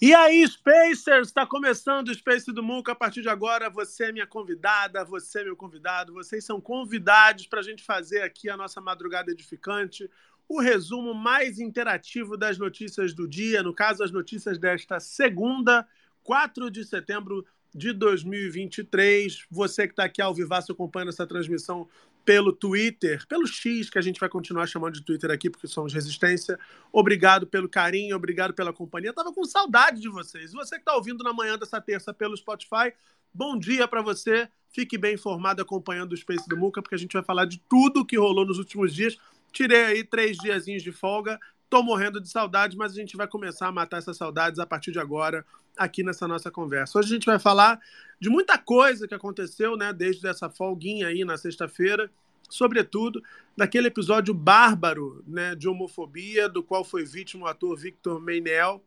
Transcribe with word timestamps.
E 0.00 0.14
aí, 0.14 0.46
Spacers, 0.46 1.26
está 1.26 1.44
começando 1.44 2.06
o 2.06 2.14
Space 2.14 2.52
do 2.52 2.62
Muca. 2.62 2.92
A 2.92 2.94
partir 2.94 3.20
de 3.20 3.28
agora, 3.28 3.68
você 3.68 4.04
é 4.04 4.12
minha 4.12 4.28
convidada, 4.28 5.04
você 5.04 5.40
é 5.40 5.44
meu 5.44 5.56
convidado, 5.56 6.12
vocês 6.12 6.44
são 6.44 6.60
convidados 6.60 7.48
para 7.48 7.58
a 7.58 7.62
gente 7.64 7.82
fazer 7.82 8.22
aqui 8.22 8.48
a 8.48 8.56
nossa 8.56 8.80
madrugada 8.80 9.32
edificante, 9.32 10.08
o 10.48 10.60
resumo 10.60 11.12
mais 11.12 11.58
interativo 11.58 12.36
das 12.36 12.58
notícias 12.58 13.12
do 13.12 13.26
dia, 13.26 13.60
no 13.60 13.74
caso, 13.74 14.04
as 14.04 14.12
notícias 14.12 14.56
desta 14.56 15.00
segunda, 15.00 15.84
4 16.22 16.70
de 16.70 16.84
setembro 16.84 17.44
de 17.74 17.92
2023. 17.92 19.46
Você 19.50 19.88
que 19.88 19.94
está 19.94 20.04
aqui 20.04 20.22
ao 20.22 20.32
vivaço 20.32 20.70
acompanhando 20.70 21.08
essa 21.08 21.26
transmissão 21.26 21.88
pelo 22.28 22.52
Twitter, 22.52 23.26
pelo 23.26 23.46
X, 23.46 23.88
que 23.88 23.98
a 23.98 24.02
gente 24.02 24.20
vai 24.20 24.28
continuar 24.28 24.66
chamando 24.66 24.92
de 24.92 25.02
Twitter 25.02 25.30
aqui, 25.30 25.48
porque 25.48 25.66
somos 25.66 25.94
resistência. 25.94 26.58
Obrigado 26.92 27.46
pelo 27.46 27.66
carinho, 27.70 28.14
obrigado 28.14 28.52
pela 28.52 28.70
companhia. 28.70 29.14
Tava 29.14 29.32
com 29.32 29.46
saudade 29.46 29.98
de 29.98 30.10
vocês. 30.10 30.52
Você 30.52 30.74
que 30.74 30.82
está 30.82 30.94
ouvindo 30.94 31.24
na 31.24 31.32
manhã 31.32 31.56
dessa 31.56 31.80
terça 31.80 32.12
pelo 32.12 32.36
Spotify, 32.36 32.92
bom 33.32 33.58
dia 33.58 33.88
para 33.88 34.02
você. 34.02 34.46
Fique 34.68 34.98
bem 34.98 35.14
informado 35.14 35.62
acompanhando 35.62 36.12
o 36.12 36.16
Space 36.18 36.46
do 36.46 36.54
Muca, 36.54 36.82
porque 36.82 36.96
a 36.96 36.98
gente 36.98 37.14
vai 37.14 37.22
falar 37.22 37.46
de 37.46 37.62
tudo 37.66 38.04
que 38.04 38.18
rolou 38.18 38.44
nos 38.44 38.58
últimos 38.58 38.94
dias. 38.94 39.16
Tirei 39.50 39.84
aí 39.86 40.04
três 40.04 40.36
diazinhos 40.36 40.82
de 40.82 40.92
folga. 40.92 41.40
Tô 41.70 41.82
morrendo 41.82 42.18
de 42.18 42.30
saudade, 42.30 42.78
mas 42.78 42.92
a 42.92 42.94
gente 42.94 43.14
vai 43.14 43.28
começar 43.28 43.68
a 43.68 43.72
matar 43.72 43.98
essas 43.98 44.16
saudades 44.16 44.58
a 44.58 44.64
partir 44.64 44.90
de 44.90 44.98
agora, 44.98 45.44
aqui 45.76 46.02
nessa 46.02 46.26
nossa 46.26 46.50
conversa. 46.50 46.98
Hoje 46.98 47.10
a 47.10 47.14
gente 47.14 47.26
vai 47.26 47.38
falar 47.38 47.78
de 48.18 48.30
muita 48.30 48.56
coisa 48.56 49.06
que 49.06 49.14
aconteceu, 49.14 49.76
né, 49.76 49.92
desde 49.92 50.26
essa 50.26 50.48
folguinha 50.48 51.08
aí 51.08 51.26
na 51.26 51.36
sexta-feira, 51.36 52.10
sobretudo 52.48 53.22
daquele 53.54 53.88
episódio 53.88 54.32
bárbaro, 54.32 55.22
né, 55.26 55.54
de 55.54 55.68
homofobia, 55.68 56.48
do 56.48 56.62
qual 56.62 56.82
foi 56.82 57.04
vítima 57.04 57.44
o 57.44 57.48
ator 57.48 57.76
Victor 57.76 58.18
Meinel, 58.18 58.82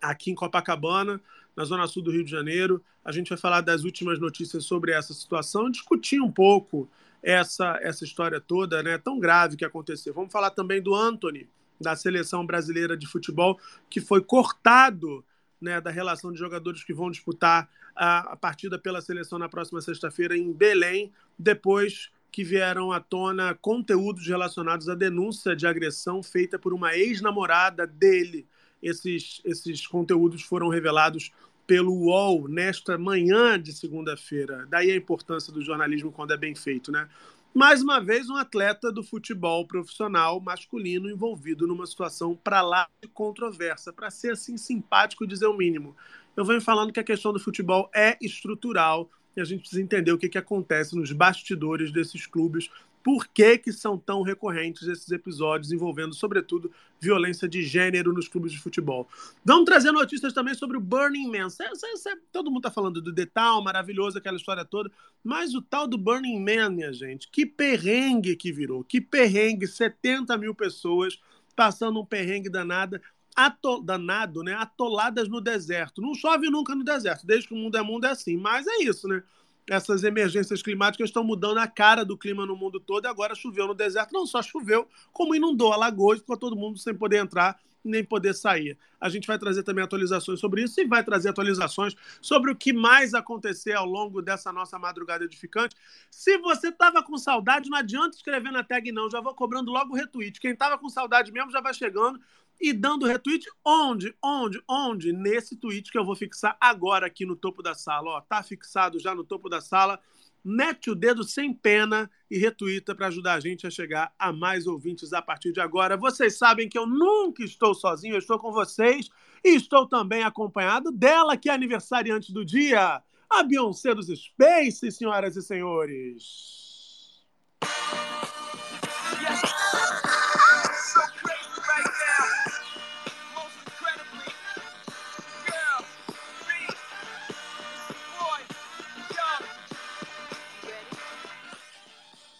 aqui 0.00 0.30
em 0.30 0.34
Copacabana, 0.36 1.20
na 1.56 1.64
zona 1.64 1.88
sul 1.88 2.04
do 2.04 2.12
Rio 2.12 2.24
de 2.24 2.30
Janeiro. 2.30 2.80
A 3.04 3.10
gente 3.10 3.30
vai 3.30 3.38
falar 3.38 3.62
das 3.62 3.82
últimas 3.82 4.20
notícias 4.20 4.64
sobre 4.64 4.92
essa 4.92 5.12
situação, 5.12 5.68
discutir 5.68 6.20
um 6.20 6.30
pouco 6.30 6.88
essa 7.20 7.78
essa 7.82 8.04
história 8.04 8.40
toda, 8.40 8.80
né, 8.80 8.96
tão 8.96 9.18
grave 9.18 9.56
que 9.56 9.64
aconteceu. 9.64 10.14
Vamos 10.14 10.30
falar 10.30 10.50
também 10.50 10.80
do 10.80 10.94
Anthony, 10.94 11.48
da 11.80 11.96
seleção 11.96 12.44
brasileira 12.44 12.96
de 12.96 13.06
futebol, 13.06 13.58
que 13.88 14.00
foi 14.00 14.20
cortado 14.20 15.24
né, 15.60 15.80
da 15.80 15.90
relação 15.90 16.32
de 16.32 16.38
jogadores 16.38 16.82
que 16.82 16.94
vão 16.94 17.10
disputar 17.10 17.68
a, 17.94 18.32
a 18.32 18.36
partida 18.36 18.78
pela 18.78 19.00
seleção 19.00 19.38
na 19.38 19.48
próxima 19.48 19.80
sexta-feira 19.80 20.36
em 20.36 20.52
Belém, 20.52 21.12
depois 21.38 22.10
que 22.32 22.44
vieram 22.44 22.92
à 22.92 23.00
tona 23.00 23.54
conteúdos 23.54 24.26
relacionados 24.26 24.88
à 24.88 24.94
denúncia 24.94 25.54
de 25.56 25.66
agressão 25.66 26.22
feita 26.22 26.58
por 26.58 26.72
uma 26.72 26.96
ex-namorada 26.96 27.86
dele. 27.86 28.46
Esses, 28.82 29.42
esses 29.44 29.86
conteúdos 29.86 30.42
foram 30.42 30.68
revelados 30.68 31.32
pelo 31.66 31.92
UOL 31.92 32.48
nesta 32.48 32.96
manhã 32.96 33.60
de 33.60 33.72
segunda-feira. 33.72 34.66
Daí 34.68 34.90
a 34.90 34.96
importância 34.96 35.52
do 35.52 35.62
jornalismo 35.62 36.10
quando 36.10 36.32
é 36.32 36.36
bem 36.36 36.54
feito, 36.54 36.90
né? 36.90 37.08
Mais 37.52 37.82
uma 37.82 38.00
vez, 38.00 38.30
um 38.30 38.36
atleta 38.36 38.92
do 38.92 39.02
futebol 39.02 39.66
profissional 39.66 40.40
masculino 40.40 41.10
envolvido 41.10 41.66
numa 41.66 41.84
situação 41.84 42.36
para 42.36 42.62
lá 42.62 42.88
de 43.02 43.08
controversa, 43.08 43.92
para 43.92 44.08
ser 44.08 44.32
assim 44.32 44.56
simpático 44.56 45.26
dizer 45.26 45.46
o 45.46 45.56
mínimo. 45.56 45.96
Eu 46.36 46.44
venho 46.44 46.60
falando 46.60 46.92
que 46.92 47.00
a 47.00 47.04
questão 47.04 47.32
do 47.32 47.40
futebol 47.40 47.90
é 47.92 48.16
estrutural 48.20 49.10
e 49.36 49.40
a 49.40 49.44
gente 49.44 49.62
precisa 49.62 49.82
entender 49.82 50.12
o 50.12 50.18
que, 50.18 50.28
que 50.28 50.38
acontece 50.38 50.94
nos 50.94 51.10
bastidores 51.10 51.90
desses 51.90 52.24
clubes, 52.24 52.70
por 53.02 53.26
que, 53.28 53.58
que 53.58 53.72
são 53.72 53.96
tão 53.98 54.22
recorrentes 54.22 54.86
esses 54.86 55.10
episódios 55.10 55.72
envolvendo, 55.72 56.14
sobretudo, 56.14 56.70
violência 57.00 57.48
de 57.48 57.62
gênero 57.62 58.12
nos 58.12 58.28
clubes 58.28 58.52
de 58.52 58.58
futebol. 58.58 59.08
Vamos 59.44 59.64
trazer 59.64 59.90
notícias 59.90 60.32
também 60.32 60.54
sobre 60.54 60.76
o 60.76 60.80
Burning 60.80 61.30
Man. 61.30 61.48
Cê, 61.48 61.64
cê, 61.74 61.96
cê, 61.96 62.16
todo 62.30 62.50
mundo 62.50 62.60
está 62.60 62.70
falando 62.70 63.00
do 63.00 63.12
detal, 63.12 63.62
maravilhoso, 63.62 64.18
aquela 64.18 64.36
história 64.36 64.64
toda, 64.64 64.90
mas 65.24 65.54
o 65.54 65.62
tal 65.62 65.86
do 65.86 65.96
Burning 65.96 66.40
Man, 66.40 66.70
minha 66.70 66.92
gente, 66.92 67.28
que 67.30 67.46
perrengue 67.46 68.36
que 68.36 68.52
virou, 68.52 68.84
que 68.84 69.00
perrengue, 69.00 69.66
70 69.66 70.36
mil 70.36 70.54
pessoas 70.54 71.18
passando 71.56 72.00
um 72.00 72.06
perrengue 72.06 72.48
danada, 72.48 73.00
ato, 73.34 73.80
danado, 73.80 74.42
né? 74.42 74.54
Atoladas 74.54 75.28
no 75.28 75.40
deserto. 75.40 76.00
Não 76.00 76.14
chove 76.14 76.48
nunca 76.50 76.74
no 76.74 76.84
deserto, 76.84 77.26
desde 77.26 77.48
que 77.48 77.54
o 77.54 77.56
mundo 77.56 77.76
é 77.76 77.82
mundo 77.82 78.06
é 78.06 78.10
assim, 78.10 78.36
mas 78.36 78.66
é 78.66 78.82
isso, 78.82 79.08
né? 79.08 79.22
Essas 79.68 80.04
emergências 80.04 80.62
climáticas 80.62 81.08
estão 81.08 81.24
mudando 81.24 81.58
a 81.58 81.66
cara 81.66 82.04
do 82.04 82.16
clima 82.16 82.46
no 82.46 82.56
mundo 82.56 82.80
todo 82.80 83.06
agora 83.06 83.34
choveu 83.34 83.66
no 83.66 83.74
deserto. 83.74 84.12
Não 84.12 84.26
só 84.26 84.42
choveu, 84.42 84.88
como 85.12 85.34
inundou 85.34 85.72
Alagoas, 85.72 86.20
ficou 86.20 86.36
todo 86.36 86.56
mundo 86.56 86.78
sem 86.78 86.94
poder 86.94 87.18
entrar 87.18 87.58
nem 87.84 88.04
poder 88.04 88.34
sair. 88.34 88.78
A 89.00 89.08
gente 89.08 89.26
vai 89.26 89.38
trazer 89.38 89.62
também 89.62 89.82
atualizações 89.82 90.38
sobre 90.38 90.62
isso 90.62 90.80
e 90.80 90.84
vai 90.84 91.02
trazer 91.02 91.30
atualizações 91.30 91.94
sobre 92.20 92.50
o 92.50 92.56
que 92.56 92.72
mais 92.72 93.14
acontecer 93.14 93.72
ao 93.72 93.86
longo 93.86 94.20
dessa 94.20 94.52
nossa 94.52 94.78
madrugada 94.78 95.24
edificante. 95.24 95.74
Se 96.10 96.36
você 96.38 96.68
estava 96.68 97.02
com 97.02 97.16
saudade, 97.16 97.70
não 97.70 97.78
adianta 97.78 98.16
escrever 98.16 98.52
na 98.52 98.62
tag 98.62 98.92
não, 98.92 99.10
já 99.10 99.20
vou 99.20 99.34
cobrando 99.34 99.70
logo 99.70 99.94
o 99.94 99.96
retweet. 99.96 100.38
Quem 100.38 100.52
estava 100.52 100.76
com 100.78 100.88
saudade 100.88 101.32
mesmo 101.32 101.50
já 101.50 101.60
vai 101.60 101.72
chegando 101.72 102.20
e 102.60 102.72
dando 102.72 103.06
retweet 103.06 103.46
onde? 103.64 104.14
Onde? 104.22 104.62
Onde? 104.68 105.12
Nesse 105.12 105.56
tweet 105.56 105.90
que 105.90 105.98
eu 105.98 106.04
vou 106.04 106.14
fixar 106.14 106.56
agora 106.60 107.06
aqui 107.06 107.24
no 107.24 107.34
topo 107.34 107.62
da 107.62 107.74
sala. 107.74 108.10
Ó, 108.10 108.20
tá 108.20 108.42
fixado 108.42 108.98
já 108.98 109.14
no 109.14 109.24
topo 109.24 109.48
da 109.48 109.60
sala. 109.60 109.98
Mete 110.44 110.90
o 110.90 110.94
dedo 110.94 111.22
sem 111.22 111.52
pena 111.52 112.10
e 112.30 112.38
retuita 112.38 112.94
para 112.94 113.08
ajudar 113.08 113.34
a 113.34 113.40
gente 113.40 113.66
a 113.66 113.70
chegar 113.70 114.14
a 114.18 114.32
mais 114.32 114.66
ouvintes 114.66 115.12
a 115.12 115.20
partir 115.20 115.52
de 115.52 115.60
agora. 115.60 115.96
Vocês 115.96 116.36
sabem 116.38 116.68
que 116.68 116.78
eu 116.78 116.86
nunca 116.86 117.42
estou 117.42 117.74
sozinho, 117.74 118.14
eu 118.14 118.18
estou 118.18 118.38
com 118.38 118.50
vocês 118.52 119.10
e 119.44 119.54
estou 119.54 119.86
também 119.86 120.22
acompanhado 120.22 120.90
dela, 120.90 121.36
que 121.36 121.50
é 121.50 121.52
aniversariante 121.52 122.32
do 122.32 122.44
dia, 122.44 123.02
a 123.28 123.42
Beyoncé 123.42 123.94
dos 123.94 124.06
Space, 124.06 124.90
senhoras 124.90 125.36
e 125.36 125.42
senhores. 125.42 126.70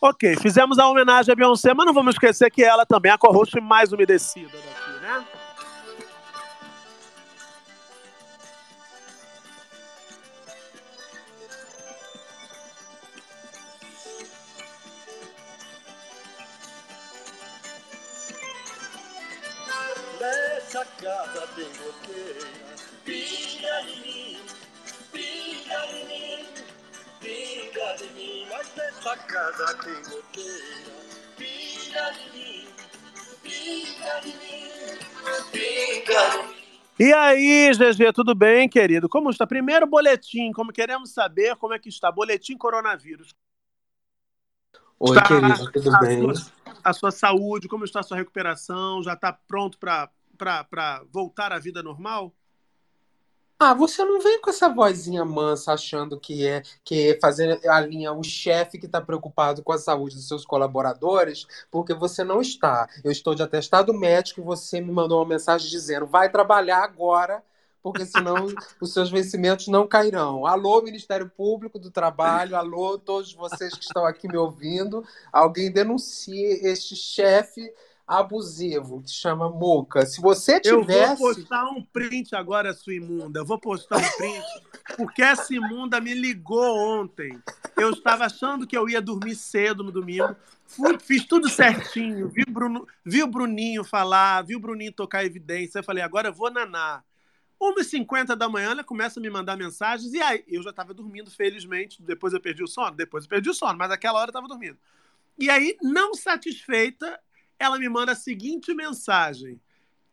Ok, 0.03 0.35
fizemos 0.41 0.79
a 0.79 0.89
homenagem 0.89 1.31
a 1.31 1.37
Beyoncé, 1.37 1.75
mas 1.75 1.85
não 1.85 1.93
vamos 1.93 2.15
esquecer 2.15 2.51
que 2.51 2.63
ela 2.65 2.87
também 2.87 3.11
é 3.11 3.15
a 3.15 3.19
co-host 3.19 3.61
mais 3.61 3.93
umedecida 3.93 4.57
daqui, 4.57 5.01
né? 5.01 5.25
Nessa 20.19 20.85
casa 20.85 21.47
tem 21.55 21.65
goteira, 21.65 22.50
Goteira, 29.03 29.79
pinga 31.37 32.11
de 32.13 32.31
mim, 32.33 32.67
de 34.23 34.29
mim. 34.29 34.61
E 36.99 37.13
aí, 37.15 37.71
GG, 37.73 38.13
tudo 38.15 38.35
bem, 38.35 38.69
querido? 38.69 39.09
Como 39.09 39.31
está? 39.31 39.47
Primeiro 39.47 39.87
boletim, 39.87 40.53
como 40.53 40.71
queremos 40.71 41.15
saber 41.15 41.57
como 41.57 41.73
é 41.73 41.79
que 41.79 41.89
está. 41.89 42.13
Boletim 42.13 42.59
coronavírus. 42.59 43.35
Oi, 44.99 45.17
Está 45.17 45.27
querido, 45.27 45.73
tudo 45.73 45.97
a 45.97 46.01
bem? 46.01 46.35
sua, 46.35 46.53
a 46.85 46.93
sua 46.93 47.11
saúde, 47.11 47.69
como 47.69 47.87
está 47.87 48.01
a 48.01 48.03
sua 48.03 48.19
recuperação? 48.19 49.03
Já 49.03 49.15
está 49.15 49.33
pronto 49.33 49.79
para 49.79 50.11
voltar 51.11 51.53
à 51.55 51.59
vida 51.59 51.83
normal? 51.83 52.35
Ah, 53.63 53.75
você 53.75 54.03
não 54.07 54.19
vem 54.21 54.41
com 54.41 54.49
essa 54.49 54.71
vozinha 54.71 55.23
mansa 55.23 55.75
achando 55.75 56.19
que 56.19 56.47
é 56.47 56.63
que 56.83 57.11
é 57.11 57.21
fazer 57.21 57.61
a 57.69 57.79
linha 57.79 58.11
o 58.11 58.25
chefe 58.25 58.79
que 58.79 58.87
está 58.87 59.03
preocupado 59.03 59.63
com 59.63 59.71
a 59.71 59.77
saúde 59.77 60.17
dos 60.17 60.27
seus 60.27 60.47
colaboradores, 60.47 61.47
porque 61.71 61.93
você 61.93 62.25
não 62.25 62.41
está. 62.41 62.89
Eu 63.05 63.13
estou 63.13 63.35
de 63.35 63.43
atestado 63.43 63.93
médico 63.93 64.41
e 64.41 64.45
você 64.45 64.81
me 64.81 64.91
mandou 64.91 65.19
uma 65.19 65.29
mensagem 65.29 65.69
dizendo 65.69 66.07
vai 66.07 66.31
trabalhar 66.31 66.83
agora, 66.83 67.43
porque 67.83 68.07
senão 68.07 68.35
os 68.81 68.95
seus 68.95 69.11
vencimentos 69.11 69.69
não 69.69 69.87
cairão. 69.87 70.47
Alô, 70.47 70.81
Ministério 70.81 71.29
Público 71.29 71.79
do 71.79 71.91
Trabalho, 71.91 72.57
alô, 72.57 72.97
todos 72.99 73.35
vocês 73.35 73.75
que 73.75 73.85
estão 73.85 74.07
aqui 74.07 74.27
me 74.27 74.39
ouvindo, 74.39 75.05
alguém 75.31 75.71
denuncie 75.71 76.67
este 76.67 76.97
chefe 76.97 77.71
abusivo 78.19 79.03
que 79.03 79.11
chama 79.11 79.49
Muca. 79.49 80.05
Se 80.05 80.21
você 80.21 80.61
Eu 80.65 80.81
tivesse. 80.81 81.17
vou 81.21 81.35
postar 81.35 81.65
um 81.71 81.81
print 81.83 82.35
agora, 82.35 82.75
sua 82.75 82.95
imunda. 82.95 83.41
Eu 83.41 83.47
vou 83.47 83.59
postar 83.59 83.99
um 83.99 84.17
print, 84.17 84.45
porque 84.97 85.23
essa 85.23 85.55
imunda 85.55 86.01
me 86.01 86.13
ligou 86.13 86.77
ontem. 86.77 87.39
Eu 87.77 87.91
estava 87.91 88.25
achando 88.27 88.67
que 88.67 88.77
eu 88.77 88.89
ia 88.89 89.01
dormir 89.01 89.37
cedo 89.37 89.85
no 89.85 89.93
domingo. 89.93 90.35
Fui- 90.67 90.99
fiz 90.99 91.25
tudo 91.25 91.49
certinho. 91.49 92.29
Vi, 92.29 92.43
o 92.49 92.51
Bruno, 92.53 92.87
vi 93.05 93.23
o 93.23 93.27
Bruninho 93.29 93.85
falar, 93.85 94.43
vi 94.43 94.57
o 94.57 94.61
Bruninho 94.61 94.93
tocar 94.93 95.25
evidência. 95.25 95.79
Eu 95.79 95.85
falei, 95.85 96.03
agora 96.03 96.29
eu 96.29 96.33
vou 96.35 96.51
nanar. 96.51 97.05
1h50 97.63 98.35
da 98.35 98.49
manhã, 98.49 98.71
ela 98.71 98.83
começa 98.83 99.21
a 99.21 99.23
me 99.23 99.29
mandar 99.31 99.57
mensagens. 99.57 100.13
E 100.15 100.21
aí, 100.21 100.43
eu 100.49 100.63
já 100.63 100.71
estava 100.71 100.93
dormindo, 100.95 101.31
felizmente. 101.31 102.03
Depois 102.03 102.33
eu 102.33 102.41
perdi 102.41 102.63
o 102.63 102.67
sono. 102.67 102.97
Depois 102.97 103.25
eu 103.25 103.31
perdi 103.31 103.51
o 103.51 103.55
sono, 103.55 103.79
mas 103.79 103.89
naquela 103.91 104.19
hora 104.19 104.29
eu 104.29 104.33
estava 104.33 104.49
dormindo. 104.49 104.79
E 105.39 105.49
aí, 105.51 105.77
não 105.83 106.15
satisfeita, 106.15 107.21
ela 107.61 107.79
me 107.79 107.89
manda 107.89 108.13
a 108.13 108.17
seguinte 108.17 108.75
mensagem. 108.75 109.61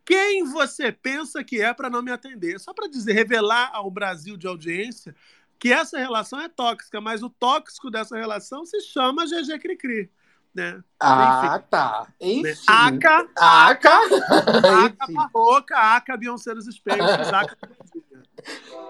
Quem 0.05 0.43
você 0.43 0.91
pensa 0.91 1.43
que 1.43 1.61
é 1.61 1.73
para 1.73 1.89
não 1.89 2.01
me 2.01 2.11
atender? 2.11 2.59
Só 2.59 2.73
para 2.73 2.87
dizer, 2.87 3.13
revelar 3.13 3.71
ao 3.73 3.89
Brasil 3.89 4.37
de 4.37 4.45
audiência 4.45 5.15
que 5.57 5.71
essa 5.71 5.97
relação 5.97 6.39
é 6.39 6.47
tóxica, 6.47 7.01
mas 7.01 7.23
o 7.23 7.29
tóxico 7.29 7.89
dessa 7.89 8.15
relação 8.15 8.65
se 8.65 8.79
chama 8.81 9.25
GG 9.25 9.59
Cricri. 9.59 10.11
Né? 10.53 10.81
Ah, 10.99 11.61
tá. 11.69 12.07
Enfim. 12.19 12.63
Aca, 12.67 13.27
Aca. 13.37 13.89
Aca 13.89 15.03
Enfim. 15.03 15.13
Barroca, 15.13 15.77
Aca 15.77 16.17
Beyoncé 16.17 16.53
dos 16.53 16.67
Espelhos, 16.67 17.09
Aca. 17.09 17.57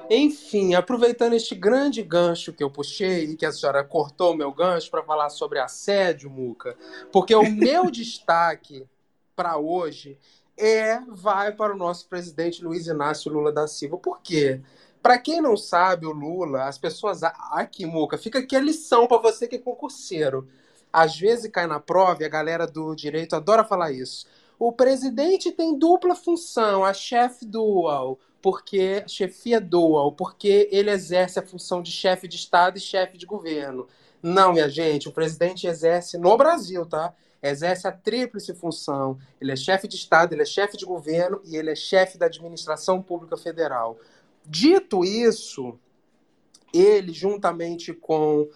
Enfim, 0.10 0.74
aproveitando 0.74 1.34
este 1.34 1.54
grande 1.54 2.02
gancho 2.02 2.54
que 2.54 2.64
eu 2.64 2.72
puxei 2.72 3.26
e 3.26 3.36
que 3.36 3.46
a 3.46 3.52
senhora 3.52 3.84
cortou 3.84 4.34
o 4.34 4.38
meu 4.38 4.54
gancho 4.54 4.90
para 4.90 5.04
falar 5.04 5.30
sobre 5.30 5.60
assédio, 5.60 6.30
Muca, 6.30 6.78
porque 7.12 7.36
o 7.36 7.44
meu 7.52 7.92
destaque 7.92 8.86
para 9.36 9.58
hoje 9.58 10.18
é 10.58 11.00
vai 11.08 11.52
para 11.52 11.74
o 11.74 11.78
nosso 11.78 12.08
presidente 12.08 12.64
Luiz 12.64 12.88
Inácio 12.88 13.32
Lula 13.32 13.52
da 13.52 13.68
Silva. 13.68 13.98
Por 13.98 14.22
quê? 14.22 14.62
Para 15.02 15.18
quem 15.18 15.42
não 15.42 15.56
sabe, 15.56 16.06
o 16.06 16.12
Lula, 16.12 16.64
as 16.64 16.78
pessoas 16.78 17.22
aqui, 17.24 17.86
Muca, 17.86 18.18
fica 18.18 18.40
aqui 18.40 18.56
a 18.56 18.62
lição 18.62 19.08
para 19.08 19.22
você 19.22 19.48
que 19.48 19.58
é 19.58 19.60
concurseiro. 19.60 20.48
Às 20.92 21.18
vezes 21.18 21.52
cai 21.52 21.68
na 21.68 21.80
prova 21.80 22.24
e 22.24 22.26
a 22.26 22.30
galera 22.30 22.66
do 22.66 22.96
direito 22.96 23.36
adora 23.36 23.64
falar 23.64 23.92
isso. 23.92 24.26
O 24.58 24.72
presidente 24.72 25.52
tem 25.52 25.78
dupla 25.78 26.16
função, 26.16 26.84
a 26.84 26.94
chefe 26.94 27.46
dual, 27.46 28.20
porque 28.48 29.04
chefia 29.10 29.60
dual, 29.60 30.14
porque 30.14 30.70
ele 30.72 30.90
exerce 30.90 31.38
a 31.38 31.46
função 31.46 31.82
de 31.82 31.92
chefe 31.92 32.30
de 32.30 32.38
Estado 32.38 32.78
e 32.78 32.80
chefe 32.80 33.18
de 33.18 33.26
governo. 33.26 33.90
Não, 34.24 34.54
minha 34.54 34.70
gente, 34.70 35.10
o 35.10 35.12
presidente 35.12 35.68
exerce 35.68 36.18
no 36.18 36.38
Brasil, 36.38 36.86
tá? 36.86 37.14
Exerce 37.44 37.90
a 37.90 37.92
tríplice 37.92 38.54
função. 38.54 39.20
Ele 39.42 39.52
é 39.52 39.56
chefe 39.58 39.86
de 39.86 39.98
Estado, 39.98 40.32
ele 40.32 40.44
é 40.44 40.46
chefe 40.46 40.78
de 40.78 40.86
governo 40.86 41.42
e 41.44 41.58
ele 41.58 41.72
é 41.72 41.76
chefe 41.76 42.18
da 42.18 42.28
administração 42.28 43.02
pública 43.02 43.36
federal. 43.36 44.00
Dito 44.46 45.04
isso, 45.04 45.78
ele, 46.74 47.12
juntamente 47.12 47.94
com 47.94 48.48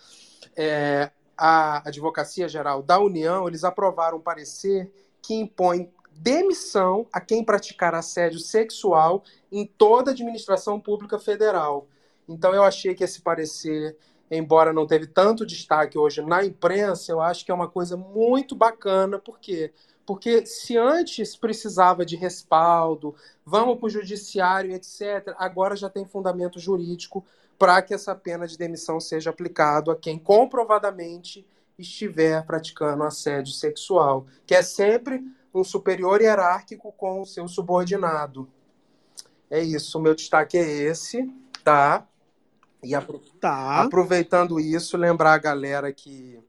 é, 0.56 1.12
a 1.38 1.86
Advocacia 1.86 2.48
Geral 2.48 2.82
da 2.82 2.98
União, 2.98 3.46
eles 3.46 3.66
aprovaram 3.66 4.20
um 4.20 4.22
parecer 4.22 4.90
que 5.22 5.34
impõe 5.34 5.92
demissão 6.12 7.08
a 7.12 7.20
quem 7.20 7.44
praticar 7.44 7.96
assédio 7.96 8.40
sexual 8.40 9.24
em 9.52 9.66
toda 9.66 10.12
a 10.12 10.14
administração 10.14 10.80
pública 10.80 11.18
federal. 11.18 11.88
Então 12.28 12.54
eu 12.54 12.64
achei 12.64 12.94
que 12.94 13.04
esse 13.04 13.22
parecer, 13.22 13.98
embora 14.30 14.72
não 14.72 14.88
teve 14.88 15.08
tanto 15.08 15.46
destaque 15.46 15.98
hoje 15.98 16.22
na 16.22 16.46
imprensa, 16.46 17.12
eu 17.12 17.20
acho 17.20 17.44
que 17.44 17.52
é 17.52 17.54
uma 17.54 17.68
coisa 17.68 17.98
muito 17.98 18.56
bacana, 18.56 19.18
por 19.20 19.40
quê? 19.40 19.74
Porque 20.06 20.46
se 20.46 20.78
antes 20.78 21.36
precisava 21.36 22.06
de 22.06 22.16
respaldo, 22.16 23.16
vamos 23.46 23.78
para 23.78 23.88
o 23.88 23.90
judiciário, 23.90 24.74
etc., 24.74 25.34
agora 25.38 25.76
já 25.76 25.90
tem 25.90 26.06
fundamento 26.06 26.60
jurídico 26.60 27.26
para 27.58 27.82
que 27.82 27.94
essa 27.94 28.16
pena 28.16 28.48
de 28.48 28.58
demissão 28.58 29.00
seja 29.00 29.30
aplicado 29.30 29.92
a 29.92 29.96
quem 29.96 30.18
comprovadamente 30.18 31.46
estiver 31.78 32.44
praticando 32.46 33.04
assédio 33.04 33.54
sexual, 33.54 34.26
que 34.46 34.56
é 34.56 34.62
sempre 34.62 35.24
um 35.54 35.64
superior 35.64 36.22
hierárquico 36.22 36.92
com 36.94 37.22
o 37.22 37.26
seu 37.26 37.48
subordinado. 37.48 38.48
É 39.50 39.60
isso, 39.62 40.00
o 40.00 40.02
meu 40.02 40.16
destaque 40.16 40.58
é 40.58 40.62
esse, 40.68 41.30
tá? 41.64 42.08
E 42.84 42.96
apro- 42.96 43.20
Tá. 43.40 43.82
aproveitando 43.82 44.60
isso, 44.60 44.98
lembrar 44.98 45.34
a 45.34 45.38
galera 45.38 45.92
que. 45.92 46.40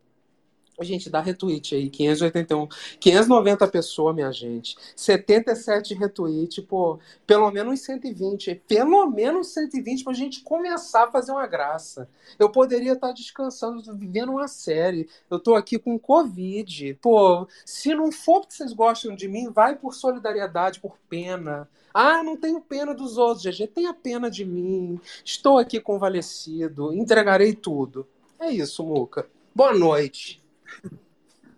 Gente, 0.85 1.11
dá 1.11 1.21
retweet 1.21 1.75
aí, 1.75 1.91
581. 1.91 2.69
590 2.99 3.69
pessoas, 3.69 4.15
minha 4.15 4.33
gente. 4.33 4.77
77 4.97 5.95
retweet, 5.95 6.63
pô. 6.63 6.99
Pelo 7.27 7.51
menos 7.51 7.81
120. 7.81 8.63
Pelo 8.67 9.07
menos 9.07 9.49
120 9.49 10.05
pra 10.05 10.13
gente 10.13 10.43
começar 10.43 11.05
a 11.05 11.11
fazer 11.11 11.33
uma 11.33 11.47
graça. 11.47 12.09
Eu 12.39 12.51
poderia 12.51 12.93
estar 12.93 13.13
descansando, 13.13 13.83
vivendo 13.97 14.33
uma 14.33 14.49
série. 14.49 15.09
Eu 15.31 15.39
tô 15.39 15.55
aqui 15.55 15.79
com 15.79 15.99
Covid. 15.99 16.95
Pô, 17.01 17.47
se 17.65 17.95
não 17.95 18.11
for 18.11 18.41
porque 18.41 18.55
vocês 18.55 18.73
gostam 18.73 19.15
de 19.15 19.29
mim, 19.29 19.51
vai 19.51 19.77
por 19.77 19.95
solidariedade, 19.95 20.81
por 20.81 20.97
pena. 21.09 21.69
Ah, 21.95 22.23
não 22.23 22.37
tenho 22.37 22.61
pena 22.61 22.95
dos 22.95 23.19
outros, 23.19 23.45
GG. 23.45 23.67
Tenha 23.69 23.93
pena 23.93 24.31
de 24.31 24.45
mim. 24.45 24.99
Estou 25.25 25.59
aqui 25.59 25.81
convalescido. 25.81 26.93
Entregarei 26.93 27.55
tudo. 27.55 28.07
É 28.39 28.51
isso, 28.51 28.83
Muca. 28.83 29.27
Boa 29.55 29.75
noite. 29.75 30.42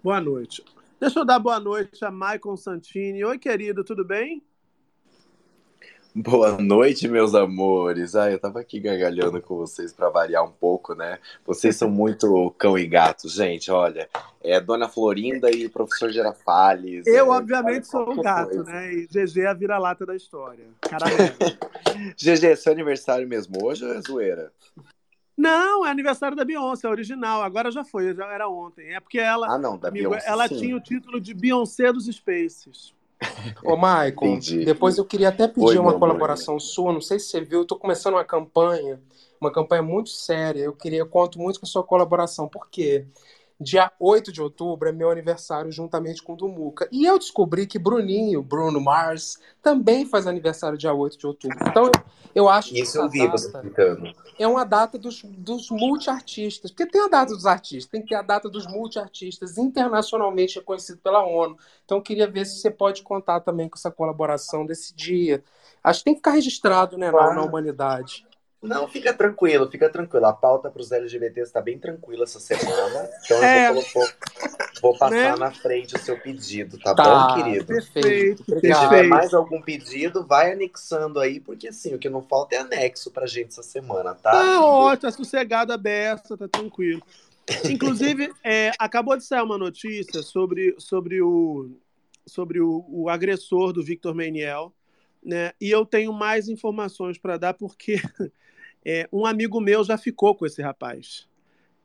Boa 0.02 0.20
noite. 0.20 0.64
Deixa 1.00 1.20
eu 1.20 1.24
dar 1.24 1.38
boa 1.38 1.58
noite 1.60 2.04
a 2.04 2.10
Maicon 2.10 2.56
Santini. 2.56 3.24
Oi, 3.24 3.38
querido, 3.38 3.84
tudo 3.84 4.04
bem? 4.04 4.42
Boa 6.16 6.56
noite, 6.58 7.08
meus 7.08 7.34
amores. 7.34 8.14
Ah, 8.14 8.30
eu 8.30 8.38
tava 8.38 8.60
aqui 8.60 8.78
gargalhando 8.78 9.42
com 9.42 9.56
vocês 9.56 9.92
para 9.92 10.08
variar 10.08 10.44
um 10.44 10.52
pouco, 10.52 10.94
né? 10.94 11.18
Vocês 11.44 11.74
são 11.74 11.90
muito 11.90 12.50
cão 12.56 12.78
e 12.78 12.86
gato, 12.86 13.28
gente. 13.28 13.68
Olha, 13.68 14.08
é 14.40 14.60
Dona 14.60 14.88
Florinda 14.88 15.50
e 15.50 15.68
professor 15.68 16.12
Girafales. 16.12 17.04
Eu, 17.04 17.16
é, 17.16 17.22
obviamente, 17.36 17.88
sou 17.88 18.12
um 18.12 18.22
gato, 18.22 18.50
coisa. 18.50 18.62
né? 18.62 18.94
E 18.94 19.06
GG 19.08 19.40
é 19.40 19.46
a 19.48 19.54
vira-lata 19.54 20.06
da 20.06 20.14
história. 20.14 20.66
Caralho. 20.80 21.16
GG, 22.16 22.56
seu 22.56 22.72
aniversário 22.72 23.26
mesmo 23.26 23.64
hoje 23.64 23.84
ou 23.84 23.92
é 23.92 24.00
zoeira? 24.00 24.52
Não, 25.36 25.84
é 25.84 25.90
aniversário 25.90 26.36
da 26.36 26.44
Beyoncé, 26.44 26.86
a 26.86 26.90
original. 26.90 27.42
Agora 27.42 27.70
já 27.70 27.84
foi, 27.84 28.14
já 28.14 28.26
era 28.26 28.48
ontem. 28.48 28.94
É 28.94 29.00
porque 29.00 29.18
ela, 29.18 29.52
Ah, 29.52 29.58
não, 29.58 29.76
da 29.76 29.88
amigo, 29.88 30.10
Beyoncé. 30.10 30.28
ela 30.28 30.48
sim. 30.48 30.56
tinha 30.58 30.76
o 30.76 30.80
título 30.80 31.20
de 31.20 31.34
Beyoncé 31.34 31.92
dos 31.92 32.06
Spaces. 32.06 32.94
Ô, 33.64 33.76
Maicon, 33.76 34.26
Entendi. 34.26 34.64
depois 34.64 34.98
eu 34.98 35.04
queria 35.04 35.30
até 35.30 35.48
pedir 35.48 35.64
Oi, 35.66 35.78
uma 35.78 35.98
colaboração 35.98 36.58
sua. 36.60 36.92
Não 36.92 37.00
sei 37.00 37.18
se 37.18 37.26
você 37.26 37.40
viu, 37.40 37.60
eu 37.60 37.64
tô 37.64 37.76
começando 37.76 38.14
uma 38.14 38.24
campanha, 38.24 39.00
uma 39.40 39.50
campanha 39.52 39.82
muito 39.82 40.10
séria. 40.10 40.60
Eu 40.62 40.72
queria, 40.74 40.98
eu 41.00 41.06
conto 41.06 41.38
muito 41.40 41.58
com 41.58 41.66
a 41.66 41.68
sua 41.68 41.82
colaboração. 41.82 42.48
Por 42.48 42.68
quê? 42.68 43.06
Dia 43.64 43.90
8 43.98 44.30
de 44.30 44.42
outubro 44.42 44.88
é 44.88 44.92
meu 44.92 45.10
aniversário 45.10 45.72
juntamente 45.72 46.22
com 46.22 46.34
o 46.34 46.36
do 46.36 46.46
Muca. 46.46 46.86
E 46.92 47.04
eu 47.06 47.18
descobri 47.18 47.66
que 47.66 47.78
Bruninho, 47.78 48.42
Bruno 48.42 48.78
Mars, 48.80 49.38
também 49.62 50.04
faz 50.04 50.26
aniversário 50.26 50.76
dia 50.76 50.92
8 50.92 51.18
de 51.18 51.26
outubro. 51.26 51.56
Então 51.66 51.90
eu, 52.34 52.48
acho 52.48 52.70
que 52.70 52.80
Isso 52.80 52.98
eu 52.98 53.08
vi 53.08 53.26
você 53.26 53.46
explicando. 53.46 54.12
é 54.38 54.46
uma 54.46 54.64
data 54.64 54.98
dos, 54.98 55.22
dos 55.24 55.70
multiartistas. 55.70 56.70
Porque 56.70 56.86
tem 56.86 57.00
a 57.02 57.08
data 57.08 57.34
dos 57.34 57.46
artistas, 57.46 57.90
tem 57.90 58.02
que 58.02 58.08
ter 58.08 58.16
a 58.16 58.22
data 58.22 58.48
dos 58.50 58.66
multiartistas, 58.66 59.56
internacionalmente 59.56 60.58
reconhecido 60.58 60.98
pela 60.98 61.24
ONU. 61.24 61.56
Então 61.84 61.98
eu 61.98 62.02
queria 62.02 62.28
ver 62.30 62.44
se 62.44 62.58
você 62.60 62.70
pode 62.70 63.02
contar 63.02 63.40
também 63.40 63.68
com 63.68 63.76
essa 63.78 63.90
colaboração 63.90 64.66
desse 64.66 64.94
dia. 64.94 65.42
Acho 65.82 66.00
que 66.00 66.04
tem 66.04 66.14
que 66.14 66.18
ficar 66.18 66.32
registrado 66.32 66.98
né, 66.98 67.06
na, 67.06 67.12
Claro. 67.12 67.34
na 67.36 67.42
humanidade. 67.44 68.26
Não, 68.68 68.88
fica 68.88 69.12
tranquilo, 69.12 69.70
fica 69.70 69.88
tranquilo. 69.90 70.26
A 70.26 70.32
pauta 70.32 70.70
para 70.70 70.80
os 70.80 70.90
LGBTs 70.90 71.48
está 71.48 71.60
bem 71.60 71.78
tranquila 71.78 72.24
essa 72.24 72.40
semana. 72.40 73.08
Então 73.24 73.36
eu 73.38 73.42
É. 73.44 73.72
vou, 73.72 73.82
colo- 73.84 73.94
vou- 73.94 74.08
Vou 74.82 74.98
passar 74.98 75.14
né? 75.32 75.36
na 75.36 75.50
frente 75.50 75.94
o 75.94 75.98
seu 75.98 76.18
pedido, 76.20 76.78
tá, 76.78 76.94
Tá, 76.94 77.28
bom, 77.28 77.34
querido? 77.42 77.64
perfeito. 77.66 78.44
Se 78.44 78.60
tiver 78.60 79.04
mais 79.04 79.32
algum 79.32 79.62
pedido, 79.62 80.26
vai 80.26 80.52
anexando 80.52 81.20
aí, 81.20 81.40
porque 81.40 81.68
assim, 81.68 81.94
o 81.94 81.98
que 81.98 82.08
não 82.10 82.20
falta 82.22 82.54
é 82.56 82.58
anexo 82.58 83.10
pra 83.10 83.26
gente 83.26 83.48
essa 83.48 83.62
semana, 83.62 84.14
tá? 84.14 84.30
Tá 84.32 84.60
ótimo, 84.64 85.00
tá 85.10 85.16
sossegado, 85.16 85.72
aberta, 85.72 86.36
tá 86.36 86.46
tranquilo. 86.48 87.00
Inclusive, 87.70 88.30
é, 88.44 88.72
acabou 88.78 89.16
de 89.16 89.24
sair 89.24 89.42
uma 89.42 89.56
notícia 89.56 90.22
sobre, 90.22 90.74
sobre, 90.78 91.22
o, 91.22 91.70
sobre 92.26 92.60
o, 92.60 92.84
o 92.88 93.08
agressor 93.08 93.72
do 93.72 93.82
Victor 93.82 94.14
Meniel, 94.14 94.72
né? 95.24 95.52
E 95.60 95.70
eu 95.70 95.86
tenho 95.86 96.12
mais 96.12 96.48
informações 96.48 97.18
para 97.18 97.36
dar, 97.38 97.54
porque 97.54 97.96
é, 98.84 99.08
um 99.12 99.26
amigo 99.26 99.60
meu 99.60 99.84
já 99.84 99.98
ficou 99.98 100.34
com 100.34 100.46
esse 100.46 100.62
rapaz. 100.62 101.28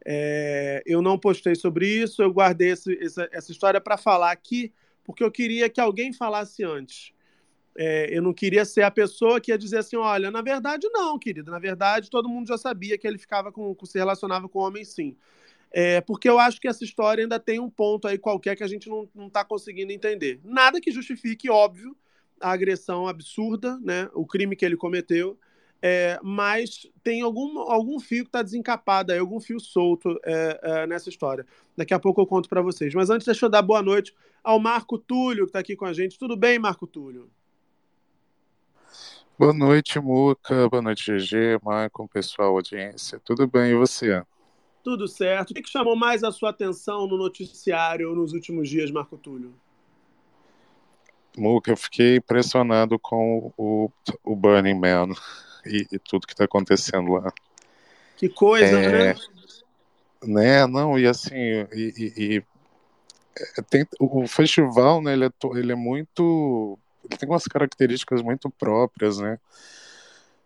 É, 0.05 0.83
eu 0.85 1.01
não 1.01 1.19
postei 1.19 1.55
sobre 1.55 1.87
isso, 1.87 2.21
eu 2.23 2.31
guardei 2.33 2.71
esse- 2.71 2.97
essa, 3.03 3.29
essa 3.31 3.51
história 3.51 3.81
para 3.81 3.97
falar 3.97 4.31
aqui, 4.31 4.73
porque 5.03 5.23
eu 5.23 5.31
queria 5.31 5.69
que 5.69 5.81
alguém 5.81 6.13
falasse 6.13 6.63
antes. 6.63 7.13
É, 7.77 8.07
eu 8.15 8.21
não 8.21 8.33
queria 8.33 8.65
ser 8.65 8.83
a 8.83 8.91
pessoa 8.91 9.39
que 9.39 9.51
ia 9.51 9.57
dizer 9.57 9.77
assim: 9.79 9.95
olha, 9.95 10.31
na 10.31 10.41
verdade, 10.41 10.87
não, 10.91 11.17
querido. 11.19 11.51
Na 11.51 11.59
verdade, 11.59 12.09
todo 12.09 12.29
mundo 12.29 12.47
já 12.47 12.57
sabia 12.57 12.97
que 12.97 13.07
ele 13.07 13.17
ficava 13.17 13.51
com, 13.51 13.75
se 13.85 13.97
relacionava 13.97 14.49
com 14.49 14.59
homem, 14.59 14.83
sim. 14.83 15.15
É, 15.71 16.01
porque 16.01 16.29
eu 16.29 16.39
acho 16.39 16.59
que 16.61 16.67
essa 16.67 16.83
história 16.83 17.23
ainda 17.23 17.39
tem 17.39 17.59
um 17.59 17.69
ponto 17.69 18.07
aí 18.07 18.17
qualquer 18.17 18.55
que 18.55 18.63
a 18.63 18.67
gente 18.67 18.89
não, 18.89 19.09
não 19.15 19.29
tá 19.29 19.45
conseguindo 19.45 19.91
entender. 19.91 20.39
Nada 20.43 20.81
que 20.81 20.91
justifique, 20.91 21.49
óbvio, 21.49 21.95
a 22.41 22.51
agressão 22.51 23.07
absurda, 23.07 23.77
né? 23.79 24.09
O 24.13 24.25
crime 24.25 24.55
que 24.55 24.65
ele 24.65 24.77
cometeu. 24.77 25.37
É, 25.81 26.19
mas 26.21 26.85
tem 27.01 27.21
algum, 27.21 27.59
algum 27.59 27.99
fio 27.99 28.23
que 28.23 28.29
está 28.29 28.41
desencapado 28.41 29.13
aí, 29.13 29.19
algum 29.19 29.39
fio 29.39 29.59
solto 29.61 30.19
é, 30.25 30.59
é, 30.61 30.87
nessa 30.87 31.09
história. 31.09 31.45
Daqui 31.75 31.93
a 31.93 31.99
pouco 31.99 32.19
eu 32.19 32.27
conto 32.27 32.49
para 32.49 32.61
vocês. 32.61 32.93
Mas 32.93 33.09
antes, 33.09 33.25
deixa 33.25 33.45
eu 33.45 33.49
dar 33.49 33.61
boa 33.61 33.81
noite 33.81 34.13
ao 34.43 34.59
Marco 34.59 34.97
Túlio, 34.97 35.45
que 35.45 35.49
está 35.49 35.59
aqui 35.59 35.75
com 35.75 35.85
a 35.85 35.93
gente. 35.93 36.19
Tudo 36.19 36.35
bem, 36.35 36.59
Marco 36.59 36.85
Túlio? 36.85 37.29
Boa 39.37 39.53
noite, 39.53 39.97
Muca. 40.01 40.67
Boa 40.67 40.81
noite, 40.81 41.15
GG, 41.15 41.63
Maicon, 41.63 42.07
pessoal, 42.07 42.49
audiência. 42.49 43.21
Tudo 43.23 43.47
bem, 43.47 43.71
e 43.71 43.75
você? 43.75 44.21
Tudo 44.83 45.07
certo. 45.07 45.51
O 45.51 45.53
que 45.53 45.61
que 45.61 45.69
chamou 45.69 45.95
mais 45.95 46.25
a 46.25 46.31
sua 46.31 46.49
atenção 46.49 47.07
no 47.07 47.17
noticiário 47.17 48.13
nos 48.13 48.33
últimos 48.33 48.67
dias, 48.67 48.91
Marco 48.91 49.17
Túlio? 49.17 49.53
Muca, 51.39 51.71
eu 51.71 51.77
fiquei 51.77 52.17
impressionado 52.17 52.99
com 52.99 53.51
o, 53.57 53.91
o 54.23 54.35
Burning 54.35 54.75
Man 54.79 55.09
e, 55.65 55.87
e 55.91 55.99
tudo 55.99 56.27
que 56.27 56.33
está 56.33 56.45
acontecendo 56.45 57.13
lá. 57.13 57.31
Que 58.17 58.29
coisa, 58.29 58.65
É, 58.65 59.13
né? 59.13 59.15
né, 60.23 60.67
não, 60.67 60.99
e 60.99 61.07
assim, 61.07 61.35
e, 61.35 61.93
e- 61.97 62.13
e, 62.37 62.43
é, 63.57 63.61
tem, 63.61 63.87
o 63.99 64.27
festival, 64.27 65.01
né, 65.01 65.13
ele 65.13 65.25
é, 65.25 65.31
ele 65.55 65.71
é 65.71 65.75
muito, 65.75 66.77
ele 67.09 67.17
tem 67.17 67.29
umas 67.29 67.45
características 67.45 68.21
muito 68.21 68.49
próprias, 68.49 69.17
né, 69.17 69.39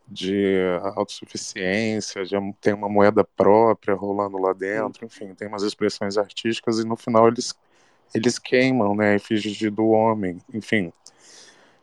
de 0.07 0.59
autossuficiência, 0.95 2.23
de 2.25 2.35
tem 2.61 2.73
uma 2.73 2.89
moeda 2.89 3.23
própria 3.23 3.95
rolando 3.95 4.37
lá 4.37 4.53
dentro, 4.53 5.05
enfim, 5.05 5.33
tem 5.33 5.47
umas 5.47 5.63
expressões 5.63 6.17
artísticas 6.17 6.79
e 6.79 6.85
no 6.85 6.95
final 6.95 7.27
eles 7.27 7.55
eles 8.13 8.37
queimam, 8.39 8.95
né, 8.95 9.15
efígies 9.15 9.55
de- 9.55 9.69
do 9.69 9.87
homem, 9.87 10.37
enfim. 10.53 10.91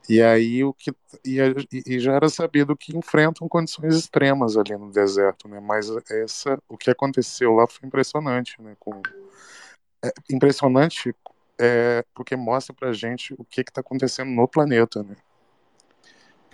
E 0.09 0.21
aí 0.21 0.65
o 0.65 0.73
que 0.73 0.93
e, 1.25 1.41
a- 1.41 1.55
e- 1.73 2.01
já 2.01 2.15
era 2.15 2.29
sabido 2.29 2.77
que 2.77 2.97
enfrentam 2.97 3.49
condições 3.49 3.95
extremas 3.95 4.57
ali 4.57 4.77
no 4.77 4.91
deserto, 4.91 5.47
né? 5.49 5.61
Mas 5.61 5.89
essa 6.11 6.59
o 6.69 6.77
que 6.77 6.91
aconteceu 6.91 7.53
lá 7.55 7.67
foi 7.69 7.87
impressionante, 7.87 8.61
né? 8.61 8.75
Com, 8.81 9.01
é, 10.05 10.13
impressionante 10.31 11.15
é, 11.59 12.03
porque 12.15 12.35
mostra 12.37 12.75
pra 12.75 12.93
gente 12.93 13.35
o 13.39 13.45
que 13.45 13.61
está 13.61 13.81
acontecendo 13.83 14.31
no 14.31 14.49
planeta, 14.49 15.03
né? 15.03 15.15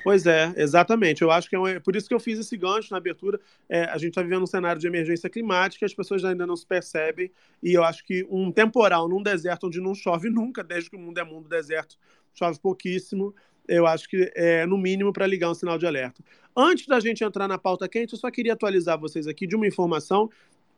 Pois 0.06 0.24
é, 0.24 0.54
exatamente. 0.56 1.22
Eu 1.22 1.32
acho 1.32 1.48
que 1.50 1.56
é, 1.56 1.58
um- 1.58 1.80
por 1.80 1.96
isso 1.96 2.06
que 2.06 2.14
eu 2.14 2.20
fiz 2.20 2.38
esse 2.38 2.56
gancho 2.56 2.92
na 2.92 2.96
abertura. 2.96 3.40
É, 3.68 3.86
a 3.86 3.98
gente 3.98 4.10
está 4.10 4.22
vivendo 4.22 4.44
um 4.44 4.46
cenário 4.46 4.80
de 4.80 4.86
emergência 4.86 5.28
climática, 5.28 5.84
as 5.84 5.92
pessoas 5.92 6.24
ainda 6.24 6.46
não 6.46 6.54
se 6.56 6.64
percebem, 6.64 7.28
e 7.60 7.72
eu 7.72 7.82
acho 7.82 8.04
que 8.04 8.24
um 8.30 8.52
temporal 8.52 9.08
num 9.08 9.20
deserto 9.20 9.66
onde 9.66 9.80
não 9.80 9.96
chove 9.96 10.30
nunca, 10.30 10.62
desde 10.62 10.90
que 10.90 10.94
o 10.96 11.00
mundo 11.00 11.18
é 11.18 11.24
mundo 11.24 11.48
deserto, 11.48 11.98
chove 12.32 12.56
pouquíssimo, 12.60 13.34
eu 13.66 13.84
acho 13.84 14.08
que 14.08 14.30
é 14.36 14.64
no 14.64 14.78
mínimo 14.78 15.12
para 15.12 15.26
ligar 15.26 15.50
um 15.50 15.54
sinal 15.54 15.76
de 15.76 15.86
alerta. 15.88 16.22
Antes 16.56 16.86
da 16.86 17.00
gente 17.00 17.24
entrar 17.24 17.48
na 17.48 17.58
pauta 17.58 17.88
quente, 17.88 18.12
eu 18.12 18.18
só 18.18 18.30
queria 18.30 18.52
atualizar 18.52 18.96
vocês 18.96 19.26
aqui 19.26 19.44
de 19.44 19.56
uma 19.56 19.66
informação. 19.66 20.30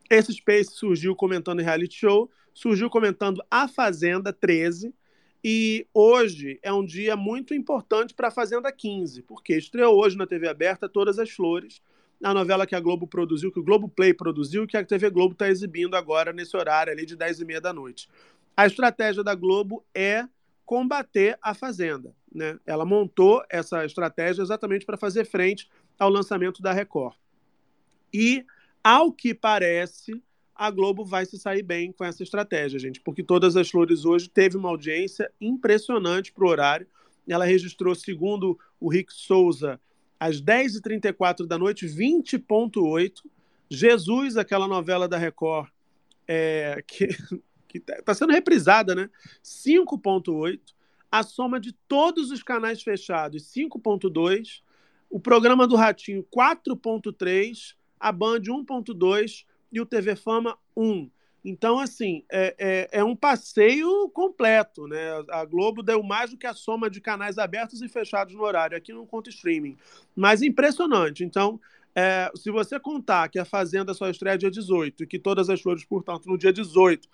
Esse 0.09 0.33
Space 0.33 0.71
surgiu 0.73 1.15
comentando 1.15 1.59
reality 1.61 1.95
show, 1.99 2.31
surgiu 2.51 2.89
comentando 2.89 3.43
A 3.51 3.67
Fazenda 3.67 4.33
13, 4.33 4.91
e 5.43 5.87
hoje 5.93 6.59
é 6.61 6.71
um 6.71 6.85
dia 6.85 7.15
muito 7.15 7.53
importante 7.53 8.13
para 8.13 8.27
a 8.27 8.31
Fazenda 8.31 8.71
15, 8.71 9.21
porque 9.23 9.55
estreou 9.55 9.97
hoje 9.97 10.17
na 10.17 10.27
TV 10.27 10.47
aberta 10.47 10.89
Todas 10.89 11.17
as 11.17 11.29
Flores, 11.29 11.81
a 12.21 12.33
novela 12.33 12.67
que 12.67 12.75
a 12.75 12.79
Globo 12.79 13.07
produziu, 13.07 13.51
que 13.51 13.59
o 13.59 13.63
Globo 13.63 13.87
Play 13.87 14.13
produziu, 14.13 14.67
que 14.67 14.75
a 14.75 14.83
TV 14.83 15.09
Globo 15.09 15.33
está 15.33 15.47
exibindo 15.47 15.95
agora 15.95 16.33
nesse 16.33 16.55
horário 16.57 16.91
ali 16.91 17.05
de 17.05 17.15
10 17.15 17.39
e 17.39 17.45
meia 17.45 17.61
da 17.61 17.71
noite. 17.71 18.09
A 18.55 18.65
estratégia 18.65 19.23
da 19.23 19.33
Globo 19.33 19.85
é 19.95 20.27
combater 20.65 21.39
a 21.41 21.53
Fazenda. 21.53 22.13
Né? 22.33 22.59
Ela 22.65 22.85
montou 22.85 23.41
essa 23.49 23.85
estratégia 23.85 24.41
exatamente 24.41 24.85
para 24.85 24.97
fazer 24.97 25.25
frente 25.25 25.69
ao 25.97 26.09
lançamento 26.09 26.61
da 26.61 26.73
Record. 26.73 27.15
E, 28.13 28.45
ao 28.83 29.13
que 29.13 29.33
parece, 29.33 30.21
a 30.59 30.69
Globo 30.69 31.05
vai 31.05 31.25
se 31.25 31.39
sair 31.39 31.63
bem 31.63 31.89
com 31.93 32.03
essa 32.03 32.21
estratégia, 32.21 32.77
gente, 32.77 32.99
porque 32.99 33.23
Todas 33.23 33.55
as 33.55 33.69
Flores 33.69 34.03
hoje 34.03 34.27
teve 34.27 34.57
uma 34.57 34.67
audiência 34.67 35.31
impressionante 35.39 36.33
para 36.33 36.43
o 36.43 36.49
horário. 36.49 36.85
Ela 37.25 37.45
registrou, 37.45 37.95
segundo 37.95 38.59
o 38.77 38.89
Rick 38.89 39.13
Souza, 39.13 39.79
às 40.19 40.41
10h34 40.41 41.45
da 41.45 41.57
noite, 41.57 41.87
20,8. 41.87 43.21
Jesus, 43.69 44.35
aquela 44.35 44.67
novela 44.67 45.07
da 45.07 45.17
Record, 45.17 45.69
é, 46.27 46.83
que 46.85 47.07
está 47.73 48.13
sendo 48.13 48.33
reprisada, 48.33 48.93
né? 48.93 49.09
5,8. 49.41 50.59
A 51.09 51.23
soma 51.23 51.57
de 51.57 51.71
todos 51.87 52.31
os 52.31 52.43
canais 52.43 52.83
fechados, 52.83 53.43
5,2. 53.43 54.61
O 55.09 55.21
programa 55.21 55.65
do 55.65 55.77
Ratinho, 55.77 56.27
4,3. 56.35 57.75
A 57.97 58.11
Band, 58.11 58.41
1,2 58.41 59.45
e 59.71 59.79
o 59.79 59.85
TV 59.85 60.15
Fama 60.15 60.57
1. 60.75 61.09
Então, 61.43 61.79
assim, 61.79 62.23
é, 62.29 62.55
é, 62.57 62.99
é, 62.99 63.03
um 63.03 63.15
passeio 63.15 64.09
completo, 64.09 64.87
né? 64.87 65.23
A 65.29 65.45
Globo 65.45 65.81
deu 65.81 66.03
mais 66.03 66.31
do 66.31 66.37
que 66.37 66.45
a 66.45 66.53
soma 66.53 66.89
de 66.89 66.99
canais 66.99 67.37
abertos 67.37 67.81
e 67.81 67.87
fechados 67.87 68.35
no 68.35 68.43
horário. 68.43 68.75
Aqui 68.75 68.91
não 68.91 69.05
conta 69.05 69.29
streaming. 69.29 69.77
Mas 70.15 70.41
impressionante. 70.41 71.23
Então, 71.23 71.59
é, 71.95 72.29
se 72.35 72.51
você 72.51 72.79
contar 72.79 73.29
que 73.29 73.39
a 73.39 73.45
Fazenda 73.45 73.93
só 73.93 74.09
estreia 74.09 74.37
dia 74.37 74.51
18 74.51 75.03
e 75.03 75.07
que 75.07 75.17
todas 75.17 75.49
as 75.49 75.61
flores, 75.61 75.85
portanto, 75.85 76.25
no 76.27 76.37
dia 76.37 76.51
18 76.51 77.07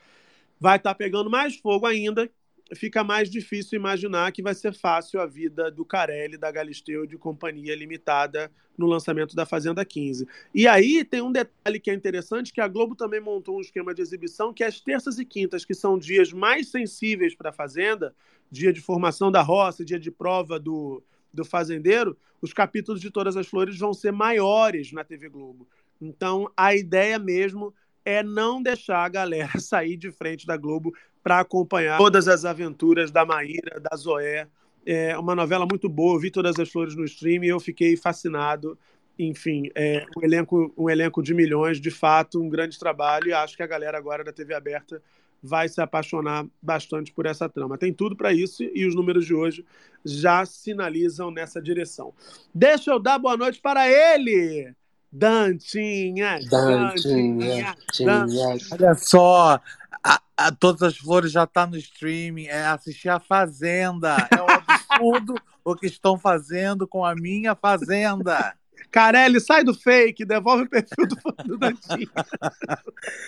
vai 0.59 0.77
estar 0.77 0.91
tá 0.91 0.95
pegando 0.95 1.29
mais 1.29 1.57
fogo 1.57 1.85
ainda, 1.85 2.29
fica 2.73 3.03
mais 3.03 3.29
difícil 3.29 3.77
imaginar 3.77 4.31
que 4.31 4.41
vai 4.41 4.55
ser 4.55 4.73
fácil 4.73 5.19
a 5.19 5.25
vida 5.25 5.69
do 5.69 5.85
Carelli, 5.85 6.37
da 6.37 6.51
Galisteu 6.51 7.05
de 7.05 7.17
Companhia 7.17 7.75
Limitada 7.75 8.51
no 8.77 8.87
lançamento 8.87 9.35
da 9.35 9.45
Fazenda 9.45 9.85
15. 9.85 10.27
E 10.53 10.67
aí 10.67 11.03
tem 11.03 11.21
um 11.21 11.31
detalhe 11.31 11.79
que 11.79 11.91
é 11.91 11.93
interessante, 11.93 12.51
que 12.51 12.59
a 12.59 12.67
Globo 12.67 12.95
também 12.95 13.19
montou 13.19 13.57
um 13.57 13.61
esquema 13.61 13.93
de 13.93 14.01
exibição 14.01 14.53
que 14.53 14.63
as 14.63 14.79
terças 14.79 15.19
e 15.19 15.25
quintas, 15.25 15.63
que 15.63 15.73
são 15.73 15.97
dias 15.97 16.33
mais 16.33 16.69
sensíveis 16.69 17.35
para 17.35 17.51
a 17.51 17.53
Fazenda, 17.53 18.15
dia 18.49 18.73
de 18.73 18.81
formação 18.81 19.31
da 19.31 19.41
roça, 19.41 19.85
dia 19.85 19.99
de 19.99 20.09
prova 20.09 20.59
do, 20.59 21.03
do 21.33 21.45
fazendeiro, 21.45 22.17
os 22.41 22.51
capítulos 22.51 22.99
de 22.99 23.11
Todas 23.11 23.37
as 23.37 23.47
Flores 23.47 23.77
vão 23.77 23.93
ser 23.93 24.11
maiores 24.11 24.91
na 24.91 25.03
TV 25.03 25.29
Globo. 25.29 25.67
Então, 26.01 26.51
a 26.57 26.75
ideia 26.75 27.17
mesmo 27.17 27.73
é 28.03 28.21
não 28.21 28.61
deixar 28.61 29.03
a 29.03 29.09
galera 29.09 29.57
sair 29.59 29.97
de 29.97 30.11
frente 30.11 30.45
da 30.45 30.57
Globo 30.57 30.93
para 31.25 31.39
acompanhar 31.39 31.97
todas 31.97 32.27
as 32.27 32.45
aventuras 32.45 33.09
da 33.09 33.25
Maíra, 33.25 33.79
da 33.79 33.97
Zoé. 33.97 34.47
É 34.85 35.17
uma 35.17 35.33
novela 35.33 35.65
muito 35.65 35.89
boa, 35.89 36.19
vi 36.19 36.29
todas 36.29 36.59
as 36.59 36.69
flores 36.69 36.95
no 36.95 37.03
stream 37.03 37.43
e 37.43 37.47
eu 37.47 37.59
fiquei 37.59 37.97
fascinado. 37.97 38.77
Enfim, 39.17 39.71
é 39.73 40.05
um 40.15 40.23
elenco, 40.23 40.71
um 40.77 40.87
elenco 40.87 41.23
de 41.23 41.33
milhões, 41.33 41.81
de 41.81 41.89
fato, 41.89 42.39
um 42.39 42.47
grande 42.47 42.77
trabalho, 42.77 43.29
e 43.29 43.33
acho 43.33 43.57
que 43.57 43.63
a 43.63 43.67
galera 43.67 43.97
agora 43.97 44.23
da 44.23 44.31
TV 44.31 44.53
aberta 44.53 45.01
vai 45.41 45.67
se 45.67 45.81
apaixonar 45.81 46.45
bastante 46.61 47.11
por 47.11 47.25
essa 47.25 47.49
trama. 47.49 47.75
Tem 47.75 47.91
tudo 47.91 48.15
para 48.15 48.31
isso 48.31 48.61
e 48.61 48.85
os 48.85 48.93
números 48.93 49.25
de 49.25 49.33
hoje 49.33 49.65
já 50.05 50.45
sinalizam 50.45 51.31
nessa 51.31 51.59
direção. 51.59 52.13
Deixa 52.53 52.91
eu 52.91 52.99
dar 52.99 53.17
boa 53.17 53.35
noite 53.35 53.59
para 53.59 53.89
ele, 53.89 54.75
Dantinha. 55.17 56.39
Dantinha. 56.49 57.73
Dantinha. 57.99 58.57
Olha 58.71 58.93
só, 58.95 59.61
a, 60.03 60.21
a, 60.35 60.51
Todas 60.51 60.81
as 60.83 60.97
Flores 60.97 61.31
já 61.31 61.45
está 61.45 61.65
no 61.65 61.77
streaming, 61.77 62.47
é 62.47 62.65
assistir 62.65 63.07
a 63.07 63.19
Fazenda. 63.19 64.27
É 64.29 64.41
um 64.41 64.47
absurdo 64.49 65.35
o 65.63 65.73
que 65.73 65.85
estão 65.85 66.17
fazendo 66.17 66.85
com 66.85 67.05
a 67.05 67.15
minha 67.15 67.55
Fazenda. 67.55 68.53
Carelli, 68.91 69.39
sai 69.39 69.63
do 69.63 69.73
fake, 69.73 70.25
devolve 70.25 70.63
o 70.63 70.69
perfil 70.69 71.07
do, 71.07 71.43
do 71.45 71.57
Dantinho. 71.57 72.11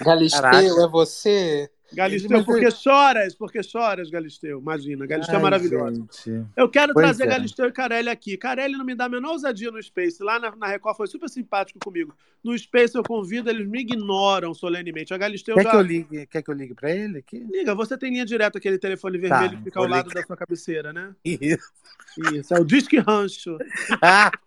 Galisteu, 0.01 0.83
é 0.83 0.87
você? 0.89 1.71
Galisteu, 1.93 2.43
porque 2.43 2.69
choras, 2.69 3.33
porque 3.33 3.63
choras, 3.63 4.09
Galisteu. 4.09 4.59
Imagina, 4.59 5.05
Galisteu 5.05 5.35
é 5.35 5.37
Ai, 5.37 5.43
maravilhoso. 5.43 5.95
gente. 5.95 6.45
Eu 6.55 6.69
quero 6.69 6.93
Pois 6.93 7.05
trazer 7.05 7.23
é. 7.23 7.27
Galisteu 7.27 7.67
e 7.67 7.71
Carelli 7.71 8.09
aqui. 8.09 8.35
Carelli 8.37 8.75
não 8.77 8.83
me 8.83 8.93
dá 8.93 9.05
a 9.05 9.09
menor 9.09 9.31
ousadia 9.31 9.71
no 9.71 9.81
Space. 9.81 10.21
Lá 10.21 10.37
na, 10.37 10.53
na 10.55 10.67
Record 10.67 10.97
foi 10.97 11.07
super 11.07 11.29
simpático 11.29 11.79
comigo. 11.79 12.13
No 12.43 12.57
Space 12.57 12.93
eu 12.95 13.03
convido, 13.03 13.49
eles 13.49 13.65
me 13.67 13.79
ignoram 13.81 14.53
solenemente. 14.53 15.13
A 15.13 15.17
Galisteu 15.17 15.55
Quer 15.55 15.63
já. 15.63 15.71
que 15.71 15.75
eu 15.77 15.81
ligue, 15.81 16.25
quer 16.27 16.41
que 16.41 16.51
eu 16.51 16.53
ligue 16.53 16.73
pra 16.73 16.91
ele 16.91 17.19
aqui? 17.19 17.39
Liga, 17.51 17.73
você 17.73 17.97
tem 17.97 18.11
linha 18.11 18.25
direta, 18.25 18.57
aquele 18.57 18.77
telefone 18.77 19.17
vermelho 19.17 19.51
Tá, 19.51 19.57
que 19.57 19.63
fica 19.63 19.79
ao 19.79 19.87
lado 19.87 20.09
ligar. 20.09 20.21
da 20.21 20.27
sua 20.27 20.35
cabeceira, 20.37 20.91
né? 20.91 21.15
Isso. 21.23 21.71
Isso, 22.33 22.53
é 22.53 22.59
o 22.59 22.65
Disque 22.65 22.97
Rancho. 22.97 23.57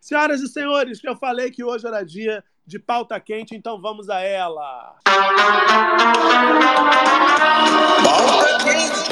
Senhoras 0.00 0.40
e 0.40 0.48
senhores, 0.48 1.02
eu 1.04 1.14
falei 1.16 1.50
que 1.50 1.62
hoje 1.62 1.86
era 1.86 2.02
dia 2.02 2.42
de 2.70 2.78
pauta 2.78 3.18
quente, 3.18 3.52
então 3.56 3.80
vamos 3.80 4.08
a 4.08 4.20
ela. 4.20 4.96
Pauta 8.04 8.58
quente. 8.62 9.10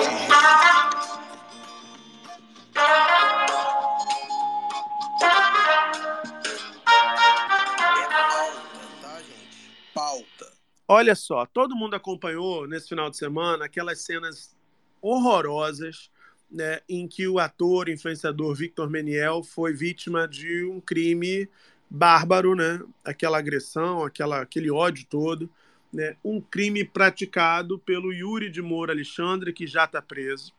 Pauta. 9.93 10.53
Olha 10.87 11.17
só, 11.17 11.45
todo 11.45 11.75
mundo 11.75 11.97
acompanhou 11.97 12.69
nesse 12.69 12.89
final 12.89 13.11
de 13.11 13.17
semana 13.17 13.65
aquelas 13.65 14.01
cenas 14.03 14.57
horrorosas 15.03 16.13
né, 16.49 16.81
em 16.89 17.09
que 17.09 17.27
o 17.27 17.41
ator, 17.41 17.89
influenciador 17.89 18.55
Victor 18.55 18.89
Meniel 18.89 19.43
foi 19.43 19.73
vítima 19.73 20.29
de 20.29 20.65
um 20.65 20.81
crime 20.81 21.51
bárbaro, 21.91 22.55
né? 22.55 22.81
Aquela 23.05 23.39
agressão, 23.39 24.05
aquela, 24.05 24.41
aquele 24.41 24.71
ódio 24.71 25.07
todo, 25.09 25.51
né? 25.93 26.17
Um 26.25 26.41
crime 26.41 26.85
praticado 26.85 27.79
pelo 27.79 28.13
Yuri 28.13 28.51
de 28.51 28.63
Moura 28.63 28.93
Alexandre, 28.93 29.53
que 29.53 29.67
já 29.67 29.85
está 29.85 30.03
preso. 30.03 30.53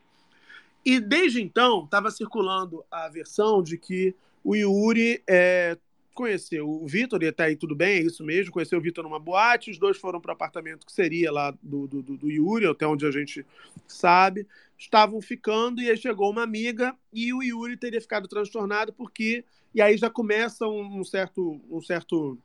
E 0.85 0.99
desde 0.99 1.41
então 1.41 1.83
estava 1.83 2.09
circulando 2.09 2.83
a 2.89 3.07
versão 3.09 3.61
de 3.61 3.77
que 3.77 4.15
o 4.43 4.55
Yuri 4.55 5.21
é, 5.27 5.77
conheceu 6.19 6.69
o 6.69 6.85
Vitor, 6.85 7.23
e 7.23 7.27
até 7.27 7.45
aí 7.45 7.55
tudo 7.55 7.73
bem, 7.73 7.99
é 7.99 8.01
isso 8.01 8.25
mesmo, 8.25 8.51
conheceu 8.51 8.77
o 8.77 8.81
Vitor 8.81 9.05
numa 9.05 9.19
boate, 9.19 9.71
os 9.71 9.77
dois 9.77 9.97
foram 9.97 10.19
para 10.19 10.31
o 10.31 10.33
apartamento 10.33 10.85
que 10.85 10.91
seria 10.91 11.31
lá 11.31 11.51
do, 11.63 11.87
do, 11.87 12.01
do, 12.01 12.29
Yuri, 12.29 12.65
até 12.65 12.85
onde 12.85 13.05
a 13.05 13.11
gente 13.11 13.45
sabe, 13.87 14.45
estavam 14.77 15.21
ficando, 15.21 15.81
e 15.81 15.89
aí 15.89 15.95
chegou 15.95 16.29
uma 16.29 16.43
amiga, 16.43 16.93
e 17.13 17.33
o 17.33 17.41
Yuri 17.41 17.77
teria 17.77 18.01
ficado 18.01 18.27
transtornado 18.27 18.91
porque, 18.91 19.45
e 19.73 19.81
aí 19.81 19.97
já 19.97 20.09
começa 20.09 20.67
um, 20.67 20.99
um 20.99 21.03
certo, 21.03 21.59
um 21.69 21.81
certo 21.81 22.37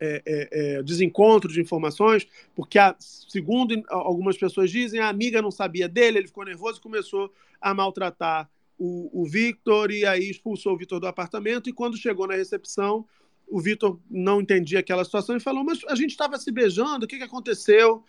é, 0.00 0.22
é, 0.26 0.48
é, 0.76 0.82
desencontro 0.82 1.52
de 1.52 1.60
informações, 1.60 2.26
porque, 2.54 2.78
a, 2.78 2.94
segundo 2.98 3.80
algumas 3.88 4.36
pessoas 4.36 4.70
dizem, 4.70 5.00
a 5.00 5.08
amiga 5.08 5.40
não 5.40 5.50
sabia 5.50 5.88
dele, 5.88 6.18
ele 6.18 6.26
ficou 6.26 6.44
nervoso 6.44 6.78
e 6.78 6.82
começou 6.82 7.32
a 7.60 7.72
maltratar 7.72 8.50
o, 8.78 9.22
o 9.22 9.24
Victor 9.24 9.90
e 9.90 10.04
aí 10.04 10.28
expulsou 10.28 10.74
o 10.74 10.76
Victor 10.76 11.00
do 11.00 11.06
apartamento. 11.06 11.70
E 11.70 11.72
quando 11.72 11.96
chegou 11.96 12.26
na 12.26 12.34
recepção, 12.34 13.06
o 13.48 13.60
Victor 13.60 13.98
não 14.10 14.40
entendia 14.40 14.80
aquela 14.80 15.04
situação 15.04 15.36
e 15.36 15.40
falou: 15.40 15.64
Mas 15.64 15.80
a 15.88 15.94
gente 15.94 16.10
estava 16.10 16.38
se 16.38 16.50
beijando, 16.50 17.04
o 17.04 17.08
que, 17.08 17.18
que 17.18 17.24
aconteceu? 17.24 18.04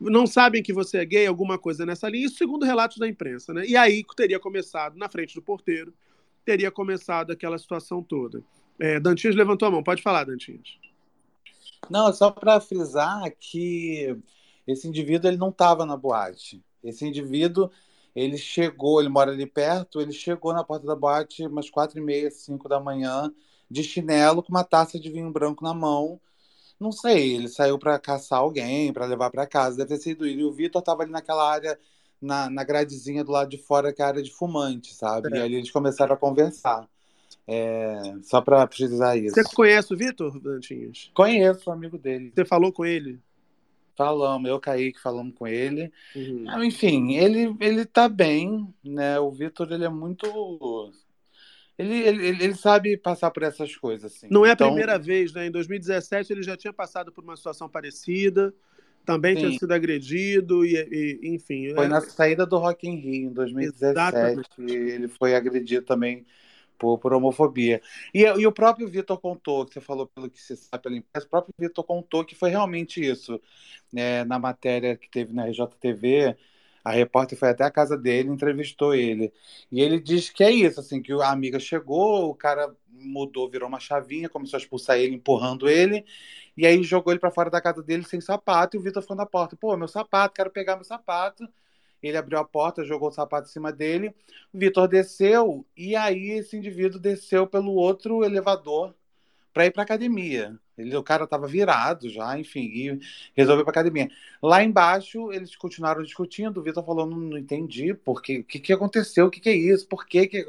Não 0.00 0.26
sabem 0.26 0.62
que 0.62 0.72
você 0.72 0.98
é 0.98 1.04
gay, 1.04 1.26
alguma 1.26 1.58
coisa 1.58 1.86
nessa 1.86 2.08
linha. 2.08 2.26
Isso 2.26 2.36
segundo 2.36 2.64
relatos 2.64 2.98
da 2.98 3.08
imprensa, 3.08 3.54
né? 3.54 3.64
E 3.66 3.76
aí 3.76 4.04
teria 4.16 4.40
começado, 4.40 4.96
na 4.96 5.08
frente 5.08 5.34
do 5.34 5.42
porteiro, 5.42 5.94
teria 6.44 6.70
começado 6.70 7.30
aquela 7.30 7.58
situação 7.58 8.02
toda. 8.02 8.42
É, 8.78 8.98
Dantinhas 9.00 9.36
levantou 9.36 9.68
a 9.68 9.70
mão, 9.70 9.82
pode 9.82 10.02
falar, 10.02 10.24
Dantinhas. 10.24 10.78
Não, 11.88 12.12
só 12.12 12.30
para 12.30 12.60
frisar 12.60 13.30
que 13.38 14.16
esse 14.66 14.88
indivíduo 14.88 15.30
ele 15.30 15.36
não 15.36 15.50
estava 15.50 15.84
na 15.84 15.96
boate. 15.96 16.62
Esse 16.82 17.06
indivíduo 17.06 17.70
ele 18.14 18.38
chegou, 18.38 19.00
ele 19.00 19.08
mora 19.08 19.32
ali 19.32 19.46
perto, 19.46 20.00
ele 20.00 20.12
chegou 20.12 20.52
na 20.52 20.62
porta 20.62 20.86
da 20.86 20.94
boate 20.94 21.46
umas 21.46 21.68
quatro 21.68 21.98
e 21.98 22.02
meia, 22.02 22.30
cinco 22.30 22.68
da 22.68 22.78
manhã, 22.78 23.32
de 23.70 23.82
chinelo, 23.82 24.42
com 24.42 24.50
uma 24.50 24.64
taça 24.64 24.98
de 25.00 25.10
vinho 25.10 25.30
branco 25.30 25.64
na 25.64 25.74
mão. 25.74 26.20
Não 26.78 26.92
sei, 26.92 27.34
ele 27.34 27.48
saiu 27.48 27.78
para 27.78 27.98
caçar 27.98 28.40
alguém, 28.40 28.92
para 28.92 29.06
levar 29.06 29.30
para 29.30 29.46
casa, 29.46 29.76
deve 29.78 29.96
ter 29.96 30.02
sido 30.02 30.26
ele. 30.26 30.44
O 30.44 30.52
Vitor 30.52 30.80
estava 30.80 31.02
ali 31.02 31.10
naquela 31.10 31.50
área, 31.50 31.78
na, 32.24 32.48
na 32.50 32.64
gradezinha 32.64 33.22
do 33.22 33.32
lado 33.32 33.50
de 33.50 33.58
fora, 33.58 33.92
que 33.92 34.00
é 34.02 34.04
a 34.04 34.08
área 34.08 34.22
de 34.22 34.32
fumante, 34.32 34.94
sabe? 34.94 35.36
É. 35.36 35.38
E 35.38 35.42
ali 35.42 35.54
eles 35.56 35.70
começaram 35.70 36.14
a 36.14 36.18
conversar. 36.18 36.88
É, 37.46 38.14
só 38.22 38.40
para 38.40 38.66
precisar 38.66 39.16
isso. 39.16 39.34
Você 39.34 39.44
conhece 39.54 39.92
o 39.92 39.96
Vitor, 39.96 40.40
Dantinhas? 40.40 41.10
Conheço, 41.14 41.70
amigo 41.70 41.98
dele. 41.98 42.32
Você 42.34 42.44
falou 42.44 42.72
com 42.72 42.84
ele? 42.86 43.20
Falamos, 43.96 44.48
eu 44.48 44.58
caí 44.58 44.92
que 44.92 45.00
falamos 45.00 45.34
com 45.34 45.46
ele. 45.46 45.92
Uhum. 46.16 46.44
Ah, 46.48 46.64
Enfim, 46.64 47.14
ele, 47.14 47.54
ele 47.60 47.84
tá 47.84 48.08
bem, 48.08 48.74
né? 48.82 49.20
O 49.20 49.30
Vitor, 49.30 49.70
ele 49.70 49.84
é 49.84 49.88
muito. 49.88 50.92
Ele, 51.78 51.94
ele, 52.02 52.26
ele- 52.26 52.44
ele 52.44 52.54
sabe 52.54 52.96
passar 52.96 53.30
por 53.30 53.42
essas 53.42 53.76
coisas, 53.76 54.12
assim. 54.12 54.28
Não 54.30 54.44
é 54.46 54.50
a 54.50 54.52
Então, 54.54 54.68
primeira 54.68 54.98
vez, 54.98 55.32
né? 55.32 55.46
Em 55.46 55.50
2017 55.50 56.32
ele 56.32 56.42
já 56.42 56.56
tinha 56.56 56.72
passado 56.72 57.12
por 57.12 57.22
uma 57.22 57.36
situação 57.36 57.68
parecida, 57.68 58.54
também 59.04 59.36
tinha 59.36 59.50
Sim. 59.50 59.58
sido 59.58 59.72
agredido, 59.72 60.64
e, 60.64 60.74
e- 60.76 61.34
enfim. 61.34 61.68
Foi 61.74 61.86
é- 61.86 61.88
na 61.88 62.00
saída 62.00 62.46
do 62.46 62.56
Rock 62.58 62.86
in 62.88 62.96
Rio, 62.96 63.30
em 63.30 63.32
2017, 63.32 64.40
Exatamente. 64.40 64.48
ele 64.58 65.08
foi 65.08 65.34
agredido 65.34 65.84
também 65.84 66.24
por, 66.78 66.98
por 66.98 67.12
homofobia. 67.14 67.80
E, 68.14 68.22
e 68.22 68.46
o 68.46 68.52
próprio 68.52 68.88
Vitor 68.88 69.18
contou, 69.20 69.66
que 69.66 69.74
você 69.74 69.80
falou 69.80 70.06
pelo 70.08 70.30
que 70.30 70.40
se 70.40 70.56
sabe 70.56 70.82
pela 70.84 70.96
imprensa, 70.96 71.26
o 71.26 71.30
próprio 71.30 71.54
Vitor 71.58 71.84
contou 71.84 72.24
que 72.24 72.34
foi 72.34 72.50
realmente 72.50 73.00
isso. 73.04 73.40
né? 73.92 74.24
na 74.24 74.38
matéria 74.38 74.96
que 74.96 75.08
teve 75.10 75.32
na 75.34 75.46
RJTV, 75.48 76.36
a 76.84 76.92
repórter 76.92 77.38
foi 77.38 77.50
até 77.50 77.64
a 77.64 77.70
casa 77.70 77.96
dele, 77.98 78.30
entrevistou 78.30 78.94
ele. 78.94 79.32
E 79.72 79.80
ele 79.80 80.00
diz 80.00 80.30
que 80.30 80.44
é 80.44 80.50
isso, 80.52 80.80
assim, 80.80 81.02
que 81.02 81.12
a 81.14 81.30
amiga 81.30 81.58
chegou, 81.60 82.30
o 82.30 82.34
cara 82.34 82.74
mudou, 82.90 83.50
virou 83.50 83.68
uma 83.68 83.80
chavinha, 83.80 84.28
começou 84.28 84.58
a 84.58 84.60
expulsar 84.60 84.98
ele, 84.98 85.14
empurrando 85.16 85.68
ele, 85.68 86.04
e 86.56 86.66
aí 86.66 86.82
jogou 86.82 87.12
ele 87.12 87.20
para 87.20 87.30
fora 87.30 87.50
da 87.50 87.60
casa 87.60 87.82
dele 87.82 88.04
sem 88.04 88.20
sapato, 88.20 88.76
e 88.76 88.78
o 88.80 88.82
Vitor 88.82 89.02
ficou 89.02 89.16
na 89.16 89.26
porta. 89.26 89.56
Pô, 89.56 89.76
meu 89.76 89.88
sapato, 89.88 90.34
quero 90.34 90.50
pegar 90.50 90.76
meu 90.76 90.84
sapato. 90.84 91.48
Ele 92.02 92.16
abriu 92.16 92.38
a 92.38 92.44
porta, 92.44 92.84
jogou 92.84 93.08
o 93.08 93.12
sapato 93.12 93.48
em 93.48 93.52
cima 93.52 93.72
dele. 93.72 94.14
O 94.52 94.58
Vitor 94.58 94.86
desceu, 94.86 95.66
e 95.76 95.96
aí 95.96 96.30
esse 96.30 96.56
indivíduo 96.56 97.00
desceu 97.00 97.46
pelo 97.46 97.72
outro 97.72 98.24
elevador 98.24 98.94
para 99.52 99.66
ir 99.66 99.70
para 99.72 99.82
academia. 99.82 100.58
Ele, 100.76 100.96
o 100.96 101.02
cara 101.02 101.24
estava 101.24 101.46
virado 101.46 102.08
já, 102.10 102.38
enfim, 102.38 102.62
e 102.62 103.00
resolveu 103.36 103.64
para 103.64 103.72
academia. 103.72 104.10
Lá 104.42 104.62
embaixo, 104.62 105.32
eles 105.32 105.54
continuaram 105.56 106.02
discutindo. 106.02 106.58
O 106.58 106.62
Vitor 106.62 106.84
falou: 106.84 107.06
não, 107.06 107.16
não 107.16 107.38
entendi, 107.38 107.94
porque 107.94 108.40
o 108.40 108.44
que, 108.44 108.58
que 108.58 108.72
aconteceu? 108.72 109.26
O 109.26 109.30
que, 109.30 109.40
que 109.40 109.48
é 109.48 109.54
isso? 109.54 109.86
Por 109.86 110.06
que, 110.06 110.26
que. 110.26 110.46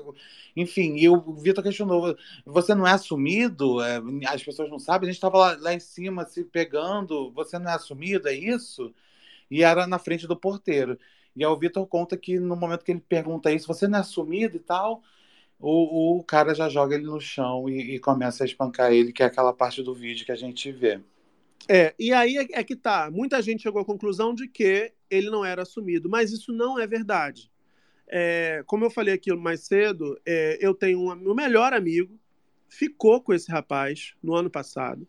Enfim, 0.56 0.96
e 0.98 1.08
o 1.10 1.34
Vitor 1.36 1.64
questionou: 1.64 2.16
você 2.46 2.74
não 2.74 2.88
é 2.88 2.92
assumido? 2.94 3.82
É, 3.82 4.02
as 4.28 4.44
pessoas 4.44 4.70
não 4.70 4.80
sabem, 4.80 5.08
a 5.10 5.12
gente 5.12 5.18
estava 5.18 5.38
lá, 5.38 5.58
lá 5.60 5.74
em 5.74 5.80
cima 5.80 6.26
se 6.26 6.44
pegando, 6.44 7.32
você 7.32 7.60
não 7.60 7.70
é 7.72 7.76
assumido? 7.76 8.28
É 8.28 8.34
isso? 8.34 8.94
E 9.50 9.64
era 9.64 9.88
na 9.88 10.00
frente 10.00 10.28
do 10.28 10.36
porteiro. 10.36 10.98
E 11.36 11.44
aí 11.44 11.52
o 11.52 11.58
Vitor 11.58 11.86
conta 11.88 12.18
que 12.18 12.40
no 12.40 12.56
momento 12.56 12.84
que 12.84 12.92
ele 12.92 13.02
pergunta 13.02 13.52
isso, 13.52 13.68
você 13.68 13.88
não 13.88 13.98
é 14.00 14.02
assumido 14.02 14.56
e 14.58 14.60
tal, 14.60 15.04
o, 15.60 16.18
o 16.18 16.24
cara 16.24 16.54
já 16.54 16.70
joga 16.70 16.96
ele 16.96 17.06
no 17.06 17.20
chão 17.20 17.70
e, 17.70 17.96
e 17.96 18.00
começa 18.00 18.44
a 18.44 18.48
espancar 18.48 18.92
ele, 18.92 19.12
que 19.12 19.24
é 19.24 19.26
aquela 19.26 19.54
parte 19.54 19.82
do 19.82 19.94
vídeo 19.94 20.26
que 20.26 20.32
a 20.32 20.36
gente 20.36 20.72
vê. 20.72 21.00
É, 21.68 21.96
e 21.98 22.14
aí 22.14 22.38
é, 22.38 22.48
é 22.60 22.64
que 22.64 22.76
tá. 22.76 23.10
Muita 23.12 23.42
gente 23.42 23.64
chegou 23.64 23.82
à 23.82 23.86
conclusão 23.86 24.34
de 24.34 24.48
que 24.48 24.92
ele 25.10 25.30
não 25.30 25.44
era 25.44 25.64
assumido, 25.64 26.10
mas 26.10 26.32
isso 26.32 26.52
não 26.52 26.80
é 26.80 26.86
verdade. 26.86 27.52
É, 28.08 28.64
como 28.68 28.86
eu 28.86 28.92
falei 28.92 29.14
aqui 29.14 29.34
mais 29.34 29.62
cedo, 29.62 30.20
é, 30.26 30.58
eu 30.62 30.74
tenho 30.74 31.00
um, 31.00 31.16
meu 31.16 31.34
melhor 31.34 31.74
amigo, 31.74 32.20
ficou 32.70 33.22
com 33.22 33.34
esse 33.34 33.52
rapaz 33.52 34.14
no 34.22 34.36
ano 34.36 34.50
passado. 34.50 35.08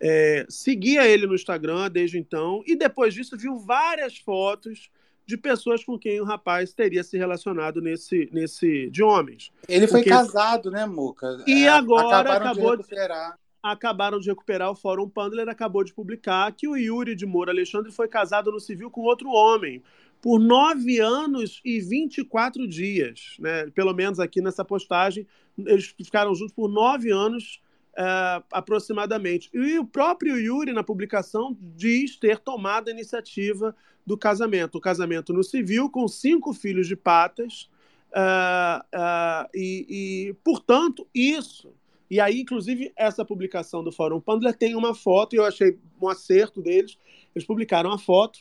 É, 0.00 0.46
seguia 0.48 1.06
ele 1.06 1.26
no 1.26 1.34
Instagram 1.34 1.90
desde 1.90 2.18
então, 2.18 2.62
e 2.66 2.76
depois 2.76 3.12
disso 3.12 3.36
viu 3.36 3.58
várias 3.58 4.16
fotos 4.16 4.90
de 5.30 5.36
pessoas 5.36 5.84
com 5.84 5.96
quem 5.98 6.20
o 6.20 6.24
rapaz 6.24 6.72
teria 6.74 7.02
se 7.04 7.16
relacionado 7.16 7.80
nesse, 7.80 8.28
nesse 8.32 8.90
de 8.90 9.02
homens. 9.02 9.52
Ele 9.68 9.86
foi 9.86 10.00
Porque- 10.00 10.10
casado, 10.10 10.70
né, 10.70 10.84
Muca? 10.86 11.42
E 11.46 11.64
É, 11.64 11.68
agora 11.68 12.18
acabaram 12.20 12.46
acabou 12.50 12.76
de 12.76 12.82
de- 12.82 12.88
recuperar. 12.88 13.38
acabaram 13.62 14.18
de 14.18 14.28
recuperar 14.28 14.70
o 14.70 14.74
Fórum 14.74 15.08
Pandler 15.08 15.48
acabou 15.48 15.84
de 15.84 15.94
publicar 15.94 16.50
que 16.52 16.66
o 16.66 16.76
Yuri 16.76 17.14
de 17.14 17.26
Moura 17.26 17.52
Alexandre 17.52 17.92
foi 17.92 18.08
casado 18.08 18.50
no 18.50 18.58
civil 18.58 18.90
com 18.90 19.02
outro 19.02 19.28
homem 19.30 19.82
por 20.20 20.38
nove 20.40 20.98
anos 20.98 21.60
e 21.64 21.80
24 21.80 22.66
dias, 22.66 23.36
né? 23.38 23.70
Pelo 23.74 23.94
menos 23.94 24.18
aqui 24.18 24.40
nessa 24.42 24.64
postagem 24.64 25.26
eles 25.58 25.94
ficaram 25.96 26.34
juntos 26.34 26.54
por 26.54 26.68
nove 26.68 27.10
anos 27.12 27.60
eh, 27.96 28.42
aproximadamente. 28.52 29.50
E 29.52 29.78
o 29.78 29.84
próprio 29.84 30.38
Yuri 30.38 30.72
na 30.72 30.82
publicação 30.82 31.56
diz 31.60 32.16
ter 32.16 32.38
tomado 32.38 32.88
a 32.88 32.92
iniciativa 32.92 33.74
do 34.06 34.16
casamento, 34.16 34.78
o 34.78 34.80
casamento 34.80 35.32
no 35.32 35.44
civil 35.44 35.90
com 35.90 36.06
cinco 36.08 36.52
filhos 36.52 36.88
de 36.88 36.96
patas 36.96 37.68
ah, 38.12 38.84
ah, 38.92 39.48
e, 39.54 39.86
e, 39.88 40.34
portanto, 40.44 41.06
isso. 41.14 41.72
E 42.10 42.18
aí, 42.18 42.40
inclusive, 42.40 42.92
essa 42.96 43.24
publicação 43.24 43.84
do 43.84 43.92
Fórum 43.92 44.20
Pandler 44.20 44.56
tem 44.56 44.74
uma 44.74 44.94
foto, 44.94 45.34
e 45.34 45.38
eu 45.38 45.44
achei 45.44 45.78
um 46.00 46.08
acerto 46.08 46.60
deles, 46.60 46.98
eles 47.34 47.46
publicaram 47.46 47.92
a 47.92 47.98
foto 47.98 48.40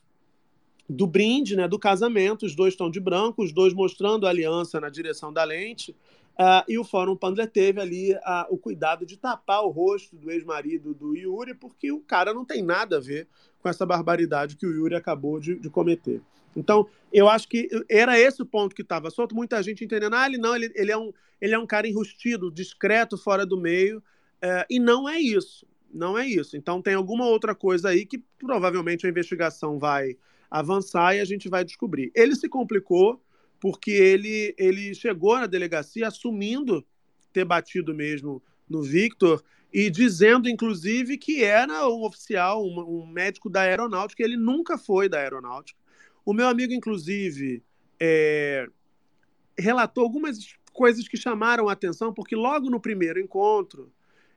do 0.90 1.06
brinde, 1.06 1.56
né, 1.56 1.68
do 1.68 1.78
casamento, 1.78 2.48
os 2.48 2.56
dois 2.56 2.74
estão 2.74 2.90
de 2.90 3.00
branco, 3.00 3.44
os 3.44 3.54
dois 3.54 3.74
mostrando 3.74 4.26
a 4.26 4.30
aliança 4.32 4.80
na 4.80 4.90
direção 4.90 5.32
da 5.32 5.44
lente, 5.44 5.96
uh, 6.38 6.63
e 6.68 6.78
o 6.78 6.84
Fórum 6.84 7.15
Pandler 7.15 7.50
teve 7.50 7.80
ali 7.80 8.13
uh, 8.13 8.46
o 8.50 8.58
cuidado 8.58 9.06
de 9.06 9.18
tapar 9.18 9.63
o 9.63 9.70
rosto 9.70 10.15
do 10.15 10.30
ex-marido 10.32 10.94
do 10.94 11.15
Yuri, 11.15 11.54
porque 11.54 11.92
o 11.92 12.00
cara 12.00 12.34
não 12.34 12.46
tem 12.46 12.62
nada 12.62 12.98
a 12.98 13.00
ver 13.00 13.28
com 13.62 13.70
essa 13.70 13.86
barbaridade 13.86 14.56
que 14.56 14.65
o 14.65 14.72
Yuri 14.72 14.96
acabou 14.96 15.39
de, 15.39 15.56
de 15.56 15.70
cometer. 15.70 16.22
Então, 16.56 16.88
eu 17.12 17.30
acho 17.30 17.48
que 17.48 17.70
era 17.89 18.20
esse 18.20 18.42
o 18.42 18.46
ponto 18.46 18.76
que 18.76 18.82
estava 18.82 19.10
solto, 19.10 19.36
muita 19.36 19.62
gente 19.62 19.84
entendendo, 19.84 20.15
ah, 20.15 20.26
ele 20.26 20.38
não, 20.38 20.56
ele, 20.56 20.72
ele, 20.76 20.92
é, 20.92 20.98
um, 20.98 21.13
ele 21.39 21.54
é 21.54 21.60
um 21.60 21.65
cara 21.65 21.88
enrustido, 21.88 22.52
discreto, 22.52 23.18
fora 23.18 23.46
do 23.46 23.60
meio, 23.60 24.00
uh, 24.00 24.65
e 24.70 24.80
não 24.80 25.08
é 25.08 25.20
isso, 25.20 25.65
não 25.94 26.18
é 26.18 26.26
isso. 26.26 26.58
Então, 26.58 26.82
tem 26.82 26.94
alguma 26.94 27.26
outra 27.26 27.54
coisa 27.54 27.89
aí 27.89 28.06
que 28.06 28.18
provavelmente 28.39 29.06
a 29.06 29.10
investigação 29.10 29.78
vai 29.78 30.18
avançar 30.50 31.15
e 31.15 31.20
a 31.20 31.26
gente 31.26 31.48
vai 31.48 31.63
descobrir. 31.63 32.12
Ele 32.15 32.36
se 32.36 32.50
complicou 32.50 33.22
porque 33.60 33.91
ele, 33.91 34.56
ele 34.58 34.93
chegou 34.93 35.38
na 35.38 35.45
delegacia 35.45 36.08
assumindo 36.08 36.86
ter 37.34 37.45
batido 37.45 37.93
mesmo 37.93 38.41
no 38.69 38.82
Victor 38.82 39.43
e 39.72 39.89
dizendo, 39.89 40.50
inclusive, 40.50 41.17
que 41.17 41.43
era 41.43 41.88
um 41.88 42.04
oficial, 42.04 42.65
um, 42.65 43.02
um 43.02 43.06
médico 43.06 43.50
da 43.50 43.62
aeronáutica. 43.62 44.24
Ele 44.24 44.38
nunca 44.38 44.78
foi 44.78 45.08
da 45.08 45.19
aeronáutica. 45.19 45.80
O 46.26 46.34
meu 46.34 46.48
amigo, 46.48 46.74
inclusive, 46.74 47.63
é, 48.00 48.67
relatou 49.58 50.04
algumas 50.04 50.56
coisas 50.74 51.08
que 51.08 51.17
chamaram 51.17 51.67
a 51.67 51.74
atenção, 51.74 52.13
porque 52.13 52.36
logo 52.36 52.69
no 52.69 52.80
primeiro 52.80 53.19
encontro, 53.19 53.91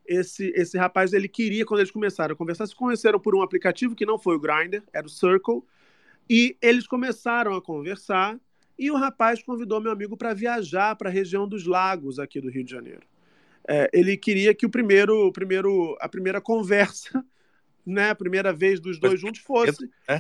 esse, 0.07 0.53
esse 0.57 0.77
rapaz 0.77 1.13
ele 1.13 1.29
queria, 1.29 1.65
quando 1.65 1.81
eles 1.81 1.91
começaram 1.91 2.35
a 2.35 2.37
conversar, 2.37 2.67
se 2.67 2.75
conheceram 2.75 3.21
por 3.21 3.35
um 3.35 3.43
aplicativo 3.43 3.95
que 3.95 4.05
não 4.05 4.19
foi 4.19 4.37
o 4.37 4.41
Grindr, 4.41 4.83
era 4.93 5.07
o 5.07 5.11
Circle, 5.11 5.63
e 6.29 6.57
eles 6.61 6.87
começaram 6.87 7.55
a 7.55 7.63
conversar 7.63 8.39
e 8.79 8.91
o 8.91 8.97
rapaz 8.97 9.43
convidou 9.43 9.81
meu 9.81 9.93
amigo 9.93 10.17
para 10.17 10.35
viajar 10.35 10.97
para 10.97 11.09
a 11.09 11.13
região 11.13 11.47
dos 11.47 11.67
lagos 11.67 12.19
aqui 12.19 12.41
do 12.41 12.51
Rio 12.51 12.65
de 12.65 12.71
Janeiro. 12.71 13.03
É, 13.69 13.89
ele 13.93 14.17
queria 14.17 14.55
que 14.55 14.67
o 14.67 14.71
primeiro, 14.71 15.29
o 15.29 15.33
primeiro, 15.33 15.97
a 16.01 16.09
primeira 16.09 16.41
conversa, 16.41 17.25
né, 17.87 18.11
a 18.11 18.15
primeira 18.15 18.53
vez 18.53 18.81
dos 18.81 18.99
dois 18.99 19.21
juntos 19.21 19.41
fosse 19.41 19.89
é. 20.09 20.19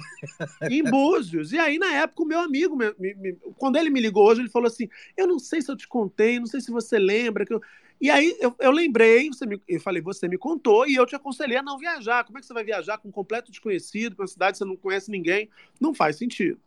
em 0.70 0.82
Búzios. 0.82 1.52
E 1.52 1.58
aí, 1.58 1.78
na 1.78 1.92
época, 1.94 2.22
o 2.22 2.26
meu 2.26 2.40
amigo, 2.40 2.76
me, 2.76 2.92
me, 2.98 3.32
quando 3.56 3.76
ele 3.76 3.90
me 3.90 4.00
ligou 4.00 4.26
hoje, 4.26 4.40
ele 4.40 4.48
falou 4.48 4.68
assim: 4.68 4.88
Eu 5.16 5.26
não 5.26 5.38
sei 5.38 5.60
se 5.60 5.70
eu 5.70 5.76
te 5.76 5.88
contei, 5.88 6.38
não 6.38 6.46
sei 6.46 6.60
se 6.60 6.70
você 6.70 6.98
lembra. 6.98 7.44
Que 7.44 7.54
eu... 7.54 7.62
E 8.00 8.10
aí 8.10 8.36
eu, 8.40 8.54
eu 8.58 8.72
lembrei, 8.72 9.28
você 9.28 9.46
me, 9.46 9.60
eu 9.68 9.80
falei, 9.80 10.02
você 10.02 10.26
me 10.26 10.36
contou 10.36 10.88
e 10.88 10.96
eu 10.96 11.06
te 11.06 11.14
aconselhei 11.14 11.56
a 11.56 11.62
não 11.62 11.78
viajar. 11.78 12.24
Como 12.24 12.36
é 12.36 12.40
que 12.40 12.46
você 12.46 12.54
vai 12.54 12.64
viajar 12.64 12.98
com 12.98 13.08
um 13.08 13.12
completo 13.12 13.50
desconhecido, 13.50 14.16
para 14.16 14.24
uma 14.24 14.28
cidade 14.28 14.52
que 14.52 14.58
você 14.58 14.64
não 14.64 14.76
conhece 14.76 15.10
ninguém? 15.10 15.48
Não 15.80 15.94
faz 15.94 16.16
sentido. 16.16 16.58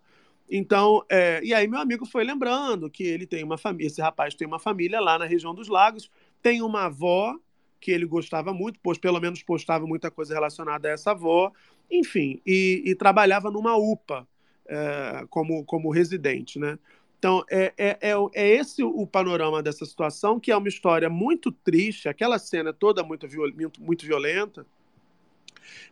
Então, 0.49 1.03
é, 1.09 1.41
e 1.43 1.53
aí 1.53 1.67
meu 1.67 1.79
amigo 1.79 2.05
foi 2.05 2.23
lembrando 2.23 2.89
que 2.89 3.03
ele 3.03 3.25
tem 3.25 3.43
uma 3.43 3.57
família, 3.57 3.87
esse 3.87 4.01
rapaz 4.01 4.35
tem 4.35 4.47
uma 4.47 4.59
família 4.59 4.99
lá 4.99 5.17
na 5.17 5.25
região 5.25 5.55
dos 5.55 5.67
lagos, 5.67 6.09
tem 6.41 6.61
uma 6.61 6.85
avó 6.85 7.35
que 7.79 7.91
ele 7.91 8.05
gostava 8.05 8.53
muito, 8.53 8.79
pois 8.81 8.97
pelo 8.97 9.19
menos 9.19 9.43
postava 9.43 9.85
muita 9.85 10.09
coisa 10.11 10.33
relacionada 10.33 10.87
a 10.87 10.91
essa 10.91 11.11
avó, 11.11 11.51
enfim, 11.89 12.41
e, 12.45 12.83
e 12.85 12.95
trabalhava 12.95 13.51
numa 13.51 13.75
UPA 13.75 14.27
é, 14.67 15.25
como, 15.29 15.63
como 15.65 15.91
residente, 15.91 16.59
né? 16.59 16.79
Então, 17.17 17.43
é, 17.49 17.73
é, 17.77 17.97
é, 18.01 18.13
é, 18.33 18.49
esse 18.55 18.83
o 18.83 19.07
panorama 19.07 19.63
dessa 19.63 19.85
situação, 19.85 20.39
que 20.39 20.51
é 20.51 20.57
uma 20.57 20.67
história 20.67 21.09
muito 21.09 21.51
triste, 21.51 22.07
aquela 22.07 22.37
cena 22.37 22.71
toda 22.71 23.03
muito, 23.03 23.27
muito, 23.55 23.81
muito 23.81 24.05
violenta. 24.05 24.65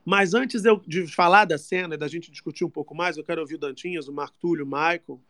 Mas 0.05 0.33
antes 0.33 0.63
de 0.87 1.07
falar 1.07 1.45
da 1.45 1.57
cena 1.57 1.97
da 1.97 2.07
gente 2.07 2.31
discutir 2.31 2.65
um 2.65 2.69
pouco 2.69 2.95
mais, 2.95 3.17
eu 3.17 3.23
quero 3.23 3.41
ouvir 3.41 3.55
o 3.55 3.59
Dantinhas, 3.59 4.07
o 4.07 4.13
Marco 4.13 4.37
Túlio, 4.39 4.65
o 4.65 4.67
Michael, 4.67 5.21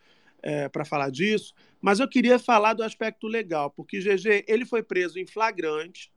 é, 0.42 0.68
para 0.70 0.86
falar 0.86 1.10
disso. 1.10 1.54
Mas 1.82 2.00
eu 2.00 2.08
queria 2.08 2.38
falar 2.38 2.74
do 2.74 2.84
aspecto 2.84 3.28
legal, 3.28 3.70
porque 3.72 4.00
GG 4.00 4.46
ele 4.48 4.66
foi 4.66 4.84
preso 4.84 5.20
em 5.20 5.26
flagrante, 5.26 6.12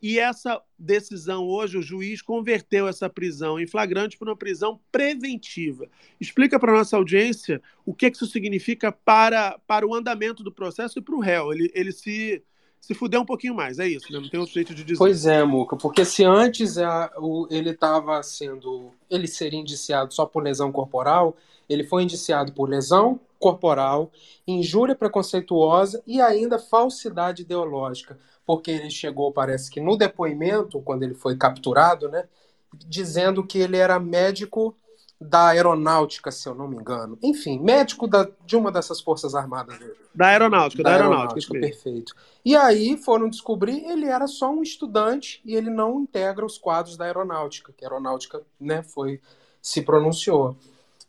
e 0.00 0.18
essa 0.18 0.62
decisão 0.78 1.44
hoje, 1.44 1.76
o 1.76 1.82
juiz 1.82 2.22
converteu 2.22 2.86
essa 2.86 3.10
prisão 3.10 3.58
em 3.58 3.66
flagrante 3.66 4.16
para 4.16 4.28
uma 4.28 4.36
prisão 4.36 4.80
preventiva. 4.92 5.88
Explica 6.20 6.58
para 6.58 6.72
a 6.72 6.76
nossa 6.76 6.96
audiência 6.96 7.60
o 7.84 7.92
que 7.92 8.06
isso 8.06 8.26
significa 8.26 8.92
para, 8.92 9.58
para 9.66 9.86
o 9.86 9.94
andamento 9.94 10.44
do 10.44 10.52
processo 10.52 10.98
e 11.00 11.02
para 11.02 11.16
o 11.16 11.20
réu. 11.20 11.52
Ele, 11.52 11.70
ele 11.74 11.90
se, 11.90 12.42
se 12.80 12.94
fuder 12.94 13.20
um 13.20 13.24
pouquinho 13.24 13.54
mais, 13.54 13.78
é 13.78 13.86
isso, 13.86 14.12
né? 14.12 14.18
não 14.18 14.28
tem 14.28 14.40
outro 14.40 14.54
jeito 14.54 14.74
de 14.74 14.82
dizer. 14.84 14.98
Pois 14.98 15.26
é, 15.26 15.44
Muca, 15.44 15.76
porque 15.76 16.04
se 16.04 16.24
antes 16.24 16.78
a, 16.78 17.12
o, 17.18 17.46
ele 17.50 17.70
estava 17.70 18.22
sendo. 18.22 18.92
Ele 19.10 19.26
seria 19.26 19.60
indiciado 19.60 20.12
só 20.12 20.24
por 20.24 20.42
lesão 20.42 20.72
corporal, 20.72 21.36
ele 21.68 21.84
foi 21.84 22.02
indiciado 22.02 22.52
por 22.52 22.68
lesão 22.68 23.20
corporal, 23.38 24.10
injúria 24.46 24.94
preconceituosa 24.94 26.02
e 26.06 26.20
ainda 26.20 26.58
falsidade 26.58 27.42
ideológica 27.42 28.18
porque 28.48 28.70
ele 28.70 28.90
chegou, 28.90 29.30
parece 29.30 29.70
que 29.70 29.78
no 29.78 29.94
depoimento, 29.94 30.80
quando 30.80 31.02
ele 31.02 31.12
foi 31.12 31.36
capturado, 31.36 32.08
né, 32.08 32.26
dizendo 32.72 33.46
que 33.46 33.58
ele 33.58 33.76
era 33.76 34.00
médico 34.00 34.74
da 35.20 35.48
aeronáutica, 35.48 36.30
se 36.30 36.48
eu 36.48 36.54
não 36.54 36.68
me 36.68 36.76
engano. 36.76 37.18
Enfim, 37.22 37.58
médico 37.58 38.06
da, 38.06 38.28
de 38.46 38.56
uma 38.56 38.70
dessas 38.70 39.00
forças 39.00 39.34
armadas. 39.34 39.76
Da 40.14 40.28
aeronáutica, 40.28 40.82
da, 40.82 40.90
da 40.90 40.96
aeronáutica, 40.96 41.52
aeronáutica 41.52 41.60
perfeito. 41.60 42.14
E 42.44 42.54
aí 42.54 42.96
foram 42.96 43.28
descobrir, 43.28 43.84
ele 43.84 44.06
era 44.06 44.26
só 44.28 44.50
um 44.50 44.62
estudante 44.62 45.40
e 45.44 45.56
ele 45.56 45.70
não 45.70 46.00
integra 46.00 46.46
os 46.46 46.56
quadros 46.56 46.96
da 46.96 47.04
aeronáutica, 47.04 47.72
que 47.76 47.84
a 47.84 47.88
aeronáutica, 47.88 48.42
né, 48.60 48.82
foi 48.82 49.20
se 49.60 49.82
pronunciou. 49.82 50.56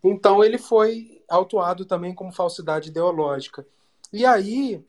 Então 0.04 0.44
ele 0.44 0.58
foi 0.58 1.22
autuado 1.30 1.86
também 1.86 2.14
como 2.14 2.32
falsidade 2.32 2.90
ideológica. 2.90 3.66
E 4.12 4.26
aí 4.26 4.84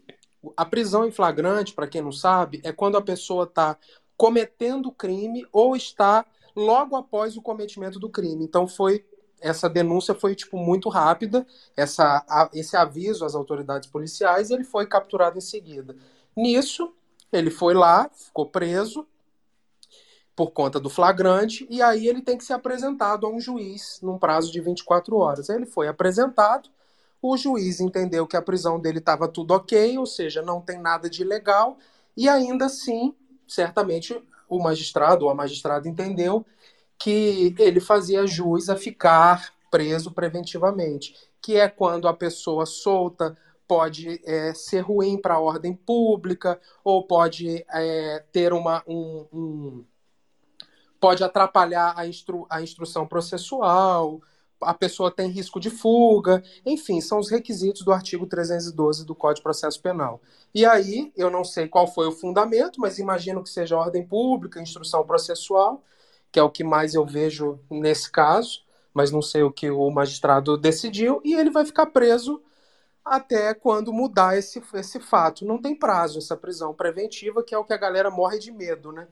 a 0.56 0.64
prisão 0.64 1.06
em 1.06 1.12
flagrante, 1.12 1.74
para 1.74 1.86
quem 1.86 2.00
não 2.00 2.12
sabe, 2.12 2.60
é 2.64 2.72
quando 2.72 2.96
a 2.96 3.02
pessoa 3.02 3.44
está 3.44 3.76
cometendo 4.16 4.90
crime 4.90 5.46
ou 5.52 5.76
está 5.76 6.24
logo 6.54 6.96
após 6.96 7.36
o 7.36 7.42
cometimento 7.42 7.98
do 7.98 8.08
crime. 8.08 8.44
Então 8.44 8.66
foi 8.66 9.04
essa 9.40 9.68
denúncia 9.68 10.14
foi 10.14 10.34
tipo 10.34 10.56
muito 10.56 10.88
rápida, 10.88 11.46
essa, 11.76 12.24
a, 12.28 12.50
esse 12.52 12.76
aviso 12.76 13.24
às 13.24 13.34
autoridades 13.34 13.88
policiais, 13.88 14.50
ele 14.50 14.64
foi 14.64 14.86
capturado 14.86 15.38
em 15.38 15.40
seguida. 15.40 15.96
Nisso, 16.36 16.92
ele 17.32 17.50
foi 17.50 17.74
lá, 17.74 18.10
ficou 18.14 18.46
preso 18.46 19.06
por 20.36 20.52
conta 20.52 20.80
do 20.80 20.88
flagrante 20.88 21.66
e 21.68 21.82
aí 21.82 22.08
ele 22.08 22.22
tem 22.22 22.38
que 22.38 22.44
ser 22.44 22.54
apresentado 22.54 23.26
a 23.26 23.30
um 23.30 23.40
juiz 23.40 23.98
num 24.02 24.18
prazo 24.18 24.50
de 24.50 24.60
24 24.60 25.16
horas. 25.16 25.50
Aí 25.50 25.56
ele 25.56 25.66
foi 25.66 25.88
apresentado, 25.88 26.70
o 27.20 27.36
juiz 27.36 27.80
entendeu 27.80 28.26
que 28.26 28.36
a 28.36 28.42
prisão 28.42 28.80
dele 28.80 28.98
estava 28.98 29.28
tudo 29.28 29.52
ok, 29.52 29.98
ou 29.98 30.06
seja, 30.06 30.40
não 30.40 30.60
tem 30.60 30.78
nada 30.80 31.10
de 31.10 31.22
ilegal, 31.22 31.76
e 32.16 32.28
ainda 32.28 32.66
assim, 32.66 33.14
certamente, 33.46 34.22
o 34.48 34.58
magistrado 34.58 35.26
ou 35.26 35.30
a 35.30 35.34
magistrada 35.34 35.88
entendeu 35.88 36.44
que 37.00 37.54
ele 37.58 37.80
fazia 37.80 38.26
jus 38.26 38.68
a 38.68 38.76
ficar 38.76 39.52
preso 39.70 40.12
preventivamente, 40.12 41.14
que 41.40 41.56
é 41.56 41.68
quando 41.68 42.06
a 42.06 42.14
pessoa 42.14 42.66
solta 42.66 43.36
pode 43.66 44.20
é, 44.24 44.52
ser 44.52 44.80
ruim 44.80 45.16
para 45.16 45.34
a 45.34 45.40
ordem 45.40 45.74
pública 45.74 46.60
ou 46.84 47.06
pode 47.06 47.64
é, 47.72 48.24
ter 48.30 48.52
uma 48.52 48.82
um, 48.86 49.26
um, 49.32 49.84
pode 51.00 51.24
atrapalhar 51.24 51.94
a, 51.96 52.06
instru, 52.06 52.46
a 52.50 52.60
instrução 52.60 53.06
processual 53.06 54.20
a 54.60 54.74
pessoa 54.74 55.10
tem 55.10 55.30
risco 55.30 55.58
de 55.58 55.70
fuga, 55.70 56.42
enfim, 56.66 57.00
são 57.00 57.18
os 57.18 57.30
requisitos 57.30 57.82
do 57.82 57.92
artigo 57.92 58.26
312 58.26 59.06
do 59.06 59.14
Código 59.14 59.36
de 59.36 59.42
Processo 59.42 59.80
Penal. 59.80 60.20
E 60.54 60.66
aí, 60.66 61.12
eu 61.16 61.30
não 61.30 61.44
sei 61.44 61.66
qual 61.66 61.86
foi 61.86 62.06
o 62.06 62.12
fundamento, 62.12 62.80
mas 62.80 62.98
imagino 62.98 63.42
que 63.42 63.48
seja 63.48 63.76
ordem 63.76 64.06
pública, 64.06 64.60
instrução 64.60 65.04
processual, 65.04 65.82
que 66.32 66.38
é 66.38 66.42
o 66.42 66.50
que 66.50 66.64
mais 66.64 66.94
eu 66.94 67.04
vejo 67.04 67.58
nesse 67.70 68.10
caso, 68.10 68.62
mas 68.92 69.10
não 69.10 69.22
sei 69.22 69.42
o 69.42 69.52
que 69.52 69.70
o 69.70 69.90
magistrado 69.90 70.56
decidiu, 70.56 71.20
e 71.24 71.34
ele 71.34 71.50
vai 71.50 71.64
ficar 71.64 71.86
preso 71.86 72.42
até 73.04 73.54
quando 73.54 73.92
mudar 73.92 74.36
esse, 74.36 74.62
esse 74.74 75.00
fato. 75.00 75.44
Não 75.44 75.60
tem 75.60 75.74
prazo 75.74 76.18
essa 76.18 76.36
prisão 76.36 76.74
preventiva, 76.74 77.42
que 77.42 77.54
é 77.54 77.58
o 77.58 77.64
que 77.64 77.72
a 77.72 77.78
galera 77.78 78.10
morre 78.10 78.38
de 78.38 78.52
medo, 78.52 78.92
né? 78.92 79.08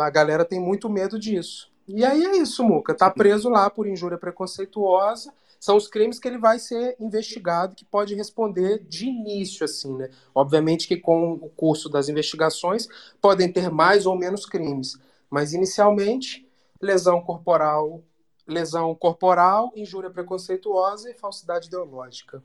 A 0.00 0.10
galera 0.10 0.44
tem 0.44 0.60
muito 0.60 0.88
medo 0.88 1.18
disso. 1.18 1.70
E 1.88 2.04
aí 2.04 2.24
é 2.24 2.36
isso, 2.36 2.62
Muca. 2.62 2.94
Tá 2.94 3.10
preso 3.10 3.48
lá 3.48 3.68
por 3.68 3.86
injúria 3.86 4.18
preconceituosa. 4.18 5.32
São 5.58 5.76
os 5.76 5.88
crimes 5.88 6.18
que 6.18 6.28
ele 6.28 6.38
vai 6.38 6.58
ser 6.58 6.96
investigado, 6.98 7.74
que 7.74 7.84
pode 7.84 8.14
responder 8.14 8.78
de 8.88 9.06
início, 9.06 9.64
assim, 9.64 9.94
né? 9.94 10.08
Obviamente 10.34 10.86
que 10.88 10.96
com 10.96 11.32
o 11.32 11.50
curso 11.50 11.88
das 11.88 12.08
investigações 12.08 12.88
podem 13.20 13.52
ter 13.52 13.70
mais 13.70 14.06
ou 14.06 14.16
menos 14.16 14.46
crimes. 14.46 14.98
Mas 15.30 15.52
inicialmente, 15.52 16.46
lesão 16.80 17.20
corporal, 17.22 18.02
lesão 18.46 18.94
corporal, 18.94 19.72
injúria 19.76 20.10
preconceituosa 20.10 21.10
e 21.10 21.14
falsidade 21.14 21.68
ideológica. 21.68 22.42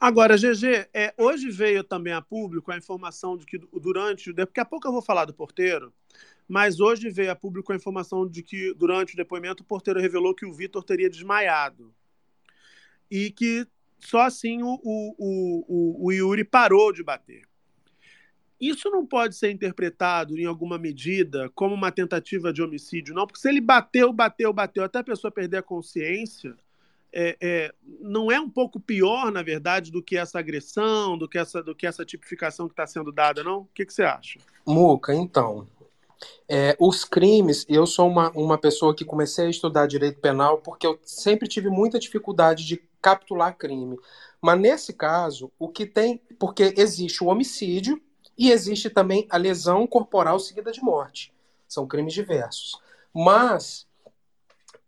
Agora, 0.00 0.36
GG, 0.36 0.88
é, 0.94 1.12
hoje 1.18 1.50
veio 1.50 1.82
também 1.82 2.12
a 2.12 2.22
público 2.22 2.70
a 2.70 2.76
informação 2.76 3.36
de 3.36 3.44
que 3.44 3.58
durante. 3.58 4.32
Daqui 4.32 4.60
a 4.60 4.64
pouco 4.64 4.86
eu 4.86 4.92
vou 4.92 5.02
falar 5.02 5.24
do 5.24 5.34
porteiro, 5.34 5.92
mas 6.46 6.78
hoje 6.78 7.10
veio 7.10 7.32
a 7.32 7.36
público 7.36 7.72
a 7.72 7.76
informação 7.76 8.26
de 8.26 8.42
que, 8.42 8.72
durante 8.74 9.14
o 9.14 9.16
depoimento, 9.16 9.64
o 9.64 9.66
porteiro 9.66 10.00
revelou 10.00 10.34
que 10.34 10.46
o 10.46 10.52
Vitor 10.52 10.84
teria 10.84 11.10
desmaiado. 11.10 11.92
E 13.10 13.30
que 13.30 13.66
só 13.98 14.20
assim 14.20 14.62
o, 14.62 14.78
o, 14.84 15.14
o, 15.18 16.06
o 16.06 16.12
Yuri 16.12 16.44
parou 16.44 16.92
de 16.92 17.02
bater. 17.02 17.47
Isso 18.60 18.90
não 18.90 19.06
pode 19.06 19.36
ser 19.36 19.50
interpretado, 19.50 20.36
em 20.36 20.44
alguma 20.44 20.78
medida, 20.78 21.50
como 21.54 21.74
uma 21.74 21.92
tentativa 21.92 22.52
de 22.52 22.62
homicídio, 22.62 23.14
não, 23.14 23.26
porque 23.26 23.40
se 23.40 23.48
ele 23.48 23.60
bateu, 23.60 24.12
bateu, 24.12 24.52
bateu, 24.52 24.84
até 24.84 24.98
a 24.98 25.04
pessoa 25.04 25.30
perder 25.30 25.58
a 25.58 25.62
consciência, 25.62 26.56
é, 27.12 27.36
é, 27.40 27.74
não 28.00 28.30
é 28.30 28.40
um 28.40 28.50
pouco 28.50 28.80
pior, 28.80 29.30
na 29.30 29.42
verdade, 29.42 29.90
do 29.92 30.02
que 30.02 30.16
essa 30.16 30.38
agressão, 30.38 31.16
do 31.16 31.28
que 31.28 31.38
essa, 31.38 31.62
do 31.62 31.74
que 31.74 31.86
essa 31.86 32.04
tipificação 32.04 32.66
que 32.66 32.72
está 32.72 32.86
sendo 32.86 33.12
dada, 33.12 33.44
não? 33.44 33.60
O 33.60 33.68
que, 33.72 33.86
que 33.86 33.92
você 33.92 34.02
acha? 34.02 34.40
Muca, 34.66 35.14
então, 35.14 35.66
é, 36.48 36.76
os 36.80 37.04
crimes, 37.04 37.64
eu 37.68 37.86
sou 37.86 38.08
uma, 38.08 38.30
uma 38.30 38.58
pessoa 38.58 38.94
que 38.94 39.04
comecei 39.04 39.46
a 39.46 39.50
estudar 39.50 39.86
direito 39.86 40.20
penal 40.20 40.58
porque 40.58 40.86
eu 40.86 40.98
sempre 41.02 41.48
tive 41.48 41.68
muita 41.68 41.98
dificuldade 41.98 42.66
de 42.66 42.82
capitular 43.00 43.56
crime. 43.56 43.96
Mas 44.40 44.60
nesse 44.60 44.92
caso, 44.92 45.50
o 45.58 45.68
que 45.68 45.86
tem. 45.86 46.20
Porque 46.38 46.74
existe 46.76 47.22
o 47.22 47.28
homicídio 47.28 48.00
e 48.38 48.52
existe 48.52 48.88
também 48.88 49.26
a 49.28 49.36
lesão 49.36 49.86
corporal 49.86 50.38
seguida 50.38 50.70
de 50.70 50.80
morte. 50.80 51.34
São 51.66 51.86
crimes 51.86 52.14
diversos. 52.14 52.80
Mas 53.12 53.86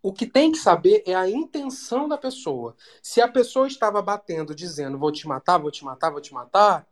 o 0.01 0.13
que 0.13 0.25
tem 0.25 0.53
que 0.53 0.59
saber 0.59 1.03
é 1.05 1.15
a 1.15 1.29
intenção 1.29 2.09
da 2.09 2.17
pessoa. 2.17 2.77
Se 3.03 3.21
a 3.21 3.29
pessoa 3.29 3.67
estava 3.67 4.01
batendo, 4.01 4.55
dizendo 4.55 4.97
vou 4.97 5.11
te 5.11 5.27
matar, 5.27 5.59
vou 5.59 5.71
te 5.71 5.85
matar, 5.85 6.11
vou 6.11 6.21
te 6.21 6.33
matar, 6.33 6.87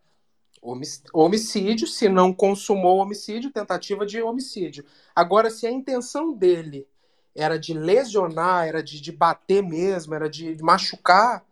homicídio, 1.12 1.87
se 1.87 2.09
não 2.09 2.35
consumou 2.35 2.99
homicídio, 2.99 3.53
tentativa 3.53 4.05
de 4.05 4.21
homicídio. 4.21 4.85
Agora, 5.14 5.51
se 5.51 5.66
a 5.66 5.71
intenção 5.71 6.33
dele 6.33 6.87
era 7.35 7.57
de 7.59 7.73
lesionar, 7.73 8.66
era 8.66 8.83
de, 8.83 9.01
de 9.01 9.12
bater 9.12 9.62
mesmo, 9.62 10.14
era 10.14 10.29
de 10.29 10.61
machucar, 10.61 11.47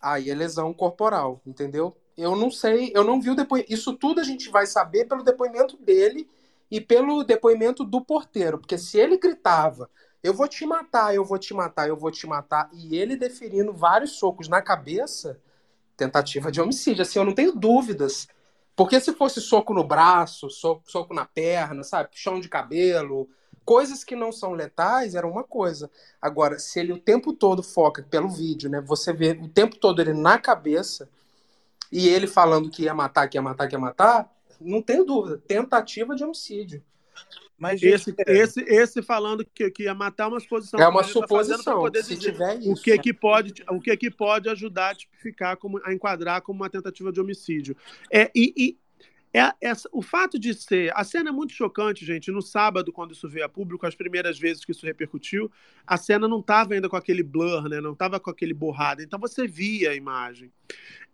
aí 0.00 0.30
é 0.30 0.34
lesão 0.34 0.72
corporal, 0.72 1.42
entendeu? 1.46 1.94
Eu 2.18 2.34
não 2.34 2.50
sei, 2.50 2.90
eu 2.96 3.04
não 3.04 3.20
vi 3.20 3.30
o 3.30 3.36
depoimento. 3.36 3.72
Isso 3.72 3.94
tudo 3.94 4.20
a 4.20 4.24
gente 4.24 4.50
vai 4.50 4.66
saber 4.66 5.06
pelo 5.06 5.22
depoimento 5.22 5.76
dele 5.76 6.28
e 6.68 6.80
pelo 6.80 7.22
depoimento 7.22 7.84
do 7.84 8.00
porteiro, 8.00 8.58
porque 8.58 8.76
se 8.76 8.98
ele 8.98 9.16
gritava, 9.16 9.88
eu 10.20 10.34
vou 10.34 10.48
te 10.48 10.66
matar, 10.66 11.14
eu 11.14 11.24
vou 11.24 11.38
te 11.38 11.54
matar, 11.54 11.88
eu 11.88 11.96
vou 11.96 12.10
te 12.10 12.26
matar, 12.26 12.68
e 12.72 12.96
ele 12.96 13.16
deferindo 13.16 13.72
vários 13.72 14.18
socos 14.18 14.48
na 14.48 14.60
cabeça, 14.60 15.40
tentativa 15.96 16.50
de 16.50 16.60
homicídio. 16.60 17.02
Assim, 17.02 17.20
eu 17.20 17.24
não 17.24 17.34
tenho 17.34 17.52
dúvidas. 17.52 18.26
Porque 18.74 19.00
se 19.00 19.12
fosse 19.12 19.40
soco 19.40 19.72
no 19.72 19.84
braço, 19.84 20.50
soco, 20.50 20.82
soco 20.90 21.14
na 21.14 21.24
perna, 21.24 21.84
sabe? 21.84 22.10
Puxão 22.10 22.40
de 22.40 22.48
cabelo, 22.48 23.28
coisas 23.64 24.02
que 24.02 24.16
não 24.16 24.32
são 24.32 24.52
letais, 24.52 25.14
era 25.14 25.26
uma 25.26 25.44
coisa. 25.44 25.88
Agora, 26.20 26.58
se 26.58 26.80
ele 26.80 26.92
o 26.92 26.98
tempo 26.98 27.32
todo 27.32 27.62
foca, 27.62 28.02
pelo 28.10 28.28
vídeo, 28.28 28.68
né? 28.68 28.80
Você 28.80 29.12
vê 29.12 29.38
o 29.40 29.48
tempo 29.48 29.76
todo 29.76 30.00
ele 30.00 30.12
na 30.12 30.36
cabeça 30.36 31.08
e 31.90 32.08
ele 32.08 32.26
falando 32.26 32.70
que 32.70 32.82
ia 32.82 32.94
matar, 32.94 33.28
que 33.28 33.36
ia 33.36 33.42
matar, 33.42 33.68
que 33.68 33.74
ia 33.74 33.78
matar, 33.78 34.30
não 34.60 34.82
tenho 34.82 35.04
dúvida. 35.04 35.42
Tentativa 35.46 36.14
de 36.14 36.24
homicídio. 36.24 36.82
Mas 37.58 37.82
esse, 37.82 38.14
esse, 38.26 38.60
esse 38.60 39.02
falando 39.02 39.44
que, 39.44 39.68
que 39.70 39.82
ia 39.84 39.94
matar 39.94 40.28
uma 40.28 40.38
suposição. 40.38 40.78
É 40.78 40.86
uma 40.86 41.02
tá 41.02 41.08
suposição. 41.08 41.90
se 42.02 42.16
tiver 42.16 42.60
isso. 42.60 42.70
O 42.70 42.76
que 42.76 42.96
que 42.98 43.12
pode, 43.12 43.64
o 43.68 43.80
que 43.80 43.96
que 43.96 44.10
pode 44.10 44.48
ajudar 44.48 44.90
a 44.90 44.94
tipificar 44.94 45.56
como 45.56 45.80
a 45.84 45.92
enquadrar 45.92 46.40
como 46.40 46.60
uma 46.60 46.70
tentativa 46.70 47.10
de 47.10 47.20
homicídio? 47.20 47.76
É 48.12 48.30
e, 48.32 48.54
e 48.56 48.78
é, 49.34 49.52
essa, 49.60 49.88
o 49.92 50.00
fato 50.00 50.38
de 50.38 50.54
ser. 50.54 50.92
A 50.94 51.04
cena 51.04 51.30
é 51.30 51.32
muito 51.32 51.52
chocante, 51.52 52.04
gente. 52.04 52.30
No 52.30 52.40
sábado, 52.40 52.92
quando 52.92 53.12
isso 53.12 53.28
veio 53.28 53.44
a 53.44 53.48
público, 53.48 53.86
as 53.86 53.94
primeiras 53.94 54.38
vezes 54.38 54.64
que 54.64 54.72
isso 54.72 54.86
repercutiu, 54.86 55.50
a 55.86 55.96
cena 55.96 56.26
não 56.26 56.40
estava 56.40 56.74
ainda 56.74 56.88
com 56.88 56.96
aquele 56.96 57.22
blur, 57.22 57.68
né? 57.68 57.80
não 57.80 57.92
estava 57.92 58.18
com 58.18 58.30
aquele 58.30 58.54
borrado. 58.54 59.02
Então 59.02 59.18
você 59.18 59.46
via 59.46 59.90
a 59.90 59.94
imagem. 59.94 60.50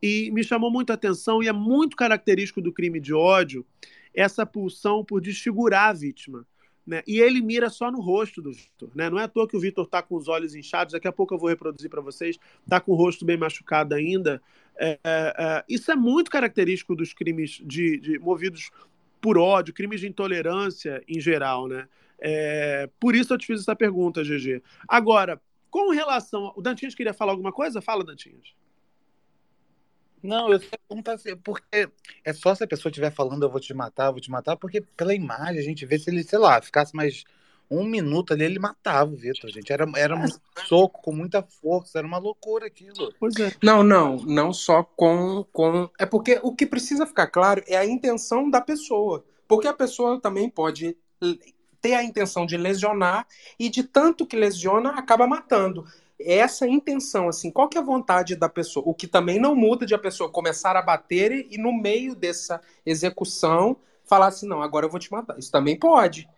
E 0.06 0.30
me 0.32 0.44
chamou 0.44 0.70
muito 0.70 0.90
a 0.90 0.94
atenção, 0.94 1.42
e 1.42 1.48
é 1.48 1.52
muito 1.52 1.96
característico 1.96 2.60
do 2.60 2.70
crime 2.70 3.00
de 3.00 3.14
ódio, 3.14 3.64
essa 4.12 4.44
pulsão 4.44 5.02
por 5.02 5.18
desfigurar 5.18 5.88
a 5.88 5.92
vítima. 5.94 6.46
Né? 6.86 7.02
E 7.06 7.18
ele 7.20 7.40
mira 7.40 7.70
só 7.70 7.90
no 7.90 8.02
rosto 8.02 8.42
do 8.42 8.52
Vitor. 8.52 8.90
Né? 8.94 9.08
Não 9.08 9.18
é 9.18 9.22
à 9.22 9.28
toa 9.28 9.48
que 9.48 9.56
o 9.56 9.60
Vitor 9.60 9.86
está 9.86 10.02
com 10.02 10.14
os 10.14 10.28
olhos 10.28 10.54
inchados, 10.54 10.92
daqui 10.92 11.08
a 11.08 11.12
pouco 11.12 11.32
eu 11.32 11.38
vou 11.38 11.48
reproduzir 11.48 11.88
para 11.88 12.02
vocês, 12.02 12.38
está 12.62 12.82
com 12.82 12.92
o 12.92 12.94
rosto 12.94 13.24
bem 13.24 13.38
machucado 13.38 13.94
ainda. 13.94 14.42
É, 14.76 14.98
é, 15.02 15.34
é, 15.38 15.64
isso 15.70 15.90
é 15.90 15.96
muito 15.96 16.30
característico 16.30 16.94
dos 16.94 17.14
crimes 17.14 17.62
de, 17.64 17.98
de, 17.98 18.18
movidos 18.18 18.70
por 19.22 19.38
ódio, 19.38 19.72
crimes 19.72 20.02
de 20.02 20.06
intolerância 20.06 21.02
em 21.08 21.18
geral. 21.18 21.66
Né? 21.66 21.88
É, 22.20 22.90
por 23.00 23.14
isso 23.14 23.32
eu 23.32 23.38
te 23.38 23.46
fiz 23.46 23.62
essa 23.62 23.74
pergunta, 23.74 24.22
GG. 24.22 24.62
Agora, 24.86 25.40
com 25.70 25.90
relação. 25.92 26.52
O 26.54 26.60
Dantinhas 26.60 26.94
queria 26.94 27.14
falar 27.14 27.32
alguma 27.32 27.50
coisa? 27.50 27.80
Fala, 27.80 28.04
Dantinhas. 28.04 28.54
Não, 30.24 30.50
eu 30.50 30.58
sei 30.58 30.70
perguntar 30.88 31.12
assim, 31.12 31.36
porque 31.36 31.86
é 32.24 32.32
só 32.32 32.54
se 32.54 32.64
a 32.64 32.66
pessoa 32.66 32.90
estiver 32.90 33.10
falando 33.10 33.42
eu 33.42 33.50
vou 33.50 33.60
te 33.60 33.74
matar, 33.74 34.06
eu 34.06 34.12
vou 34.12 34.20
te 34.22 34.30
matar, 34.30 34.56
porque 34.56 34.80
pela 34.80 35.14
imagem 35.14 35.58
a 35.58 35.62
gente 35.62 35.84
vê 35.84 35.98
se 35.98 36.08
ele, 36.08 36.24
sei 36.24 36.38
lá, 36.38 36.62
ficasse 36.62 36.96
mais 36.96 37.24
um 37.70 37.84
minuto 37.84 38.32
ali, 38.32 38.44
ele 38.44 38.58
matava 38.58 39.12
o 39.12 39.16
Vitor, 39.16 39.50
gente. 39.50 39.70
Era, 39.70 39.86
era 39.96 40.16
um 40.16 40.24
soco 40.66 41.02
com 41.02 41.12
muita 41.12 41.42
força, 41.42 41.98
era 41.98 42.06
uma 42.06 42.16
loucura 42.16 42.66
aquilo. 42.66 43.12
Pois 43.20 43.36
é. 43.36 43.52
Não, 43.62 43.82
não, 43.82 44.16
não 44.16 44.50
só 44.50 44.82
com, 44.82 45.44
com. 45.52 45.90
É 45.98 46.06
porque 46.06 46.40
o 46.42 46.54
que 46.54 46.64
precisa 46.64 47.06
ficar 47.06 47.26
claro 47.26 47.62
é 47.66 47.76
a 47.76 47.84
intenção 47.84 48.48
da 48.48 48.62
pessoa. 48.62 49.22
Porque 49.46 49.68
a 49.68 49.74
pessoa 49.74 50.18
também 50.18 50.48
pode 50.48 50.96
ter 51.82 51.94
a 51.94 52.02
intenção 52.02 52.46
de 52.46 52.56
lesionar 52.56 53.26
e 53.58 53.68
de 53.68 53.82
tanto 53.82 54.26
que 54.26 54.36
lesiona, 54.36 54.90
acaba 54.92 55.26
matando 55.26 55.86
essa 56.20 56.66
intenção, 56.66 57.28
assim, 57.28 57.50
qual 57.50 57.68
que 57.68 57.76
é 57.76 57.80
a 57.80 57.84
vontade 57.84 58.36
da 58.36 58.48
pessoa? 58.48 58.84
O 58.86 58.94
que 58.94 59.06
também 59.06 59.38
não 59.38 59.54
muda 59.54 59.84
de 59.84 59.94
a 59.94 59.98
pessoa 59.98 60.30
começar 60.30 60.76
a 60.76 60.82
bater 60.82 61.46
e 61.50 61.58
no 61.58 61.72
meio 61.72 62.14
dessa 62.14 62.60
execução 62.86 63.76
falar 64.04 64.28
assim, 64.28 64.46
não, 64.46 64.62
agora 64.62 64.86
eu 64.86 64.90
vou 64.90 65.00
te 65.00 65.10
matar. 65.10 65.38
Isso 65.38 65.50
também 65.50 65.78
pode. 65.78 66.28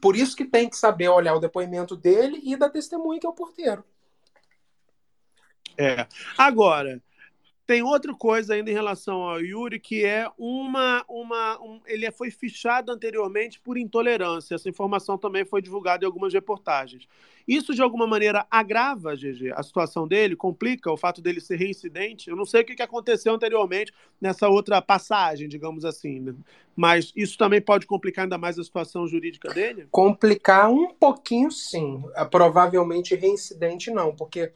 Por 0.00 0.16
isso 0.16 0.36
que 0.36 0.44
tem 0.44 0.68
que 0.68 0.76
saber 0.76 1.08
olhar 1.08 1.34
o 1.34 1.40
depoimento 1.40 1.96
dele 1.96 2.40
e 2.42 2.56
da 2.56 2.68
testemunha 2.68 3.20
que 3.20 3.26
é 3.26 3.30
o 3.30 3.34
porteiro. 3.34 3.84
É. 5.78 6.06
Agora, 6.36 7.00
tem 7.66 7.82
outra 7.82 8.12
coisa 8.14 8.54
ainda 8.54 8.70
em 8.70 8.74
relação 8.74 9.22
ao 9.22 9.40
Yuri, 9.40 9.78
que 9.78 10.04
é 10.04 10.28
uma. 10.36 11.04
uma 11.08 11.60
um, 11.62 11.80
ele 11.86 12.10
foi 12.10 12.30
fichado 12.30 12.90
anteriormente 12.90 13.60
por 13.60 13.78
intolerância. 13.78 14.54
Essa 14.54 14.68
informação 14.68 15.16
também 15.16 15.44
foi 15.44 15.62
divulgada 15.62 16.04
em 16.04 16.06
algumas 16.06 16.32
reportagens. 16.32 17.06
Isso, 17.46 17.74
de 17.74 17.82
alguma 17.82 18.06
maneira, 18.06 18.46
agrava, 18.50 19.16
GG, 19.16 19.52
a 19.54 19.62
situação 19.62 20.06
dele, 20.06 20.36
complica 20.36 20.90
o 20.92 20.96
fato 20.96 21.20
dele 21.20 21.40
ser 21.40 21.56
reincidente. 21.56 22.30
Eu 22.30 22.36
não 22.36 22.44
sei 22.44 22.62
o 22.62 22.64
que 22.64 22.80
aconteceu 22.82 23.34
anteriormente 23.34 23.92
nessa 24.20 24.48
outra 24.48 24.80
passagem, 24.80 25.48
digamos 25.48 25.84
assim, 25.84 26.20
né? 26.20 26.34
mas 26.76 27.12
isso 27.16 27.36
também 27.36 27.60
pode 27.60 27.86
complicar 27.86 28.24
ainda 28.24 28.38
mais 28.38 28.58
a 28.58 28.64
situação 28.64 29.06
jurídica 29.06 29.52
dele? 29.52 29.86
Complicar 29.90 30.70
um 30.70 30.94
pouquinho, 30.94 31.50
sim. 31.50 32.02
Provavelmente 32.30 33.14
reincidente, 33.14 33.90
não, 33.90 34.14
porque 34.14 34.52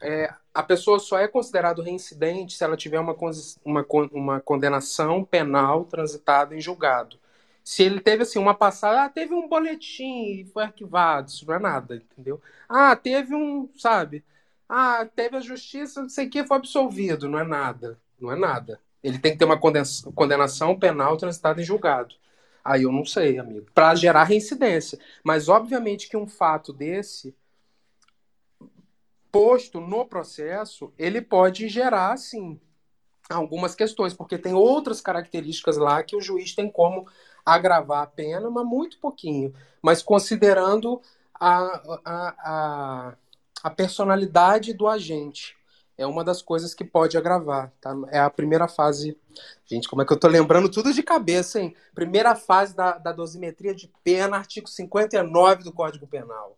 é, 0.00 0.32
a 0.54 0.62
pessoa 0.62 0.98
só 0.98 1.18
é 1.18 1.28
considerada 1.28 1.82
reincidente 1.82 2.56
se 2.56 2.64
ela 2.64 2.76
tiver 2.76 3.00
uma, 3.00 3.16
uma, 3.64 3.86
uma 4.12 4.40
condenação 4.40 5.24
penal 5.24 5.84
transitada 5.84 6.54
em 6.56 6.60
julgado. 6.60 7.18
Se 7.64 7.82
ele 7.82 8.00
teve 8.00 8.22
assim 8.22 8.38
uma 8.38 8.54
passada, 8.54 9.04
ah, 9.04 9.08
teve 9.08 9.34
um 9.34 9.48
boletim 9.48 10.40
e 10.40 10.44
foi 10.52 10.64
arquivado, 10.64 11.28
isso 11.28 11.46
não 11.46 11.54
é 11.54 11.58
nada, 11.58 11.96
entendeu? 11.96 12.40
Ah, 12.68 12.96
teve 12.96 13.34
um, 13.34 13.68
sabe? 13.76 14.24
Ah, 14.68 15.06
teve 15.14 15.36
a 15.36 15.40
justiça, 15.40 16.02
não 16.02 16.08
sei 16.08 16.26
o 16.26 16.30
que, 16.30 16.46
foi 16.46 16.56
absolvido, 16.56 17.28
não 17.28 17.38
é 17.38 17.44
nada, 17.44 17.98
não 18.20 18.32
é 18.32 18.36
nada. 18.36 18.80
Ele 19.02 19.18
tem 19.18 19.32
que 19.32 19.38
ter 19.38 19.44
uma 19.44 19.58
condenação 19.58 20.78
penal 20.78 21.16
transitada 21.16 21.60
em 21.60 21.64
julgado. 21.64 22.14
Aí 22.64 22.82
eu 22.82 22.92
não 22.92 23.04
sei, 23.04 23.38
amigo, 23.38 23.66
para 23.74 23.94
gerar 23.94 24.24
reincidência. 24.24 24.98
Mas 25.24 25.48
obviamente 25.48 26.08
que 26.08 26.16
um 26.16 26.26
fato 26.26 26.72
desse 26.72 27.34
posto 29.38 29.80
no 29.80 30.04
processo, 30.04 30.92
ele 30.98 31.22
pode 31.22 31.68
gerar, 31.68 32.16
sim, 32.16 32.58
algumas 33.30 33.72
questões, 33.72 34.12
porque 34.12 34.36
tem 34.36 34.52
outras 34.52 35.00
características 35.00 35.76
lá 35.76 36.02
que 36.02 36.16
o 36.16 36.20
juiz 36.20 36.56
tem 36.56 36.68
como 36.68 37.06
agravar 37.46 38.02
a 38.02 38.06
pena, 38.08 38.50
mas 38.50 38.66
muito 38.66 38.98
pouquinho. 38.98 39.54
Mas 39.80 40.02
considerando 40.02 41.00
a, 41.38 41.58
a, 42.04 42.34
a, 42.40 43.14
a 43.62 43.70
personalidade 43.70 44.72
do 44.72 44.88
agente. 44.88 45.56
É 45.96 46.04
uma 46.04 46.24
das 46.24 46.42
coisas 46.42 46.74
que 46.74 46.84
pode 46.84 47.16
agravar, 47.16 47.72
tá? 47.80 47.94
É 48.10 48.18
a 48.18 48.30
primeira 48.30 48.66
fase. 48.66 49.16
Gente, 49.66 49.88
como 49.88 50.02
é 50.02 50.04
que 50.04 50.12
eu 50.12 50.18
tô 50.18 50.26
lembrando 50.26 50.68
tudo 50.68 50.92
de 50.92 51.02
cabeça, 51.02 51.60
hein? 51.60 51.76
Primeira 51.94 52.34
fase 52.34 52.74
da, 52.74 52.98
da 52.98 53.12
dosimetria 53.12 53.72
de 53.72 53.88
pena, 54.02 54.36
artigo 54.36 54.68
59 54.68 55.62
do 55.62 55.72
Código 55.72 56.08
Penal. 56.08 56.57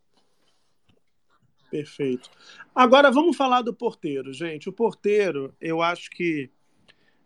Perfeito. 1.70 2.28
Agora 2.74 3.10
vamos 3.10 3.36
falar 3.36 3.62
do 3.62 3.72
porteiro, 3.72 4.32
gente. 4.32 4.68
O 4.68 4.72
porteiro, 4.72 5.54
eu 5.60 5.80
acho 5.80 6.10
que 6.10 6.50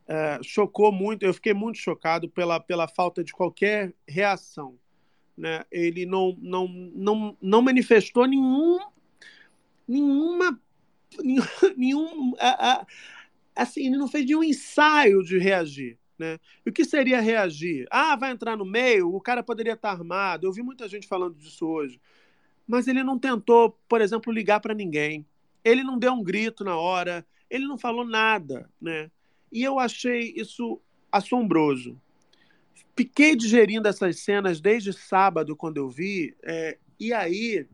é, 0.07 0.39
chocou 0.43 0.93
muito, 0.93 1.25
eu 1.25 1.33
fiquei 1.33 1.55
muito 1.55 1.79
chocado 1.79 2.29
pela, 2.29 2.61
pela 2.61 2.87
falta 2.87 3.25
de 3.25 3.33
qualquer 3.33 3.95
reação. 4.07 4.79
Né? 5.37 5.65
Ele 5.73 6.05
não, 6.05 6.37
não, 6.41 6.69
não, 6.69 7.37
não 7.41 7.63
manifestou 7.63 8.27
nenhum, 8.27 8.79
nenhuma. 9.89 10.61
Nenhum, 11.77 12.35
a, 12.41 12.73
a, 12.73 12.87
assim, 13.55 13.87
ele 13.87 13.97
não 13.97 14.09
fez 14.09 14.27
nenhum 14.27 14.43
ensaio 14.43 15.23
de 15.23 15.39
reagir. 15.39 15.97
Né? 16.19 16.41
E 16.67 16.71
o 16.71 16.73
que 16.73 16.85
seria 16.85 17.21
reagir? 17.21 17.87
Ah, 17.89 18.17
vai 18.17 18.33
entrar 18.33 18.57
no 18.57 18.65
meio, 18.65 19.15
o 19.15 19.21
cara 19.21 19.41
poderia 19.41 19.75
estar 19.75 19.91
armado. 19.91 20.45
Eu 20.45 20.53
vi 20.53 20.61
muita 20.61 20.89
gente 20.89 21.07
falando 21.07 21.37
disso 21.37 21.67
hoje. 21.69 22.01
Mas 22.67 22.89
ele 22.89 23.03
não 23.03 23.19
tentou, 23.19 23.79
por 23.89 24.01
exemplo, 24.01 24.33
ligar 24.33 24.61
para 24.61 24.75
ninguém. 24.75 25.27
Ele 25.65 25.83
não 25.83 25.99
deu 25.99 26.13
um 26.13 26.23
grito 26.23 26.65
na 26.65 26.77
hora, 26.77 27.27
ele 27.51 27.67
não 27.67 27.79
falou 27.79 28.05
nada. 28.05 28.71
Né? 28.81 29.11
E 29.53 29.63
eu 29.63 29.79
achei 29.79 30.33
isso 30.37 30.81
assombroso. 31.11 32.01
Fiquei 32.97 33.35
digerindo 33.35 33.89
essas 33.89 34.21
cenas 34.21 34.61
desde 34.61 34.93
sábado, 34.93 35.57
quando 35.57 35.79
eu 35.79 35.89
vi, 35.89 36.35
é, 36.43 36.79
e 36.99 37.13
aí. 37.13 37.67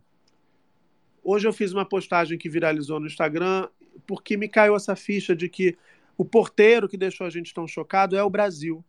Hoje 1.22 1.46
eu 1.46 1.52
fiz 1.52 1.72
uma 1.72 1.84
postagem 1.84 2.38
que 2.38 2.48
viralizou 2.48 2.98
no 2.98 3.06
Instagram, 3.06 3.68
porque 4.06 4.36
me 4.36 4.48
caiu 4.48 4.74
essa 4.74 4.96
ficha 4.96 5.36
de 5.36 5.48
que 5.48 5.76
o 6.16 6.24
porteiro 6.24 6.88
que 6.88 6.96
deixou 6.96 7.26
a 7.26 7.30
gente 7.30 7.52
tão 7.52 7.68
chocado 7.68 8.16
é 8.16 8.22
o 8.22 8.30
Brasil. 8.30 8.84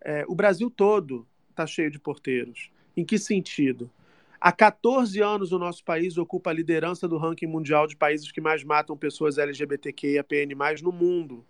É, 0.00 0.24
o 0.28 0.34
Brasil 0.34 0.68
todo 0.70 1.26
está 1.50 1.66
cheio 1.66 1.90
de 1.90 1.98
porteiros. 1.98 2.70
Em 2.96 3.04
que 3.04 3.18
sentido? 3.18 3.90
Há 4.40 4.52
14 4.52 5.20
anos 5.20 5.50
o 5.50 5.58
nosso 5.58 5.84
país 5.84 6.16
ocupa 6.16 6.50
a 6.50 6.52
liderança 6.52 7.08
do 7.08 7.16
ranking 7.16 7.46
mundial 7.46 7.86
de 7.86 7.96
países 7.96 8.30
que 8.30 8.40
mais 8.40 8.62
matam 8.62 8.96
pessoas 8.96 9.36
LGBTQIAPN+, 9.36 10.54
no 10.82 10.92
mundo. 10.92 11.44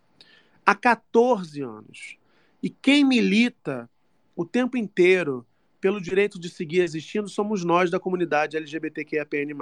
Há 0.65 0.75
14 0.75 1.61
anos. 1.63 2.17
E 2.63 2.71
quem 2.71 3.05
milita 3.05 3.89
o 4.35 4.45
tempo 4.45 4.77
inteiro 4.77 5.47
pelo 5.81 6.01
direito 6.01 6.39
de 6.39 6.49
seguir 6.49 6.81
existindo 6.81 7.29
somos 7.29 7.65
nós 7.65 7.91
da 7.91 8.01
comunidade 8.01 8.57
LGBTQIAPN+. 8.57 9.55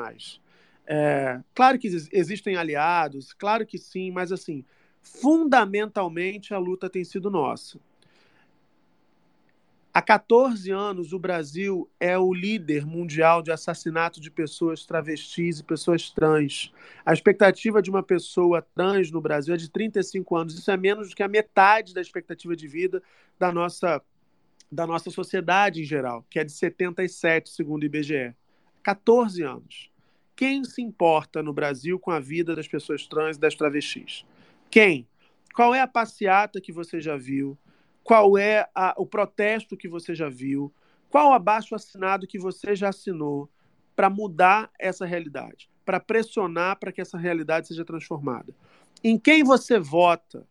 É, 0.87 1.41
claro 1.53 1.79
que 1.79 1.89
existem 2.13 2.57
aliados, 2.57 3.33
claro 3.33 3.67
que 3.67 3.77
sim, 3.77 4.13
mas 4.13 4.31
assim, 4.31 4.65
fundamentalmente 5.03 6.55
a 6.55 6.59
luta 6.59 6.89
tem 6.89 7.05
sido 7.05 7.29
nossa. 7.29 7.79
Há 9.97 10.03
14 10.03 10.71
anos, 10.71 11.15
o 11.15 11.19
Brasil 11.19 11.89
é 11.99 12.19
o 12.19 12.35
líder 12.35 12.85
mundial 12.85 13.41
de 13.41 13.51
assassinato 13.51 14.21
de 14.21 14.31
pessoas 14.31 14.85
travestis 14.85 15.61
e 15.61 15.65
pessoas 15.65 16.11
trans. 16.11 16.71
A 17.03 17.15
expectativa 17.15 17.81
de 17.81 17.89
uma 17.89 18.03
pessoa 18.03 18.61
trans 18.61 19.11
no 19.11 19.23
Brasil 19.23 19.55
é 19.55 19.57
de 19.57 19.71
35 19.71 20.37
anos. 20.37 20.59
Isso 20.59 20.71
é 20.71 20.77
menos 20.77 21.09
do 21.09 21.17
que 21.17 21.23
a 21.23 21.29
metade 21.29 21.95
da 21.95 22.03
expectativa 22.03 22.55
de 22.55 22.69
vida 22.69 23.03
da 23.39 23.51
nossa, 23.51 24.03
da 24.71 24.87
nossa 24.87 25.11
sociedade 25.11 25.81
em 25.81 25.87
geral, 25.87 26.27
que 26.29 26.39
é 26.39 26.45
de 26.45 26.53
77, 26.53 27.49
segundo 27.49 27.85
o 27.85 27.87
IBGE. 27.87 28.35
14 28.83 29.43
anos. 29.45 29.91
Quem 30.37 30.63
se 30.63 30.83
importa 30.83 31.43
no 31.43 31.55
Brasil 31.55 31.99
com 31.99 32.11
a 32.11 32.21
vida 32.21 32.55
das 32.55 32.69
pessoas 32.69 33.07
trans 33.07 33.39
e 33.39 33.41
das 33.41 33.55
travestis? 33.55 34.27
Quem? 34.71 35.09
Qual 35.55 35.75
é 35.75 35.81
a 35.81 35.89
passeata 35.89 36.61
que 36.61 36.71
você 36.71 37.01
já 37.01 37.17
viu? 37.17 37.57
Qual 38.07 38.39
é 38.39 38.69
a, 38.73 38.95
o 38.97 39.05
protesto 39.05 39.77
que 39.77 39.89
você 39.89 40.15
já 40.15 40.29
viu? 40.29 40.73
Qual 41.11 41.33
abaixo 41.33 41.75
assinado 41.75 42.25
que 42.25 42.39
você 42.39 42.77
já 42.77 42.91
assinou 42.91 43.51
para 43.97 44.09
mudar 44.09 44.71
essa 44.79 45.05
realidade? 45.05 45.69
Para 45.85 45.99
pressionar 45.99 46.79
para 46.79 46.93
que 46.93 47.01
essa 47.01 47.19
realidade 47.19 47.67
seja 47.67 47.85
transformada? 47.85 48.55
Em 49.03 49.19
quem 49.19 49.43
você 49.43 49.81
vota 49.81 50.47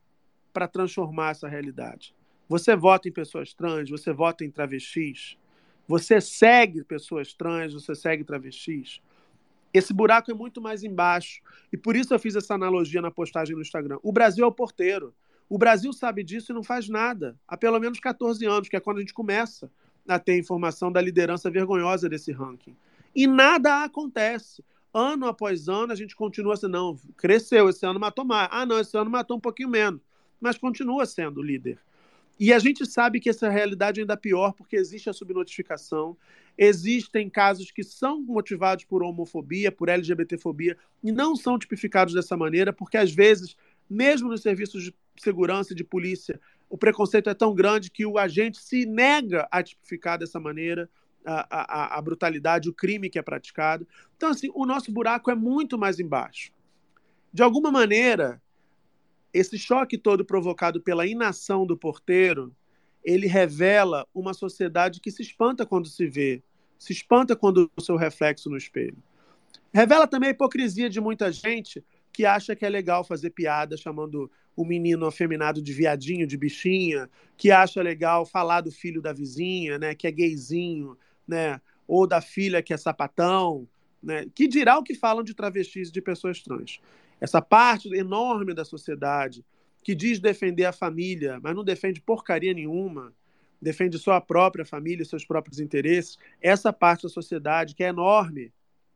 para 0.52 0.68
transformar 0.68 1.32
essa 1.32 1.48
realidade? 1.48 2.13
Você 2.50 2.76
vota 2.76 3.08
em 3.08 3.12
pessoas 3.13 3.54
trans? 3.54 3.89
Você 3.89 4.12
vota 4.12 4.44
em 4.44 4.52
travestis? 4.52 5.38
Você 5.88 6.20
segue 6.20 6.84
pessoas 6.84 7.34
trans? 7.34 7.74
Você 7.74 7.96
segue 7.96 8.26
travestis? 8.26 9.02
Esse 9.74 9.94
buraco 9.94 10.30
é 10.30 10.34
muito 10.34 10.60
mais 10.60 10.84
embaixo. 10.84 11.41
E 11.72 11.78
por 11.78 11.96
isso 11.96 12.13
eu 12.13 12.20
fiz 12.20 12.36
essa 12.36 12.54
analogia 12.54 13.02
na 13.02 13.12
postagem 13.12 13.56
no 13.56 13.62
Instagram. 13.62 13.98
O 14.04 14.12
Brasil 14.12 14.44
é 14.44 14.48
o 14.48 14.52
porteiro. 14.52 15.13
O 15.47 15.58
Brasil 15.58 15.93
sabe 15.93 16.23
disso 16.23 16.51
e 16.51 16.55
não 16.55 16.63
faz 16.63 16.89
nada. 16.89 17.38
Há 17.47 17.55
pelo 17.55 17.79
menos 17.79 17.99
14 17.99 18.45
anos, 18.45 18.67
que 18.67 18.75
é 18.75 18.79
quando 18.79 18.97
a 18.97 18.99
gente 19.01 19.13
começa 19.13 19.71
a 20.08 20.19
ter 20.19 20.38
informação 20.38 20.91
da 20.91 21.01
liderança 21.01 21.49
vergonhosa 21.49 22.10
desse 22.10 22.31
ranking. 22.31 22.75
E 23.15 23.27
nada 23.27 23.84
acontece. 23.84 24.63
Ano 24.93 25.27
após 25.27 25.67
ano, 25.67 25.91
a 25.91 25.95
gente 25.95 26.15
continua 26.15 26.53
assim, 26.53 26.67
não, 26.67 26.97
cresceu, 27.17 27.69
esse 27.69 27.86
ano 27.86 27.99
matou 27.99 28.23
mais. 28.23 28.47
Ah, 28.51 28.65
não, 28.65 28.79
esse 28.79 28.97
ano 28.97 29.10
matou 29.10 29.38
um 29.38 29.41
pouquinho 29.41 29.69
menos. 29.69 30.01
Mas 30.39 30.58
continua 30.58 31.05
sendo 31.05 31.41
líder. 31.41 31.79
E 32.39 32.51
a 32.51 32.60
gente 32.60 32.86
sabe 32.86 33.19
que 33.19 33.29
essa 33.29 33.49
realidade 33.49 33.99
é 33.99 34.03
ainda 34.03 34.17
pior 34.17 34.51
porque 34.51 34.75
existe 34.75 35.10
a 35.10 35.13
subnotificação, 35.13 36.17
existem 36.58 37.29
casos 37.29 37.71
que 37.71 37.81
são 37.81 38.21
motivados 38.21 38.84
por 38.84 39.01
homofobia, 39.01 39.71
por 39.71 39.88
LGBTfobia, 39.88 40.77
e 41.01 41.12
não 41.12 41.36
são 41.36 41.58
tipificados 41.58 42.13
dessa 42.13 42.36
maneira, 42.36 42.73
porque 42.73 42.97
às 42.97 43.12
vezes, 43.12 43.55
mesmo 43.89 44.30
nos 44.30 44.41
serviços 44.41 44.84
de 44.84 44.95
segurança 45.17 45.74
e 45.74 45.76
de 45.76 45.84
polícia, 45.84 46.39
o 46.69 46.78
preconceito 46.78 47.30
é 47.30 47.34
tão 47.34 47.54
grande 47.54 47.91
que 47.91 48.06
o 48.06 48.17
agente 48.17 48.60
se 48.60 48.86
nega 48.86 49.48
a 49.52 49.62
tipificar 49.62 50.17
dessa 50.17 50.39
maneira 50.39 50.89
a, 51.26 51.93
a, 51.93 51.98
a 51.98 52.02
brutalidade, 52.02 52.69
o 52.69 52.74
crime 52.74 53.10
que 53.10 53.19
é 53.19 53.21
praticado. 53.21 53.88
Então, 54.15 54.30
assim, 54.30 54.50
o 54.54 54.65
nosso 54.65 54.91
buraco 54.91 55.32
é 55.32 55.36
muito 55.36 55.78
mais 55.78 56.00
embaixo. 56.00 56.52
De 57.34 57.43
alguma 57.43 57.71
maneira, 57.71 58.41
esse 59.34 59.58
choque 59.58 59.98
todo 59.98 60.24
provocado 60.24 60.82
pela 60.82 61.06
inação 61.06 61.65
do 61.65 61.76
porteiro, 61.76 62.56
ele 63.04 63.28
revela 63.28 64.08
uma 64.13 64.34
sociedade 64.34 65.00
que 65.00 65.12
se 65.12 65.21
espanta 65.21 65.65
quando 65.65 65.88
se 65.88 66.08
vê, 66.08 66.41
se 66.78 66.93
espanta 66.93 67.36
quando 67.36 67.69
o 67.76 67.82
seu 67.82 67.95
reflexo 67.95 68.50
no 68.50 68.58
espelho. 68.58 68.98
Revela 69.74 70.08
também 70.08 70.30
a 70.30 70.32
hipocrisia 70.32 70.89
de 70.89 71.02
muita 71.02 71.32
gente 71.32 71.84
que 72.15 72.25
acha 72.25 72.56
que 72.56 72.65
é 72.65 72.69
legal 72.69 73.04
fazer 73.04 73.32
piada 73.32 73.75
chamando 73.75 74.32
o 74.56 74.63
menino 74.63 75.06
afeminado 75.06 75.62
de 75.62 75.73
viadinho, 75.73 76.25
de 76.25 76.38
bichinha, 76.38 77.10
que 77.36 77.51
acha 77.51 77.82
legal 77.82 78.25
falar 78.25 78.62
do 78.62 78.71
filho 78.71 79.01
da 79.01 79.12
vizinha, 79.12 79.78
né, 79.78 79.93
que 79.93 80.08
é 80.08 80.12
gayzinho, 80.12 80.97
né, 81.28 81.60
ou 81.86 82.08
da 82.08 82.21
filha 82.21 82.63
que 82.63 82.73
é 82.73 82.78
sapatão, 82.78 83.67
né, 84.01 84.25
que 84.34 84.47
dirá 84.47 84.78
o 84.78 84.84
que 84.84 84.95
falam 84.95 85.25
de 85.25 85.34
travestis 85.34 85.89
e 85.89 85.91
de 85.91 86.01
pessoas 86.01 86.41
trans. 86.41 86.80
Essa 87.19 87.41
parte 87.41 87.93
enorme 87.93 88.54
da 88.54 88.63
sociedade 88.63 89.43
que 89.84 89.93
diz 89.93 90.17
defender 90.17 90.63
a 90.63 90.71
família, 90.71 91.38
mas 91.43 91.54
não 91.54 91.65
defende 91.65 91.99
porcaria 91.99 92.54
nenhuma, 92.54 93.13
defende 93.62 93.99
só 93.99 94.13
a 94.13 94.21
própria 94.21 94.63
família, 94.63 95.04
seus 95.04 95.25
próprios 95.25 95.60
interesses. 95.60 96.17
Essa 96.41 96.71
parte 96.71 97.04
da 97.04 97.10
sociedade, 97.10 97.75
que 97.75 97.84
é 97.84 97.89
enorme, 97.89 98.54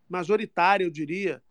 majoritária, 0.07 0.85
eu 0.85 0.89
diria, 0.89 1.43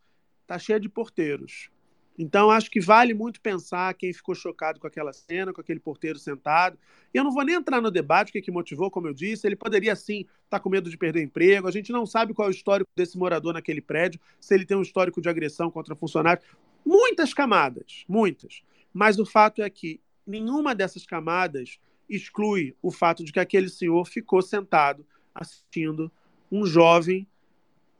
está 0.48 0.58
cheia 0.58 0.80
de 0.80 0.88
porteiros. 0.88 1.70
Então, 2.18 2.50
acho 2.50 2.68
que 2.68 2.80
vale 2.80 3.14
muito 3.14 3.40
pensar 3.40 3.94
quem 3.94 4.12
ficou 4.12 4.34
chocado 4.34 4.80
com 4.80 4.87
aquela 4.88 5.12
cena, 5.12 5.52
com 5.52 5.61
aquele 5.61 5.78
porteiro 5.78 6.18
sentado. 6.18 6.76
E 7.14 7.18
eu 7.18 7.22
não 7.22 7.30
vou 7.30 7.44
nem 7.44 7.54
entrar 7.54 7.80
no 7.80 7.92
debate, 7.92 8.30
o 8.30 8.32
que, 8.32 8.42
que 8.42 8.50
motivou, 8.50 8.90
como 8.90 9.06
eu 9.06 9.14
disse. 9.14 9.46
Ele 9.46 9.54
poderia, 9.54 9.94
sim, 9.94 10.22
estar 10.22 10.58
tá 10.58 10.58
com 10.58 10.68
medo 10.68 10.90
de 10.90 10.96
perder 10.96 11.22
emprego. 11.22 11.68
A 11.68 11.70
gente 11.70 11.92
não 11.92 12.04
sabe 12.04 12.34
qual 12.34 12.48
é 12.48 12.50
o 12.50 12.52
histórico 12.52 12.90
desse 12.96 13.16
morador 13.16 13.52
naquele 13.52 13.80
prédio, 13.80 14.20
se 14.40 14.52
ele 14.52 14.66
tem 14.66 14.76
um 14.76 14.82
histórico 14.82 15.20
de 15.20 15.28
agressão 15.28 15.70
contra 15.70 15.94
funcionários. 15.94 16.44
Muitas 16.84 17.32
camadas, 17.32 18.04
muitas. 18.08 18.62
Mas 18.92 19.20
o 19.20 19.26
fato 19.26 19.62
é 19.62 19.70
que 19.70 20.00
nenhuma 20.26 20.74
dessas 20.74 21.06
camadas 21.06 21.78
exclui 22.08 22.74
o 22.82 22.90
fato 22.90 23.22
de 23.22 23.30
que 23.30 23.38
aquele 23.38 23.68
senhor 23.68 24.04
ficou 24.06 24.42
sentado 24.42 25.06
assistindo 25.32 26.11
um 26.50 26.66
jovem 26.66 27.28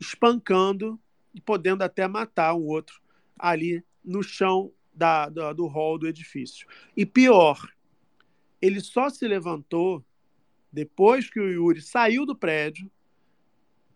espancando 0.01 0.99
e 1.39 1.41
podendo 1.41 1.83
até 1.83 2.09
matar 2.09 2.53
um 2.55 2.67
outro 2.67 3.01
ali 3.39 3.85
no 4.05 4.25
chão 4.25 4.73
da, 4.93 5.29
da, 5.29 5.53
do 5.53 5.69
hall 5.69 5.97
do 5.97 6.09
edifício. 6.09 6.67
E 6.97 7.07
pior, 7.07 7.73
ele 8.61 8.81
só 8.81 9.09
se 9.09 9.27
levantou 9.27 10.05
depois 10.73 11.31
que 11.31 11.39
o 11.39 11.49
Yuri 11.49 11.81
saiu 11.81 12.27
do 12.27 12.35
prédio. 12.35 12.91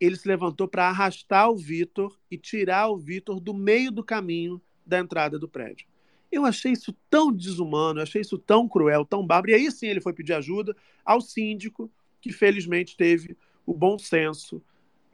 Ele 0.00 0.14
se 0.14 0.28
levantou 0.28 0.68
para 0.68 0.88
arrastar 0.88 1.50
o 1.50 1.56
Vitor 1.56 2.16
e 2.30 2.38
tirar 2.38 2.88
o 2.88 2.96
Vitor 2.96 3.40
do 3.40 3.52
meio 3.52 3.90
do 3.90 4.04
caminho 4.04 4.62
da 4.86 5.00
entrada 5.00 5.36
do 5.36 5.48
prédio. 5.48 5.88
Eu 6.30 6.46
achei 6.46 6.70
isso 6.70 6.96
tão 7.10 7.32
desumano, 7.32 8.00
achei 8.00 8.20
isso 8.20 8.38
tão 8.38 8.68
cruel, 8.68 9.04
tão 9.04 9.26
bárbaro. 9.26 9.50
E 9.50 9.54
aí 9.54 9.70
sim 9.72 9.88
ele 9.88 10.00
foi 10.00 10.12
pedir 10.12 10.34
ajuda 10.34 10.76
ao 11.04 11.20
síndico, 11.20 11.90
que 12.20 12.32
felizmente 12.32 12.96
teve 12.96 13.36
o 13.66 13.74
bom 13.74 13.98
senso, 13.98 14.62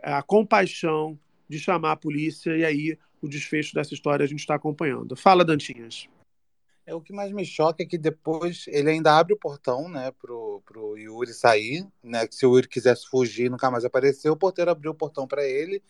a 0.02 0.22
compaixão 0.22 1.18
de 1.48 1.58
chamar 1.58 1.92
a 1.92 1.96
polícia. 1.96 2.56
E 2.56 2.64
aí 2.64 2.98
o 3.22 3.28
desfecho 3.28 3.74
dessa 3.74 3.94
história 3.94 4.24
a 4.24 4.28
gente 4.28 4.40
está 4.40 4.54
acompanhando. 4.54 5.16
Fala, 5.16 5.44
Dantinhas. 5.44 6.06
É, 6.86 6.94
o 6.94 7.00
que 7.00 7.12
mais 7.12 7.32
me 7.32 7.44
choca 7.44 7.82
é 7.82 7.86
que 7.86 7.98
depois 7.98 8.64
ele 8.68 8.90
ainda 8.90 9.18
abre 9.18 9.34
o 9.34 9.38
portão, 9.38 9.88
né, 9.88 10.10
pro, 10.20 10.62
pro 10.64 10.96
Yuri 10.96 11.34
sair, 11.34 11.86
né, 12.02 12.26
que 12.26 12.34
se 12.34 12.46
o 12.46 12.54
Yuri 12.54 12.66
quisesse 12.66 13.06
fugir 13.08 13.50
nunca 13.50 13.70
mais 13.70 13.84
apareceu, 13.84 14.32
o 14.32 14.36
porteiro 14.36 14.70
abriu 14.70 14.92
o 14.92 14.94
portão 14.94 15.26
para 15.26 15.46
ele. 15.46 15.82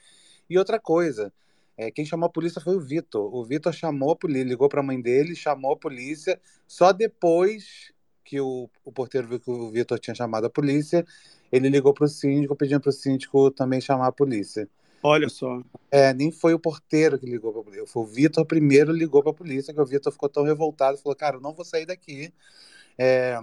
E 0.51 0.59
outra 0.59 0.81
coisa, 0.81 1.33
É, 1.81 1.93
quem 1.93 2.05
chamou 2.05 2.27
a 2.27 2.33
polícia 2.33 2.61
foi 2.61 2.75
o 2.75 2.81
Vitor. 2.81 3.33
O 3.33 3.45
Vitor 3.45 3.73
chamou 3.73 4.11
a 4.11 4.17
polícia, 4.17 4.49
ligou 4.49 4.69
para 4.69 4.81
a 4.81 4.83
mãe 4.83 5.01
dele, 5.01 5.37
chamou 5.37 5.75
a 5.75 5.77
polícia. 5.77 6.41
Só 6.67 6.93
depois 6.93 7.93
que 8.25 8.41
o, 8.41 8.69
o 8.85 8.91
porteiro 8.91 9.29
viu 9.29 9.39
que 9.39 9.49
o 9.49 9.71
Vitor 9.71 9.97
tinha 10.01 10.15
chamado 10.15 10.47
a 10.47 10.51
polícia, 10.51 11.07
ele 11.53 11.69
ligou 11.69 11.95
para 11.95 12.07
o 12.07 12.09
síndico, 12.09 12.57
pedindo 12.57 12.81
para 12.81 12.91
o 12.91 12.93
síndico 12.93 13.49
também 13.53 13.81
chamar 13.81 14.09
a 14.09 14.13
polícia. 14.13 14.69
Olha 15.03 15.29
só. 15.29 15.63
É, 15.91 16.13
nem 16.13 16.31
foi 16.31 16.55
o 16.55 16.59
porteiro 16.59 17.19
que 17.19 17.27
ligou 17.27 17.53
para 17.53 17.63
polícia. 17.63 17.87
Foi 17.87 18.03
o 18.03 18.07
Vitor 18.07 18.45
primeiro 18.45 18.93
ligou 18.93 19.23
para 19.23 19.31
a 19.31 19.35
polícia, 19.35 19.73
que 19.73 19.81
o 19.81 19.87
Vitor 19.87 20.13
ficou 20.13 20.29
tão 20.29 20.45
revoltado, 20.45 20.99
falou: 20.99 21.17
"Cara, 21.17 21.37
eu 21.37 21.41
não 21.41 21.55
vou 21.55 21.65
sair 21.65 21.87
daqui 21.87 22.33
é, 22.99 23.39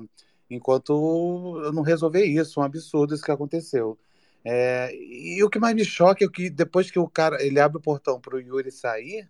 enquanto 0.50 1.62
eu 1.64 1.72
não 1.74 1.82
resolver 1.82 2.26
isso. 2.26 2.60
Um 2.60 2.64
absurdo 2.64 3.16
isso 3.16 3.24
que 3.24 3.32
aconteceu." 3.32 3.98
É, 4.44 4.92
e 4.94 5.44
o 5.44 5.50
que 5.50 5.58
mais 5.58 5.74
me 5.76 5.84
choca 5.84 6.24
é 6.24 6.28
que 6.30 6.50
depois 6.50 6.92
que 6.92 7.00
o 7.00 7.10
cara 7.10 7.44
ele 7.44 7.60
abre 7.60 7.78
o 7.80 7.82
portão 7.82 8.22
para 8.22 8.36
o 8.36 8.40
Yuri 8.40 8.72
sair, 8.72 9.28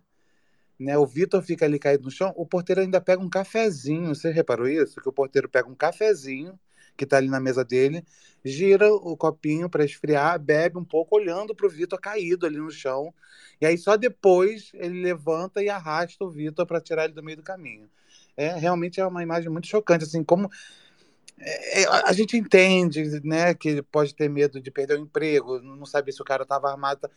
né, 0.78 0.98
o 0.98 1.06
Vitor 1.06 1.42
fica 1.42 1.64
ali 1.64 1.78
caído 1.78 2.04
no 2.04 2.10
chão, 2.10 2.34
o 2.36 2.44
porteiro 2.46 2.82
ainda 2.82 3.00
pega 3.00 3.22
um 3.22 3.30
cafezinho. 3.30 4.14
Você 4.14 4.30
reparou 4.30 4.68
isso? 4.68 5.00
Que 5.00 5.08
o 5.08 5.12
porteiro 5.12 5.48
pega 5.48 5.68
um 5.68 5.74
cafezinho 5.74 6.58
que 6.96 7.04
está 7.04 7.18
ali 7.18 7.28
na 7.28 7.40
mesa 7.40 7.64
dele, 7.64 8.04
gira 8.44 8.92
o 8.92 9.16
copinho 9.16 9.68
para 9.68 9.84
esfriar, 9.84 10.38
bebe 10.38 10.78
um 10.78 10.84
pouco, 10.84 11.16
olhando 11.16 11.54
para 11.54 11.66
o 11.66 11.70
Vitor 11.70 12.00
caído 12.00 12.46
ali 12.46 12.58
no 12.58 12.70
chão. 12.70 13.12
E 13.60 13.66
aí 13.66 13.76
só 13.76 13.96
depois 13.96 14.70
ele 14.74 15.02
levanta 15.02 15.62
e 15.62 15.68
arrasta 15.68 16.24
o 16.24 16.30
Vitor 16.30 16.66
para 16.66 16.80
tirar 16.80 17.04
ele 17.04 17.14
do 17.14 17.22
meio 17.22 17.36
do 17.36 17.42
caminho. 17.42 17.88
É 18.36 18.54
realmente 18.54 19.00
é 19.00 19.06
uma 19.06 19.22
imagem 19.22 19.50
muito 19.50 19.66
chocante, 19.66 20.04
assim 20.04 20.22
como 20.22 20.50
é, 21.38 21.84
a 21.84 22.12
gente 22.12 22.36
entende, 22.36 23.20
né, 23.22 23.52
que 23.52 23.82
pode 23.82 24.14
ter 24.14 24.28
medo 24.28 24.60
de 24.60 24.70
perder 24.70 24.98
o 24.98 25.02
emprego, 25.02 25.60
não 25.60 25.84
saber 25.84 26.12
se 26.12 26.22
o 26.22 26.24
cara 26.24 26.44
estava 26.44 26.70
armado. 26.70 27.10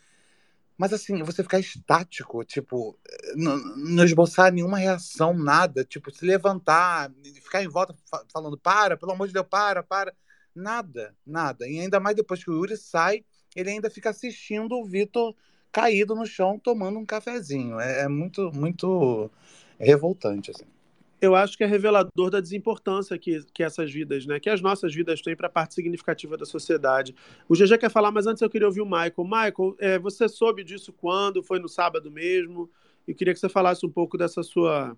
Mas 0.79 0.93
assim, 0.93 1.21
você 1.23 1.43
ficar 1.43 1.59
estático, 1.59 2.41
tipo, 2.45 2.97
não, 3.35 3.57
não 3.75 4.05
esboçar 4.05 4.49
nenhuma 4.49 4.77
reação, 4.77 5.33
nada, 5.33 5.83
tipo, 5.83 6.09
se 6.09 6.25
levantar, 6.25 7.11
ficar 7.43 7.61
em 7.61 7.67
volta 7.67 7.93
falando, 8.31 8.57
para, 8.57 8.95
pelo 8.95 9.11
amor 9.11 9.27
de 9.27 9.33
Deus, 9.33 9.45
para, 9.49 9.83
para. 9.83 10.15
Nada, 10.55 11.13
nada. 11.27 11.67
E 11.67 11.81
ainda 11.81 11.99
mais 11.99 12.15
depois 12.15 12.41
que 12.41 12.49
o 12.49 12.53
Yuri 12.53 12.77
sai, 12.77 13.25
ele 13.53 13.71
ainda 13.71 13.89
fica 13.89 14.09
assistindo 14.09 14.71
o 14.77 14.85
Vitor 14.85 15.35
caído 15.69 16.15
no 16.15 16.25
chão 16.25 16.57
tomando 16.57 16.97
um 16.97 17.05
cafezinho. 17.05 17.77
É, 17.77 18.03
é 18.03 18.07
muito, 18.07 18.49
muito 18.53 19.29
revoltante, 19.77 20.51
assim 20.51 20.78
eu 21.21 21.35
acho 21.35 21.57
que 21.57 21.63
é 21.63 21.67
revelador 21.67 22.29
da 22.29 22.39
desimportância 22.39 23.17
que, 23.17 23.43
que 23.53 23.63
essas 23.63 23.91
vidas, 23.91 24.25
né, 24.25 24.39
que 24.39 24.49
as 24.49 24.61
nossas 24.61 24.93
vidas 24.93 25.21
têm 25.21 25.35
para 25.35 25.47
a 25.47 25.51
parte 25.51 25.73
significativa 25.73 26.37
da 26.37 26.45
sociedade. 26.45 27.15
O 27.47 27.55
GG 27.55 27.77
quer 27.77 27.91
falar, 27.91 28.11
mas 28.11 28.25
antes 28.25 28.41
eu 28.41 28.49
queria 28.49 28.67
ouvir 28.67 28.81
o 28.81 28.85
Michael. 28.85 29.13
Michael, 29.23 29.75
é, 29.79 29.99
você 29.99 30.29
soube 30.29 30.63
disso 30.63 30.93
quando? 30.93 31.43
Foi 31.43 31.59
no 31.59 31.67
sábado 31.67 32.09
mesmo? 32.09 32.69
E 33.07 33.13
queria 33.13 33.33
que 33.33 33.39
você 33.39 33.49
falasse 33.49 33.85
um 33.85 33.89
pouco 33.89 34.17
dessa 34.17 34.43
sua, 34.43 34.95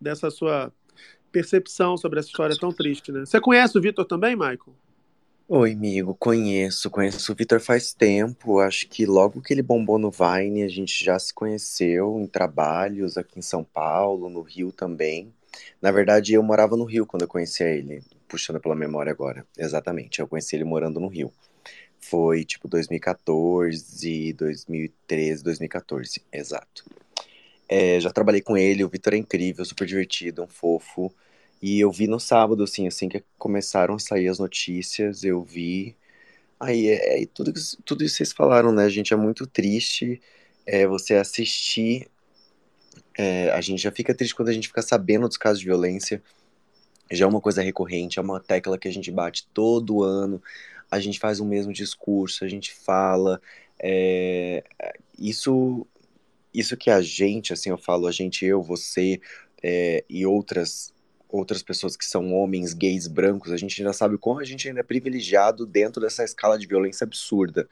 dessa 0.00 0.30
sua 0.30 0.72
percepção 1.32 1.96
sobre 1.96 2.18
essa 2.18 2.28
história 2.28 2.56
tão 2.58 2.72
triste, 2.72 3.10
né? 3.10 3.20
Você 3.24 3.40
conhece 3.40 3.76
o 3.78 3.80
Vitor 3.80 4.04
também, 4.04 4.34
Michael? 4.34 4.74
Oi, 5.48 5.72
amigo, 5.72 6.14
conheço, 6.14 6.88
conheço 6.88 7.32
o 7.32 7.34
Vitor 7.34 7.58
faz 7.58 7.92
tempo, 7.92 8.60
acho 8.60 8.88
que 8.88 9.04
logo 9.04 9.42
que 9.42 9.52
ele 9.52 9.62
bombou 9.62 9.98
no 9.98 10.08
Vine, 10.08 10.62
a 10.62 10.68
gente 10.68 11.04
já 11.04 11.18
se 11.18 11.34
conheceu 11.34 12.20
em 12.20 12.26
trabalhos 12.28 13.16
aqui 13.16 13.40
em 13.40 13.42
São 13.42 13.64
Paulo, 13.64 14.28
no 14.30 14.42
Rio 14.42 14.70
também. 14.70 15.34
Na 15.80 15.90
verdade, 15.90 16.34
eu 16.34 16.42
morava 16.42 16.76
no 16.76 16.84
Rio 16.84 17.06
quando 17.06 17.22
eu 17.22 17.28
conheci 17.28 17.62
ele, 17.62 18.02
puxando 18.28 18.60
pela 18.60 18.74
memória 18.74 19.10
agora. 19.10 19.46
Exatamente, 19.56 20.20
eu 20.20 20.28
conheci 20.28 20.56
ele 20.56 20.64
morando 20.64 21.00
no 21.00 21.08
Rio. 21.08 21.32
Foi 22.00 22.44
tipo 22.44 22.68
2014, 22.68 24.32
2013, 24.32 25.44
2014, 25.44 26.22
exato. 26.32 26.84
É, 27.68 28.00
já 28.00 28.10
trabalhei 28.10 28.40
com 28.40 28.56
ele, 28.56 28.82
o 28.82 28.88
Vitor 28.88 29.14
é 29.14 29.16
incrível, 29.16 29.64
super 29.64 29.86
divertido, 29.86 30.42
um 30.42 30.48
fofo. 30.48 31.14
E 31.62 31.78
eu 31.80 31.92
vi 31.92 32.08
no 32.08 32.18
sábado, 32.18 32.64
assim, 32.64 32.88
assim 32.88 33.08
que 33.08 33.22
começaram 33.38 33.94
a 33.94 33.98
sair 33.98 34.28
as 34.28 34.38
notícias, 34.38 35.22
eu 35.24 35.42
vi. 35.42 35.96
Aí, 36.58 36.88
é, 36.88 37.22
é 37.22 37.26
tudo, 37.26 37.52
tudo 37.84 38.04
isso 38.04 38.14
que 38.14 38.18
vocês 38.18 38.32
falaram, 38.32 38.72
né, 38.72 38.88
gente? 38.90 39.14
É 39.14 39.16
muito 39.16 39.46
triste 39.46 40.20
é, 40.66 40.86
você 40.86 41.14
assistir 41.14 42.08
é, 43.20 43.50
a 43.50 43.60
gente 43.60 43.82
já 43.82 43.92
fica 43.92 44.14
triste 44.14 44.34
quando 44.34 44.48
a 44.48 44.52
gente 44.52 44.68
fica 44.68 44.80
sabendo 44.80 45.28
dos 45.28 45.36
casos 45.36 45.60
de 45.60 45.66
violência. 45.66 46.22
Já 47.10 47.26
é 47.26 47.28
uma 47.28 47.40
coisa 47.40 47.60
recorrente, 47.60 48.18
é 48.18 48.22
uma 48.22 48.40
tecla 48.40 48.78
que 48.78 48.88
a 48.88 48.90
gente 48.90 49.10
bate 49.10 49.46
todo 49.52 50.02
ano. 50.02 50.42
A 50.90 50.98
gente 50.98 51.18
faz 51.18 51.38
o 51.38 51.44
mesmo 51.44 51.70
discurso, 51.70 52.46
a 52.46 52.48
gente 52.48 52.72
fala. 52.72 53.38
É, 53.78 54.64
isso, 55.18 55.86
isso 56.54 56.78
que 56.78 56.88
a 56.88 57.02
gente, 57.02 57.52
assim, 57.52 57.68
eu 57.68 57.76
falo, 57.76 58.06
a 58.06 58.12
gente, 58.12 58.46
eu, 58.46 58.62
você 58.62 59.20
é, 59.62 60.02
e 60.08 60.24
outras 60.24 60.90
outras 61.28 61.62
pessoas 61.62 61.96
que 61.96 62.04
são 62.04 62.32
homens, 62.32 62.72
gays, 62.72 63.06
brancos, 63.06 63.52
a 63.52 63.56
gente 63.56 63.80
ainda 63.80 63.92
sabe 63.92 64.18
como 64.18 64.40
a 64.40 64.44
gente 64.44 64.66
ainda 64.66 64.80
é 64.80 64.82
privilegiado 64.82 65.64
dentro 65.64 66.00
dessa 66.00 66.24
escala 66.24 66.58
de 66.58 66.66
violência 66.66 67.04
absurda. 67.04 67.68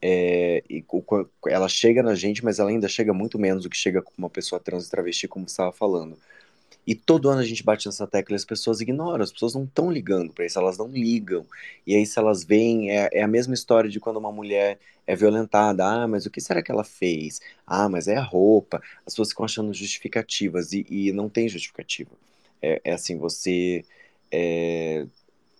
É, 0.00 0.62
e 0.70 0.84
ela 1.48 1.68
chega 1.68 2.02
na 2.02 2.14
gente, 2.14 2.44
mas 2.44 2.58
ela 2.58 2.70
ainda 2.70 2.88
chega 2.88 3.12
muito 3.12 3.38
menos 3.38 3.64
do 3.64 3.70
que 3.70 3.76
chega 3.76 4.00
com 4.00 4.12
uma 4.16 4.30
pessoa 4.30 4.60
trans 4.60 4.86
e 4.86 4.90
travesti, 4.90 5.26
como 5.26 5.48
você 5.48 5.52
estava 5.52 5.72
falando. 5.72 6.16
E 6.86 6.94
todo 6.94 7.28
ano 7.28 7.40
a 7.40 7.44
gente 7.44 7.62
bate 7.62 7.86
nessa 7.86 8.06
tecla 8.06 8.34
e 8.34 8.36
as 8.36 8.46
pessoas 8.46 8.80
ignoram, 8.80 9.22
as 9.22 9.30
pessoas 9.30 9.54
não 9.54 9.64
estão 9.64 9.90
ligando 9.90 10.32
para 10.32 10.46
isso, 10.46 10.58
elas 10.58 10.78
não 10.78 10.88
ligam. 10.88 11.44
E 11.86 11.94
aí, 11.94 12.06
se 12.06 12.18
elas 12.18 12.44
veem, 12.44 12.90
é, 12.90 13.10
é, 13.12 13.22
a 13.22 13.28
mesma 13.28 13.52
história 13.52 13.90
de 13.90 14.00
quando 14.00 14.16
uma 14.16 14.32
mulher 14.32 14.78
é 15.06 15.14
violentada. 15.14 15.84
Ah, 15.84 16.08
mas 16.08 16.24
o 16.26 16.30
que 16.30 16.40
será 16.40 16.62
que 16.62 16.70
ela 16.72 16.84
fez? 16.84 17.40
Ah, 17.66 17.88
mas 17.90 18.08
é 18.08 18.16
a 18.16 18.22
roupa. 18.22 18.82
As 19.06 19.12
pessoas 19.12 19.30
ficam 19.30 19.44
achando 19.44 19.74
justificativas 19.74 20.72
e, 20.72 20.86
e 20.88 21.12
não 21.12 21.28
tem 21.28 21.48
justificativa. 21.48 22.10
É, 22.62 22.80
é 22.84 22.92
assim, 22.94 23.18
você 23.18 23.84
é, 24.30 25.06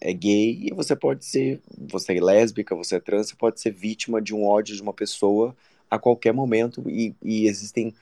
é 0.01 0.13
gay 0.13 0.59
e 0.63 0.75
você 0.75 0.95
pode 0.95 1.25
ser, 1.25 1.61
você 1.77 2.17
é 2.17 2.21
lésbica, 2.21 2.75
você 2.75 2.97
é 2.97 3.01
trans, 3.01 3.29
você 3.29 3.37
pode 3.37 3.61
ser 3.61 3.73
vítima 3.73 4.21
de 4.21 4.35
um 4.35 4.45
ódio 4.45 4.77
de 4.77 4.83
uma 4.83 4.93
pessoa 4.93 5.57
a 5.91 5.99
qualquer 5.99 6.33
momento 6.33 6.89
e, 6.89 7.15
e 7.23 7.47
existem 7.47 7.95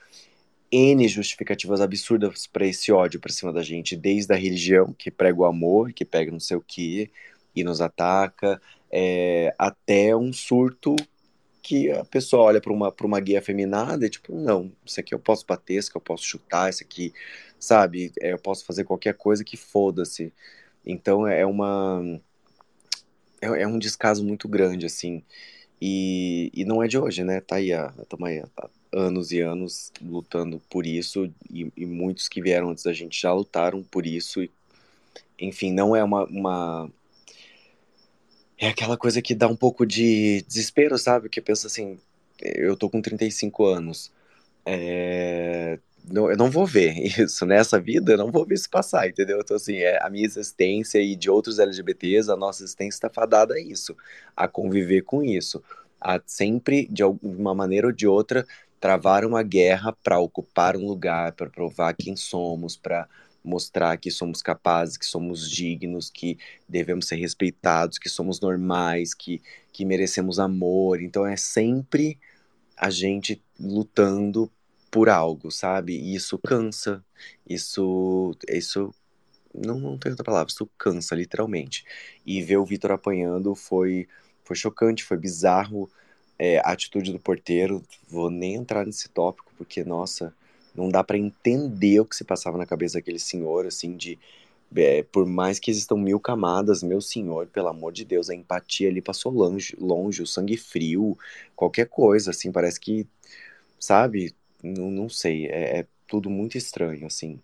N 0.71 1.07
justificativas 1.09 1.81
absurdas 1.81 2.47
para 2.47 2.67
esse 2.67 2.91
ódio 2.91 3.21
para 3.21 3.33
cima 3.33 3.53
da 3.53 3.63
gente, 3.63 3.97
desde 3.97 4.33
a 4.33 4.37
religião, 4.37 4.93
que 4.93 5.11
prega 5.11 5.39
o 5.39 5.45
amor, 5.45 5.93
que 5.93 6.05
pega 6.05 6.33
não 6.33 6.41
sei 6.41 6.57
o 6.57 6.65
que 6.67 7.11
e 7.55 7.65
nos 7.65 7.81
ataca, 7.81 8.61
é, 8.91 9.55
até 9.59 10.15
um 10.15 10.33
surto 10.33 10.97
que 11.63 11.91
a 11.91 12.05
pessoa 12.05 12.45
olha 12.45 12.61
para 12.61 12.73
uma, 12.73 12.95
uma 13.03 13.21
guia 13.21 13.39
afeminada 13.39 14.07
e 14.07 14.11
tipo, 14.11 14.35
não, 14.35 14.71
isso 14.85 15.01
aqui 15.01 15.13
eu 15.15 15.19
posso 15.19 15.45
bater, 15.47 15.79
isso 15.79 15.89
aqui 15.89 15.97
eu 15.97 16.03
posso 16.03 16.25
chutar, 16.25 16.71
isso 16.71 16.83
aqui, 16.85 17.13
sabe, 17.59 18.13
é, 18.21 18.33
eu 18.33 18.39
posso 18.39 18.65
fazer 18.65 18.85
qualquer 18.85 19.15
coisa 19.15 19.43
que 19.43 19.57
foda-se. 19.57 20.33
Então 20.87 21.27
é 21.27 21.45
uma. 21.45 22.21
É, 23.41 23.63
é 23.63 23.67
um 23.67 23.79
descaso 23.79 24.25
muito 24.25 24.49
grande, 24.49 24.87
assim. 24.87 25.23
E, 25.81 26.51
e 26.55 26.65
não 26.65 26.83
é 26.83 26.89
de 26.89 26.99
hoje, 26.99 27.23
né? 27.25 27.41
Tá 27.41 27.57
aí, 27.57 27.71
estamos 27.71 28.29
aí 28.29 28.39
há 28.57 28.69
anos 28.93 29.31
e 29.33 29.41
anos 29.41 29.93
lutando 30.01 30.61
por 30.71 30.87
isso, 30.87 31.31
e, 31.51 31.71
e, 31.77 31.85
muitos 31.85 32.29
que 32.29 32.41
vieram 32.41 32.71
antes 32.71 32.85
da 32.85 32.93
gente 32.93 33.21
já 33.21 33.33
lutaram 33.33 33.83
por 33.83 34.07
isso. 34.07 34.43
E, 34.43 34.51
enfim, 35.39 35.73
não 35.73 35.95
é 35.95 36.03
uma, 36.03 36.25
uma. 36.25 36.91
É 38.59 38.69
aquela 38.69 38.97
coisa 38.97 39.21
que 39.21 39.35
dá 39.35 39.49
um 39.49 39.57
pouco 39.57 39.85
de 39.85 40.43
desespero, 40.49 40.97
sabe? 40.99 41.29
Que 41.29 41.43
pensa 41.43 41.67
assim, 41.67 41.99
eu 42.41 42.77
tô 42.77 42.89
com 42.89 43.03
35 43.03 43.67
anos. 43.67 44.11
É, 44.65 45.79
não, 46.09 46.31
eu 46.31 46.37
não 46.37 46.51
vou 46.51 46.67
ver 46.67 46.93
isso 47.21 47.45
nessa 47.45 47.81
vida, 47.81 48.13
eu 48.13 48.19
não 48.19 48.31
vou 48.31 48.47
ver 48.47 48.55
isso 48.55 48.71
passar, 48.71 49.09
entendeu? 49.09 49.41
Então, 49.41 49.57
assim, 49.57 49.77
é, 49.77 50.03
a 50.03 50.09
minha 50.09 50.25
existência 50.25 51.01
e 51.01 51.17
de 51.17 51.31
outros 51.31 51.59
LGBTs, 51.59 52.31
a 52.31 52.37
nossa 52.37 52.63
existência 52.63 52.97
está 52.97 53.11
fadada 53.11 53.55
a 53.55 53.61
isso, 53.61 53.97
a 54.37 54.47
conviver 54.49 55.03
com 55.03 55.23
isso, 55.23 55.63
a 56.01 56.21
sempre, 56.27 56.87
de 56.89 57.03
uma 57.05 57.55
maneira 57.55 57.89
ou 57.89 57.93
de 57.93 58.07
outra, 58.07 58.47
travar 58.81 59.25
uma 59.25 59.43
guerra 59.43 59.93
para 60.03 60.19
ocupar 60.19 60.77
um 60.77 60.87
lugar, 60.87 61.33
para 61.33 61.51
provar 61.51 61.95
quem 61.95 62.15
somos, 62.15 62.77
para 62.77 63.09
mostrar 63.43 63.97
que 63.97 64.11
somos 64.11 64.43
capazes, 64.43 64.97
que 64.97 65.07
somos 65.07 65.51
dignos, 65.51 66.11
que 66.11 66.37
devemos 66.69 67.07
ser 67.07 67.17
respeitados, 67.17 67.99
que 67.99 68.09
somos 68.09 68.41
normais, 68.41 69.15
que, 69.15 69.41
que 69.73 69.85
merecemos 69.85 70.39
amor. 70.39 71.01
Então 71.01 71.27
é 71.27 71.37
sempre 71.37 72.19
a 72.77 72.91
gente 72.91 73.43
lutando 73.59 74.51
por 74.97 75.11
algo, 75.11 75.51
sabe? 75.51 75.93
E 75.93 76.15
isso 76.15 76.39
cansa. 76.39 77.05
Isso. 77.47 78.35
Isso. 78.49 78.95
Não, 79.55 79.79
não 79.79 79.99
tem 79.99 80.11
outra 80.11 80.25
palavra, 80.25 80.51
isso 80.51 80.67
cansa, 80.79 81.15
literalmente. 81.15 81.85
E 82.25 82.41
ver 82.43 82.57
o 82.57 82.65
Vitor 82.65 82.93
apanhando 82.93 83.55
foi, 83.55 84.09
foi 84.43 84.57
chocante, 84.57 85.05
foi 85.05 85.19
bizarro. 85.19 85.91
É, 86.39 86.61
a 86.61 86.73
atitude 86.73 87.13
do 87.13 87.19
porteiro, 87.19 87.85
vou 88.09 88.31
nem 88.31 88.55
entrar 88.55 88.87
nesse 88.87 89.11
tópico, 89.11 89.53
porque, 89.59 89.85
nossa, 89.85 90.35
não 90.75 90.89
dá 90.89 91.05
para 91.05 91.19
entender 91.19 92.01
o 92.01 92.07
que 92.07 92.17
se 92.17 92.25
passava 92.25 92.57
na 92.57 92.65
cabeça 92.65 92.95
daquele 92.95 93.19
senhor, 93.19 93.67
assim, 93.67 93.95
de. 93.99 94.19
É, 94.75 95.03
por 95.03 95.27
mais 95.27 95.59
que 95.59 95.71
existam 95.71 95.97
mil 95.97 96.19
camadas, 96.19 96.83
meu 96.83 97.03
senhor, 97.03 97.47
pelo 97.49 97.69
amor 97.69 97.93
de 97.93 98.05
Deus, 98.05 98.31
a 98.31 98.35
empatia 98.35 98.89
ali 98.89 99.03
passou 99.03 99.31
longe, 99.31 99.77
longe 99.79 100.23
o 100.23 100.27
sangue 100.27 100.57
frio, 100.57 101.19
qualquer 101.55 101.87
coisa, 101.87 102.31
assim, 102.31 102.51
parece 102.51 102.81
que 102.81 103.07
sabe? 103.79 104.35
Não, 104.63 104.91
não 104.91 105.09
sei, 105.09 105.47
é, 105.47 105.81
é 105.81 105.87
tudo 106.07 106.31
muito 106.31 106.57
estranho, 106.57 107.07
assim. 107.07 107.41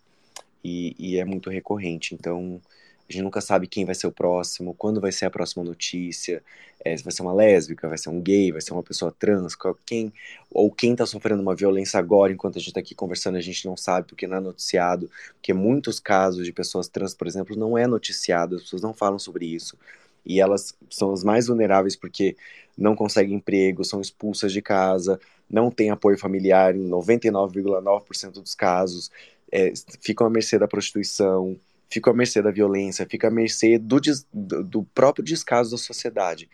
E, 0.65 0.95
e 0.99 1.19
é 1.19 1.25
muito 1.25 1.51
recorrente, 1.51 2.15
então 2.15 2.61
a 3.09 3.13
gente 3.13 3.25
nunca 3.25 3.41
sabe 3.41 3.67
quem 3.67 3.85
vai 3.85 3.95
ser 3.95 4.07
o 4.07 4.13
próximo, 4.13 4.75
quando 4.75 5.01
vai 5.01 5.13
ser 5.13 5.27
a 5.27 5.31
próxima 5.31 5.63
notícia, 5.65 6.43
é, 6.85 6.97
vai 6.97 7.13
ser 7.13 7.23
uma 7.23 7.33
lésbica, 7.33 7.89
vai 7.89 7.99
ser 7.99 8.09
um 8.09 8.21
gay, 8.21 8.53
vai 8.53 8.61
ser 8.61 8.73
uma 8.73 8.83
pessoa 8.83 9.13
trans, 9.13 9.55
quem, 9.85 10.13
ou 10.51 10.71
quem 10.71 10.95
tá 10.97 11.05
sofrendo 11.05 11.43
uma 11.43 11.55
violência 11.55 11.99
agora, 11.99 12.33
enquanto 12.33 12.57
a 12.57 12.61
gente 12.61 12.73
tá 12.73 12.81
aqui 12.81 12.95
conversando, 12.95 13.37
a 13.37 13.41
gente 13.41 13.67
não 13.67 13.77
sabe 13.77 14.07
porque 14.09 14.27
não 14.27 14.37
é 14.37 14.41
noticiado, 14.41 15.11
porque 15.35 15.53
muitos 15.53 16.01
casos 16.01 16.45
de 16.47 16.53
pessoas 16.53 16.89
trans, 16.89 17.13
por 17.13 17.27
exemplo, 17.27 17.57
não 17.57 17.77
é 17.77 17.87
noticiado, 17.87 18.57
as 18.57 18.63
pessoas 18.63 18.83
não 18.83 18.95
falam 18.95 19.19
sobre 19.19 19.47
isso, 19.47 19.77
e 20.25 20.41
elas 20.41 20.75
são 20.91 21.13
as 21.13 21.25
mais 21.25 21.47
vulneráveis 21.47 21.97
porque 21.97 22.37
não 22.77 22.95
conseguem 22.97 23.37
emprego, 23.37 23.85
são 23.85 24.01
expulsas 24.01 24.53
de 24.53 24.63
casa, 24.63 25.21
não 25.51 25.71
têm 25.71 25.91
apoio 25.91 26.19
familiar 26.19 26.75
em 26.75 26.89
99,9% 26.89 28.33
dos 28.33 28.55
casos, 28.55 29.11
é, 29.51 29.73
ficam 30.01 30.27
à 30.27 30.31
mercê 30.31 30.59
da 30.59 30.67
prostituição, 30.67 31.59
ficam 31.91 32.13
à 32.13 32.17
mercê 32.17 32.41
da 32.41 32.51
violência, 32.51 33.07
ficam 33.09 33.29
à 33.29 33.33
mercê 33.33 33.79
do, 33.79 34.01
des, 34.01 34.27
do, 34.33 34.83
próprio 34.95 35.25
descaso 35.25 35.73
da 35.73 35.77
sociedade. 35.77 36.49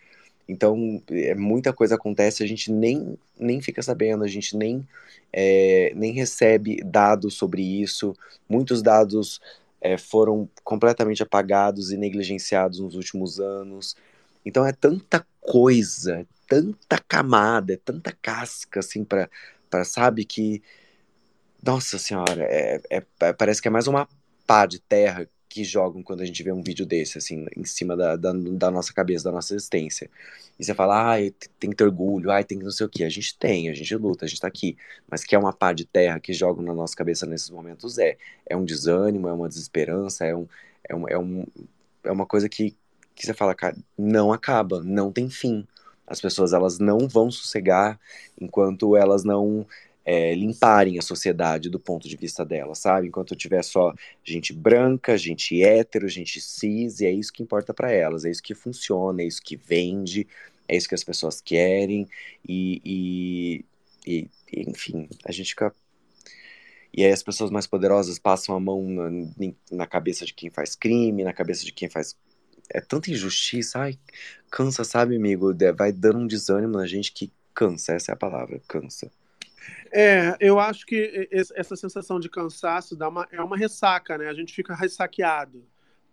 Então, 0.49 1.01
é, 1.11 1.35
muita 1.35 1.73
coisa 1.73 1.95
acontece, 1.95 2.43
a 2.43 2.47
gente 2.47 2.73
nem, 2.73 3.16
nem 3.39 3.61
fica 3.61 3.81
sabendo, 3.83 4.25
a 4.25 4.29
gente 4.29 4.57
nem, 4.57 4.87
é, 5.33 5.93
nem 5.95 6.12
recebe 6.12 6.83
dados 6.83 7.35
sobre 7.35 7.62
isso. 7.62 8.16
Muitos 8.49 8.83
dados 8.83 9.41
é, 9.81 9.97
foram 9.97 10.49
completamente 10.64 11.22
apagados 11.22 11.91
e 11.91 11.97
negligenciados 11.97 12.81
nos 12.81 12.95
últimos 12.95 13.41
anos. 13.41 13.97
Então, 14.45 14.66
é 14.66 14.72
tanta 14.72 15.26
coisa, 15.41 16.26
tanta 16.47 16.99
camada, 17.07 17.74
é 17.74 17.76
tanta 17.76 18.12
casca, 18.22 18.81
assim, 18.81 19.05
para 19.05 19.29
sabe, 19.85 20.24
que. 20.24 20.62
Nossa 21.62 21.99
Senhora, 21.99 22.45
é, 22.45 22.81
é, 22.89 23.33
parece 23.33 23.61
que 23.61 23.66
é 23.66 23.70
mais 23.70 23.89
uma 23.89 24.09
pá 24.47 24.64
de 24.64 24.79
terra 24.81 25.29
que 25.49 25.65
jogam 25.65 26.03
quando 26.03 26.21
a 26.21 26.27
gente 26.27 26.43
vê 26.43 26.53
um 26.53 26.63
vídeo 26.63 26.85
desse, 26.85 27.19
assim, 27.19 27.47
em 27.57 27.65
cima 27.65 27.97
da, 27.97 28.17
da, 28.17 28.33
da 28.33 28.71
nossa 28.71 28.93
cabeça, 28.93 29.25
da 29.25 29.33
nossa 29.33 29.55
existência. 29.55 30.11
E 30.59 30.65
você 30.65 30.75
fala, 30.75 31.11
ai, 31.11 31.33
tem 31.59 31.71
que 31.71 31.77
ter 31.77 31.85
orgulho, 31.85 32.31
ai, 32.31 32.45
tem 32.45 32.59
que 32.59 32.65
não 32.65 32.71
sei 32.71 32.87
o 32.87 32.89
que. 32.89 33.05
A 33.05 33.09
gente 33.09 33.37
tem, 33.39 33.71
a 33.71 33.75
gente 33.75 33.95
luta, 33.97 34.25
a 34.25 34.29
gente 34.29 34.41
tá 34.41 34.47
aqui. 34.49 34.77
Mas 35.11 35.25
que 35.25 35.35
é 35.35 35.39
uma 35.39 35.53
pá 35.53 35.73
de 35.73 35.85
terra 35.85 36.21
que 36.21 36.33
jogam 36.33 36.63
na 36.65 36.75
nossa 36.75 36.95
cabeça 36.95 37.27
nesses 37.27 37.51
momentos, 37.51 37.99
é. 37.99 38.17
É 38.47 38.57
um 38.57 38.65
desânimo, 38.65 39.29
é 39.29 39.33
uma 39.33 39.49
desesperança, 39.49 40.25
é, 40.25 40.35
um, 40.35 40.47
é, 40.89 40.95
um, 40.95 41.09
é, 41.09 41.19
um, 41.19 41.47
é 42.05 42.13
uma 42.13 42.27
coisa 42.27 42.49
que, 42.49 42.77
que 43.15 43.25
você 43.27 43.33
fala, 43.35 43.55
cara, 43.55 43.77
não 43.97 44.33
acaba, 44.33 44.83
não 44.83 45.11
tem 45.13 45.31
fim. 45.31 45.67
As 46.07 46.21
pessoas, 46.21 46.53
elas 46.53 46.79
não 46.79 47.07
vão 47.07 47.31
sossegar 47.31 47.99
enquanto 48.41 48.97
elas 48.97 49.25
não 49.25 49.67
é, 50.11 50.35
limparem 50.35 50.99
a 50.99 51.03
sociedade 51.03 51.69
do 51.69 51.79
ponto 51.79 52.09
de 52.09 52.17
vista 52.17 52.43
dela, 52.43 52.75
sabe? 52.75 53.09
Enquanto 53.09 53.37
tiver 53.37 53.63
só 53.63 53.93
gente 54.25 54.55
branca, 54.55 55.19
gente 55.19 55.63
hétero, 55.63 56.09
gente 56.09 56.41
cis, 56.41 57.01
e 57.01 57.07
é 57.07 57.11
isso 57.13 57.31
que 57.31 57.43
importa 57.43 57.75
para 57.75 57.93
elas, 57.93 58.25
é 58.25 58.31
isso 58.31 58.43
que 58.43 58.55
funciona, 58.55 59.21
é 59.21 59.27
isso 59.27 59.43
que 59.43 59.55
vende, 59.55 60.27
é 60.67 60.79
isso 60.79 60.89
que 60.89 60.95
as 60.95 61.05
pessoas 61.05 61.43
querem, 61.43 62.09
e, 62.49 62.81
e, 62.83 63.65
e 64.07 64.31
enfim, 64.67 65.07
a 65.27 65.31
gente 65.31 65.51
fica. 65.51 65.75
E 66.97 67.05
aí 67.05 67.13
as 67.13 67.23
pessoas 67.23 67.51
mais 67.51 67.67
poderosas 67.67 68.19
passam 68.19 68.55
a 68.57 68.61
mão 68.61 68.83
na, 68.89 69.11
na 69.71 69.87
cabeça 69.87 70.25
de 70.25 70.33
quem 70.33 70.49
faz 70.49 70.75
crime, 70.75 71.23
na 71.23 71.35
cabeça 71.35 71.67
de 71.67 71.73
quem 71.73 71.91
faz 71.91 72.17
é 72.71 72.81
tanta 72.81 73.11
injustiça, 73.11 73.81
ai, 73.81 73.99
cansa, 74.51 74.85
sabe, 74.85 75.17
amigo? 75.17 75.55
Vai 75.77 75.93
dando 75.93 76.21
um 76.21 76.27
desânimo 76.27 76.79
na 76.79 76.87
gente 76.87 77.13
que 77.13 77.31
cansa, 77.55 77.93
essa 77.93 78.13
é 78.13 78.15
a 78.15 78.17
palavra, 78.17 78.59
cansa. 78.67 79.11
É, 79.93 80.37
eu 80.41 80.59
acho 80.59 80.85
que 80.87 81.29
essa 81.33 81.75
sensação 81.77 82.21
de 82.21 82.29
cansaço 82.29 82.95
dá 82.97 83.09
uma, 83.09 83.27
é 83.33 83.41
uma 83.41 83.57
ressaca, 83.57 84.19
né? 84.19 84.29
A 84.29 84.35
gente 84.35 84.53
fica 84.53 84.75
ressaqueado, 84.75 85.65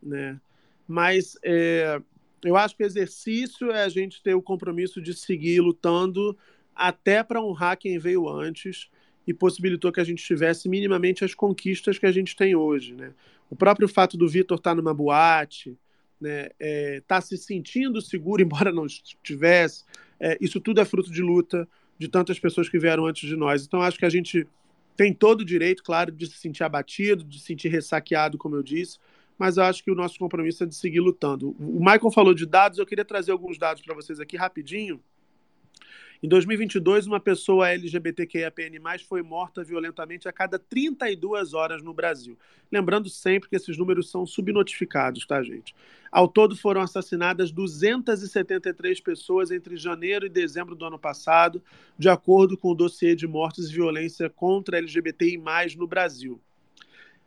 né? 0.01 0.39
Mas 0.87 1.37
é, 1.43 2.01
eu 2.43 2.55
acho 2.55 2.75
que 2.75 2.83
exercício 2.83 3.71
é 3.71 3.83
a 3.83 3.89
gente 3.89 4.21
ter 4.21 4.33
o 4.33 4.41
compromisso 4.41 5.01
de 5.01 5.13
seguir 5.13 5.59
lutando 5.61 6.37
até 6.75 7.23
para 7.23 7.41
honrar 7.41 7.77
quem 7.77 7.97
veio 7.97 8.29
antes 8.29 8.89
e 9.27 9.33
possibilitou 9.33 9.91
que 9.91 9.99
a 9.99 10.03
gente 10.03 10.23
tivesse 10.23 10.69
minimamente 10.69 11.25
as 11.25 11.33
conquistas 11.33 11.97
que 11.97 12.05
a 12.05 12.11
gente 12.11 12.35
tem 12.35 12.55
hoje, 12.55 12.93
né? 12.93 13.13
O 13.49 13.55
próprio 13.55 13.87
fato 13.87 14.17
do 14.17 14.27
Vitor 14.27 14.57
estar 14.57 14.71
tá 14.71 14.75
numa 14.75 14.93
boate, 14.93 15.77
né? 16.19 16.49
É, 16.59 17.01
tá 17.07 17.19
se 17.19 17.37
sentindo 17.37 18.01
seguro, 18.01 18.41
embora 18.43 18.71
não 18.71 18.85
estivesse, 18.85 19.83
é, 20.19 20.37
isso 20.39 20.61
tudo 20.61 20.79
é 20.79 20.85
fruto 20.85 21.11
de 21.11 21.21
luta 21.21 21.67
de 21.97 22.07
tantas 22.07 22.39
pessoas 22.39 22.69
que 22.69 22.77
vieram 22.77 23.05
antes 23.05 23.27
de 23.27 23.35
nós. 23.35 23.65
Então, 23.65 23.81
acho 23.81 23.97
que 23.97 24.05
a 24.05 24.09
gente 24.09 24.47
tem 24.95 25.13
todo 25.13 25.41
o 25.41 25.45
direito, 25.45 25.83
claro, 25.83 26.11
de 26.11 26.27
se 26.27 26.37
sentir 26.37 26.63
abatido, 26.63 27.23
de 27.23 27.39
se 27.39 27.45
sentir 27.45 27.69
ressaqueado, 27.69 28.37
como 28.37 28.55
eu 28.55 28.63
disse, 28.63 28.97
mas 29.37 29.57
eu 29.57 29.63
acho 29.63 29.83
que 29.83 29.91
o 29.91 29.95
nosso 29.95 30.17
compromisso 30.17 30.63
é 30.63 30.67
de 30.67 30.75
seguir 30.75 31.01
lutando. 31.01 31.55
O 31.59 31.79
Michael 31.79 32.11
falou 32.11 32.33
de 32.33 32.45
dados, 32.45 32.79
eu 32.79 32.85
queria 32.85 33.03
trazer 33.03 33.31
alguns 33.31 33.57
dados 33.57 33.81
para 33.81 33.93
vocês 33.93 34.19
aqui 34.19 34.37
rapidinho. 34.37 35.01
Em 36.23 36.29
2022, 36.29 37.07
uma 37.07 37.19
pessoa 37.19 37.69
LGBTQIAPN+, 37.69 38.79
foi 39.07 39.21
morta 39.21 39.63
violentamente 39.63 40.27
a 40.27 40.31
cada 40.31 40.57
32 40.57 41.53
horas 41.53 41.83
no 41.83 41.93
Brasil. 41.93 42.37
Lembrando 42.71 43.09
sempre 43.09 43.49
que 43.49 43.55
esses 43.55 43.77
números 43.77 44.09
são 44.09 44.25
subnotificados, 44.25 45.25
tá, 45.25 45.43
gente? 45.43 45.75
Ao 46.09 46.27
todo 46.27 46.55
foram 46.55 46.81
assassinadas 46.81 47.51
273 47.51 49.01
pessoas 49.01 49.51
entre 49.51 49.75
janeiro 49.75 50.25
e 50.25 50.29
dezembro 50.29 50.73
do 50.73 50.85
ano 50.85 50.97
passado, 50.97 51.61
de 51.97 52.07
acordo 52.07 52.57
com 52.57 52.69
o 52.69 52.75
dossiê 52.75 53.13
de 53.15 53.27
mortes 53.27 53.69
e 53.69 53.73
violência 53.73 54.29
contra 54.29 54.77
LGBTI+, 54.77 55.37
no 55.77 55.85
Brasil. 55.85 56.41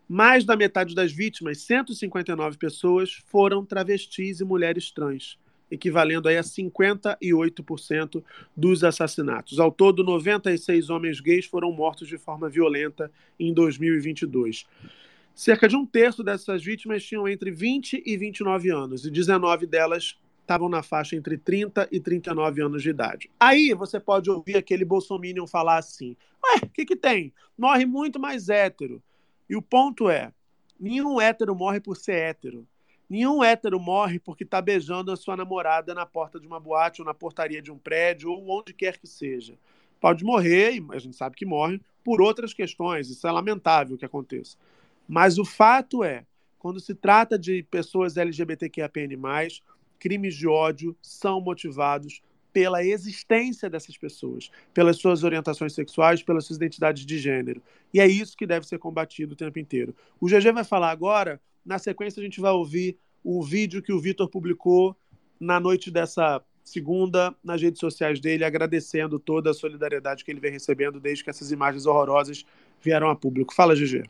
Mais 0.09 0.45
da 0.45 0.57
metade 0.57 0.95
das 0.95 1.13
vítimas, 1.13 1.61
159 1.61 2.57
pessoas, 2.57 3.13
foram 3.27 3.67
travestis 3.67 4.41
e 4.41 4.45
mulheres 4.45 4.91
trans 4.91 5.39
equivalendo 5.71 6.29
aí 6.29 6.37
a 6.37 6.43
58% 6.43 8.23
dos 8.57 8.85
assassinatos. 8.85 9.59
Ao 9.59 9.71
todo, 9.71 10.03
96 10.03 10.91
homens 10.91 11.21
gays 11.21 11.47
foram 11.47 11.73
mortos 11.73 12.09
de 12.09 12.19
forma 12.19 12.49
violenta 12.49 13.11
em 13.39 13.53
2022. 13.53 14.67
Cerca 15.35 15.69
de 15.69 15.77
um 15.77 15.87
terço 15.87 16.25
dessas 16.25 16.65
vítimas 16.65 17.05
tinham 17.05 17.29
entre 17.29 17.51
20 17.51 18.03
e 18.05 18.17
29 18.17 18.71
anos, 18.71 19.05
e 19.05 19.11
19 19.11 19.67
delas 19.67 20.19
estavam 20.41 20.69
na 20.69 20.83
faixa 20.83 21.15
entre 21.15 21.37
30 21.37 21.89
e 21.93 22.01
39 22.01 22.63
anos 22.63 22.83
de 22.83 22.91
idade. 22.91 23.31
Aí 23.39 23.75
você 23.75 24.01
pode 24.01 24.31
ouvir 24.31 24.57
aquele 24.57 24.85
bolsominion 24.85 25.47
falar 25.47 25.79
assim: 25.79 26.17
Ué, 26.43 26.61
o 26.65 26.71
que, 26.71 26.87
que 26.87 26.97
tem? 26.97 27.33
Morre 27.57 27.85
muito 27.85 28.19
mais 28.19 28.49
hétero. 28.49 29.03
E 29.49 29.55
o 29.55 29.63
ponto 29.63 30.09
é: 30.09 30.33
nenhum 30.81 31.21
hétero 31.21 31.55
morre 31.55 31.81
por 31.81 31.97
ser 31.97 32.17
hétero. 32.17 32.67
Nenhum 33.09 33.43
hétero 33.43 33.81
morre 33.81 34.19
porque 34.19 34.45
está 34.45 34.61
beijando 34.61 35.11
a 35.11 35.17
sua 35.17 35.37
namorada 35.37 35.95
na 35.95 36.05
porta 36.05 36.39
de 36.39 36.47
uma 36.47 36.61
boate 36.61 37.01
ou 37.01 37.07
na 37.07 37.15
portaria 37.15 37.63
de 37.63 37.73
um 37.73 37.79
prédio 37.79 38.31
ou 38.31 38.51
onde 38.51 38.75
quer 38.75 38.99
que 38.99 39.07
seja. 39.07 39.55
Pode 40.01 40.25
morrer, 40.25 40.77
e 40.77 40.87
a 40.91 40.99
gente 40.99 41.17
sabe 41.17 41.35
que 41.35 41.47
morre, 41.47 41.81
por 42.05 42.21
outras 42.21 42.53
questões. 42.53 43.09
Isso 43.09 43.27
é 43.27 43.33
lamentável 43.33 43.97
que 43.97 44.05
aconteça. 44.05 44.57
Mas 45.09 45.39
o 45.39 45.45
fato 45.45 46.05
é, 46.05 46.25
quando 46.59 46.81
se 46.81 46.95
trata 46.95 47.39
de 47.39 47.63
pessoas 47.65 48.17
LGBTQIAPN+, 48.17 49.17
crimes 49.99 50.35
de 50.35 50.47
ódio 50.47 50.95
são 51.03 51.41
motivados 51.41 52.21
pela 52.53 52.85
existência 52.85 53.71
dessas 53.71 53.97
pessoas, 53.97 54.51
pelas 54.75 54.97
suas 54.97 55.23
orientações 55.23 55.73
sexuais, 55.73 56.23
pelas 56.23 56.45
suas 56.45 56.57
identidades 56.57 57.07
de 57.07 57.19
gênero. 57.19 57.63
E 57.93 58.01
é 58.01 58.07
isso 58.07 58.37
que 58.37 58.47
deve 58.47 58.67
ser 58.67 58.79
combatido 58.79 59.33
o 59.33 59.37
tempo 59.37 59.59
inteiro. 59.59 59.95
O 60.21 60.27
GG 60.27 60.53
vai 60.53 60.65
falar 60.65 60.91
agora 60.91 61.41
na 61.69 61.79
sequência, 61.79 62.19
a 62.21 62.25
gente 62.25 62.41
vai 62.41 62.51
ouvir 62.51 62.99
o 63.23 63.43
vídeo 63.43 63.83
que 63.83 63.93
o 63.93 64.01
Vitor 64.01 64.27
publicou 64.29 64.97
na 65.39 65.61
noite 65.61 65.91
dessa 65.91 66.43
segunda 66.65 67.35
nas 67.45 67.61
redes 67.61 67.79
sociais 67.79 68.21
dele, 68.21 68.45
agradecendo 68.45 69.19
toda 69.19 69.51
a 69.51 69.55
solidariedade 69.55 70.25
que 70.25 70.31
ele 70.31 70.41
vem 70.41 70.51
recebendo 70.51 70.99
desde 70.99 71.23
que 71.23 71.31
essas 71.31 71.53
imagens 71.53 71.85
horrorosas 71.85 72.45
vieram 72.81 73.11
a 73.11 73.17
público. 73.17 73.55
Fala, 73.55 73.75
GG. 73.75 74.05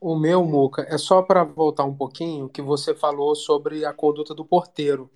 O 0.00 0.18
meu, 0.18 0.42
Muca, 0.44 0.86
é 0.88 0.96
só 0.96 1.20
para 1.20 1.44
voltar 1.44 1.84
um 1.84 1.94
pouquinho 1.94 2.48
que 2.48 2.62
você 2.62 2.94
falou 2.94 3.34
sobre 3.34 3.84
a 3.84 3.92
conduta 3.92 4.34
do 4.34 4.44
porteiro. 4.44 5.10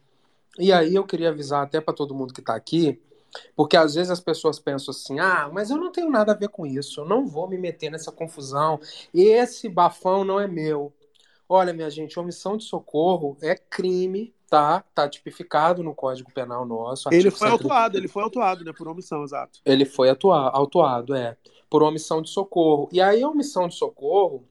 E 0.58 0.72
aí 0.72 0.94
eu 0.94 1.04
queria 1.04 1.30
avisar 1.30 1.62
até 1.62 1.80
para 1.80 1.94
todo 1.94 2.14
mundo 2.14 2.34
que 2.34 2.40
está 2.40 2.54
aqui, 2.54 3.00
porque 3.56 3.78
às 3.78 3.94
vezes 3.94 4.10
as 4.10 4.20
pessoas 4.20 4.58
pensam 4.58 4.92
assim: 4.92 5.18
ah, 5.18 5.50
mas 5.50 5.70
eu 5.70 5.78
não 5.78 5.90
tenho 5.90 6.10
nada 6.10 6.32
a 6.32 6.36
ver 6.36 6.48
com 6.48 6.66
isso, 6.66 7.00
eu 7.00 7.06
não 7.06 7.26
vou 7.26 7.48
me 7.48 7.56
meter 7.56 7.90
nessa 7.90 8.12
confusão, 8.12 8.78
esse 9.12 9.70
bafão 9.70 10.22
não 10.22 10.38
é 10.38 10.46
meu. 10.46 10.92
Olha, 11.48 11.72
minha 11.72 11.90
gente, 11.90 12.18
omissão 12.18 12.56
de 12.56 12.64
socorro 12.64 13.36
é 13.42 13.54
crime, 13.54 14.34
tá? 14.48 14.84
Tá 14.94 15.08
tipificado 15.08 15.82
no 15.82 15.94
Código 15.94 16.32
Penal 16.32 16.64
nosso. 16.64 17.08
Ele 17.12 17.30
foi 17.30 17.48
130. 17.48 17.52
autuado, 17.52 17.98
ele 17.98 18.08
foi 18.08 18.22
autuado, 18.22 18.64
né? 18.64 18.72
Por 18.72 18.88
omissão, 18.88 19.22
exato. 19.22 19.60
Ele 19.64 19.84
foi 19.84 20.08
atua, 20.08 20.50
autuado, 20.50 21.14
é. 21.14 21.36
Por 21.68 21.82
omissão 21.82 22.22
de 22.22 22.30
socorro. 22.30 22.88
E 22.92 23.00
aí, 23.00 23.22
a 23.22 23.28
omissão 23.28 23.68
de 23.68 23.74
socorro, 23.74 24.44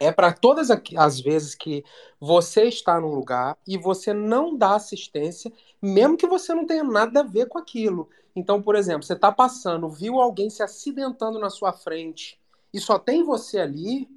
é 0.00 0.10
para 0.10 0.32
todas 0.32 0.68
as 0.70 1.20
vezes 1.20 1.54
que 1.54 1.84
você 2.20 2.64
está 2.64 3.00
num 3.00 3.14
lugar 3.14 3.56
e 3.66 3.78
você 3.78 4.12
não 4.12 4.56
dá 4.56 4.74
assistência, 4.74 5.52
mesmo 5.80 6.16
que 6.16 6.26
você 6.26 6.54
não 6.54 6.66
tenha 6.66 6.84
nada 6.84 7.20
a 7.20 7.24
ver 7.24 7.46
com 7.46 7.58
aquilo. 7.58 8.08
Então, 8.34 8.60
por 8.60 8.74
exemplo, 8.74 9.04
você 9.04 9.12
está 9.12 9.30
passando, 9.30 9.88
viu 9.88 10.20
alguém 10.20 10.50
se 10.50 10.62
acidentando 10.62 11.38
na 11.38 11.50
sua 11.50 11.72
frente 11.72 12.38
e 12.72 12.80
só 12.80 12.98
tem 12.98 13.22
você 13.22 13.60
ali, 13.60 14.08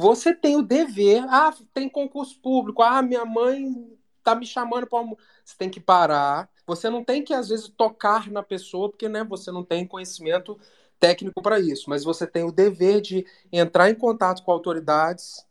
você 0.00 0.34
tem 0.34 0.56
o 0.56 0.62
dever. 0.62 1.24
Ah, 1.28 1.54
tem 1.74 1.88
concurso 1.88 2.40
público. 2.40 2.82
Ah, 2.82 3.02
minha 3.02 3.24
mãe 3.24 3.96
tá 4.24 4.34
me 4.34 4.46
chamando 4.46 4.86
para. 4.86 5.04
Você 5.44 5.54
tem 5.58 5.68
que 5.68 5.80
parar. 5.80 6.48
Você 6.66 6.88
não 6.88 7.04
tem 7.04 7.22
que, 7.22 7.34
às 7.34 7.48
vezes, 7.48 7.68
tocar 7.68 8.30
na 8.30 8.42
pessoa, 8.42 8.88
porque 8.88 9.08
né, 9.08 9.22
você 9.24 9.50
não 9.52 9.64
tem 9.64 9.86
conhecimento 9.86 10.58
técnico 10.98 11.42
para 11.42 11.58
isso, 11.58 11.88
mas 11.88 12.04
você 12.04 12.26
tem 12.26 12.44
o 12.44 12.52
dever 12.52 13.00
de 13.00 13.26
entrar 13.50 13.90
em 13.90 13.94
contato 13.94 14.42
com 14.42 14.52
autoridades, 14.52 15.46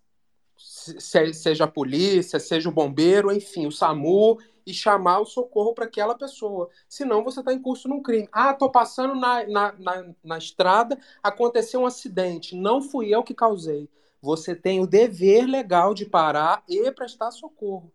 seja 0.55 1.63
a 1.63 1.67
polícia, 1.67 2.39
seja 2.39 2.69
o 2.69 2.71
bombeiro, 2.71 3.31
enfim, 3.31 3.65
o 3.65 3.71
SAMU, 3.71 4.37
e 4.65 4.73
chamar 4.73 5.19
o 5.19 5.25
socorro 5.25 5.73
para 5.73 5.85
aquela 5.85 6.15
pessoa. 6.15 6.69
Senão 6.87 7.23
você 7.23 7.39
está 7.39 7.51
em 7.51 7.61
curso 7.61 7.87
num 7.87 8.01
crime. 8.01 8.29
Ah, 8.31 8.51
estou 8.51 8.71
passando 8.71 9.15
na, 9.15 9.45
na, 9.47 9.73
na, 9.73 10.05
na 10.23 10.37
estrada, 10.37 10.99
aconteceu 11.23 11.81
um 11.81 11.85
acidente, 11.87 12.55
não 12.55 12.81
fui 12.81 13.13
eu 13.13 13.23
que 13.23 13.33
causei. 13.33 13.89
Você 14.22 14.55
tem 14.55 14.80
o 14.80 14.88
dever 14.88 15.45
legal 15.45 15.93
de 15.93 16.05
parar 16.05 16.63
e 16.67 16.91
prestar 16.91 17.32
socorro. 17.32 17.91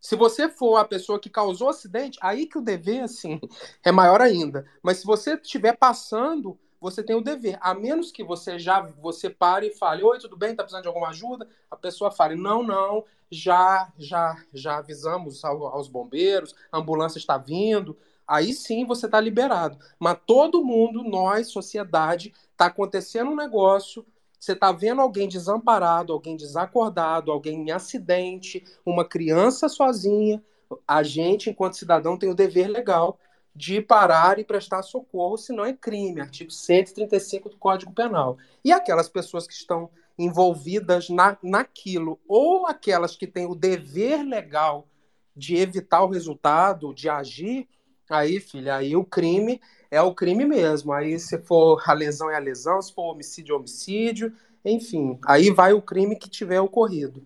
Se 0.00 0.16
você 0.16 0.48
for 0.48 0.76
a 0.78 0.84
pessoa 0.84 1.20
que 1.20 1.30
causou 1.30 1.68
o 1.68 1.70
acidente, 1.70 2.18
aí 2.20 2.46
que 2.46 2.58
o 2.58 2.62
dever, 2.62 3.02
assim, 3.04 3.40
é 3.84 3.92
maior 3.92 4.20
ainda. 4.20 4.66
Mas 4.82 4.98
se 4.98 5.06
você 5.06 5.34
estiver 5.34 5.76
passando, 5.76 6.58
você 6.80 7.04
tem 7.04 7.14
o 7.14 7.22
dever. 7.22 7.56
A 7.60 7.72
menos 7.72 8.10
que 8.10 8.24
você 8.24 8.58
já 8.58 8.80
você 9.00 9.30
pare 9.30 9.68
e 9.68 9.74
fale, 9.78 10.02
oi, 10.02 10.18
tudo 10.18 10.36
bem? 10.36 10.56
Tá 10.56 10.64
precisando 10.64 10.82
de 10.82 10.88
alguma 10.88 11.10
ajuda? 11.10 11.48
A 11.70 11.76
pessoa 11.76 12.10
fale, 12.10 12.34
não, 12.34 12.64
não, 12.64 13.04
já 13.30 13.92
já 13.96 14.36
já 14.52 14.78
avisamos 14.78 15.44
aos 15.44 15.86
bombeiros, 15.86 16.56
a 16.72 16.78
ambulância 16.78 17.18
está 17.18 17.38
vindo. 17.38 17.96
Aí 18.26 18.52
sim 18.52 18.84
você 18.84 19.06
está 19.06 19.20
liberado. 19.20 19.78
Mas 19.98 20.18
todo 20.26 20.64
mundo, 20.64 21.04
nós, 21.04 21.48
sociedade, 21.48 22.34
está 22.50 22.66
acontecendo 22.66 23.30
um 23.30 23.36
negócio, 23.36 24.04
você 24.42 24.54
está 24.54 24.72
vendo 24.72 25.00
alguém 25.00 25.28
desamparado, 25.28 26.12
alguém 26.12 26.36
desacordado, 26.36 27.30
alguém 27.30 27.68
em 27.68 27.70
acidente, 27.70 28.64
uma 28.84 29.04
criança 29.04 29.68
sozinha. 29.68 30.42
A 30.86 31.04
gente, 31.04 31.48
enquanto 31.48 31.76
cidadão, 31.76 32.18
tem 32.18 32.28
o 32.28 32.34
dever 32.34 32.66
legal 32.66 33.20
de 33.54 33.80
parar 33.80 34.40
e 34.40 34.44
prestar 34.44 34.82
socorro, 34.82 35.36
senão 35.36 35.64
é 35.64 35.72
crime, 35.72 36.20
artigo 36.20 36.50
135 36.50 37.50
do 37.50 37.56
Código 37.56 37.92
Penal. 37.92 38.36
E 38.64 38.72
aquelas 38.72 39.08
pessoas 39.08 39.46
que 39.46 39.54
estão 39.54 39.88
envolvidas 40.18 41.08
na, 41.08 41.38
naquilo, 41.40 42.18
ou 42.26 42.66
aquelas 42.66 43.16
que 43.16 43.28
têm 43.28 43.46
o 43.46 43.54
dever 43.54 44.24
legal 44.24 44.88
de 45.36 45.54
evitar 45.54 46.02
o 46.02 46.10
resultado, 46.10 46.92
de 46.92 47.08
agir, 47.08 47.68
aí, 48.10 48.40
filha, 48.40 48.74
aí 48.74 48.96
o 48.96 49.04
crime 49.04 49.60
é 49.92 50.00
o 50.00 50.14
crime 50.14 50.46
mesmo. 50.46 50.90
Aí, 50.90 51.18
se 51.18 51.36
for 51.36 51.82
a 51.86 51.92
lesão 51.92 52.30
é 52.30 52.34
a 52.34 52.38
lesão, 52.38 52.80
se 52.80 52.94
for 52.94 53.12
homicídio 53.12 53.52
é 53.52 53.58
homicídio, 53.58 54.32
enfim, 54.64 55.18
aí 55.26 55.50
vai 55.50 55.74
o 55.74 55.82
crime 55.82 56.16
que 56.16 56.30
tiver 56.30 56.60
ocorrido. 56.62 57.22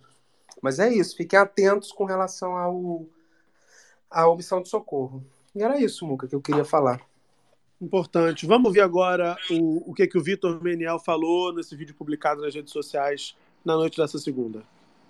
Mas 0.61 0.81
é 0.81 0.93
isso, 0.93 1.17
fiquem 1.17 1.39
atentos 1.39 1.93
com 1.93 2.05
relação 2.05 2.57
ao, 2.57 3.07
à 4.11 4.27
omissão 4.29 4.61
de 4.61 4.69
socorro. 4.69 5.25
E 5.55 5.63
era 5.63 5.81
isso, 5.81 6.05
Muca, 6.05 6.27
que 6.27 6.35
eu 6.35 6.41
queria 6.41 6.65
falar. 6.65 7.01
Importante. 7.81 8.47
Vamos 8.47 8.73
ver 8.73 8.81
agora 8.81 9.37
o, 9.49 9.91
o 9.91 9.95
que, 9.95 10.09
que 10.09 10.19
o 10.19 10.23
Vitor 10.23 10.61
Meniel 10.61 10.99
falou 10.99 11.55
nesse 11.55 11.77
vídeo 11.77 11.95
publicado 11.95 12.41
nas 12.41 12.53
redes 12.53 12.73
sociais 12.73 13.37
na 13.65 13.77
noite 13.77 13.97
dessa 13.97 14.19
segunda. 14.19 14.65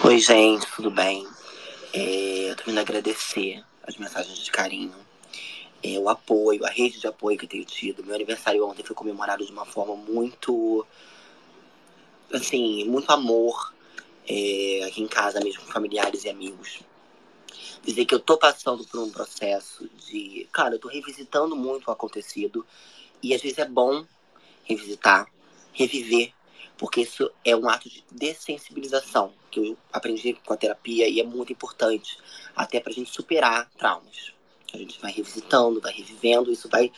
Oi, 0.04 0.18
gente, 0.18 0.66
tudo 0.76 0.90
bem? 0.90 1.26
É, 1.94 2.50
eu 2.50 2.56
tô 2.56 2.64
vindo 2.66 2.80
agradecer 2.80 3.64
as 3.86 3.96
mensagens 3.96 4.40
de 4.40 4.50
carinho, 4.50 4.92
é, 5.82 5.98
o 5.98 6.08
apoio, 6.08 6.64
a 6.64 6.70
rede 6.70 7.00
de 7.00 7.06
apoio 7.06 7.38
que 7.38 7.46
tenho 7.46 7.64
tido. 7.64 8.04
Meu 8.04 8.14
aniversário 8.14 8.66
ontem 8.66 8.82
foi 8.82 8.96
comemorado 8.96 9.44
de 9.44 9.52
uma 9.52 9.64
forma 9.64 9.96
muito. 9.96 10.86
Assim, 12.32 12.84
muito 12.84 13.10
amor 13.10 13.72
é, 14.28 14.82
aqui 14.84 15.02
em 15.02 15.06
casa 15.06 15.40
mesmo, 15.40 15.62
com 15.62 15.72
familiares 15.72 16.24
e 16.24 16.28
amigos 16.28 16.80
dizer 17.86 18.04
que 18.04 18.14
eu 18.14 18.20
tô 18.20 18.36
passando 18.36 18.84
por 18.84 19.00
um 19.00 19.10
processo 19.10 19.88
de. 20.08 20.48
Cara, 20.52 20.74
eu 20.74 20.78
tô 20.78 20.88
revisitando 20.88 21.54
muito 21.54 21.88
o 21.88 21.90
acontecido. 21.90 22.66
E 23.22 23.34
às 23.34 23.40
vezes 23.40 23.58
é 23.58 23.64
bom 23.64 24.04
revisitar, 24.64 25.26
reviver, 25.72 26.32
porque 26.76 27.00
isso 27.00 27.30
é 27.44 27.56
um 27.56 27.68
ato 27.68 27.88
de 27.88 28.04
dessensibilização 28.10 29.32
que 29.50 29.60
eu 29.60 29.78
aprendi 29.92 30.34
com 30.44 30.52
a 30.52 30.56
terapia 30.56 31.08
e 31.08 31.18
é 31.20 31.24
muito 31.24 31.52
importante, 31.52 32.18
até 32.54 32.78
pra 32.78 32.92
gente 32.92 33.10
superar 33.10 33.70
traumas. 33.78 34.35
A 34.76 34.78
gente 34.78 35.00
vai 35.00 35.10
revisitando, 35.10 35.80
vai 35.80 35.92
revivendo, 35.92 36.52
isso 36.52 36.68
vai 36.68 36.92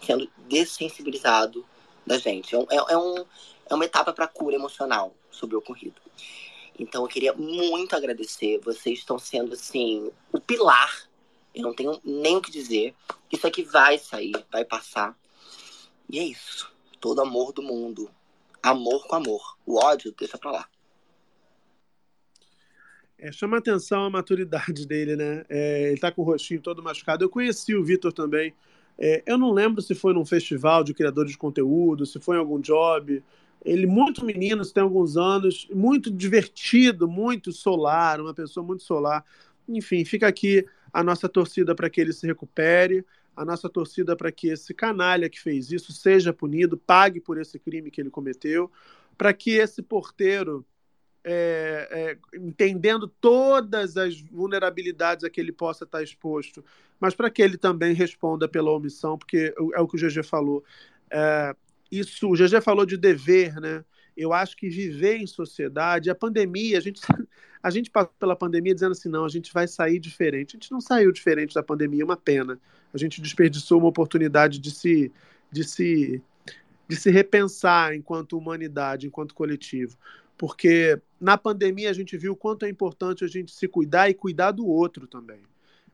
sendo 0.00 0.30
dessensibilizado 0.46 1.64
da 2.06 2.18
gente. 2.18 2.54
É, 2.54 2.58
um, 2.58 2.66
é, 2.70 2.76
é 2.76 2.98
um, 2.98 3.24
é 3.70 3.74
uma 3.74 3.84
etapa 3.86 4.12
para 4.12 4.28
cura 4.28 4.54
emocional 4.54 5.14
sobre 5.30 5.56
o 5.56 5.58
ocorrido. 5.58 6.00
Então 6.78 7.02
eu 7.02 7.08
queria 7.08 7.32
muito 7.32 7.96
agradecer. 7.96 8.60
Vocês 8.60 8.98
estão 8.98 9.18
sendo, 9.18 9.54
assim, 9.54 10.10
o 10.30 10.38
pilar. 10.38 11.08
Eu 11.54 11.62
não 11.62 11.74
tenho 11.74 11.98
nem 12.04 12.36
o 12.36 12.42
que 12.42 12.50
dizer. 12.50 12.94
Isso 13.32 13.46
aqui 13.46 13.62
vai 13.62 13.96
sair, 13.96 14.34
vai 14.52 14.64
passar. 14.64 15.16
E 16.10 16.18
é 16.18 16.24
isso. 16.24 16.70
Todo 17.00 17.22
amor 17.22 17.52
do 17.52 17.62
mundo. 17.62 18.10
Amor 18.62 19.06
com 19.06 19.16
amor. 19.16 19.56
O 19.64 19.82
ódio, 19.82 20.14
deixa 20.18 20.36
pra 20.36 20.50
lá. 20.50 20.68
É, 23.18 23.30
chama 23.32 23.58
atenção 23.58 24.04
a 24.04 24.10
maturidade 24.10 24.86
dele, 24.86 25.16
né? 25.16 25.44
É, 25.48 25.90
ele 25.90 26.00
tá 26.00 26.10
com 26.10 26.22
o 26.22 26.24
rostinho 26.24 26.60
todo 26.60 26.82
machucado. 26.82 27.24
Eu 27.24 27.30
conheci 27.30 27.74
o 27.74 27.84
Vitor 27.84 28.12
também. 28.12 28.54
É, 28.98 29.22
eu 29.26 29.38
não 29.38 29.52
lembro 29.52 29.82
se 29.82 29.94
foi 29.94 30.12
num 30.12 30.24
festival 30.24 30.84
de 30.84 30.94
criadores 30.94 31.32
de 31.32 31.38
conteúdo, 31.38 32.06
se 32.06 32.20
foi 32.20 32.36
em 32.36 32.40
algum 32.40 32.60
job. 32.60 33.22
Ele 33.64 33.86
muito 33.86 34.24
menino, 34.24 34.64
tem 34.66 34.82
alguns 34.82 35.16
anos, 35.16 35.66
muito 35.72 36.10
divertido, 36.10 37.08
muito 37.08 37.52
solar, 37.52 38.20
uma 38.20 38.34
pessoa 38.34 38.64
muito 38.64 38.82
solar. 38.82 39.24
Enfim, 39.68 40.04
fica 40.04 40.28
aqui 40.28 40.66
a 40.92 41.02
nossa 41.02 41.28
torcida 41.28 41.74
para 41.74 41.88
que 41.90 42.00
ele 42.00 42.12
se 42.12 42.26
recupere, 42.26 43.04
a 43.34 43.44
nossa 43.44 43.68
torcida 43.68 44.14
para 44.14 44.30
que 44.30 44.48
esse 44.48 44.72
canalha 44.74 45.28
que 45.28 45.40
fez 45.40 45.72
isso 45.72 45.92
seja 45.92 46.32
punido, 46.32 46.76
pague 46.76 47.20
por 47.20 47.38
esse 47.38 47.58
crime 47.58 47.90
que 47.90 48.00
ele 48.00 48.10
cometeu, 48.10 48.70
para 49.16 49.32
que 49.32 49.52
esse 49.52 49.82
porteiro, 49.82 50.64
é, 51.24 51.88
é, 51.90 52.38
entendendo 52.38 53.08
todas 53.08 53.96
as 53.96 54.20
vulnerabilidades 54.20 55.24
a 55.24 55.30
que 55.30 55.40
ele 55.40 55.52
possa 55.52 55.84
estar 55.84 56.02
exposto, 56.02 56.62
mas 57.00 57.14
para 57.14 57.30
que 57.30 57.40
ele 57.40 57.56
também 57.56 57.94
responda 57.94 58.46
pela 58.46 58.70
omissão, 58.70 59.16
porque 59.16 59.54
é 59.74 59.80
o 59.80 59.88
que 59.88 59.96
o 59.96 59.98
GG 59.98 60.22
falou. 60.22 60.62
É, 61.10 61.56
isso, 61.90 62.28
o 62.28 62.34
GG 62.34 62.60
falou 62.62 62.84
de 62.84 62.96
dever, 62.96 63.60
né? 63.60 63.84
Eu 64.16 64.32
acho 64.32 64.56
que 64.56 64.68
viver 64.68 65.16
em 65.16 65.26
sociedade, 65.26 66.10
a 66.10 66.14
pandemia, 66.14 66.78
a 66.78 66.80
gente, 66.80 67.00
a 67.62 67.70
gente 67.70 67.90
passou 67.90 68.12
pela 68.18 68.36
pandemia 68.36 68.74
dizendo 68.74 68.92
assim, 68.92 69.08
não, 69.08 69.24
a 69.24 69.28
gente 69.28 69.52
vai 69.52 69.66
sair 69.66 69.98
diferente. 69.98 70.56
A 70.56 70.58
gente 70.60 70.70
não 70.70 70.80
saiu 70.80 71.10
diferente 71.10 71.54
da 71.54 71.62
pandemia, 71.62 72.02
é 72.02 72.04
uma 72.04 72.16
pena. 72.16 72.60
A 72.92 72.98
gente 72.98 73.20
desperdiçou 73.20 73.78
uma 73.78 73.88
oportunidade 73.88 74.58
de 74.60 74.70
se, 74.70 75.10
de 75.50 75.64
se, 75.64 76.22
de 76.86 76.96
se 76.96 77.10
repensar 77.10 77.94
enquanto 77.94 78.38
humanidade, 78.38 79.06
enquanto 79.06 79.34
coletivo. 79.34 79.96
Porque 80.36 81.00
na 81.24 81.38
pandemia 81.38 81.88
a 81.88 81.94
gente 81.94 82.16
viu 82.18 82.34
o 82.34 82.36
quanto 82.36 82.66
é 82.66 82.68
importante 82.68 83.24
a 83.24 83.28
gente 83.28 83.50
se 83.50 83.66
cuidar 83.66 84.10
e 84.10 84.14
cuidar 84.14 84.50
do 84.50 84.66
outro 84.66 85.06
também. 85.06 85.40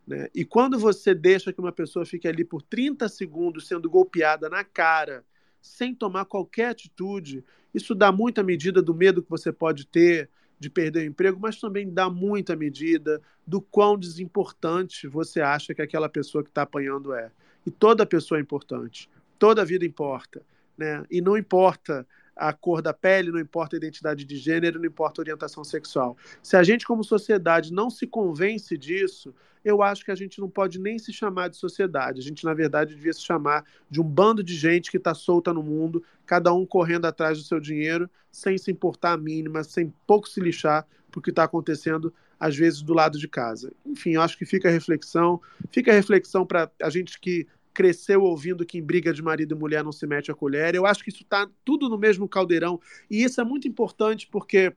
Né? 0.07 0.29
E 0.35 0.45
quando 0.45 0.77
você 0.77 1.15
deixa 1.15 1.53
que 1.53 1.61
uma 1.61 1.71
pessoa 1.71 2.05
fique 2.05 2.27
ali 2.27 2.45
por 2.45 2.61
30 2.63 3.09
segundos 3.09 3.69
sendo 3.69 3.89
golpeada 3.89 4.49
na 4.49 4.65
cara, 4.65 5.25
sem 5.61 5.95
tomar 5.95 6.25
qualquer 6.25 6.71
atitude. 6.71 7.45
Isso 7.73 7.95
dá 7.95 8.11
muita 8.11 8.43
medida 8.43 8.83
do 8.83 8.95
medo 8.95 9.23
que 9.23 9.31
você 9.31 9.53
pode 9.53 9.87
ter 9.87 10.29
de 10.59 10.69
perder 10.69 11.05
o 11.05 11.07
emprego, 11.07 11.39
mas 11.41 11.59
também 11.59 11.89
dá 11.89 12.11
muita 12.11 12.55
medida 12.55 13.23
do 13.47 13.63
quão 13.63 13.97
desimportante 13.97 15.07
você 15.07 15.41
acha 15.41 15.75
que 15.75 15.81
aquela 15.81 16.09
pessoa 16.09 16.45
que 16.45 16.51
está 16.51 16.63
apanhando 16.63 17.15
é. 17.15 17.31
E 17.65 17.71
toda 17.71 18.05
pessoa 18.05 18.39
é 18.39 18.43
importante, 18.43 19.09
toda 19.39 19.65
vida 19.65 19.87
importa. 19.87 20.43
Né? 20.77 21.05
E 21.11 21.21
não 21.21 21.37
importa 21.37 22.07
a 22.41 22.55
cor 22.55 22.81
da 22.81 22.95
pele, 22.95 23.31
não 23.31 23.39
importa 23.39 23.77
a 23.77 23.79
identidade 23.79 24.25
de 24.25 24.37
gênero, 24.37 24.79
não 24.79 24.87
importa 24.87 25.21
a 25.21 25.23
orientação 25.23 25.63
sexual. 25.63 26.17
Se 26.43 26.57
a 26.57 26.63
gente, 26.63 26.87
como 26.87 27.05
sociedade, 27.05 27.71
não 27.71 27.91
se 27.91 28.07
convence 28.07 28.79
disso, 28.79 29.35
eu 29.63 29.83
acho 29.83 30.03
que 30.03 30.11
a 30.11 30.15
gente 30.15 30.41
não 30.41 30.49
pode 30.49 30.81
nem 30.81 30.99
se 30.99 31.13
chamar 31.13 31.49
de 31.49 31.59
sociedade. 31.59 32.19
A 32.19 32.23
gente, 32.23 32.45
na 32.47 32.55
verdade, 32.55 32.95
devia 32.95 33.13
se 33.13 33.21
chamar 33.21 33.63
de 33.91 34.01
um 34.01 34.05
bando 34.05 34.43
de 34.43 34.57
gente 34.57 34.91
que 34.91 34.97
está 34.97 35.13
solta 35.13 35.53
no 35.53 35.63
mundo, 35.63 36.03
cada 36.25 36.51
um 36.55 36.65
correndo 36.65 37.05
atrás 37.05 37.37
do 37.37 37.45
seu 37.45 37.61
dinheiro, 37.61 38.09
sem 38.33 38.57
se 38.57 38.71
importar 38.71 39.13
a 39.13 39.19
mínima, 39.19 39.63
sem 39.63 39.93
pouco 40.07 40.27
se 40.27 40.41
lixar 40.41 40.87
para 41.11 41.19
o 41.19 41.23
que 41.23 41.29
está 41.29 41.45
acontecendo, 41.45 42.13
às 42.39 42.57
vezes, 42.57 42.81
do 42.81 42.95
lado 42.95 43.19
de 43.19 43.29
casa. 43.29 43.71
Enfim, 43.85 44.13
eu 44.13 44.23
acho 44.23 44.39
que 44.39 44.47
fica 44.47 44.69
a 44.69 44.73
reflexão. 44.73 45.43
Fica 45.71 45.91
a 45.91 45.95
reflexão 45.95 46.47
para 46.47 46.71
a 46.81 46.89
gente 46.89 47.21
que 47.21 47.47
cresceu 47.73 48.23
ouvindo 48.23 48.67
que 48.67 48.79
em 48.79 48.83
briga 48.83 49.13
de 49.13 49.23
marido 49.23 49.55
e 49.55 49.59
mulher 49.59 49.85
não 49.85 49.93
se 49.93 50.07
mete 50.07 50.31
a 50.31 50.35
colher. 50.35 50.75
Eu 50.75 50.87
acho 50.87 51.03
que 51.03 51.11
isso 51.11 51.23
está 51.23 51.49
tudo 51.65 51.89
no 51.89 51.99
mesmo 51.99 52.29
caldeirão. 52.29 52.81
E 53.11 53.23
isso 53.23 53.41
é 53.41 53.45
muito 53.45 53.69
importante 53.69 54.29
porque 54.31 54.75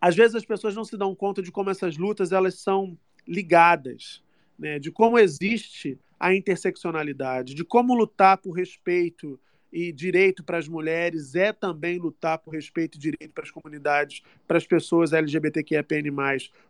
às 0.00 0.14
vezes 0.14 0.34
as 0.34 0.44
pessoas 0.44 0.74
não 0.74 0.84
se 0.84 0.96
dão 0.96 1.14
conta 1.14 1.42
de 1.42 1.50
como 1.50 1.70
essas 1.70 1.96
lutas 1.96 2.32
elas 2.32 2.56
são 2.56 2.98
ligadas, 3.26 4.22
né? 4.58 4.78
de 4.78 4.90
como 4.90 5.18
existe 5.18 5.98
a 6.18 6.34
interseccionalidade, 6.34 7.54
de 7.54 7.64
como 7.64 7.94
lutar 7.94 8.38
por 8.38 8.52
respeito 8.52 9.38
e 9.74 9.90
direito 9.90 10.44
para 10.44 10.56
as 10.56 10.68
mulheres 10.68 11.34
é 11.34 11.52
também 11.52 11.98
lutar 11.98 12.38
por 12.38 12.54
respeito 12.54 12.94
e 12.94 12.98
direito 13.00 13.32
para 13.34 13.42
as 13.42 13.50
comunidades, 13.50 14.22
para 14.46 14.56
as 14.56 14.64
pessoas 14.64 15.12
LGBTQIAPN+. 15.12 16.12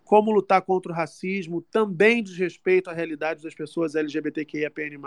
Como 0.03 0.33
lutar 0.33 0.63
contra 0.63 0.91
o 0.91 0.95
racismo 0.95 1.61
também 1.61 2.23
diz 2.23 2.39
respeito 2.39 2.89
à 2.89 2.95
realidade 2.95 3.43
das 3.43 3.55
pessoas 3.55 3.95
LGBTQIAPN+. 3.95 4.99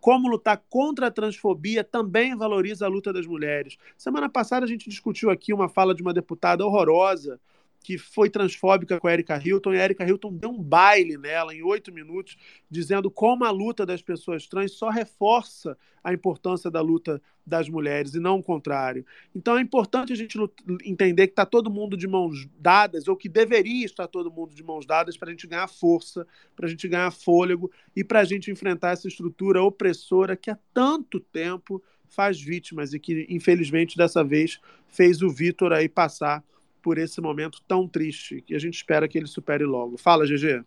Como 0.00 0.30
lutar 0.30 0.62
contra 0.70 1.08
a 1.08 1.10
transfobia 1.10 1.84
também 1.84 2.34
valoriza 2.34 2.86
a 2.86 2.88
luta 2.88 3.12
das 3.12 3.26
mulheres. 3.26 3.76
Semana 3.98 4.30
passada 4.30 4.64
a 4.64 4.68
gente 4.68 4.88
discutiu 4.88 5.28
aqui 5.28 5.52
uma 5.52 5.68
fala 5.68 5.94
de 5.94 6.00
uma 6.00 6.14
deputada 6.14 6.64
horrorosa 6.64 7.38
que 7.86 7.96
foi 7.96 8.28
transfóbica 8.28 8.98
com 8.98 9.06
a 9.06 9.12
Erika 9.12 9.40
Hilton, 9.40 9.72
e 9.72 9.78
a 9.78 9.84
Erika 9.84 10.04
Hilton 10.04 10.32
deu 10.32 10.50
um 10.50 10.60
baile 10.60 11.16
nela 11.16 11.54
em 11.54 11.62
oito 11.62 11.92
minutos, 11.92 12.36
dizendo 12.68 13.08
como 13.08 13.44
a 13.44 13.50
luta 13.52 13.86
das 13.86 14.02
pessoas 14.02 14.44
trans 14.48 14.72
só 14.72 14.90
reforça 14.90 15.78
a 16.02 16.12
importância 16.12 16.68
da 16.68 16.80
luta 16.80 17.22
das 17.46 17.68
mulheres 17.68 18.12
e 18.14 18.18
não 18.18 18.40
o 18.40 18.42
contrário. 18.42 19.06
Então 19.32 19.56
é 19.56 19.60
importante 19.60 20.12
a 20.12 20.16
gente 20.16 20.36
entender 20.84 21.28
que 21.28 21.32
está 21.34 21.46
todo 21.46 21.70
mundo 21.70 21.96
de 21.96 22.08
mãos 22.08 22.48
dadas, 22.58 23.06
ou 23.06 23.14
que 23.14 23.28
deveria 23.28 23.86
estar 23.86 24.08
todo 24.08 24.32
mundo 24.32 24.52
de 24.52 24.64
mãos 24.64 24.84
dadas 24.84 25.16
para 25.16 25.28
a 25.28 25.30
gente 25.30 25.46
ganhar 25.46 25.68
força, 25.68 26.26
para 26.56 26.66
a 26.66 26.68
gente 26.68 26.88
ganhar 26.88 27.12
fôlego 27.12 27.70
e 27.94 28.02
para 28.02 28.18
a 28.18 28.24
gente 28.24 28.50
enfrentar 28.50 28.94
essa 28.94 29.06
estrutura 29.06 29.62
opressora 29.62 30.34
que 30.34 30.50
há 30.50 30.58
tanto 30.74 31.20
tempo 31.20 31.80
faz 32.08 32.40
vítimas 32.40 32.92
e 32.92 32.98
que, 32.98 33.28
infelizmente, 33.30 33.96
dessa 33.96 34.24
vez 34.24 34.58
fez 34.88 35.22
o 35.22 35.30
Vitor 35.30 35.72
aí 35.72 35.88
passar 35.88 36.42
por 36.86 36.98
esse 36.98 37.20
momento 37.20 37.60
tão 37.66 37.88
triste, 37.88 38.40
que 38.42 38.54
a 38.54 38.60
gente 38.60 38.74
espera 38.74 39.08
que 39.08 39.18
ele 39.18 39.26
supere 39.26 39.64
logo. 39.64 39.98
Fala, 39.98 40.24
GG. 40.24 40.64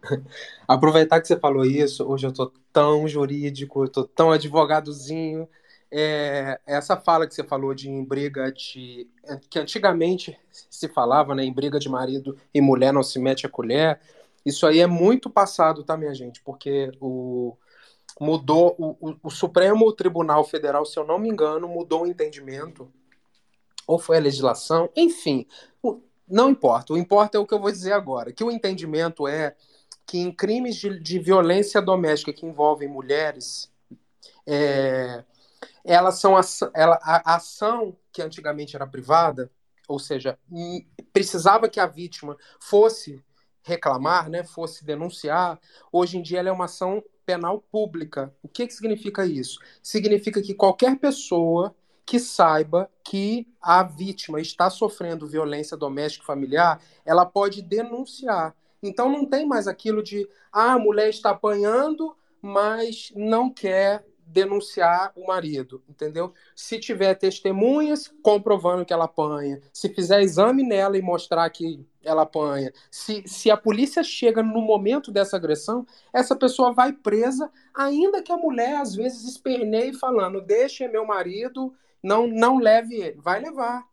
Aproveitar 0.68 1.20
que 1.20 1.26
você 1.26 1.36
falou 1.36 1.64
isso, 1.64 2.08
hoje 2.08 2.28
eu 2.28 2.32
tô 2.32 2.52
tão 2.72 3.08
jurídico, 3.08 3.82
eu 3.82 3.88
tô 3.88 4.04
tão 4.04 4.30
advogadozinho. 4.30 5.48
É, 5.90 6.60
essa 6.64 6.96
fala 6.96 7.26
que 7.26 7.34
você 7.34 7.42
falou 7.42 7.74
de 7.74 7.90
em 7.90 8.04
briga 8.04 8.52
de. 8.52 9.10
que 9.50 9.58
antigamente 9.58 10.38
se 10.70 10.86
falava, 10.86 11.34
né? 11.34 11.42
Em 11.42 11.52
briga 11.52 11.80
de 11.80 11.88
marido 11.88 12.38
e 12.54 12.60
mulher 12.60 12.92
não 12.92 13.02
se 13.02 13.18
mete 13.18 13.44
a 13.44 13.48
colher. 13.48 13.98
Isso 14.46 14.64
aí 14.64 14.78
é 14.78 14.86
muito 14.86 15.28
passado, 15.28 15.82
tá, 15.82 15.96
minha 15.96 16.14
gente? 16.14 16.40
Porque 16.40 16.92
o, 17.00 17.56
mudou 18.20 18.76
o, 18.78 19.10
o, 19.10 19.16
o 19.24 19.30
Supremo 19.30 19.92
Tribunal 19.92 20.44
Federal, 20.44 20.86
se 20.86 20.96
eu 20.96 21.04
não 21.04 21.18
me 21.18 21.28
engano, 21.28 21.66
mudou 21.66 22.02
o 22.02 22.06
entendimento 22.06 22.88
ou 23.88 23.98
foi 23.98 24.18
a 24.18 24.20
legislação, 24.20 24.90
enfim, 24.94 25.46
não 26.28 26.50
importa. 26.50 26.92
O 26.92 26.98
importa 26.98 27.38
é 27.38 27.40
o 27.40 27.46
que 27.46 27.54
eu 27.54 27.58
vou 27.58 27.72
dizer 27.72 27.92
agora, 27.92 28.30
que 28.30 28.44
o 28.44 28.50
entendimento 28.50 29.26
é 29.26 29.56
que 30.06 30.18
em 30.18 30.30
crimes 30.30 30.76
de, 30.76 31.00
de 31.00 31.18
violência 31.18 31.80
doméstica 31.80 32.32
que 32.32 32.44
envolvem 32.44 32.86
mulheres, 32.86 33.72
é, 34.46 35.24
elas 35.82 36.20
são 36.20 36.36
a, 36.36 36.42
ela, 36.74 36.98
a, 37.02 37.36
ação 37.36 37.96
que 38.12 38.20
antigamente 38.20 38.76
era 38.76 38.86
privada, 38.86 39.50
ou 39.88 39.98
seja, 39.98 40.38
precisava 41.10 41.66
que 41.66 41.80
a 41.80 41.86
vítima 41.86 42.36
fosse 42.60 43.24
reclamar, 43.62 44.28
né, 44.28 44.44
fosse 44.44 44.84
denunciar, 44.84 45.58
hoje 45.90 46.18
em 46.18 46.22
dia 46.22 46.40
ela 46.40 46.50
é 46.50 46.52
uma 46.52 46.66
ação 46.66 47.02
penal 47.24 47.60
pública. 47.70 48.34
O 48.42 48.48
que, 48.48 48.66
que 48.66 48.74
significa 48.74 49.24
isso? 49.24 49.58
Significa 49.82 50.42
que 50.42 50.54
qualquer 50.54 50.98
pessoa 50.98 51.74
que 52.08 52.18
saiba 52.18 52.90
que 53.04 53.46
a 53.60 53.82
vítima 53.82 54.40
está 54.40 54.70
sofrendo 54.70 55.26
violência 55.26 55.76
doméstica 55.76 56.24
e 56.24 56.26
familiar, 56.26 56.80
ela 57.04 57.26
pode 57.26 57.60
denunciar. 57.60 58.56
Então 58.82 59.12
não 59.12 59.26
tem 59.26 59.46
mais 59.46 59.68
aquilo 59.68 60.02
de 60.02 60.26
ah, 60.50 60.72
a 60.72 60.78
mulher 60.78 61.10
está 61.10 61.30
apanhando, 61.32 62.16
mas 62.40 63.12
não 63.14 63.50
quer 63.50 64.06
denunciar 64.26 65.12
o 65.14 65.26
marido, 65.26 65.82
entendeu? 65.86 66.32
Se 66.56 66.78
tiver 66.78 67.14
testemunhas 67.14 68.10
comprovando 68.22 68.86
que 68.86 68.92
ela 68.94 69.04
apanha, 69.04 69.60
se 69.70 69.90
fizer 69.90 70.22
exame 70.22 70.62
nela 70.62 70.96
e 70.96 71.02
mostrar 71.02 71.50
que 71.50 71.86
ela 72.02 72.22
apanha, 72.22 72.72
se, 72.90 73.22
se 73.26 73.50
a 73.50 73.56
polícia 73.56 74.02
chega 74.02 74.42
no 74.42 74.62
momento 74.62 75.12
dessa 75.12 75.36
agressão, 75.36 75.86
essa 76.10 76.34
pessoa 76.34 76.72
vai 76.72 76.90
presa, 76.90 77.50
ainda 77.74 78.22
que 78.22 78.32
a 78.32 78.36
mulher 78.38 78.76
às 78.76 78.94
vezes 78.94 79.24
esperneie 79.24 79.92
falando: 79.92 80.40
deixa 80.40 80.88
meu 80.88 81.04
marido 81.04 81.74
não, 82.02 82.26
não 82.26 82.58
leve 82.58 82.94
ele, 82.94 83.20
vai 83.20 83.40
levar. 83.40 83.84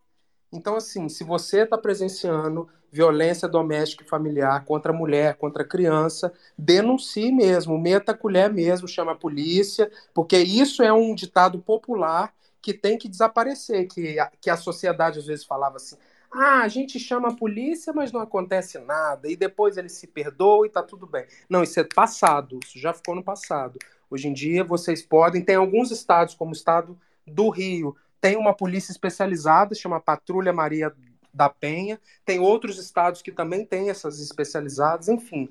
Então, 0.52 0.76
assim, 0.76 1.08
se 1.08 1.24
você 1.24 1.62
está 1.62 1.76
presenciando 1.76 2.68
violência 2.90 3.48
doméstica 3.48 4.04
e 4.04 4.08
familiar 4.08 4.64
contra 4.64 4.92
a 4.92 4.96
mulher, 4.96 5.36
contra 5.36 5.62
a 5.62 5.68
criança, 5.68 6.32
denuncie 6.56 7.32
mesmo, 7.32 7.78
meta 7.78 8.12
a 8.12 8.16
colher 8.16 8.52
mesmo, 8.52 8.88
chama 8.88 9.12
a 9.12 9.16
polícia, 9.16 9.90
porque 10.14 10.38
isso 10.38 10.82
é 10.82 10.92
um 10.92 11.14
ditado 11.14 11.58
popular 11.58 12.32
que 12.62 12.72
tem 12.72 12.96
que 12.96 13.08
desaparecer, 13.08 13.86
que 13.86 14.18
a, 14.18 14.30
que 14.40 14.50
a 14.50 14.56
sociedade 14.56 15.18
às 15.18 15.26
vezes 15.26 15.44
falava 15.44 15.76
assim, 15.76 15.96
ah, 16.32 16.62
a 16.62 16.68
gente 16.68 16.98
chama 16.98 17.28
a 17.28 17.34
polícia, 17.34 17.92
mas 17.92 18.12
não 18.12 18.20
acontece 18.20 18.78
nada, 18.78 19.30
e 19.30 19.36
depois 19.36 19.76
ele 19.76 19.88
se 19.88 20.06
perdoa 20.06 20.66
e 20.66 20.70
tá 20.70 20.82
tudo 20.82 21.06
bem. 21.06 21.26
Não, 21.48 21.62
isso 21.62 21.78
é 21.78 21.84
passado, 21.84 22.58
isso 22.64 22.78
já 22.78 22.92
ficou 22.92 23.14
no 23.14 23.22
passado. 23.22 23.78
Hoje 24.10 24.28
em 24.28 24.32
dia 24.32 24.64
vocês 24.64 25.02
podem, 25.02 25.42
tem 25.42 25.56
alguns 25.56 25.90
estados, 25.90 26.34
como 26.34 26.50
o 26.50 26.54
estado 26.54 26.98
do 27.26 27.48
Rio 27.48 27.96
tem 28.20 28.36
uma 28.36 28.54
polícia 28.54 28.90
especializada, 28.90 29.74
chama 29.74 30.00
Patrulha 30.00 30.52
Maria 30.52 30.92
da 31.32 31.48
Penha. 31.48 32.00
Tem 32.24 32.40
outros 32.40 32.76
estados 32.78 33.22
que 33.22 33.30
também 33.30 33.64
têm 33.64 33.90
essas 33.90 34.20
especializadas. 34.20 35.08
Enfim, 35.08 35.48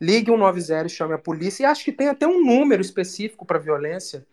ligue 0.00 0.32
190 0.32 0.86
e 0.86 0.88
chame 0.88 1.14
a 1.14 1.18
polícia. 1.18 1.62
E 1.62 1.66
acho 1.66 1.84
que 1.84 1.92
tem 1.92 2.08
até 2.08 2.26
um 2.26 2.44
número 2.44 2.82
específico 2.82 3.46
para 3.46 3.60
violência. 3.60 4.26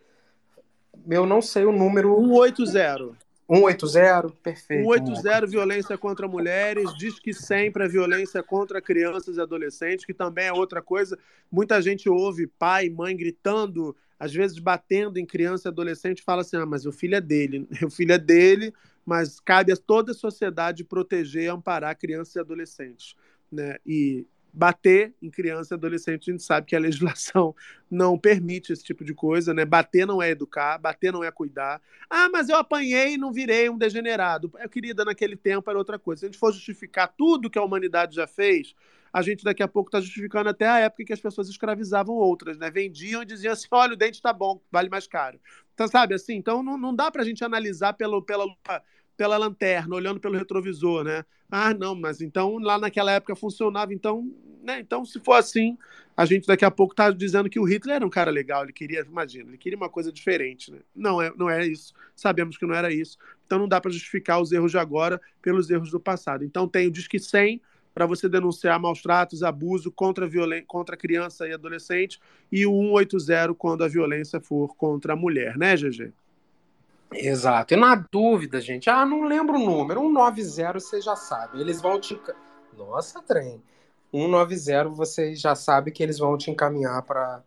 Eu 1.08 1.24
não 1.24 1.40
sei 1.40 1.66
o 1.66 1.72
número. 1.72 2.16
180. 2.16 3.16
180, 3.48 4.30
perfeito. 4.42 4.90
180, 4.90 5.46
violência 5.46 5.98
contra 5.98 6.26
mulheres, 6.26 6.92
diz 6.96 7.20
que 7.20 7.34
sempre 7.34 7.84
a 7.84 7.88
violência 7.88 8.42
contra 8.42 8.80
crianças 8.80 9.36
e 9.36 9.40
adolescentes, 9.40 10.06
que 10.06 10.14
também 10.14 10.46
é 10.46 10.52
outra 10.52 10.80
coisa. 10.80 11.18
Muita 11.52 11.80
gente 11.82 12.08
ouve 12.08 12.46
pai, 12.46 12.88
mãe 12.88 13.14
gritando 13.14 13.94
às 14.24 14.32
vezes 14.32 14.58
batendo 14.58 15.18
em 15.18 15.26
criança 15.26 15.68
e 15.68 15.70
adolescente, 15.70 16.22
fala 16.22 16.40
assim: 16.40 16.56
ah, 16.56 16.64
mas 16.64 16.86
o 16.86 16.92
filho 16.92 17.14
é 17.14 17.20
dele, 17.20 17.68
o 17.84 17.90
filho 17.90 18.12
é 18.12 18.18
dele, 18.18 18.72
mas 19.04 19.38
cabe 19.38 19.70
a 19.70 19.76
toda 19.76 20.12
a 20.12 20.14
sociedade 20.14 20.82
proteger 20.82 21.42
e 21.42 21.48
amparar 21.48 21.96
crianças 21.96 22.34
e 22.34 22.40
adolescentes. 22.40 23.14
Né? 23.52 23.76
E 23.86 24.26
bater 24.50 25.12
em 25.20 25.28
criança 25.28 25.74
e 25.74 25.76
adolescente, 25.76 26.30
a 26.30 26.32
gente 26.32 26.42
sabe 26.42 26.66
que 26.66 26.74
a 26.74 26.78
legislação 26.78 27.54
não 27.90 28.18
permite 28.18 28.72
esse 28.72 28.82
tipo 28.82 29.04
de 29.04 29.12
coisa, 29.12 29.52
né? 29.52 29.66
Bater 29.66 30.06
não 30.06 30.22
é 30.22 30.30
educar, 30.30 30.78
bater 30.78 31.12
não 31.12 31.22
é 31.22 31.30
cuidar. 31.30 31.82
Ah, 32.08 32.30
mas 32.30 32.48
eu 32.48 32.56
apanhei 32.56 33.14
e 33.14 33.18
não 33.18 33.30
virei 33.30 33.68
um 33.68 33.76
degenerado. 33.76 34.50
Eu, 34.58 34.68
querida, 34.70 35.04
naquele 35.04 35.36
tempo 35.36 35.68
era 35.68 35.78
outra 35.78 35.98
coisa. 35.98 36.20
Se 36.20 36.24
a 36.24 36.28
gente 36.28 36.38
for 36.38 36.50
justificar 36.50 37.12
tudo 37.14 37.50
que 37.50 37.58
a 37.58 37.62
humanidade 37.62 38.16
já 38.16 38.26
fez, 38.26 38.74
a 39.14 39.22
gente 39.22 39.44
daqui 39.44 39.62
a 39.62 39.68
pouco 39.68 39.90
está 39.90 40.00
justificando 40.00 40.48
até 40.48 40.66
a 40.66 40.80
época 40.80 41.04
que 41.04 41.12
as 41.12 41.20
pessoas 41.20 41.48
escravizavam 41.48 42.16
outras, 42.16 42.58
né? 42.58 42.68
Vendiam 42.68 43.22
e 43.22 43.24
diziam 43.24 43.52
assim: 43.52 43.68
olha, 43.70 43.92
o 43.92 43.96
dente 43.96 44.16
está 44.16 44.32
bom, 44.32 44.60
vale 44.72 44.88
mais 44.88 45.06
caro. 45.06 45.38
Então, 45.72 45.86
sabe 45.86 46.14
assim? 46.14 46.34
Então 46.34 46.64
não, 46.64 46.76
não 46.76 46.92
dá 46.92 47.12
para 47.12 47.22
a 47.22 47.24
gente 47.24 47.44
analisar 47.44 47.92
pelo, 47.92 48.20
pela, 48.20 48.44
pela 49.16 49.36
lanterna, 49.36 49.94
olhando 49.94 50.18
pelo 50.18 50.36
retrovisor, 50.36 51.04
né? 51.04 51.24
Ah, 51.48 51.72
não, 51.72 51.94
mas 51.94 52.20
então 52.20 52.58
lá 52.58 52.76
naquela 52.76 53.12
época 53.12 53.36
funcionava, 53.36 53.94
então, 53.94 54.28
né? 54.60 54.80
Então, 54.80 55.04
se 55.04 55.20
for 55.20 55.34
assim, 55.34 55.78
a 56.16 56.24
gente 56.24 56.44
daqui 56.44 56.64
a 56.64 56.70
pouco 56.70 56.92
está 56.92 57.08
dizendo 57.12 57.48
que 57.48 57.60
o 57.60 57.64
Hitler 57.64 57.94
era 57.94 58.06
um 58.06 58.10
cara 58.10 58.32
legal, 58.32 58.64
ele 58.64 58.72
queria, 58.72 59.02
imagina, 59.02 59.48
ele 59.48 59.58
queria 59.58 59.76
uma 59.76 59.88
coisa 59.88 60.10
diferente, 60.10 60.72
né? 60.72 60.80
Não 60.92 61.22
é, 61.22 61.32
não 61.36 61.48
é 61.48 61.64
isso. 61.64 61.94
Sabemos 62.16 62.56
que 62.56 62.66
não 62.66 62.74
era 62.74 62.92
isso. 62.92 63.16
Então 63.46 63.60
não 63.60 63.68
dá 63.68 63.80
para 63.80 63.92
justificar 63.92 64.42
os 64.42 64.50
erros 64.50 64.72
de 64.72 64.78
agora 64.78 65.20
pelos 65.40 65.70
erros 65.70 65.92
do 65.92 66.00
passado. 66.00 66.42
Então 66.44 66.66
tem 66.66 66.88
o 66.88 66.90
Disque 66.90 67.20
100 67.20 67.62
para 67.94 68.06
você 68.06 68.28
denunciar 68.28 68.80
maus 68.80 69.00
tratos, 69.00 69.42
abuso 69.42 69.90
contra, 69.92 70.28
contra 70.66 70.96
criança 70.96 71.46
e 71.46 71.52
adolescente, 71.52 72.20
e 72.50 72.66
o 72.66 72.72
180 72.98 73.54
quando 73.54 73.84
a 73.84 73.88
violência 73.88 74.40
for 74.40 74.74
contra 74.74 75.12
a 75.12 75.16
mulher, 75.16 75.56
né, 75.56 75.76
GG? 75.76 76.12
Exato. 77.12 77.74
E 77.74 77.76
na 77.76 77.94
dúvida, 77.94 78.60
gente, 78.60 78.90
ah, 78.90 79.06
não 79.06 79.22
lembro 79.22 79.56
o 79.56 79.64
número, 79.64 80.00
190 80.00 80.80
você 80.80 81.00
já 81.00 81.14
sabe. 81.14 81.60
Eles 81.60 81.80
vão 81.80 82.00
te. 82.00 82.20
Nossa, 82.76 83.22
trem. 83.22 83.62
190 84.12 84.88
você 84.88 85.34
já 85.36 85.54
sabe 85.54 85.92
que 85.92 86.02
eles 86.02 86.18
vão 86.18 86.36
te 86.36 86.50
encaminhar 86.50 87.02
para 87.02 87.42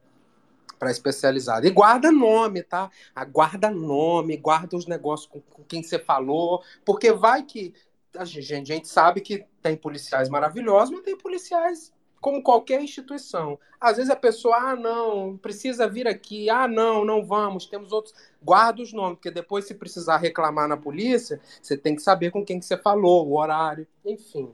para 0.77 0.91
especializada. 0.91 1.67
E 1.67 1.71
guarda 1.71 2.11
nome, 2.11 2.63
tá? 2.63 2.89
Guarda 3.31 3.71
nome, 3.71 4.37
guarda 4.37 4.77
os 4.77 4.85
negócios 4.85 5.27
com, 5.27 5.41
com, 5.41 5.63
quem 5.63 5.81
você 5.81 5.97
falou, 5.97 6.63
porque 6.85 7.11
vai 7.11 7.43
que 7.43 7.73
a 8.17 8.25
gente, 8.25 8.71
a 8.71 8.75
gente 8.75 8.87
sabe 8.87 9.21
que 9.21 9.45
tem 9.61 9.75
policiais 9.75 10.29
maravilhosos, 10.29 10.93
mas 10.93 11.03
tem 11.03 11.17
policiais 11.17 11.93
como 12.19 12.41
qualquer 12.41 12.81
instituição. 12.81 13.59
Às 13.79 13.97
vezes 13.97 14.11
a 14.11 14.15
pessoa, 14.15 14.55
ah, 14.57 14.75
não, 14.75 15.37
precisa 15.37 15.87
vir 15.87 16.07
aqui, 16.07 16.49
ah, 16.49 16.67
não, 16.67 17.05
não 17.05 17.23
vamos, 17.23 17.67
temos 17.67 17.91
outros. 17.91 18.13
Guarda 18.41 18.81
os 18.81 18.91
nomes, 18.91 19.15
porque 19.15 19.31
depois, 19.31 19.65
se 19.65 19.75
precisar 19.75 20.17
reclamar 20.17 20.67
na 20.67 20.77
polícia, 20.77 21.39
você 21.61 21.77
tem 21.77 21.95
que 21.95 22.01
saber 22.01 22.31
com 22.31 22.43
quem 22.43 22.59
que 22.59 22.65
você 22.65 22.77
falou, 22.77 23.27
o 23.27 23.37
horário, 23.37 23.87
enfim. 24.05 24.51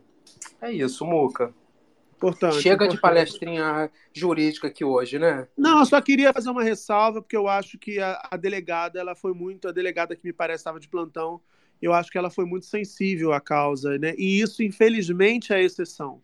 É 0.61 0.71
isso, 0.71 1.05
Muca. 1.05 1.53
Importante, 2.15 2.61
Chega 2.61 2.85
importante. 2.85 2.95
de 2.95 3.01
palestrinha 3.01 3.91
jurídica 4.13 4.67
aqui 4.67 4.85
hoje, 4.85 5.19
né? 5.19 5.45
Não, 5.57 5.79
eu 5.79 5.85
só 5.85 5.99
queria 5.99 6.31
fazer 6.31 6.49
uma 6.49 6.63
ressalva, 6.63 7.21
porque 7.21 7.35
eu 7.35 7.49
acho 7.49 7.77
que 7.77 7.99
a, 7.99 8.29
a 8.31 8.37
delegada, 8.37 8.97
ela 8.97 9.13
foi 9.13 9.33
muito, 9.33 9.67
a 9.67 9.73
delegada 9.73 10.15
que 10.15 10.23
me 10.23 10.31
parece 10.31 10.61
estava 10.61 10.79
de 10.79 10.87
plantão, 10.87 11.41
eu 11.83 11.93
acho 11.93 12.11
que 12.11 12.17
ela 12.17 12.29
foi 12.29 12.45
muito 12.45 12.65
sensível 12.65 13.33
à 13.33 13.41
causa, 13.41 13.97
né? 13.97 14.13
E 14.17 14.39
isso, 14.39 14.63
infelizmente, 14.63 15.51
é 15.51 15.57
a 15.57 15.61
exceção. 15.61 16.21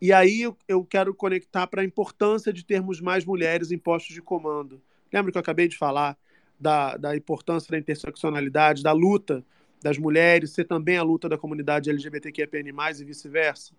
E 0.00 0.12
aí 0.12 0.42
eu, 0.68 0.84
quero 0.84 1.14
conectar 1.14 1.66
para 1.66 1.82
a 1.82 1.84
importância 1.84 2.52
de 2.52 2.64
termos 2.64 3.00
mais 3.00 3.24
mulheres 3.24 3.70
em 3.70 3.78
postos 3.78 4.14
de 4.14 4.20
comando. 4.20 4.80
Lembra 5.12 5.32
que 5.32 5.38
eu 5.38 5.40
acabei 5.40 5.68
de 5.68 5.78
falar 5.78 6.18
da, 6.58 6.96
da 6.96 7.16
importância 7.16 7.70
da 7.70 7.78
interseccionalidade, 7.78 8.82
da 8.82 8.92
luta 8.92 9.44
das 9.82 9.96
mulheres, 9.96 10.50
ser 10.50 10.64
também 10.64 10.96
a 10.96 11.02
luta 11.02 11.28
da 11.28 11.38
comunidade 11.38 11.88
LGBTQIAPN+, 11.88 12.72
e 13.00 13.04
vice-versa? 13.04 13.72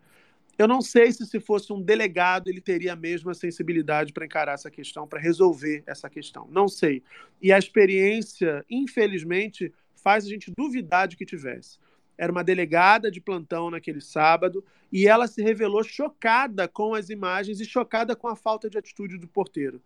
Eu 0.58 0.68
não 0.68 0.82
sei 0.82 1.12
se 1.12 1.26
se 1.26 1.40
fosse 1.40 1.72
um 1.72 1.80
delegado 1.80 2.48
ele 2.48 2.62
teria 2.62 2.94
a 2.94 2.96
mesma 2.96 3.36
sensibilidade 3.36 4.12
para 4.12 4.26
encarar 4.26 4.54
essa 4.54 4.72
questão, 4.72 5.08
para 5.08 5.20
resolver 5.20 5.84
essa 5.86 6.10
questão. 6.10 6.48
Não 6.50 6.68
sei. 6.68 7.04
E 7.40 7.52
a 7.52 7.60
experiência, 7.60 8.66
infelizmente, 8.68 9.72
faz 10.08 10.24
a 10.24 10.30
gente 10.30 10.50
duvidar 10.58 11.06
de 11.06 11.18
que 11.18 11.26
tivesse. 11.26 11.80
Era 12.18 12.32
uma 12.32 12.42
delegada 12.42 13.12
de 13.12 13.20
plantão 13.20 13.70
naquele 13.70 14.00
sábado 14.00 14.64
e 14.90 15.06
ela 15.06 15.28
se 15.28 15.44
revelou 15.44 15.84
chocada 15.84 16.66
com 16.66 16.96
as 16.96 17.10
imagens 17.10 17.60
e 17.60 17.66
chocada 17.66 18.16
com 18.16 18.30
a 18.30 18.36
falta 18.38 18.70
de 18.70 18.78
atitude 18.78 19.18
do 19.18 19.28
porteiro. 19.28 19.82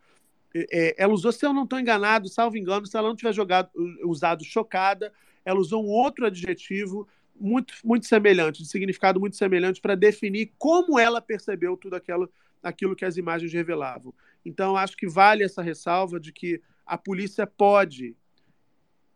É, 0.54 0.94
ela 0.96 1.12
usou, 1.12 1.32
se 1.32 1.44
eu 1.44 1.52
não 1.52 1.64
estou 1.64 1.80
enganado, 1.80 2.28
salvo 2.28 2.56
engano, 2.56 2.86
se 2.86 2.96
ela 2.96 3.08
não 3.08 3.16
tiver 3.16 3.32
jogado, 3.32 3.68
usado 4.04 4.44
chocada, 4.44 5.12
ela 5.44 5.58
usou 5.58 5.84
um 5.84 5.88
outro 5.88 6.24
adjetivo 6.24 7.08
muito, 7.34 7.74
muito 7.84 8.06
semelhante, 8.06 8.62
de 8.62 8.68
significado 8.68 9.18
muito 9.18 9.34
semelhante, 9.34 9.80
para 9.80 9.96
definir 9.96 10.52
como 10.56 11.00
ela 11.00 11.20
percebeu 11.20 11.76
tudo 11.76 11.96
aquilo, 11.96 12.30
aquilo 12.62 12.94
que 12.94 13.04
as 13.04 13.16
imagens 13.16 13.52
revelavam. 13.52 14.14
Então, 14.44 14.76
acho 14.76 14.96
que 14.96 15.08
vale 15.08 15.42
essa 15.42 15.62
ressalva 15.62 16.20
de 16.20 16.32
que 16.32 16.62
a 16.86 16.96
polícia 16.96 17.44
pode, 17.44 18.14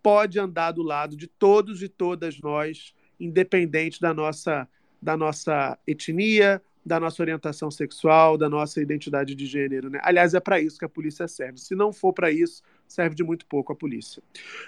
pode 0.06 0.38
andar 0.38 0.70
do 0.70 0.84
lado 0.84 1.16
de 1.16 1.26
todos 1.26 1.82
e 1.82 1.88
todas 1.88 2.38
nós, 2.38 2.94
independente 3.18 4.00
da 4.00 4.14
nossa, 4.14 4.68
da 5.02 5.16
nossa 5.16 5.76
etnia, 5.84 6.62
da 6.84 7.00
nossa 7.00 7.20
orientação 7.20 7.72
sexual, 7.72 8.38
da 8.38 8.48
nossa 8.48 8.80
identidade 8.80 9.34
de 9.34 9.46
gênero. 9.46 9.90
Né? 9.90 9.98
Aliás, 10.04 10.32
é 10.32 10.38
para 10.38 10.60
isso 10.60 10.78
que 10.78 10.84
a 10.84 10.88
polícia 10.88 11.26
serve. 11.26 11.58
Se 11.58 11.74
não 11.74 11.92
for 11.92 12.12
para 12.12 12.30
isso, 12.30 12.62
serve 12.86 13.16
de 13.16 13.24
muito 13.24 13.46
pouco 13.46 13.72
a 13.72 13.74
polícia. 13.74 14.22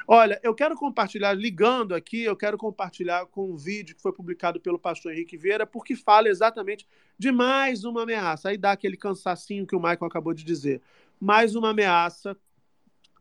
Olha, 0.08 0.40
eu 0.42 0.52
quero 0.52 0.74
compartilhar, 0.74 1.32
ligando 1.34 1.94
aqui, 1.94 2.24
eu 2.24 2.34
quero 2.34 2.58
compartilhar 2.58 3.24
com 3.26 3.52
um 3.52 3.56
vídeo 3.56 3.94
que 3.94 4.02
foi 4.02 4.12
publicado 4.12 4.58
pelo 4.58 4.76
pastor 4.76 5.12
Henrique 5.12 5.36
Vieira, 5.36 5.64
porque 5.64 5.94
fala 5.94 6.28
exatamente 6.28 6.84
de 7.16 7.30
mais 7.30 7.84
uma 7.84 8.02
ameaça. 8.02 8.48
Aí 8.48 8.58
dá 8.58 8.72
aquele 8.72 8.96
cansacinho 8.96 9.64
que 9.64 9.76
o 9.76 9.78
Michael 9.78 10.06
acabou 10.06 10.34
de 10.34 10.42
dizer. 10.42 10.82
Mais 11.20 11.54
uma 11.54 11.70
ameaça 11.70 12.36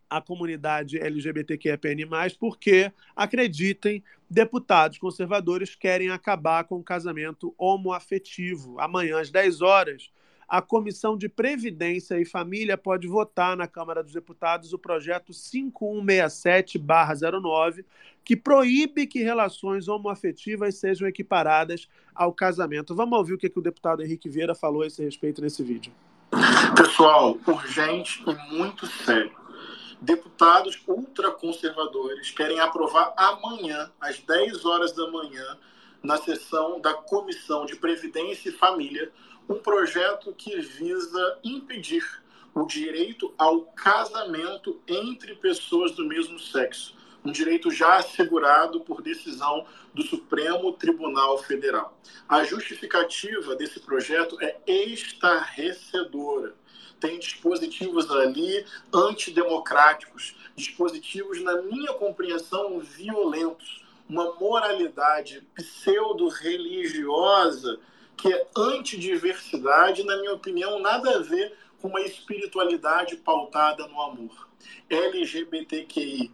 à 0.10 0.22
comunidade 0.22 0.98
LGBTQIAPN+, 0.98 2.08
porque, 2.40 2.92
acreditem, 3.16 4.04
deputados 4.30 4.98
conservadores 4.98 5.76
querem 5.76 6.10
acabar 6.10 6.66
com 6.66 6.76
o 6.76 6.84
casamento 6.84 7.54
homoafetivo. 7.58 8.80
Amanhã, 8.80 9.20
às 9.20 9.32
10 9.32 9.62
horas, 9.62 10.12
a 10.48 10.62
Comissão 10.62 11.18
de 11.18 11.28
Previdência 11.28 12.18
e 12.20 12.26
Família 12.26 12.78
pode 12.78 13.06
votar 13.06 13.58
na 13.58 13.68
Câmara 13.68 14.02
dos 14.02 14.14
Deputados 14.14 14.72
o 14.72 14.80
projeto 14.80 15.34
5167-09, 15.34 17.84
que 18.24 18.38
proíbe 18.38 19.08
que 19.08 19.22
relações 19.22 19.90
homoafetivas 19.90 20.76
sejam 20.76 21.06
equiparadas 21.08 21.90
ao 22.16 22.34
casamento. 22.34 22.96
Vamos 22.96 23.18
ouvir 23.18 23.34
o 23.34 23.38
que, 23.38 23.50
que 23.50 23.60
o 23.60 23.62
deputado 23.62 24.02
Henrique 24.02 24.30
Vieira 24.30 24.56
falou 24.56 24.84
a 24.84 24.88
esse 24.88 25.04
respeito 25.04 25.42
nesse 25.42 25.62
vídeo. 25.64 25.92
Pessoal, 26.76 27.38
urgente 27.46 28.24
e 28.26 28.34
muito 28.56 28.88
sério. 28.88 29.36
Deputados 30.00 30.80
ultraconservadores 30.88 32.30
querem 32.30 32.60
aprovar 32.60 33.14
amanhã, 33.18 33.92
às 34.00 34.20
10 34.20 34.64
horas 34.64 34.92
da 34.92 35.10
manhã, 35.10 35.58
na 36.04 36.18
sessão 36.18 36.80
da 36.80 36.94
Comissão 36.94 37.66
de 37.66 37.76
Previdência 37.76 38.50
e 38.50 38.54
Família, 38.54 39.12
um 39.50 39.56
projeto 39.56 40.34
que 40.34 40.60
visa 40.60 41.40
impedir 41.44 42.04
o 42.54 42.66
direito 42.66 43.34
ao 43.38 43.62
casamento 43.62 44.80
entre 44.88 45.36
pessoas 45.36 45.94
do 45.94 46.06
mesmo 46.06 46.40
sexo, 46.40 46.96
um 47.26 47.32
direito 47.32 47.72
já 47.72 47.98
assegurado 47.98 48.82
por 48.82 49.02
decisão 49.02 49.66
do 49.94 50.04
Supremo 50.04 50.74
Tribunal 50.74 51.40
Federal. 51.40 52.00
A 52.30 52.44
justificativa 52.44 53.56
desse 53.56 53.80
projeto 53.80 54.38
é 54.42 54.60
estarrecedora. 54.68 56.56
Tem 57.00 57.20
dispositivos 57.20 58.10
ali 58.10 58.66
antidemocráticos, 58.94 60.36
dispositivos, 60.56 61.44
na 61.44 61.62
minha 61.62 61.94
compreensão, 61.94 62.80
violentos, 62.80 63.86
uma 64.10 64.34
moralidade 64.36 65.46
pseudo-religiosa 65.54 67.80
que 68.16 68.32
é 68.34 68.48
antidiversidade, 68.58 70.04
na 70.04 70.18
minha 70.18 70.34
opinião, 70.34 70.80
nada 70.80 71.18
a 71.18 71.20
ver 71.20 71.56
com 71.80 71.90
uma 71.90 72.02
espiritualidade 72.02 73.18
pautada 73.18 73.88
no 73.88 74.02
amor. 74.02 74.48
LGBTQIPA+, 74.90 76.32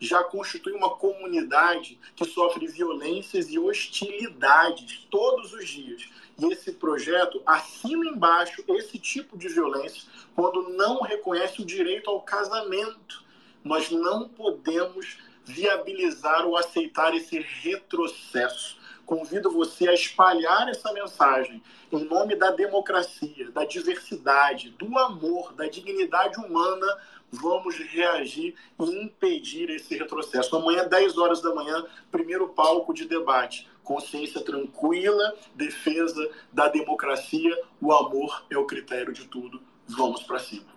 já 0.00 0.24
constitui 0.24 0.72
uma 0.72 0.96
comunidade 0.96 2.00
que 2.16 2.24
sofre 2.24 2.66
violências 2.66 3.50
e 3.50 3.58
hostilidades 3.58 5.06
todos 5.10 5.52
os 5.52 5.68
dias. 5.68 6.08
Esse 6.42 6.72
projeto 6.72 7.42
assina 7.44 8.06
embaixo 8.06 8.64
esse 8.68 8.98
tipo 8.98 9.36
de 9.36 9.48
violência 9.48 10.08
quando 10.34 10.70
não 10.70 11.00
reconhece 11.00 11.60
o 11.60 11.66
direito 11.66 12.10
ao 12.10 12.22
casamento. 12.22 13.24
Nós 13.62 13.90
não 13.90 14.28
podemos 14.28 15.18
viabilizar 15.44 16.46
ou 16.46 16.56
aceitar 16.56 17.14
esse 17.14 17.38
retrocesso 17.38 18.80
convido 19.10 19.50
você 19.50 19.88
a 19.88 19.92
espalhar 19.92 20.68
essa 20.68 20.92
mensagem 20.92 21.60
em 21.90 22.04
nome 22.04 22.36
da 22.36 22.52
democracia, 22.52 23.50
da 23.50 23.64
diversidade, 23.64 24.70
do 24.70 24.96
amor, 24.96 25.52
da 25.52 25.66
dignidade 25.66 26.38
humana. 26.38 26.86
Vamos 27.32 27.76
reagir 27.76 28.54
e 28.78 29.02
impedir 29.02 29.68
esse 29.70 29.96
retrocesso. 29.96 30.54
Amanhã, 30.54 30.86
10 30.86 31.18
horas 31.18 31.42
da 31.42 31.52
manhã, 31.52 31.84
primeiro 32.08 32.50
palco 32.50 32.94
de 32.94 33.04
debate. 33.04 33.68
Consciência 33.90 34.40
tranquila, 34.44 35.36
defesa 35.56 36.30
da 36.52 36.68
democracia, 36.68 37.60
o 37.80 37.92
amor 37.92 38.46
é 38.48 38.56
o 38.56 38.64
critério 38.64 39.12
de 39.12 39.26
tudo. 39.26 39.60
Vamos 39.88 40.22
para 40.22 40.38
cima. 40.38 40.68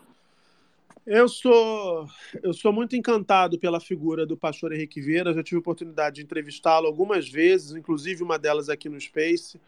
Eu 1.05 1.30
sou, 1.30 2.07
eu 2.41 2.51
sou 2.55 2.74
muito 2.74 2.95
encantado 2.95 3.59
pela 3.59 3.80
figura 3.80 4.26
do 4.26 4.36
pastor 4.36 4.74
Henrique 4.74 4.99
Vieira. 4.99 5.32
Já 5.32 5.43
tive 5.43 5.57
a 5.57 5.59
oportunidade 5.59 6.16
de 6.16 6.22
entrevistá-lo 6.24 6.88
algumas 6.88 7.30
vezes, 7.30 7.76
inclusive 7.76 8.24
uma 8.24 8.39
delas 8.39 8.68
aqui 8.68 8.89
no 8.89 8.99
Space, 8.99 9.61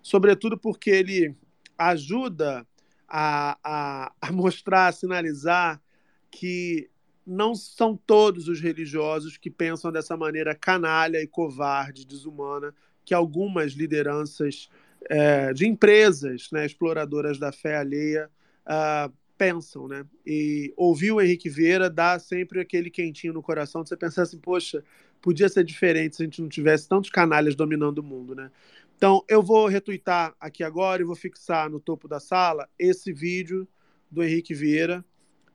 sobretudo 0.00 0.56
porque 0.56 0.90
ele 0.90 1.34
ajuda 1.76 2.64
a, 3.08 3.58
a, 3.64 4.12
a 4.20 4.30
mostrar, 4.30 4.86
a 4.86 4.92
sinalizar 4.92 5.82
que 6.30 6.88
não 7.26 7.52
são 7.52 7.96
todos 7.96 8.46
os 8.46 8.60
religiosos 8.60 9.36
que 9.36 9.50
pensam 9.50 9.90
dessa 9.90 10.16
maneira 10.16 10.54
canalha 10.54 11.20
e 11.20 11.26
covarde, 11.26 12.06
desumana, 12.06 12.72
que 13.04 13.14
algumas 13.14 13.72
lideranças 13.72 14.68
é, 15.08 15.52
de 15.52 15.66
empresas 15.66 16.48
né, 16.52 16.64
exploradoras 16.64 17.38
da 17.38 17.52
fé 17.52 17.76
alheia 17.76 18.30
uh, 18.66 19.12
pensam, 19.36 19.88
né? 19.88 20.06
E 20.24 20.72
ouvir 20.76 21.10
o 21.10 21.20
Henrique 21.20 21.50
Vieira 21.50 21.90
dá 21.90 22.18
sempre 22.18 22.60
aquele 22.60 22.90
quentinho 22.90 23.32
no 23.32 23.42
coração 23.42 23.82
de 23.82 23.88
você 23.88 23.96
pensar 23.96 24.22
assim, 24.22 24.38
poxa, 24.38 24.84
podia 25.20 25.48
ser 25.48 25.64
diferente 25.64 26.16
se 26.16 26.22
a 26.22 26.26
gente 26.26 26.40
não 26.40 26.48
tivesse 26.48 26.88
tantos 26.88 27.10
canalhas 27.10 27.56
dominando 27.56 27.98
o 27.98 28.02
mundo, 28.04 28.34
né? 28.34 28.50
Então, 28.96 29.24
eu 29.28 29.42
vou 29.42 29.66
retweetar 29.66 30.32
aqui 30.38 30.62
agora 30.62 31.02
e 31.02 31.04
vou 31.04 31.16
fixar 31.16 31.68
no 31.68 31.80
topo 31.80 32.06
da 32.06 32.20
sala 32.20 32.68
esse 32.78 33.12
vídeo 33.12 33.66
do 34.08 34.22
Henrique 34.22 34.54
Vieira, 34.54 35.04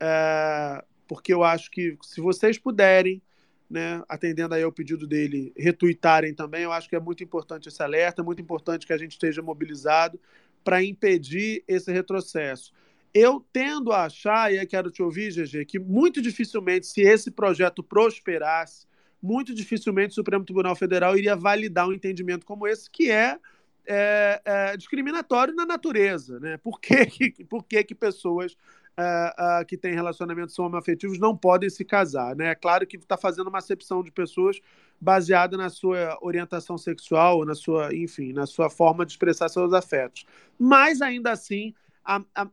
é, 0.02 0.84
porque 1.08 1.34
eu 1.34 1.44
acho 1.44 1.72
que 1.72 1.98
se 2.02 2.20
vocês 2.20 2.58
puderem, 2.58 3.22
né, 3.70 4.02
atendendo 4.08 4.56
aí 4.56 4.64
ao 4.64 4.72
pedido 4.72 5.06
dele, 5.06 5.54
retweetarem 5.58 6.34
também, 6.34 6.64
eu 6.64 6.72
acho 6.72 6.88
que 6.88 6.96
é 6.96 7.00
muito 7.00 7.24
importante 7.24 7.68
esse 7.68 7.84
alerta, 7.84 8.22
é 8.22 8.26
muito 8.26 8.42
importante 8.42 8.88
que 8.88 8.94
a 8.94 8.98
gente 8.98 9.12
esteja 9.12 9.42
mobilizado 9.42 10.20
para 10.64 10.84
impedir 10.84 11.64
esse 11.68 11.92
retrocesso. 11.92 12.74
Eu 13.14 13.46
tendo 13.52 13.92
a 13.92 14.06
achar, 14.06 14.54
e 14.54 14.60
aí 14.60 14.66
quero 14.66 14.92
te 14.92 15.02
ouvir, 15.02 15.32
GG, 15.32 15.66
que 15.66 15.80
muito 15.80 16.22
dificilmente, 16.22 16.88
se 16.88 17.02
esse 17.02 17.32
projeto 17.32 17.82
prosperasse, 17.82 18.86
muito 19.22 19.54
dificilmente 19.54 20.12
o 20.12 20.16
Supremo 20.16 20.46
Tribunal 20.46 20.76
Federal 20.76 21.18
iria 21.18 21.36
validar 21.36 21.88
um 21.88 21.94
entendimento 21.94 22.46
como 22.46 22.68
esse, 22.68 22.90
que 22.90 23.10
é, 23.10 23.38
é, 23.86 24.42
é, 24.46 24.78
discriminatório 24.78 25.56
na 25.56 25.66
natureza. 25.66 26.40
Né? 26.40 26.58
Por 26.58 26.80
que, 26.80 27.44
por 27.50 27.64
que, 27.64 27.84
que 27.84 27.96
pessoas 27.96 28.56
é, 28.98 29.34
é, 29.38 29.66
que 29.66 29.78
têm 29.78 29.94
relacionamentos 29.94 30.58
homoafetivos 30.58 31.20
não 31.20 31.36
podem 31.38 31.70
se 31.70 31.86
casar? 31.86 32.36
Né? 32.36 32.50
É 32.50 32.56
claro 32.56 32.86
que 32.88 32.98
está 32.98 33.18
fazendo 33.18 33.48
uma 33.48 33.60
acepção 33.60 34.04
de 34.04 34.12
pessoas 34.12 34.60
baseada 35.00 35.56
na 35.56 35.70
sua 35.70 36.18
orientação 36.22 36.78
sexual, 36.78 37.46
na 37.46 37.54
sua, 37.54 37.94
enfim, 37.96 38.34
na 38.34 38.46
sua 38.46 38.70
forma 38.70 39.06
de 39.06 39.12
expressar 39.12 39.50
seus 39.50 39.72
afetos. 39.74 40.26
Mas 40.58 41.02
ainda 41.02 41.32
assim, 41.32 41.74
a, 42.04 42.22
a, 42.36 42.48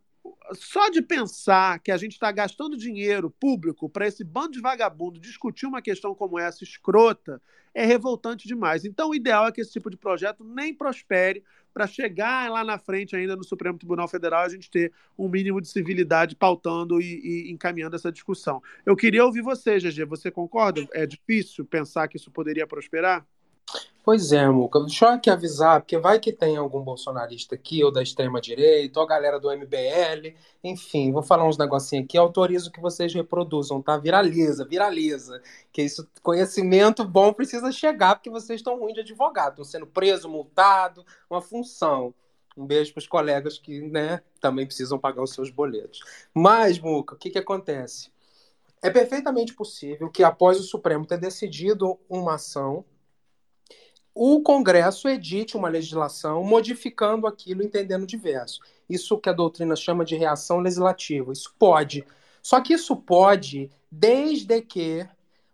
só 0.53 0.89
de 0.91 1.01
pensar 1.01 1.79
que 1.79 1.91
a 1.91 1.97
gente 1.97 2.13
está 2.13 2.31
gastando 2.31 2.77
dinheiro 2.77 3.31
público 3.31 3.89
para 3.89 4.07
esse 4.07 4.23
bando 4.23 4.53
de 4.53 4.61
vagabundo 4.61 5.19
discutir 5.19 5.67
uma 5.67 5.83
questão 5.83 6.15
como 6.15 6.39
essa 6.39 6.65
escrota 6.65 7.41
é 7.75 7.85
revoltante 7.85 8.47
demais. 8.47 8.85
Então, 8.85 9.11
o 9.11 9.15
ideal 9.15 9.47
é 9.47 9.53
que 9.53 9.61
esse 9.61 9.73
tipo 9.73 9.91
de 9.91 9.97
projeto 9.97 10.45
nem 10.45 10.73
prospere 10.73 11.43
para 11.75 11.89
chegar 11.89 12.49
lá 12.49 12.63
na 12.63 12.79
frente, 12.79 13.17
ainda 13.17 13.35
no 13.35 13.43
Supremo 13.43 13.77
Tribunal 13.77 14.07
Federal, 14.07 14.45
a 14.45 14.49
gente 14.49 14.71
ter 14.71 14.93
um 15.19 15.29
mínimo 15.29 15.61
de 15.61 15.69
civilidade 15.69 16.37
pautando 16.37 17.01
e, 17.03 17.49
e 17.49 17.53
encaminhando 17.53 17.97
essa 17.97 18.13
discussão. 18.13 18.63
Eu 18.87 18.95
queria 18.95 19.25
ouvir 19.25 19.43
você, 19.43 19.79
GG. 19.79 20.05
Você 20.05 20.31
concorda? 20.31 20.87
É 20.93 21.05
difícil 21.05 21.65
pensar 21.65 22.07
que 22.07 22.17
isso 22.17 22.31
poderia 22.31 22.67
prosperar? 22.67 23.27
Pois 24.05 24.33
é, 24.33 24.47
Muca. 24.51 24.81
Deixa 24.81 25.07
eu 25.07 25.09
aqui 25.13 25.31
avisar, 25.31 25.81
porque 25.81 25.97
vai 25.97 26.21
que 26.21 26.31
tem 26.31 26.59
algum 26.59 26.83
bolsonarista 26.83 27.55
aqui, 27.55 27.83
ou 27.83 27.91
da 27.91 28.03
extrema-direita, 28.03 29.01
ou 29.01 29.07
a 29.07 29.09
galera 29.09 29.41
do 29.41 29.51
MBL, 29.51 30.37
enfim, 30.63 31.11
vou 31.11 31.23
falar 31.23 31.49
uns 31.49 31.57
negocinhos 31.57 32.05
aqui, 32.05 32.19
autorizo 32.19 32.71
que 32.71 32.83
vocês 32.83 33.15
reproduzam, 33.15 33.81
tá? 33.81 33.97
Viraliza, 33.97 34.67
viraliza. 34.67 35.41
Que 35.73 35.81
isso, 35.81 36.07
conhecimento 36.23 37.03
bom 37.03 37.33
precisa 37.33 37.73
chegar, 37.73 38.17
porque 38.17 38.29
vocês 38.29 38.61
estão 38.61 38.79
ruins 38.79 38.93
de 38.93 39.01
advogado, 39.01 39.53
estão 39.53 39.65
sendo 39.65 39.87
preso, 39.87 40.29
multado, 40.29 41.03
uma 41.31 41.41
função. 41.41 42.13
Um 42.55 42.67
beijo 42.67 42.93
para 42.93 43.01
os 43.01 43.09
colegas 43.09 43.59
que, 43.59 43.81
né, 43.81 44.21
também 44.39 44.67
precisam 44.67 44.99
pagar 44.99 45.23
os 45.23 45.33
seus 45.33 45.49
boletos. 45.49 46.01
Mas, 46.35 46.79
Muca, 46.79 47.15
o 47.15 47.19
que, 47.19 47.31
que 47.31 47.39
acontece? 47.39 48.13
É 48.83 48.91
perfeitamente 48.91 49.55
possível 49.55 50.11
que, 50.11 50.23
após 50.23 50.61
o 50.61 50.63
Supremo 50.63 51.07
ter 51.07 51.17
decidido 51.17 51.99
uma 52.07 52.35
ação 52.35 52.85
o 54.15 54.41
Congresso 54.43 55.09
edite 55.09 55.57
uma 55.57 55.69
legislação 55.69 56.45
modificando 56.45 57.27
aquilo, 57.27 57.65
entendendo 57.65 58.07
diverso. 58.07 58.61
Isso 58.89 59.19
que 59.19 59.29
a 59.29 59.33
doutrina 59.33 59.75
chama 59.75 60.05
de 60.05 60.15
reação 60.15 60.61
legislativa. 60.61 61.33
Isso 61.33 61.53
pode. 61.59 62.05
Só 62.41 62.61
que 62.61 62.75
isso 62.75 62.95
pode 62.95 63.71
desde 63.91 64.61
que 64.61 65.09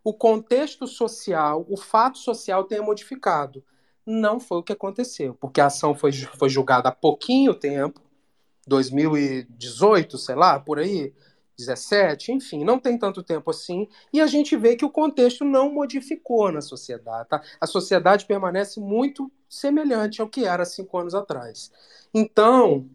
o 0.05 0.13
contexto 0.13 0.87
social, 0.87 1.65
o 1.69 1.77
fato 1.77 2.19
social 2.19 2.65
tenha 2.65 2.83
modificado. 2.83 3.65
Não 4.05 4.41
foi 4.41 4.59
o 4.59 4.63
que 4.63 4.73
aconteceu, 4.73 5.35
porque 5.35 5.61
a 5.61 5.67
ação 5.67 5.95
foi, 5.95 6.13
foi 6.13 6.49
julgada 6.49 6.89
há 6.89 6.93
pouquinho 6.93 7.55
tempo, 7.55 8.01
2018, 8.67 10.19
sei 10.19 10.35
lá, 10.35 10.59
por 10.59 10.79
aí. 10.79 11.15
17, 11.61 12.33
enfim, 12.33 12.65
não 12.65 12.79
tem 12.79 12.99
tanto 12.99 13.23
tempo 13.23 13.51
assim, 13.51 13.89
e 14.13 14.21
a 14.21 14.27
gente 14.27 14.57
vê 14.57 14.77
que 14.77 14.85
o 14.85 14.91
contexto 14.91 15.45
não 15.45 15.73
modificou 15.73 16.51
na 16.51 16.61
sociedade. 16.61 17.29
Tá? 17.29 17.43
A 17.61 17.67
sociedade 17.67 18.27
permanece 18.27 18.81
muito 18.81 19.31
semelhante 19.49 20.21
ao 20.21 20.29
que 20.29 20.45
era 20.45 20.65
cinco 20.65 20.99
anos 20.99 21.15
atrás. 21.15 21.71
Então, 22.13 22.89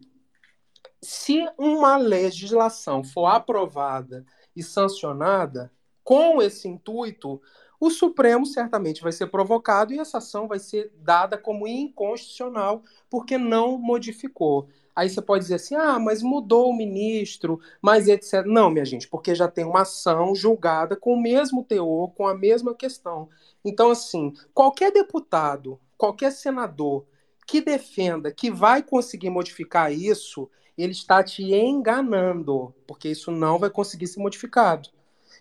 se 1.00 1.46
uma 1.56 1.96
legislação 1.96 3.04
for 3.04 3.26
aprovada 3.26 4.24
e 4.54 4.62
sancionada 4.62 5.70
com 6.02 6.40
esse 6.40 6.68
intuito, 6.68 7.40
o 7.78 7.90
Supremo 7.90 8.46
certamente 8.46 9.02
vai 9.02 9.12
ser 9.12 9.26
provocado 9.26 9.92
e 9.92 9.98
essa 9.98 10.18
ação 10.18 10.48
vai 10.48 10.58
ser 10.58 10.92
dada 10.96 11.36
como 11.36 11.66
inconstitucional 11.66 12.82
porque 13.10 13.36
não 13.36 13.78
modificou. 13.78 14.68
Aí 14.96 15.10
você 15.10 15.20
pode 15.20 15.42
dizer 15.42 15.56
assim: 15.56 15.74
ah, 15.74 15.98
mas 15.98 16.22
mudou 16.22 16.70
o 16.70 16.76
ministro, 16.76 17.60
mas 17.82 18.08
etc. 18.08 18.46
Não, 18.46 18.70
minha 18.70 18.84
gente, 18.84 19.06
porque 19.06 19.34
já 19.34 19.46
tem 19.46 19.64
uma 19.64 19.82
ação 19.82 20.34
julgada 20.34 20.96
com 20.96 21.12
o 21.12 21.20
mesmo 21.20 21.62
teor, 21.62 22.12
com 22.14 22.26
a 22.26 22.34
mesma 22.34 22.74
questão. 22.74 23.28
Então, 23.62 23.90
assim, 23.90 24.32
qualquer 24.54 24.90
deputado, 24.90 25.78
qualquer 25.98 26.32
senador 26.32 27.04
que 27.46 27.60
defenda 27.60 28.32
que 28.32 28.50
vai 28.50 28.82
conseguir 28.82 29.28
modificar 29.30 29.92
isso, 29.92 30.50
ele 30.76 30.92
está 30.92 31.22
te 31.22 31.42
enganando, 31.54 32.74
porque 32.86 33.08
isso 33.08 33.30
não 33.30 33.58
vai 33.58 33.70
conseguir 33.70 34.06
ser 34.06 34.20
modificado. 34.20 34.88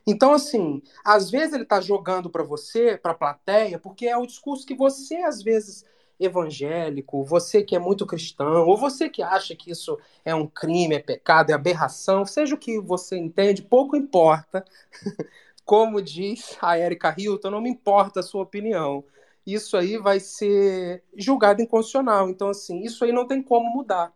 Então, 0.06 0.34
assim, 0.34 0.82
às 1.03 1.32
vezes 1.32 1.53
ele 1.53 1.64
está 1.64 1.82
jogando 1.82 2.30
para 2.30 2.43
você, 2.43 2.97
para 2.97 3.14
a 3.14 3.16
plateia, 3.16 3.80
porque 3.80 4.06
é 4.06 4.18
o 4.18 4.26
discurso 4.28 4.66
que 4.66 4.76
você, 4.76 5.16
às 5.18 5.41
vezes, 5.41 5.84
evangélico, 6.20 7.24
você 7.24 7.63
que 7.63 7.76
é 7.76 7.80
muito 7.80 8.05
cristão, 8.05 8.66
ou 8.68 8.78
você 8.78 9.09
que 9.09 9.22
acha 9.22 9.55
que 9.55 9.72
isso 9.72 9.97
é 10.24 10.34
um 10.34 10.47
crime, 10.47 10.95
é 10.95 10.99
pecado, 10.99 11.49
é 11.51 11.53
aberração, 11.53 12.26
seja 12.26 12.55
o 12.55 12.57
que 12.57 12.80
você 12.80 13.18
entende, 13.18 13.61
pouco 13.61 13.95
importa. 13.95 14.66
Como 15.66 16.01
diz 16.01 16.57
a 16.61 16.78
Erika 16.78 17.13
Hilton, 17.18 17.49
não 17.49 17.61
me 17.61 17.70
importa 17.70 18.20
a 18.20 18.24
sua 18.24 18.43
opinião. 18.43 19.03
Isso 19.45 19.78
aí 19.78 19.97
vai 19.97 20.20
ser 20.20 21.03
julgado 21.16 21.61
inconstitucional. 21.61 22.30
Então, 22.30 22.49
assim, 22.49 22.82
isso 22.82 23.03
aí 23.03 23.11
não 23.11 23.28
tem 23.28 23.41
como 23.43 23.70
mudar. 23.72 24.13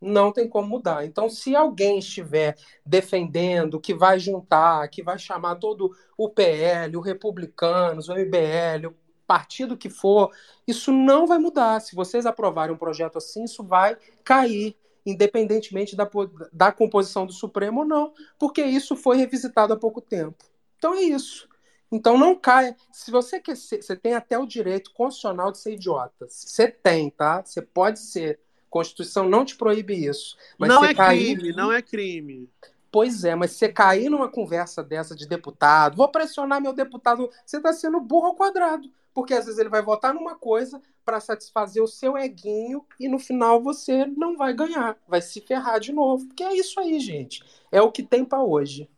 Não 0.00 0.32
tem 0.32 0.48
como 0.48 0.68
mudar. 0.68 1.04
Então, 1.04 1.28
se 1.28 1.54
alguém 1.54 1.98
estiver 1.98 2.56
defendendo 2.86 3.78
que 3.78 3.94
vai 3.94 4.18
juntar, 4.18 4.88
que 4.88 5.02
vai 5.02 5.18
chamar 5.18 5.56
todo 5.56 5.94
o 6.16 6.28
PL, 6.30 6.96
o 6.96 7.00
Republicanos, 7.00 8.08
o 8.08 8.14
MBL, 8.14 8.94
partido 9.30 9.76
que 9.76 9.88
for, 9.88 10.32
isso 10.66 10.90
não 10.90 11.24
vai 11.24 11.38
mudar. 11.38 11.78
Se 11.78 11.94
vocês 11.94 12.26
aprovarem 12.26 12.74
um 12.74 12.78
projeto 12.78 13.16
assim, 13.16 13.44
isso 13.44 13.62
vai 13.62 13.96
cair, 14.24 14.76
independentemente 15.06 15.94
da, 15.94 16.10
da 16.52 16.72
composição 16.72 17.24
do 17.24 17.32
Supremo 17.32 17.82
ou 17.82 17.86
não, 17.86 18.12
porque 18.36 18.60
isso 18.60 18.96
foi 18.96 19.16
revisitado 19.18 19.72
há 19.72 19.76
pouco 19.76 20.00
tempo. 20.00 20.44
Então 20.76 20.94
é 20.94 21.02
isso. 21.02 21.48
Então 21.92 22.18
não 22.18 22.34
caia. 22.34 22.76
Se 22.90 23.12
você 23.12 23.38
quer 23.38 23.56
ser, 23.56 23.80
você 23.80 23.94
tem 23.94 24.14
até 24.14 24.36
o 24.36 24.44
direito 24.44 24.90
constitucional 24.92 25.52
de 25.52 25.58
ser 25.58 25.74
idiota. 25.74 26.26
Você 26.28 26.66
tem, 26.66 27.08
tá? 27.08 27.40
Você 27.44 27.62
pode 27.62 28.00
ser. 28.00 28.40
Constituição 28.68 29.28
não 29.28 29.44
te 29.44 29.54
proíbe 29.54 29.94
isso. 29.94 30.36
não 30.58 30.84
é 30.84 30.92
cair... 30.92 31.36
crime, 31.36 31.52
não 31.52 31.70
é 31.70 31.80
crime. 31.80 32.48
Pois 32.90 33.24
é, 33.24 33.34
mas 33.34 33.52
você 33.52 33.68
cair 33.68 34.10
numa 34.10 34.28
conversa 34.28 34.82
dessa 34.82 35.14
de 35.14 35.26
deputado, 35.26 35.96
vou 35.96 36.08
pressionar 36.08 36.60
meu 36.60 36.72
deputado, 36.72 37.30
você 37.46 37.58
está 37.58 37.72
sendo 37.72 38.00
burro 38.00 38.26
ao 38.26 38.34
quadrado 38.34 38.90
porque 39.14 39.34
às 39.34 39.44
vezes 39.44 39.58
ele 39.58 39.68
vai 39.68 39.82
votar 39.82 40.14
numa 40.14 40.34
coisa 40.34 40.80
para 41.04 41.20
satisfazer 41.20 41.82
o 41.82 41.88
seu 41.88 42.16
eguinho 42.16 42.84
e 42.98 43.08
no 43.08 43.18
final 43.18 43.62
você 43.62 44.06
não 44.06 44.36
vai 44.36 44.52
ganhar, 44.52 44.96
vai 45.08 45.20
se 45.20 45.40
ferrar 45.40 45.80
de 45.80 45.92
novo. 45.92 46.26
Porque 46.26 46.44
é 46.44 46.54
isso 46.54 46.78
aí, 46.78 46.98
gente. 47.00 47.42
É 47.72 47.82
o 47.82 47.90
que 47.90 48.02
tem 48.02 48.24
para 48.24 48.42
hoje. 48.42 48.88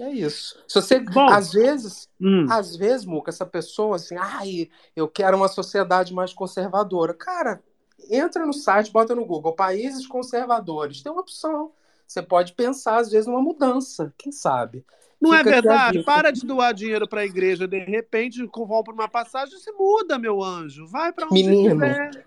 É 0.00 0.08
isso. 0.08 0.62
Se 0.66 0.80
você, 0.80 1.00
Bom, 1.00 1.28
às 1.28 1.52
vezes, 1.52 2.08
hum. 2.20 2.46
às 2.48 2.74
vezes, 2.74 3.04
Muca, 3.04 3.30
essa 3.30 3.44
pessoa 3.44 3.96
assim, 3.96 4.16
ai, 4.16 4.70
eu 4.96 5.06
quero 5.08 5.36
uma 5.36 5.48
sociedade 5.48 6.14
mais 6.14 6.32
conservadora. 6.32 7.12
Cara, 7.12 7.62
entra 8.10 8.46
no 8.46 8.52
site, 8.52 8.90
bota 8.90 9.14
no 9.14 9.26
Google, 9.26 9.52
países 9.52 10.06
conservadores. 10.06 11.02
Tem 11.02 11.12
uma 11.12 11.20
opção. 11.20 11.72
Você 12.10 12.22
pode 12.22 12.54
pensar, 12.54 12.96
às 12.96 13.08
vezes, 13.08 13.28
numa 13.28 13.40
mudança, 13.40 14.12
quem 14.18 14.32
sabe? 14.32 14.84
Não 15.20 15.32
é 15.32 15.44
verdade? 15.44 16.02
Para 16.02 16.32
de 16.32 16.44
doar 16.44 16.74
dinheiro 16.74 17.06
para 17.06 17.20
a 17.20 17.24
igreja, 17.24 17.68
de 17.68 17.78
repente 17.78 18.44
compra 18.48 18.92
uma 18.92 19.06
passagem, 19.06 19.56
você 19.56 19.70
muda, 19.70 20.18
meu 20.18 20.42
anjo. 20.42 20.88
Vai 20.88 21.12
para 21.12 21.26
onde 21.26 21.34
Menino, 21.34 21.78
quiser. 21.78 22.26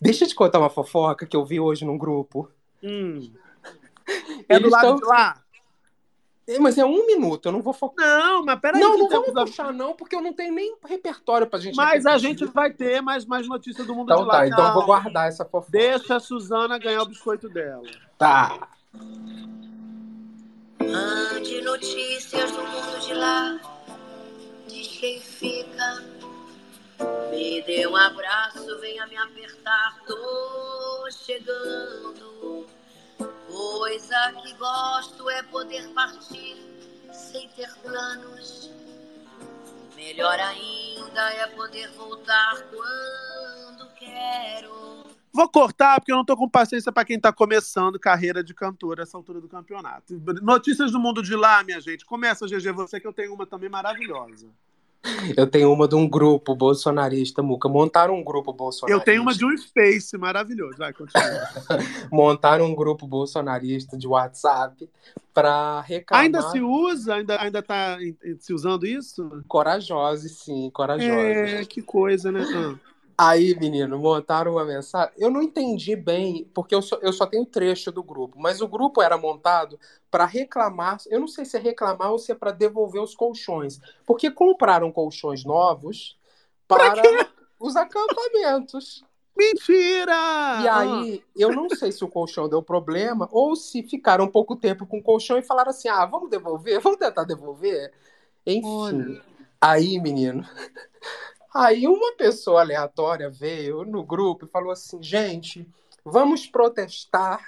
Deixa 0.00 0.22
eu 0.22 0.28
te 0.28 0.34
contar 0.36 0.60
uma 0.60 0.70
fofoca 0.70 1.26
que 1.26 1.36
eu 1.36 1.44
vi 1.44 1.58
hoje 1.58 1.84
num 1.84 1.98
grupo. 1.98 2.48
Hum. 2.80 3.32
É 4.48 4.54
Eles 4.54 4.62
do 4.62 4.70
lado 4.70 4.86
tão... 4.86 4.96
de 4.96 5.04
lá? 5.06 5.41
É, 6.56 6.58
mas 6.58 6.78
é 6.78 6.84
um 6.84 7.06
minuto, 7.06 7.46
eu 7.46 7.52
não 7.52 7.62
vou 7.62 7.72
focar. 7.72 8.06
Não, 8.06 8.44
mas 8.44 8.60
peraí. 8.60 8.80
Não, 8.80 8.98
não 8.98 9.08
vamos 9.08 9.32
puxar, 9.32 9.72
não, 9.72 9.94
porque 9.94 10.16
eu 10.16 10.20
não 10.20 10.32
tenho 10.32 10.52
nem 10.52 10.76
repertório 10.84 11.46
pra 11.46 11.58
gente. 11.58 11.74
Mas 11.76 12.06
a 12.06 12.18
gente 12.18 12.44
vai 12.44 12.72
ter 12.72 13.00
mais, 13.00 13.24
mais 13.24 13.48
notícias 13.48 13.86
do 13.86 13.94
mundo 13.94 14.12
então, 14.12 14.22
de 14.22 14.28
lá. 14.28 14.38
Tá, 14.38 14.46
então 14.46 14.66
eu 14.66 14.74
vou 14.74 14.86
guardar 14.86 15.28
essa 15.28 15.44
fofoca. 15.44 15.72
Deixa 15.72 16.16
a 16.16 16.20
Suzana 16.20 16.78
ganhar 16.78 17.02
o 17.02 17.06
biscoito 17.06 17.48
dela. 17.48 17.82
Tá. 18.18 18.68
Mande 20.78 21.60
notícias 21.62 22.50
do 22.50 22.58
mundo 22.58 23.00
de 23.00 23.14
lá, 23.14 23.60
diz 24.68 24.88
quem 24.88 25.20
fica. 25.20 26.04
Me 27.30 27.62
dê 27.62 27.86
um 27.86 27.96
abraço, 27.96 28.78
venha 28.80 29.06
me 29.06 29.16
apertar, 29.16 29.98
tô 30.06 31.08
chegando. 31.10 32.66
Coisa 33.52 34.32
que 34.42 34.54
gosto 34.54 35.28
é 35.28 35.42
poder 35.42 35.86
partir 35.88 36.56
sem 37.12 37.46
ter 37.50 37.70
planos. 37.82 38.70
Melhor 39.94 40.40
ainda 40.40 41.30
é 41.34 41.46
poder 41.48 41.90
voltar 41.90 42.62
quando 42.70 43.86
quero. 43.94 45.04
Vou 45.30 45.48
cortar 45.50 46.00
porque 46.00 46.10
eu 46.10 46.16
não 46.16 46.24
tô 46.24 46.34
com 46.34 46.48
paciência 46.48 46.90
para 46.90 47.04
quem 47.04 47.20
tá 47.20 47.30
começando 47.30 48.00
carreira 48.00 48.42
de 48.42 48.54
cantor 48.54 48.98
essa 48.98 49.18
altura 49.18 49.38
do 49.38 49.48
campeonato. 49.48 50.18
Notícias 50.40 50.90
do 50.90 50.98
mundo 50.98 51.22
de 51.22 51.36
lá, 51.36 51.62
minha 51.62 51.80
gente. 51.80 52.06
Começa, 52.06 52.46
GG, 52.46 52.72
você 52.72 52.98
que 52.98 53.06
eu 53.06 53.12
tenho 53.12 53.34
uma 53.34 53.46
também 53.46 53.68
maravilhosa. 53.68 54.48
Eu 55.36 55.46
tenho 55.46 55.72
uma 55.72 55.88
de 55.88 55.94
um 55.94 56.08
grupo 56.08 56.54
bolsonarista, 56.54 57.42
Muca. 57.42 57.68
Montaram 57.68 58.14
um 58.14 58.24
grupo 58.24 58.52
bolsonarista. 58.52 59.00
Eu 59.00 59.04
tenho 59.04 59.22
uma 59.22 59.34
de 59.34 59.44
um 59.44 59.56
Space 59.56 60.16
maravilhoso. 60.16 60.78
Vai, 60.78 60.92
continua. 60.92 61.48
Montaram 62.10 62.66
um 62.66 62.74
grupo 62.74 63.06
bolsonarista 63.06 63.96
de 63.96 64.06
WhatsApp 64.06 64.88
para 65.34 65.80
reclamar. 65.80 66.24
Ainda 66.24 66.42
se 66.42 66.60
usa? 66.60 67.14
Ainda, 67.16 67.40
ainda 67.40 67.62
tá 67.62 67.98
se 68.38 68.52
usando 68.52 68.86
isso? 68.86 69.42
Corajosos, 69.48 70.32
sim, 70.38 70.70
corajosos. 70.70 71.12
É, 71.12 71.64
que 71.64 71.82
coisa, 71.82 72.30
né? 72.30 72.44
Aí, 73.16 73.54
menino, 73.58 73.98
montaram 73.98 74.52
uma 74.52 74.64
mensagem. 74.64 75.12
Eu 75.18 75.30
não 75.30 75.42
entendi 75.42 75.94
bem, 75.94 76.50
porque 76.54 76.74
eu 76.74 76.82
só, 76.82 76.98
eu 77.02 77.12
só 77.12 77.26
tenho 77.26 77.44
trecho 77.44 77.92
do 77.92 78.02
grupo, 78.02 78.38
mas 78.38 78.60
o 78.60 78.68
grupo 78.68 79.02
era 79.02 79.16
montado 79.16 79.78
para 80.10 80.24
reclamar. 80.24 80.98
Eu 81.08 81.20
não 81.20 81.28
sei 81.28 81.44
se 81.44 81.56
é 81.56 81.60
reclamar 81.60 82.10
ou 82.10 82.18
se 82.18 82.32
é 82.32 82.34
para 82.34 82.52
devolver 82.52 83.02
os 83.02 83.14
colchões, 83.14 83.80
porque 84.06 84.30
compraram 84.30 84.90
colchões 84.90 85.44
novos 85.44 86.18
para 86.66 86.94
os 87.60 87.76
acampamentos. 87.76 89.04
Mentira! 89.36 90.60
E 90.62 90.68
aí, 90.68 91.24
eu 91.34 91.50
não 91.50 91.68
sei 91.70 91.90
se 91.90 92.04
o 92.04 92.08
colchão 92.08 92.48
deu 92.48 92.62
problema 92.62 93.28
ou 93.32 93.56
se 93.56 93.82
ficaram 93.82 94.26
um 94.26 94.30
pouco 94.30 94.54
tempo 94.56 94.86
com 94.86 94.98
o 94.98 95.02
colchão 95.02 95.38
e 95.38 95.42
falaram 95.42 95.70
assim: 95.70 95.88
ah, 95.88 96.04
vamos 96.04 96.28
devolver, 96.28 96.80
vamos 96.80 96.98
tentar 96.98 97.24
devolver. 97.24 97.92
Enfim. 98.46 99.20
Aí, 99.60 99.98
menino. 100.00 100.44
Aí 101.54 101.86
uma 101.86 102.16
pessoa 102.16 102.60
aleatória 102.60 103.28
veio 103.28 103.84
no 103.84 104.02
grupo 104.02 104.46
e 104.46 104.48
falou 104.48 104.70
assim: 104.70 105.02
gente, 105.02 105.68
vamos 106.04 106.46
protestar 106.46 107.40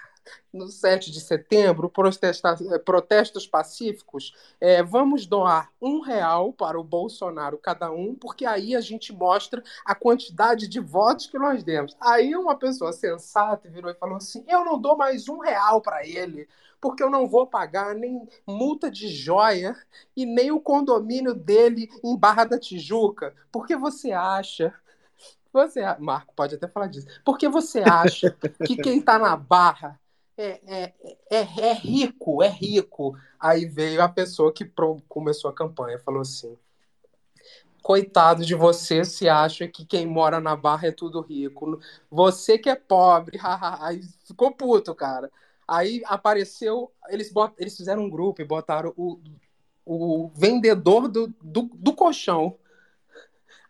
no 0.52 0.68
7 0.68 1.10
de 1.10 1.20
setembro, 1.20 1.90
protestar, 1.90 2.56
eh, 2.70 2.78
protestos 2.78 3.46
pacíficos, 3.46 4.32
eh, 4.60 4.82
vamos 4.82 5.26
doar 5.26 5.70
um 5.80 6.00
real 6.00 6.52
para 6.52 6.78
o 6.78 6.84
Bolsonaro 6.84 7.58
cada 7.58 7.90
um, 7.90 8.14
porque 8.14 8.46
aí 8.46 8.74
a 8.74 8.80
gente 8.80 9.12
mostra 9.12 9.62
a 9.84 9.94
quantidade 9.94 10.68
de 10.68 10.80
votos 10.80 11.26
que 11.26 11.38
nós 11.38 11.62
demos. 11.62 11.96
Aí 12.00 12.34
uma 12.36 12.56
pessoa 12.56 12.92
sensata 12.92 13.68
virou 13.68 13.90
e 13.90 13.94
falou 13.94 14.16
assim: 14.16 14.44
eu 14.48 14.64
não 14.64 14.78
dou 14.78 14.96
mais 14.96 15.28
um 15.28 15.38
real 15.38 15.80
para 15.80 16.06
ele, 16.06 16.48
porque 16.84 17.02
eu 17.02 17.08
não 17.08 17.26
vou 17.26 17.46
pagar 17.46 17.94
nem 17.94 18.28
multa 18.46 18.90
de 18.90 19.08
joia 19.08 19.74
e 20.14 20.26
nem 20.26 20.52
o 20.52 20.60
condomínio 20.60 21.32
dele 21.34 21.88
em 22.04 22.14
Barra 22.14 22.44
da 22.44 22.58
Tijuca. 22.60 23.34
Porque 23.50 23.74
você 23.74 24.12
acha. 24.12 24.74
Você, 25.50 25.80
Marco 25.98 26.34
pode 26.34 26.56
até 26.56 26.68
falar 26.68 26.88
disso. 26.88 27.06
Porque 27.24 27.48
você 27.48 27.80
acha 27.80 28.36
que 28.62 28.76
quem 28.76 29.00
tá 29.00 29.18
na 29.18 29.34
barra 29.34 29.98
é, 30.36 30.60
é, 30.66 30.94
é, 31.30 31.68
é 31.70 31.72
rico, 31.72 32.42
é 32.42 32.48
rico. 32.48 33.16
Aí 33.40 33.64
veio 33.64 34.02
a 34.02 34.08
pessoa 34.10 34.52
que 34.52 34.66
pro- 34.66 35.00
começou 35.08 35.50
a 35.50 35.54
campanha, 35.54 35.98
falou 35.98 36.20
assim: 36.20 36.54
Coitado 37.82 38.44
de 38.44 38.54
você 38.54 39.04
se 39.04 39.26
acha 39.28 39.68
que 39.68 39.86
quem 39.86 40.06
mora 40.06 40.38
na 40.40 40.54
barra 40.54 40.88
é 40.88 40.92
tudo 40.92 41.22
rico. 41.22 41.78
Você 42.10 42.58
que 42.58 42.68
é 42.68 42.76
pobre. 42.76 43.38
Aí 43.80 44.02
ficou 44.26 44.52
puto, 44.52 44.94
cara. 44.94 45.30
Aí 45.66 46.02
apareceu, 46.06 46.92
eles, 47.08 47.32
bot, 47.32 47.54
eles 47.58 47.76
fizeram 47.76 48.04
um 48.04 48.10
grupo 48.10 48.42
e 48.42 48.44
botaram 48.44 48.92
o, 48.96 49.18
o 49.84 50.30
vendedor 50.34 51.08
do, 51.08 51.34
do, 51.42 51.62
do 51.74 51.92
colchão. 51.94 52.58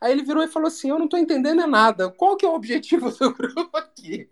Aí 0.01 0.13
ele 0.13 0.23
virou 0.23 0.43
e 0.43 0.49
falou 0.49 0.69
assim: 0.69 0.91
Eu 0.91 0.99
não 0.99 1.09
tô 1.09 1.17
entendendo 1.17 1.63
é 1.63 1.67
nada. 1.67 2.11
Qual 2.11 2.37
que 2.37 2.45
é 2.45 2.49
o 2.49 2.55
objetivo 2.55 3.11
do 3.11 3.33
grupo 3.33 3.77
aqui? 3.77 4.29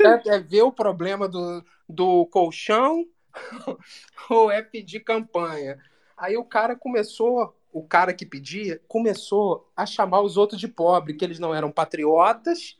É, 0.00 0.34
é 0.34 0.38
ver 0.38 0.62
o 0.62 0.72
problema 0.72 1.28
do, 1.28 1.64
do 1.88 2.26
colchão 2.26 3.06
ou 4.28 4.50
é 4.50 4.62
pedir 4.62 5.00
campanha? 5.00 5.78
Aí 6.16 6.36
o 6.36 6.44
cara 6.44 6.76
começou, 6.76 7.56
o 7.72 7.82
cara 7.82 8.12
que 8.12 8.26
pedia, 8.26 8.80
começou 8.86 9.68
a 9.76 9.86
chamar 9.86 10.20
os 10.20 10.36
outros 10.36 10.60
de 10.60 10.68
pobre, 10.68 11.14
que 11.14 11.24
eles 11.24 11.38
não 11.38 11.54
eram 11.54 11.70
patriotas, 11.72 12.76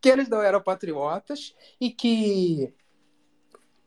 que 0.00 0.08
eles 0.08 0.28
não 0.28 0.42
eram 0.42 0.60
patriotas 0.60 1.54
e 1.80 1.90
que 1.90 2.74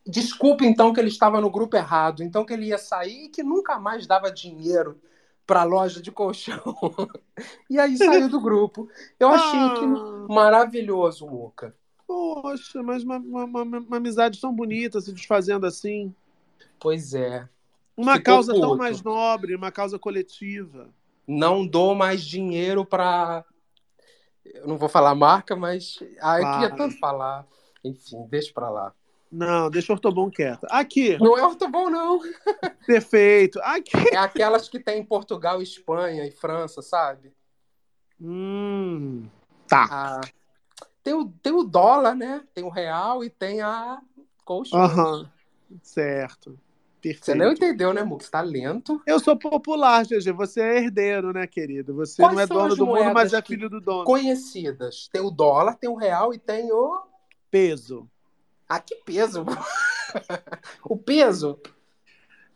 desculpa 0.05 0.65
então 0.65 0.93
que 0.93 0.99
ele 0.99 1.09
estava 1.09 1.41
no 1.41 1.49
grupo 1.49 1.75
errado, 1.75 2.23
então 2.23 2.45
que 2.45 2.53
ele 2.53 2.67
ia 2.67 2.77
sair 2.77 3.25
e 3.25 3.29
que 3.29 3.43
nunca 3.43 3.79
mais 3.79 4.05
dava 4.05 4.31
dinheiro 4.31 4.99
para 5.45 5.61
a 5.61 5.65
loja 5.65 6.01
de 6.01 6.11
colchão. 6.11 6.61
e 7.69 7.79
aí 7.79 7.97
saiu 7.97 8.29
do 8.29 8.39
grupo. 8.39 8.89
Eu 9.19 9.29
achei 9.29 9.59
aquilo 9.59 10.27
maravilhoso, 10.27 11.27
Muca. 11.27 11.75
Poxa, 12.07 12.83
mas 12.83 13.03
uma, 13.03 13.17
uma, 13.17 13.63
uma- 13.63 13.97
amizade 13.97 14.39
tão 14.39 14.53
bonita 14.53 15.01
se 15.01 15.11
desfazendo 15.11 15.65
assim. 15.65 16.13
Pois 16.79 17.13
é. 17.13 17.47
Uma 17.97 18.17
Ficou 18.17 18.35
causa 18.35 18.53
tão 18.53 18.61
puto. 18.61 18.77
mais 18.77 19.01
nobre, 19.01 19.55
uma 19.55 19.71
causa 19.71 19.97
coletiva. 19.97 20.89
Não 21.27 21.65
dou 21.65 21.95
mais 21.95 22.23
dinheiro 22.23 22.85
para 22.85 23.43
eu 24.53 24.67
não 24.67 24.77
vou 24.77 24.87
falar 24.87 25.15
marca, 25.15 25.55
mas 25.55 25.97
ah, 26.21 26.39
eu 26.39 26.51
queria 26.51 26.75
tanto 26.75 26.99
falar. 26.99 27.47
Enfim, 27.83 28.25
deixa 28.29 28.53
para 28.53 28.69
lá. 28.69 28.93
Não, 29.31 29.69
deixa 29.69 29.91
o 29.91 29.95
Ortobon 29.95 30.29
quieto. 30.29 30.65
Aqui. 30.69 31.17
Não 31.17 31.37
é 31.37 31.45
ortobon, 31.45 31.89
não. 31.89 32.19
Perfeito. 32.85 33.59
Aqui. 33.63 33.97
É 34.11 34.17
aquelas 34.17 34.69
que 34.69 34.79
tem 34.79 34.99
em 34.99 35.05
Portugal, 35.05 35.61
Espanha 35.61 36.25
e 36.25 36.31
França, 36.31 36.81
sabe? 36.81 37.33
Hum, 38.21 39.27
tá. 39.67 39.87
Ah, 39.91 40.21
tem, 41.03 41.13
o, 41.13 41.25
tem 41.43 41.53
o 41.53 41.63
dólar, 41.63 42.15
né? 42.15 42.43
Tem 42.53 42.63
o 42.63 42.69
real 42.69 43.23
e 43.23 43.29
tem 43.29 43.61
a 43.61 43.99
colchão. 44.45 44.79
Aham. 44.79 45.29
Certo. 45.81 46.57
Perfeito. 47.01 47.25
Você 47.25 47.35
não 47.35 47.51
entendeu, 47.51 47.93
né, 47.93 48.03
Mux? 48.03 48.29
Tá 48.29 48.41
lento. 48.41 48.99
Eu 49.05 49.19
sou 49.19 49.37
popular, 49.37 50.03
GG. 50.05 50.31
Você 50.31 50.61
é 50.61 50.77
herdeiro, 50.77 51.31
né, 51.31 51.45
querido? 51.45 51.93
Você 51.95 52.21
Quais 52.21 52.35
não 52.35 52.41
é 52.41 52.47
dono 52.47 52.75
do 52.75 52.85
mundo, 52.87 53.13
mas 53.13 53.31
é 53.31 53.41
filho 53.43 53.69
do 53.69 53.79
dono. 53.79 54.05
Conhecidas. 54.05 55.07
Tem 55.11 55.21
o 55.21 55.29
dólar, 55.29 55.75
tem 55.75 55.89
o 55.89 55.95
real 55.95 56.33
e 56.33 56.39
tem 56.39 56.71
o. 56.71 57.03
Peso. 57.51 58.09
Ah, 58.67 58.79
que 58.79 58.95
peso! 58.95 59.45
o 60.83 60.97
peso? 60.97 61.59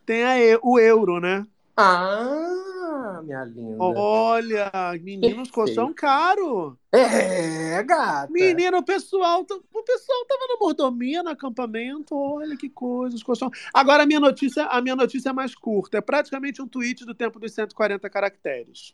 Tem 0.06 0.24
a 0.24 0.60
o 0.64 0.80
euro, 0.80 1.20
né? 1.20 1.46
Ah, 1.78 3.22
minha 3.24 3.46
linda. 3.46 3.78
Olha, 3.80 4.72
meninos, 5.02 5.50
colchão 5.50 5.94
caro. 5.94 6.78
É, 6.92 7.82
gata. 7.84 8.32
Menino, 8.34 8.80
o 8.80 8.84
pessoal, 8.84 9.46
tá- 9.46 9.56
o 9.56 9.84
pessoal 9.84 10.26
tava 10.26 10.48
na 10.48 10.58
mordomia, 10.60 11.24
no 11.24 11.30
acampamento. 11.30 12.16
Olha 12.16 12.58
que 12.58 12.70
coisa, 12.70 13.16
os 13.16 13.24
colchão. 13.24 13.52
Agora 13.74 14.04
a 14.04 14.06
minha 14.06 14.20
notícia, 14.20 14.66
a 14.66 14.82
minha 14.82 14.96
notícia 14.96 15.30
é 15.30 15.34
mais 15.34 15.56
curta, 15.56 16.00
é 16.00 16.02
praticamente 16.02 16.62
um 16.62 16.68
tweet 16.68 17.06
do 17.06 17.14
tempo 17.14 17.40
dos 17.40 17.54
140 17.54 18.10
caracteres. 18.10 18.94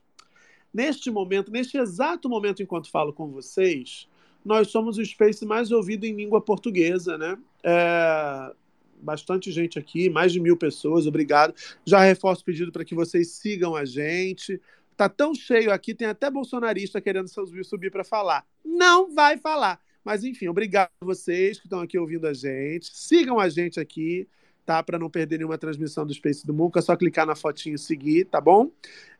Neste 0.74 1.09
momento, 1.09 1.51
neste 1.51 1.78
exato 1.78 2.30
momento 2.30 2.61
enquanto 2.61 2.91
falo 2.91 3.13
com 3.13 3.30
vocês, 3.30 4.07
nós 4.46 4.70
somos 4.70 5.00
o 5.00 5.06
Space 5.06 5.43
mais 5.43 5.72
ouvido 5.72 6.06
em 6.06 6.16
língua 6.16 6.39
portuguesa, 6.39 7.18
né? 7.18 7.36
É, 7.64 8.54
bastante 9.02 9.52
gente 9.52 9.80
aqui, 9.80 10.08
mais 10.08 10.32
de 10.32 10.39
mil 10.39 10.56
pessoas, 10.56 11.08
obrigado. 11.08 11.56
Já 11.84 12.04
reforço 12.04 12.43
o 12.43 12.46
pedido 12.46 12.72
para 12.72 12.86
que 12.86 12.93
vocês 12.93 13.32
sigam 13.32 13.76
a 13.76 13.84
gente. 13.84 14.62
Tá 14.96 15.10
tão 15.10 15.34
cheio 15.34 15.72
aqui, 15.72 15.96
tem 15.96 16.08
até 16.08 16.30
bolsonarista 16.30 17.02
querendo 17.02 17.28
subir, 17.28 17.66
subir 17.66 17.91
para 17.91 18.04
falar. 18.04 18.46
Não 18.64 19.14
vai 19.14 19.38
falar. 19.38 19.82
Mas 20.04 20.24
enfim, 20.24 20.48
obrigado 20.48 20.91
a 21.02 21.06
vocês 21.06 21.60
que 21.60 21.66
estão 21.66 21.80
aqui 21.80 21.98
ouvindo 21.98 22.28
a 22.28 22.34
gente. 22.34 22.96
Sigam 22.96 23.39
a 23.39 23.50
gente 23.50 23.80
aqui, 23.80 24.28
tá? 24.64 24.84
Para 24.84 25.00
não 25.00 25.10
perder 25.10 25.38
nenhuma 25.38 25.58
transmissão 25.58 26.06
do 26.06 26.14
Space 26.14 26.46
do 26.46 26.54
Muca, 26.54 26.80
é 26.80 26.82
só 26.84 26.96
clicar 26.96 27.26
na 27.26 27.36
fotinho 27.36 27.76
e 27.76 27.80
seguir, 27.80 28.26
tá 28.26 28.39
bom? 28.39 28.72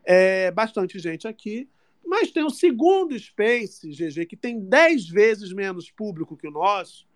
É 0.04 0.52
bastante 0.52 1.00
gente 1.00 1.26
aqui. 1.26 1.68
Mas 2.06 2.30
tem 2.30 2.44
o 2.44 2.50
segundo 2.50 3.18
Space, 3.18 3.90
GG, 3.90 4.26
que 4.26 4.36
tem 4.36 4.60
10 4.60 5.08
vezes 5.08 5.52
menos 5.52 5.90
público 5.90 6.36
que 6.36 6.46
o 6.46 6.52
nosso. 6.52 7.06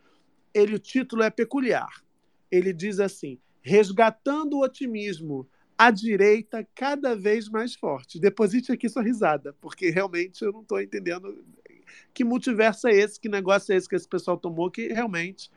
Ele, 0.52 0.74
o 0.74 0.78
título 0.80 1.22
é 1.22 1.30
peculiar. 1.30 2.02
Ele 2.50 2.72
diz 2.72 2.98
assim: 2.98 3.38
resgatando 3.62 4.56
o 4.56 4.64
otimismo, 4.64 5.48
a 5.78 5.90
direita 5.90 6.66
cada 6.74 7.14
vez 7.14 7.48
mais 7.48 7.74
forte. 7.74 8.18
Deposite 8.18 8.72
aqui 8.72 8.88
sua 8.88 9.02
risada, 9.02 9.54
porque 9.60 9.90
realmente 9.90 10.44
eu 10.44 10.52
não 10.52 10.62
estou 10.62 10.80
entendendo 10.80 11.42
que 12.12 12.24
multiverso 12.24 12.88
é 12.88 12.92
esse, 12.92 13.18
que 13.18 13.28
negócio 13.28 13.72
é 13.72 13.76
esse 13.76 13.88
que 13.88 13.96
esse 13.96 14.08
pessoal 14.08 14.36
tomou, 14.36 14.70
que 14.70 14.88
realmente 14.88 15.50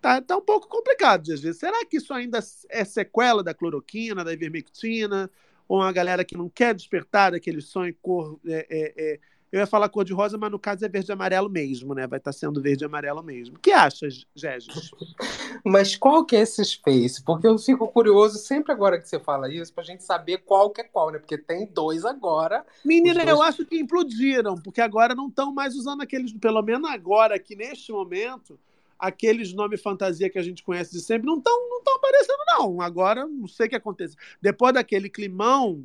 tá, 0.00 0.20
tá 0.20 0.36
um 0.36 0.42
pouco 0.42 0.66
complicado, 0.66 1.24
GG. 1.24 1.52
Será 1.54 1.84
que 1.84 1.98
isso 1.98 2.12
ainda 2.12 2.40
é 2.70 2.84
sequela 2.84 3.42
da 3.42 3.54
cloroquina, 3.54 4.24
da 4.24 4.32
ivermectina? 4.32 5.30
Ou 5.68 5.78
uma 5.78 5.92
galera 5.92 6.24
que 6.24 6.36
não 6.36 6.48
quer 6.48 6.74
despertar 6.74 7.32
daquele 7.32 7.60
sonho 7.60 7.94
cor. 8.02 8.38
é, 8.46 8.66
é, 8.70 8.94
é, 9.14 9.20
eu 9.50 9.60
ia 9.60 9.66
falar 9.66 9.90
cor 9.90 10.02
de 10.02 10.14
rosa, 10.14 10.38
mas 10.38 10.50
no 10.50 10.58
caso 10.58 10.82
é 10.82 10.88
verde 10.88 11.10
e 11.10 11.12
amarelo 11.12 11.50
mesmo, 11.50 11.94
né? 11.94 12.06
Vai 12.06 12.18
estar 12.18 12.32
sendo 12.32 12.60
verde 12.62 12.84
e 12.84 12.86
amarelo 12.86 13.22
mesmo. 13.22 13.56
O 13.56 13.58
que 13.60 13.70
achas, 13.70 14.24
Gegis? 14.34 14.90
Mas 15.62 15.94
qual 15.94 16.24
que 16.24 16.34
é 16.34 16.40
esse 16.40 16.64
space? 16.64 17.22
Porque 17.22 17.46
eu 17.46 17.58
fico 17.58 17.86
curioso 17.86 18.38
sempre 18.38 18.72
agora 18.72 18.98
que 18.98 19.06
você 19.06 19.20
fala 19.20 19.52
isso, 19.52 19.72
pra 19.72 19.84
gente 19.84 20.02
saber 20.02 20.38
qual 20.38 20.70
que 20.70 20.80
é 20.80 20.84
qual, 20.84 21.10
né? 21.10 21.18
Porque 21.18 21.36
tem 21.36 21.66
dois 21.66 22.04
agora. 22.04 22.64
Menina, 22.84 23.20
dois- 23.20 23.28
eu 23.30 23.42
acho 23.42 23.64
que 23.66 23.78
implodiram, 23.78 24.54
porque 24.56 24.80
agora 24.80 25.14
não 25.14 25.28
estão 25.28 25.52
mais 25.52 25.76
usando 25.76 26.00
aqueles, 26.00 26.32
pelo 26.32 26.62
menos 26.62 26.88
agora, 26.90 27.36
aqui 27.36 27.54
neste 27.54 27.92
momento, 27.92 28.58
aqueles 29.02 29.52
nomes 29.52 29.82
fantasia 29.82 30.30
que 30.30 30.38
a 30.38 30.42
gente 30.42 30.62
conhece 30.62 30.92
de 30.92 31.00
sempre 31.00 31.26
não 31.26 31.38
estão 31.38 31.68
não 31.68 31.82
tão 31.82 31.96
aparecendo, 31.96 32.38
não. 32.58 32.80
Agora, 32.80 33.26
não 33.26 33.48
sei 33.48 33.66
o 33.66 33.70
que 33.70 33.76
aconteceu. 33.76 34.16
Depois 34.40 34.72
daquele 34.74 35.10
climão, 35.10 35.84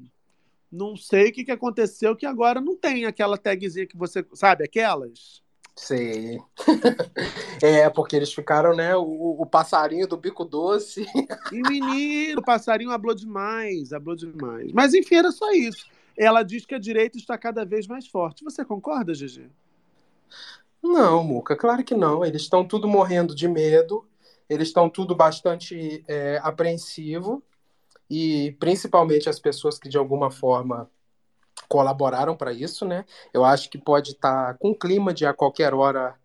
Não 0.72 0.96
sei 0.98 1.30
o 1.30 1.34
que, 1.34 1.46
que 1.46 1.52
aconteceu 1.52 2.16
que 2.16 2.26
agora 2.26 2.62
não 2.62 2.76
tem 2.76 3.06
aquela 3.06 3.38
tagzinha 3.38 3.88
que 3.88 3.98
você. 3.98 4.26
Sabe, 4.34 4.66
aquelas? 4.66 5.42
Sei. 5.76 6.40
é, 7.64 7.90
porque 7.90 8.16
eles 8.16 8.34
ficaram, 8.34 8.76
né? 8.76 8.96
O, 8.96 9.42
o 9.42 9.46
passarinho 9.46 10.08
do 10.08 10.18
bico 10.18 10.44
doce. 10.46 11.06
E 11.52 11.62
menino, 11.62 12.42
o 12.42 12.44
passarinho 12.44 12.92
hablou 12.92 13.16
demais, 13.16 13.94
hablou 13.94 14.16
demais. 14.16 14.72
Mas 14.74 14.94
enfim, 14.94 15.16
era 15.16 15.32
só 15.32 15.52
isso. 15.54 15.86
Ela 16.18 16.44
diz 16.44 16.66
que 16.66 16.76
a 16.76 16.80
direita 16.80 17.18
está 17.18 17.38
cada 17.38 17.64
vez 17.66 17.88
mais 17.88 18.08
forte. 18.08 18.44
Você 18.44 18.66
concorda, 18.66 19.14
GG? 19.14 19.50
Não, 20.88 21.24
Muca, 21.24 21.56
claro 21.56 21.84
que 21.84 21.96
não. 21.96 22.24
Eles 22.26 22.44
estão 22.44 22.66
tudo 22.66 22.88
morrendo 22.88 23.36
de 23.36 23.48
medo, 23.48 24.08
eles 24.50 24.70
estão 24.70 24.90
tudo 24.90 25.14
bastante 25.16 26.04
é, 26.08 26.40
apreensivo, 26.42 27.44
e 28.10 28.56
principalmente 28.60 29.30
as 29.30 29.40
pessoas 29.40 29.78
que 29.78 29.90
de 29.90 29.98
alguma 29.98 30.32
forma 30.32 30.90
colaboraram 31.68 32.36
para 32.36 32.54
isso, 32.54 32.86
né? 32.86 33.04
Eu 33.34 33.44
acho 33.44 33.70
que 33.70 33.78
pode 33.78 34.12
estar 34.12 34.54
tá 34.54 34.58
com 34.58 34.74
clima 34.74 35.14
de 35.14 35.26
a 35.26 35.34
qualquer 35.34 35.74
hora 35.74 36.16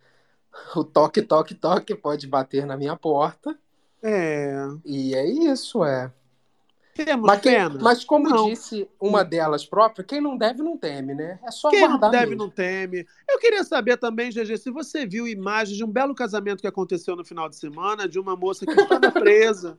o 0.76 0.84
toque, 0.84 1.22
toque, 1.22 1.54
toque 1.54 1.94
pode 1.94 2.26
bater 2.26 2.64
na 2.64 2.76
minha 2.76 2.96
porta. 2.96 3.58
É. 4.02 4.68
E 4.84 5.14
é 5.14 5.26
isso, 5.26 5.84
é. 5.84 6.12
Temos 6.94 7.26
mas, 7.26 7.40
quem, 7.40 7.52
pena? 7.54 7.78
mas 7.80 8.04
como 8.04 8.28
Não. 8.28 8.48
disse 8.48 8.86
uma 9.00 9.24
delas 9.24 9.64
própria, 9.64 10.04
quem 10.04 10.20
não 10.20 10.36
deve 10.36 10.62
não 10.62 10.76
teme, 10.76 11.14
né? 11.14 11.38
É 11.42 11.50
só 11.50 11.70
Quem 11.70 11.88
não 11.88 11.98
deve 11.98 12.26
mesmo. 12.26 12.36
não 12.36 12.50
teme. 12.50 13.06
Eu 13.28 13.38
queria 13.38 13.64
saber 13.64 13.96
também, 13.96 14.30
GG, 14.30 14.58
se 14.58 14.70
você 14.70 15.06
viu 15.06 15.26
imagens 15.26 15.76
de 15.76 15.82
um 15.82 15.90
belo 15.90 16.14
casamento 16.14 16.60
que 16.60 16.66
aconteceu 16.66 17.16
no 17.16 17.24
final 17.24 17.48
de 17.48 17.56
semana 17.56 18.06
de 18.06 18.18
uma 18.18 18.36
moça 18.36 18.66
que 18.66 18.72
estava 18.72 19.10
presa. 19.10 19.78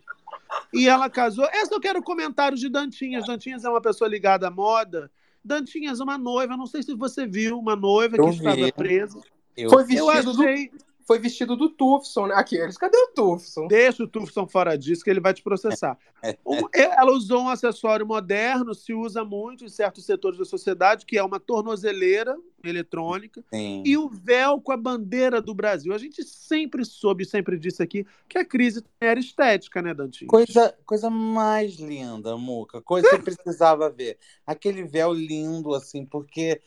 E 0.74 0.88
ela 0.90 1.08
casou. 1.10 1.46
Essa 1.46 1.76
eu 1.76 1.80
quero 1.80 2.02
comentários 2.02 2.60
de 2.60 2.68
Dantinhas. 2.70 3.28
Dantinhas 3.28 3.64
é 3.64 3.70
uma 3.70 3.82
pessoa 3.82 4.08
ligada 4.10 4.48
à 4.48 4.52
moda. 4.52 5.12
Dantinhas, 5.46 6.00
uma 6.00 6.18
noiva, 6.18 6.58
não 6.58 6.66
sei 6.66 6.82
se 6.82 6.96
você 6.96 7.28
viu, 7.28 7.60
uma 7.60 7.76
noiva 7.76 8.16
Eu 8.18 8.26
que 8.26 8.32
vi. 8.32 8.38
estava 8.48 8.72
presa. 8.72 9.20
Eu- 9.56 9.70
Foi 9.70 9.84
Eu 9.84 9.86
vestido, 9.88 10.10
achei. 10.32 10.70
do, 10.70 10.78
foi 11.06 11.20
vestido 11.20 11.56
do 11.56 11.70
Tufson, 11.70 12.28
né? 12.28 12.36
Aqueles, 12.36 12.78
cadê 12.78 12.98
o 12.98 13.14
Tufson? 13.14 13.68
Deixa 13.68 14.04
o 14.04 14.08
Tufson 14.08 14.48
fora 14.48 14.78
disso, 14.78 15.04
que 15.04 15.10
ele 15.10 15.20
vai 15.20 15.34
te 15.34 15.42
processar. 15.44 15.98
Um- 16.46 16.70
Ela 16.74 17.12
usou 17.12 17.42
um 17.42 17.50
acessório 17.50 18.08
moderno, 18.08 18.74
se 18.74 18.94
usa 18.94 19.26
muito 19.26 19.66
em 19.66 19.70
certos 19.70 20.06
setores 20.06 20.40
da 20.40 20.46
sociedade, 20.46 21.06
que 21.06 21.18
é 21.18 21.24
uma 21.24 21.38
tornozeleira 21.38 22.38
eletrônica 22.64 23.44
Sim. 23.54 23.84
e 23.86 23.98
o 23.98 24.08
véu 24.08 24.62
com 24.62 24.72
a 24.72 24.78
bandeira 24.78 25.42
do 25.42 25.54
Brasil. 25.54 25.94
A 25.94 25.98
gente 25.98 26.24
sempre 26.24 26.86
soube, 26.86 27.26
sempre 27.26 27.60
disse 27.60 27.84
aqui, 27.84 28.06
que 28.30 28.38
a 28.38 28.46
crise 28.46 28.86
era 29.02 29.20
estética, 29.20 29.82
né, 29.82 29.94
Dantinho? 29.94 30.30
Coisa, 30.30 30.74
coisa 30.86 31.10
mais 31.10 31.76
linda, 31.76 32.38
Muca. 32.38 32.82
Coisa 32.82 33.10
que 33.10 33.16
você 33.18 33.36
precisava 33.36 33.90
ver. 33.90 34.18
Aquele 34.48 34.84
véu 34.84 35.12
lindo, 35.12 35.74
assim, 35.74 36.06
porque 36.06 36.62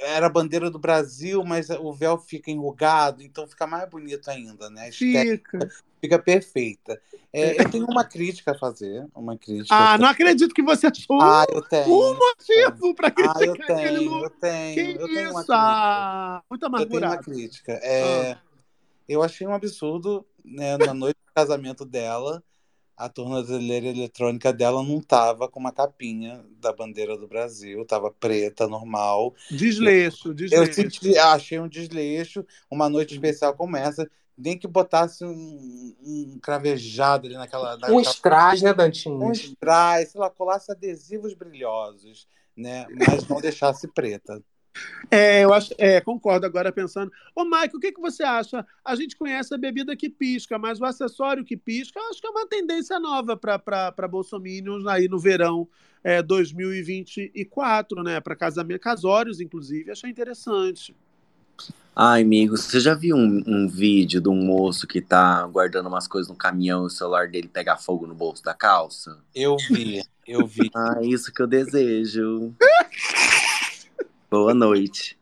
era 0.00 0.26
a 0.26 0.30
bandeira 0.30 0.70
do 0.70 0.78
Brasil, 0.78 1.44
mas 1.44 1.68
o 1.70 1.92
véu 1.92 2.18
fica 2.18 2.50
enrugado, 2.50 3.22
então 3.22 3.46
fica 3.46 3.66
mais 3.66 3.88
bonito 3.88 4.28
ainda, 4.28 4.70
né? 4.70 4.90
Fica. 4.90 5.68
fica 6.00 6.18
perfeita. 6.18 7.00
É, 7.32 7.58
eu 7.60 7.70
tenho 7.70 7.86
uma 7.86 8.04
crítica 8.04 8.52
a 8.52 8.58
fazer, 8.58 9.06
uma 9.14 9.38
crítica. 9.38 9.74
Ah, 9.74 9.96
não 9.96 10.06
acredito 10.08 10.54
que 10.54 10.62
você 10.62 10.86
achou 10.86 11.20
Ah, 11.20 11.46
eu 11.48 11.62
tenho. 11.62 11.94
um 11.94 12.18
motivo 12.18 12.94
para 12.94 13.08
Ah, 13.08 13.10
criticar 13.12 13.42
eu 13.42 13.52
aquele 13.54 13.98
tenho, 13.98 14.24
eu 14.24 14.30
tenho, 14.30 14.74
Que 14.74 15.02
eu 15.02 15.08
tenho 15.08 15.38
isso? 15.38 15.52
Ah, 15.52 16.42
muito 16.50 16.64
Eu 16.64 16.68
tenho 16.68 16.88
uma 16.88 16.98
amargurado. 17.12 17.22
crítica. 17.24 17.72
É, 17.82 18.36
Eu 19.08 19.22
achei 19.22 19.46
um 19.46 19.54
absurdo, 19.54 20.26
né, 20.44 20.76
na 20.76 20.92
noite 20.94 21.16
do 21.26 21.32
casamento 21.34 21.84
dela, 21.84 22.42
a 22.96 23.08
tornozeleira 23.08 23.86
eletrônica 23.86 24.52
dela 24.52 24.82
não 24.82 25.00
tava 25.00 25.48
com 25.48 25.58
uma 25.58 25.72
capinha 25.72 26.44
da 26.60 26.72
bandeira 26.72 27.16
do 27.16 27.26
Brasil, 27.26 27.84
tava 27.84 28.10
preta, 28.10 28.68
normal. 28.68 29.34
Desleixo, 29.50 30.28
Eu 30.28 30.34
desleixo. 30.34 30.74
senti, 30.74 31.18
achei 31.18 31.58
um 31.58 31.68
desleixo, 31.68 32.44
uma 32.70 32.88
noite 32.88 33.14
especial 33.14 33.54
como 33.54 33.76
essa, 33.76 34.08
nem 34.36 34.58
que 34.58 34.66
botasse 34.66 35.24
um, 35.24 35.94
um 36.02 36.38
cravejado 36.40 37.26
ali 37.26 37.36
naquela... 37.36 37.74
Um 37.76 37.78
naquela 37.78 38.02
strass, 38.02 38.62
né, 38.62 38.72
Dantinho? 38.72 39.22
um 39.22 39.32
strass, 39.32 40.10
sei 40.10 40.20
lá, 40.20 40.30
colasse 40.30 40.70
adesivos 40.70 41.34
brilhosos, 41.34 42.26
né, 42.56 42.86
mas 42.90 43.26
não 43.26 43.40
deixasse 43.40 43.88
preta. 43.88 44.42
É, 45.10 45.44
eu 45.44 45.52
acho, 45.52 45.74
é, 45.76 46.00
concordo 46.00 46.46
agora 46.46 46.72
pensando. 46.72 47.12
Ô, 47.36 47.44
Mike, 47.44 47.76
o 47.76 47.80
que, 47.80 47.92
que 47.92 48.00
você 48.00 48.22
acha? 48.22 48.66
A 48.84 48.94
gente 48.94 49.16
conhece 49.16 49.54
a 49.54 49.58
bebida 49.58 49.94
que 49.94 50.08
pisca, 50.08 50.58
mas 50.58 50.80
o 50.80 50.84
acessório 50.84 51.44
que 51.44 51.56
pisca, 51.56 52.00
eu 52.00 52.08
acho 52.08 52.20
que 52.20 52.26
é 52.26 52.30
uma 52.30 52.46
tendência 52.46 52.98
nova 52.98 53.36
para 53.36 54.08
bolsominions 54.08 54.86
aí 54.86 55.08
no 55.08 55.18
verão 55.18 55.68
é, 56.02 56.22
2024, 56.22 58.02
né? 58.02 58.20
Para 58.20 58.34
casamento, 58.34 58.80
casórios, 58.80 59.40
inclusive, 59.40 59.90
achei 59.90 60.10
interessante. 60.10 60.96
Ai, 61.94 62.22
amigo, 62.22 62.56
você 62.56 62.80
já 62.80 62.94
viu 62.94 63.14
um, 63.14 63.42
um 63.46 63.68
vídeo 63.68 64.18
de 64.18 64.28
um 64.28 64.34
moço 64.34 64.86
que 64.86 65.02
tá 65.02 65.46
guardando 65.46 65.88
umas 65.88 66.08
coisas 66.08 66.30
no 66.30 66.36
caminhão 66.36 66.84
e 66.84 66.86
o 66.86 66.90
celular 66.90 67.28
dele 67.28 67.48
pega 67.48 67.76
fogo 67.76 68.06
no 68.06 68.14
bolso 68.14 68.42
da 68.42 68.54
calça? 68.54 69.18
Eu 69.34 69.58
vi, 69.68 70.02
eu 70.26 70.46
vi. 70.46 70.70
Ah, 70.74 71.00
isso 71.02 71.30
que 71.30 71.42
eu 71.42 71.46
desejo. 71.46 72.54
Boa 74.32 74.54
noite. 74.54 75.18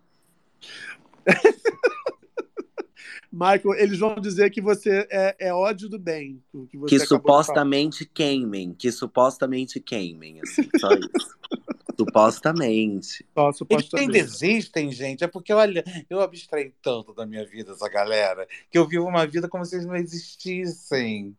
Michael, 3.33 3.75
eles 3.77 3.99
vão 3.99 4.15
dizer 4.21 4.51
que 4.51 4.61
você 4.61 5.05
é, 5.11 5.49
é 5.49 5.53
ódio 5.53 5.89
do 5.89 5.99
bem. 5.99 6.41
Que, 6.71 6.79
você 6.79 6.97
Que 6.97 7.05
supostamente 7.05 8.07
queimem, 8.07 8.73
que 8.73 8.93
supostamente 8.93 9.81
queimem, 9.81 10.41
assim, 10.41 10.69
só 10.79 10.93
isso. 10.93 11.37
supostamente. 11.99 13.27
Só 13.35 13.47
Eles 13.47 13.57
supostamente. 13.57 14.13
desistem, 14.13 14.93
gente. 14.93 15.25
É 15.25 15.27
porque, 15.27 15.53
olha, 15.53 15.83
eu 16.09 16.21
abstraí 16.21 16.73
tanto 16.81 17.13
da 17.13 17.27
minha 17.27 17.45
vida, 17.45 17.73
essa 17.73 17.89
galera, 17.89 18.47
que 18.71 18.79
eu 18.79 18.87
vivo 18.87 19.09
uma 19.09 19.27
vida 19.27 19.49
como 19.49 19.65
se 19.65 19.75
eles 19.75 19.87
não 19.87 19.97
existissem. 19.97 21.37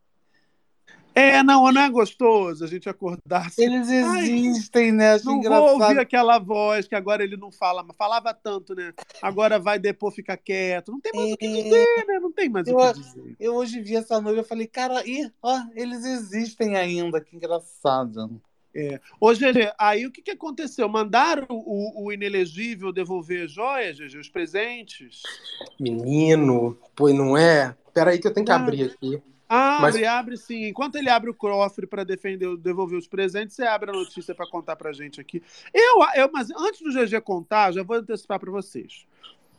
É, 1.13 1.43
não, 1.43 1.69
não 1.71 1.81
é 1.81 1.89
gostoso 1.89 2.63
a 2.63 2.67
gente 2.67 2.87
acordar 2.87 3.47
assim. 3.47 3.63
Eles 3.63 3.89
existem, 3.89 4.91
né? 4.93 5.13
Acho 5.13 5.25
Não 5.25 5.37
engraçado. 5.37 5.61
vou 5.77 5.81
ouvir 5.81 5.99
aquela 5.99 6.39
voz 6.39 6.87
que 6.87 6.95
agora 6.95 7.21
ele 7.23 7.35
não 7.35 7.51
fala, 7.51 7.83
mas 7.83 7.95
falava 7.97 8.33
tanto, 8.33 8.73
né? 8.73 8.93
Agora 9.21 9.59
vai 9.59 9.77
depois 9.77 10.15
ficar 10.15 10.37
quieto. 10.37 10.91
Não 10.91 11.01
tem 11.01 11.11
mais 11.13 11.33
o 11.33 11.37
que 11.37 11.47
dizer, 11.47 12.05
né? 12.07 12.19
Não 12.19 12.31
tem 12.31 12.47
mais 12.49 12.65
Eu, 12.67 12.77
o 12.77 12.93
que 12.93 12.99
dizer. 12.99 13.35
eu 13.39 13.55
hoje 13.55 13.81
vi 13.81 13.95
essa 13.97 14.21
noiva 14.21 14.41
e 14.41 14.45
falei, 14.45 14.67
cara, 14.67 15.05
ih, 15.05 15.29
ó, 15.43 15.59
eles 15.75 16.05
existem 16.05 16.77
ainda, 16.77 17.19
que 17.19 17.35
engraçado. 17.35 18.41
É. 18.73 19.01
Ô, 19.19 19.33
GG, 19.33 19.73
aí 19.77 20.05
o 20.05 20.11
que, 20.11 20.21
que 20.21 20.31
aconteceu? 20.31 20.87
Mandaram 20.87 21.45
o, 21.49 22.05
o 22.05 22.13
inelegível 22.13 22.93
devolver 22.93 23.49
joias, 23.49 23.97
GG, 23.97 24.17
os 24.17 24.29
presentes? 24.29 25.21
Menino, 25.77 26.77
pois 26.95 27.13
não 27.13 27.35
é? 27.35 27.75
Peraí 27.93 28.17
que 28.17 28.27
eu 28.27 28.33
tenho 28.33 28.45
que 28.45 28.51
Ah. 28.51 28.55
abrir 28.55 28.83
aqui. 28.93 29.21
Abre, 29.53 29.99
Mas- 29.99 30.07
abre 30.07 30.37
sim. 30.37 30.63
Enquanto 30.63 30.95
ele 30.95 31.09
abre 31.09 31.29
o 31.29 31.33
cofre 31.33 31.85
para 31.85 32.05
defender, 32.05 32.55
devolver 32.55 32.97
os 32.97 33.05
presentes, 33.05 33.53
você 33.53 33.63
abre 33.63 33.89
a 33.89 33.93
notícia 33.93 34.33
para 34.33 34.47
contar 34.47 34.77
pra 34.77 34.93
gente 34.93 35.19
aqui. 35.19 35.43
Eu, 35.73 35.97
eu, 36.15 36.31
mas 36.31 36.49
antes 36.51 36.79
do 36.79 36.89
GG 36.89 37.19
contar, 37.19 37.73
já 37.73 37.83
vou 37.83 37.97
antecipar 37.97 38.39
para 38.39 38.49
vocês. 38.49 39.05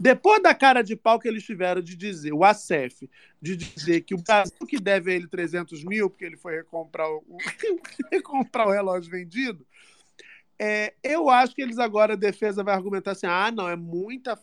Depois 0.00 0.42
da 0.42 0.54
cara 0.54 0.80
de 0.80 0.96
pau 0.96 1.20
que 1.20 1.28
eles 1.28 1.44
tiveram 1.44 1.82
de 1.82 1.94
dizer, 1.94 2.32
o 2.32 2.42
ACEF, 2.42 3.06
de 3.40 3.54
dizer 3.54 4.00
que 4.00 4.14
o 4.14 4.22
Brasil 4.22 4.66
que 4.66 4.80
deve 4.80 5.12
a 5.12 5.14
ele 5.14 5.28
300 5.28 5.84
mil, 5.84 6.08
porque 6.08 6.24
ele 6.24 6.38
foi 6.38 6.56
recomprar 6.56 7.10
o, 7.10 7.22
recomprar 8.10 8.66
o 8.68 8.72
relógio 8.72 9.10
vendido, 9.10 9.66
é, 10.58 10.94
eu 11.04 11.28
acho 11.28 11.54
que 11.54 11.60
eles 11.60 11.78
agora, 11.78 12.14
a 12.14 12.16
defesa 12.16 12.64
vai 12.64 12.74
argumentar 12.74 13.10
assim: 13.10 13.26
ah, 13.26 13.50
não, 13.50 13.68
é 13.68 13.76
muita. 13.76 14.40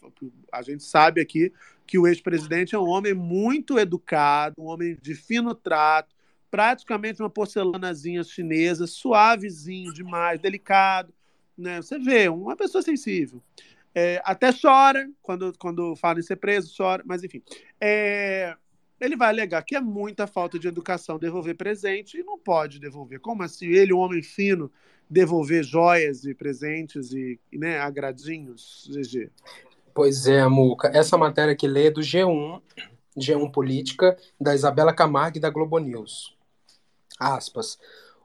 A 0.51 0.61
gente 0.61 0.83
sabe 0.83 1.21
aqui 1.21 1.51
que 1.89 1.97
o 1.97 2.05
ex-presidente 2.05 2.75
é 2.75 2.79
um 2.79 2.87
homem 2.87 3.15
muito 3.15 3.79
educado, 3.79 4.53
um 4.59 4.65
homem 4.65 4.95
de 5.01 5.15
fino 5.15 5.55
trato, 5.55 6.15
praticamente 6.51 7.19
uma 7.19 7.31
porcelanazinha 7.31 8.23
chinesa, 8.23 8.85
suavezinho 8.85 9.91
demais, 9.91 10.39
delicado. 10.39 11.11
Né? 11.57 11.81
Você 11.81 11.97
vê, 11.97 12.29
uma 12.29 12.55
pessoa 12.55 12.83
sensível. 12.83 13.41
É, 13.95 14.21
até 14.23 14.51
chora 14.53 15.09
quando, 15.19 15.51
quando 15.57 15.95
fala 15.95 16.19
em 16.19 16.21
ser 16.21 16.35
preso, 16.35 16.71
chora, 16.77 17.01
mas 17.03 17.23
enfim. 17.23 17.41
É, 17.81 18.55
ele 19.01 19.15
vai 19.15 19.29
alegar 19.29 19.63
que 19.63 19.75
é 19.75 19.81
muita 19.81 20.27
falta 20.27 20.59
de 20.59 20.67
educação 20.67 21.17
devolver 21.17 21.55
presente 21.55 22.19
e 22.19 22.23
não 22.23 22.37
pode 22.37 22.79
devolver. 22.79 23.19
Como 23.19 23.41
assim? 23.41 23.65
Ele, 23.65 23.93
um 23.93 23.97
homem 23.97 24.21
fino, 24.21 24.71
devolver 25.09 25.63
joias 25.63 26.23
e 26.23 26.35
presentes 26.35 27.11
e 27.13 27.39
né, 27.51 27.79
agradinhos, 27.79 28.87
GG. 28.91 29.31
Pois 29.93 30.27
é, 30.27 30.47
Muca. 30.47 30.91
Essa 30.93 31.17
matéria 31.17 31.55
que 31.55 31.67
lê 31.67 31.87
é 31.87 31.91
do 31.91 32.01
G1, 32.01 32.61
G1 33.17 33.51
Política, 33.51 34.17
da 34.39 34.53
Isabela 34.53 34.93
Camargo 34.93 35.37
e 35.37 35.41
da 35.41 35.49
Globo 35.49 35.77
News. 35.79 36.35
Aspas. 37.19 37.77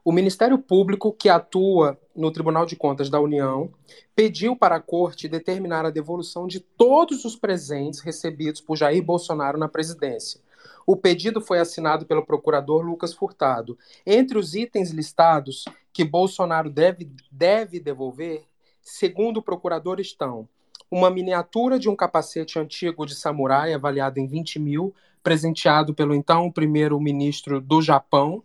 O 0.03 0.11
Ministério 0.11 0.59
Público, 0.59 1.11
que 1.11 1.29
atua 1.29 1.99
no 2.15 2.31
Tribunal 2.31 2.65
de 2.65 2.75
Contas 2.75 3.09
da 3.09 3.19
União, 3.19 3.73
pediu 4.15 4.55
para 4.55 4.75
a 4.75 4.79
Corte 4.79 5.27
determinar 5.27 5.83
a 5.83 5.89
devolução 5.89 6.47
de 6.47 6.59
todos 6.59 7.25
os 7.25 7.35
presentes 7.35 8.01
recebidos 8.01 8.61
por 8.61 8.77
Jair 8.77 9.03
Bolsonaro 9.03 9.57
na 9.57 9.67
presidência, 9.67 10.39
O 10.85 10.95
pedido 10.95 11.41
foi 11.41 11.57
assinado 11.57 12.05
pelo 12.05 12.23
procurador 12.23 12.85
Lucas 12.85 13.11
Furtado. 13.11 13.75
Entre 14.05 14.37
os 14.37 14.53
itens 14.53 14.91
listados 14.91 15.65
que 15.91 16.03
Bolsonaro 16.03 16.69
deve, 16.69 17.11
deve 17.31 17.79
devolver, 17.79 18.43
segundo 18.83 19.37
o 19.37 19.41
procurador, 19.41 19.99
estão 19.99 20.47
uma 20.95 21.09
miniatura 21.09 21.77
de 21.77 21.89
um 21.89 21.95
capacete 21.95 22.57
antigo 22.57 23.05
de 23.05 23.15
samurai 23.15 23.73
avaliado 23.73 24.17
em 24.17 24.25
20 24.25 24.59
mil, 24.59 24.95
presenteado 25.21 25.93
pelo 25.93 26.15
então 26.15 26.49
primeiro-ministro 26.49 27.59
do 27.59 27.81
Japão, 27.81 28.41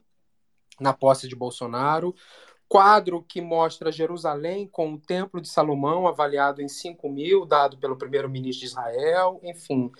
na 0.81 0.93
posse 0.93 1.29
de 1.29 1.37
Bolsonaro. 1.37 2.13
Quadro 2.69 3.23
que 3.23 3.41
mostra 3.41 3.93
Jerusalém 3.93 4.67
com 4.67 4.95
o 4.95 4.99
Templo 4.99 5.41
de 5.41 5.49
Salomão, 5.49 6.09
avaliado 6.09 6.61
em 6.61 6.67
5 6.67 7.09
mil, 7.09 7.47
dado 7.47 7.79
pelo 7.79 7.97
primeiro-ministro 7.97 8.67
de 8.67 8.73
Israel. 8.73 9.39
Enfim, 9.45 9.93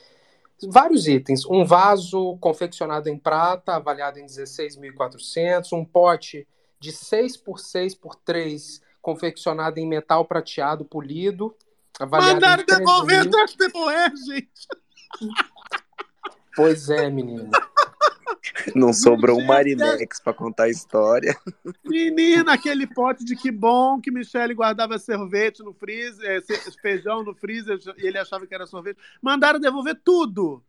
vários 0.69 1.07
itens. 1.07 1.47
Um 1.47 1.65
vaso 1.65 2.37
confeccionado 2.39 3.09
em 3.09 3.17
prata, 3.17 3.77
avaliado 3.77 4.19
em 4.19 4.27
16.400. 4.27 5.73
Um 5.73 5.85
pote 5.85 6.49
de 6.81 6.91
6 6.91 7.37
por 7.37 7.61
6 7.61 7.95
por 7.95 8.17
3, 8.17 8.83
confeccionado 9.01 9.79
em 9.79 9.87
metal 9.87 10.25
prateado 10.25 10.85
polido. 10.85 11.55
Mandaram 12.07 12.63
em 12.63 12.67
13 12.67 12.81
devolver 12.81 13.23
mil. 13.23 13.31
das 13.31 13.55
Tempoé, 13.55 14.13
gente. 14.27 14.69
Pois 16.55 16.91
é, 16.91 17.09
menino. 17.09 17.51
Não 18.75 18.93
sobrou 18.93 19.39
um 19.39 19.45
Marinex 19.45 20.21
pra 20.21 20.33
contar 20.33 20.65
a 20.65 20.69
história. 20.69 21.37
Menina, 21.85 22.55
aquele 22.55 22.87
pote 22.87 23.25
de 23.25 23.37
que 23.37 23.51
bom 23.51 24.01
que 24.01 24.11
Michele 24.11 24.55
guardava 24.55 24.99
sorvete 24.99 25.63
no 25.63 25.73
freezer, 25.73 26.43
eh, 26.49 26.71
feijão 26.81 27.23
no 27.23 27.35
freezer, 27.35 27.79
e 27.99 28.07
ele 28.07 28.19
achava 28.19 28.47
que 28.47 28.55
era 28.55 28.67
sorvete. 28.67 28.99
Mandaram 29.23 29.61
devolver 29.61 29.99
tudo. 30.03 30.63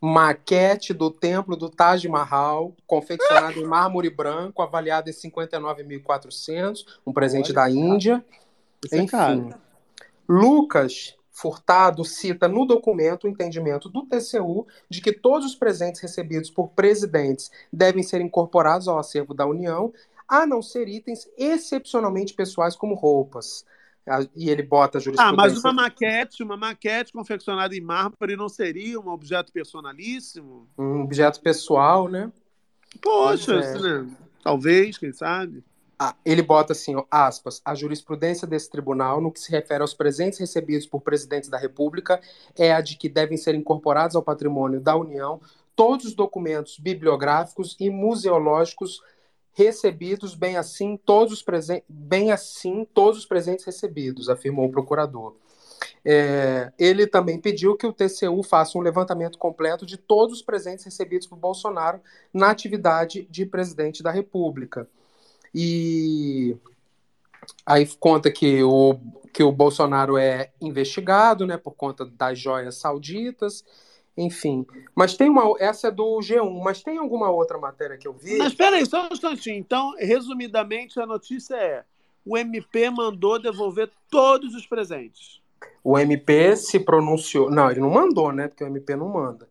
Maquete 0.00 0.94
do 0.94 1.10
templo 1.10 1.56
do 1.56 1.68
Taj 1.68 2.06
Mahal, 2.08 2.76
confeccionado 2.86 3.58
em 3.58 3.64
mármore 3.64 4.08
branco, 4.10 4.62
avaliado 4.62 5.10
em 5.10 5.12
59.400, 5.12 6.84
um 7.04 7.12
presente 7.12 7.52
da 7.52 7.68
Índia. 7.68 8.24
Isso 8.84 8.94
é 8.94 8.98
Enfim, 8.98 9.06
caro. 9.08 9.54
Lucas 10.28 11.16
Furtado 11.30 12.04
cita 12.04 12.48
no 12.48 12.66
documento 12.66 13.24
o 13.24 13.28
entendimento 13.28 13.88
do 13.88 14.04
TCU 14.04 14.66
de 14.90 15.00
que 15.00 15.12
todos 15.12 15.46
os 15.46 15.54
presentes 15.54 16.00
recebidos 16.00 16.50
por 16.50 16.70
presidentes 16.70 17.48
devem 17.72 18.02
ser 18.02 18.20
incorporados 18.20 18.88
ao 18.88 18.98
acervo 18.98 19.32
da 19.32 19.46
União, 19.46 19.92
a 20.26 20.44
não 20.44 20.60
ser 20.60 20.88
itens 20.88 21.28
excepcionalmente 21.38 22.34
pessoais 22.34 22.74
como 22.74 22.96
roupas. 22.96 23.64
E 24.34 24.50
ele 24.50 24.64
bota 24.64 24.96
a 24.96 24.98
Ah, 24.98 25.02
jurisprudência. 25.02 25.36
mas 25.36 25.58
uma 25.58 25.72
maquete, 25.72 26.42
uma 26.42 26.56
maquete 26.56 27.12
confeccionada 27.12 27.76
em 27.76 27.80
mármore 27.80 28.34
não 28.36 28.48
seria 28.48 28.98
um 28.98 29.08
objeto 29.08 29.52
personalíssimo? 29.52 30.66
Um 30.76 31.02
objeto 31.02 31.40
pessoal, 31.40 32.08
né? 32.08 32.32
Poxa, 33.00 33.54
é. 33.54 33.78
né? 33.78 34.10
talvez, 34.42 34.98
quem 34.98 35.12
sabe? 35.12 35.62
Ah, 36.00 36.14
ele 36.24 36.42
bota 36.42 36.72
assim, 36.72 36.94
ó, 36.94 37.04
aspas, 37.10 37.60
a 37.64 37.74
jurisprudência 37.74 38.46
desse 38.46 38.70
tribunal, 38.70 39.20
no 39.20 39.32
que 39.32 39.40
se 39.40 39.50
refere 39.50 39.82
aos 39.82 39.92
presentes 39.92 40.38
recebidos 40.38 40.86
por 40.86 41.00
presidentes 41.00 41.50
da 41.50 41.58
República, 41.58 42.20
é 42.56 42.72
a 42.72 42.80
de 42.80 42.96
que 42.96 43.08
devem 43.08 43.36
ser 43.36 43.56
incorporados 43.56 44.14
ao 44.14 44.22
patrimônio 44.22 44.80
da 44.80 44.94
União 44.94 45.40
todos 45.74 46.06
os 46.06 46.14
documentos 46.14 46.78
bibliográficos 46.78 47.76
e 47.80 47.90
museológicos 47.90 49.00
recebidos, 49.52 50.36
bem 50.36 50.56
assim 50.56 50.96
todos 50.96 51.32
os 51.32 51.42
presentes, 51.42 51.84
bem 51.88 52.30
assim 52.30 52.86
todos 52.94 53.18
os 53.18 53.26
presentes 53.26 53.64
recebidos, 53.64 54.28
afirmou 54.28 54.66
o 54.66 54.70
procurador. 54.70 55.34
É, 56.04 56.72
ele 56.78 57.08
também 57.08 57.40
pediu 57.40 57.76
que 57.76 57.86
o 57.86 57.92
TCU 57.92 58.42
faça 58.44 58.78
um 58.78 58.80
levantamento 58.80 59.36
completo 59.36 59.84
de 59.84 59.96
todos 59.96 60.36
os 60.36 60.42
presentes 60.42 60.84
recebidos 60.84 61.26
por 61.26 61.36
Bolsonaro 61.36 62.00
na 62.32 62.50
atividade 62.50 63.26
de 63.28 63.44
presidente 63.44 64.00
da 64.00 64.12
República. 64.12 64.88
E 65.54 66.56
aí 67.64 67.86
conta 67.98 68.30
que 68.30 68.62
o, 68.62 68.98
que 69.32 69.42
o 69.42 69.52
Bolsonaro 69.52 70.16
é 70.18 70.50
investigado, 70.60 71.46
né, 71.46 71.56
por 71.56 71.72
conta 71.72 72.04
das 72.04 72.38
joias 72.38 72.76
sauditas, 72.76 73.64
enfim. 74.16 74.66
Mas 74.94 75.16
tem 75.16 75.30
uma, 75.30 75.54
essa 75.60 75.88
é 75.88 75.90
do 75.90 76.18
G1, 76.18 76.60
mas 76.62 76.82
tem 76.82 76.98
alguma 76.98 77.30
outra 77.30 77.56
matéria 77.56 77.96
que 77.96 78.08
eu 78.08 78.12
vi? 78.12 78.36
Mas 78.36 78.48
espera 78.48 78.76
aí, 78.76 78.84
só 78.84 79.04
um 79.08 79.12
instantinho. 79.12 79.56
Então, 79.56 79.94
resumidamente, 79.96 80.98
a 81.00 81.06
notícia 81.06 81.54
é: 81.54 81.84
o 82.24 82.36
MP 82.36 82.90
mandou 82.90 83.40
devolver 83.40 83.90
todos 84.10 84.54
os 84.54 84.66
presentes. 84.66 85.40
O 85.82 85.98
MP 85.98 86.56
se 86.56 86.80
pronunciou, 86.80 87.50
não, 87.50 87.70
ele 87.70 87.80
não 87.80 87.90
mandou, 87.90 88.32
né, 88.32 88.48
porque 88.48 88.64
o 88.64 88.66
MP 88.66 88.96
não 88.96 89.08
manda. 89.08 89.48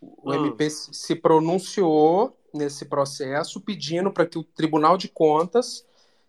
O 0.00 0.30
Ah. 0.30 0.36
MP 0.36 0.68
se 0.70 1.14
pronunciou 1.14 2.36
nesse 2.52 2.84
processo 2.84 3.60
pedindo 3.60 4.10
para 4.12 4.26
que 4.26 4.38
o 4.38 4.44
Tribunal 4.44 4.96
de 4.96 5.08
Contas 5.08 5.84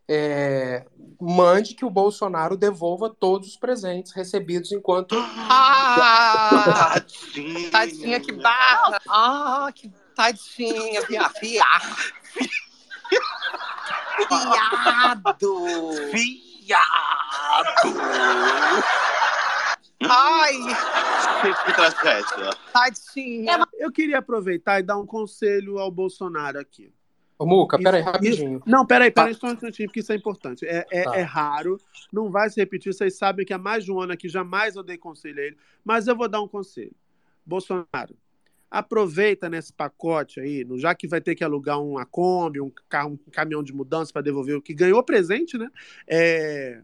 é, 0.08 0.86
mande 1.20 1.74
que 1.74 1.86
o 1.86 1.90
Bolsonaro 1.90 2.58
devolva 2.58 3.10
todos 3.10 3.48
os 3.50 3.58
presentes 3.58 4.12
recebidos 4.12 4.72
enquanto 4.72 5.16
Ah, 5.18 6.96
tadinha, 7.72 8.20
que 8.20 8.32
barra. 8.34 9.02
Ah, 9.08 9.70
que 9.74 9.90
tadinha, 10.16 11.02
via, 11.08 11.32
via. 11.42 11.64
Viado. 14.30 15.38
Viado. 16.12 17.12
Ai, 20.10 20.54
que 21.66 21.74
tragédia. 21.74 22.50
tadinha. 22.74 23.66
Eu 23.78 23.92
queria 23.92 24.18
aproveitar 24.20 24.80
e 24.80 24.84
dar 24.84 24.98
um 24.98 25.06
conselho 25.06 25.78
ao 25.80 25.92
Bolsonaro 25.92 26.60
aqui. 26.60 26.92
Ô, 27.38 27.46
Muca, 27.46 27.78
peraí, 27.78 28.02
Isso- 28.02 28.12
rapidinho. 28.12 28.58
isso- 28.60 28.64
Não, 28.70 28.86
peraí, 28.86 29.10
peraí, 29.12 29.34
só 29.34 29.48
um 29.48 29.54
instantinho, 29.54 29.88
porque 29.90 30.00
isso 30.02 30.12
é 30.12 30.16
importante. 30.16 30.66
É, 30.66 30.86
é, 30.92 31.04
Tá. 31.04 31.16
é 31.18 31.22
raro, 31.22 31.78
não 32.14 32.30
vai 32.30 32.50
se 32.50 32.60
repetir. 32.60 32.94
Vocês 32.94 33.18
sabem 33.18 33.46
que 33.46 33.54
há 33.54 33.58
mais 33.58 33.84
de 33.84 33.92
um 33.92 34.00
ano 34.00 34.14
aqui 34.14 34.30
jamais 34.30 34.76
eu 34.76 34.84
dei 34.84 34.98
conselho 34.98 35.40
a 35.40 35.44
ele, 35.46 35.58
mas 35.84 36.08
eu 36.08 36.16
vou 36.16 36.28
dar 36.30 36.42
um 36.42 36.48
conselho. 36.48 36.94
Bolsonaro, 37.44 38.16
aproveita 38.70 39.50
nesse 39.50 39.74
pacote 39.74 40.40
aí, 40.40 40.66
já 40.78 40.94
que 40.94 41.08
vai 41.08 41.20
ter 41.20 41.34
que 41.36 41.44
alugar 41.44 41.82
uma 41.82 42.06
Kombi, 42.06 42.62
um, 42.62 42.72
carro, 42.88 43.20
um 43.28 43.32
caminhão 43.32 43.64
de 43.64 43.74
mudança 43.74 44.14
para 44.14 44.22
devolver 44.22 44.56
o 44.56 44.62
que 44.62 44.74
ganhou 44.74 45.04
presente, 45.04 45.58
né? 45.58 45.68
É, 46.08 46.82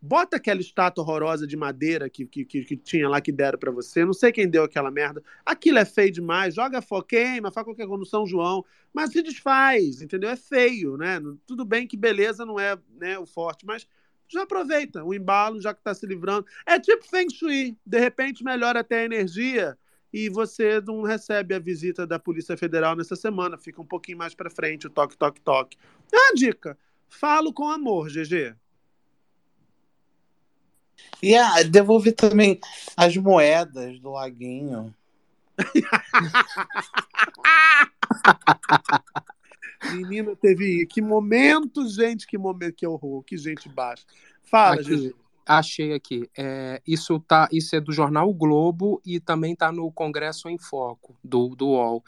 Bota 0.00 0.36
aquela 0.36 0.60
estátua 0.60 1.02
horrorosa 1.02 1.46
de 1.46 1.56
madeira 1.56 2.08
que, 2.08 2.24
que, 2.24 2.44
que, 2.44 2.64
que 2.64 2.76
tinha 2.76 3.08
lá 3.08 3.20
que 3.20 3.32
deram 3.32 3.58
para 3.58 3.72
você. 3.72 4.04
Não 4.04 4.12
sei 4.12 4.30
quem 4.30 4.48
deu 4.48 4.62
aquela 4.62 4.90
merda. 4.90 5.22
Aquilo 5.44 5.78
é 5.78 5.84
feio 5.84 6.12
demais. 6.12 6.54
Joga 6.54 6.80
fora, 6.80 7.04
queima, 7.04 7.50
faz 7.50 7.64
qualquer 7.64 7.86
coisa 7.86 7.98
no 7.98 8.06
São 8.06 8.26
João. 8.26 8.64
Mas 8.92 9.10
se 9.10 9.22
desfaz, 9.22 10.00
entendeu? 10.00 10.30
É 10.30 10.36
feio, 10.36 10.96
né? 10.96 11.20
Tudo 11.46 11.64
bem 11.64 11.86
que 11.86 11.96
beleza 11.96 12.46
não 12.46 12.60
é 12.60 12.78
né, 12.96 13.18
o 13.18 13.26
forte, 13.26 13.66
mas 13.66 13.88
já 14.28 14.42
aproveita 14.42 15.02
o 15.02 15.12
embalo, 15.12 15.60
já 15.60 15.74
que 15.74 15.80
está 15.80 15.92
se 15.94 16.06
livrando. 16.06 16.46
É 16.64 16.78
tipo 16.78 17.04
Feng 17.08 17.28
Shui. 17.30 17.76
De 17.84 17.98
repente 17.98 18.44
melhora 18.44 18.80
até 18.80 19.00
a 19.00 19.04
energia 19.04 19.76
e 20.12 20.28
você 20.28 20.80
não 20.80 21.02
recebe 21.02 21.54
a 21.54 21.58
visita 21.58 22.06
da 22.06 22.18
Polícia 22.18 22.56
Federal 22.56 22.94
nessa 22.94 23.16
semana. 23.16 23.58
Fica 23.58 23.82
um 23.82 23.86
pouquinho 23.86 24.18
mais 24.18 24.34
para 24.34 24.50
frente 24.50 24.86
o 24.86 24.90
toque, 24.90 25.16
toque, 25.16 25.40
toque. 25.40 25.76
É 26.12 26.16
uma 26.16 26.34
dica. 26.34 26.78
Falo 27.08 27.52
com 27.52 27.68
amor, 27.68 28.08
GG. 28.08 28.54
E 31.22 31.34
ah, 31.34 31.62
devolver 31.62 32.14
também 32.14 32.60
as 32.96 33.16
moedas 33.16 33.98
do 34.00 34.10
laguinho. 34.10 34.94
Menina, 39.92 40.34
teve. 40.36 40.86
Que 40.86 41.00
momento, 41.00 41.88
gente, 41.88 42.26
que 42.26 42.38
momento, 42.38 42.74
que 42.74 42.86
horror, 42.86 43.22
que 43.22 43.36
gente 43.36 43.68
baixa. 43.68 44.04
Fala, 44.42 44.80
Aqui, 44.80 45.14
achei 45.46 45.92
aqui. 45.92 46.28
É, 46.36 46.80
isso, 46.86 47.18
tá, 47.20 47.48
isso 47.52 47.74
é 47.74 47.80
do 47.80 47.92
jornal 47.92 48.28
o 48.28 48.34
Globo 48.34 49.00
e 49.04 49.20
também 49.20 49.52
está 49.52 49.72
no 49.72 49.90
Congresso 49.90 50.48
em 50.48 50.58
Foco, 50.58 51.16
do, 51.22 51.54
do 51.54 51.68
UOL. 51.68 52.04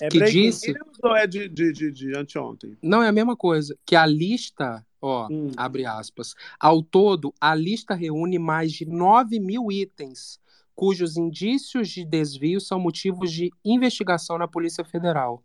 É 0.00 0.08
que 0.08 0.22
disse. 0.24 0.74
ou 1.02 1.16
é 1.16 1.26
de, 1.26 1.48
de, 1.48 1.72
de, 1.72 1.92
de 1.92 2.16
anteontem? 2.16 2.76
Não, 2.82 3.02
é 3.02 3.08
a 3.08 3.12
mesma 3.12 3.36
coisa. 3.36 3.76
Que 3.86 3.94
a 3.94 4.04
lista, 4.04 4.84
ó, 5.04 5.28
Hum. 5.30 5.50
abre 5.56 5.84
aspas. 5.84 6.34
Ao 6.58 6.82
todo, 6.82 7.32
a 7.40 7.54
lista 7.54 7.94
reúne 7.94 8.38
mais 8.38 8.72
de 8.72 8.86
9 8.86 9.38
mil 9.38 9.70
itens, 9.70 10.40
cujos 10.74 11.16
indícios 11.16 11.88
de 11.88 12.04
desvio 12.04 12.60
são 12.60 12.80
motivos 12.80 13.30
de 13.30 13.52
investigação 13.64 14.38
na 14.38 14.48
Polícia 14.48 14.84
Federal. 14.84 15.42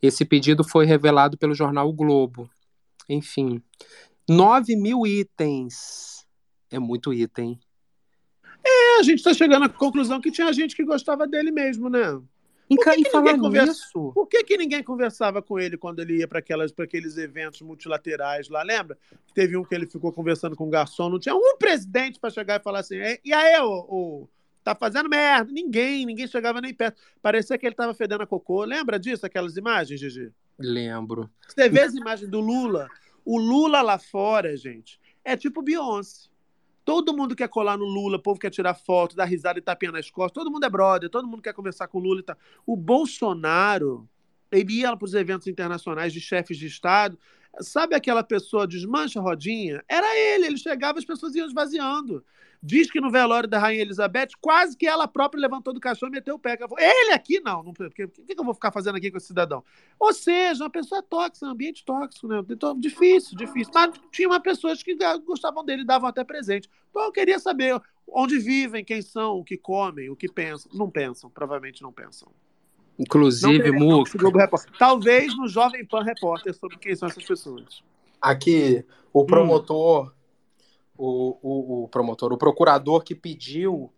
Esse 0.00 0.24
pedido 0.24 0.64
foi 0.64 0.84
revelado 0.84 1.36
pelo 1.38 1.54
jornal 1.54 1.88
o 1.88 1.92
Globo. 1.92 2.50
Enfim, 3.08 3.62
9 4.28 4.74
mil 4.74 5.06
itens. 5.06 6.26
É 6.70 6.78
muito 6.78 7.12
item. 7.12 7.58
É, 8.64 8.98
a 8.98 9.02
gente 9.02 9.18
está 9.18 9.34
chegando 9.34 9.64
à 9.64 9.68
conclusão 9.68 10.20
que 10.20 10.30
tinha 10.30 10.52
gente 10.52 10.74
que 10.74 10.84
gostava 10.84 11.26
dele 11.26 11.50
mesmo, 11.50 11.88
né? 11.88 12.20
Por 12.68 12.84
que 12.84 12.90
que 13.02 13.16
ninguém 13.16 13.38
conversa- 13.38 13.66
nisso, 13.72 14.12
Por 14.14 14.26
que, 14.26 14.44
que 14.44 14.56
ninguém 14.56 14.82
conversava 14.82 15.42
com 15.42 15.58
ele 15.58 15.76
quando 15.76 16.00
ele 16.00 16.18
ia 16.18 16.28
para 16.28 16.38
aqueles 16.38 17.16
eventos 17.18 17.60
multilaterais 17.60 18.48
lá? 18.48 18.62
Lembra? 18.62 18.96
Teve 19.34 19.56
um 19.56 19.64
que 19.64 19.74
ele 19.74 19.86
ficou 19.86 20.12
conversando 20.12 20.56
com 20.56 20.66
o 20.66 20.70
garçom, 20.70 21.08
não 21.10 21.18
tinha 21.18 21.34
um 21.34 21.56
presidente 21.58 22.18
para 22.18 22.30
chegar 22.30 22.58
e 22.60 22.62
falar 22.62 22.80
assim: 22.80 22.96
"E- 23.24 23.32
aí, 23.32 23.60
ô, 23.60 23.86
ô, 23.88 24.28
Tá 24.64 24.76
fazendo 24.76 25.08
merda. 25.08 25.50
Ninguém, 25.50 26.06
ninguém 26.06 26.28
chegava 26.28 26.60
nem 26.60 26.72
perto. 26.72 27.02
Parecia 27.20 27.58
que 27.58 27.66
ele 27.66 27.74
tava 27.74 27.92
fedendo 27.94 28.22
a 28.22 28.26
cocô. 28.28 28.62
Lembra 28.64 28.96
disso, 28.96 29.26
aquelas 29.26 29.56
imagens, 29.56 29.98
Gigi? 29.98 30.30
Lembro. 30.56 31.28
Você 31.48 31.68
vê 31.68 31.80
as 31.80 31.94
imagens 31.94 32.30
do 32.30 32.38
Lula? 32.40 32.88
O 33.24 33.38
Lula 33.40 33.82
lá 33.82 33.98
fora, 33.98 34.56
gente, 34.56 35.00
é 35.24 35.36
tipo 35.36 35.62
Beyoncé. 35.62 36.28
Todo 36.84 37.16
mundo 37.16 37.36
quer 37.36 37.48
colar 37.48 37.76
no 37.76 37.84
Lula, 37.84 38.16
o 38.16 38.22
povo 38.22 38.40
quer 38.40 38.50
tirar 38.50 38.74
foto, 38.74 39.14
dar 39.14 39.24
risada 39.24 39.58
e 39.58 39.62
tapinha 39.62 39.92
nas 39.92 40.10
costas. 40.10 40.42
Todo 40.42 40.50
mundo 40.50 40.64
é 40.64 40.70
brother, 40.70 41.08
todo 41.08 41.28
mundo 41.28 41.42
quer 41.42 41.52
conversar 41.52 41.86
com 41.88 41.98
o 41.98 42.00
Lula 42.02 42.20
e 42.20 42.22
tal. 42.24 42.36
O 42.66 42.76
Bolsonaro, 42.76 44.08
ele 44.50 44.80
ia 44.80 44.96
para 44.96 45.04
os 45.04 45.14
eventos 45.14 45.46
internacionais 45.46 46.12
de 46.12 46.20
chefes 46.20 46.56
de 46.56 46.66
Estado. 46.66 47.18
Sabe 47.60 47.94
aquela 47.94 48.22
pessoa 48.24 48.66
desmancha 48.66 49.20
rodinha? 49.20 49.84
Era 49.88 50.16
ele, 50.16 50.46
ele 50.46 50.56
chegava 50.56 50.98
as 50.98 51.04
pessoas 51.04 51.34
iam 51.34 51.46
esvaziando. 51.46 52.24
Diz 52.64 52.88
que 52.88 53.00
no 53.00 53.10
velório 53.10 53.48
da 53.48 53.58
Rainha 53.58 53.82
Elizabeth, 53.82 54.28
quase 54.40 54.76
que 54.76 54.86
ela 54.86 55.08
própria 55.08 55.40
levantou 55.40 55.74
do 55.74 55.80
caixão 55.80 56.08
e 56.08 56.12
meteu 56.12 56.36
o 56.36 56.38
pé. 56.38 56.56
Ele 56.78 57.12
aqui 57.12 57.40
não, 57.40 57.60
não 57.60 57.72
porque 57.72 58.04
o 58.04 58.08
que, 58.08 58.34
que 58.34 58.40
eu 58.40 58.44
vou 58.44 58.54
ficar 58.54 58.70
fazendo 58.70 58.96
aqui 58.96 59.10
com 59.10 59.16
esse 59.16 59.26
cidadão? 59.26 59.64
Ou 59.98 60.12
seja, 60.12 60.62
uma 60.62 60.70
pessoa 60.70 61.02
tóxica, 61.02 61.46
um 61.46 61.50
ambiente 61.50 61.84
tóxico, 61.84 62.28
né? 62.28 62.40
Então, 62.48 62.78
difícil, 62.78 63.36
difícil. 63.36 63.72
Mas 63.74 64.00
tinha 64.12 64.28
uma 64.28 64.38
pessoas 64.38 64.80
que 64.80 64.96
gostavam 65.24 65.64
dele, 65.64 65.84
davam 65.84 66.08
até 66.08 66.22
presente. 66.22 66.70
Então 66.90 67.02
eu 67.02 67.10
queria 67.10 67.40
saber 67.40 67.80
onde 68.06 68.38
vivem, 68.38 68.84
quem 68.84 69.02
são, 69.02 69.38
o 69.38 69.44
que 69.44 69.56
comem, 69.56 70.08
o 70.08 70.14
que 70.14 70.28
pensam. 70.28 70.70
Não 70.72 70.88
pensam, 70.88 71.28
provavelmente 71.28 71.82
não 71.82 71.92
pensam. 71.92 72.30
Inclusive, 72.96 73.72
Não. 74.70 74.78
Talvez 74.78 75.36
no 75.36 75.48
Jovem 75.48 75.84
Pan 75.84 76.02
Repórter 76.04 76.54
sobre 76.54 76.78
quem 76.78 76.94
são 76.94 77.08
essas 77.08 77.24
pessoas. 77.24 77.82
Aqui, 78.20 78.84
o 79.12 79.24
promotor, 79.24 80.12
o, 81.02 81.36
o, 81.42 81.84
o 81.84 81.88
promotor, 81.88 82.32
o 82.32 82.38
procurador 82.38 83.02
que 83.02 83.14
pediu 83.14 83.90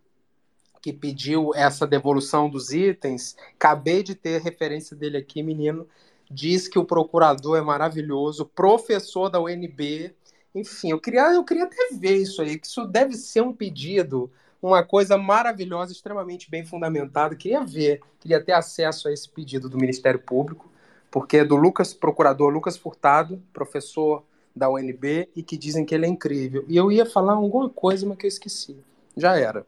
que 0.80 0.92
pediu 0.92 1.54
essa 1.54 1.86
devolução 1.86 2.48
dos 2.48 2.70
itens, 2.70 3.34
acabei 3.54 4.02
de 4.02 4.14
ter 4.14 4.42
referência 4.42 4.94
dele 4.94 5.16
aqui, 5.16 5.42
menino, 5.42 5.88
diz 6.30 6.68
que 6.68 6.78
o 6.78 6.84
procurador 6.84 7.56
é 7.56 7.62
maravilhoso, 7.62 8.44
professor 8.44 9.30
da 9.30 9.40
UNB, 9.40 10.14
enfim, 10.54 10.90
eu 10.90 11.00
queria, 11.00 11.32
eu 11.32 11.42
queria 11.42 11.64
até 11.64 11.88
ver 11.94 12.16
isso 12.16 12.42
aí, 12.42 12.58
que 12.58 12.66
isso 12.66 12.84
deve 12.84 13.14
ser 13.14 13.40
um 13.40 13.50
pedido, 13.50 14.30
uma 14.60 14.82
coisa 14.82 15.16
maravilhosa, 15.16 15.90
extremamente 15.90 16.50
bem 16.50 16.66
fundamentada, 16.66 17.34
queria 17.34 17.64
ver, 17.64 18.02
queria 18.20 18.42
ter 18.42 18.52
acesso 18.52 19.08
a 19.08 19.12
esse 19.12 19.26
pedido 19.26 19.70
do 19.70 19.78
Ministério 19.78 20.20
Público, 20.20 20.70
porque 21.10 21.38
é 21.38 21.44
do 21.46 21.56
Lucas, 21.56 21.94
procurador 21.94 22.52
Lucas 22.52 22.76
Furtado, 22.76 23.42
professor 23.54 24.22
da 24.54 24.70
UNB, 24.70 25.28
e 25.34 25.42
que 25.42 25.56
dizem 25.56 25.84
que 25.84 25.94
ele 25.94 26.06
é 26.06 26.08
incrível. 26.08 26.64
E 26.68 26.76
eu 26.76 26.90
ia 26.92 27.04
falar 27.04 27.32
alguma 27.34 27.68
coisa, 27.68 28.06
mas 28.06 28.16
que 28.18 28.26
eu 28.26 28.28
esqueci. 28.28 28.76
Já 29.16 29.36
era. 29.36 29.66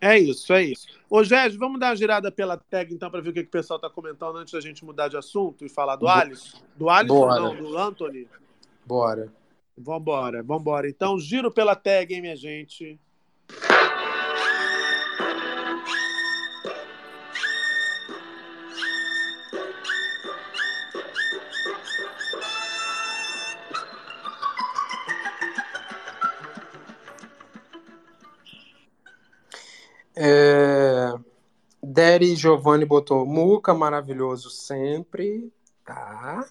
É 0.00 0.16
isso, 0.16 0.52
é 0.52 0.62
isso. 0.62 0.86
Ô, 1.10 1.24
Gégio, 1.24 1.58
vamos 1.58 1.80
dar 1.80 1.88
uma 1.88 1.96
girada 1.96 2.30
pela 2.30 2.56
tag, 2.56 2.94
então, 2.94 3.10
para 3.10 3.20
ver 3.20 3.30
o 3.30 3.32
que, 3.32 3.42
que 3.42 3.48
o 3.48 3.50
pessoal 3.50 3.78
está 3.78 3.90
comentando 3.90 4.36
antes 4.36 4.52
da 4.52 4.60
gente 4.60 4.84
mudar 4.84 5.08
de 5.08 5.16
assunto 5.16 5.64
e 5.64 5.68
falar 5.68 5.96
do 5.96 6.02
Bo- 6.06 6.08
Alisson? 6.08 6.58
Do 6.76 6.88
Alisson, 6.88 7.14
Bora. 7.18 7.40
não, 7.40 7.56
do 7.56 7.76
Anthony. 7.78 8.28
Bora. 8.86 9.32
Vambora, 9.76 10.42
vambora. 10.42 10.88
Então, 10.88 11.18
giro 11.18 11.50
pela 11.50 11.74
tag, 11.74 12.14
hein, 12.14 12.20
minha 12.20 12.36
gente. 12.36 12.98
É... 30.20 31.14
Deri 31.80 32.34
Giovanni 32.34 32.84
botou 32.84 33.24
Muca, 33.24 33.72
maravilhoso 33.72 34.50
sempre. 34.50 35.52
Tá. 35.84 36.44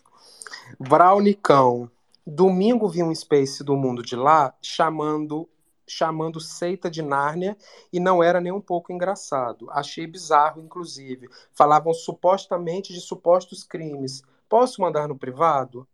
Braunicão. 0.79 1.91
Domingo 2.25 2.87
vi 2.87 3.03
um 3.03 3.13
Space 3.13 3.63
do 3.63 3.75
mundo 3.75 4.01
de 4.01 4.15
lá 4.15 4.53
chamando 4.61 5.47
chamando 5.89 6.41
Seita 6.41 6.91
de 6.91 7.01
Nárnia 7.01 7.57
e 7.93 7.99
não 7.99 8.21
era 8.21 8.41
nem 8.41 8.51
um 8.51 8.59
pouco 8.59 8.91
engraçado. 8.91 9.69
Achei 9.71 10.05
bizarro, 10.05 10.61
inclusive. 10.61 11.29
Falavam 11.53 11.93
supostamente 11.93 12.91
de 12.91 12.99
supostos 12.99 13.63
crimes. 13.63 14.21
Posso 14.49 14.81
mandar 14.81 15.07
no 15.07 15.17
privado? 15.17 15.87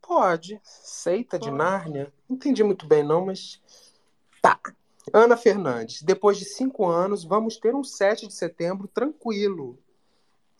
Pode. 0.00 0.60
Seita 0.62 1.38
de 1.38 1.50
Nárnia? 1.50 2.12
Não 2.28 2.36
entendi 2.36 2.62
muito 2.62 2.86
bem, 2.86 3.02
não, 3.02 3.26
mas. 3.26 3.60
Tá. 4.40 4.58
Ana 5.12 5.36
Fernandes, 5.36 6.02
depois 6.02 6.38
de 6.38 6.44
cinco 6.44 6.86
anos, 6.86 7.24
vamos 7.24 7.56
ter 7.56 7.74
um 7.74 7.82
7 7.84 8.26
de 8.26 8.32
setembro 8.34 8.88
tranquilo. 8.88 9.78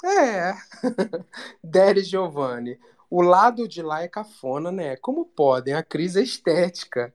É. 0.04 0.54
Dere 1.62 2.02
Giovanni. 2.02 2.78
O 3.10 3.22
lado 3.22 3.66
de 3.68 3.82
lá 3.82 4.02
é 4.02 4.08
cafona, 4.08 4.70
né? 4.70 4.96
Como 4.96 5.24
podem? 5.24 5.74
A 5.74 5.82
crise 5.82 6.20
é 6.20 6.22
estética. 6.22 7.12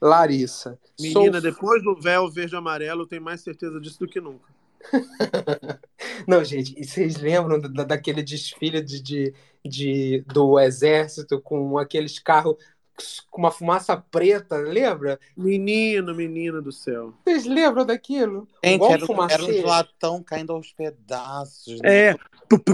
Larissa. 0.00 0.78
Menina, 1.00 1.40
sou- 1.40 1.50
depois 1.52 1.82
do 1.82 1.94
véu 1.98 2.30
verde 2.30 2.54
e 2.54 2.58
amarelo, 2.58 3.02
eu 3.02 3.06
tenho 3.06 3.22
mais 3.22 3.40
certeza 3.40 3.80
disso 3.80 3.98
do 4.00 4.06
que 4.08 4.20
nunca. 4.20 4.54
Não, 6.28 6.44
gente, 6.44 6.74
e 6.78 6.84
vocês 6.84 7.16
lembram 7.16 7.58
da, 7.60 7.82
daquele 7.84 8.22
desfile 8.22 8.80
de, 8.82 9.00
de, 9.00 9.34
de- 9.64 10.24
do 10.26 10.58
exército 10.60 11.40
com 11.40 11.78
aqueles 11.78 12.18
carros 12.18 12.56
com 13.30 13.42
uma 13.42 13.50
fumaça 13.50 13.96
preta, 13.96 14.56
lembra? 14.56 15.18
Menino, 15.36 16.14
menino 16.14 16.62
do 16.62 16.72
céu. 16.72 17.12
Vocês 17.24 17.44
lembram 17.44 17.84
daquilo? 17.84 18.48
Gente, 18.64 18.74
Igual 18.76 18.90
era, 18.90 18.98
era 18.98 19.06
fumacê. 19.06 19.62
um 19.62 19.66
latão 19.66 20.22
caindo 20.22 20.52
aos 20.52 20.72
pedaços. 20.72 21.80
né? 21.80 22.10
É. 22.10 22.16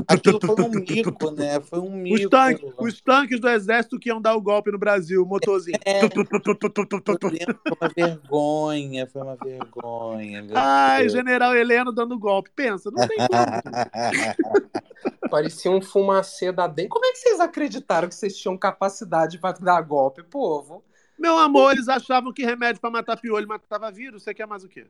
Aquilo 0.06 0.38
foi 0.44 0.64
um 0.64 0.68
mico, 0.68 1.30
né? 1.30 1.58
Foi 1.60 1.78
um 1.80 1.90
mico. 1.90 2.16
Os 2.24 2.28
tanques, 2.30 2.72
os 2.78 3.00
tanques 3.00 3.40
do 3.40 3.48
exército 3.48 3.98
que 3.98 4.10
iam 4.10 4.20
dar 4.20 4.36
o 4.36 4.40
golpe 4.40 4.70
no 4.70 4.78
Brasil, 4.78 5.22
o 5.22 5.26
motorzinho. 5.26 5.78
É. 5.84 6.00
Foi 6.00 7.72
uma 7.80 7.88
vergonha, 7.96 9.06
foi 9.06 9.22
uma 9.22 9.36
vergonha. 9.36 10.46
Ai, 10.54 11.08
general 11.08 11.56
Heleno 11.56 11.90
dando 11.92 12.18
golpe. 12.18 12.50
Pensa, 12.54 12.90
não 12.90 13.06
tem 13.08 13.16
como. 13.16 15.30
Parecia 15.30 15.70
um 15.70 15.80
fumacê 15.80 16.52
da 16.52 16.66
DEM. 16.66 16.88
Como 16.88 17.06
é 17.06 17.12
que 17.12 17.18
vocês 17.18 17.40
acreditaram 17.40 18.08
que 18.08 18.14
vocês 18.14 18.36
tinham 18.36 18.56
capacidade 18.58 19.38
para 19.38 19.56
dar 19.58 19.80
golpe, 19.80 20.11
povo? 20.20 20.84
Meu 21.18 21.38
amor, 21.38 21.72
eles 21.72 21.88
achavam 21.88 22.32
que 22.32 22.44
remédio 22.44 22.80
pra 22.80 22.90
matar 22.90 23.16
piolho 23.16 23.46
matava 23.46 23.90
vírus. 23.90 24.22
Você 24.22 24.34
quer 24.34 24.46
mais 24.46 24.64
o 24.64 24.68
quê? 24.68 24.86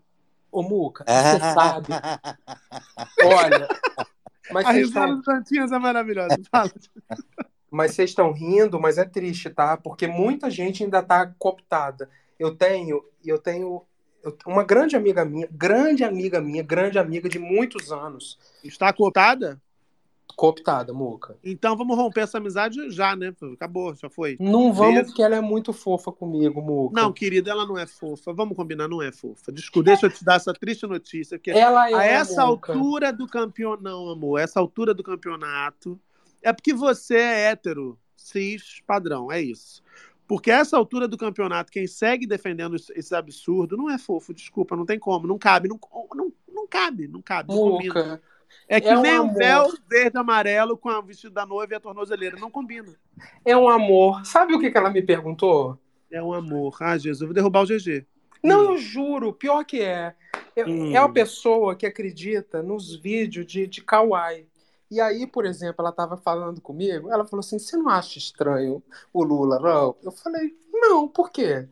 Ô, 0.51 0.63
Muca, 0.63 1.05
você 1.07 1.39
sabe. 1.55 1.89
Olha, 3.25 3.69
mas 4.51 4.67
A 4.67 4.73
vocês 4.73 4.87
risada 4.89 5.07
estão 5.07 5.19
do 5.19 5.25
Santinhas 5.25 5.73
é 5.73 5.79
maravilhosa. 5.79 6.37
Fala. 6.51 6.73
Mas 7.71 7.95
vocês 7.95 8.11
estão 8.11 8.33
rindo, 8.33 8.81
mas 8.81 8.99
é 8.99 9.05
triste, 9.05 9.49
tá? 9.49 9.77
Porque 9.77 10.07
muita 10.07 10.51
gente 10.51 10.85
ainda 10.85 11.03
tá 11.03 11.27
cooptada. 11.39 12.11
Eu 12.39 12.55
tenho, 12.55 13.03
eu 13.25 13.39
tenho 13.39 13.83
uma 14.47 14.65
grande 14.65 14.97
amiga 14.97 15.25
minha, 15.25 15.49
grande 15.51 16.05
amiga 16.05 16.41
minha, 16.41 16.63
grande 16.63 16.99
amiga 16.99 17.29
de 17.29 17.39
muitos 17.39 17.93
anos. 17.93 18.39
Está 18.63 18.93
cooptada? 18.93 19.61
Cooptada, 20.37 20.93
Muca. 20.93 21.37
Então 21.43 21.77
vamos 21.77 21.97
romper 21.97 22.23
essa 22.23 22.39
amizade 22.39 22.91
já, 22.91 23.15
né? 23.15 23.35
Acabou, 23.55 23.95
já 23.95 24.09
foi. 24.09 24.37
Não 24.41 24.73
vamos 24.73 24.95
Beijo. 24.95 25.07
porque 25.07 25.23
ela 25.23 25.37
é 25.37 25.41
muito 25.41 25.73
fofa 25.73 26.11
comigo, 26.11 26.61
Muca. 26.61 27.01
Não, 27.01 27.13
querida, 27.13 27.51
ela 27.51 27.67
não 27.67 27.79
é 27.79 27.87
fofa. 27.87 28.33
Vamos 28.33 28.57
combinar, 28.57 28.89
não 28.89 29.03
é 29.03 29.13
fofa. 29.13 29.53
Desculpa, 29.53 29.87
deixa 29.87 30.07
eu 30.07 30.11
te 30.11 30.25
dar 30.25 30.37
essa 30.37 30.53
triste 30.53 30.87
notícia. 30.87 31.39
Que 31.39 31.51
Ela 31.51 31.91
é, 31.91 31.95
a 31.95 32.05
essa 32.05 32.47
Muca. 32.47 32.73
altura 32.73 33.13
do 33.13 33.27
campeonato, 33.27 33.83
não, 33.83 34.09
amor, 34.09 34.39
essa 34.41 34.59
altura 34.59 34.95
do 34.95 35.03
campeonato 35.03 35.99
é 36.43 36.53
porque 36.53 36.75
você 36.75 37.17
é 37.17 37.51
hétero, 37.51 37.99
cis, 38.17 38.83
padrão, 38.87 39.31
é 39.31 39.41
isso. 39.41 39.83
Porque 40.27 40.51
a 40.51 40.59
essa 40.59 40.77
altura 40.77 41.07
do 41.07 41.19
campeonato, 41.19 41.71
quem 41.71 41.87
segue 41.87 42.27
defendendo 42.27 42.77
esse 42.95 43.15
absurdo 43.15 43.77
não 43.77 43.91
é 43.91 43.99
fofo, 43.99 44.33
desculpa, 44.33 44.75
não 44.75 44.87
tem 44.87 44.99
como, 44.99 45.27
não 45.27 45.39
cabe, 45.39 45.69
não, 45.69 45.79
não, 46.15 46.33
não 46.49 46.67
cabe, 46.67 47.07
não 47.07 47.21
cabe. 47.21 47.53
Muca. 47.53 48.21
É 48.69 48.81
que 48.81 48.89
É 48.89 48.97
um 48.97 49.03
nem 49.03 49.19
o 49.19 49.23
amor. 49.23 49.35
véu 49.35 49.73
verde 49.89 50.19
amarelo 50.19 50.77
com 50.77 50.89
o 50.89 51.03
vestido 51.03 51.35
da 51.35 51.45
noiva 51.45 51.73
e 51.75 51.77
a 51.77 51.81
tornozeleira, 51.81 52.39
não 52.39 52.51
combina. 52.51 52.95
É 53.45 53.57
um 53.57 53.69
amor. 53.69 54.25
Sabe 54.25 54.55
o 54.55 54.61
que, 54.61 54.71
que 54.71 54.79
ela 54.79 54.91
me 54.91 55.03
perguntou? 55.03 55.79
É 56.11 56.23
um 56.23 56.33
amor. 56.33 56.77
Ah, 56.81 56.97
Jesus, 56.97 57.21
eu 57.23 57.27
vou 57.29 57.35
derrubar 57.35 57.63
o 57.63 57.67
GG. 57.67 58.07
Não, 58.43 58.73
eu 58.73 58.79
juro, 58.79 59.33
pior 59.33 59.65
que 59.65 59.81
é. 59.81 60.15
É, 60.55 60.65
Hum. 60.67 60.95
é 60.95 61.01
uma 61.01 61.13
pessoa 61.13 61.75
que 61.75 61.87
acredita 61.87 62.63
nos 62.63 62.95
vídeos 62.95 63.47
de, 63.47 63.67
de 63.67 63.81
Kawaii. 63.83 64.47
E 64.91 65.01
aí, 65.01 65.27
por 65.27 65.47
exemplo, 65.47 65.77
ela 65.79 65.89
estava 65.89 66.19
falando 66.19 66.61
comigo, 66.61 67.11
ela 67.11 67.25
falou 67.25 67.41
assim: 67.41 67.59
você 67.59 67.77
não 67.79 67.89
acha 67.89 68.19
estranho 68.19 68.83
o 69.13 69.25
Lula, 69.25 69.59
não? 69.59 69.97
Eu 70.03 70.13
falei, 70.13 70.55
não, 70.71 71.09
por 71.09 71.31
quê? 71.31 71.67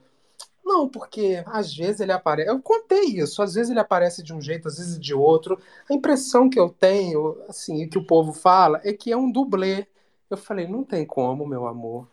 Não, 0.71 0.89
porque 0.89 1.43
às 1.47 1.75
vezes 1.75 2.01
ele 2.01 2.13
aparece. 2.13 2.49
Eu 2.49 2.63
contei 2.63 3.03
isso, 3.07 3.43
às 3.43 3.55
vezes 3.55 3.71
ele 3.71 3.81
aparece 3.81 4.23
de 4.23 4.33
um 4.33 4.41
jeito, 4.41 4.69
às 4.69 4.79
vezes 4.79 5.01
de 5.01 5.13
outro. 5.13 5.59
A 5.91 5.93
impressão 5.93 6.49
que 6.49 6.61
eu 6.61 6.69
tenho, 6.69 7.37
assim, 7.49 7.83
e 7.83 7.89
que 7.89 7.99
o 7.99 8.07
povo 8.07 8.33
fala, 8.33 8.81
é 8.85 8.93
que 8.93 9.11
é 9.11 9.17
um 9.17 9.31
dublê. 9.33 9.89
Eu 10.31 10.37
falei, 10.37 10.69
não 10.69 10.85
tem 10.85 11.05
como, 11.05 11.45
meu 11.45 11.67
amor. 11.67 12.07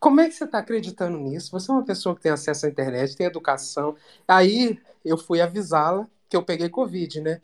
Como 0.00 0.22
é 0.22 0.28
que 0.28 0.34
você 0.34 0.44
está 0.44 0.58
acreditando 0.58 1.18
nisso? 1.18 1.50
Você 1.52 1.70
é 1.70 1.74
uma 1.74 1.84
pessoa 1.84 2.14
que 2.16 2.22
tem 2.22 2.32
acesso 2.32 2.64
à 2.64 2.68
internet, 2.70 3.14
tem 3.14 3.26
educação. 3.26 3.94
Aí 4.26 4.80
eu 5.04 5.18
fui 5.18 5.42
avisá-la 5.42 6.08
que 6.30 6.36
eu 6.36 6.42
peguei 6.42 6.70
Covid, 6.70 7.20
né? 7.20 7.42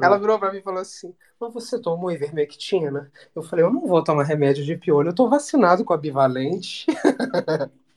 Ela 0.00 0.16
virou 0.16 0.38
pra 0.38 0.52
mim 0.52 0.58
e 0.58 0.62
falou 0.62 0.80
assim: 0.80 1.12
Mas 1.40 1.52
você 1.52 1.76
tomou 1.80 2.12
ivermectina? 2.12 3.10
Eu 3.34 3.42
falei: 3.42 3.64
Eu 3.64 3.72
não 3.72 3.86
vou 3.86 4.02
tomar 4.04 4.22
remédio 4.22 4.64
de 4.64 4.76
piolho, 4.76 5.08
eu 5.10 5.14
tô 5.14 5.28
vacinado 5.28 5.84
com 5.84 5.92
a 5.92 5.98
bivalente. 5.98 6.86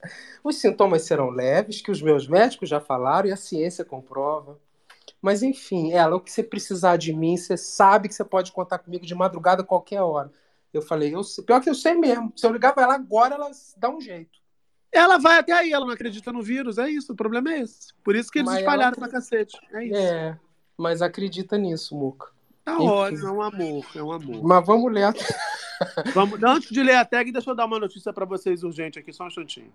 Os 0.42 0.56
sintomas 0.56 1.02
serão 1.02 1.30
leves, 1.30 1.80
que 1.80 1.90
os 1.90 2.02
meus 2.02 2.26
médicos 2.26 2.68
já 2.68 2.80
falaram 2.80 3.28
e 3.28 3.32
a 3.32 3.36
ciência 3.36 3.84
comprova. 3.84 4.58
Mas 5.20 5.42
enfim, 5.42 5.92
ela, 5.92 6.16
o 6.16 6.20
que 6.20 6.32
você 6.32 6.42
precisar 6.42 6.96
de 6.96 7.12
mim, 7.12 7.36
você 7.36 7.56
sabe 7.56 8.08
que 8.08 8.14
você 8.14 8.24
pode 8.24 8.50
contar 8.52 8.78
comigo 8.78 9.06
de 9.06 9.14
madrugada 9.14 9.62
a 9.62 9.66
qualquer 9.66 10.00
hora. 10.02 10.32
Eu 10.72 10.82
falei, 10.82 11.14
eu 11.14 11.20
pior 11.46 11.60
que 11.60 11.70
eu 11.70 11.74
sei 11.74 11.94
mesmo. 11.94 12.32
Se 12.36 12.44
eu 12.46 12.52
ligar 12.52 12.72
pra 12.72 12.84
ela 12.84 12.94
agora, 12.94 13.34
ela 13.36 13.50
dá 13.76 13.88
um 13.90 14.00
jeito. 14.00 14.40
Ela 14.90 15.18
vai 15.18 15.38
até 15.38 15.52
aí, 15.52 15.72
ela 15.72 15.86
não 15.86 15.92
acredita 15.94 16.32
no 16.32 16.42
vírus, 16.42 16.76
é 16.76 16.90
isso, 16.90 17.12
o 17.12 17.16
problema 17.16 17.52
é 17.52 17.60
esse. 17.60 17.94
Por 18.02 18.14
isso 18.16 18.30
que 18.30 18.40
eles 18.40 18.50
Mas 18.50 18.58
espalharam 18.60 18.96
ela- 18.96 18.96
pra 18.96 19.08
cacete. 19.08 19.56
É 19.72 19.84
isso. 19.84 19.96
É, 19.96 20.38
mas 20.76 21.00
acredita 21.00 21.56
nisso, 21.56 21.96
Muca. 21.96 22.30
Tá 22.64 22.74
Enfim. 22.74 22.86
ótimo, 22.86 23.26
é 23.26 23.32
um 23.32 23.42
amor, 23.42 23.86
é 23.94 24.02
um 24.02 24.12
amor. 24.12 24.42
Mas 24.44 24.66
vamos 24.66 24.92
ler 24.92 25.04
a... 25.04 25.14
Vamos, 26.14 26.42
antes 26.42 26.70
de 26.70 26.82
ler 26.82 26.94
a 26.94 27.04
tag, 27.04 27.32
deixa 27.32 27.50
eu 27.50 27.56
dar 27.56 27.66
uma 27.66 27.78
notícia 27.78 28.12
pra 28.12 28.24
vocês 28.24 28.62
urgente 28.62 28.98
aqui, 28.98 29.12
só 29.12 29.24
um 29.24 29.28
instantinho. 29.28 29.72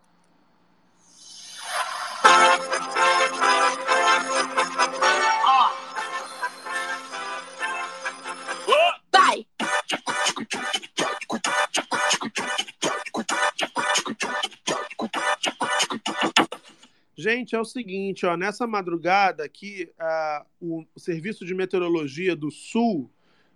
Gente, 17.19 17.56
é 17.56 17.60
o 17.60 17.65
seguinte, 17.65 18.27
ó, 18.27 18.38
nessa 18.38 18.68
madrugada 18.68 19.44
aqui, 19.44 19.91
ah, 19.98 20.45
o 20.61 20.85
Serviço 20.95 21.44
de 21.44 21.56
Meteorologia 21.56 22.35
do 22.35 22.52
Sul, 22.52 23.11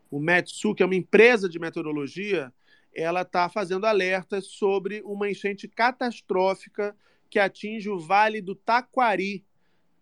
o 0.10 0.20
Metsul, 0.20 0.74
que 0.74 0.82
é 0.82 0.86
uma 0.86 0.96
empresa 0.96 1.48
de 1.48 1.60
meteorologia, 1.60 2.52
ela 2.92 3.22
está 3.22 3.48
fazendo 3.50 3.86
alertas 3.86 4.48
sobre 4.48 5.04
uma 5.06 5.30
enchente 5.30 5.68
catastrófica 5.68 6.96
que 7.30 7.38
atinge 7.38 7.88
o 7.88 8.00
Vale 8.00 8.42
do 8.42 8.56
Taquari. 8.56 9.46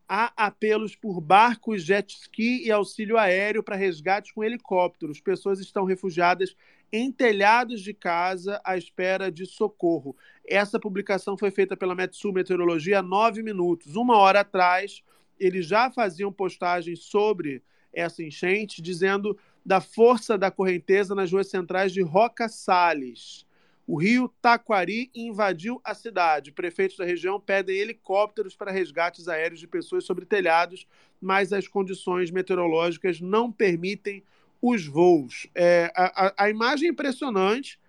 Há 0.08 0.32
apelos 0.38 0.96
por 0.96 1.20
barcos, 1.20 1.84
jet 1.84 2.16
ski 2.16 2.66
e 2.66 2.72
auxílio 2.72 3.18
aéreo 3.18 3.62
para 3.62 3.76
resgate 3.76 4.34
com 4.34 4.42
helicópteros. 4.42 5.20
Pessoas 5.20 5.60
estão 5.60 5.84
refugiadas 5.84 6.56
em 6.92 7.12
telhados 7.12 7.82
de 7.82 7.94
casa 7.94 8.60
à 8.64 8.78
espera 8.78 9.32
de 9.32 9.46
socorro. 9.46 10.16
Essa 10.46 10.80
publicação 10.80 11.38
foi 11.38 11.52
feita 11.52 11.78
pela 11.78 11.96
Metsul 11.96 12.34
Meteorologia 12.34 13.00
há 13.00 13.04
nove 13.04 13.44
minutos. 13.44 13.96
Uma 13.96 14.18
hora 14.18 14.42
atrás, 14.42 15.04
eles 15.40 15.66
já 15.66 15.92
faziam 15.92 16.32
postagens 16.32 17.04
sobre 17.04 17.62
essa 17.94 18.24
enchente, 18.24 18.82
dizendo 18.82 19.38
da 19.66 19.82
força 19.82 20.38
da 20.38 20.50
correnteza 20.50 21.14
nas 21.14 21.32
ruas 21.32 21.48
centrais 21.48 21.92
de 21.92 22.02
Roca 22.02 22.48
Salles. 22.48 23.46
O 23.86 23.96
rio 23.96 24.32
Taquari 24.40 25.10
invadiu 25.16 25.82
a 25.84 25.96
cidade. 25.96 26.52
Prefeitos 26.52 26.98
da 26.98 27.06
região 27.06 27.40
pedem 27.40 27.76
helicópteros 27.76 28.56
para 28.56 28.72
resgates 28.72 29.28
aéreos 29.28 29.60
de 29.60 29.68
pessoas 29.68 30.06
sobre 30.06 30.26
telhados, 30.26 30.88
mas 31.20 31.52
as 31.52 31.68
condições 31.68 32.30
meteorológicas 32.30 33.20
não 33.20 33.52
permitem 33.52 34.24
os 34.62 34.86
voos. 34.86 35.48
É, 35.56 35.92
a, 35.96 36.34
a- 36.44 36.50
imagem 36.50 36.88
é 36.88 36.92
impressionante 36.92 37.80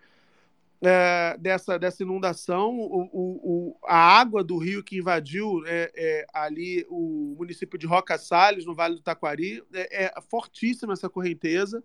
é, 0.82 1.36
dessa, 1.38 1.78
dessa 1.78 2.02
inundação, 2.02 2.70
o, 2.78 3.02
o- 3.12 3.40
o- 3.42 3.76
a 3.86 3.97
água 3.97 4.42
do 4.42 4.56
rio 4.56 4.82
que 4.82 4.97
invadiu 4.97 5.62
é, 5.66 5.90
é, 5.94 6.26
ali 6.32 6.86
o 6.88 7.34
município 7.38 7.78
de 7.78 7.86
Roca 7.86 8.16
Salles, 8.16 8.64
no 8.64 8.74
Vale 8.74 8.94
do 8.94 9.02
Taquari, 9.02 9.62
é, 9.74 10.05
é 10.06 10.20
fortíssima 10.30 10.94
essa 10.94 11.09
correnteza. 11.09 11.82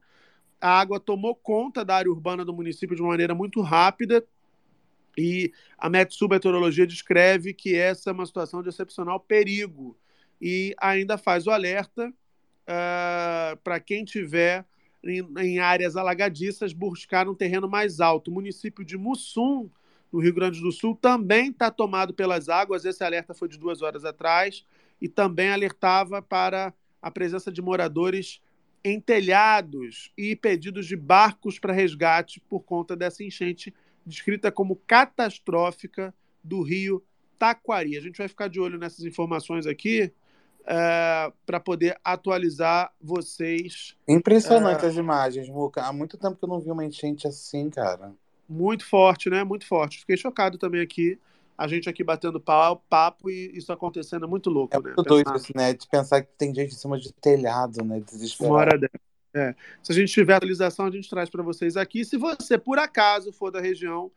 A 0.62 0.80
água 0.80 1.00
tomou 1.00 1.36
conta 1.36 1.84
da 1.84 1.96
área 1.96 2.10
urbana 2.10 2.46
do 2.46 2.54
município 2.54 2.96
de 2.96 3.02
uma 3.02 3.10
maneira 3.10 3.36
muito 3.36 3.62
rápida 3.62 4.26
e 5.18 5.52
a 5.78 5.90
Metsul 5.90 6.30
Meteorologia 6.30 6.88
descreve 6.88 7.54
que 7.54 7.76
essa 7.76 8.10
é 8.10 8.14
uma 8.14 8.26
situação 8.26 8.62
de 8.62 8.70
excepcional 8.70 9.20
perigo 9.20 9.98
e 10.42 10.74
ainda 10.78 11.18
faz 11.18 11.48
o 11.48 11.52
alerta 11.52 12.14
para 13.64 13.80
quem 13.80 14.04
tiver 14.04 14.66
em, 15.06 15.28
em 15.40 15.60
áreas 15.60 15.96
alagadiças 15.96 16.74
buscar 16.74 17.28
um 17.28 17.36
terreno 17.36 17.70
mais 17.70 18.00
alto. 18.00 18.30
O 18.30 18.34
município 18.34 18.84
de 18.84 18.98
Mussum, 18.98 19.70
no 20.12 20.20
Rio 20.20 20.34
Grande 20.34 20.62
do 20.62 20.72
Sul, 20.72 20.96
também 20.96 21.50
está 21.50 21.70
tomado 21.70 22.14
pelas 22.14 22.50
águas. 22.50 22.86
Esse 22.86 23.04
alerta 23.04 23.34
foi 23.34 23.48
de 23.48 23.58
duas 23.58 23.82
horas 23.82 24.06
atrás 24.06 24.66
e 25.02 25.08
também 25.08 25.50
alertava 25.50 26.22
para 26.22 26.74
a 27.02 27.12
presença 27.12 27.52
de 27.52 27.62
moradores 27.62 28.42
em 28.84 29.00
telhados 29.00 30.12
e 30.18 30.36
pedidos 30.36 30.86
de 30.86 30.96
barcos 30.96 31.58
para 31.58 31.74
resgate 31.74 32.40
por 32.42 32.62
conta 32.62 32.96
dessa 32.96 33.24
enchente 33.24 33.74
descrita 34.06 34.52
como 34.52 34.76
catastrófica 34.88 36.14
do 36.44 36.62
rio 36.62 37.04
Taquari. 37.40 37.98
A 37.98 38.02
gente 38.02 38.18
vai 38.18 38.28
ficar 38.28 38.48
de 38.48 38.60
olho 38.60 38.78
nessas 38.78 39.04
informações 39.04 39.66
aqui 39.66 40.14
para 41.46 41.60
poder 41.60 41.98
atualizar 42.04 42.92
vocês. 43.00 43.96
Impressionante 44.08 44.84
É. 44.84 44.88
as 44.88 44.96
imagens, 44.96 45.48
Muca. 45.50 45.84
Há 45.84 45.94
muito 45.94 46.18
tempo 46.18 46.36
que 46.36 46.44
eu 46.44 46.50
não 46.50 46.60
vi 46.60 46.72
uma 46.72 46.84
enchente 46.84 47.28
assim, 47.28 47.70
cara. 47.70 48.14
Muito 48.50 48.86
forte, 48.86 49.30
né? 49.30 49.44
Muito 49.44 49.66
forte. 49.68 50.00
Fiquei 50.00 50.18
chocado 50.18 50.58
também 50.58 50.82
aqui. 50.82 51.20
A 51.58 51.68
gente 51.68 51.88
aqui 51.88 52.04
batendo 52.04 52.40
pau, 52.40 52.84
papo 52.90 53.30
e 53.30 53.52
isso 53.58 53.72
acontecendo 53.72 54.26
é 54.26 54.28
muito 54.28 54.50
louco, 54.50 54.76
É 54.76 54.78
né? 54.80 54.84
muito 54.96 55.04
doido 55.04 55.36
isso, 55.36 55.54
né? 55.56 55.74
De 55.74 55.88
pensar 55.88 56.22
que 56.22 56.30
tem 56.38 56.54
gente 56.54 56.74
em 56.74 56.78
cima 56.78 57.00
de 57.00 57.14
telhado, 57.14 57.78
né? 57.84 57.96
uma 57.96 58.00
Desesperado. 58.02 58.54
hora 58.54 58.78
dessa. 58.78 59.00
É. 59.34 59.54
Se 59.84 59.92
a 59.92 59.96
gente 59.96 60.12
tiver 60.12 60.34
atualização, 60.36 60.86
a 60.86 60.92
gente 60.92 61.10
traz 61.10 61.30
para 61.30 61.44
vocês 61.44 61.76
aqui. 61.78 62.04
Se 62.06 62.18
você, 62.18 62.58
por 62.58 62.78
acaso, 62.80 63.32
for 63.34 63.52
da 63.52 63.60
região, 63.62 64.12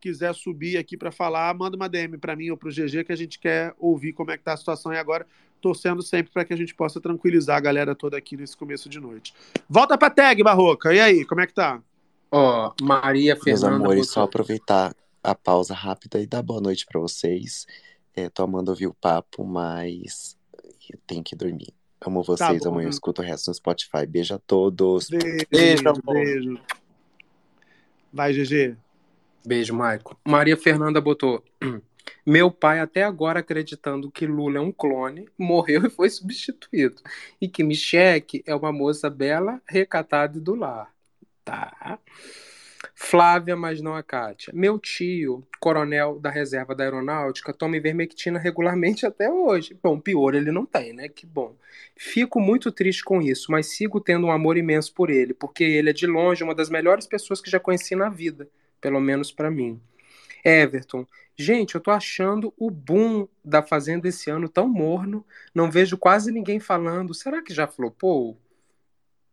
quiser 0.00 0.34
subir 0.34 0.76
aqui 0.76 0.96
para 0.96 1.10
falar, 1.10 1.52
manda 1.54 1.76
uma 1.76 1.88
DM 1.88 2.18
para 2.18 2.36
mim 2.36 2.50
ou 2.50 2.56
para 2.56 2.68
o 2.68 2.72
GG 2.72 3.04
que 3.04 3.12
a 3.12 3.16
gente 3.16 3.38
quer 3.38 3.74
ouvir 3.78 4.12
como 4.12 4.30
é 4.30 4.36
que 4.36 4.42
tá 4.44 4.52
a 4.52 4.56
situação 4.56 4.92
e 4.92 4.98
agora 4.98 5.26
torcendo 5.64 6.02
sempre 6.02 6.30
para 6.30 6.44
que 6.44 6.52
a 6.52 6.56
gente 6.56 6.74
possa 6.74 7.00
tranquilizar 7.00 7.56
a 7.56 7.60
galera 7.60 7.94
toda 7.94 8.18
aqui 8.18 8.36
nesse 8.36 8.54
começo 8.54 8.86
de 8.86 9.00
noite. 9.00 9.32
Volta 9.66 9.96
para 9.96 10.10
tag, 10.10 10.42
Barroca. 10.42 10.92
E 10.92 11.00
aí, 11.00 11.24
como 11.24 11.40
é 11.40 11.46
que 11.46 11.54
tá? 11.54 11.80
Ó, 12.30 12.70
Maria 12.82 13.32
Meus 13.32 13.42
Fernanda 13.42 13.76
amores, 13.76 14.10
só 14.10 14.24
aproveitar 14.24 14.94
a 15.22 15.34
pausa 15.34 15.72
rápida 15.72 16.20
e 16.20 16.26
dar 16.26 16.42
boa 16.42 16.60
noite 16.60 16.84
pra 16.84 17.00
vocês. 17.00 17.66
É, 18.14 18.28
tô 18.28 18.42
amando 18.42 18.72
ouvir 18.72 18.88
o 18.88 18.92
papo, 18.92 19.42
mas 19.42 20.36
eu 20.90 20.98
tenho 21.06 21.24
que 21.24 21.34
dormir. 21.34 21.72
Amo 22.06 22.22
vocês, 22.22 22.62
bom, 22.62 22.68
amanhã 22.68 22.84
eu 22.84 22.90
né? 22.90 22.90
escuto 22.90 23.22
o 23.22 23.24
resto 23.24 23.48
no 23.48 23.54
Spotify. 23.54 24.04
Beijo 24.06 24.34
a 24.34 24.38
todos. 24.38 25.08
Beijo, 25.08 25.46
Beijo, 25.50 25.88
amor. 25.88 26.14
beijo. 26.14 26.60
Vai, 28.12 28.34
GG. 28.34 28.76
Beijo, 29.46 29.72
Maico. 29.72 30.14
Maria 30.28 30.58
Fernanda 30.58 31.00
botou. 31.00 31.42
Meu 32.26 32.50
pai, 32.50 32.80
até 32.80 33.02
agora 33.02 33.40
acreditando 33.40 34.10
que 34.10 34.26
Lula 34.26 34.58
é 34.58 34.60
um 34.60 34.72
clone, 34.72 35.28
morreu 35.38 35.86
e 35.86 35.90
foi 35.90 36.08
substituído. 36.08 37.02
E 37.40 37.48
que 37.48 37.62
Michele 37.62 38.42
é 38.46 38.54
uma 38.54 38.72
moça 38.72 39.10
bela, 39.10 39.60
recatada 39.66 40.38
e 40.38 40.40
do 40.40 40.54
lar. 40.54 40.90
Tá. 41.44 41.98
Flávia, 42.94 43.56
mas 43.56 43.82
não 43.82 43.94
a 43.94 44.02
Kátia. 44.02 44.52
Meu 44.54 44.78
tio, 44.78 45.46
coronel 45.60 46.18
da 46.18 46.30
reserva 46.30 46.74
da 46.74 46.84
aeronáutica, 46.84 47.52
toma 47.52 47.76
ivermectina 47.76 48.38
regularmente 48.38 49.04
até 49.04 49.30
hoje. 49.30 49.76
Bom, 49.82 49.98
pior 49.98 50.34
ele 50.34 50.50
não 50.50 50.64
tem, 50.64 50.92
né? 50.92 51.08
Que 51.08 51.26
bom. 51.26 51.54
Fico 51.96 52.40
muito 52.40 52.70
triste 52.72 53.04
com 53.04 53.20
isso, 53.20 53.50
mas 53.50 53.66
sigo 53.66 54.00
tendo 54.00 54.26
um 54.26 54.32
amor 54.32 54.56
imenso 54.56 54.92
por 54.94 55.10
ele, 55.10 55.34
porque 55.34 55.64
ele 55.64 55.90
é 55.90 55.92
de 55.92 56.06
longe 56.06 56.44
uma 56.44 56.54
das 56.54 56.70
melhores 56.70 57.06
pessoas 57.06 57.40
que 57.40 57.50
já 57.50 57.60
conheci 57.60 57.94
na 57.94 58.08
vida, 58.08 58.48
pelo 58.80 59.00
menos 59.00 59.32
pra 59.32 59.50
mim. 59.50 59.80
Everton, 60.44 61.06
gente, 61.36 61.74
eu 61.74 61.80
tô 61.80 61.90
achando 61.90 62.52
o 62.58 62.70
boom 62.70 63.26
da 63.42 63.62
Fazenda 63.62 64.06
esse 64.08 64.30
ano 64.30 64.48
tão 64.48 64.68
morno, 64.68 65.24
não 65.54 65.70
vejo 65.70 65.96
quase 65.96 66.30
ninguém 66.30 66.60
falando. 66.60 67.14
Será 67.14 67.42
que 67.42 67.54
já 67.54 67.66
flopou? 67.66 68.38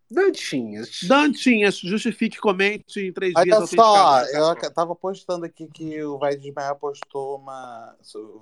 Dantinhas. 0.09 1.03
Dantinhas, 1.03 1.77
justifique, 1.77 2.37
comente 2.37 2.99
em 2.99 3.13
três 3.13 3.33
dias. 3.33 3.57
Olha 3.57 3.65
só, 3.67 4.21
eu 4.25 4.73
tava 4.73 4.93
postando 4.93 5.45
aqui 5.45 5.67
que 5.67 6.03
o 6.03 6.17
Vai 6.17 6.35
Desmaiar 6.35 6.75
postou 6.75 7.37
uma. 7.37 7.95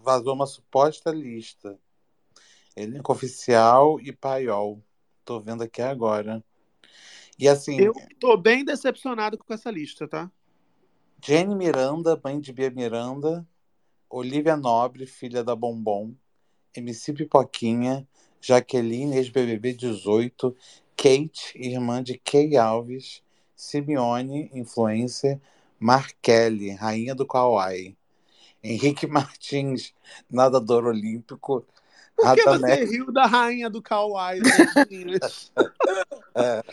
vazou 0.03 0.33
uma 0.33 0.47
suposta 0.47 1.11
lista. 1.11 1.77
Elenco 2.75 3.11
oficial 3.11 3.99
e 3.99 4.11
paiol. 4.11 4.81
Tô 5.23 5.39
vendo 5.39 5.61
aqui 5.61 5.81
agora. 5.81 6.43
E 7.37 7.47
assim, 7.47 7.79
Eu 7.79 7.93
tô 8.19 8.35
bem 8.35 8.65
decepcionado 8.65 9.37
com 9.37 9.53
essa 9.53 9.69
lista, 9.69 10.07
tá? 10.07 10.31
Jenny 11.21 11.53
Miranda, 11.53 12.19
mãe 12.23 12.39
de 12.39 12.53
Bia 12.53 12.69
Miranda, 12.69 13.45
Olivia 14.09 14.55
Nobre, 14.55 15.05
filha 15.05 15.43
da 15.43 15.53
Bombom, 15.53 16.15
MC 16.73 17.11
Pipoquinha, 17.11 18.07
Jaqueline, 18.39 19.17
ex-BBB 19.17 19.73
18, 19.73 20.55
Kate, 20.95 21.51
irmã 21.55 22.01
de 22.01 22.17
Kay 22.17 22.55
Alves, 22.55 23.21
Simeone, 23.53 24.49
influencer, 24.53 25.41
Markelly, 25.77 26.71
rainha 26.75 27.13
do 27.13 27.27
Kawaii. 27.27 27.97
Henrique 28.63 29.05
Martins, 29.07 29.93
nadador 30.31 30.85
olímpico. 30.85 31.65
Por 32.21 32.35
que 32.35 32.41
você 32.41 32.49
Radamés- 32.49 32.91
riu 32.91 33.11
da 33.11 33.25
rainha 33.25 33.69
do 33.69 33.81
Kauai? 33.81 34.39
É, 36.35 36.63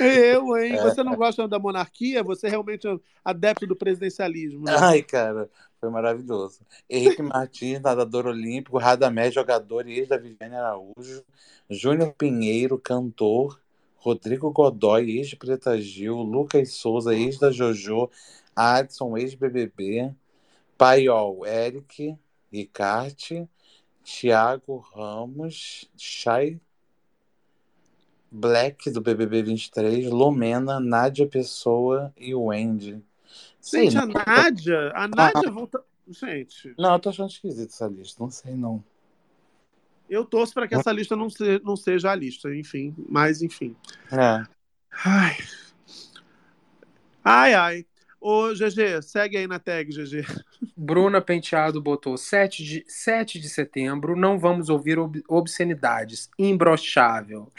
é. 0.00 0.34
Eu, 0.34 0.56
hein? 0.56 0.74
É. 0.76 0.82
Você 0.82 1.02
não 1.02 1.16
gosta 1.16 1.48
da 1.48 1.58
monarquia? 1.58 2.22
Você 2.22 2.46
é 2.46 2.50
realmente 2.50 2.86
adepto 3.24 3.66
do 3.66 3.74
presidencialismo. 3.74 4.64
né? 4.64 4.76
Ai, 4.78 5.02
cara, 5.02 5.48
foi 5.80 5.90
maravilhoso. 5.90 6.60
Henrique 6.88 7.22
Martins, 7.22 7.80
nadador 7.80 8.26
olímpico, 8.26 8.78
Radamés, 8.78 9.34
jogador 9.34 9.88
e 9.88 9.98
ex 9.98 10.08
da 10.08 10.16
Viviane 10.16 10.54
Araújo, 10.54 11.24
Júnior 11.68 12.12
Pinheiro, 12.16 12.78
cantor, 12.78 13.58
Rodrigo 13.96 14.50
Godoy, 14.52 15.18
ex 15.18 15.28
de 15.28 15.36
Preta 15.36 15.80
Gil, 15.80 16.16
Lucas 16.18 16.72
Souza, 16.74 17.14
ex 17.14 17.38
da 17.38 17.50
JoJo, 17.50 18.08
Adson, 18.54 19.16
ex-BBB, 19.18 20.12
Paiol, 20.78 21.44
Eric, 21.46 22.16
Ricarte, 22.52 23.48
Thiago 24.10 24.78
Ramos, 24.94 25.90
Chay 25.96 26.60
Black 28.30 28.88
do 28.90 29.00
BBB 29.00 29.42
23, 29.42 30.08
Lumena, 30.10 30.78
Nádia 30.78 31.26
Pessoa 31.26 32.12
e 32.16 32.32
Wendy. 32.34 33.02
Gente, 33.60 33.98
a 33.98 34.06
não. 34.06 34.14
Nádia, 34.24 34.92
a 34.94 35.08
Nádia 35.08 35.50
volta. 35.50 35.82
Gente, 36.08 36.72
Não, 36.78 36.92
eu 36.92 36.98
tô 37.00 37.08
achando 37.08 37.30
esquisito 37.30 37.68
essa 37.72 37.88
lista, 37.88 38.22
não 38.22 38.30
sei 38.30 38.54
não. 38.54 38.82
eu 40.08 40.24
torço 40.24 40.54
para 40.54 40.68
que 40.68 40.76
essa 40.76 40.92
lista 40.92 41.16
não, 41.16 41.28
se- 41.28 41.60
não 41.64 41.74
seja 41.76 42.12
a 42.12 42.14
lista, 42.14 42.54
enfim. 42.54 42.94
Mas, 43.08 43.42
enfim. 43.42 43.74
É. 44.12 44.46
Ai. 45.04 45.36
Ai, 47.24 47.54
ai. 47.54 47.86
Ô, 48.28 48.52
GG, 48.52 49.02
segue 49.02 49.36
aí 49.36 49.46
na 49.46 49.60
tag, 49.60 49.88
GG. 49.88 50.26
Bruna 50.76 51.20
Penteado 51.20 51.80
botou 51.80 52.16
7 52.16 52.64
de, 52.64 52.84
7 52.88 53.38
de 53.38 53.48
setembro, 53.48 54.16
não 54.16 54.36
vamos 54.36 54.68
ouvir 54.68 54.98
ob- 54.98 55.22
obscenidades. 55.28 56.28
Imbrochável. 56.36 57.52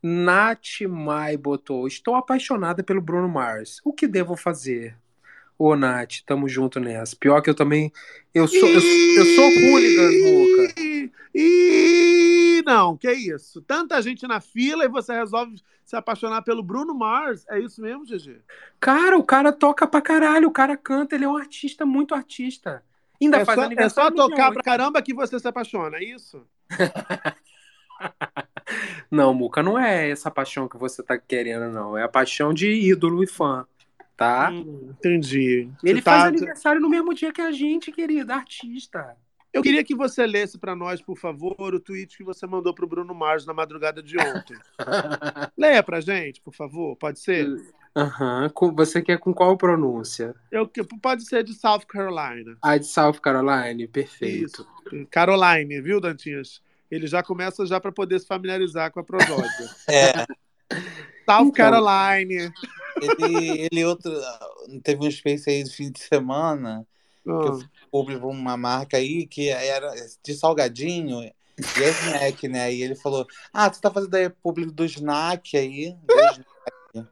Nath 0.00 0.82
Mai 0.88 1.36
botou: 1.36 1.88
Estou 1.88 2.14
apaixonada 2.14 2.80
pelo 2.84 3.00
Bruno 3.00 3.28
Mars. 3.28 3.80
O 3.84 3.92
que 3.92 4.06
devo 4.06 4.36
fazer? 4.36 4.96
Ô, 5.58 5.74
Nath, 5.74 6.20
tamo 6.24 6.48
junto 6.48 6.78
nessa. 6.78 7.16
Pior 7.16 7.40
que 7.40 7.50
eu 7.50 7.54
também. 7.54 7.92
Eu 8.32 8.46
sou, 8.46 8.68
eu, 8.68 8.74
eu 8.74 9.24
sou 9.34 9.46
hooligan, 9.46 10.10
Muca. 10.22 10.74
Não, 12.64 12.96
que 12.96 13.10
isso? 13.12 13.60
Tanta 13.62 14.00
gente 14.02 14.26
na 14.26 14.40
fila 14.40 14.84
e 14.84 14.88
você 14.88 15.12
resolve 15.14 15.60
se 15.84 15.94
apaixonar 15.96 16.42
pelo 16.42 16.62
Bruno 16.62 16.94
Mars. 16.94 17.44
É 17.48 17.58
isso 17.58 17.80
mesmo, 17.82 18.04
GG? 18.06 18.40
Cara, 18.80 19.18
o 19.18 19.22
cara 19.24 19.52
toca 19.52 19.86
pra 19.86 20.00
caralho, 20.00 20.48
o 20.48 20.52
cara 20.52 20.76
canta, 20.76 21.14
ele 21.14 21.24
é 21.24 21.28
um 21.28 21.36
artista, 21.36 21.84
muito 21.84 22.14
artista. 22.14 22.82
Ainda 23.20 23.38
É 23.38 23.44
faz 23.44 23.60
só, 23.60 23.70
é 23.70 23.88
só 23.88 24.10
tocar 24.10 24.52
pra 24.52 24.62
caramba 24.62 25.00
que 25.02 25.14
você 25.14 25.38
se 25.38 25.46
apaixona, 25.46 25.98
é 25.98 26.04
isso? 26.04 26.46
Não, 29.10 29.32
Muca, 29.34 29.62
não 29.62 29.78
é 29.78 30.10
essa 30.10 30.30
paixão 30.30 30.68
que 30.68 30.76
você 30.76 31.02
tá 31.02 31.16
querendo, 31.18 31.70
não. 31.70 31.96
É 31.96 32.02
a 32.02 32.08
paixão 32.08 32.52
de 32.52 32.68
ídolo 32.70 33.22
e 33.22 33.26
fã, 33.26 33.66
tá? 34.16 34.50
Hum, 34.50 34.88
entendi. 34.98 35.68
Ele 35.82 35.98
Você 36.00 36.02
faz 36.02 36.22
tá- 36.22 36.28
aniversário 36.28 36.80
no 36.80 36.88
mesmo 36.88 37.14
dia 37.14 37.32
que 37.32 37.40
a 37.40 37.52
gente, 37.52 37.92
querido, 37.92 38.32
artista. 38.32 39.16
Eu 39.54 39.62
queria 39.62 39.84
que 39.84 39.94
você 39.94 40.26
lesse 40.26 40.58
pra 40.58 40.74
nós, 40.74 41.00
por 41.00 41.16
favor, 41.16 41.54
o 41.74 41.78
tweet 41.80 42.16
que 42.16 42.24
você 42.24 42.44
mandou 42.46 42.74
pro 42.74 42.88
Bruno 42.88 43.14
Mars 43.14 43.46
na 43.46 43.54
madrugada 43.54 44.02
de 44.02 44.16
ontem. 44.18 44.56
Leia 45.56 45.80
pra 45.82 46.00
gente, 46.00 46.40
por 46.40 46.52
favor, 46.52 46.96
pode 46.96 47.20
ser? 47.20 47.46
Aham. 47.96 48.50
Com- 48.52 48.74
Você 48.74 49.00
quer 49.00 49.16
com 49.18 49.32
qual 49.32 49.56
pronúncia? 49.56 50.34
Eu, 50.50 50.68
pode 51.00 51.24
ser 51.24 51.44
de 51.44 51.54
South 51.54 51.82
Carolina. 51.88 52.56
A 52.60 52.76
de 52.76 52.86
South 52.86 53.20
Carolina, 53.22 53.86
perfeito. 53.92 54.66
Isso. 54.92 55.06
Caroline, 55.08 55.80
viu, 55.80 56.00
Dantinhas? 56.00 56.60
Ele 56.90 57.06
já 57.06 57.22
começa 57.22 57.64
já 57.64 57.80
para 57.80 57.92
poder 57.92 58.18
se 58.18 58.26
familiarizar 58.26 58.90
com 58.90 58.98
a 59.00 59.04
prosódia. 59.04 59.70
É. 59.88 60.12
South 61.24 61.46
Então. 61.46 61.52
Caroline. 61.52 62.52
Ele, 63.00 63.68
ele 63.70 63.84
outro, 63.84 64.10
teve 64.82 65.06
um 65.06 65.10
space 65.10 65.48
aí 65.48 65.62
do 65.62 65.70
fim 65.70 65.90
de 65.92 66.00
semana 66.00 66.84
que 67.24 67.30
Ah. 67.30 67.34
eu 67.34 67.54
fui 67.58 67.68
público 67.94 68.22
pra 68.22 68.28
uma 68.28 68.56
marca 68.56 68.96
aí 68.96 69.24
que 69.24 69.50
era 69.50 69.94
de 70.20 70.34
salgadinho 70.34 71.22
e 71.22 71.32
é 71.80 71.90
snack, 71.90 72.48
né? 72.48 72.74
E 72.74 72.82
ele 72.82 72.96
falou: 72.96 73.24
Ah, 73.52 73.70
tu 73.70 73.80
tá 73.80 73.88
fazendo 73.88 74.16
aí 74.16 74.28
público 74.28 74.72
do 74.72 74.84
snack 74.84 75.56
aí? 75.56 75.96
Do 76.02 76.14
snack. 76.14 77.08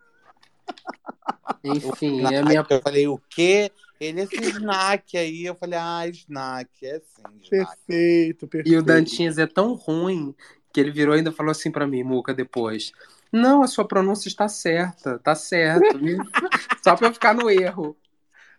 Enfim, 1.63 2.17
Snack. 2.17 2.35
é 2.35 2.39
a 2.39 2.45
minha. 2.45 2.67
Eu 2.69 2.83
falei: 2.83 3.07
O 3.07 3.21
quê? 3.31 3.71
Ele 4.01 4.23
esse 4.23 4.35
snack 4.35 5.17
aí. 5.17 5.47
Eu 5.47 5.55
falei: 5.55 5.79
Ah, 5.81 6.09
snack. 6.09 6.69
É 6.85 6.99
sim, 6.99 7.23
snack. 7.43 7.77
Perfeito, 7.87 8.49
perfeito. 8.49 8.75
E 8.75 8.77
o 8.77 8.83
Dantinhas 8.83 9.39
é 9.39 9.47
tão 9.47 9.75
ruim 9.75 10.35
que 10.73 10.81
ele 10.81 10.91
virou 10.91 11.15
e 11.15 11.19
ainda 11.19 11.31
falou 11.31 11.53
assim 11.53 11.71
pra 11.71 11.87
mim, 11.87 12.03
Muca, 12.03 12.35
depois. 12.35 12.91
Não, 13.31 13.63
a 13.63 13.69
sua 13.69 13.87
pronúncia 13.87 14.29
está 14.29 14.49
certa, 14.49 15.17
tá 15.21 15.37
certo. 15.37 15.97
Só 16.83 16.97
pra 16.97 17.07
eu 17.07 17.15
ficar 17.15 17.35
no 17.35 17.49
erro. 17.49 17.97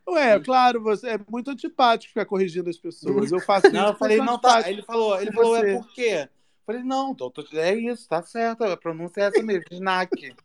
Ué, 0.07 0.39
claro, 0.39 0.81
você 0.81 1.11
é 1.11 1.19
muito 1.29 1.49
antipático 1.49 2.09
ficar 2.09 2.25
corrigindo 2.25 2.69
as 2.69 2.77
pessoas. 2.77 3.31
Eu 3.31 3.39
faço 3.39 3.67
isso. 3.67 3.75
Não, 3.75 3.87
eu 3.87 3.95
falei, 3.95 4.17
não, 4.17 4.37
tá. 4.37 4.69
Ele 4.69 4.81
falou, 4.81 5.19
ele 5.19 5.31
falou, 5.31 5.55
você. 5.55 5.71
é 5.71 5.77
por 5.77 5.93
quê? 5.93 6.29
Eu 6.29 6.65
falei, 6.65 6.83
não, 6.83 7.15
tô, 7.15 7.29
tô- 7.31 7.45
é 7.53 7.73
isso, 7.73 8.07
tá 8.07 8.21
certo. 8.21 8.63
A 8.63 8.75
pronúncia 8.77 9.21
é 9.21 9.23
essa 9.25 9.41
mesmo, 9.41 9.65
snack. 9.71 10.35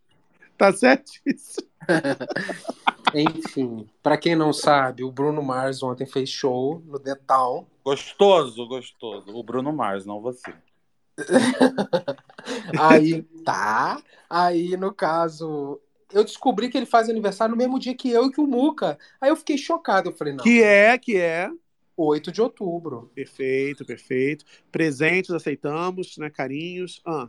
Tá 0.56 0.72
certíssimo. 0.72 1.68
Enfim, 3.14 3.88
pra 4.02 4.18
quem 4.18 4.36
não 4.36 4.52
sabe, 4.52 5.02
o 5.02 5.10
Bruno 5.10 5.42
Mars 5.42 5.82
ontem 5.82 6.06
fez 6.06 6.28
show 6.28 6.82
no 6.84 6.98
The 6.98 7.14
Town. 7.14 7.66
Gostoso, 7.84 8.66
gostoso. 8.66 9.34
O 9.34 9.42
Bruno 9.42 9.72
Mars, 9.72 10.04
não 10.04 10.20
você. 10.20 10.52
Aí, 12.78 13.22
tá. 13.44 14.02
Aí, 14.28 14.76
no 14.76 14.92
caso, 14.92 15.80
eu 16.12 16.24
descobri 16.24 16.68
que 16.68 16.76
ele 16.76 16.86
faz 16.86 17.08
aniversário 17.08 17.52
no 17.52 17.58
mesmo 17.58 17.78
dia 17.78 17.94
que 17.94 18.10
eu 18.10 18.26
e 18.26 18.32
que 18.32 18.40
o 18.40 18.46
Muca. 18.46 18.98
Aí 19.20 19.30
eu 19.30 19.36
fiquei 19.36 19.58
chocado. 19.58 20.10
Eu 20.10 20.14
falei, 20.14 20.32
não. 20.32 20.42
Que 20.42 20.62
é, 20.62 20.96
que 20.98 21.16
é. 21.16 21.50
8 21.96 22.30
de 22.30 22.40
outubro. 22.40 23.10
Perfeito, 23.14 23.84
perfeito. 23.84 24.44
Presentes 24.70 25.30
aceitamos, 25.30 26.16
né? 26.16 26.30
Carinhos. 26.30 27.02
Ah, 27.04 27.28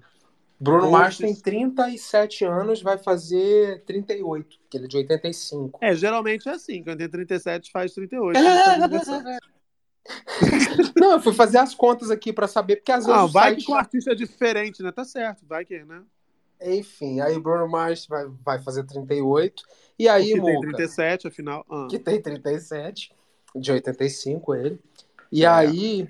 Bruno 0.60 0.91
Mars 0.91 1.18
tem 1.18 1.30
Doces. 1.30 1.41
37 1.41 2.45
anos, 2.45 2.81
vai 2.81 2.97
fazer 2.97 3.81
38, 3.85 4.60
que 4.69 4.77
ele 4.77 4.85
é 4.85 4.88
de 4.88 4.97
85. 4.97 5.80
É, 5.81 5.95
geralmente 5.95 6.49
é 6.49 6.51
assim. 6.51 6.84
Quando 6.84 6.97
tem 6.97 7.10
37, 7.10 7.72
faz 7.72 7.93
38. 7.93 8.38
quando 8.38 8.64
faz 8.64 8.84
aniversário. 8.84 9.39
Não, 10.95 11.14
eu 11.14 11.22
fui 11.22 11.34
fazer 11.34 11.60
as 11.60 11.73
contas 11.73 12.11
aqui 12.11 12.34
pra 12.34 12.47
saber, 12.47 12.77
porque 12.77 12.91
às 12.91 13.06
vezes 13.06 13.19
Ah, 13.19 13.26
o 13.26 13.27
vai 13.27 13.51
site 13.51 13.60
que 13.60 13.65
com 13.65 13.76
artista 13.76 14.11
é 14.11 14.15
diferente, 14.15 14.84
né? 14.84 14.91
Tá 14.91 15.06
certo, 15.06 15.45
vai 15.45 15.64
que, 15.64 15.84
né? 15.84 16.01
Enfim, 16.61 17.22
aí 17.22 17.36
o 17.38 17.41
Bruno 17.41 17.68
Mars 17.69 18.06
vai, 18.06 18.26
vai 18.44 18.60
fazer 18.61 18.84
38. 18.84 19.64
E 19.98 20.07
aí, 20.10 20.34
que 20.34 20.41
tem 20.41 20.53
Muca, 20.53 20.68
37, 20.69 21.27
afinal. 21.27 21.65
Ah. 21.69 21.88
que 21.90 21.98
tem 21.99 22.22
37, 22.22 23.11
de 23.56 23.72
85 23.72 24.56
ele. 24.56 24.80
E 25.31 25.44
É. 25.44 25.48
aí 25.48 26.07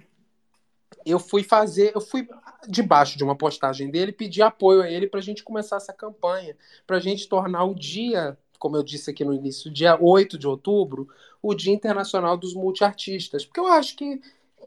eu 1.05 1.19
fui 1.19 1.43
fazer, 1.43 1.91
eu 1.95 2.01
fui 2.01 2.27
debaixo 2.67 3.17
de 3.17 3.23
uma 3.23 3.35
postagem 3.35 3.89
dele 3.89 4.11
pedir 4.11 4.41
apoio 4.41 4.81
a 4.81 4.89
ele 4.89 5.07
pra 5.07 5.21
gente 5.21 5.43
começar 5.43 5.77
essa 5.77 5.93
campanha, 5.93 6.55
pra 6.85 6.99
gente 6.99 7.27
tornar 7.29 7.63
o 7.63 7.75
dia, 7.75 8.37
como 8.57 8.75
eu 8.75 8.83
disse 8.83 9.09
aqui 9.09 9.23
no 9.23 9.33
início, 9.33 9.71
dia 9.71 9.97
8 10.01 10.37
de 10.37 10.47
outubro, 10.47 11.07
o 11.41 11.53
Dia 11.53 11.73
Internacional 11.73 12.35
dos 12.35 12.53
Multiartistas, 12.53 13.45
porque 13.45 13.59
eu 13.59 13.67
acho 13.67 13.95
que 13.95 14.19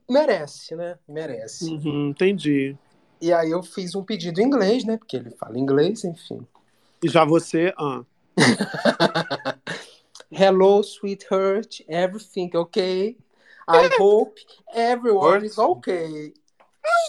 merece, 0.09 0.74
né? 0.74 0.98
Merece. 1.06 1.64
Uhum, 1.70 2.09
entendi. 2.10 2.76
E 3.23 3.32
aí 3.32 3.53
eu 3.53 3.62
fiz 3.62 3.94
um 3.94 4.03
pedido 4.03 4.40
em 4.40 4.44
inglês, 4.44 4.85
né? 4.85 4.97
Porque 4.97 5.16
ele 5.16 5.31
fala 5.31 5.57
inglês, 5.57 6.03
enfim. 6.03 6.44
E 7.01 7.09
já 7.09 7.24
você. 7.24 7.73
Ah. 7.78 8.03
Hello, 10.28 10.82
sweetheart. 10.82 11.85
Everything 11.86 12.51
okay? 12.53 13.16
I 13.69 13.89
hope 13.97 14.40
everyone 14.74 15.47
is 15.47 15.57
okay. 15.57 16.35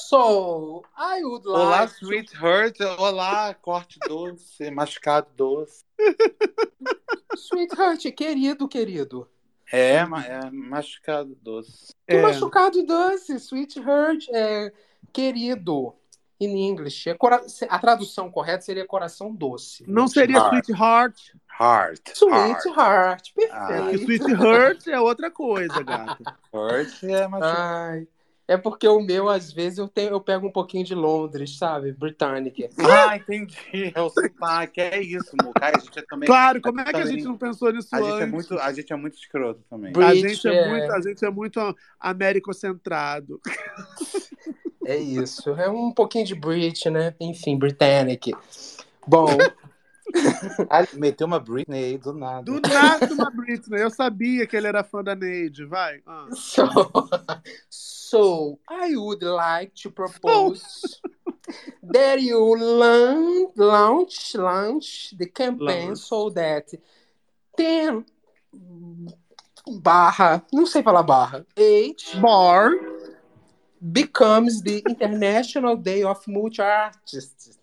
So, 0.07 0.83
I 0.95 1.23
would 1.23 1.47
like. 1.47 1.65
Olá, 1.65 1.87
to- 1.87 2.05
sweetheart. 2.05 2.79
Olá, 2.99 3.55
corte 3.55 3.97
doce, 4.07 4.69
machucado 4.69 5.29
doce. 5.35 5.83
Sweetheart, 7.35 8.03
querido, 8.11 8.67
querido. 8.67 9.27
É, 9.71 9.95
é 9.95 10.51
machucado 10.51 11.35
doce. 11.41 11.91
Que 12.07 12.21
machucado 12.21 12.83
doce, 12.85 13.39
sweetheart, 13.39 14.27
é 14.31 14.71
querido. 15.11 15.95
In 16.43 16.57
English. 16.57 17.09
É 17.09 17.13
cora- 17.13 17.41
A 17.69 17.79
tradução 17.79 18.29
correta 18.31 18.61
seria 18.61 18.85
coração 18.85 19.33
doce. 19.33 19.83
Não 19.87 20.07
seria 20.07 20.37
Heart. 20.37 20.65
Sweetheart? 20.65 21.19
Heart. 21.59 22.09
Sweetheart, 22.15 23.31
Porque 23.33 23.47
perfeito. 23.47 24.23
Sweetheart 24.23 24.87
é 24.87 24.99
outra 24.99 25.29
coisa, 25.31 25.81
gata. 25.83 26.35
Heart 26.53 27.03
é 27.03 27.27
machucado. 27.27 27.57
Ai, 27.59 28.07
É 28.45 28.57
porque 28.57 28.85
o 28.87 28.99
meu, 28.99 29.29
às 29.29 29.53
vezes, 29.53 29.77
eu, 29.79 29.87
tenho, 29.87 30.09
eu 30.09 30.19
pego 30.19 30.45
um 30.47 30.51
pouquinho 30.51 30.83
de 30.83 30.93
Londres, 30.93 31.57
sabe? 31.57 31.93
Britânica. 31.93 32.67
Ah, 32.77 33.15
entendi. 33.15 33.93
É 33.95 34.01
o 34.01 34.09
sotaque, 34.09 34.81
é 34.81 35.01
isso, 35.01 35.31
Muca. 35.41 35.65
A 35.65 35.79
gente 35.79 35.97
é 35.97 36.01
também. 36.01 36.27
Claro, 36.27 36.59
como 36.61 36.81
é 36.81 36.83
que 36.83 36.95
a 36.97 37.05
gente 37.05 37.23
não 37.23 37.37
pensou 37.37 37.71
nisso 37.71 37.87
a 37.93 38.01
gente 38.01 38.09
é 38.11 38.15
antes? 38.23 38.31
muito, 38.31 38.59
A 38.59 38.73
gente 38.73 38.91
é 38.91 38.95
muito 38.97 39.17
escroto 39.17 39.61
também. 39.69 39.93
A 39.95 40.13
gente 40.13 40.45
é 40.47 40.69
muito, 40.69 40.91
a 40.91 41.01
gente 41.01 41.25
é 41.25 41.29
muito 41.29 41.75
americocentrado. 41.99 43.39
É 44.85 44.97
isso. 44.97 45.49
É 45.51 45.69
um 45.69 45.91
pouquinho 45.91 46.25
de 46.25 46.35
Brit, 46.35 46.89
né? 46.89 47.15
Enfim, 47.19 47.57
Britannic. 47.57 48.31
Bom, 49.07 49.27
Ah, 50.69 50.85
meteu 50.93 51.25
uma 51.25 51.39
Britney 51.39 51.83
aí 51.83 51.97
do 51.97 52.13
nada. 52.13 52.43
Do 52.43 52.59
nada 52.59 53.13
uma 53.13 53.31
Britney. 53.31 53.81
Eu 53.81 53.89
sabia 53.89 54.45
que 54.45 54.55
ele 54.55 54.67
era 54.67 54.83
fã 54.83 55.03
da 55.03 55.15
Neide. 55.15 55.65
Vai. 55.65 56.01
Ah. 56.05 56.27
so, 56.35 56.65
so 57.69 58.59
I 58.69 58.95
would 58.95 59.23
like 59.23 59.73
to 59.81 59.91
propose 59.91 60.99
that 61.91 62.21
you 62.21 62.55
launch 63.55 64.35
launch 64.35 65.15
the 65.17 65.25
campaign 65.25 65.87
Launch. 65.87 65.99
so 65.99 66.29
that 66.31 66.77
10 67.57 68.05
barra, 69.81 70.43
não 70.51 70.65
sei 70.65 70.83
falar 70.83 71.03
barra, 71.03 71.45
8 71.57 72.19
bar 72.19 72.71
becomes 73.91 74.61
the 74.61 74.81
International 74.87 75.75
Day 75.75 76.03
of 76.03 76.25
Multi-Artists. 76.29 77.59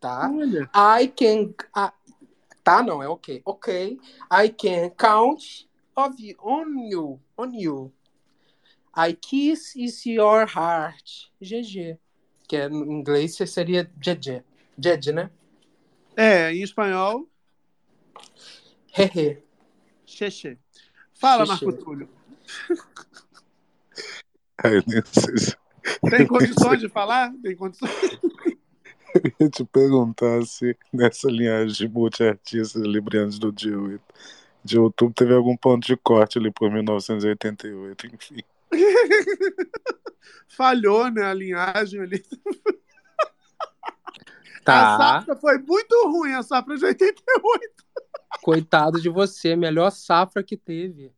Tá? 0.00 0.28
Olha. 0.28 0.68
I 0.74 1.06
can. 1.08 1.54
tá, 2.64 2.82
não, 2.82 3.02
é 3.02 3.08
ok. 3.08 3.42
Ok. 3.44 3.98
I 4.32 4.48
can 4.48 4.90
count 4.90 5.66
of 5.94 6.16
you, 6.18 6.36
on 6.42 6.88
you. 6.90 7.20
On 7.36 7.52
you. 7.52 7.92
I 8.96 9.12
kiss 9.14 9.76
is 9.76 10.04
your 10.04 10.46
heart. 10.46 11.30
GG. 11.40 11.98
Que 12.48 12.56
é, 12.56 12.66
em 12.68 12.74
inglês 13.00 13.36
seria 13.36 13.84
GG. 13.98 14.42
GG, 14.76 15.12
né? 15.12 15.30
É, 16.16 16.52
em 16.52 16.62
espanhol, 16.62 17.28
Hehe. 18.98 19.38
xexê. 20.04 20.58
Fala. 21.14 21.46
Marco 21.46 21.72
Túlio. 21.72 22.08
Ai, 24.62 24.82
nem 24.86 25.02
sei 25.04 25.38
se- 25.38 25.56
Tem 26.08 26.26
condições 26.26 26.80
de 26.80 26.88
falar? 26.88 27.32
Tem 27.42 27.56
condições? 27.56 27.90
Eu 29.12 29.32
ia 29.40 29.50
te 29.50 29.64
perguntar 29.64 30.42
se 30.46 30.76
nessa 30.92 31.28
linhagem 31.28 31.74
de 31.74 31.88
multiartistas 31.88 32.80
librianos 32.80 33.40
do 33.40 33.50
dia 33.50 33.76
8 33.76 34.00
de 34.62 34.78
outubro 34.78 35.14
teve 35.14 35.34
algum 35.34 35.56
ponto 35.56 35.86
de 35.86 35.96
corte 35.96 36.38
ali 36.38 36.50
por 36.50 36.70
1988, 36.70 38.06
enfim. 38.06 38.42
Falhou, 40.48 41.10
né? 41.10 41.24
A 41.24 41.34
linhagem 41.34 42.00
ali. 42.00 42.22
A 44.60 44.62
Tá. 44.62 44.98
safra 44.98 45.36
foi 45.36 45.58
muito 45.58 45.92
ruim, 46.08 46.34
a 46.34 46.42
safra 46.42 46.76
de 46.76 46.84
88. 46.84 47.72
Coitado 48.42 49.00
de 49.00 49.08
você, 49.08 49.56
melhor 49.56 49.90
safra 49.90 50.42
que 50.44 50.56
teve. 50.56 51.10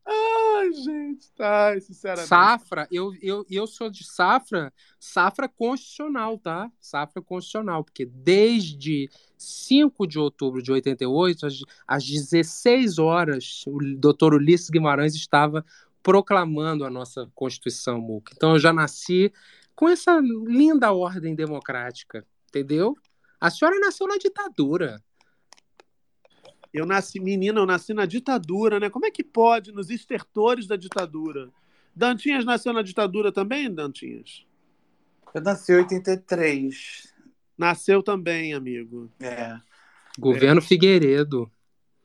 Ai, 0.62 0.72
gente, 0.72 1.32
tá, 1.32 1.80
sinceramente. 1.80 2.28
Safra, 2.28 2.86
eu, 2.90 3.12
eu, 3.20 3.44
eu 3.50 3.66
sou 3.66 3.90
de 3.90 4.04
safra, 4.04 4.72
safra 4.98 5.48
constitucional, 5.48 6.38
tá? 6.38 6.70
Safra 6.80 7.20
constitucional, 7.20 7.82
porque 7.82 8.06
desde 8.06 9.10
5 9.36 10.06
de 10.06 10.20
outubro 10.20 10.62
de 10.62 10.70
88, 10.70 11.46
às, 11.46 11.54
às 11.86 12.04
16 12.04 12.98
horas, 13.00 13.64
o 13.66 13.78
doutor 13.96 14.34
Ulisses 14.34 14.70
Guimarães 14.70 15.16
estava 15.16 15.64
proclamando 16.00 16.84
a 16.84 16.90
nossa 16.90 17.28
Constituição, 17.34 18.00
Muca. 18.00 18.32
Então 18.36 18.52
eu 18.52 18.58
já 18.60 18.72
nasci 18.72 19.32
com 19.74 19.88
essa 19.88 20.20
linda 20.46 20.92
ordem 20.92 21.34
democrática, 21.34 22.24
entendeu? 22.48 22.96
A 23.40 23.50
senhora 23.50 23.80
nasceu 23.80 24.06
na 24.06 24.16
ditadura. 24.16 25.02
Eu 26.72 26.86
nasci, 26.86 27.20
menina, 27.20 27.60
eu 27.60 27.66
nasci 27.66 27.92
na 27.92 28.06
ditadura, 28.06 28.80
né? 28.80 28.88
Como 28.88 29.04
é 29.04 29.10
que 29.10 29.22
pode, 29.22 29.72
nos 29.72 29.90
estertores 29.90 30.66
da 30.66 30.76
ditadura? 30.76 31.50
Dantinhas 31.94 32.44
nasceu 32.44 32.72
na 32.72 32.82
ditadura 32.82 33.30
também, 33.30 33.72
Dantinhas? 33.72 34.46
Eu 35.34 35.42
nasci 35.42 35.72
em 35.72 35.76
83. 35.76 37.12
Nasceu 37.58 38.02
também, 38.02 38.54
amigo. 38.54 39.10
É. 39.20 39.58
Governo 40.18 40.62
Figueiredo. 40.62 41.50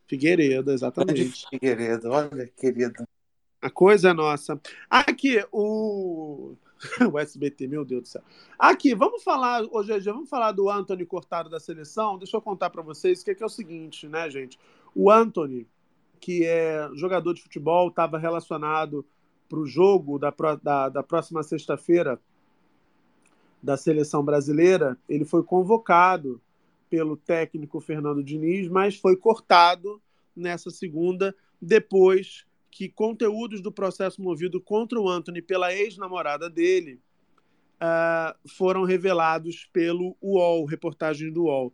Figueiredo, 0.08 0.64
Grande 0.64 0.74
exatamente. 0.74 1.46
Figueiredo, 1.50 2.10
olha, 2.10 2.48
querido. 2.48 3.08
A 3.62 3.70
coisa 3.70 4.10
é 4.10 4.14
nossa. 4.14 4.60
Aqui, 4.90 5.44
o. 5.52 6.56
O 7.12 7.18
SBT, 7.18 7.68
meu 7.68 7.84
Deus 7.84 8.02
do 8.04 8.08
céu. 8.08 8.22
Aqui, 8.58 8.94
vamos 8.94 9.24
falar, 9.24 9.64
ô 9.72 9.82
GG, 9.84 10.06
vamos 10.06 10.30
falar 10.30 10.52
do 10.52 10.70
Anthony 10.70 11.06
cortado 11.06 11.50
da 11.50 11.60
seleção. 11.60 12.18
Deixa 12.18 12.38
eu 12.38 12.42
contar 12.42 12.70
para 12.70 12.82
vocês 12.82 13.24
que 13.24 13.32
é, 13.32 13.36
que 13.36 13.44
é 13.44 13.46
o 13.46 13.50
seguinte, 13.50 14.08
né, 14.08 14.30
gente? 14.30 14.60
O 14.96 15.12
Anthony, 15.12 15.68
que 16.20 16.46
é 16.46 16.90
jogador 16.94 17.34
de 17.34 17.42
futebol, 17.42 17.90
estava 17.90 18.18
relacionado 18.18 19.06
para 19.50 19.60
o 19.60 19.66
jogo 19.66 20.20
da, 20.20 20.34
da, 20.62 20.90
da 20.90 21.04
próxima 21.04 21.42
sexta-feira 21.44 22.20
da 23.62 23.78
seleção 23.78 24.24
brasileira. 24.24 24.98
Ele 25.08 25.26
foi 25.26 25.44
convocado 25.44 26.42
pelo 26.90 27.18
técnico 27.18 27.80
Fernando 27.80 28.24
Diniz, 28.24 28.68
mas 28.70 28.96
foi 28.96 29.16
cortado 29.16 30.02
nessa 30.36 30.70
segunda, 30.70 31.36
depois 31.62 32.46
que 32.78 32.88
conteúdos 32.88 33.60
do 33.60 33.72
processo 33.72 34.22
movido 34.22 34.62
contra 34.62 35.02
o 35.02 35.10
Anthony 35.10 35.42
pela 35.42 35.74
ex-namorada 35.74 36.48
dele 36.48 37.02
ah, 37.80 38.36
foram 38.48 38.84
revelados 38.84 39.68
pelo 39.74 40.16
UOL, 40.22 40.64
reportagem 40.64 41.34
do 41.34 41.46
UOL. 41.46 41.74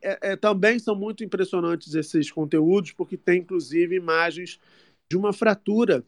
É- 0.00 0.30
é, 0.30 0.36
também 0.36 0.78
são 0.78 0.94
muito 0.94 1.24
impressionantes 1.24 1.96
esses 1.96 2.30
conteúdos, 2.30 2.92
porque 2.92 3.16
tem 3.16 3.40
inclusive 3.40 3.96
imagens 3.96 4.60
de 5.10 5.16
uma 5.16 5.32
fratura 5.32 6.04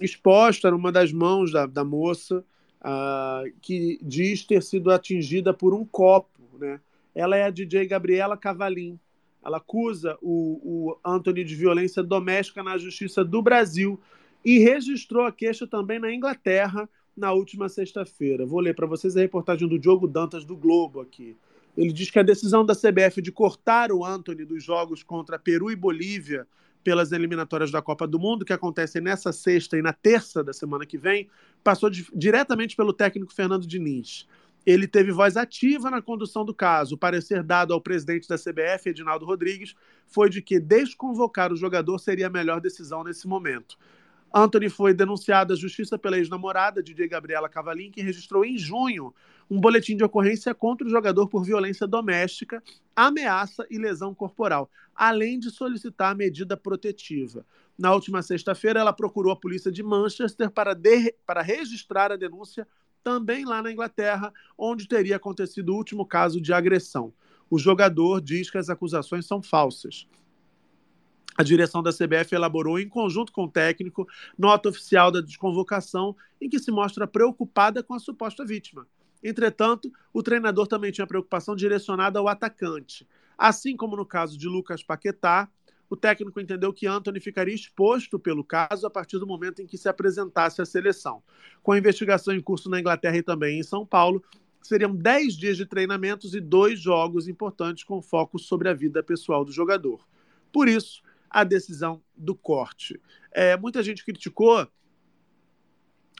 exposta 0.00 0.70
numa 0.70 0.90
das 0.90 1.12
mãos 1.12 1.52
da, 1.52 1.66
da 1.66 1.84
moça, 1.84 2.42
ah, 2.80 3.44
que 3.60 3.98
diz 4.00 4.42
ter 4.42 4.62
sido 4.62 4.90
atingida 4.90 5.52
por 5.52 5.74
um 5.74 5.84
copo. 5.84 6.40
Né? 6.58 6.80
Ela 7.14 7.36
é 7.36 7.42
a 7.42 7.50
DJ 7.50 7.86
Gabriela 7.86 8.38
Cavalim. 8.38 8.98
Ela 9.46 9.58
acusa 9.58 10.18
o, 10.20 10.60
o 10.90 10.98
Anthony 11.04 11.44
de 11.44 11.54
violência 11.54 12.02
doméstica 12.02 12.64
na 12.64 12.76
Justiça 12.76 13.24
do 13.24 13.40
Brasil 13.40 14.00
e 14.44 14.58
registrou 14.58 15.24
a 15.24 15.30
queixa 15.30 15.68
também 15.68 16.00
na 16.00 16.12
Inglaterra 16.12 16.88
na 17.16 17.32
última 17.32 17.68
sexta-feira. 17.68 18.44
Vou 18.44 18.58
ler 18.58 18.74
para 18.74 18.88
vocês 18.88 19.16
a 19.16 19.20
reportagem 19.20 19.68
do 19.68 19.78
Diogo 19.78 20.08
Dantas 20.08 20.44
do 20.44 20.56
Globo 20.56 21.00
aqui. 21.00 21.36
Ele 21.76 21.92
diz 21.92 22.10
que 22.10 22.18
a 22.18 22.24
decisão 22.24 22.66
da 22.66 22.74
CBF 22.74 23.22
de 23.22 23.30
cortar 23.30 23.92
o 23.92 24.04
Anthony 24.04 24.44
dos 24.44 24.64
jogos 24.64 25.04
contra 25.04 25.38
Peru 25.38 25.70
e 25.70 25.76
Bolívia 25.76 26.44
pelas 26.82 27.12
eliminatórias 27.12 27.70
da 27.70 27.82
Copa 27.82 28.06
do 28.06 28.18
Mundo, 28.18 28.44
que 28.44 28.52
acontecem 28.52 29.00
nessa 29.00 29.32
sexta 29.32 29.76
e 29.78 29.82
na 29.82 29.92
terça 29.92 30.42
da 30.42 30.52
semana 30.52 30.84
que 30.84 30.98
vem, 30.98 31.28
passou 31.62 31.88
di- 31.88 32.06
diretamente 32.14 32.74
pelo 32.74 32.92
técnico 32.92 33.32
Fernando 33.32 33.66
Diniz. 33.66 34.26
Ele 34.66 34.88
teve 34.88 35.12
voz 35.12 35.36
ativa 35.36 35.88
na 35.88 36.02
condução 36.02 36.44
do 36.44 36.52
caso. 36.52 36.96
O 36.96 36.98
parecer 36.98 37.42
dado 37.42 37.72
ao 37.72 37.80
presidente 37.80 38.28
da 38.28 38.36
CBF, 38.36 38.90
Edinaldo 38.90 39.24
Rodrigues, 39.24 39.74
foi 40.08 40.28
de 40.28 40.42
que 40.42 40.58
desconvocar 40.58 41.52
o 41.52 41.56
jogador 41.56 41.98
seria 41.98 42.26
a 42.26 42.30
melhor 42.30 42.60
decisão 42.60 43.04
nesse 43.04 43.28
momento. 43.28 43.78
Anthony 44.34 44.68
foi 44.68 44.92
denunciado 44.92 45.52
à 45.52 45.56
justiça 45.56 45.96
pela 45.96 46.18
ex-namorada, 46.18 46.82
DJ 46.82 47.08
Gabriela 47.08 47.48
Cavalim, 47.48 47.90
que 47.90 48.02
registrou 48.02 48.44
em 48.44 48.58
junho 48.58 49.14
um 49.48 49.60
boletim 49.60 49.96
de 49.96 50.02
ocorrência 50.04 50.52
contra 50.52 50.86
o 50.86 50.90
jogador 50.90 51.28
por 51.28 51.44
violência 51.44 51.86
doméstica, 51.86 52.62
ameaça 52.94 53.64
e 53.70 53.78
lesão 53.78 54.12
corporal, 54.14 54.68
além 54.94 55.38
de 55.38 55.50
solicitar 55.50 56.16
medida 56.16 56.56
protetiva. 56.56 57.46
Na 57.78 57.94
última 57.94 58.20
sexta-feira, 58.20 58.80
ela 58.80 58.92
procurou 58.92 59.32
a 59.32 59.36
polícia 59.36 59.70
de 59.70 59.82
Manchester 59.82 60.50
para, 60.50 60.74
de- 60.74 61.14
para 61.24 61.40
registrar 61.40 62.10
a 62.10 62.16
denúncia 62.16 62.66
também 63.06 63.44
lá 63.44 63.62
na 63.62 63.70
Inglaterra, 63.70 64.32
onde 64.58 64.88
teria 64.88 65.14
acontecido 65.14 65.68
o 65.68 65.76
último 65.76 66.04
caso 66.04 66.40
de 66.40 66.52
agressão. 66.52 67.12
O 67.48 67.56
jogador 67.56 68.20
diz 68.20 68.50
que 68.50 68.58
as 68.58 68.68
acusações 68.68 69.24
são 69.24 69.40
falsas. 69.40 70.08
A 71.38 71.44
direção 71.44 71.84
da 71.84 71.92
CBF 71.92 72.34
elaborou, 72.34 72.80
em 72.80 72.88
conjunto 72.88 73.30
com 73.30 73.44
o 73.44 73.48
técnico, 73.48 74.08
nota 74.36 74.70
oficial 74.70 75.12
da 75.12 75.20
desconvocação, 75.20 76.16
em 76.40 76.48
que 76.48 76.58
se 76.58 76.72
mostra 76.72 77.06
preocupada 77.06 77.80
com 77.80 77.94
a 77.94 78.00
suposta 78.00 78.44
vítima. 78.44 78.88
Entretanto, 79.22 79.88
o 80.12 80.20
treinador 80.20 80.66
também 80.66 80.90
tinha 80.90 81.06
preocupação 81.06 81.54
direcionada 81.54 82.18
ao 82.18 82.26
atacante. 82.26 83.06
Assim 83.38 83.76
como 83.76 83.96
no 83.96 84.04
caso 84.04 84.36
de 84.36 84.48
Lucas 84.48 84.82
Paquetá, 84.82 85.48
o 85.88 85.96
técnico 85.96 86.40
entendeu 86.40 86.72
que 86.72 86.86
Anthony 86.86 87.20
ficaria 87.20 87.54
exposto 87.54 88.18
pelo 88.18 88.42
caso 88.42 88.86
a 88.86 88.90
partir 88.90 89.18
do 89.18 89.26
momento 89.26 89.62
em 89.62 89.66
que 89.66 89.78
se 89.78 89.88
apresentasse 89.88 90.60
à 90.60 90.66
seleção. 90.66 91.22
Com 91.62 91.72
a 91.72 91.78
investigação 91.78 92.34
em 92.34 92.40
curso 92.40 92.68
na 92.68 92.80
Inglaterra 92.80 93.16
e 93.16 93.22
também 93.22 93.58
em 93.58 93.62
São 93.62 93.86
Paulo, 93.86 94.22
seriam 94.62 94.94
10 94.94 95.34
dias 95.34 95.56
de 95.56 95.64
treinamentos 95.64 96.34
e 96.34 96.40
dois 96.40 96.80
jogos 96.80 97.28
importantes 97.28 97.84
com 97.84 98.02
foco 98.02 98.38
sobre 98.38 98.68
a 98.68 98.74
vida 98.74 99.02
pessoal 99.02 99.44
do 99.44 99.52
jogador. 99.52 100.06
Por 100.52 100.68
isso, 100.68 101.02
a 101.30 101.44
decisão 101.44 102.02
do 102.16 102.34
corte. 102.34 103.00
É, 103.30 103.56
muita 103.56 103.82
gente 103.82 104.04
criticou 104.04 104.66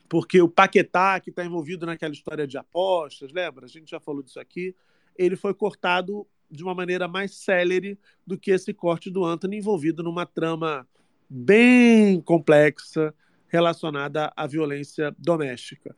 porque 0.09 0.41
o 0.41 0.49
Paquetá, 0.49 1.19
que 1.19 1.31
está 1.31 1.45
envolvido 1.45 1.85
naquela 1.85 2.13
história 2.13 2.47
de 2.47 2.57
apostas, 2.57 3.33
lembra? 3.33 3.67
A 3.67 3.69
gente 3.69 3.91
já 3.91 3.99
falou 3.99 4.23
disso 4.23 4.39
aqui. 4.39 4.75
Ele 5.17 5.35
foi 5.35 5.53
cortado 5.53 6.27
de 6.51 6.63
uma 6.63 6.75
maneira 6.75 7.09
mais 7.09 7.35
célere 7.35 7.99
do 8.27 8.39
que 8.39 8.51
esse 8.51 8.73
corte 8.73 9.11
do 9.11 9.25
Anthony, 9.25 9.59
envolvido 9.59 10.03
numa 10.03 10.25
trama 10.27 10.87
bem 11.29 12.21
complexa 12.21 13.15
relacionada 13.49 14.33
à 14.37 14.47
violência 14.47 15.15
doméstica. 15.19 15.95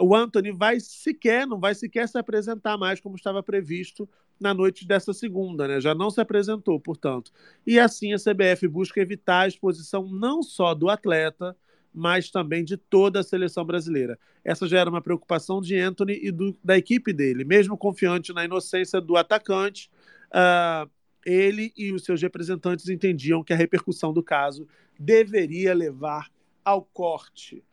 O 0.00 0.14
Anthony 0.14 0.52
vai 0.52 0.78
sequer, 0.78 1.46
não 1.46 1.58
vai 1.58 1.74
sequer 1.74 2.08
se 2.08 2.18
apresentar 2.18 2.78
mais 2.78 3.00
como 3.00 3.16
estava 3.16 3.42
previsto 3.42 4.08
na 4.38 4.54
noite 4.54 4.86
dessa 4.86 5.12
segunda, 5.12 5.66
né? 5.66 5.80
Já 5.80 5.94
não 5.94 6.10
se 6.10 6.20
apresentou, 6.20 6.78
portanto. 6.78 7.32
E 7.66 7.78
assim 7.78 8.12
a 8.12 8.16
CBF 8.16 8.68
busca 8.68 9.00
evitar 9.00 9.40
a 9.40 9.48
exposição 9.48 10.08
não 10.08 10.42
só 10.42 10.74
do 10.74 10.88
atleta, 10.88 11.56
mas 11.92 12.30
também 12.30 12.64
de 12.64 12.76
toda 12.76 13.20
a 13.20 13.24
seleção 13.24 13.64
brasileira. 13.64 14.18
Essa 14.44 14.66
já 14.66 14.78
era 14.78 14.90
uma 14.90 15.00
preocupação 15.00 15.60
de 15.60 15.78
Anthony 15.78 16.18
e 16.22 16.30
do, 16.30 16.56
da 16.62 16.76
equipe 16.76 17.12
dele. 17.12 17.44
Mesmo 17.44 17.76
confiante 17.76 18.32
na 18.32 18.44
inocência 18.44 19.00
do 19.00 19.16
atacante, 19.16 19.90
uh, 20.28 20.88
ele 21.24 21.72
e 21.76 21.92
os 21.92 22.04
seus 22.04 22.22
representantes 22.22 22.88
entendiam 22.88 23.42
que 23.42 23.52
a 23.52 23.56
repercussão 23.56 24.12
do 24.12 24.22
caso 24.22 24.66
deveria 24.98 25.74
levar 25.74 26.30
ao 26.64 26.82
corte. 26.82 27.64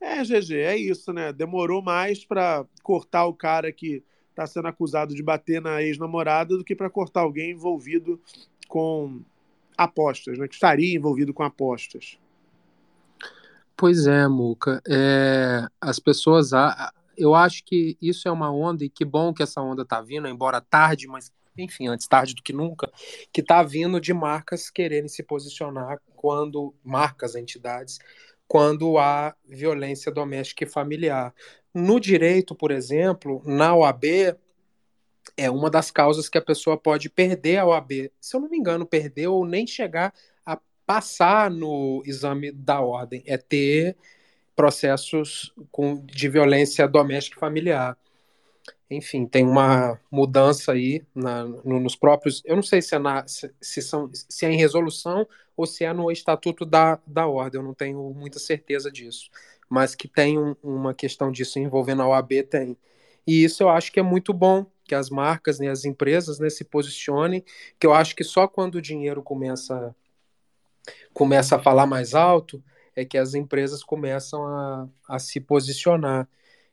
É, 0.00 0.22
GG, 0.22 0.54
é 0.54 0.76
isso, 0.76 1.12
né? 1.12 1.32
Demorou 1.32 1.80
mais 1.80 2.24
para 2.24 2.66
cortar 2.82 3.26
o 3.26 3.34
cara 3.34 3.72
que 3.72 4.02
está 4.30 4.46
sendo 4.46 4.68
acusado 4.68 5.14
de 5.14 5.22
bater 5.22 5.62
na 5.62 5.82
ex-namorada 5.82 6.56
do 6.56 6.64
que 6.64 6.74
para 6.74 6.90
cortar 6.90 7.20
alguém 7.20 7.52
envolvido 7.52 8.20
com 8.68 9.22
apostas, 9.76 10.38
né? 10.38 10.46
Que 10.46 10.54
estaria 10.54 10.94
envolvido 10.94 11.32
com 11.32 11.42
apostas. 11.42 12.18
Pois 13.76 14.06
é, 14.06 14.26
Muca. 14.28 14.82
É, 14.88 15.66
as 15.80 15.98
pessoas. 15.98 16.50
Eu 17.16 17.34
acho 17.34 17.64
que 17.64 17.96
isso 18.00 18.28
é 18.28 18.30
uma 18.30 18.52
onda, 18.52 18.84
e 18.84 18.88
que 18.88 19.04
bom 19.04 19.32
que 19.32 19.42
essa 19.42 19.60
onda 19.60 19.82
está 19.82 20.00
vindo, 20.00 20.26
embora 20.26 20.60
tarde, 20.60 21.06
mas 21.06 21.32
enfim, 21.56 21.86
antes 21.86 22.06
tarde 22.08 22.34
do 22.34 22.42
que 22.42 22.52
nunca, 22.52 22.90
que 23.32 23.40
está 23.40 23.62
vindo 23.62 24.00
de 24.00 24.12
marcas 24.12 24.70
quererem 24.70 25.08
se 25.08 25.22
posicionar 25.22 26.00
quando 26.16 26.74
marcas, 26.82 27.34
entidades, 27.34 27.98
quando 28.48 28.98
há 28.98 29.34
violência 29.46 30.10
doméstica 30.10 30.64
e 30.64 30.68
familiar. 30.68 31.32
No 31.72 32.00
direito, 32.00 32.54
por 32.54 32.70
exemplo, 32.70 33.42
na 33.44 33.74
OAB, 33.74 34.36
é 35.36 35.50
uma 35.50 35.70
das 35.70 35.90
causas 35.90 36.28
que 36.28 36.38
a 36.38 36.42
pessoa 36.42 36.76
pode 36.76 37.08
perder 37.08 37.58
a 37.58 37.66
OAB. 37.66 38.10
Se 38.20 38.36
eu 38.36 38.40
não 38.40 38.48
me 38.48 38.58
engano, 38.58 38.86
perder 38.86 39.28
ou 39.28 39.46
nem 39.46 39.66
chegar 39.66 40.12
passar 40.86 41.50
no 41.50 42.02
exame 42.06 42.52
da 42.52 42.80
ordem. 42.80 43.22
É 43.26 43.36
ter 43.36 43.96
processos 44.56 45.52
com, 45.70 46.04
de 46.04 46.28
violência 46.28 46.86
doméstica 46.86 47.36
e 47.36 47.40
familiar. 47.40 47.96
Enfim, 48.90 49.26
tem 49.26 49.44
uma 49.44 49.98
mudança 50.10 50.72
aí 50.72 51.02
na, 51.14 51.44
no, 51.44 51.80
nos 51.80 51.96
próprios. 51.96 52.42
Eu 52.44 52.54
não 52.54 52.62
sei 52.62 52.80
se 52.82 52.94
é, 52.94 52.98
na, 52.98 53.26
se, 53.26 53.52
se, 53.60 53.82
são, 53.82 54.10
se 54.12 54.46
é 54.46 54.50
em 54.50 54.56
resolução 54.56 55.26
ou 55.56 55.66
se 55.66 55.84
é 55.84 55.92
no 55.92 56.10
estatuto 56.10 56.64
da, 56.64 57.00
da 57.06 57.26
ordem, 57.26 57.60
eu 57.60 57.66
não 57.66 57.74
tenho 57.74 58.12
muita 58.14 58.38
certeza 58.38 58.90
disso 58.90 59.30
mas 59.68 59.94
que 59.94 60.08
tem 60.08 60.38
um, 60.38 60.54
uma 60.62 60.94
questão 60.94 61.32
disso 61.32 61.58
envolvendo 61.58 62.02
a 62.02 62.08
OAB, 62.08 62.42
tem. 62.48 62.76
E 63.26 63.42
isso 63.44 63.62
eu 63.62 63.68
acho 63.68 63.90
que 63.90 64.00
é 64.00 64.02
muito 64.02 64.32
bom, 64.32 64.66
que 64.84 64.94
as 64.94 65.08
marcas, 65.08 65.58
né, 65.58 65.68
as 65.68 65.84
empresas 65.84 66.38
né, 66.38 66.50
se 66.50 66.64
posicionem, 66.64 67.44
que 67.78 67.86
eu 67.86 67.94
acho 67.94 68.14
que 68.14 68.22
só 68.22 68.46
quando 68.46 68.76
o 68.76 68.82
dinheiro 68.82 69.22
começa, 69.22 69.94
começa 71.12 71.56
a 71.56 71.62
falar 71.62 71.86
mais 71.86 72.14
alto, 72.14 72.62
é 72.94 73.04
que 73.04 73.18
as 73.18 73.34
empresas 73.34 73.82
começam 73.82 74.44
a, 74.46 74.88
a 75.08 75.18
se 75.18 75.40
posicionar. 75.40 76.28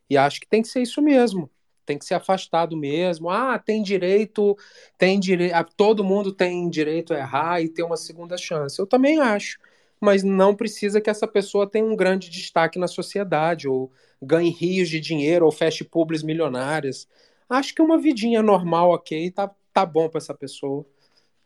E 0.09 0.17
acho 0.17 0.39
que 0.41 0.47
tem 0.47 0.61
que 0.61 0.67
ser 0.67 0.81
isso 0.81 1.01
mesmo. 1.01 1.49
Tem 1.85 1.97
que 1.97 2.05
ser 2.05 2.13
afastado 2.13 2.77
mesmo. 2.77 3.29
Ah, 3.29 3.57
tem 3.57 3.81
direito, 3.81 4.57
tem 4.97 5.19
direito. 5.19 5.55
Todo 5.75 6.03
mundo 6.03 6.31
tem 6.31 6.69
direito 6.69 7.13
a 7.13 7.17
errar 7.17 7.61
e 7.61 7.69
ter 7.69 7.83
uma 7.83 7.97
segunda 7.97 8.37
chance. 8.37 8.79
Eu 8.79 8.85
também 8.85 9.19
acho 9.19 9.57
mas 10.01 10.23
não 10.23 10.55
precisa 10.55 10.99
que 10.99 11.11
essa 11.11 11.27
pessoa 11.27 11.69
tenha 11.69 11.85
um 11.85 11.95
grande 11.95 12.27
destaque 12.27 12.79
na 12.79 12.87
sociedade, 12.87 13.67
ou 13.69 13.91
ganhe 14.19 14.49
rios 14.49 14.89
de 14.89 14.99
dinheiro, 14.99 15.45
ou 15.45 15.51
feche 15.51 15.83
pubs 15.83 16.23
milionárias. 16.23 17.07
Acho 17.47 17.75
que 17.75 17.83
uma 17.83 17.99
vidinha 17.99 18.41
normal, 18.41 18.89
ok, 18.89 19.29
tá, 19.29 19.51
tá 19.71 19.85
bom 19.85 20.09
para 20.09 20.17
essa 20.17 20.33
pessoa. 20.33 20.83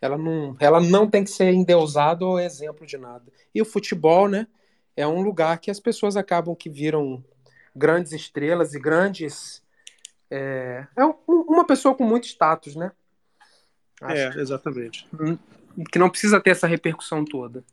Ela 0.01 0.17
não, 0.17 0.55
ela 0.59 0.79
não 0.79 1.09
tem 1.09 1.23
que 1.23 1.29
ser 1.29 1.51
endeusada 1.53 2.25
ou 2.25 2.39
exemplo 2.39 2.85
de 2.85 2.97
nada. 2.97 3.25
E 3.53 3.61
o 3.61 3.65
futebol, 3.65 4.27
né, 4.27 4.47
é 4.95 5.07
um 5.07 5.21
lugar 5.21 5.59
que 5.59 5.71
as 5.71 5.79
pessoas 5.79 6.15
acabam 6.15 6.55
que 6.55 6.69
viram 6.69 7.23
grandes 7.75 8.11
estrelas 8.11 8.73
e 8.73 8.79
grandes. 8.79 9.63
É, 10.29 10.85
é 10.95 11.03
uma 11.27 11.65
pessoa 11.65 11.95
com 11.95 12.03
muito 12.03 12.25
status, 12.25 12.75
né? 12.75 12.91
Acho 14.01 14.37
é, 14.37 14.41
exatamente. 14.41 15.07
Que, 15.09 15.83
que 15.91 15.99
não 15.99 16.09
precisa 16.09 16.39
ter 16.39 16.51
essa 16.51 16.67
repercussão 16.67 17.25
toda. 17.25 17.63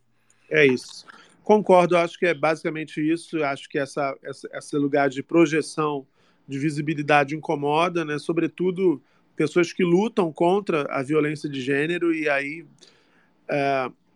É 0.51 0.67
isso. 0.67 1.07
Concordo, 1.43 1.97
acho 1.97 2.19
que 2.19 2.27
é 2.27 2.35
basicamente 2.35 3.01
isso. 3.01 3.43
Acho 3.43 3.69
que 3.69 3.79
essa, 3.79 4.17
essa, 4.23 4.49
esse 4.53 4.77
lugar 4.77 5.09
de 5.09 5.23
projeção, 5.23 6.07
de 6.47 6.59
visibilidade 6.59 7.35
incomoda, 7.35 8.05
né? 8.05 8.19
Sobretudo 8.19 9.03
pessoas 9.37 9.73
que 9.73 9.85
lutam 9.85 10.33
contra 10.33 10.83
a 10.91 11.03
violência 11.03 11.49
de 11.49 11.61
gênero 11.61 12.15
e 12.15 12.29
aí 12.29 12.67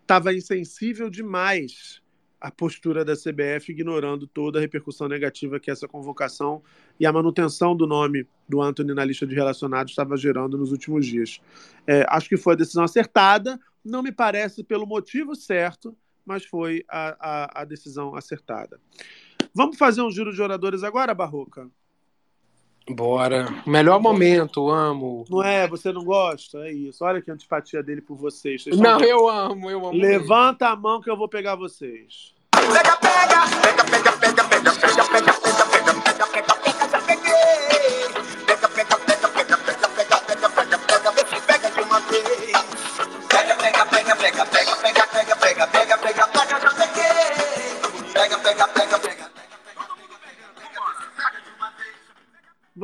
estava 0.01 0.31
é, 0.31 0.37
insensível 0.37 1.09
demais 1.09 2.01
a 2.39 2.51
postura 2.51 3.03
da 3.03 3.13
CBF, 3.13 3.71
ignorando 3.71 4.27
toda 4.27 4.59
a 4.59 4.61
repercussão 4.61 5.07
negativa 5.07 5.59
que 5.59 5.71
essa 5.71 5.87
convocação 5.87 6.61
e 6.99 7.05
a 7.05 7.11
manutenção 7.11 7.75
do 7.75 7.87
nome 7.87 8.27
do 8.47 8.61
Anthony 8.61 8.93
na 8.93 9.03
lista 9.03 9.25
de 9.25 9.33
relacionados 9.33 9.91
estava 9.91 10.15
gerando 10.15 10.57
nos 10.57 10.71
últimos 10.71 11.05
dias. 11.05 11.41
É, 11.85 12.05
acho 12.07 12.29
que 12.29 12.37
foi 12.37 12.53
a 12.53 12.57
decisão 12.57 12.83
acertada, 12.83 13.59
não 13.83 14.03
me 14.03 14.11
parece 14.11 14.63
pelo 14.63 14.85
motivo 14.85 15.35
certo, 15.35 15.97
mas 16.23 16.45
foi 16.45 16.85
a, 16.87 17.17
a, 17.19 17.61
a 17.61 17.65
decisão 17.65 18.15
acertada. 18.15 18.79
Vamos 19.53 19.77
fazer 19.77 20.01
um 20.01 20.11
giro 20.11 20.31
de 20.31 20.41
oradores 20.41 20.83
agora, 20.83 21.15
Barroca? 21.15 21.67
Bora. 22.89 23.47
Melhor 23.65 23.99
momento, 23.99 24.69
amo. 24.69 25.25
Não 25.29 25.43
é? 25.43 25.67
Você 25.67 25.91
não 25.91 26.03
gosta? 26.03 26.59
É 26.59 26.71
isso. 26.71 27.03
Olha 27.03 27.21
que 27.21 27.29
antipatia 27.29 27.83
dele 27.83 28.01
por 28.01 28.15
vocês. 28.15 28.63
vocês 28.63 28.77
não, 28.77 28.99
eu 29.01 29.27
amo, 29.27 29.69
eu 29.69 29.85
amo. 29.87 29.97
Levanta 29.97 30.65
mesmo. 30.65 30.77
a 30.77 30.81
mão 30.81 31.01
que 31.01 31.09
eu 31.09 31.17
vou 31.17 31.27
pegar 31.27 31.55
vocês. 31.55 32.33
Pega, 32.51 32.95
pega, 32.97 33.41
pega, 33.61 33.83
pega, 33.83 34.13
pega, 34.13 34.43
pega, 34.43 34.73
pega, 34.73 35.03
pega, 35.03 35.63
pega. 35.63 35.76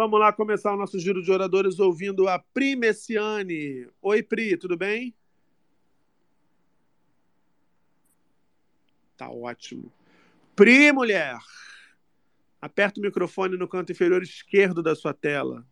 Vamos 0.03 0.19
lá 0.19 0.33
começar 0.33 0.73
o 0.73 0.75
nosso 0.75 0.99
giro 0.99 1.23
de 1.23 1.31
oradores 1.31 1.79
ouvindo 1.79 2.27
a 2.27 2.37
Pri 2.37 2.75
Messiane. 2.75 3.87
Oi, 4.01 4.21
Pri, 4.21 4.57
tudo 4.57 4.75
bem? 4.75 5.15
Tá 9.15 9.29
ótimo. 9.29 9.89
Pri, 10.57 10.91
mulher, 10.91 11.37
aperta 12.59 12.99
o 12.99 13.01
microfone 13.01 13.55
no 13.55 13.65
canto 13.65 13.93
inferior 13.93 14.21
esquerdo 14.21 14.83
da 14.83 14.93
sua 14.93 15.13
tela. 15.13 15.65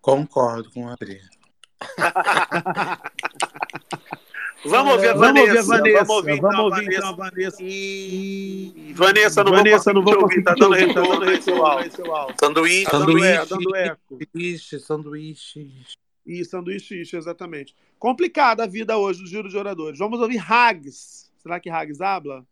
Concordo 0.00 0.70
com 0.70 0.88
a 0.88 0.96
Pri. 0.96 1.20
Vamos 4.66 4.94
ouvir 4.94 5.08
a 5.08 5.14
Vanessa. 5.14 5.62
Vamos 5.62 5.78
ouvir 5.78 5.96
a 5.96 6.04
Vanessa. 6.04 6.04
Vamos 6.04 6.16
ouvir, 6.16 6.32
então, 6.32 6.50
vamos 6.50 6.64
ouvir 6.64 6.94
então, 6.94 7.08
a 7.08 7.12
Vanessa. 7.12 7.56
E... 7.60 8.92
Vanessa, 8.94 9.44
não 9.44 9.52
Vanessa, 9.52 9.92
vou 9.92 10.02
não 10.02 10.12
vou 10.12 10.22
ouvir, 10.22 10.42
tá 10.42 10.54
dando 10.54 10.74
retorno 10.74 11.42
seu 11.42 11.66
áudio. 11.66 11.92
Sanduíche, 12.38 12.90
sanduíche, 12.90 13.46
dando 13.48 13.76
eco. 13.76 14.18
Sanduíche, 14.18 14.78
sanduíche. 14.78 15.70
E 16.26 16.44
sanduíche, 16.44 17.16
exatamente. 17.16 17.74
Complicada 17.98 18.64
a 18.64 18.66
vida 18.66 18.96
hoje 18.96 19.20
do 19.20 19.26
Giro 19.26 19.48
de 19.48 19.56
Oradores. 19.56 19.98
Vamos 19.98 20.20
ouvir 20.20 20.38
Hags. 20.38 21.30
Será 21.38 21.60
que 21.60 21.68
Hags 21.68 22.00
habla? 22.00 22.46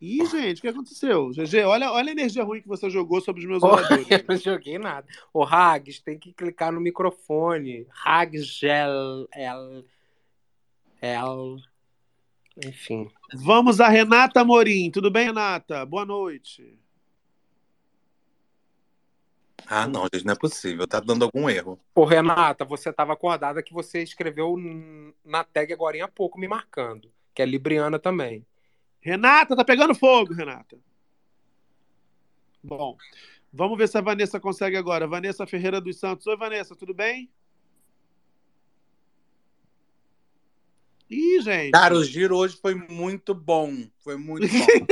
Ih, 0.00 0.24
gente, 0.26 0.58
o 0.58 0.62
que 0.62 0.68
aconteceu? 0.68 1.30
GG, 1.30 1.64
olha, 1.64 1.90
olha 1.90 2.10
a 2.10 2.12
energia 2.12 2.44
ruim 2.44 2.62
que 2.62 2.68
você 2.68 2.88
jogou 2.88 3.20
sobre 3.20 3.40
os 3.42 3.48
meus 3.48 3.62
oradores. 3.62 4.06
Eu 4.10 4.24
não 4.28 4.36
joguei 4.36 4.78
nada. 4.78 5.06
O 5.32 5.42
Hags 5.42 6.00
tem 6.00 6.16
que 6.16 6.32
clicar 6.32 6.72
no 6.72 6.80
microfone. 6.80 7.86
Hagsel. 8.04 9.28
El, 9.32 9.84
el, 11.02 11.56
enfim. 12.64 13.10
Vamos 13.34 13.80
a 13.80 13.88
Renata 13.88 14.44
Morim. 14.44 14.90
Tudo 14.90 15.10
bem, 15.10 15.26
Renata? 15.26 15.84
Boa 15.84 16.04
noite. 16.04 16.78
Ah, 19.66 19.86
não, 19.86 20.08
gente, 20.12 20.24
não 20.24 20.32
é 20.32 20.36
possível. 20.36 20.86
Tá 20.86 21.00
dando 21.00 21.24
algum 21.24 21.50
erro. 21.50 21.78
Ô, 21.92 22.04
Renata, 22.04 22.64
você 22.64 22.90
estava 22.90 23.12
acordada 23.12 23.62
que 23.62 23.72
você 23.72 24.02
escreveu 24.02 24.56
na 25.24 25.42
tag 25.42 25.72
agora 25.72 26.02
há 26.04 26.08
pouco 26.08 26.38
me 26.38 26.46
marcando, 26.46 27.10
que 27.34 27.42
é 27.42 27.46
Libriana 27.46 27.98
também. 27.98 28.46
Renata, 29.00 29.56
tá 29.56 29.64
pegando 29.64 29.94
fogo, 29.94 30.34
Renata. 30.34 30.78
Bom, 32.62 32.96
vamos 33.52 33.78
ver 33.78 33.88
se 33.88 33.96
a 33.96 34.00
Vanessa 34.00 34.40
consegue 34.40 34.76
agora. 34.76 35.06
Vanessa 35.06 35.46
Ferreira 35.46 35.80
dos 35.80 35.98
Santos. 35.98 36.26
Oi, 36.26 36.36
Vanessa, 36.36 36.74
tudo 36.76 36.92
bem? 36.92 37.30
Ih, 41.10 41.40
gente. 41.40 41.70
Cara, 41.70 41.94
o 41.94 42.04
giro 42.04 42.36
hoje 42.36 42.58
foi 42.60 42.74
muito 42.74 43.32
bom. 43.34 43.72
Foi 44.04 44.16
muito 44.16 44.46
bom. 44.46 44.86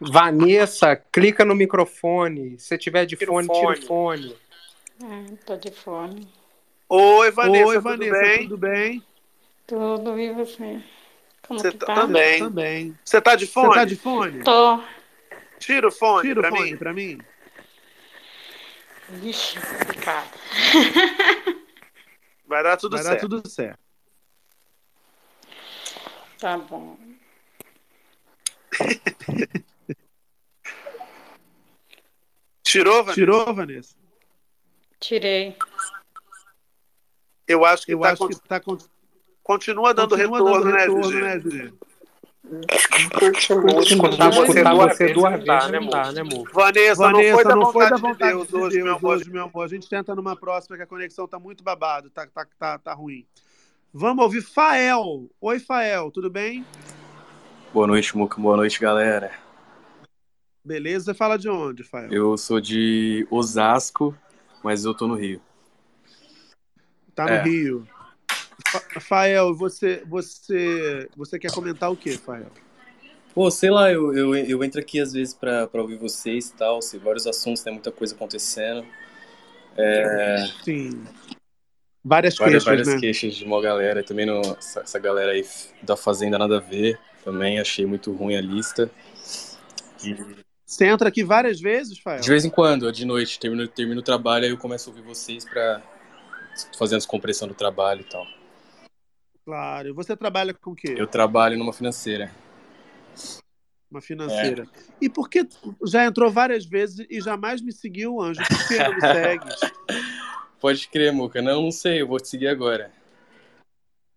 Vanessa, 0.12 0.94
clica 0.94 1.44
no 1.44 1.54
microfone. 1.54 2.58
Se 2.60 2.78
tiver 2.78 3.04
de 3.04 3.16
Tira 3.16 3.32
fone, 3.32 3.48
tira 3.48 3.58
o 3.58 3.82
fone. 3.82 4.28
fone. 4.28 4.36
Ah, 5.02 5.24
tô 5.44 5.56
de 5.56 5.72
fone. 5.72 6.28
Oi, 6.88 7.30
Vanessa, 7.32 7.66
Oi, 7.66 7.74
tudo 7.74 7.82
Vanessa, 7.82 8.20
bem? 8.20 8.42
tudo 8.42 8.58
bem? 8.58 9.02
Tudo, 9.66 10.20
e 10.20 10.32
você? 10.32 10.80
Como 11.46 11.58
Você 11.60 11.70
que 11.72 11.78
tá- 11.78 11.86
tá? 11.86 11.94
também. 11.94 12.38
Também. 12.38 12.98
Você 13.04 13.20
tá 13.20 13.36
de 13.36 13.46
fone? 13.46 13.68
Você 13.68 13.74
tá 13.74 13.84
de 13.84 13.96
fone? 13.96 14.42
Tô. 14.42 14.82
Tira 15.58 15.88
o 15.88 15.92
fone 15.92 16.22
Tira 16.28 16.40
o 16.40 16.42
pra 16.42 16.50
fone 16.50 16.70
mim. 16.70 16.76
pra 16.76 16.92
mim. 16.92 17.18
Vixe, 19.08 19.58
complicado. 19.60 20.30
Vai 22.46 22.62
dar 22.62 22.76
tudo 22.76 22.96
Vai 22.96 23.04
dar 23.04 23.10
certo. 23.10 23.28
tudo 23.28 23.48
certo. 23.48 23.78
Tá 26.38 26.56
bom. 26.58 26.98
Tirou, 32.62 32.96
Vanessa? 33.04 33.14
Tirou, 33.14 33.54
Vanessa? 33.54 33.94
Tirei. 35.00 35.56
Eu 37.46 37.64
acho 37.64 37.84
que 37.84 37.92
Eu 37.94 38.00
tá, 38.00 38.08
acho 38.12 38.18
con- 38.18 38.28
que 38.28 38.40
tá 38.48 38.58
con- 38.60 38.78
continua 39.44 39.94
dando 39.94 40.16
continua 40.16 40.38
retorno, 40.38 40.64
dando 40.64 40.74
né, 40.74 40.80
retorno, 40.80 41.20
né, 41.20 41.40
Gigi? 41.40 41.74
Continua 43.10 43.82
Escutar 43.82 44.30
você 44.30 44.62
você 44.64 44.64
duas 44.64 44.98
vezes 44.98 45.16
não 45.16 45.22
né, 45.30 45.70
não 45.70 45.78
amor? 45.78 45.90
dá, 45.90 46.12
né, 46.12 46.20
amor? 46.20 46.50
Vanessa, 46.52 47.02
não 47.02 47.12
Vanessa, 47.12 47.34
foi 47.34 47.44
da 47.44 47.56
não 47.56 47.72
foi 47.72 47.90
da 47.90 47.96
vontade 47.96 47.96
de 47.96 48.02
vontade 48.02 48.32
Deus 48.32 48.48
de 48.48 48.56
hoje, 48.56 48.74
Deus 48.76 48.84
meu 48.84 48.96
amor. 48.96 49.16
hoje, 49.16 49.30
meu 49.30 49.44
amor. 49.44 49.64
A 49.64 49.68
gente 49.68 49.88
tenta 49.88 50.14
numa 50.14 50.34
próxima 50.36 50.76
que 50.76 50.82
a 50.82 50.86
conexão 50.86 51.28
tá 51.28 51.38
muito 51.38 51.62
babado, 51.62 52.10
tá, 52.10 52.26
tá, 52.26 52.46
tá, 52.58 52.78
tá 52.78 52.92
ruim. 52.92 53.24
Vamos 53.92 54.24
ouvir 54.24 54.42
Fael. 54.42 55.30
Oi, 55.40 55.58
Fael, 55.60 56.10
tudo 56.10 56.28
bem? 56.28 56.64
Boa 57.72 57.86
noite, 57.86 58.16
Muca. 58.16 58.40
Boa 58.40 58.56
noite, 58.56 58.80
galera. 58.80 59.32
Beleza? 60.64 61.06
Você 61.06 61.14
fala 61.14 61.38
de 61.38 61.48
onde, 61.48 61.82
Fael? 61.84 62.12
Eu 62.12 62.36
sou 62.36 62.60
de 62.60 63.26
Osasco, 63.30 64.14
mas 64.62 64.84
eu 64.84 64.94
tô 64.94 65.06
no 65.06 65.14
Rio. 65.14 65.40
Tá 67.14 67.24
no 67.24 67.30
É. 67.30 67.42
Rio. 67.42 67.86
Fa- 68.74 69.00
Fael, 69.00 69.54
você, 69.54 70.02
você, 70.04 71.08
você 71.16 71.38
quer 71.38 71.52
comentar 71.52 71.92
o 71.92 71.96
quê, 71.96 72.10
Fael? 72.12 72.50
Pô, 73.32 73.48
sei 73.48 73.70
lá, 73.70 73.90
eu, 73.92 74.12
eu, 74.16 74.34
eu 74.34 74.64
entro 74.64 74.80
aqui 74.80 75.00
às 75.00 75.12
vezes 75.12 75.32
pra, 75.32 75.68
pra 75.68 75.80
ouvir 75.80 75.96
vocês 75.96 76.48
e 76.48 76.54
tal, 76.54 76.82
sei 76.82 76.98
vários 76.98 77.24
assuntos, 77.26 77.62
tem 77.62 77.72
muita 77.72 77.92
coisa 77.92 78.16
acontecendo. 78.16 78.84
É, 79.76 80.46
Sim. 80.64 81.04
Várias, 82.04 82.36
várias, 82.36 82.64
queixas, 82.64 82.64
várias 82.64 82.88
né? 82.88 83.00
queixas 83.00 83.34
de 83.36 83.44
uma 83.44 83.60
galera. 83.62 84.02
Também 84.02 84.26
não, 84.26 84.40
essa, 84.40 84.80
essa 84.80 84.98
galera 84.98 85.32
aí 85.32 85.46
da 85.82 85.96
Fazenda 85.96 86.36
nada 86.36 86.56
a 86.56 86.60
ver. 86.60 86.98
Também 87.24 87.60
achei 87.60 87.86
muito 87.86 88.12
ruim 88.12 88.36
a 88.36 88.40
lista. 88.40 88.90
E 90.04 90.16
Você 90.66 90.86
entra 90.86 91.08
aqui 91.08 91.22
várias 91.24 91.60
vezes, 91.60 91.98
Fael? 91.98 92.20
de 92.20 92.28
vez 92.28 92.44
em 92.44 92.50
quando, 92.50 92.90
de 92.92 93.04
noite, 93.04 93.38
termino, 93.38 93.66
termino 93.68 94.00
o 94.00 94.04
trabalho, 94.04 94.44
aí 94.44 94.50
eu 94.50 94.58
começo 94.58 94.90
a 94.90 94.92
ouvir 94.92 95.04
vocês 95.06 95.44
pra 95.44 95.80
fazer 96.76 96.96
a 96.96 96.98
descompressão 96.98 97.48
do 97.48 97.54
trabalho 97.54 98.00
e 98.02 98.04
tal. 98.04 98.26
Claro. 99.44 99.88
E 99.88 99.92
você 99.92 100.16
trabalha 100.16 100.54
com 100.54 100.70
o 100.70 100.74
quê? 100.74 100.94
Eu 100.96 101.06
trabalho 101.06 101.58
numa 101.58 101.72
financeira. 101.72 102.30
Uma 103.90 104.00
financeira. 104.00 104.66
E 105.00 105.08
por 105.08 105.28
que 105.28 105.46
já 105.86 106.04
entrou 106.04 106.30
várias 106.30 106.64
vezes 106.64 107.06
e 107.08 107.20
jamais 107.20 107.60
me 107.60 107.72
seguiu, 107.72 108.20
Anjo? 108.20 108.40
Por 108.42 108.68
que 108.68 108.78
não 108.78 108.94
me 108.94 109.00
segue? 109.00 109.46
Pode 110.60 110.88
crer, 110.88 111.12
Muca. 111.12 111.42
Não, 111.42 111.62
não 111.62 111.70
sei, 111.70 112.00
eu 112.00 112.08
vou 112.08 112.18
te 112.18 112.28
seguir 112.28 112.48
agora. 112.48 112.90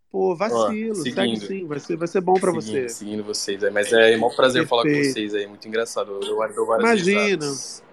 Pô, 0.10 0.34
vacilo. 0.36 1.00
Ó, 1.00 1.04
segue 1.04 1.12
seguindo. 1.12 1.46
sim, 1.46 1.68
vai 1.68 1.80
ser, 1.80 1.98
vai 1.98 2.08
ser 2.08 2.22
bom 2.22 2.34
pra 2.36 2.52
seguindo, 2.54 2.64
você. 2.64 2.90
Seguindo 2.90 3.24
vocês. 3.24 3.62
É, 3.62 3.70
mas 3.70 3.92
é 3.92 4.18
um 4.18 4.36
prazer 4.36 4.66
falar 4.66 4.84
com 4.84 4.88
Perfeito. 4.88 5.14
vocês 5.14 5.36
aí, 5.36 5.46
muito 5.46 5.68
engraçado. 5.68 6.14
Eu 6.14 6.20
dou 6.54 6.66
várias 6.66 6.90
Imagina. 6.90 7.22
risadas. 7.22 7.84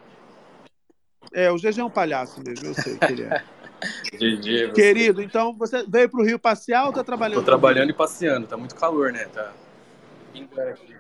É, 1.33 1.51
o 1.51 1.57
GG 1.57 1.81
é 1.81 1.85
um 1.85 1.91
palhaço 1.91 2.41
mesmo, 2.47 2.69
eu 2.69 2.75
sei 2.75 2.97
que 2.97 3.05
ele 3.07 3.23
é. 3.25 3.45
GG, 4.13 4.67
você- 4.69 4.73
Querido, 4.73 5.23
então 5.23 5.57
você 5.57 5.85
veio 5.87 6.09
pro 6.09 6.25
Rio 6.25 6.39
passear 6.39 6.87
ou 6.87 6.93
tá 6.93 7.03
trabalhando? 7.05 7.41
Tô 7.41 7.45
trabalhando 7.45 7.91
e 7.91 7.93
passeando, 7.93 8.47
tá 8.47 8.57
muito 8.57 8.75
calor, 8.75 9.13
né? 9.13 9.25
Tá. 9.27 9.53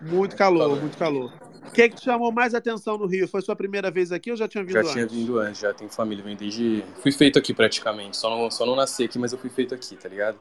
Muito 0.01 0.37
calor, 0.37 0.81
muito 0.81 0.97
calor. 0.97 1.33
O 1.67 1.71
que, 1.73 1.89
que 1.89 1.97
te 1.97 2.05
chamou 2.05 2.31
mais 2.31 2.55
atenção 2.55 2.97
no 2.99 3.07
Rio? 3.07 3.27
Foi 3.27 3.41
sua 3.41 3.57
primeira 3.57 3.91
vez 3.91 4.13
aqui 4.13 4.31
ou 4.31 4.37
já 4.37 4.47
tinha 4.47 4.63
vindo 4.63 4.75
Já 4.75 4.81
antes? 4.81 4.93
tinha 4.93 5.07
vindo 5.07 5.39
antes, 5.39 5.61
já 5.61 5.73
tenho 5.75 5.91
família, 5.91 6.23
vem 6.23 6.37
desde. 6.37 6.85
Fui 7.03 7.11
feito 7.11 7.39
aqui 7.39 7.53
praticamente. 7.53 8.17
Só 8.17 8.31
não, 8.31 8.51
só 8.51 8.65
não 8.65 8.77
nasci 8.77 9.05
aqui, 9.05 9.19
mas 9.19 9.33
eu 9.33 9.39
fui 9.39 9.51
feito 9.51 9.75
aqui, 9.75 9.97
tá 9.97 10.09
ligado? 10.09 10.39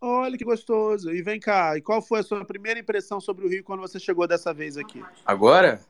Olha 0.00 0.38
que 0.38 0.44
gostoso. 0.44 1.10
E 1.10 1.20
vem 1.22 1.40
cá, 1.40 1.76
e 1.76 1.82
qual 1.82 2.00
foi 2.00 2.20
a 2.20 2.22
sua 2.22 2.44
primeira 2.44 2.78
impressão 2.78 3.20
sobre 3.20 3.44
o 3.44 3.48
Rio 3.48 3.64
quando 3.64 3.80
você 3.80 3.98
chegou 3.98 4.26
dessa 4.26 4.54
vez 4.54 4.76
aqui? 4.76 5.04
Agora? 5.26 5.80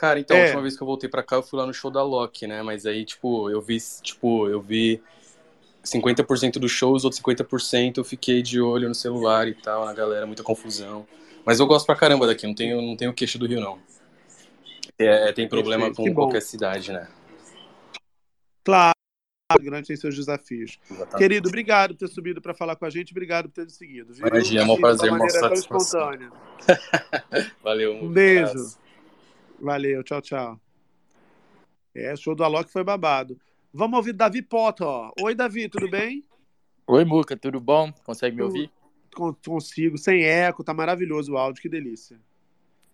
Cara, 0.00 0.18
então, 0.18 0.34
a 0.34 0.40
É. 0.40 0.44
última 0.44 0.62
vez 0.62 0.74
que 0.78 0.82
eu 0.82 0.86
voltei 0.86 1.10
pra 1.10 1.22
cá, 1.22 1.36
eu 1.36 1.42
fui 1.42 1.58
lá 1.58 1.66
no 1.66 1.74
show 1.74 1.90
da 1.90 2.02
Loki, 2.02 2.46
né? 2.46 2.62
Mas 2.62 2.86
aí, 2.86 3.04
tipo, 3.04 3.50
eu 3.50 3.60
vi, 3.60 3.76
tipo, 4.00 4.48
eu 4.48 4.58
vi 4.58 4.98
50% 5.84 6.58
do 6.58 6.66
show, 6.70 6.94
os 6.94 7.04
outros 7.04 7.18
50% 7.18 7.98
eu 8.00 8.04
fiquei 8.04 8.40
de 8.40 8.62
olho 8.62 8.88
no 8.88 8.94
celular 8.94 9.46
e 9.46 9.52
tal, 9.52 9.84
na 9.84 9.92
galera, 9.92 10.26
muita 10.26 10.42
confusão. 10.42 11.06
Mas 11.44 11.60
eu 11.60 11.66
gosto 11.66 11.84
pra 11.84 11.94
caramba 11.94 12.26
daqui, 12.26 12.46
não 12.46 12.54
tenho, 12.54 12.80
não 12.80 12.96
tenho 12.96 13.12
queixo 13.12 13.38
do 13.38 13.46
Rio, 13.46 13.60
não. 13.60 13.78
É, 14.98 15.32
tem 15.34 15.46
problema 15.46 15.82
Perfeito, 15.84 15.96
com 15.98 16.04
que 16.04 16.10
bom. 16.10 16.22
qualquer 16.22 16.40
cidade, 16.40 16.92
né? 16.92 17.06
Claro, 18.64 18.94
grande 19.60 19.88
tem 19.88 19.96
seus 19.98 20.16
desafios. 20.16 20.78
Exatamente. 20.90 21.18
Querido, 21.18 21.48
obrigado 21.50 21.90
por 21.94 21.98
ter 21.98 22.08
subido 22.08 22.40
para 22.40 22.54
falar 22.54 22.74
com 22.74 22.86
a 22.86 22.90
gente, 22.90 23.12
obrigado 23.12 23.50
por 23.50 23.54
ter 23.54 23.64
nos 23.64 23.74
seguido. 23.74 24.14
Viu? 24.14 24.26
Imagina, 24.28 24.62
é 24.62 24.64
um 24.64 24.80
prazer, 24.80 25.10
uma 25.10 25.18
uma 25.18 25.28
satisfação. 25.28 26.10
espontânea. 26.10 26.32
Valeu, 27.62 27.92
Um 27.96 27.98
muito 28.00 28.14
beijo. 28.14 28.48
abraço. 28.48 28.80
Valeu, 29.60 30.02
tchau, 30.02 30.20
tchau. 30.22 30.60
É, 31.94 32.14
show 32.16 32.34
do 32.34 32.44
Alok 32.44 32.70
foi 32.70 32.82
babado. 32.84 33.38
Vamos 33.72 33.96
ouvir 33.98 34.12
Davi 34.12 34.42
Potter. 34.42 34.86
ó. 34.86 35.12
Oi, 35.20 35.34
Davi, 35.34 35.68
tudo 35.68 35.88
bem? 35.88 36.24
Oi, 36.86 37.04
Muca, 37.04 37.36
tudo 37.36 37.60
bom? 37.60 37.92
Consegue 38.04 38.34
me 38.36 38.42
ouvir? 38.42 38.70
Con- 39.14 39.36
Consigo, 39.44 39.98
sem 39.98 40.24
eco, 40.24 40.64
tá 40.64 40.72
maravilhoso 40.72 41.32
o 41.34 41.38
áudio, 41.38 41.60
que 41.62 41.68
delícia. 41.68 42.18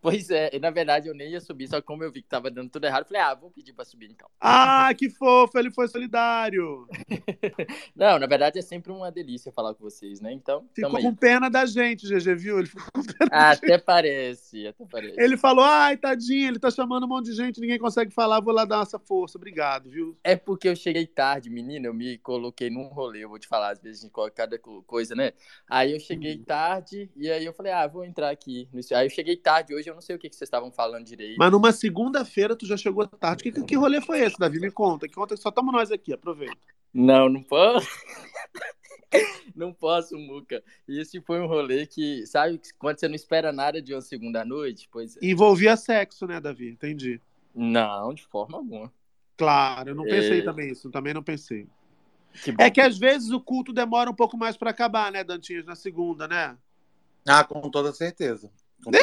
Pois 0.07 0.31
é, 0.31 0.57
na 0.61 0.71
verdade 0.71 1.09
eu 1.09 1.15
nem 1.15 1.31
ia 1.33 1.41
subir, 1.41 1.67
só 1.67 1.81
que 1.81 1.87
como 1.87 2.05
eu 2.05 2.13
vi 2.13 2.23
que 2.23 2.29
tava 2.29 2.49
dando 2.49 2.71
tudo 2.71 2.85
errado, 2.87 3.03
eu 3.03 3.09
falei, 3.09 3.23
ah, 3.23 3.35
vou 3.35 3.51
pedir 3.51 3.73
pra 3.73 3.85
subir 3.85 4.09
então. 4.09 4.29
Ah, 4.41 4.95
que 4.95 5.11
fofo, 5.11 5.59
ele 5.59 5.71
foi 5.73 5.89
solidário. 5.89 6.87
Não, 7.97 8.19
na 8.19 8.27
verdade 8.27 8.59
é 8.59 8.63
sempre 8.63 8.93
uma 8.93 9.11
delícia 9.11 9.51
falar 9.51 9.75
com 9.75 9.83
vocês, 9.83 10.21
né? 10.21 10.33
Então, 10.33 10.65
Ficou 10.75 11.01
com 11.01 11.15
pena 11.15 11.51
da 11.51 11.67
gente, 11.67 12.07
GG, 12.07 12.35
viu? 12.37 12.59
Ele, 12.59 12.69
ficou 12.69 12.85
com 12.93 13.03
pena 13.03 13.31
da 13.31 13.37
Ah, 13.37 13.53
gente. 13.55 13.65
até 13.65 13.79
parece, 13.79 14.67
até 14.69 14.85
parece. 14.85 15.21
ele 15.21 15.37
falou, 15.37 15.65
ai, 15.65 15.97
tadinho, 15.97 16.49
ele 16.49 16.59
tá 16.59 16.71
chamando 16.71 17.05
um 17.05 17.09
monte 17.09 17.27
de 17.27 17.33
gente, 17.33 17.61
ninguém 17.61 17.79
consegue 17.79 18.13
falar, 18.13 18.41
vou 18.41 18.55
lá 18.55 18.65
dar 18.65 18.83
essa 18.83 18.99
força. 18.99 19.39
Obrigado, 19.39 19.91
viu? 19.91 20.17
É 20.23 20.37
porque 20.37 20.69
eu 20.69 20.77
cheguei 20.77 21.07
tarde, 21.07 21.51
menina, 21.51 21.87
eu 21.89 21.95
me 21.95 22.19
coloquei 22.19 22.71
num 22.71 22.89
rolê, 22.89 23.25
eu 23.25 23.29
vou 23.29 23.39
te 23.39 23.49
falar, 23.49 23.71
às 23.73 23.81
vezes 23.81 24.01
a 24.01 24.03
gente 24.05 24.13
coloca 24.13 24.33
cada 24.35 24.59
co- 24.59 24.83
coisa, 24.83 25.15
né? 25.15 25.33
Aí 25.69 25.93
eu 25.93 26.01
cheguei 26.01 26.39
tarde, 26.39 27.11
e 27.17 27.31
aí 27.31 27.45
eu 27.45 27.53
falei, 27.53 27.73
ah, 27.73 27.87
vou 27.87 28.05
entrar 28.05 28.31
aqui. 28.31 28.69
Aí 28.95 29.07
eu 29.07 29.11
cheguei 29.11 29.37
tarde 29.37 29.75
hoje, 29.75 29.89
eu 29.91 29.96
não 29.97 30.03
sei 30.03 30.15
o 30.15 30.19
que, 30.19 30.29
que 30.29 30.37
vocês 30.37 30.47
estavam 30.47 30.71
falando 30.71 31.05
direito. 31.05 31.37
Mas 31.39 31.51
numa 31.51 31.73
segunda-feira 31.73 32.55
tu 32.55 32.67
já 32.67 32.77
chegou 32.77 33.07
tarde. 33.07 33.43
Que, 33.43 33.51
que, 33.51 33.65
que 33.65 33.77
rolê 33.77 34.01
foi 34.01 34.21
esse, 34.21 34.39
Davi? 34.39 34.61
Me 34.61 34.71
conta. 34.71 35.09
Que 35.09 35.15
conta 35.15 35.35
que 35.35 35.41
só 35.41 35.49
estamos 35.49 35.73
nós 35.73 35.91
aqui, 35.91 36.13
aproveita. 36.13 36.57
Não, 36.93 37.29
não 37.29 37.43
posso. 37.43 37.89
não 39.57 39.73
posso, 39.73 40.17
Muca. 40.17 40.63
E 40.87 41.01
esse 41.01 41.21
foi 41.21 41.41
um 41.41 41.47
rolê 41.47 41.87
que, 41.87 42.27
sabe, 42.27 42.61
quando 42.79 43.01
você 43.01 43.09
não 43.09 43.15
espera 43.15 43.53
nada 43.53 43.81
de 43.81 43.95
uma 43.95 44.01
segunda 44.01 44.45
noite? 44.45 44.89
Pois 44.93 45.17
é. 45.17 45.21
Envolvia 45.23 45.77
sexo, 45.77 46.27
né, 46.27 46.41
Davi? 46.41 46.69
Entendi. 46.69 47.21
Não, 47.55 48.13
de 48.13 48.25
forma 48.27 48.59
alguma. 48.59 48.93
Claro, 49.37 49.91
eu 49.91 49.95
não 49.95 50.05
pensei 50.05 50.41
É. 50.41 50.43
também 50.43 50.71
isso, 50.71 50.91
também 50.91 51.15
não 51.15 51.23
pensei. 51.23 51.67
Que. 52.45 52.55
É 52.59 52.71
que 52.71 52.81
às 52.83 52.99
vezes 52.99 53.31
o 53.31 53.41
culto 53.41 53.73
demora 53.73 54.11
um 54.11 54.15
pouco 54.15 54.37
mais 54.37 54.57
pra 54.59 54.71
acabar, 54.71 55.11
né, 55.11 55.25
Dantinhas, 55.25 55.65
na 55.65 55.75
segunda, 55.75 56.29
né? 56.29 56.57
Ah, 57.27 57.43
com 57.45 57.71
toda 57.71 57.93
certeza. 57.93 58.51
Com 58.85 58.91
toda... 58.93 59.03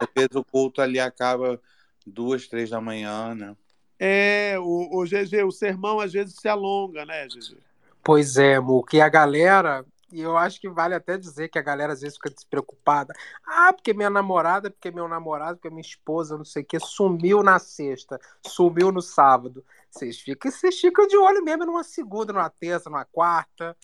Às 0.00 0.08
vezes 0.14 0.34
o 0.34 0.44
culto 0.44 0.80
ali 0.80 0.98
acaba 0.98 1.60
duas, 2.06 2.46
três 2.46 2.70
da 2.70 2.80
manhã, 2.80 3.34
né? 3.34 3.56
É, 3.98 4.58
o, 4.58 5.00
o 5.00 5.04
GG, 5.04 5.44
o 5.44 5.52
sermão 5.52 6.00
às 6.00 6.12
vezes 6.12 6.34
se 6.34 6.48
alonga, 6.48 7.04
né, 7.04 7.26
GG? 7.28 7.56
Pois 8.02 8.36
é, 8.36 8.58
Muca. 8.58 8.96
E 8.96 9.00
a 9.00 9.08
galera, 9.08 9.84
e 10.10 10.20
eu 10.20 10.36
acho 10.36 10.60
que 10.60 10.68
vale 10.68 10.94
até 10.94 11.16
dizer 11.16 11.48
que 11.48 11.58
a 11.58 11.62
galera 11.62 11.92
às 11.92 12.00
vezes 12.00 12.16
fica 12.16 12.30
despreocupada. 12.30 13.14
Ah, 13.46 13.72
porque 13.72 13.94
minha 13.94 14.10
namorada, 14.10 14.70
porque 14.70 14.90
meu 14.90 15.06
namorado, 15.06 15.56
porque 15.58 15.70
minha 15.70 15.80
esposa, 15.80 16.36
não 16.36 16.44
sei 16.44 16.62
o 16.62 16.66
que, 16.66 16.80
sumiu 16.80 17.42
na 17.42 17.58
sexta, 17.58 18.20
sumiu 18.44 18.90
no 18.90 19.00
sábado. 19.00 19.64
Vocês 19.90 20.18
ficam, 20.18 20.50
vocês 20.50 20.80
ficam 20.80 21.06
de 21.06 21.16
olho 21.16 21.44
mesmo 21.44 21.64
numa 21.64 21.84
segunda, 21.84 22.32
numa 22.32 22.50
terça, 22.50 22.90
numa 22.90 23.04
quarta. 23.04 23.76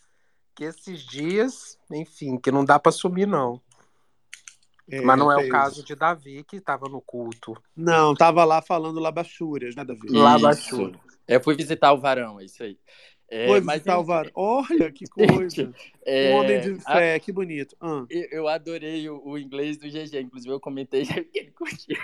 Que 0.55 0.65
esses 0.65 1.03
dias, 1.03 1.79
enfim, 1.89 2.37
que 2.37 2.51
não 2.51 2.65
dá 2.65 2.81
pra 2.81 2.91
sumir, 2.91 3.27
não. 3.27 3.63
É, 4.91 5.01
Mas 5.01 5.19
não 5.19 5.31
é 5.31 5.37
o 5.37 5.49
caso 5.49 5.85
de 5.85 5.95
Davi, 5.95 6.43
que 6.45 6.57
estava 6.57 6.89
no 6.89 7.01
culto. 7.01 7.55
Não, 7.77 8.15
tava 8.15 8.45
lá 8.45 8.63
falando 8.63 8.99
labachúrias, 8.99 9.75
né, 9.77 9.85
Davi? 9.85 10.09
Isso. 10.51 10.93
Eu 11.27 11.41
fui 11.43 11.55
visitar 11.55 11.93
o 11.93 11.99
varão, 12.01 12.41
é 12.41 12.45
isso 12.45 12.63
aí. 12.63 12.79
É, 13.31 13.47
Foi 13.47 13.61
mas 13.61 13.75
visitar 13.83 13.99
o 13.99 14.05
VAR. 14.05 14.31
Olha 14.35 14.91
que 14.91 15.05
coisa. 15.13 15.71
É, 16.07 16.33
Um 16.33 16.39
homem 16.39 16.61
de 16.63 16.79
a- 16.87 16.93
fé, 16.95 17.19
que 17.21 17.31
bonito. 17.31 17.77
Ah. 17.79 18.07
Eu, 18.09 18.29
eu 18.31 18.49
adorei 18.49 19.07
o, 19.11 19.21
o 19.23 19.37
inglês 19.39 19.77
do 19.77 19.87
GG, 19.87 20.19
inclusive 20.23 20.51
eu 20.55 20.59
comentei 20.59 21.05
que 21.31 21.39
ele 21.39 21.51
curtia. 21.51 21.99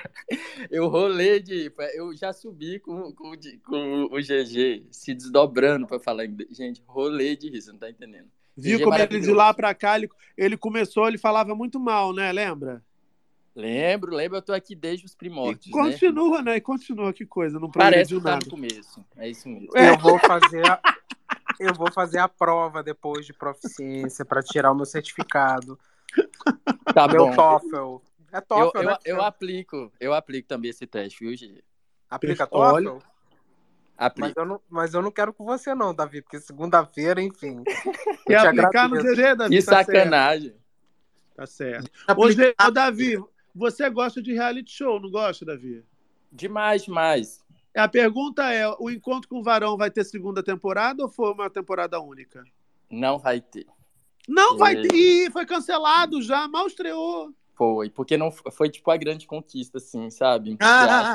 Eu 0.71 0.87
rolei 0.89 1.41
de. 1.41 1.73
Eu 1.95 2.15
já 2.15 2.31
subi 2.35 2.79
com, 2.79 3.11
com, 3.15 3.33
com 3.65 4.03
o 4.13 4.19
GG 4.21 4.85
se 4.91 5.15
desdobrando 5.15 5.87
pra 5.87 5.99
falar 5.99 6.27
inglês. 6.27 6.55
Gente, 6.55 6.83
rolei 6.87 7.35
de 7.35 7.59
você 7.59 7.73
não 7.73 7.79
tá 7.79 7.89
entendendo. 7.89 8.29
Viu 8.57 8.83
como 8.83 8.97
ele 8.97 9.21
de 9.21 9.33
lá 9.33 9.53
pra 9.53 9.75
cá, 9.75 9.97
ele, 9.97 10.09
ele 10.37 10.57
começou, 10.57 11.09
ele 11.09 11.19
falava 11.19 11.55
muito 11.55 11.81
mal, 11.81 12.13
né? 12.13 12.31
Lembra? 12.33 12.83
Lembro, 13.55 14.15
lembro, 14.15 14.39
eu 14.39 14.43
tô 14.43 14.53
aqui 14.53 14.75
desde 14.75 15.07
os 15.07 15.15
primórdios. 15.15 15.67
né? 15.67 15.73
Continua, 15.73 16.43
né? 16.43 16.57
E 16.57 16.61
continua, 16.61 17.13
que 17.13 17.25
coisa. 17.25 17.61
Não 17.61 17.71
Parece 17.71 18.15
que 18.15 18.21
tá 18.21 18.31
nada. 18.33 18.45
no 18.45 18.51
começo. 18.51 19.05
É 19.17 19.29
isso 19.29 19.49
mesmo. 19.49 19.69
Eu 19.77 19.97
vou 19.99 20.19
fazer 20.19 20.67
a, 20.69 20.81
eu 21.61 21.75
vou 21.75 21.91
fazer 21.93 22.19
a 22.19 22.29
prova 22.29 22.83
depois 22.83 23.25
de 23.25 23.33
proficiência 23.33 24.25
para 24.25 24.43
tirar 24.43 24.73
o 24.73 24.75
meu 24.75 24.85
certificado. 24.85 25.79
Tá 26.93 27.07
meu 27.07 27.27
bom. 27.27 27.35
TOEFL. 27.35 28.03
É 28.33 28.39
Eu, 28.39 28.43
TOEFL, 28.43 28.79
eu, 28.79 28.85
né? 28.85 28.97
eu 29.05 29.23
aplico, 29.23 29.93
eu 30.01 30.13
aplico 30.15 30.49
também 30.49 30.71
esse 30.71 30.87
teste, 30.87 31.25
viu, 31.25 31.33
GG? 31.37 31.63
Aplica 32.11 32.49
Olha. 32.51 32.99
Mas 34.19 34.33
eu, 34.37 34.45
não, 34.45 34.61
mas 34.69 34.95
eu 34.95 35.03
não 35.03 35.11
quero 35.11 35.33
com 35.33 35.45
você 35.45 35.75
não, 35.75 35.95
Davi, 35.95 36.21
porque 36.21 36.41
segunda-feira, 36.41 37.23
enfim. 37.23 37.63
Quer 38.27 38.39
aplicar 38.39 38.89
no. 38.89 38.97
GG, 38.97 39.35
Davi? 39.37 39.57
Que 39.57 39.63
Tá 39.65 39.85
certo. 39.85 39.87
sacanagem. 39.87 40.55
Tá 41.37 41.47
certo. 41.47 41.91
Ô, 42.17 42.31
G- 42.31 42.55
ô, 42.67 42.71
Davi, 42.71 43.23
você 43.55 43.89
gosta 43.91 44.21
de 44.23 44.33
reality 44.33 44.73
show, 44.73 45.01
não 45.01 45.11
gosta, 45.11 45.45
Davi? 45.45 45.85
Demais, 46.31 46.85
demais. 46.85 47.45
A 47.77 47.89
pergunta 47.89 48.53
é: 48.53 48.69
o 48.79 48.91
encontro 48.91 49.29
com 49.29 49.39
o 49.39 49.43
Varão 49.43 49.77
vai 49.77 49.91
ter 49.91 50.05
segunda 50.05 50.43
temporada 50.43 51.03
ou 51.03 51.09
foi 51.09 51.33
uma 51.33 51.49
temporada 51.51 52.01
única? 52.01 52.45
Não 52.91 53.19
vai 53.19 53.41
ter. 53.41 53.67
Não 54.29 54.57
vai 54.57 54.75
É. 54.77 54.83
ter. 54.83 54.95
Ih, 54.95 55.31
foi 55.31 55.45
cancelado 55.47 56.21
já, 56.23 56.49
mal 56.49 56.67
estreou. 56.67 57.33
Foi, 57.57 57.89
porque 57.89 58.17
não 58.17 58.33
foi 58.33 58.69
tipo 58.69 58.91
a 58.91 58.97
grande 58.97 59.27
conquista, 59.29 59.79
assim, 59.79 60.11
sabe? 60.11 60.51
Você 60.53 60.57
Ah! 60.65 61.15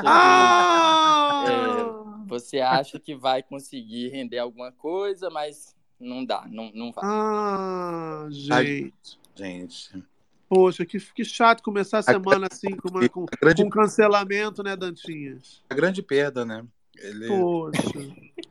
que, 1.44 1.50
é, 1.50 1.84
você 2.30 2.60
acha 2.60 2.98
que 2.98 3.14
vai 3.14 3.42
conseguir 3.42 4.08
render 4.08 4.38
alguma 4.38 4.70
coisa, 4.72 5.28
mas 5.28 5.74
não 5.98 6.24
dá, 6.24 6.46
não, 6.50 6.70
não 6.72 6.92
vai. 6.92 7.04
Ah, 7.04 8.26
gente. 8.30 9.18
Gente. 9.34 10.04
Poxa, 10.48 10.84
que, 10.84 10.98
que 10.98 11.24
chato 11.24 11.62
começar 11.62 11.98
a 11.98 12.02
semana 12.02 12.48
assim, 12.50 12.74
com, 12.76 12.88
uma- 12.88 13.08
com, 13.08 13.26
grande- 13.40 13.62
com 13.62 13.70
cancelamento, 13.70 14.62
né, 14.62 14.74
Dantinhas? 14.76 15.62
A 15.70 15.74
grande 15.74 16.02
perda, 16.02 16.44
né? 16.44 16.64
Ele, 16.96 17.28
Poxa. 17.28 17.80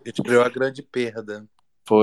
ele 0.06 0.14
criou 0.24 0.44
a 0.44 0.50
grande 0.50 0.82
perda. 0.82 1.46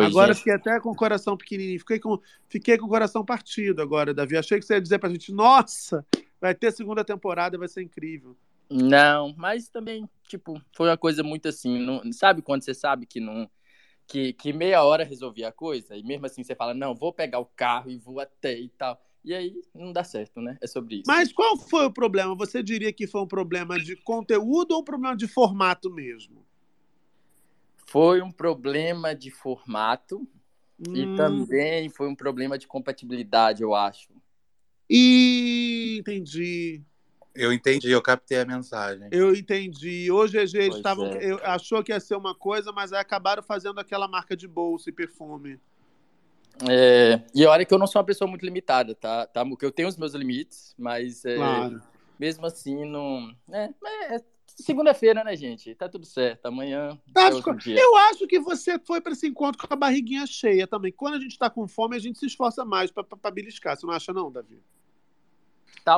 agora 0.04 0.34
fiquei 0.34 0.52
até 0.52 0.78
com 0.80 0.90
o 0.90 0.94
coração 0.96 1.36
pequenininho. 1.36 1.78
Fiquei 1.80 1.98
com, 1.98 2.20
fiquei 2.48 2.76
com 2.76 2.86
o 2.86 2.90
coração 2.90 3.24
partido 3.24 3.80
agora, 3.82 4.12
Davi. 4.14 4.36
Achei 4.36 4.58
que 4.58 4.66
você 4.66 4.74
ia 4.74 4.80
dizer 4.80 4.98
pra 4.98 5.08
gente: 5.08 5.32
nossa, 5.32 6.04
vai 6.40 6.54
ter 6.54 6.72
segunda 6.72 7.02
temporada, 7.04 7.56
vai 7.58 7.66
ser 7.68 7.82
incrível. 7.82 8.36
Não, 8.70 9.34
mas 9.36 9.68
também, 9.68 10.08
tipo, 10.28 10.60
foi 10.74 10.88
uma 10.88 10.96
coisa 10.96 11.22
muito 11.22 11.48
assim, 11.48 11.78
não, 11.78 12.02
sabe 12.12 12.42
quando 12.42 12.62
você 12.64 12.74
sabe 12.74 13.06
que 13.06 13.20
não 13.20 13.48
que, 14.08 14.32
que 14.32 14.52
meia 14.52 14.84
hora 14.84 15.04
resolvia 15.04 15.48
a 15.48 15.52
coisa 15.52 15.96
e 15.96 16.02
mesmo 16.02 16.26
assim 16.26 16.42
você 16.42 16.54
fala, 16.54 16.72
não, 16.74 16.94
vou 16.94 17.12
pegar 17.12 17.40
o 17.40 17.46
carro 17.46 17.90
e 17.90 17.96
vou 17.98 18.20
até 18.20 18.58
e 18.58 18.68
tal. 18.68 19.00
E 19.24 19.34
aí 19.34 19.60
não 19.74 19.92
dá 19.92 20.04
certo, 20.04 20.40
né? 20.40 20.56
É 20.60 20.66
sobre 20.68 20.96
isso. 20.96 21.04
Mas 21.06 21.32
qual 21.32 21.56
foi 21.56 21.86
o 21.86 21.92
problema? 21.92 22.34
Você 22.36 22.62
diria 22.62 22.92
que 22.92 23.08
foi 23.08 23.20
um 23.20 23.26
problema 23.26 23.78
de 23.78 23.96
conteúdo 23.96 24.72
ou 24.72 24.80
um 24.80 24.84
problema 24.84 25.16
de 25.16 25.26
formato 25.26 25.92
mesmo? 25.92 26.46
Foi 27.88 28.22
um 28.22 28.30
problema 28.30 29.14
de 29.14 29.30
formato 29.30 30.28
e 30.94 31.06
Hum. 31.06 31.14
também 31.16 31.88
foi 31.88 32.08
um 32.08 32.14
problema 32.14 32.56
de 32.56 32.66
compatibilidade, 32.66 33.62
eu 33.62 33.74
acho. 33.74 34.12
E 34.88 35.96
entendi. 35.98 36.84
Eu 37.36 37.52
entendi, 37.52 37.90
eu 37.90 38.00
captei 38.02 38.38
a 38.40 38.44
mensagem. 38.44 39.08
Eu 39.12 39.34
entendi. 39.34 40.10
Hoje 40.10 40.38
eles 40.38 40.52
Pois 40.52 40.76
estavam. 40.76 41.06
é. 41.06 41.32
eu- 41.32 41.40
achou 41.44 41.82
que 41.82 41.92
ia 41.92 42.00
ser 42.00 42.16
uma 42.16 42.34
coisa, 42.34 42.72
mas 42.72 42.92
aí 42.92 43.00
acabaram 43.00 43.42
fazendo 43.42 43.78
aquela 43.78 44.08
marca 44.08 44.36
de 44.36 44.48
bolsa 44.48 44.88
e 44.90 44.92
perfume. 44.92 45.60
É, 46.68 47.20
e 47.34 47.44
olha 47.44 47.64
que 47.66 47.74
eu 47.74 47.78
não 47.78 47.86
sou 47.86 48.00
uma 48.00 48.06
pessoa 48.06 48.28
muito 48.28 48.44
limitada, 48.44 48.94
tá? 48.94 49.26
tá? 49.26 49.44
Porque 49.44 49.64
eu 49.64 49.70
tenho 49.70 49.88
os 49.88 49.96
meus 49.96 50.14
limites, 50.14 50.74
mas 50.78 51.22
é, 51.24 51.36
Claro. 51.36 51.82
mesmo 52.18 52.46
assim 52.46 52.88
não. 52.88 53.30
É, 53.52 53.68
é 54.14 54.20
segunda-feira, 54.46 55.22
né, 55.22 55.36
gente? 55.36 55.74
Tá 55.74 55.86
tudo 55.86 56.06
certo. 56.06 56.46
Amanhã 56.46 56.98
Tá, 57.12 57.28
é 57.28 57.34
outro 57.34 57.54
dia. 57.56 57.78
eu 57.78 57.94
acho 57.96 58.26
que 58.26 58.40
você 58.40 58.78
foi 58.78 59.02
para 59.02 59.12
esse 59.12 59.26
encontro 59.26 59.68
com 59.68 59.74
a 59.74 59.76
barriguinha 59.76 60.26
cheia 60.26 60.66
também. 60.66 60.90
Quando 60.92 61.14
a 61.14 61.20
gente 61.20 61.32
está 61.32 61.50
com 61.50 61.68
fome, 61.68 61.94
a 61.94 61.98
gente 61.98 62.18
se 62.18 62.24
esforça 62.24 62.64
mais 62.64 62.90
para 62.90 63.30
beliscar. 63.30 63.76
Você 63.76 63.84
não 63.86 63.92
acha, 63.92 64.14
não, 64.14 64.32
Davi? 64.32 64.58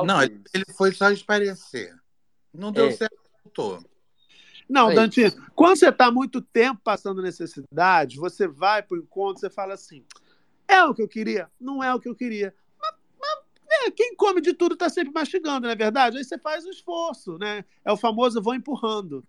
Não, 0.05 0.21
ele, 0.21 0.41
ele 0.53 0.65
foi 0.77 0.91
só 0.91 1.09
esparecer. 1.09 1.95
Não 2.53 2.71
deu 2.71 2.87
É. 2.87 2.91
certo, 2.91 3.17
voltou. 3.43 3.83
Não, 4.69 4.91
É 4.91 4.93
Dantinho, 4.93 5.31
quando 5.55 5.77
você 5.77 5.89
está 5.89 6.11
muito 6.11 6.41
tempo 6.41 6.79
passando 6.83 7.23
necessidade, 7.23 8.17
você 8.17 8.47
vai 8.47 8.83
para 8.83 8.95
o 8.95 8.99
encontro, 8.99 9.39
você 9.39 9.49
fala 9.49 9.73
assim: 9.73 10.05
é 10.67 10.83
o 10.83 10.93
que 10.93 11.01
eu 11.01 11.07
queria? 11.07 11.49
Não 11.59 11.83
é 11.83 11.93
o 11.93 11.99
que 11.99 12.07
eu 12.07 12.15
queria. 12.15 12.53
Mas, 12.79 12.93
mas, 13.19 13.39
é, 13.87 13.91
quem 13.91 14.15
come 14.15 14.41
de 14.41 14.53
tudo 14.53 14.73
está 14.73 14.87
sempre 14.87 15.11
mastigando, 15.11 15.61
não 15.61 15.69
é 15.71 15.75
verdade? 15.75 16.17
Aí 16.17 16.23
você 16.23 16.37
faz 16.37 16.65
o 16.65 16.69
esforço, 16.69 17.39
né? 17.39 17.65
É 17.83 17.91
o 17.91 17.97
famoso 17.97 18.41
vou 18.41 18.53
empurrando. 18.53 19.25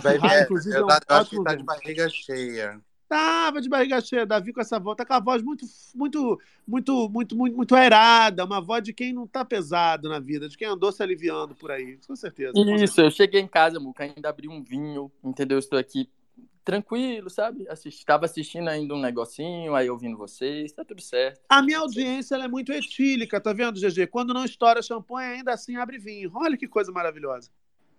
Vai 0.00 0.18
ver, 0.18 0.44
inclusive, 0.44 0.76
eu, 0.76 0.82
é 0.82 0.84
um 0.84 0.88
eu 0.88 0.94
acho 0.94 1.06
que 1.06 1.12
ótimo 1.12 1.44
tá 1.44 1.54
de 1.54 1.64
barriga 1.64 2.08
cheia. 2.08 2.80
Tava 3.10 3.60
de 3.60 3.68
barriga 3.68 4.00
cheia, 4.00 4.24
Davi 4.24 4.52
com 4.52 4.60
essa 4.60 4.78
voz, 4.78 4.96
tá 4.96 5.04
com 5.04 5.14
a 5.14 5.18
voz 5.18 5.42
muito, 5.42 5.66
muito, 5.96 6.40
muito, 6.64 7.08
muito, 7.08 7.36
muito, 7.36 7.56
muito 7.56 7.74
aerada, 7.74 8.44
uma 8.44 8.60
voz 8.60 8.84
de 8.84 8.92
quem 8.92 9.12
não 9.12 9.26
tá 9.26 9.44
pesado 9.44 10.08
na 10.08 10.20
vida, 10.20 10.48
de 10.48 10.56
quem 10.56 10.68
andou 10.68 10.92
se 10.92 11.02
aliviando 11.02 11.52
por 11.52 11.72
aí, 11.72 11.98
com 12.06 12.14
certeza. 12.14 12.52
com 12.52 12.64
certeza. 12.64 12.84
Isso, 12.84 13.00
eu 13.00 13.10
cheguei 13.10 13.40
em 13.40 13.48
casa, 13.48 13.80
Muca, 13.80 14.04
ainda 14.04 14.28
abri 14.28 14.46
um 14.46 14.62
vinho, 14.62 15.10
entendeu? 15.24 15.58
Estou 15.58 15.76
aqui 15.76 16.08
tranquilo, 16.64 17.28
sabe? 17.28 17.66
Assisti, 17.68 18.06
tava 18.06 18.26
assistindo 18.26 18.68
ainda 18.68 18.94
um 18.94 19.00
negocinho, 19.00 19.74
aí 19.74 19.90
ouvindo 19.90 20.16
vocês, 20.16 20.70
tá 20.70 20.84
tudo 20.84 21.02
certo. 21.02 21.40
A 21.48 21.60
minha 21.60 21.80
audiência 21.80 22.36
é 22.36 22.46
muito 22.46 22.72
etílica, 22.72 23.40
tá 23.40 23.52
vendo, 23.52 23.80
GG? 23.80 24.06
Quando 24.06 24.32
não 24.32 24.44
estoura 24.44 24.80
champanhe, 24.82 25.38
ainda 25.38 25.52
assim 25.52 25.74
abre 25.74 25.98
vinho. 25.98 26.30
Olha 26.32 26.56
que 26.56 26.68
coisa 26.68 26.92
maravilhosa. 26.92 27.50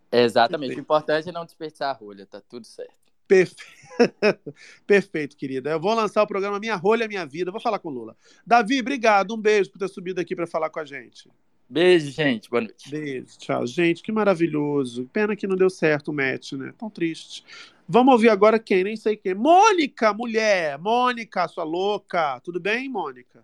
Exatamente, 0.10 0.78
o 0.78 0.80
importante 0.80 1.28
é 1.28 1.34
não 1.34 1.44
desperdiçar 1.44 1.90
a 1.90 1.98
rolha, 1.98 2.26
tá 2.26 2.40
tudo 2.40 2.66
certo. 2.66 3.01
Perfe- 3.32 3.56
Perfeito, 4.86 5.38
querida. 5.38 5.70
Eu 5.72 5.80
vou 5.80 5.94
lançar 5.94 6.22
o 6.22 6.28
programa 6.28 6.60
Minha 6.60 6.76
Rolha, 6.76 7.08
Minha 7.08 7.26
Vida. 7.26 7.50
Vou 7.50 7.62
falar 7.62 7.80
com 7.80 7.88
o 7.88 7.92
Lula. 7.92 8.18
Davi, 8.46 8.82
obrigado. 8.82 9.34
Um 9.34 9.38
beijo 9.38 9.72
por 9.72 9.80
ter 9.80 9.88
subido 9.88 10.20
aqui 10.20 10.36
para 10.36 10.46
falar 10.46 10.70
com 10.70 10.82
a 10.82 10.86
gente. 10.86 11.30
Beijo, 11.70 12.12
gente. 12.12 12.50
Boa 12.50 12.64
noite. 12.64 12.90
Beijo, 12.90 13.38
tchau. 13.38 13.66
Gente, 13.66 14.04
que 14.04 14.12
maravilhoso. 14.12 15.10
Pena 15.14 15.34
que 15.34 15.48
não 15.48 15.56
deu 15.56 15.70
certo 15.70 16.10
o 16.10 16.14
match, 16.14 16.52
né? 16.54 16.74
Tão 16.78 16.90
triste. 16.90 17.46
Vamos 17.88 18.12
ouvir 18.12 18.28
agora 18.28 18.60
quem? 18.60 18.84
Nem 18.84 18.98
sei 18.98 19.16
quem. 19.16 19.34
Mônica, 19.34 20.12
mulher. 20.14 20.78
Mônica, 20.78 21.48
sua 21.48 21.64
louca. 21.64 22.38
Tudo 22.42 22.60
bem, 22.60 22.90
Mônica? 22.90 23.42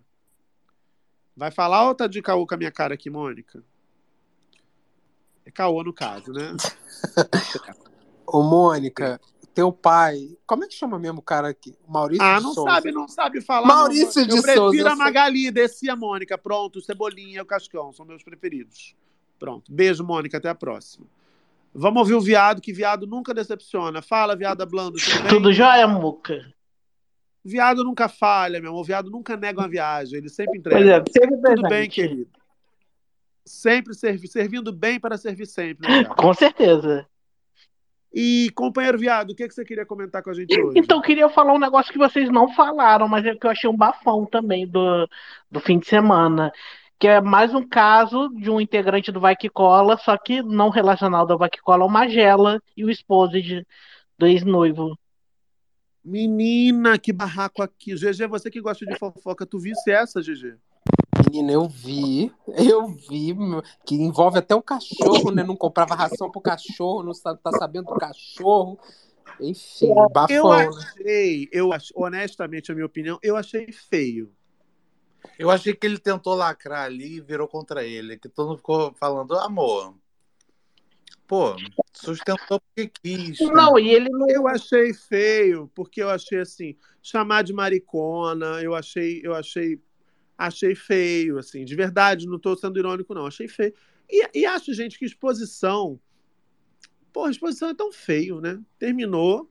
Vai 1.34 1.50
falar 1.52 1.88
ou 1.88 1.96
tá 1.96 2.08
de 2.08 2.22
caô 2.22 2.46
com 2.46 2.56
a 2.56 2.58
minha 2.58 2.72
cara 2.72 2.96
aqui, 2.96 3.10
Mônica? 3.10 3.64
É 5.46 5.52
caô 5.52 5.82
no 5.82 5.94
caso, 5.94 6.34
né? 6.34 6.58
Ô, 8.28 8.44
Mônica, 8.44 9.22
teu 9.58 9.72
pai. 9.72 10.38
Como 10.46 10.64
é 10.64 10.68
que 10.68 10.76
chama 10.76 11.00
mesmo 11.00 11.18
o 11.18 11.24
cara 11.24 11.48
aqui? 11.50 11.74
Maurício 11.88 12.24
Ah, 12.24 12.38
de 12.38 12.44
não 12.44 12.54
Souza. 12.54 12.70
sabe, 12.70 12.92
não 12.92 13.08
sabe 13.08 13.42
falar. 13.42 13.66
Maurício 13.66 14.22
não. 14.22 14.28
de 14.28 14.36
Eu 14.38 14.44
prefiro 14.44 14.66
Souza, 14.72 14.92
a. 14.92 14.96
Magali, 14.96 15.50
desci 15.50 15.90
a 15.90 15.96
Mônica. 15.96 16.38
Pronto, 16.38 16.78
o 16.78 16.82
Cebolinha 16.82 17.38
e 17.40 17.42
o 17.42 17.46
Cascão 17.46 17.92
são 17.92 18.06
meus 18.06 18.22
preferidos. 18.22 18.96
Pronto. 19.40 19.72
Beijo, 19.74 20.04
Mônica. 20.04 20.38
Até 20.38 20.48
a 20.48 20.54
próxima. 20.54 21.08
Vamos 21.74 22.02
ouvir 22.02 22.14
o 22.14 22.22
viado, 22.22 22.62
que 22.62 22.72
viado 22.72 23.08
nunca 23.08 23.34
decepciona. 23.34 24.00
Fala, 24.00 24.36
viada 24.36 24.64
Blando. 24.64 24.98
Tudo? 25.00 25.28
Tudo 25.28 25.52
jóia, 25.54 25.88
Muca? 25.88 26.54
Viado 27.44 27.84
nunca 27.84 28.08
falha, 28.08 28.62
meu 28.62 28.70
amor. 28.72 28.84
Viado 28.84 29.10
nunca 29.10 29.36
nega 29.36 29.60
uma 29.60 29.68
viagem. 29.68 30.20
Ele 30.20 30.30
sempre 30.30 30.60
entrega. 30.60 30.78
Pois 30.78 30.88
é, 30.88 31.20
sempre 31.20 31.36
Tudo 31.36 31.42
presente. 31.42 31.70
bem, 31.70 31.90
querido. 31.90 32.30
Sempre 33.44 33.96
servi, 33.96 34.28
servindo 34.28 34.72
bem 34.72 35.00
para 35.00 35.18
servir 35.18 35.48
sempre. 35.48 35.88
Né? 35.88 36.04
Com 36.06 36.32
certeza. 36.34 37.08
E, 38.20 38.50
companheiro 38.56 38.98
viado, 38.98 39.30
o 39.30 39.36
que, 39.36 39.48
que 39.48 39.54
você 39.54 39.64
queria 39.64 39.86
comentar 39.86 40.24
com 40.24 40.32
a 40.32 40.34
gente 40.34 40.60
hoje? 40.60 40.80
Então, 40.80 40.98
eu 40.98 41.04
queria 41.04 41.30
falar 41.30 41.54
um 41.54 41.60
negócio 41.60 41.94
que 41.94 42.00
vocês 42.00 42.32
não 42.32 42.52
falaram, 42.52 43.08
mas 43.08 43.24
é 43.24 43.36
que 43.36 43.46
eu 43.46 43.52
achei 43.52 43.70
um 43.70 43.78
bafão 43.78 44.26
também 44.26 44.66
do, 44.66 45.08
do 45.52 45.60
fim 45.60 45.78
de 45.78 45.86
semana. 45.86 46.52
Que 46.98 47.08
é 47.08 47.22
mais 47.22 47.54
um 47.54 47.62
caso 47.62 48.30
de 48.30 48.50
um 48.50 48.60
integrante 48.60 49.12
do 49.12 49.20
Vai 49.20 49.36
Que 49.36 49.48
Cola, 49.48 49.98
só 49.98 50.18
que 50.18 50.42
não 50.42 50.70
relacionado 50.70 51.30
ao 51.30 51.38
Vai 51.38 51.48
Que 51.48 51.62
Cola, 51.62 51.86
o 51.86 51.90
Magela 51.90 52.60
e 52.76 52.84
o 52.84 52.90
esposo 52.90 53.34
de, 53.34 53.64
do 54.18 54.26
ex-noivo. 54.26 54.98
Menina, 56.04 56.98
que 56.98 57.14
barraco 57.14 57.62
aqui. 57.62 57.94
GG, 57.94 58.26
você 58.28 58.50
que 58.50 58.60
gosta 58.60 58.84
de 58.84 58.98
fofoca, 58.98 59.46
tu 59.46 59.60
visse 59.60 59.92
essa, 59.92 60.22
GG? 60.22 60.58
Menina, 61.30 61.52
eu 61.52 61.68
vi, 61.68 62.32
eu 62.48 62.88
vi, 62.88 63.36
que 63.86 63.96
envolve 63.96 64.40
até 64.40 64.56
o 64.56 64.62
cachorro, 64.62 65.30
né? 65.30 65.44
Não 65.44 65.58
comprava 65.58 65.94
ração 65.94 66.32
pro 66.32 66.40
cachorro, 66.40 67.04
não 67.04 67.12
tá 67.14 67.52
sabendo 67.52 67.88
do 67.88 67.96
cachorro. 67.96 68.80
Enfim, 69.42 69.90
Eu 69.90 70.10
bafão, 70.10 70.72
né? 70.72 70.86
achei, 70.96 71.50
eu 71.52 71.74
ach- 71.74 71.92
honestamente, 71.94 72.72
a 72.72 72.76
minha 72.76 72.86
opinião, 72.86 73.20
eu 73.22 73.36
achei 73.36 73.70
feio. 73.74 74.32
Eu 75.38 75.52
achei 75.52 75.76
que 75.76 75.86
ele 75.86 76.00
tentou 76.00 76.34
lacrar 76.34 76.86
ali 76.86 77.18
e 77.18 77.22
virou 77.22 77.48
contra 77.48 77.84
ele. 77.84 78.18
Que 78.18 78.30
todo 78.30 78.48
mundo 78.48 78.58
ficou 78.58 78.94
falando, 78.94 79.38
amor. 79.38 79.96
Pô, 81.28 81.56
sustentou 81.94 82.62
porque 82.62 82.90
quis. 83.04 83.40
Não, 83.54 83.78
e 83.78 83.90
ele 83.90 84.10
não. 84.10 84.30
Eu 84.30 84.48
achei 84.48 84.94
feio, 84.94 85.70
porque 85.76 86.02
eu 86.02 86.10
achei 86.10 86.40
assim, 86.40 86.78
chamar 87.04 87.44
de 87.44 87.52
maricona, 87.52 88.62
eu 88.64 88.74
achei, 88.74 89.20
eu 89.24 89.36
achei, 89.36 89.80
achei 90.38 90.76
feio, 90.76 91.38
assim, 91.38 91.66
de 91.66 91.76
verdade, 91.76 92.28
não 92.28 92.38
tô 92.38 92.56
sendo 92.56 92.78
irônico, 92.78 93.14
não, 93.14 93.26
achei 93.26 93.48
feio. 93.48 93.74
E, 94.10 94.42
e 94.42 94.46
acho, 94.46 94.74
gente, 94.74 95.00
que 95.00 95.06
exposição. 95.06 96.00
Pô, 97.12 97.28
exposição 97.28 97.70
é 97.70 97.74
tão 97.74 97.92
feio, 97.92 98.40
né? 98.40 98.60
Terminou. 98.78 99.50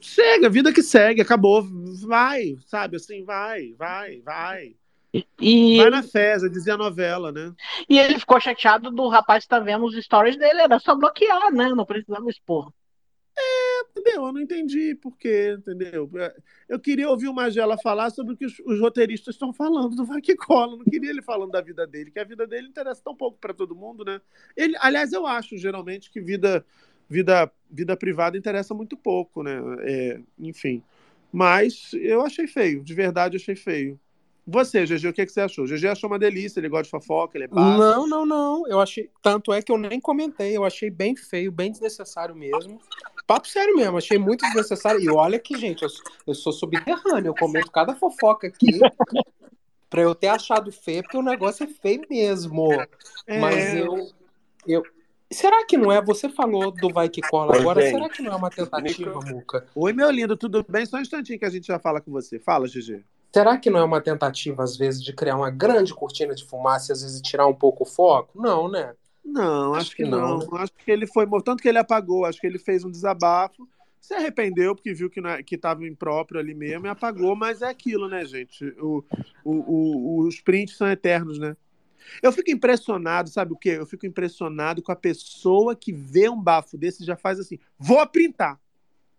Chega, 0.00 0.50
vida 0.50 0.72
que 0.72 0.82
segue, 0.82 1.22
acabou. 1.22 1.66
Vai, 2.06 2.56
sabe, 2.66 2.96
assim, 2.96 3.24
vai, 3.24 3.72
vai, 3.72 4.20
vai. 4.20 4.76
E, 5.40 5.76
Vai 5.76 5.90
na 5.90 6.02
feza, 6.02 6.50
dizia 6.50 6.74
a 6.74 6.78
novela, 6.78 7.30
né? 7.30 7.54
e 7.88 7.98
ele 7.98 8.18
ficou 8.18 8.40
chateado 8.40 8.90
do 8.90 9.08
rapaz 9.08 9.44
que 9.44 9.48
tá 9.48 9.60
vendo 9.60 9.84
os 9.84 9.94
stories 10.04 10.36
dele, 10.36 10.62
era 10.62 10.80
só 10.80 10.96
bloquear, 10.96 11.52
né? 11.52 11.68
Não 11.68 11.84
precisava 11.84 12.28
expor. 12.28 12.72
Entendeu? 13.90 14.26
Eu 14.26 14.32
não 14.32 14.40
entendi 14.40 14.94
por 14.94 15.16
quê, 15.16 15.56
entendeu? 15.58 16.10
Eu 16.68 16.78
queria 16.78 17.08
ouvir 17.08 17.28
o 17.28 17.34
Magela 17.34 17.78
falar 17.78 18.10
sobre 18.10 18.34
o 18.34 18.36
que 18.36 18.44
os, 18.44 18.58
os 18.60 18.80
roteiristas 18.80 19.34
estão 19.34 19.52
falando 19.52 19.94
do 19.94 20.04
Vai 20.04 20.20
que 20.20 20.34
Cola. 20.36 20.76
Não 20.76 20.84
queria 20.84 21.10
ele 21.10 21.22
falando 21.22 21.52
da 21.52 21.60
vida 21.60 21.86
dele, 21.86 22.10
que 22.10 22.18
a 22.18 22.24
vida 22.24 22.46
dele 22.46 22.68
interessa 22.68 23.02
tão 23.02 23.14
pouco 23.14 23.38
para 23.38 23.54
todo 23.54 23.74
mundo, 23.74 24.04
né? 24.04 24.20
Ele, 24.56 24.76
aliás, 24.80 25.12
eu 25.12 25.26
acho 25.26 25.56
geralmente 25.56 26.10
que 26.10 26.20
vida, 26.20 26.64
vida, 27.08 27.50
vida 27.70 27.96
privada 27.96 28.36
interessa 28.36 28.74
muito 28.74 28.96
pouco, 28.96 29.42
né? 29.42 29.60
É, 29.80 30.20
enfim. 30.38 30.82
Mas 31.32 31.92
eu 31.94 32.22
achei 32.22 32.46
feio, 32.46 32.82
de 32.82 32.94
verdade 32.94 33.36
achei 33.36 33.56
feio. 33.56 33.98
Você, 34.46 34.84
GG, 34.84 35.08
o 35.08 35.12
que, 35.12 35.24
que 35.24 35.32
você 35.32 35.40
achou? 35.40 35.64
GG 35.64 35.86
achou 35.86 36.08
uma 36.08 36.18
delícia, 36.18 36.60
ele 36.60 36.68
gosta 36.68 36.84
de 36.84 36.90
fofoca, 36.90 37.38
ele 37.38 37.44
é 37.44 37.48
baixo. 37.48 37.78
Não, 37.78 38.06
não, 38.06 38.26
não. 38.26 38.68
Eu 38.68 38.78
achei. 38.78 39.10
Tanto 39.22 39.52
é 39.52 39.62
que 39.62 39.72
eu 39.72 39.78
nem 39.78 39.98
comentei. 39.98 40.54
Eu 40.54 40.64
achei 40.64 40.90
bem 40.90 41.16
feio, 41.16 41.50
bem 41.50 41.70
desnecessário 41.70 42.34
mesmo. 42.34 42.78
Papo 43.26 43.48
sério 43.48 43.74
mesmo, 43.74 43.96
achei 43.96 44.18
muito 44.18 44.44
desnecessário. 44.44 45.00
E 45.00 45.08
olha 45.08 45.38
que, 45.38 45.56
gente, 45.56 45.82
eu, 45.82 45.88
eu 46.26 46.34
sou 46.34 46.52
subterrâneo, 46.52 47.30
eu 47.30 47.34
comento 47.34 47.70
cada 47.70 47.94
fofoca 47.94 48.46
aqui 48.46 48.78
pra 49.88 50.02
eu 50.02 50.14
ter 50.14 50.28
achado 50.28 50.70
feio, 50.70 51.02
porque 51.02 51.16
o 51.16 51.22
negócio 51.22 51.64
é 51.64 51.66
feio 51.66 52.04
mesmo. 52.10 52.70
É. 53.26 53.40
Mas 53.40 53.74
eu, 53.74 54.10
eu. 54.66 54.82
Será 55.30 55.64
que 55.64 55.78
não 55.78 55.90
é? 55.90 56.02
Você 56.02 56.28
falou 56.28 56.70
do 56.70 56.92
Vai 56.92 57.08
Que 57.08 57.22
Cola 57.22 57.56
agora, 57.56 57.80
será 57.80 58.10
que 58.10 58.20
não 58.20 58.32
é 58.32 58.36
uma 58.36 58.50
tentativa, 58.50 59.18
Muca? 59.20 59.66
Oi, 59.74 59.92
meu 59.94 60.10
lindo, 60.10 60.36
tudo 60.36 60.62
bem? 60.68 60.84
Só 60.84 60.98
um 60.98 61.00
instantinho 61.00 61.38
que 61.38 61.46
a 61.46 61.50
gente 61.50 61.66
já 61.66 61.78
fala 61.78 62.02
com 62.02 62.10
você. 62.10 62.38
Fala, 62.38 62.68
GG. 62.68 63.02
Será 63.34 63.58
que 63.58 63.68
não 63.68 63.80
é 63.80 63.84
uma 63.84 64.00
tentativa, 64.00 64.62
às 64.62 64.76
vezes, 64.76 65.02
de 65.02 65.12
criar 65.12 65.34
uma 65.36 65.50
grande 65.50 65.92
cortina 65.92 66.36
de 66.36 66.44
fumaça 66.44 66.92
e 66.92 66.94
às 66.94 67.02
vezes 67.02 67.20
tirar 67.20 67.48
um 67.48 67.52
pouco 67.52 67.82
o 67.82 67.86
foco? 67.86 68.40
Não, 68.40 68.70
né? 68.70 68.94
Não, 69.24 69.74
acho, 69.74 69.86
Acho 69.88 69.96
que 69.96 70.04
que 70.04 70.08
não. 70.08 70.38
não, 70.38 70.56
Acho 70.56 70.72
que 70.72 70.88
ele 70.88 71.04
foi. 71.04 71.26
Tanto 71.42 71.60
que 71.60 71.68
ele 71.68 71.78
apagou, 71.78 72.24
acho 72.24 72.40
que 72.40 72.46
ele 72.46 72.60
fez 72.60 72.84
um 72.84 72.90
desabafo, 72.92 73.68
se 74.00 74.14
arrependeu, 74.14 74.72
porque 74.76 74.94
viu 74.94 75.10
que 75.10 75.20
não 75.20 75.30
é- 75.30 75.42
que 75.42 75.56
estava 75.56 75.84
impróprio 75.84 76.38
ali 76.38 76.54
mesmo 76.54 76.86
e 76.86 76.88
apagou, 76.88 77.34
mas 77.34 77.60
é 77.60 77.66
aquilo, 77.68 78.08
né, 78.08 78.24
gente? 78.24 78.64
O, 78.78 79.02
o, 79.44 79.52
o- 79.52 80.18
os 80.28 80.40
prints 80.40 80.76
são 80.76 80.88
eternos, 80.88 81.36
né? 81.36 81.56
Eu 82.22 82.30
fico 82.30 82.52
impressionado, 82.52 83.30
sabe 83.30 83.52
o 83.52 83.56
quê? 83.56 83.70
Eu 83.70 83.86
fico 83.86 84.06
impressionado 84.06 84.80
com 84.80 84.92
a 84.92 84.96
pessoa 84.96 85.74
que 85.74 85.92
vê 85.92 86.28
um 86.28 86.40
bafo 86.40 86.78
desse 86.78 87.02
e 87.02 87.06
já 87.06 87.16
faz 87.16 87.40
assim: 87.40 87.58
vou 87.76 88.06
printar. 88.06 88.60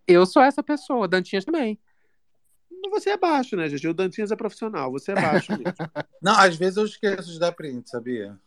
Eu 0.08 0.26
sou 0.26 0.42
essa 0.42 0.64
pessoa, 0.64 1.06
Dantinhas 1.06 1.44
também. 1.44 1.78
Você 2.96 3.10
é 3.10 3.18
baixo, 3.18 3.58
né, 3.58 3.68
gente? 3.68 3.86
O 3.88 3.94
Dantinhas 3.94 4.32
é 4.32 4.36
profissional, 4.38 4.90
você 4.90 5.12
é 5.12 5.16
baixo 5.16 5.52
mesmo. 5.52 5.74
Não, 6.24 6.38
às 6.40 6.56
vezes 6.56 6.78
eu 6.78 6.86
esqueço 6.86 7.32
de 7.32 7.40
dar 7.40 7.52
print, 7.52 7.90
sabia? 7.90 8.40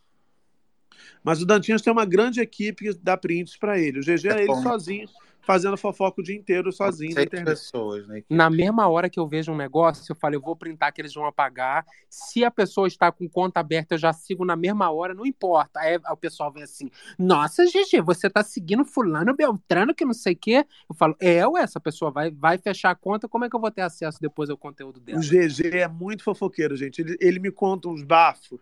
Mas 1.23 1.39
o 1.39 1.45
Dantinhas 1.45 1.83
tem 1.83 1.93
uma 1.93 2.05
grande 2.05 2.41
equipe 2.41 2.91
que 2.91 2.99
dá 2.99 3.15
prints 3.15 3.55
pra 3.55 3.77
ele. 3.77 3.99
O 3.99 4.03
GG 4.03 4.27
é 4.27 4.37
ele 4.39 4.47
bom. 4.47 4.61
sozinho, 4.63 5.07
fazendo 5.49 5.75
fofoca 5.77 6.21
o 6.21 6.23
dia 6.23 6.35
inteiro 6.35 6.71
sozinho 6.71 7.15
na 7.15 7.23
internet. 7.23 7.55
pessoas, 7.55 8.07
né? 8.07 8.21
Na 8.29 8.51
mesma 8.51 8.87
hora 8.87 9.09
que 9.09 9.19
eu 9.19 9.27
vejo 9.27 9.51
um 9.51 9.57
negócio, 9.57 10.05
eu 10.07 10.15
falo, 10.15 10.35
eu 10.35 10.39
vou 10.39 10.55
printar 10.55 10.93
que 10.93 11.01
eles 11.01 11.11
vão 11.11 11.25
apagar. 11.25 11.87
Se 12.07 12.45
a 12.45 12.51
pessoa 12.51 12.87
está 12.87 13.11
com 13.11 13.27
conta 13.27 13.59
aberta, 13.59 13.95
eu 13.95 13.97
já 13.97 14.13
sigo 14.13 14.45
na 14.45 14.55
mesma 14.55 14.91
hora, 14.91 15.15
não 15.15 15.25
importa. 15.25 15.79
Aí 15.79 15.99
o 16.11 16.15
pessoal 16.15 16.53
vem 16.53 16.61
assim, 16.61 16.91
nossa, 17.17 17.65
GG, 17.65 17.99
você 18.05 18.29
tá 18.29 18.43
seguindo 18.43 18.85
fulano, 18.85 19.35
Beltrano, 19.35 19.95
que 19.95 20.05
não 20.05 20.13
sei 20.13 20.33
o 20.33 20.37
quê. 20.37 20.67
Eu 20.87 20.93
falo, 20.93 21.15
é, 21.19 21.47
ué, 21.47 21.63
essa 21.63 21.79
pessoa 21.79 22.11
vai, 22.11 22.29
vai 22.29 22.59
fechar 22.59 22.91
a 22.91 22.95
conta, 22.95 23.27
como 23.27 23.43
é 23.43 23.49
que 23.49 23.55
eu 23.55 23.59
vou 23.59 23.71
ter 23.71 23.81
acesso 23.81 24.21
depois 24.21 24.51
ao 24.51 24.57
conteúdo 24.57 24.99
dela? 24.99 25.17
O 25.17 25.23
GG 25.23 25.79
é 25.79 25.87
muito 25.87 26.23
fofoqueiro, 26.23 26.77
gente. 26.77 27.01
Ele, 27.01 27.17
ele 27.19 27.39
me 27.39 27.49
conta 27.49 27.89
uns 27.89 28.03
bafos. 28.03 28.59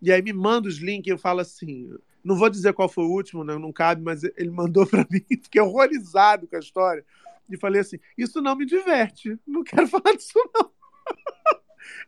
E 0.00 0.10
aí 0.10 0.22
me 0.22 0.32
manda 0.32 0.66
os 0.66 0.78
links 0.78 1.08
e 1.08 1.10
eu 1.10 1.18
falo 1.18 1.40
assim. 1.40 1.90
Não 2.24 2.36
vou 2.36 2.48
dizer 2.48 2.72
qual 2.72 2.88
foi 2.88 3.04
o 3.04 3.10
último, 3.10 3.42
né? 3.44 3.56
não 3.58 3.72
cabe, 3.72 4.02
mas 4.02 4.22
ele 4.22 4.50
mandou 4.50 4.86
pra 4.86 5.06
mim, 5.10 5.24
fiquei 5.28 5.60
horrorizado 5.60 6.46
com 6.46 6.56
a 6.56 6.60
história. 6.60 7.04
E 7.50 7.56
falei 7.56 7.80
assim: 7.80 7.98
Isso 8.16 8.40
não 8.40 8.54
me 8.56 8.64
diverte, 8.64 9.38
não 9.46 9.62
quero 9.64 9.86
falar 9.88 10.14
disso, 10.16 10.38
não. 10.54 10.70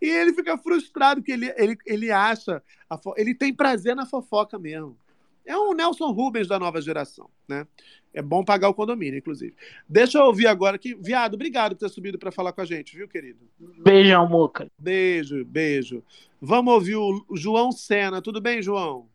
E 0.00 0.08
ele 0.08 0.32
fica 0.32 0.56
frustrado, 0.56 1.20
porque 1.20 1.32
ele, 1.32 1.52
ele, 1.56 1.76
ele 1.84 2.10
acha, 2.10 2.62
fo- 3.02 3.14
ele 3.16 3.34
tem 3.34 3.52
prazer 3.52 3.94
na 3.96 4.06
fofoca 4.06 4.58
mesmo. 4.58 4.96
É 5.44 5.58
um 5.58 5.74
Nelson 5.74 6.10
Rubens 6.10 6.48
da 6.48 6.58
nova 6.58 6.80
geração, 6.80 7.28
né? 7.46 7.66
É 8.14 8.22
bom 8.22 8.42
pagar 8.44 8.68
o 8.68 8.74
condomínio, 8.74 9.18
inclusive. 9.18 9.54
Deixa 9.88 10.18
eu 10.18 10.24
ouvir 10.24 10.46
agora 10.46 10.76
aqui. 10.76 10.94
Viado, 10.94 11.34
obrigado 11.34 11.72
por 11.74 11.80
ter 11.80 11.88
subido 11.90 12.18
para 12.18 12.30
falar 12.30 12.52
com 12.52 12.60
a 12.60 12.64
gente, 12.64 12.96
viu, 12.96 13.08
querido? 13.08 13.40
Beijão, 13.58 14.26
Muca. 14.28 14.70
Beijo, 14.78 15.44
beijo. 15.44 16.02
Vamos 16.40 16.72
ouvir 16.72 16.96
o 16.96 17.26
João 17.34 17.72
Sena. 17.72 18.22
Tudo 18.22 18.40
bem, 18.40 18.62
João? 18.62 19.08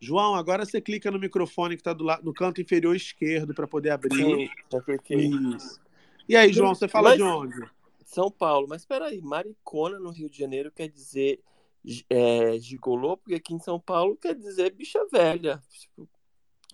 João, 0.00 0.34
agora 0.34 0.64
você 0.64 0.80
clica 0.80 1.10
no 1.10 1.18
microfone 1.18 1.76
que 1.76 1.80
está 1.82 1.94
no 2.22 2.32
canto 2.32 2.60
inferior 2.60 2.96
esquerdo 2.96 3.54
para 3.54 3.66
poder 3.68 3.90
abrir. 3.90 4.50
Já 4.72 4.80
cliquei. 4.80 5.26
Isso. 5.28 5.78
E 6.28 6.34
aí, 6.36 6.52
João, 6.52 6.74
você 6.74 6.88
fala 6.88 7.10
Mas- 7.10 7.18
de 7.18 7.22
onde? 7.22 7.70
São 8.06 8.30
Paulo. 8.30 8.66
Mas 8.68 8.84
peraí, 8.86 9.20
maricona 9.20 9.98
no 10.00 10.10
Rio 10.10 10.28
de 10.30 10.38
Janeiro 10.38 10.72
quer 10.72 10.88
dizer 10.88 11.40
é, 12.08 12.58
gigolô, 12.58 13.16
porque 13.16 13.34
aqui 13.34 13.54
em 13.54 13.60
São 13.60 13.78
Paulo 13.78 14.16
quer 14.16 14.34
dizer 14.34 14.70
bicha 14.74 14.98
velha. 15.12 15.62
Tipo, 15.70 16.08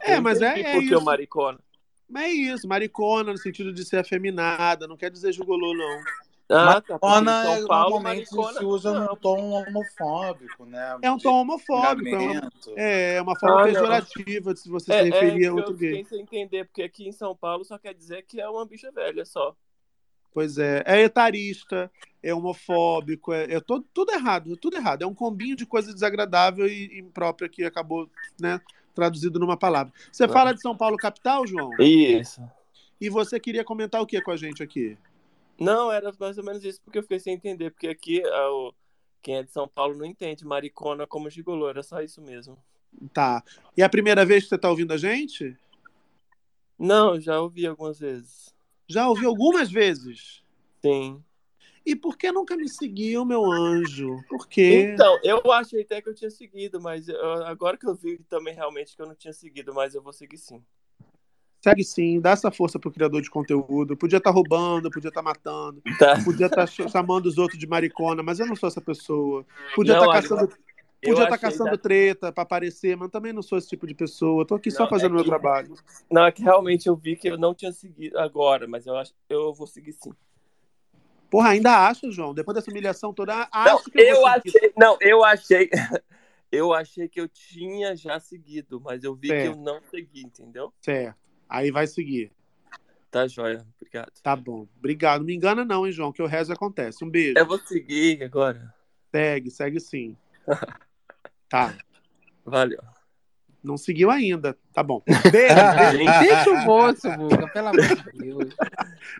É, 0.01 0.19
mas 0.20 0.40
é- 0.40 0.61
é 0.61 0.78
isso. 0.78 1.01
maricona. 1.05 1.59
Mas 2.09 2.24
é 2.24 2.31
isso, 2.32 2.69
maricona, 2.69 3.32
no 3.32 3.39
sentido 3.39 3.73
de 3.73 3.85
ser 3.85 3.98
afeminada, 3.98 4.86
não 4.86 4.97
quer 4.97 5.11
dizer 5.11 5.32
jugolô, 5.32 5.74
não. 5.74 6.01
Ah, 6.48 6.81
tá. 6.81 6.98
Maricona 7.02 7.43
São 7.43 7.55
é, 7.55 7.66
Paulo, 7.66 7.90
normalmente 7.90 8.36
maricona. 8.36 8.59
se 8.59 8.64
usa 8.64 8.93
não. 8.94 9.06
num 9.06 9.16
tom 9.16 9.51
homofóbico, 9.51 10.64
né? 10.64 10.98
É 11.02 11.10
um 11.10 11.18
tom 11.18 11.40
homofóbico, 11.40 12.09
é 12.09 12.12
uma, 12.18 12.32
xingamento. 12.32 12.73
é 12.77 13.23
uma 13.23 13.39
forma 13.39 13.62
Ah, 13.62 13.64
pejorativa 13.64 14.55
de 14.55 14.60
se 14.60 14.68
você 14.68 14.93
É, 14.93 14.98
se 15.05 15.10
referir 15.10 15.44
é, 15.44 15.48
a 15.48 15.55
outro 15.55 15.73
eu 15.73 15.77
gay. 15.77 16.05
sem 16.05 16.20
entender, 16.20 16.64
porque 16.66 16.82
aqui 16.82 17.09
em 17.09 17.12
São 17.12 17.35
Paulo 17.35 17.64
só 17.64 17.77
quer 17.78 17.94
dizer 17.94 18.23
que 18.23 18.40
é 18.40 18.48
uma 18.48 18.64
bicha 18.64 18.93
velha 18.93 19.24
só. 19.24 19.56
Pois 20.32 20.59
é, 20.59 20.82
é 20.86 21.01
etarista, 21.01 21.90
é 22.23 22.32
homofóbico, 22.35 23.32
é, 23.32 23.55
é 23.55 23.60
todo, 23.60 23.85
tudo 23.93 24.12
errado, 24.12 24.56
tudo 24.56 24.77
errado. 24.77 25.02
É 25.02 25.06
um 25.06 25.14
combinho 25.14 25.56
de 25.56 25.64
coisa 25.66 25.93
desagradável 25.93 26.66
e 26.68 26.98
imprópria 27.01 27.48
que 27.48 27.64
acabou, 27.64 28.09
né, 28.39 28.60
traduzido 28.94 29.39
numa 29.40 29.56
palavra. 29.56 29.93
Você 30.12 30.28
fala 30.28 30.52
de 30.52 30.60
São 30.60 30.77
Paulo 30.77 30.97
capital, 30.97 31.47
João? 31.47 31.70
Isso. 31.81 32.40
E 33.01 33.09
você 33.09 33.40
queria 33.40 33.64
comentar 33.64 34.01
o 34.01 34.06
que 34.06 34.20
com 34.20 34.31
a 34.31 34.36
gente 34.36 34.62
aqui? 34.62 34.97
Não, 35.59 35.91
era 35.91 36.12
mais 36.19 36.37
ou 36.39 36.45
menos 36.45 36.65
isso, 36.65 36.81
porque 36.83 36.99
eu 36.99 37.03
fiquei 37.03 37.19
sem 37.19 37.35
entender, 37.35 37.70
porque 37.70 37.89
aqui 37.89 38.23
ah, 38.24 38.51
o- 38.53 38.74
quem 39.23 39.37
é 39.37 39.43
de 39.43 39.51
São 39.51 39.66
Paulo 39.66 39.97
não 39.97 40.05
entende 40.05 40.45
maricona 40.45 41.07
como 41.07 41.31
gigolô, 41.31 41.69
era 41.69 41.83
só 41.83 42.01
isso 42.01 42.20
mesmo. 42.20 42.59
Tá. 43.12 43.43
E 43.77 43.83
a 43.83 43.89
primeira 43.89 44.24
vez 44.24 44.45
que 44.45 44.49
você 44.51 44.55
está 44.57 44.69
ouvindo 44.70 44.93
a 44.93 44.97
gente? 44.97 45.57
Não, 46.78 47.19
já 47.20 47.41
ouvi 47.41 47.66
algumas 47.66 47.99
vezes. 47.99 48.55
Já 48.89 49.09
ouvi 49.09 49.24
algumas 49.24 49.70
vezes. 49.70 50.43
Sim. 50.83 51.23
E 51.85 51.97
por 51.97 52.16
que 52.16 52.31
nunca 52.31 52.57
me 52.57 52.69
seguiu, 52.69 53.24
meu 53.24 53.45
anjo? 53.51 54.23
Por 54.28 54.47
quê? 54.49 54.91
Então, 54.93 55.19
eu 55.23 55.41
achei 55.53 55.83
até 55.83 56.03
que 56.03 56.09
eu 56.09 56.15
tinha 56.15 56.31
seguido, 56.31 56.81
mas 56.81 57.09
eu- 57.09 57.45
agora 57.45 57.77
que 57.78 57.87
eu 57.87 57.95
vi 57.95 58.19
também 58.28 58.55
realmente 58.55 58.95
que 58.95 59.01
eu 59.03 59.07
não 59.07 59.15
tinha 59.15 59.33
seguido, 59.33 59.73
mas 59.73 59.95
eu 59.95 60.03
vou 60.03 60.12
seguir 60.12 60.37
sim. 60.39 60.65
Segue 61.69 61.83
sim, 61.83 62.21
dá 62.21 62.31
essa 62.31 62.49
força 62.51 62.79
pro 62.79 62.93
criador 62.93 63.21
de 63.21 63.29
conteúdo. 63.29 63.97
Podia 63.97 64.19
estar 64.19 64.31
roubando, 64.31 64.89
podia 64.89 65.09
estar 65.09 65.21
matando, 65.23 65.83
Tá. 65.99 66.23
podia 66.23 66.47
estar 66.47 66.65
chamando 66.69 67.27
os 67.27 67.39
outros 67.39 67.59
de 67.59 67.67
maricona, 67.67 68.23
mas 68.23 68.39
eu 68.39 68.47
não 68.47 68.55
sou 68.55 68.69
essa 68.69 68.81
pessoa. 68.81 69.45
Podia 69.75 69.95
Não, 69.95 70.01
estar 70.03 70.13
agora- 70.19 70.23
caçando, 70.23 70.49
podia 71.03 71.13
estar 71.25 71.35
achei 71.35 71.39
caçando 71.39 71.71
da- 71.73 71.77
treta 71.79 72.31
pra 72.33 72.43
aparecer, 72.45 72.97
mas 72.97 73.11
também 73.11 73.33
não 73.33 73.43
sou 73.43 73.59
esse 73.59 73.69
tipo 73.69 73.85
de 73.85 73.95
pessoa. 73.95 74.43
Eu 74.43 74.47
tô 74.47 74.55
aqui 74.55 74.71
só 74.71 74.85
Não, 74.85 74.91
fazendo 74.91 75.11
é 75.11 75.15
meu 75.17 75.25
que- 75.25 75.29
trabalho. 75.31 75.75
Não, 76.09 76.25
é 76.25 76.31
que 76.31 76.43
realmente 76.43 76.87
eu 76.89 76.95
vi 76.95 77.17
que 77.17 77.29
eu 77.29 77.37
não 77.37 77.53
tinha 77.53 77.73
seguido 77.73 78.17
agora, 78.19 78.69
mas 78.69 78.87
eu 78.87 78.97
acho 78.97 79.13
eu 79.29 79.53
vou 79.53 79.67
seguir 79.67 79.93
sim. 79.93 80.13
Porra, 81.29 81.49
ainda 81.49 81.89
acho, 81.89 82.13
João, 82.13 82.33
depois 82.33 82.55
dessa 82.55 82.71
humilhação 82.71 83.13
toda, 83.13 83.35
Não, 83.35 83.47
acho 83.53 83.91
que 83.91 84.01
eu, 84.01 84.05
eu 84.17 84.27
achei. 84.29 84.73
Não, 84.79 84.97
eu 85.01 85.25
achei. 85.25 85.69
Eu 86.53 86.73
achei 86.73 87.09
que 87.09 87.21
eu 87.21 87.29
tinha 87.29 87.97
já 87.97 88.21
seguido, 88.21 88.81
mas 88.81 89.03
eu 89.03 89.17
vi 89.17 89.27
que 89.29 89.35
eu 89.35 89.53
Certo. 89.55 89.59
não 89.61 89.81
segui, 89.91 90.23
entendeu? 90.23 90.73
Certo. 90.81 91.17
Aí 91.48 91.70
vai 91.70 91.86
seguir. 91.86 92.32
Tá 93.10 93.27
joia, 93.27 93.64
obrigado. 93.77 94.12
Tá 94.23 94.36
bom. 94.36 94.66
Obrigado. 94.78 95.20
Não 95.20 95.27
me 95.27 95.35
engana 95.35 95.64
não, 95.64 95.86
hein, 95.86 95.93
João, 95.93 96.12
que 96.12 96.23
o 96.23 96.27
resto 96.27 96.52
acontece. 96.52 97.05
Um 97.05 97.10
beijo. 97.10 97.39
Eu 97.39 97.47
vou 97.47 97.59
seguir 97.59 98.23
agora. 98.23 98.74
Segue, 99.10 99.51
segue 99.51 99.81
sim. 99.81 100.16
Tá. 101.48 101.77
Valeu. 102.44 102.82
Não 103.62 103.77
seguiu 103.77 104.10
ainda. 104.10 104.56
Tá 104.73 104.82
bom. 104.82 105.01
Beijo. 105.31 105.55
Deixa 106.20 106.51
o 106.51 106.64
moço, 106.64 107.10
Buga, 107.16 107.48
pelo 107.48 107.68
amor 107.68 107.82
de 107.82 108.18
Deus. 108.18 108.55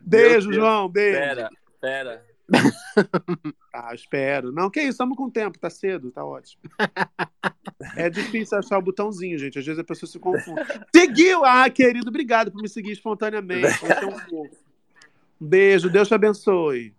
Beijo, 0.03 0.49
Deus. 0.49 0.57
João. 0.57 0.89
Beijo. 0.89 1.19
Pera, 1.19 1.51
pera. 1.81 2.25
Ah, 3.73 3.95
espero. 3.95 4.53
Não, 4.53 4.71
que 4.71 4.81
isso, 4.81 4.93
estamos 4.93 5.19
com 5.19 5.29
tempo, 5.29 5.59
tá 5.59 5.69
cedo, 5.69 6.11
tá 6.11 6.25
ótimo. 6.25 6.63
É 7.95 8.09
difícil 8.09 8.57
achar 8.57 8.79
o 8.79 8.83
botãozinho, 8.83 9.39
gente. 9.39 9.59
Às 9.59 9.67
vezes 9.67 9.79
a 9.79 9.85
pessoa 9.85 10.11
se 10.11 10.19
confunde. 10.19 10.63
Seguiu! 10.95 11.45
Ah, 11.45 11.69
querido, 11.69 12.09
obrigado 12.09 12.51
por 12.51 12.63
me 12.63 12.69
seguir 12.69 12.93
espontaneamente. 12.93 13.67
Um 14.33 14.49
beijo, 15.39 15.91
Deus 15.91 16.09
te 16.09 16.15
abençoe. 16.15 16.95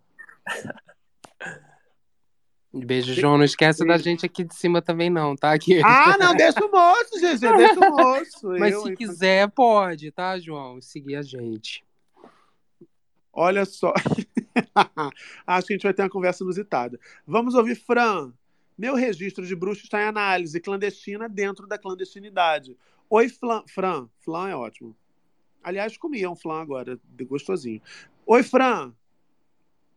Beijo, 2.72 3.14
João. 3.14 3.38
Não 3.38 3.44
esquece 3.44 3.84
da 3.84 3.96
gente 3.96 4.26
aqui 4.26 4.44
de 4.44 4.54
cima 4.54 4.80
também, 4.80 5.10
não, 5.10 5.34
tá? 5.34 5.52
Aqui. 5.52 5.80
Ah, 5.82 6.16
não, 6.18 6.34
deixa 6.34 6.64
o 6.64 6.70
moço, 6.70 7.18
GG, 7.18 7.56
deixa 7.56 7.80
o 7.80 7.96
moço. 7.96 8.48
Mas 8.58 8.74
Eu, 8.74 8.82
se 8.82 8.88
hein? 8.90 8.96
quiser, 8.96 9.50
pode, 9.50 10.10
tá, 10.12 10.38
João? 10.38 10.80
Seguir 10.80 11.16
a 11.16 11.22
gente. 11.22 11.84
Olha 13.32 13.64
só. 13.64 13.92
Acho 15.46 15.66
que 15.66 15.72
a 15.72 15.76
gente 15.76 15.82
vai 15.82 15.94
ter 15.94 16.02
uma 16.02 16.10
conversa 16.10 16.42
inusitada. 16.42 16.98
Vamos 17.26 17.54
ouvir 17.54 17.74
Fran. 17.74 18.32
Meu 18.76 18.94
registro 18.94 19.44
de 19.44 19.56
bruxo 19.56 19.84
está 19.84 20.00
em 20.00 20.06
análise 20.06 20.60
clandestina 20.60 21.28
dentro 21.28 21.66
da 21.66 21.76
clandestinidade. 21.76 22.76
Oi, 23.10 23.28
Flan. 23.28 23.64
Fran. 23.66 24.08
Flan 24.20 24.48
é 24.48 24.54
ótimo. 24.54 24.94
Aliás, 25.62 25.96
comia 25.96 26.30
um 26.30 26.36
flan 26.36 26.60
agora, 26.60 26.98
gostosinho. 27.26 27.82
Oi, 28.26 28.42
Fran. 28.42 28.92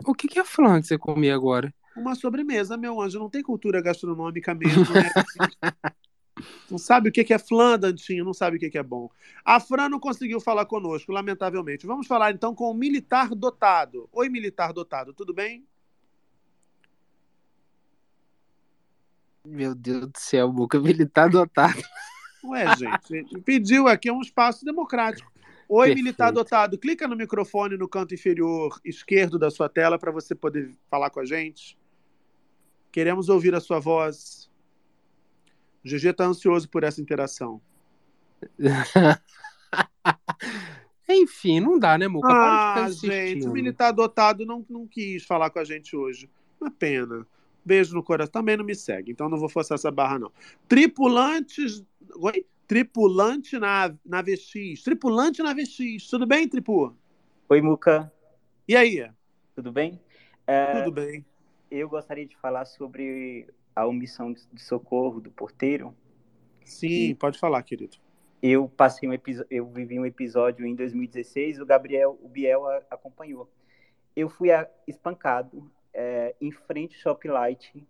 O 0.05 0.13
que, 0.13 0.27
que 0.27 0.39
é 0.39 0.43
flan 0.43 0.81
que 0.81 0.87
você 0.87 0.97
comia 0.97 1.35
agora? 1.35 1.73
Uma 1.95 2.15
sobremesa, 2.15 2.75
meu 2.75 2.99
anjo. 2.99 3.19
Não 3.19 3.29
tem 3.29 3.43
cultura 3.43 3.81
gastronômica 3.81 4.55
mesmo, 4.55 4.85
né? 4.93 5.09
Não 6.69 6.77
sabe 6.77 7.09
o 7.09 7.11
que 7.11 7.33
é 7.33 7.39
flan, 7.39 7.77
Dantinho, 7.77 8.25
não 8.25 8.33
sabe 8.33 8.57
o 8.57 8.59
que 8.59 8.69
que 8.69 8.77
é 8.77 8.83
bom. 8.83 9.09
A 9.43 9.59
Fran 9.59 9.89
não 9.89 9.99
conseguiu 9.99 10.39
falar 10.39 10.65
conosco, 10.65 11.11
lamentavelmente. 11.11 11.85
Vamos 11.85 12.07
falar 12.07 12.31
então 12.31 12.53
com 12.53 12.69
o 12.69 12.73
militar 12.73 13.29
dotado. 13.35 14.07
Oi, 14.11 14.29
militar 14.29 14.73
dotado, 14.73 15.13
tudo 15.13 15.33
bem? 15.33 15.65
Meu 19.45 19.73
Deus 19.73 20.07
do 20.07 20.19
céu, 20.19 20.51
Boca 20.51 20.79
militar 20.79 21.29
dotado. 21.29 21.81
Ué, 22.43 22.65
gente, 22.75 23.41
pediu 23.41 23.87
aqui 23.87 24.11
um 24.11 24.21
espaço 24.21 24.65
democrático. 24.65 25.31
Oi, 25.67 25.87
Perfeito. 25.87 26.03
militar 26.03 26.31
dotado, 26.31 26.77
clica 26.77 27.07
no 27.07 27.15
microfone 27.15 27.77
no 27.77 27.87
canto 27.87 28.13
inferior 28.13 28.77
esquerdo 28.83 29.39
da 29.39 29.49
sua 29.49 29.69
tela 29.69 29.97
para 29.97 30.11
você 30.11 30.35
poder 30.35 30.75
falar 30.89 31.09
com 31.09 31.21
a 31.21 31.25
gente. 31.25 31.77
Queremos 32.91 33.29
ouvir 33.29 33.55
a 33.55 33.61
sua 33.61 33.79
voz. 33.79 34.50
O 35.83 35.87
GG 35.87 36.09
está 36.09 36.25
ansioso 36.25 36.69
por 36.69 36.83
essa 36.83 37.01
interação. 37.01 37.61
Enfim, 41.09 41.59
não 41.59 41.77
dá, 41.77 41.97
né, 41.97 42.07
Muca? 42.07 42.27
Ah, 42.29 42.89
gente, 42.89 43.47
o 43.47 43.51
militar 43.51 43.91
dotado 43.91 44.45
não, 44.45 44.65
não 44.69 44.87
quis 44.87 45.25
falar 45.25 45.49
com 45.49 45.59
a 45.59 45.63
gente 45.63 45.95
hoje. 45.95 46.29
Uma 46.59 46.71
pena. 46.71 47.27
Beijo 47.65 47.93
no 47.93 48.03
coração. 48.03 48.31
Também 48.31 48.57
não 48.57 48.65
me 48.65 48.75
segue, 48.75 49.11
então 49.11 49.29
não 49.29 49.37
vou 49.37 49.49
forçar 49.49 49.75
essa 49.75 49.91
barra, 49.91 50.19
não. 50.19 50.31
Tripulantes. 50.67 51.83
Oi? 52.15 52.45
Tripulante 52.67 53.59
na, 53.59 53.93
na 54.05 54.21
VX. 54.21 54.81
Tripulante 54.83 55.43
na 55.43 55.53
VX. 55.53 56.07
Tudo 56.09 56.25
bem, 56.25 56.47
Tripu? 56.47 56.95
Oi, 57.49 57.61
Muca. 57.61 58.11
E 58.67 58.75
aí? 58.75 59.05
Tudo 59.53 59.71
bem? 59.71 59.99
É, 60.47 60.81
Tudo 60.81 60.93
bem. 60.93 61.25
Eu 61.69 61.89
gostaria 61.89 62.25
de 62.25 62.37
falar 62.37 62.65
sobre 62.65 63.47
a 63.75 63.85
omissão 63.85 64.33
de 64.33 64.61
socorro 64.61 65.19
do 65.19 65.31
porteiro. 65.31 65.95
Sim, 66.63 67.15
pode 67.15 67.39
falar, 67.39 67.61
querido. 67.63 67.97
Eu 68.41 68.67
passei 68.67 69.07
um 69.07 69.13
episódio, 69.13 69.47
eu 69.51 69.67
vivi 69.67 69.99
um 69.99 70.05
episódio 70.05 70.65
em 70.65 70.75
2016, 70.75 71.59
o 71.59 71.65
Gabriel, 71.65 72.17
o 72.21 72.27
Biel 72.27 72.65
a- 72.67 72.81
acompanhou. 72.89 73.49
Eu 74.15 74.29
fui 74.29 74.51
a- 74.51 74.69
espancado 74.87 75.71
é, 75.93 76.35
em 76.39 76.51
frente 76.51 76.95
ao 76.95 77.01
Shop 77.01 77.27
Light, 77.27 77.85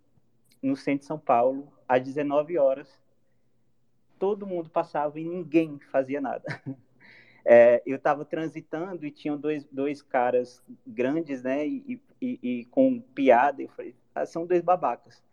no 0.62 0.76
centro 0.76 1.02
de 1.02 1.06
São 1.06 1.20
Paulo, 1.20 1.72
às 1.88 2.04
19 2.04 2.58
horas. 2.58 2.90
Todo 4.20 4.46
mundo 4.46 4.70
passava 4.70 5.20
e 5.20 5.24
ninguém 5.26 5.80
fazia 5.92 6.22
nada. 6.22 6.44
É, 7.44 7.82
eu 7.88 7.96
estava 7.96 8.24
transitando 8.24 9.04
e 9.04 9.10
tinham 9.10 9.36
dois, 9.36 9.66
dois 9.72 10.00
caras 10.04 10.64
grandes, 10.86 11.42
né, 11.42 11.66
e, 11.68 12.00
e, 12.22 12.40
e 12.44 12.66
com 12.66 13.02
piada. 13.02 13.64
Eu 13.64 13.70
falei, 13.70 13.96
ah, 14.14 14.28
são 14.28 14.46
dois 14.46 14.62
babacas. 14.62 15.24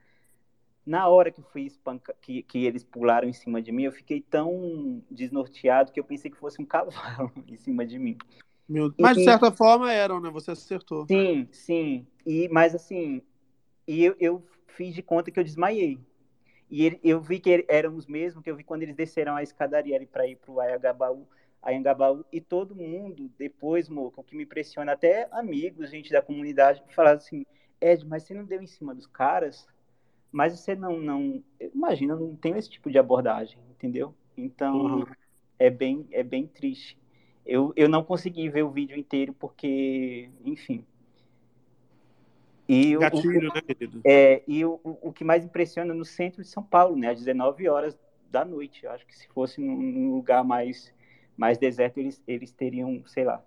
Na 0.88 1.06
hora 1.06 1.30
que 1.30 1.42
fui 1.42 1.66
espanca, 1.66 2.14
que, 2.18 2.42
que 2.42 2.64
eles 2.64 2.82
pularam 2.82 3.28
em 3.28 3.32
cima 3.34 3.60
de 3.60 3.70
mim, 3.70 3.82
eu 3.82 3.92
fiquei 3.92 4.22
tão 4.22 5.02
desnorteado 5.10 5.92
que 5.92 6.00
eu 6.00 6.04
pensei 6.04 6.30
que 6.30 6.38
fosse 6.38 6.62
um 6.62 6.64
cavalo 6.66 7.30
em 7.46 7.56
cima 7.56 7.84
de 7.84 7.98
mim. 7.98 8.16
Meu- 8.66 8.90
Mas 8.98 9.18
de 9.18 9.24
certa 9.24 9.52
forma 9.52 9.92
eram, 9.92 10.18
né? 10.18 10.30
Você 10.30 10.50
acertou. 10.52 11.06
Sim, 11.06 11.46
sim. 11.52 12.06
E, 12.24 12.48
mas 12.48 12.74
assim, 12.74 13.20
e 13.86 14.02
eu, 14.02 14.16
eu 14.18 14.42
fiz 14.68 14.94
de 14.94 15.02
conta 15.02 15.30
que 15.30 15.38
eu 15.38 15.44
desmaiei. 15.44 15.98
E 16.70 16.86
ele- 16.86 17.00
eu 17.04 17.20
vi 17.20 17.38
que 17.38 17.66
eram 17.68 17.94
os 17.94 18.06
mesmos 18.06 18.42
que 18.42 18.50
eu 18.50 18.56
vi 18.56 18.64
quando 18.64 18.82
eles 18.82 18.96
desceram 18.96 19.36
a 19.36 19.42
escadaria 19.42 20.06
para 20.10 20.26
ir 20.26 20.36
para 20.36 20.50
o 20.50 20.58
Ayagabaú, 20.58 21.26
Ayangabaú, 21.62 22.24
e 22.32 22.40
todo 22.40 22.74
mundo, 22.74 23.30
depois, 23.38 23.90
Moca, 23.90 24.22
o 24.22 24.24
que 24.24 24.34
me 24.34 24.44
impressiona, 24.44 24.92
até 24.92 25.28
amigos, 25.32 25.90
gente 25.90 26.10
da 26.10 26.22
comunidade, 26.22 26.82
falaram 26.94 27.18
assim, 27.18 27.44
Ed, 27.78 28.06
mas 28.06 28.22
você 28.22 28.32
não 28.32 28.44
deu 28.46 28.62
em 28.62 28.66
cima 28.66 28.94
dos 28.94 29.06
caras? 29.06 29.66
Mas 30.30 30.58
você 30.60 30.74
não, 30.74 31.00
não, 31.00 31.42
imagina, 31.74 32.14
eu 32.14 32.20
não 32.20 32.36
tenho 32.36 32.56
esse 32.56 32.68
tipo 32.70 32.90
de 32.90 32.98
abordagem, 32.98 33.58
entendeu? 33.70 34.14
Então, 34.36 34.74
Uhum. 34.74 35.04
é 35.58 35.70
bem, 35.70 36.06
é 36.12 36.22
bem 36.22 36.46
triste. 36.46 36.98
Eu, 37.46 37.72
eu 37.76 37.88
não 37.88 38.04
consegui 38.04 38.48
ver 38.50 38.62
o 38.64 38.70
vídeo 38.70 38.96
inteiro 38.98 39.32
porque, 39.34 40.30
enfim. 40.44 40.84
E 42.68 42.96
o- 42.96 43.00
Gatilho, 43.00 43.48
o, 43.48 43.52
né, 43.54 43.62
querido? 43.66 44.04
É, 44.04 44.42
e 44.46 44.64
o, 44.64 44.80
o 44.84 45.12
que 45.12 45.24
mais 45.24 45.44
impressiona 45.44 45.94
no 45.94 46.04
centro 46.04 46.42
de 46.42 46.48
São 46.48 46.62
Paulo, 46.62 46.96
né, 46.96 47.10
às 47.10 47.18
19 47.18 47.68
horas 47.68 47.98
da 48.30 48.44
noite. 48.44 48.84
Eu 48.84 48.92
acho 48.92 49.06
que 49.06 49.16
se 49.16 49.28
fosse 49.28 49.60
num, 49.60 49.76
num 49.76 50.14
lugar 50.14 50.44
mais, 50.44 50.94
mais 51.36 51.58
deserto, 51.58 51.98
eles, 51.98 52.22
eles 52.26 52.52
teriam, 52.52 53.02
sei 53.06 53.24
lá. 53.24 53.42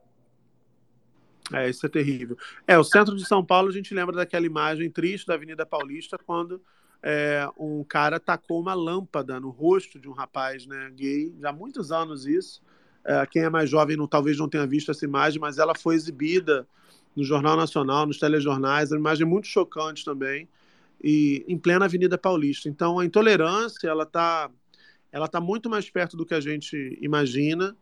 É, 1.53 1.69
isso 1.69 1.85
é 1.85 1.89
terrível. 1.89 2.37
É, 2.67 2.77
o 2.77 2.83
centro 2.83 3.15
de 3.15 3.25
São 3.25 3.43
Paulo, 3.43 3.69
a 3.69 3.73
gente 3.73 3.93
lembra 3.93 4.15
daquela 4.15 4.45
imagem 4.45 4.89
triste 4.89 5.27
da 5.27 5.33
Avenida 5.33 5.65
Paulista, 5.65 6.17
quando 6.17 6.61
é, 7.03 7.47
um 7.57 7.83
cara 7.83 8.19
tacou 8.19 8.61
uma 8.61 8.73
lâmpada 8.73 9.39
no 9.39 9.49
rosto 9.49 9.99
de 9.99 10.07
um 10.07 10.13
rapaz 10.13 10.65
né, 10.65 10.91
gay, 10.95 11.33
já 11.39 11.49
há 11.49 11.53
muitos 11.53 11.91
anos 11.91 12.25
isso. 12.25 12.61
É, 13.03 13.25
quem 13.25 13.43
é 13.43 13.49
mais 13.49 13.69
jovem 13.69 13.97
não, 13.97 14.07
talvez 14.07 14.37
não 14.37 14.47
tenha 14.47 14.65
visto 14.67 14.91
essa 14.91 15.03
imagem, 15.03 15.39
mas 15.39 15.57
ela 15.57 15.73
foi 15.75 15.95
exibida 15.95 16.67
no 17.15 17.23
Jornal 17.23 17.57
Nacional, 17.57 18.05
nos 18.05 18.19
telejornais, 18.19 18.91
é 18.91 18.95
uma 18.95 18.99
imagem 18.99 19.25
muito 19.25 19.47
chocante 19.47 20.05
também, 20.05 20.47
e 21.03 21.43
em 21.47 21.57
plena 21.57 21.85
Avenida 21.85 22.17
Paulista. 22.17 22.69
Então, 22.69 22.99
a 22.99 23.05
intolerância, 23.05 23.87
ela 23.87 24.03
está 24.03 24.49
ela 25.11 25.27
tá 25.27 25.41
muito 25.41 25.69
mais 25.69 25.89
perto 25.89 26.15
do 26.15 26.25
que 26.25 26.33
a 26.33 26.39
gente 26.39 26.97
imagina, 27.01 27.75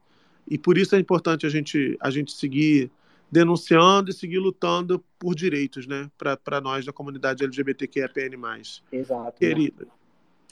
e 0.50 0.58
por 0.58 0.78
isso 0.78 0.96
é 0.96 1.00
importante 1.00 1.46
a 1.46 1.50
gente, 1.50 1.96
a 2.00 2.10
gente 2.10 2.32
seguir 2.32 2.90
denunciando 3.32 4.10
e 4.10 4.14
seguir 4.14 4.40
lutando 4.40 5.04
por 5.18 5.36
direitos, 5.36 5.86
né, 5.86 6.10
para 6.18 6.60
nós 6.62 6.86
da 6.86 6.92
comunidade 6.92 7.44
LGBTQIAPN+. 7.44 8.38
Exato. 8.92 9.38
Querida, 9.38 9.88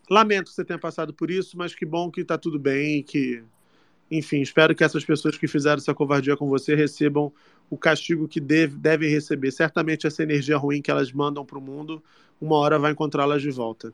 lamento 0.09 0.49
que 0.49 0.55
você 0.55 0.63
tenha 0.63 0.79
passado 0.79 1.13
por 1.13 1.31
isso, 1.31 1.57
mas 1.57 1.73
que 1.73 1.85
bom 1.85 2.11
que 2.11 2.21
está 2.21 2.37
tudo 2.37 2.59
bem, 2.59 3.01
que, 3.01 3.43
enfim, 4.11 4.41
espero 4.41 4.75
que 4.75 4.83
essas 4.83 5.03
pessoas 5.03 5.37
que 5.37 5.47
fizeram 5.47 5.77
essa 5.77 5.93
covardia 5.93 6.37
com 6.37 6.47
você 6.47 6.75
recebam 6.75 7.31
o 7.69 7.77
castigo 7.77 8.27
que 8.27 8.39
deve, 8.39 8.77
devem 8.77 9.09
receber. 9.09 9.51
Certamente 9.51 10.07
essa 10.07 10.23
energia 10.23 10.57
ruim 10.57 10.81
que 10.81 10.91
elas 10.91 11.11
mandam 11.11 11.45
para 11.45 11.57
o 11.57 11.61
mundo, 11.61 12.01
uma 12.39 12.55
hora 12.57 12.77
vai 12.77 12.91
encontrá-las 12.91 13.41
de 13.41 13.49
volta. 13.49 13.93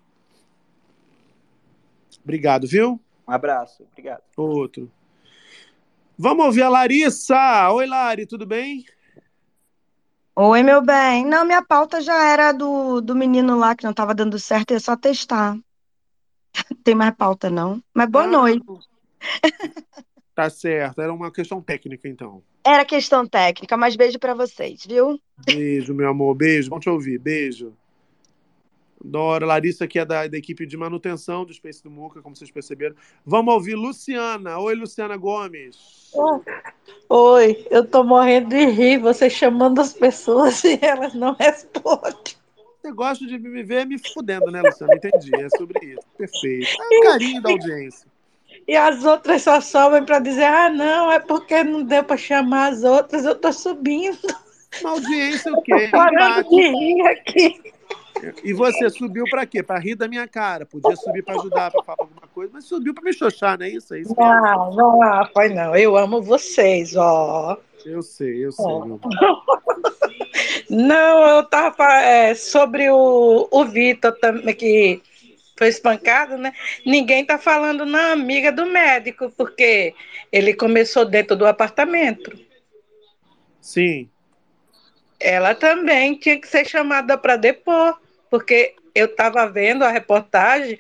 Obrigado, 2.24 2.68
viu? 2.68 3.02
Um 3.28 3.32
abraço, 3.32 3.84
obrigado. 3.92 4.22
Outro. 4.36 4.92
Vamos 6.18 6.46
ouvir 6.46 6.62
a 6.62 6.70
Larissa. 6.70 7.70
Oi, 7.72 7.86
Lari, 7.86 8.26
tudo 8.26 8.46
bem? 8.46 8.86
Oi, 10.36 10.64
meu 10.64 10.82
bem. 10.82 11.26
Não, 11.26 11.46
minha 11.46 11.64
pauta 11.64 12.02
já 12.02 12.32
era 12.32 12.52
do, 12.52 13.02
do 13.02 13.16
menino 13.16 13.58
lá 13.58 13.76
que 13.76 13.84
não 13.84 13.92
estava 13.92 14.16
dando 14.16 14.40
certo, 14.40 14.74
é 14.74 14.80
só 14.80 14.96
testar. 14.96 15.58
Tem 16.84 16.96
mais 16.96 17.16
pauta, 17.16 17.50
não. 17.50 17.84
Mas 17.94 18.10
boa 18.10 18.26
Ah, 18.26 18.28
noite. 18.28 18.66
Tá 20.36 20.50
certo. 20.50 21.00
Era 21.00 21.14
uma 21.14 21.32
questão 21.32 21.62
técnica, 21.62 22.08
então. 22.10 22.42
Era 22.66 22.84
questão 22.84 23.24
técnica, 23.28 23.78
mas 23.78 23.96
beijo 23.96 24.18
pra 24.18 24.34
vocês, 24.34 24.84
viu? 24.84 25.20
Beijo, 25.46 25.94
meu 25.94 26.10
amor. 26.10 26.34
Beijo. 26.34 26.72
Vamos 26.72 26.84
te 26.84 26.90
ouvir. 26.90 27.20
Beijo. 27.20 27.72
Dora, 29.04 29.46
Larissa, 29.46 29.88
que 29.88 30.00
é 30.00 30.06
da, 30.06 30.28
da 30.28 30.38
equipe 30.38 30.66
de 30.66 30.78
manutenção 30.78 31.44
do 31.44 31.54
Space 31.54 31.84
do 31.84 31.92
Muca, 31.92 32.22
como 32.22 32.36
vocês 32.36 32.50
perceberam. 32.50 32.96
Vamos 33.26 33.54
ouvir 33.54 33.76
Luciana. 33.76 34.58
Oi, 34.60 34.76
Luciana 34.76 35.18
Gomes. 35.18 36.12
Oi, 37.10 37.68
eu 37.70 37.86
tô 37.86 38.04
morrendo 38.04 38.50
de 38.50 38.66
rir, 38.66 39.00
você 39.00 39.30
chamando 39.30 39.82
as 39.82 39.94
pessoas 39.94 40.64
e 40.64 40.80
elas 40.82 41.14
não 41.14 41.34
respondem. 41.34 42.36
Você 42.82 42.92
gosta 42.92 43.26
de 43.26 43.38
me 43.38 43.64
ver 43.64 43.86
me 43.86 43.98
fudendo, 43.98 44.52
né, 44.52 44.62
Luciana? 44.62 44.96
Entendi. 44.96 45.32
É 45.36 45.50
sobre 45.58 45.86
isso. 45.86 46.02
Perfeito. 46.18 46.68
É 46.82 46.98
o 47.00 47.04
carinho 47.04 47.42
da 47.42 47.52
audiência. 47.52 48.08
E 48.68 48.76
as 48.76 49.04
outras 49.04 49.42
só 49.42 49.60
sobem 49.60 50.06
para 50.06 50.20
dizer: 50.20 50.46
ah, 50.46 50.70
não, 50.70 51.12
é 51.12 51.20
porque 51.20 51.64
não 51.64 51.84
deu 51.84 52.04
para 52.04 52.18
chamar 52.18 52.74
as 52.74 52.84
outras, 52.84 53.26
eu 53.26 53.36
tô 53.36 53.52
subindo. 53.52 54.20
Uma 54.82 54.92
audiência 54.92 55.52
o 55.54 55.62
quê? 55.62 55.90
Parando 55.92 56.50
de 56.50 56.62
rir 56.62 57.08
aqui. 57.08 57.74
E 58.44 58.54
você 58.54 58.90
subiu 58.90 59.26
pra 59.30 59.46
quê? 59.46 59.62
Pra 59.64 59.80
rir 59.80 59.96
da 59.96 60.08
minha 60.08 60.28
cara. 60.28 60.66
Podia 60.66 60.96
subir 60.96 61.24
pra 61.24 61.36
ajudar, 61.36 61.72
pra 61.72 61.84
falar 61.84 61.98
alguma 62.00 62.28
coisa, 62.34 62.52
mas 62.54 62.66
subiu 62.66 62.94
pra 62.94 63.04
me 63.04 63.14
xoxar, 63.14 63.58
não 63.58 63.66
é 63.66 63.70
isso? 63.70 63.94
É 63.94 64.00
isso 64.00 64.16
Não, 64.18 64.72
não, 64.76 65.30
foi 65.34 65.50
não. 65.50 65.76
Eu 65.76 65.98
amo 65.98 66.22
vocês, 66.22 66.96
ó. 66.96 67.58
Eu 67.86 68.02
sei, 68.02 68.46
eu 68.46 68.52
sei. 68.52 68.66
Amor. 68.66 69.00
Não, 70.70 71.28
eu 71.30 71.44
tava 71.44 72.02
é, 72.02 72.34
sobre 72.34 72.90
o, 72.90 73.48
o 73.52 73.66
Vitor 73.66 74.12
também, 74.20 74.56
que 74.56 75.02
foi 75.58 75.68
espancado, 75.68 76.38
né? 76.38 76.54
Ninguém 76.86 77.26
tá 77.26 77.38
falando 77.38 77.86
na 77.86 78.12
amiga 78.12 78.52
do 78.52 78.66
médico, 78.66 79.32
porque 79.38 79.94
ele 80.32 80.54
começou 80.54 81.06
dentro 81.06 81.36
do 81.36 81.46
apartamento. 81.46 82.36
Sim. 83.62 84.10
Ela 85.20 85.54
também 85.54 86.16
tinha 86.16 86.40
que 86.40 86.48
ser 86.48 86.66
chamada 86.66 87.18
para 87.18 87.38
depor, 87.38 88.00
porque 88.34 88.74
eu 88.96 89.06
estava 89.06 89.46
vendo 89.46 89.84
a 89.84 89.92
reportagem, 89.92 90.80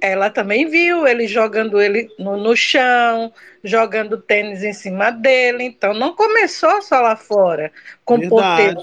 ela 0.00 0.30
também 0.30 0.66
viu 0.66 1.06
ele 1.06 1.28
jogando 1.28 1.78
ele 1.78 2.08
no, 2.18 2.38
no 2.38 2.56
chão, 2.56 3.30
jogando 3.62 4.22
tênis 4.22 4.62
em 4.62 4.72
cima 4.72 5.10
dele. 5.10 5.64
Então 5.64 5.92
não 5.92 6.16
começou 6.16 6.80
só 6.80 7.02
lá 7.02 7.14
fora, 7.14 7.70
com 8.06 8.14
o 8.14 8.26
porteiro, 8.26 8.82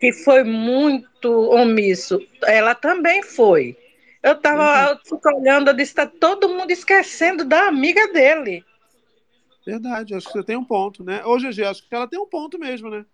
que 0.00 0.12
foi 0.12 0.42
muito 0.44 1.30
omisso. 1.50 2.18
Ela 2.42 2.74
também 2.74 3.22
foi. 3.22 3.76
Eu 4.22 4.32
estava 4.32 4.92
eu 4.92 4.98
fico 5.04 5.28
olhando, 5.28 5.68
eu 5.68 5.74
disse, 5.74 5.92
está 5.92 6.06
todo 6.06 6.48
mundo 6.48 6.70
esquecendo 6.70 7.44
da 7.44 7.68
amiga 7.68 8.10
dele. 8.14 8.64
Verdade, 9.66 10.14
acho 10.14 10.26
que 10.28 10.32
você 10.32 10.42
tem 10.42 10.56
um 10.56 10.64
ponto, 10.64 11.04
né? 11.04 11.22
Ô, 11.26 11.36
GG, 11.36 11.64
acho 11.64 11.86
que 11.86 11.94
ela 11.94 12.08
tem 12.08 12.18
um 12.18 12.26
ponto 12.26 12.58
mesmo, 12.58 12.88
né? 12.88 13.04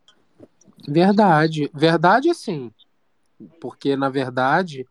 Verdade. 0.87 1.69
Verdade, 1.75 2.33
sim. 2.35 2.71
Porque, 3.61 3.97
na 3.97 4.09
verdade, 4.09 4.87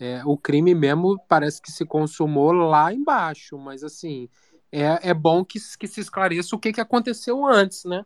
é, 0.00 0.22
o 0.24 0.36
crime 0.38 0.74
mesmo 0.74 1.18
parece 1.28 1.60
que 1.62 1.72
se 1.72 1.84
consumou 1.86 2.52
lá 2.52 2.92
embaixo. 2.92 3.58
Mas, 3.58 3.84
assim, 3.84 4.28
é, 4.72 5.10
é 5.10 5.14
bom 5.14 5.44
que, 5.44 5.58
que 5.78 5.88
se 5.88 6.00
esclareça 6.00 6.56
o 6.56 6.58
que, 6.58 6.72
que 6.72 6.80
aconteceu 6.80 7.46
antes, 7.46 7.84
né? 7.84 8.04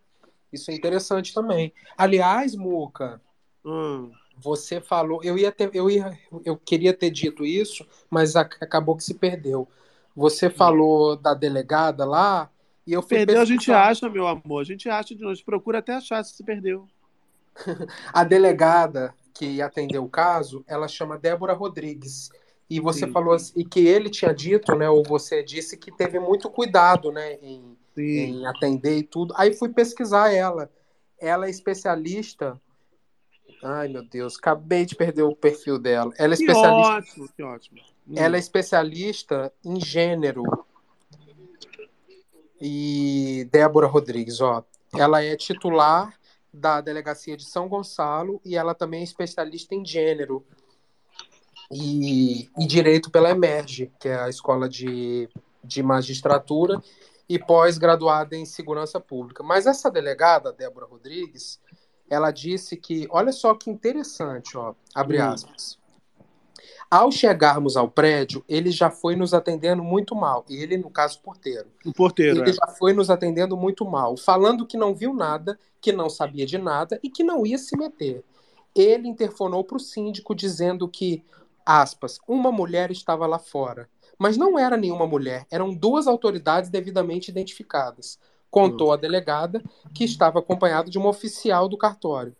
Isso 0.52 0.70
é 0.70 0.74
interessante 0.74 1.32
também. 1.34 1.72
Aliás, 1.96 2.54
Muca, 2.54 3.20
Hum. 3.64 4.12
você 4.36 4.80
falou. 4.80 5.22
Eu, 5.22 5.38
ia 5.38 5.52
ter, 5.52 5.70
eu, 5.74 5.90
ia, 5.90 6.18
eu 6.44 6.56
queria 6.56 6.94
ter 6.94 7.10
dito 7.10 7.44
isso, 7.44 7.86
mas 8.08 8.36
ac- 8.36 8.56
acabou 8.60 8.96
que 8.96 9.04
se 9.04 9.14
perdeu. 9.14 9.68
Você 10.14 10.50
falou 10.50 11.16
da 11.16 11.34
delegada 11.34 12.04
lá, 12.04 12.50
e 12.86 12.92
eu 12.92 13.02
Perdeu, 13.02 13.40
a 13.40 13.44
gente 13.44 13.70
acha, 13.70 14.08
meu 14.08 14.26
amor. 14.26 14.60
A 14.60 14.64
gente 14.64 14.88
acha 14.88 15.14
de. 15.14 15.24
A 15.24 15.34
gente 15.34 15.44
procura 15.44 15.78
até 15.78 15.94
achar 15.94 16.24
se 16.24 16.34
se 16.34 16.42
perdeu. 16.44 16.88
A 18.12 18.24
delegada 18.24 19.14
que 19.40 19.62
atendeu 19.62 20.04
o 20.04 20.08
caso, 20.08 20.62
ela 20.68 20.86
chama 20.86 21.16
Débora 21.16 21.54
Rodrigues. 21.54 22.28
E 22.68 22.78
você 22.78 23.06
Sim. 23.06 23.12
falou 23.12 23.32
assim, 23.32 23.54
e 23.56 23.64
que 23.64 23.80
ele 23.80 24.10
tinha 24.10 24.34
dito, 24.34 24.76
né, 24.76 24.88
ou 24.90 25.02
você 25.02 25.42
disse 25.42 25.78
que 25.78 25.90
teve 25.90 26.20
muito 26.20 26.50
cuidado, 26.50 27.10
né, 27.10 27.38
em, 27.40 27.74
em 27.96 28.46
atender 28.46 28.98
e 28.98 29.02
tudo. 29.02 29.32
Aí 29.34 29.54
fui 29.54 29.70
pesquisar 29.70 30.30
ela. 30.30 30.70
Ela 31.18 31.46
é 31.46 31.50
especialista. 31.50 32.60
Ai, 33.62 33.88
meu 33.88 34.04
Deus, 34.04 34.36
acabei 34.36 34.84
de 34.84 34.94
perder 34.94 35.22
o 35.22 35.34
perfil 35.34 35.78
dela. 35.78 36.12
Ela 36.18 36.34
é 36.34 36.36
Que 36.36 36.42
especialista. 36.42 36.92
ótimo, 36.92 37.28
que 37.34 37.42
ótimo. 37.42 37.80
Hum. 38.08 38.14
Ela 38.16 38.36
é 38.36 38.38
especialista 38.38 39.50
em 39.64 39.80
gênero. 39.80 40.42
E 42.60 43.48
Débora 43.50 43.86
Rodrigues, 43.86 44.42
ó, 44.42 44.62
ela 44.94 45.24
é 45.24 45.34
titular 45.34 46.14
da 46.52 46.80
delegacia 46.80 47.36
de 47.36 47.44
São 47.44 47.68
Gonçalo 47.68 48.40
e 48.44 48.56
ela 48.56 48.74
também 48.74 49.00
é 49.00 49.04
especialista 49.04 49.74
em 49.74 49.84
gênero 49.84 50.44
e, 51.70 52.50
e 52.58 52.66
direito 52.66 53.10
pela 53.10 53.30
Emerge, 53.30 53.92
que 54.00 54.08
é 54.08 54.18
a 54.18 54.28
escola 54.28 54.68
de, 54.68 55.28
de 55.62 55.82
magistratura 55.82 56.82
e 57.28 57.38
pós-graduada 57.38 58.36
em 58.36 58.44
segurança 58.44 59.00
pública. 59.00 59.42
Mas 59.42 59.66
essa 59.66 59.90
delegada, 59.90 60.52
Débora 60.52 60.86
Rodrigues, 60.86 61.60
ela 62.08 62.32
disse 62.32 62.76
que, 62.76 63.06
olha 63.10 63.30
só 63.30 63.54
que 63.54 63.70
interessante, 63.70 64.56
ó, 64.56 64.74
abre 64.92 65.20
Hum. 65.20 65.26
aspas. 65.26 65.79
Ao 66.90 67.12
chegarmos 67.12 67.76
ao 67.76 67.88
prédio, 67.88 68.44
ele 68.48 68.72
já 68.72 68.90
foi 68.90 69.14
nos 69.14 69.32
atendendo 69.32 69.80
muito 69.80 70.16
mal. 70.16 70.44
Ele, 70.50 70.76
no 70.76 70.90
caso, 70.90 71.20
porteiro. 71.22 71.68
O 71.86 71.92
porteiro, 71.92 72.40
Ele 72.40 72.50
é. 72.50 72.52
já 72.52 72.66
foi 72.76 72.92
nos 72.92 73.08
atendendo 73.08 73.56
muito 73.56 73.84
mal, 73.84 74.16
falando 74.16 74.66
que 74.66 74.76
não 74.76 74.92
viu 74.92 75.14
nada, 75.14 75.56
que 75.80 75.92
não 75.92 76.10
sabia 76.10 76.44
de 76.44 76.58
nada 76.58 76.98
e 77.00 77.08
que 77.08 77.22
não 77.22 77.46
ia 77.46 77.58
se 77.58 77.76
meter. 77.76 78.24
Ele 78.74 79.06
interfonou 79.06 79.62
para 79.62 79.76
o 79.76 79.80
síndico 79.80 80.34
dizendo 80.34 80.88
que, 80.88 81.22
aspas, 81.64 82.18
uma 82.26 82.50
mulher 82.50 82.90
estava 82.90 83.24
lá 83.24 83.38
fora. 83.38 83.88
Mas 84.18 84.36
não 84.36 84.58
era 84.58 84.76
nenhuma 84.76 85.06
mulher, 85.06 85.46
eram 85.48 85.72
duas 85.72 86.08
autoridades 86.08 86.70
devidamente 86.70 87.30
identificadas. 87.30 88.18
Contou 88.50 88.92
a 88.92 88.96
delegada 88.96 89.62
que 89.94 90.02
estava 90.02 90.40
acompanhado 90.40 90.90
de 90.90 90.98
uma 90.98 91.08
oficial 91.08 91.68
do 91.68 91.78
cartório. 91.78 92.34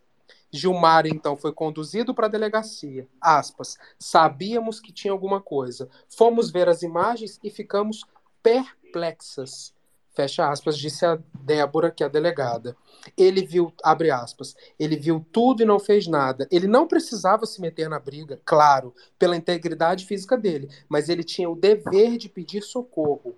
Gilmar 0.53 1.07
então 1.07 1.37
foi 1.37 1.53
conduzido 1.53 2.15
para 2.15 2.27
a 2.27 2.31
delegacia. 2.31 3.07
Aspas, 3.21 3.79
sabíamos 3.99 4.81
que 4.81 4.93
tinha 4.93 5.13
alguma 5.13 5.41
coisa. 5.41 5.89
Fomos 6.09 6.51
ver 6.51 6.69
as 6.69 6.83
imagens 6.83 7.39
e 7.43 7.51
ficamos 7.51 8.05
perplexas. 8.43 9.73
Fecha 10.13 10.51
aspas, 10.51 10.77
disse 10.77 11.07
a 11.07 11.19
Débora, 11.41 11.91
que 11.91 12.03
é 12.03 12.07
a 12.07 12.11
delegada. 12.11 12.77
Ele 13.17 13.47
viu, 13.47 13.73
abre 13.83 14.11
aspas, 14.11 14.57
ele 14.79 14.97
viu 14.97 15.25
tudo 15.33 15.63
e 15.63 15.67
não 15.67 15.79
fez 15.79 16.09
nada. 16.09 16.49
Ele 16.51 16.67
não 16.67 16.87
precisava 16.87 17.47
se 17.47 17.61
meter 17.61 17.89
na 17.89 17.99
briga, 17.99 18.41
claro, 18.45 18.93
pela 19.19 19.37
integridade 19.37 20.05
física 20.05 20.37
dele, 20.37 20.69
mas 20.89 21.09
ele 21.09 21.23
tinha 21.23 21.49
o 21.49 21.55
dever 21.55 22.19
de 22.19 22.29
pedir 22.29 22.63
socorro. 22.63 23.37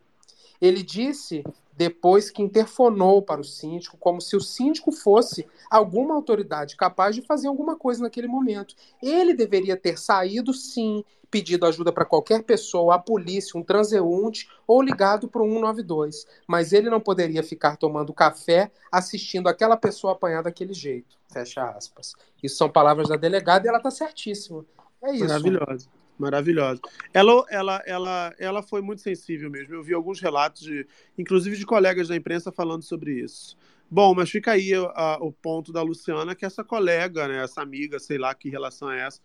Ele 0.63 0.81
disse 0.81 1.43
depois 1.77 2.31
que 2.31 2.41
interfonou 2.41 3.21
para 3.21 3.41
o 3.41 3.45
síndico, 3.45 3.97
como 3.97 4.21
se 4.21 4.37
o 4.37 4.41
síndico 4.41 4.93
fosse 4.93 5.45
alguma 5.69 6.15
autoridade 6.15 6.77
capaz 6.77 7.17
de 7.17 7.23
fazer 7.23 7.49
alguma 7.49 7.75
coisa 7.75 8.03
naquele 8.03 8.29
momento. 8.29 8.77
Ele 9.03 9.35
deveria 9.35 9.77
ter 9.77 9.99
saído, 9.99 10.55
sim, 10.55 11.05
pedido 11.29 11.67
ajuda 11.67 11.91
para 11.91 12.05
qualquer 12.05 12.45
pessoa, 12.45 12.95
a 12.95 12.99
polícia, 12.99 13.59
um 13.59 13.63
transeunte 13.65 14.49
ou 14.65 14.81
ligado 14.81 15.27
para 15.27 15.43
o 15.43 15.47
192. 15.47 16.29
Mas 16.47 16.73
ele 16.73 16.89
não 16.89 17.01
poderia 17.01 17.43
ficar 17.43 17.77
tomando 17.77 18.13
café 18.13 18.71
assistindo 18.93 19.49
aquela 19.49 19.77
pessoa 19.77 20.13
apanhar 20.13 20.43
daquele 20.43 20.75
jeito. 20.75 21.19
Fecha 21.33 21.69
aspas. 21.71 22.15
Isso 22.41 22.57
são 22.57 22.71
palavras 22.71 23.09
da 23.09 23.17
delegada 23.17 23.67
e 23.67 23.69
ela 23.69 23.79
está 23.79 23.91
certíssima. 23.91 24.65
É 25.03 25.11
isso. 25.13 25.25
Maravilhosa. 25.25 25.89
Maravilhosa. 26.19 26.81
Ela, 27.13 27.45
ela, 27.51 27.83
ela, 27.87 28.35
ela 28.39 28.63
foi 28.63 28.81
muito 28.81 29.01
sensível 29.03 29.51
mesmo. 29.51 29.75
Eu 29.75 29.83
vi 29.83 29.95
alguns 29.95 30.21
relatos, 30.21 30.63
de, 30.63 30.87
inclusive 31.19 31.57
de 31.57 31.67
colegas 31.67 32.09
da 32.09 32.17
imprensa, 32.17 32.53
falando 32.53 32.83
sobre 32.83 33.21
isso. 33.21 33.57
Bom, 33.91 34.15
mas 34.15 34.31
fica 34.31 34.53
aí 34.53 34.73
a- 34.75 35.19
o 35.21 35.33
ponto 35.33 35.73
da 35.73 35.83
Luciana, 35.83 36.35
que 36.35 36.47
essa 36.47 36.63
colega, 36.65 37.29
né, 37.29 37.43
essa 37.43 37.61
amiga, 37.61 37.99
sei 37.99 38.19
lá 38.19 38.35
que 38.35 38.49
relação 38.49 38.91
é 38.91 39.07
essa, 39.07 39.21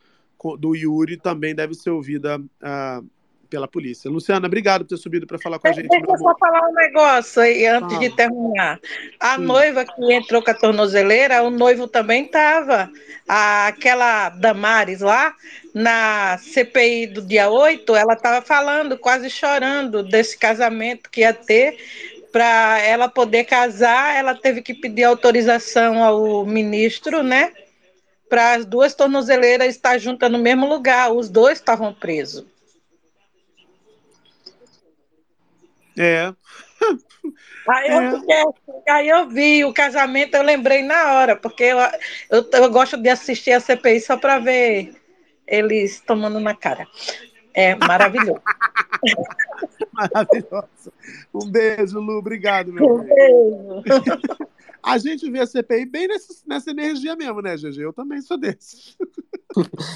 do 0.59 0.75
Yuri, 0.75 1.17
também 1.17 1.55
deve 1.55 1.73
ser 1.73 1.89
ouvida 1.89 2.41
ah, 2.61 3.01
pela 3.47 3.67
polícia. 3.67 4.09
Luciana, 4.09 4.47
obrigado 4.47 4.83
por 4.83 4.89
ter 4.89 4.97
subido 4.97 5.25
para 5.25 5.39
falar 5.39 5.59
com 5.59 5.67
a 5.67 5.71
gente. 5.71 5.87
Deixa 5.87 6.05
eu 6.05 6.17
só 6.17 6.35
falar 6.37 6.67
um 6.67 6.73
negócio 6.73 7.41
aí 7.41 7.65
antes 7.65 7.93
Fala. 7.93 7.99
de 7.99 8.15
terminar. 8.15 8.79
A 9.19 9.35
Sim. 9.35 9.43
noiva 9.43 9.85
que 9.85 10.13
entrou 10.13 10.41
com 10.41 10.51
a 10.51 10.53
tornozeleira, 10.53 11.43
o 11.43 11.49
noivo 11.49 11.87
também 11.87 12.25
estava. 12.25 12.89
Aquela 13.27 14.29
Damares 14.29 15.01
lá, 15.01 15.33
na 15.73 16.37
CPI 16.37 17.07
do 17.07 17.21
dia 17.21 17.49
8, 17.49 17.95
ela 17.95 18.13
estava 18.13 18.45
falando, 18.45 18.97
quase 18.97 19.29
chorando 19.29 20.03
desse 20.03 20.37
casamento 20.37 21.09
que 21.09 21.21
ia 21.21 21.33
ter. 21.33 21.77
Para 22.31 22.79
ela 22.79 23.07
poder 23.07 23.45
casar, 23.45 24.15
ela 24.15 24.35
teve 24.35 24.61
que 24.61 24.73
pedir 24.73 25.03
autorização 25.03 26.03
ao 26.03 26.45
ministro, 26.45 27.23
né? 27.23 27.51
Para 28.29 28.53
as 28.53 28.65
duas 28.65 28.93
tornozeleiras 28.93 29.69
estar 29.69 29.97
juntas 29.97 30.29
no 30.29 30.37
mesmo 30.37 30.67
lugar. 30.67 31.11
Os 31.11 31.29
dois 31.29 31.57
estavam 31.57 31.93
presos. 31.93 32.45
É, 35.97 36.33
Aí 37.67 37.89
eu, 37.89 38.19
fiquei 38.19 38.35
assim, 38.35 38.81
aí 38.89 39.09
eu 39.09 39.27
vi 39.27 39.65
o 39.65 39.73
casamento, 39.73 40.35
eu 40.35 40.43
lembrei 40.43 40.81
na 40.83 41.13
hora, 41.13 41.35
porque 41.35 41.63
eu, 41.63 41.77
eu, 42.29 42.49
eu 42.53 42.71
gosto 42.71 42.95
de 42.97 43.09
assistir 43.09 43.51
a 43.51 43.59
CPI 43.59 43.99
só 43.99 44.15
para 44.15 44.39
ver 44.39 44.95
eles 45.45 45.99
tomando 46.01 46.39
na 46.39 46.55
cara. 46.55 46.87
É 47.53 47.75
maravilhoso. 47.75 48.41
Maravilhosa. 49.91 50.93
Um 51.33 51.49
beijo, 51.49 51.99
Lu. 51.99 52.19
Obrigado, 52.19 52.71
meu 52.71 52.85
Um 52.85 53.03
bem. 53.03 53.83
A 54.83 54.97
gente 54.97 55.29
vê 55.29 55.39
a 55.39 55.45
CPI 55.45 55.85
bem 55.85 56.07
nessa, 56.07 56.33
nessa 56.45 56.71
energia 56.71 57.15
mesmo, 57.15 57.41
né, 57.41 57.57
GG? 57.57 57.79
Eu 57.79 57.91
também 57.91 58.21
sou 58.21 58.37
desse. 58.37 58.95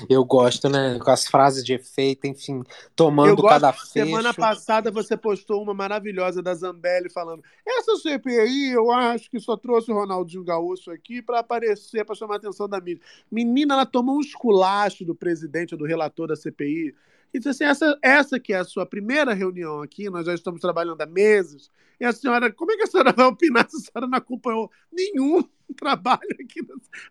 Eu 0.09 0.23
gosto, 0.25 0.69
né? 0.69 0.99
Com 0.99 1.11
as 1.11 1.27
frases 1.27 1.63
de 1.63 1.73
efeito, 1.73 2.27
enfim, 2.27 2.63
tomando 2.95 3.35
gosto, 3.35 3.49
cada 3.49 3.73
semana 3.73 4.29
fecho. 4.29 4.39
passada 4.39 4.91
você 4.91 5.15
postou 5.17 5.61
uma 5.61 5.73
maravilhosa 5.73 6.41
da 6.41 6.53
Zambelli 6.53 7.09
falando: 7.09 7.43
essa 7.65 7.97
CPI 7.97 8.71
eu 8.71 8.91
acho 8.91 9.29
que 9.29 9.39
só 9.39 9.55
trouxe 9.57 9.91
o 9.91 9.95
Ronaldinho 9.95 10.43
Gaúcho 10.43 10.91
aqui 10.91 11.21
para 11.21 11.39
aparecer, 11.39 12.05
para 12.05 12.15
chamar 12.15 12.35
a 12.35 12.37
atenção 12.37 12.67
da 12.67 12.79
mídia. 12.79 13.03
Menina, 13.31 13.75
ela 13.75 13.85
tomou 13.85 14.17
um 14.17 14.21
esculacho 14.21 15.05
do 15.05 15.15
presidente, 15.15 15.75
do 15.75 15.85
relator 15.85 16.27
da 16.27 16.35
CPI, 16.35 16.93
e 17.33 17.39
disse 17.39 17.49
assim: 17.49 17.63
essa, 17.63 17.97
essa 18.01 18.39
que 18.39 18.53
é 18.53 18.59
a 18.59 18.65
sua 18.65 18.85
primeira 18.85 19.33
reunião 19.33 19.81
aqui, 19.81 20.09
nós 20.09 20.25
já 20.25 20.33
estamos 20.33 20.59
trabalhando 20.59 21.01
há 21.01 21.05
meses, 21.05 21.69
e 21.99 22.05
a 22.05 22.11
senhora, 22.11 22.51
como 22.51 22.71
é 22.71 22.77
que 22.77 22.83
a 22.83 22.87
senhora 22.87 23.13
vai 23.13 23.25
opinar 23.27 23.69
se 23.69 23.77
a 23.77 23.79
senhora 23.79 24.09
não 24.09 24.17
acompanhou 24.17 24.71
nenhum 24.91 25.43
trabalho 25.77 26.35
aqui? 26.39 26.61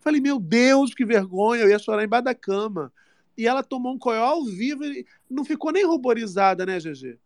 Falei, 0.00 0.20
meu 0.20 0.40
Deus, 0.40 0.92
que 0.92 1.04
vergonha, 1.04 1.62
eu 1.62 1.70
ia 1.70 1.78
chorar 1.78 2.04
embaixo 2.04 2.24
da 2.24 2.34
cama. 2.34 2.92
E 3.38 3.46
ela 3.46 3.62
tomou 3.62 3.94
um 3.94 3.98
coió 3.98 4.22
ao 4.22 4.44
vivo 4.44 4.84
e 4.84 5.06
não 5.30 5.44
ficou 5.44 5.72
nem 5.72 5.86
ruborizada, 5.86 6.66
né, 6.66 6.78
GG? 6.78 7.18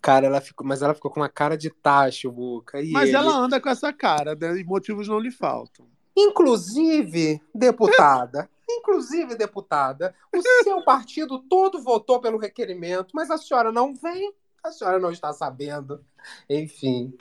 Cara, 0.00 0.26
ela 0.26 0.40
ficou, 0.40 0.66
mas 0.66 0.82
ela 0.82 0.94
ficou 0.94 1.10
com 1.10 1.20
uma 1.20 1.28
cara 1.28 1.56
de 1.56 1.70
tacho, 1.70 2.30
Buca. 2.30 2.80
E 2.80 2.92
Mas 2.92 3.08
ele... 3.08 3.16
ela 3.16 3.36
anda 3.36 3.60
com 3.60 3.68
essa 3.68 3.92
cara, 3.92 4.36
né? 4.36 4.60
e 4.60 4.64
motivos 4.64 5.08
não 5.08 5.18
lhe 5.18 5.30
faltam. 5.30 5.86
Inclusive, 6.16 7.40
deputada, 7.54 8.48
inclusive, 8.68 9.34
deputada, 9.34 10.14
o 10.34 10.42
seu 10.62 10.82
partido 10.84 11.38
todo 11.38 11.80
votou 11.80 12.20
pelo 12.20 12.38
requerimento, 12.38 13.10
mas 13.14 13.30
a 13.30 13.38
senhora 13.38 13.70
não 13.72 13.94
vem, 13.94 14.32
a 14.62 14.70
senhora 14.70 14.98
não 14.98 15.10
está 15.10 15.32
sabendo. 15.32 16.04
Enfim, 16.48 17.12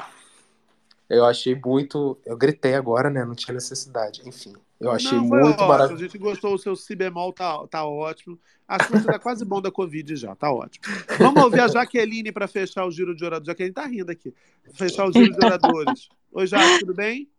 eu 1.10 1.26
achei 1.26 1.54
muito. 1.54 2.18
Eu 2.26 2.38
gritei 2.38 2.74
agora, 2.74 3.10
né? 3.10 3.26
Não 3.26 3.36
tinha 3.36 3.54
necessidade. 3.54 4.22
Enfim, 4.26 4.54
eu 4.80 4.90
achei 4.90 5.18
não, 5.18 5.26
muito 5.26 5.46
ótimo. 5.46 5.64
A 5.64 5.68
maravilhoso. 5.68 6.04
gente 6.04 6.18
gostou, 6.18 6.54
o 6.54 6.58
seu 6.58 6.74
si 6.76 6.96
bemol 6.96 7.34
tá, 7.34 7.68
tá 7.68 7.86
ótimo. 7.86 8.40
Acho 8.66 8.88
que 8.88 8.98
você 8.98 9.06
tá 9.06 9.20
quase 9.20 9.44
bom 9.44 9.62
da 9.62 9.70
Covid 9.70 10.16
já, 10.16 10.34
tá 10.34 10.50
ótimo. 10.50 10.86
Vamos 11.20 11.44
ouvir 11.44 11.60
a 11.60 11.68
Jaqueline 11.68 12.32
para 12.32 12.48
fechar 12.48 12.86
o 12.86 12.92
giro 12.92 13.14
de 13.14 13.26
oradores. 13.26 13.48
Jaqueline 13.48 13.74
tá 13.74 13.86
rindo 13.86 14.10
aqui. 14.10 14.34
Fechar 14.74 15.06
o 15.06 15.12
giro 15.12 15.32
de 15.38 15.46
oradores. 15.46 16.08
Oi, 16.32 16.48
Jaque, 16.48 16.80
tudo 16.80 16.94
bem? 16.94 17.30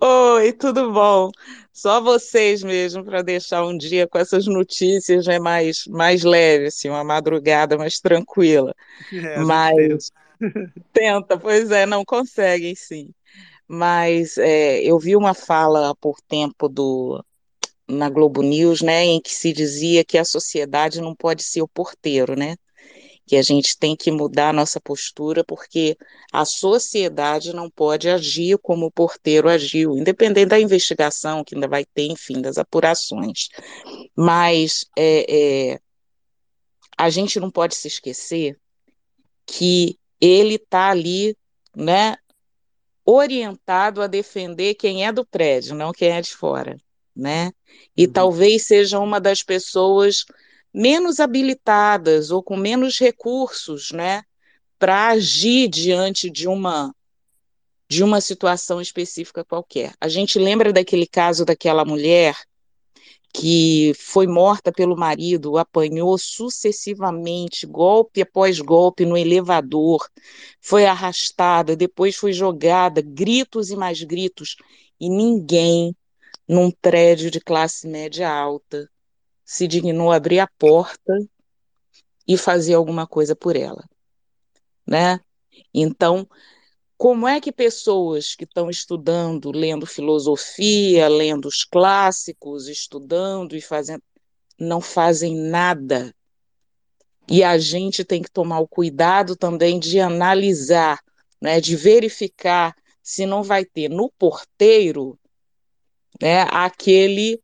Oi, 0.00 0.52
tudo 0.52 0.92
bom? 0.92 1.30
Só 1.72 2.00
vocês 2.00 2.62
mesmo 2.62 3.04
para 3.04 3.22
deixar 3.22 3.64
um 3.64 3.76
dia 3.76 4.06
com 4.06 4.18
essas 4.18 4.46
notícias 4.46 5.26
né, 5.26 5.38
mais, 5.38 5.86
mais 5.86 6.22
leve, 6.22 6.66
assim, 6.66 6.88
uma 6.88 7.02
madrugada 7.04 7.76
mais 7.76 7.98
tranquila. 8.00 8.74
É, 9.12 9.38
Mas 9.44 10.10
tenta, 10.92 11.38
pois 11.38 11.70
é, 11.70 11.86
não 11.86 12.04
conseguem, 12.04 12.74
sim. 12.74 13.10
Mas 13.68 14.38
é, 14.38 14.82
eu 14.82 14.98
vi 14.98 15.16
uma 15.16 15.34
fala 15.34 15.94
pouco 15.96 16.20
tempo 16.28 16.68
do, 16.68 17.24
na 17.88 18.10
Globo 18.10 18.42
News, 18.42 18.82
né, 18.82 19.04
em 19.04 19.20
que 19.20 19.32
se 19.34 19.52
dizia 19.52 20.04
que 20.04 20.18
a 20.18 20.24
sociedade 20.24 21.00
não 21.00 21.14
pode 21.16 21.42
ser 21.44 21.62
o 21.62 21.68
porteiro, 21.68 22.36
né? 22.38 22.56
Que 23.28 23.36
a 23.36 23.42
gente 23.42 23.76
tem 23.78 23.94
que 23.94 24.10
mudar 24.10 24.48
a 24.48 24.52
nossa 24.52 24.80
postura, 24.80 25.44
porque 25.44 25.96
a 26.32 26.44
sociedade 26.44 27.52
não 27.52 27.68
pode 27.68 28.08
agir 28.08 28.58
como 28.58 28.86
o 28.86 28.90
porteiro 28.90 29.48
agiu, 29.48 29.96
independente 29.98 30.48
da 30.48 30.58
investigação 30.58 31.44
que 31.44 31.54
ainda 31.54 31.68
vai 31.68 31.84
ter, 31.84 32.06
enfim, 32.06 32.40
das 32.40 32.56
apurações. 32.56 33.48
Mas 34.16 34.86
é, 34.96 35.72
é, 35.72 35.80
a 36.96 37.10
gente 37.10 37.38
não 37.38 37.50
pode 37.50 37.74
se 37.74 37.86
esquecer 37.86 38.58
que 39.46 39.98
ele 40.20 40.54
está 40.54 40.90
ali, 40.90 41.36
né, 41.76 42.16
orientado 43.04 44.02
a 44.02 44.06
defender 44.06 44.74
quem 44.74 45.06
é 45.06 45.12
do 45.12 45.24
prédio, 45.24 45.74
não 45.74 45.92
quem 45.92 46.10
é 46.10 46.20
de 46.20 46.34
fora, 46.34 46.76
né? 47.14 47.52
E 47.96 48.06
talvez 48.06 48.66
seja 48.66 48.98
uma 48.98 49.20
das 49.20 49.42
pessoas 49.42 50.24
menos 50.72 51.20
habilitadas 51.20 52.30
ou 52.30 52.42
com 52.42 52.56
menos 52.56 52.98
recursos, 52.98 53.90
né, 53.90 54.22
para 54.78 55.08
agir 55.08 55.68
diante 55.68 56.30
de 56.30 56.46
uma 56.48 56.94
de 57.90 58.04
uma 58.04 58.20
situação 58.20 58.82
específica 58.82 59.42
qualquer. 59.42 59.94
A 59.98 60.08
gente 60.08 60.38
lembra 60.38 60.74
daquele 60.74 61.06
caso 61.06 61.42
daquela 61.46 61.86
mulher 61.86 62.36
que 63.32 63.92
foi 63.98 64.26
morta 64.26 64.70
pelo 64.70 64.96
marido, 64.96 65.56
apanhou 65.56 66.18
sucessivamente, 66.18 67.66
golpe 67.66 68.20
após 68.20 68.60
golpe 68.60 69.06
no 69.06 69.16
elevador, 69.16 70.06
foi 70.60 70.84
arrastada, 70.84 71.74
depois 71.76 72.16
foi 72.16 72.32
jogada, 72.32 73.00
gritos 73.02 73.70
e 73.70 73.76
mais 73.76 74.02
gritos, 74.02 74.56
e 75.00 75.08
ninguém 75.08 75.96
num 76.46 76.70
prédio 76.70 77.30
de 77.30 77.40
classe 77.40 77.86
média 77.86 78.30
alta 78.30 78.90
se 79.48 79.66
dignou 79.66 80.12
abrir 80.12 80.40
a 80.40 80.46
porta 80.46 81.18
e 82.26 82.36
fazer 82.36 82.74
alguma 82.74 83.06
coisa 83.06 83.34
por 83.34 83.56
ela, 83.56 83.82
né? 84.86 85.18
Então, 85.72 86.28
como 86.98 87.26
é 87.26 87.40
que 87.40 87.50
pessoas 87.50 88.34
que 88.34 88.44
estão 88.44 88.68
estudando, 88.68 89.50
lendo 89.50 89.86
filosofia, 89.86 91.08
lendo 91.08 91.48
os 91.48 91.64
clássicos, 91.64 92.68
estudando 92.68 93.56
e 93.56 93.62
fazendo, 93.62 94.02
não 94.60 94.82
fazem 94.82 95.34
nada? 95.34 96.14
E 97.26 97.42
a 97.42 97.56
gente 97.56 98.04
tem 98.04 98.20
que 98.20 98.30
tomar 98.30 98.60
o 98.60 98.68
cuidado 98.68 99.34
também 99.34 99.80
de 99.80 99.98
analisar, 99.98 101.02
né, 101.40 101.58
de 101.58 101.74
verificar 101.74 102.76
se 103.02 103.24
não 103.24 103.42
vai 103.42 103.64
ter 103.64 103.88
no 103.88 104.12
porteiro, 104.18 105.18
né, 106.20 106.42
aquele 106.50 107.40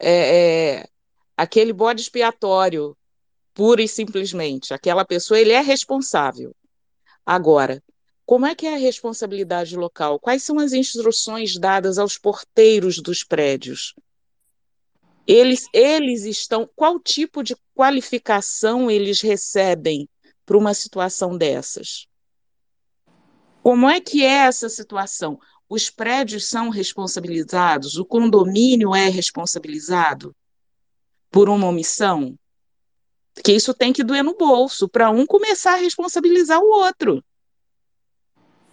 é, 0.00 0.80
é, 0.80 0.88
aquele 1.36 1.72
bode 1.72 2.02
expiatório, 2.02 2.96
pura 3.52 3.82
e 3.82 3.88
simplesmente. 3.88 4.74
Aquela 4.74 5.04
pessoa, 5.04 5.38
ele 5.38 5.52
é 5.52 5.60
responsável. 5.60 6.54
Agora, 7.24 7.82
como 8.26 8.46
é 8.46 8.54
que 8.54 8.66
é 8.66 8.74
a 8.74 8.78
responsabilidade 8.78 9.76
local? 9.76 10.18
Quais 10.18 10.42
são 10.42 10.58
as 10.58 10.72
instruções 10.72 11.58
dadas 11.58 11.98
aos 11.98 12.16
porteiros 12.16 13.00
dos 13.00 13.22
prédios? 13.22 13.94
Eles, 15.26 15.66
eles 15.72 16.24
estão. 16.24 16.68
Qual 16.74 16.98
tipo 16.98 17.42
de 17.42 17.56
qualificação 17.74 18.90
eles 18.90 19.20
recebem 19.20 20.08
para 20.44 20.58
uma 20.58 20.74
situação 20.74 21.36
dessas? 21.36 22.06
Como 23.62 23.88
é 23.88 24.00
que 24.00 24.22
é 24.22 24.46
essa 24.46 24.68
situação? 24.68 25.38
Os 25.66 25.88
prédios 25.88 26.46
são 26.46 26.68
responsabilizados? 26.68 27.96
O 27.96 28.04
condomínio 28.04 28.94
é 28.94 29.08
responsabilizado 29.08 30.34
por 31.34 31.48
uma 31.48 31.66
omissão? 31.66 32.38
Porque 33.34 33.50
isso 33.50 33.74
tem 33.74 33.92
que 33.92 34.04
doer 34.04 34.22
no 34.22 34.36
bolso 34.36 34.88
para 34.88 35.10
um 35.10 35.26
começar 35.26 35.72
a 35.72 35.78
responsabilizar 35.78 36.60
o 36.60 36.68
outro. 36.68 37.24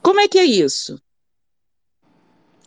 Como 0.04 0.20
é 0.20 0.28
que 0.28 0.38
é 0.38 0.46
isso? 0.46 1.02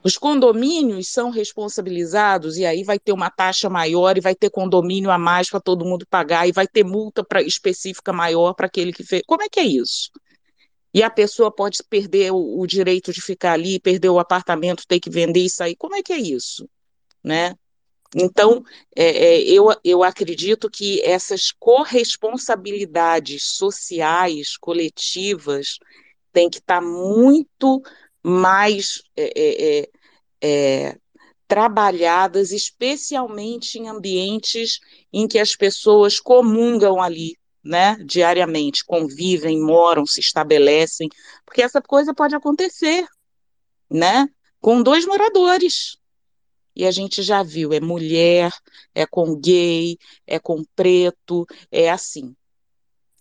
Os 0.02 0.18
condomínios 0.18 1.06
são 1.06 1.30
responsabilizados 1.30 2.56
e 2.56 2.66
aí 2.66 2.82
vai 2.82 2.98
ter 2.98 3.12
uma 3.12 3.30
taxa 3.30 3.70
maior 3.70 4.18
e 4.18 4.20
vai 4.20 4.34
ter 4.34 4.50
condomínio 4.50 5.12
a 5.12 5.16
mais 5.16 5.48
para 5.48 5.60
todo 5.60 5.84
mundo 5.84 6.04
pagar 6.10 6.48
e 6.48 6.50
vai 6.52 6.66
ter 6.66 6.82
multa 6.82 7.22
pra, 7.22 7.40
específica 7.40 8.12
maior 8.12 8.52
para 8.54 8.66
aquele 8.66 8.92
que 8.92 9.04
fez. 9.04 9.22
Como 9.24 9.44
é 9.44 9.48
que 9.48 9.60
é 9.60 9.64
isso? 9.64 10.10
E 10.92 11.04
a 11.04 11.08
pessoa 11.08 11.54
pode 11.54 11.78
perder 11.88 12.32
o, 12.32 12.58
o 12.58 12.66
direito 12.66 13.12
de 13.12 13.22
ficar 13.22 13.52
ali, 13.52 13.78
perder 13.78 14.08
o 14.08 14.18
apartamento, 14.18 14.88
ter 14.88 14.98
que 14.98 15.08
vender 15.08 15.44
e 15.44 15.50
sair. 15.50 15.76
Como 15.76 15.94
é 15.94 16.02
que 16.02 16.12
é 16.12 16.18
isso? 16.18 16.68
Né? 17.22 17.54
Então, 18.14 18.62
é, 18.94 19.04
é, 19.04 19.40
eu, 19.42 19.74
eu 19.82 20.04
acredito 20.04 20.70
que 20.70 21.02
essas 21.02 21.50
corresponsabilidades 21.50 23.42
sociais, 23.56 24.56
coletivas, 24.56 25.78
têm 26.32 26.48
que 26.48 26.58
estar 26.58 26.80
muito 26.80 27.82
mais 28.22 29.02
é, 29.16 29.80
é, 29.80 29.88
é, 30.40 30.98
trabalhadas, 31.48 32.52
especialmente 32.52 33.78
em 33.78 33.88
ambientes 33.88 34.78
em 35.12 35.26
que 35.26 35.38
as 35.38 35.56
pessoas 35.56 36.20
comungam 36.20 37.02
ali, 37.02 37.36
né, 37.62 37.96
diariamente, 38.04 38.84
convivem, 38.84 39.60
moram, 39.60 40.06
se 40.06 40.20
estabelecem, 40.20 41.08
porque 41.44 41.62
essa 41.62 41.80
coisa 41.82 42.14
pode 42.14 42.34
acontecer, 42.34 43.06
né, 43.90 44.28
com 44.60 44.82
dois 44.82 45.06
moradores. 45.06 45.96
E 46.74 46.84
a 46.84 46.90
gente 46.90 47.22
já 47.22 47.42
viu, 47.42 47.72
é 47.72 47.80
mulher, 47.80 48.52
é 48.94 49.06
com 49.06 49.38
gay, 49.38 49.98
é 50.26 50.38
com 50.38 50.64
preto, 50.74 51.46
é 51.70 51.90
assim. 51.90 52.34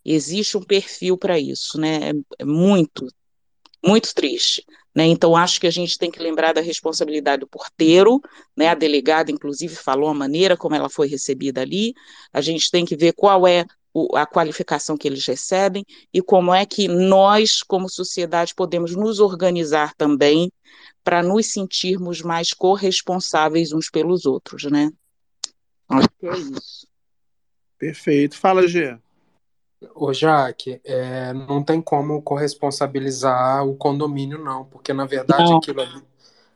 Existe 0.05 0.57
um 0.57 0.63
perfil 0.63 1.17
para 1.17 1.39
isso, 1.39 1.79
né? 1.79 2.09
É, 2.09 2.13
é 2.39 2.45
muito. 2.45 3.07
muito 3.85 4.13
triste. 4.13 4.65
Né? 4.95 5.05
Então, 5.05 5.35
acho 5.35 5.59
que 5.59 5.67
a 5.67 5.71
gente 5.71 5.97
tem 5.97 6.11
que 6.11 6.21
lembrar 6.21 6.53
da 6.53 6.61
responsabilidade 6.61 7.39
do 7.41 7.47
porteiro, 7.47 8.21
né? 8.55 8.67
a 8.67 8.75
delegada, 8.75 9.31
inclusive, 9.31 9.75
falou 9.75 10.09
a 10.09 10.13
maneira 10.13 10.55
como 10.55 10.75
ela 10.75 10.89
foi 10.89 11.07
recebida 11.07 11.61
ali, 11.61 11.93
a 12.31 12.41
gente 12.41 12.69
tem 12.69 12.85
que 12.85 12.95
ver 12.95 13.13
qual 13.13 13.47
é 13.47 13.65
o, 13.93 14.15
a 14.17 14.25
qualificação 14.25 14.97
que 14.97 15.07
eles 15.07 15.25
recebem 15.25 15.85
e 16.13 16.21
como 16.21 16.53
é 16.53 16.65
que 16.65 16.87
nós, 16.87 17.61
como 17.61 17.87
sociedade, 17.87 18.55
podemos 18.55 18.95
nos 18.95 19.19
organizar 19.19 19.93
também 19.95 20.51
para 21.03 21.21
nos 21.21 21.47
sentirmos 21.47 22.21
mais 22.21 22.53
corresponsáveis 22.53 23.71
uns 23.71 23.89
pelos 23.89 24.25
outros, 24.25 24.63
né? 24.63 24.91
Acho 25.89 26.09
que 26.19 26.27
é 26.27 26.37
isso. 26.37 26.87
Perfeito. 27.77 28.37
Fala, 28.37 28.67
Gê. 28.67 28.97
Ô, 29.93 30.13
Jaque, 30.13 30.79
é, 30.85 31.33
não 31.33 31.61
tem 31.61 31.81
como 31.81 32.21
corresponsabilizar 32.21 33.67
o 33.67 33.75
condomínio, 33.75 34.37
não, 34.37 34.63
porque 34.63 34.93
na 34.93 35.05
verdade 35.05 35.43
Não. 35.43 35.57
aquilo 35.57 35.81
ali, 35.81 36.03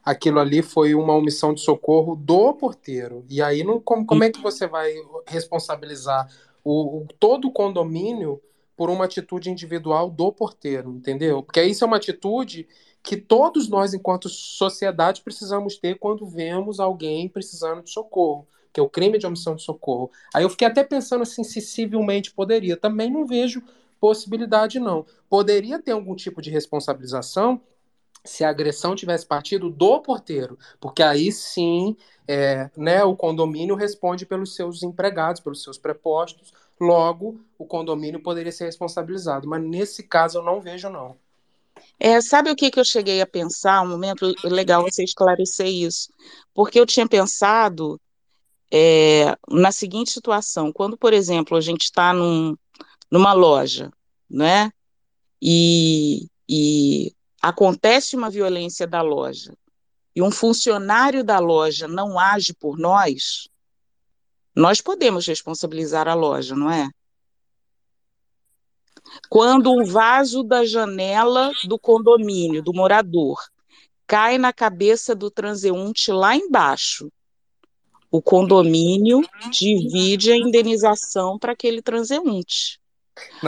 aquilo 0.04 0.40
ali 0.40 0.62
foi 0.62 0.96
uma 0.96 1.14
omissão 1.14 1.54
de 1.54 1.60
socorro 1.60 2.16
do 2.16 2.54
porteiro. 2.54 3.26
E 3.30 3.42
aí, 3.42 3.64
não, 3.64 3.82
como, 3.82 4.06
como 4.06 4.24
é 4.24 4.32
que 4.32 4.42
você 4.42 4.66
vai 4.66 4.94
responsabilizar 5.26 6.30
o, 6.70 7.04
o- 7.04 7.08
todo 7.20 7.48
o 7.48 7.52
condomínio 7.52 8.42
por 8.76 8.90
uma 8.90 9.06
atitude 9.06 9.50
individual 9.50 10.10
do 10.10 10.32
porteiro, 10.32 10.92
entendeu? 10.96 11.42
Porque 11.44 11.64
isso 11.64 11.84
é 11.84 11.88
uma 11.88 11.98
atitude 11.98 12.68
que 13.02 13.18
todos 13.18 13.70
nós, 13.70 13.94
enquanto 13.94 14.30
sociedade, 14.30 15.22
precisamos 15.22 15.78
ter 15.78 15.98
quando 15.98 16.26
vemos 16.28 16.80
alguém 16.80 17.28
precisando 17.30 17.82
de 17.84 17.90
socorro, 17.90 18.48
que 18.74 18.80
é 18.80 18.84
o 18.84 18.90
crime 18.90 19.18
de 19.18 19.26
omissão 19.26 19.56
de 19.56 19.64
socorro. 19.64 20.12
Aí 20.34 20.44
eu 20.44 20.50
fiquei 20.50 20.68
até 20.68 20.84
pensando 20.84 21.24
assim, 21.24 21.44
se 21.44 21.62
civilmente 21.62 22.32
poderia. 22.34 22.76
Também 22.78 23.10
não 23.12 23.26
vejo 23.26 23.64
possibilidade, 24.00 24.80
não. 24.80 25.06
Poderia 25.30 25.82
ter 25.82 25.92
algum 25.92 26.16
tipo 26.16 26.42
de 26.42 26.50
responsabilização 26.52 27.62
se 28.28 28.44
a 28.44 28.50
agressão 28.50 28.96
tivesse 28.96 29.26
partido 29.26 29.70
do 29.70 30.02
porteiro, 30.02 30.58
porque 30.80 31.02
aí 31.02 31.32
sim 31.32 31.96
é, 32.28 32.70
né, 32.76 33.04
o 33.04 33.16
condomínio 33.16 33.76
responde 33.76 34.26
pelos 34.26 34.54
seus 34.54 34.84
empregados, 34.84 35.42
pelos 35.42 35.64
seus 35.64 35.78
prepostos, 35.78 36.54
logo 36.80 37.40
o 37.58 37.66
condomínio 37.66 38.22
poderia 38.22 38.52
ser 38.52 38.66
responsabilizado. 38.66 39.48
Mas 39.48 39.64
nesse 39.64 40.04
caso 40.04 40.40
eu 40.40 40.44
não 40.44 40.60
vejo, 40.60 40.90
não. 40.90 41.16
É, 42.00 42.20
sabe 42.22 42.52
o 42.52 42.56
que, 42.56 42.70
que 42.70 42.80
eu 42.80 42.86
cheguei 42.86 43.22
a 43.22 43.28
pensar? 43.28 43.82
Um 43.82 43.90
momento 43.90 44.34
legal 44.44 44.84
você 44.84 45.04
esclarecer 45.04 45.68
isso, 45.68 46.12
porque 46.54 46.80
eu 46.80 46.86
tinha 46.86 47.08
pensado 47.08 48.00
é, 48.72 49.36
na 49.48 49.72
seguinte 49.72 50.12
situação: 50.12 50.72
quando, 50.72 50.98
por 50.98 51.14
exemplo, 51.14 51.56
a 51.56 51.62
gente 51.62 51.84
está 51.84 52.14
num, 52.14 52.56
numa 53.10 53.34
loja, 53.34 53.92
né, 54.30 54.72
e, 55.42 56.28
e 56.50 57.14
acontece 57.48 58.16
uma 58.16 58.30
violência 58.30 58.86
da 58.86 59.02
loja, 59.02 59.56
e 60.14 60.22
um 60.22 60.30
funcionário 60.30 61.24
da 61.24 61.40
loja 61.40 61.88
não 61.88 62.20
age 62.20 62.54
por 62.54 62.78
nós, 62.78 63.48
nós 64.54 64.82
podemos 64.82 65.26
responsabilizar 65.26 66.10
a 66.10 66.14
loja, 66.14 66.56
não 66.56 66.70
é? 66.70 66.90
Quando 69.30 69.72
um 69.72 69.86
vaso 69.86 70.44
da 70.44 70.66
janela 70.66 71.52
do 71.64 71.80
condomínio, 71.80 72.62
do 72.62 72.74
morador, 72.74 73.40
cai 74.06 74.38
na 74.38 74.52
cabeça 74.52 75.16
do 75.16 75.32
transeunte 75.32 76.12
lá 76.12 76.36
embaixo, 76.36 77.10
o 78.12 78.22
condomínio 78.22 79.22
divide 79.52 80.34
a 80.34 80.38
indenização 80.38 81.40
para 81.40 81.54
aquele 81.54 81.82
transeunte. 81.82 82.82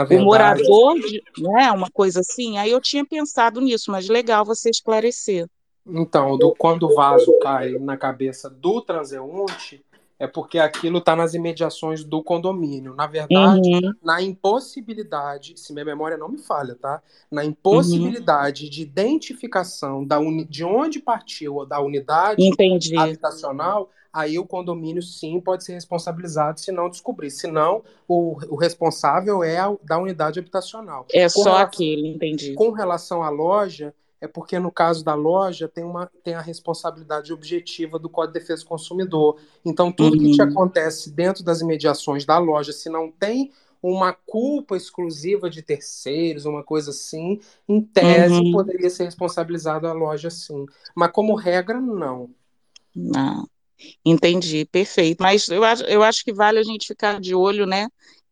O 0.09 0.19
morador, 0.23 0.95
né, 1.37 1.71
uma 1.71 1.89
coisa 1.91 2.19
assim, 2.21 2.57
aí 2.57 2.71
eu 2.71 2.81
tinha 2.81 3.05
pensado 3.05 3.61
nisso, 3.61 3.91
mas 3.91 4.07
legal 4.07 4.45
você 4.45 4.69
esclarecer. 4.69 5.47
Então, 5.85 6.37
do, 6.37 6.51
quando 6.51 6.83
o 6.83 6.93
vaso 6.93 7.33
cai 7.39 7.71
na 7.79 7.97
cabeça 7.97 8.49
do 8.49 8.81
transeunte, 8.81 9.83
é 10.19 10.27
porque 10.27 10.59
aquilo 10.59 10.99
está 10.99 11.15
nas 11.15 11.33
imediações 11.33 12.03
do 12.03 12.21
condomínio. 12.21 12.93
Na 12.93 13.07
verdade, 13.07 13.71
Uhum. 13.71 13.93
na 14.03 14.21
impossibilidade, 14.21 15.57
se 15.57 15.71
minha 15.73 15.85
memória 15.85 16.17
não 16.17 16.29
me 16.29 16.37
falha, 16.37 16.75
tá? 16.75 17.01
Na 17.31 17.43
impossibilidade 17.43 18.69
de 18.69 18.81
identificação 18.81 20.05
da 20.05 20.19
uni, 20.19 20.45
de 20.45 20.63
onde 20.63 20.99
partiu 20.99 21.65
da 21.65 21.79
unidade 21.79 22.43
Entendi. 22.43 22.97
habitacional, 22.97 23.89
aí 24.13 24.39
o 24.39 24.45
condomínio 24.45 25.01
sim 25.01 25.39
pode 25.39 25.63
ser 25.63 25.73
responsabilizado 25.73 26.59
se 26.59 26.71
não 26.71 26.89
descobrir. 26.89 27.31
Senão, 27.31 27.83
o, 28.07 28.37
o 28.53 28.55
responsável 28.55 29.43
é 29.43 29.57
a, 29.57 29.75
da 29.83 29.97
unidade 29.97 30.39
habitacional. 30.39 31.07
É 31.11 31.29
Com 31.31 31.43
só 31.43 31.55
aquele, 31.55 32.07
entendi. 32.09 32.53
com 32.53 32.71
relação 32.71 33.23
à 33.23 33.29
loja, 33.29 33.93
é 34.21 34.27
porque 34.27 34.59
no 34.59 34.71
caso 34.71 35.03
da 35.03 35.13
loja 35.15 35.67
tem, 35.67 35.83
uma, 35.83 36.07
tem 36.23 36.33
a 36.35 36.41
responsabilidade 36.41 37.31
objetiva 37.31 37.97
do 37.97 38.09
Código 38.09 38.33
de 38.33 38.39
Defesa 38.39 38.63
do 38.63 38.67
Consumidor. 38.69 39.39
Então, 39.63 39.91
tudo 39.91 40.17
que 40.17 40.29
te 40.29 40.41
Uhum. 40.41 40.41
acontece 40.41 41.11
dentro 41.11 41.43
das 41.43 41.61
imediações 41.61 42.25
da 42.25 42.37
loja, 42.37 42.73
se 42.73 42.89
não 42.89 43.09
tem 43.11 43.51
uma 43.81 44.11
culpa 44.11 44.75
exclusiva 44.75 45.49
de 45.49 45.61
terceiros, 45.61 46.43
uma 46.45 46.61
coisa 46.63 46.89
assim, 46.91 47.39
em 47.67 47.81
tese 47.81 48.43
Uhum. 48.43 48.51
poderia 48.51 48.89
ser 48.89 49.05
responsabilizado 49.05 49.87
a 49.87 49.93
loja 49.93 50.29
sim. 50.29 50.65
Mas 50.93 51.11
como 51.11 51.33
regra, 51.35 51.79
não. 51.79 52.29
Ah, 53.15 53.43
entendi, 54.05 54.65
perfeito. 54.65 55.21
Mas 55.21 55.47
eu 55.49 55.63
acho, 55.63 55.83
eu 55.83 56.03
acho 56.03 56.23
que 56.23 56.33
vale 56.33 56.59
a 56.59 56.63
gente 56.63 56.87
ficar 56.87 57.19
de 57.19 57.33
olho, 57.35 57.65
né, 57.65 57.87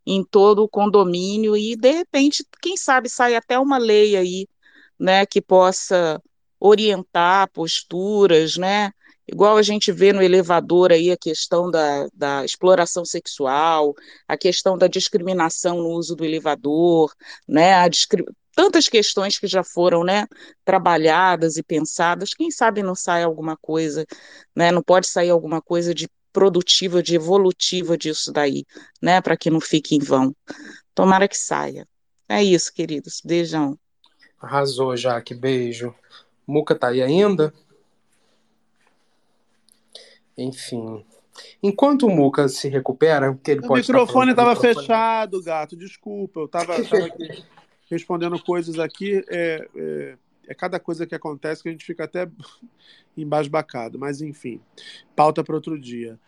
em 0.06 0.24
todo 0.24 0.64
o 0.64 0.70
condomínio 0.70 1.56
e, 1.58 1.76
de 1.76 1.92
repente, 1.92 2.46
quem 2.62 2.78
sabe 2.78 3.10
sai 3.10 3.36
até 3.36 3.60
uma 3.60 3.78
lei 3.78 4.16
aí, 4.16 4.48
né, 5.00 5.26
que 5.26 5.42
possa 5.42 6.22
orientar 6.60 7.50
posturas, 7.52 8.58
né? 8.58 8.92
Igual 9.28 9.58
a 9.58 9.62
gente 9.62 9.92
vê 9.92 10.14
no 10.14 10.22
elevador 10.22 10.92
aí 10.92 11.12
a 11.12 11.18
questão 11.18 11.70
da, 11.70 12.08
da 12.14 12.46
exploração 12.46 13.04
sexual, 13.04 13.94
a 14.26 14.38
questão 14.38 14.78
da 14.78 14.88
discriminação 14.88 15.78
no 15.78 15.90
uso 15.90 16.16
do 16.16 16.24
elevador, 16.24 17.14
né? 17.48 17.74
A 17.74 17.90
tantas 18.58 18.90
questões 18.90 19.38
que 19.38 19.46
já 19.46 19.64
foram, 19.64 20.04
né, 20.04 20.26
trabalhadas 20.66 21.58
e 21.58 21.64
pensadas, 21.64 22.34
quem 22.34 22.50
sabe 22.50 22.82
não 22.82 22.96
sai 22.96 23.22
alguma 23.22 23.56
coisa, 23.56 24.04
né? 24.56 24.72
Não 24.72 24.82
pode 24.82 25.08
sair 25.08 25.30
alguma 25.30 25.62
coisa 25.62 25.94
de 25.94 26.10
produtiva, 26.34 27.04
de 27.04 27.14
evolutiva 27.14 27.96
disso 27.96 28.32
daí, 28.34 28.66
né? 29.00 29.22
Para 29.22 29.38
que 29.38 29.52
não 29.52 29.62
fique 29.62 29.96
em 29.96 30.00
vão. 30.00 30.36
Tomara 30.96 31.28
que 31.28 31.38
saia. 31.38 31.88
É 32.28 32.44
isso, 32.44 32.74
queridos. 32.74 33.22
Beijão. 33.24 33.78
Arrasou, 34.42 34.98
Jaque. 34.98 35.36
Beijo. 35.36 35.94
Muca 36.48 36.74
tá 36.74 36.88
aí 36.88 37.04
ainda? 37.04 37.54
Enfim. 40.36 41.06
Enquanto 41.62 42.08
o 42.08 42.10
Muca 42.10 42.48
se 42.50 42.68
recupera, 42.70 43.32
porque 43.34 43.52
ele 43.52 43.60
O 43.60 43.68
pode 43.68 43.82
estar 43.82 43.94
microfone 43.94 44.32
estava 44.32 44.50
o 44.50 44.54
microfone- 44.56 44.82
fechado, 44.82 45.44
gato. 45.44 45.76
Desculpa, 45.78 46.40
eu 46.40 46.46
estava 46.46 46.76
aqui 46.76 46.90
respondendo 47.90 48.42
coisas 48.42 48.80
aqui. 48.80 49.24
É, 49.28 49.68
é, 49.76 50.18
é 50.48 50.54
cada 50.54 50.80
coisa 50.80 51.06
que 51.06 51.16
acontece 51.16 51.62
que 51.64 51.70
a 51.70 51.72
gente 51.72 51.86
fica 51.86 52.04
até 52.06 52.30
embasbacado. 53.18 53.98
Mas, 54.00 54.22
enfim, 54.22 54.62
pauta 55.16 55.44
para 55.44 55.56
outro 55.56 55.80
dia. 55.80 56.20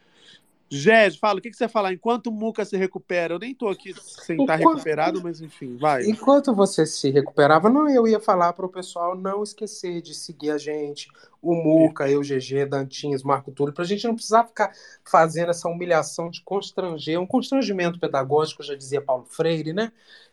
Gés, 0.71 1.17
fala, 1.17 1.39
o 1.39 1.41
que, 1.41 1.49
que 1.49 1.57
você 1.57 1.63
vai 1.63 1.71
falar? 1.71 1.93
Enquanto 1.93 2.27
o 2.27 2.31
Muca 2.31 2.63
se 2.63 2.77
recupera, 2.77 3.33
eu 3.33 3.39
nem 3.39 3.53
estou 3.53 3.69
aqui 3.69 3.91
sem 3.99 4.39
estar 4.39 4.59
Enquanto- 4.59 4.75
recuperado, 4.75 5.19
mas 5.23 5.41
enfim, 5.41 5.75
vai. 5.77 6.05
Enquanto 6.05 6.53
você 6.53 6.85
se 6.85 7.09
recuperava, 7.09 7.71
não, 7.71 7.89
eu 7.89 8.07
ia 8.07 8.19
falar 8.19 8.53
para 8.53 8.67
o 8.67 8.69
pessoal 8.69 9.17
não 9.17 9.41
esquecer 9.41 9.99
de 9.99 10.13
seguir 10.13 10.51
a 10.51 10.59
gente, 10.59 11.09
o 11.41 11.55
Muca, 11.55 12.07
eu, 12.07 12.21
GG, 12.21 12.67
Dantinhos, 12.67 13.23
Marco 13.23 13.51
Túlio, 13.51 13.73
para 13.73 13.83
a 13.83 13.88
gente 13.88 14.05
não 14.05 14.13
precisar 14.13 14.43
ficar 14.43 14.71
fazendo 15.03 15.49
essa 15.49 15.67
humilhação 15.67 16.29
de 16.29 16.43
constranger, 16.43 17.19
um 17.19 17.25
constrangimento 17.25 17.99
pedagógico, 17.99 18.61
já 18.61 18.75
dizia 18.75 19.01
Paulo 19.01 19.25
Freire, 19.25 19.73
né? 19.73 19.91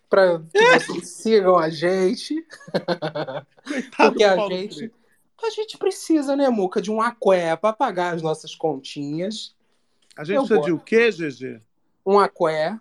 Para 0.08 0.38
que 0.40 0.78
vocês 0.80 1.08
sigam 1.16 1.56
a 1.56 1.68
gente. 1.68 2.34
Porque 3.96 4.24
a 4.24 4.36
Paulo 4.36 4.54
gente, 4.54 4.74
Freire. 4.76 4.94
a 5.42 5.50
gente 5.50 5.78
precisa, 5.78 6.36
né, 6.36 6.48
Muca, 6.48 6.80
de 6.80 6.90
um 6.90 7.00
aqué 7.00 7.56
para 7.56 7.72
pagar 7.72 8.14
as 8.14 8.22
nossas 8.22 8.54
continhas. 8.54 9.54
A 10.16 10.24
gente 10.24 10.36
Eu 10.36 10.44
precisa 10.46 10.60
de 10.62 10.72
o 10.72 10.78
quê, 10.78 11.10
GG? 11.10 11.60
Um 12.06 12.18
aqué. 12.18 12.78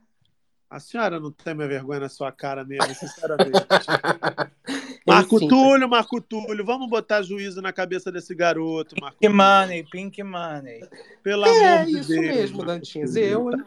A 0.69 0.79
senhora 0.79 1.19
não 1.19 1.31
tem 1.31 1.53
minha 1.53 1.67
vergonha 1.67 2.01
na 2.01 2.09
sua 2.09 2.31
cara 2.31 2.63
mesmo, 2.65 2.93
sinceramente. 2.95 3.51
Marco 5.07 5.35
Enfim. 5.35 5.47
Túlio, 5.47 5.87
Marco 5.87 6.19
Túlio, 6.19 6.65
vamos 6.65 6.89
botar 6.89 7.21
juízo 7.21 7.61
na 7.61 7.71
cabeça 7.71 8.11
desse 8.11 8.33
garoto, 8.33 8.95
Marco 8.99 9.17
Pink 9.19 9.31
Túlio. 9.31 9.37
Money, 9.37 9.83
Pink 9.83 10.23
Money. 10.23 10.81
Pelo 11.21 11.45
É 11.45 11.73
amor 11.75 11.85
de 11.85 11.99
isso 11.99 12.09
Deus. 12.09 12.21
mesmo, 12.21 12.57
Marco 12.57 12.71
Dantinhas. 12.73 13.11
Túlio. 13.13 13.25
Eu, 13.29 13.51
hein? 13.51 13.63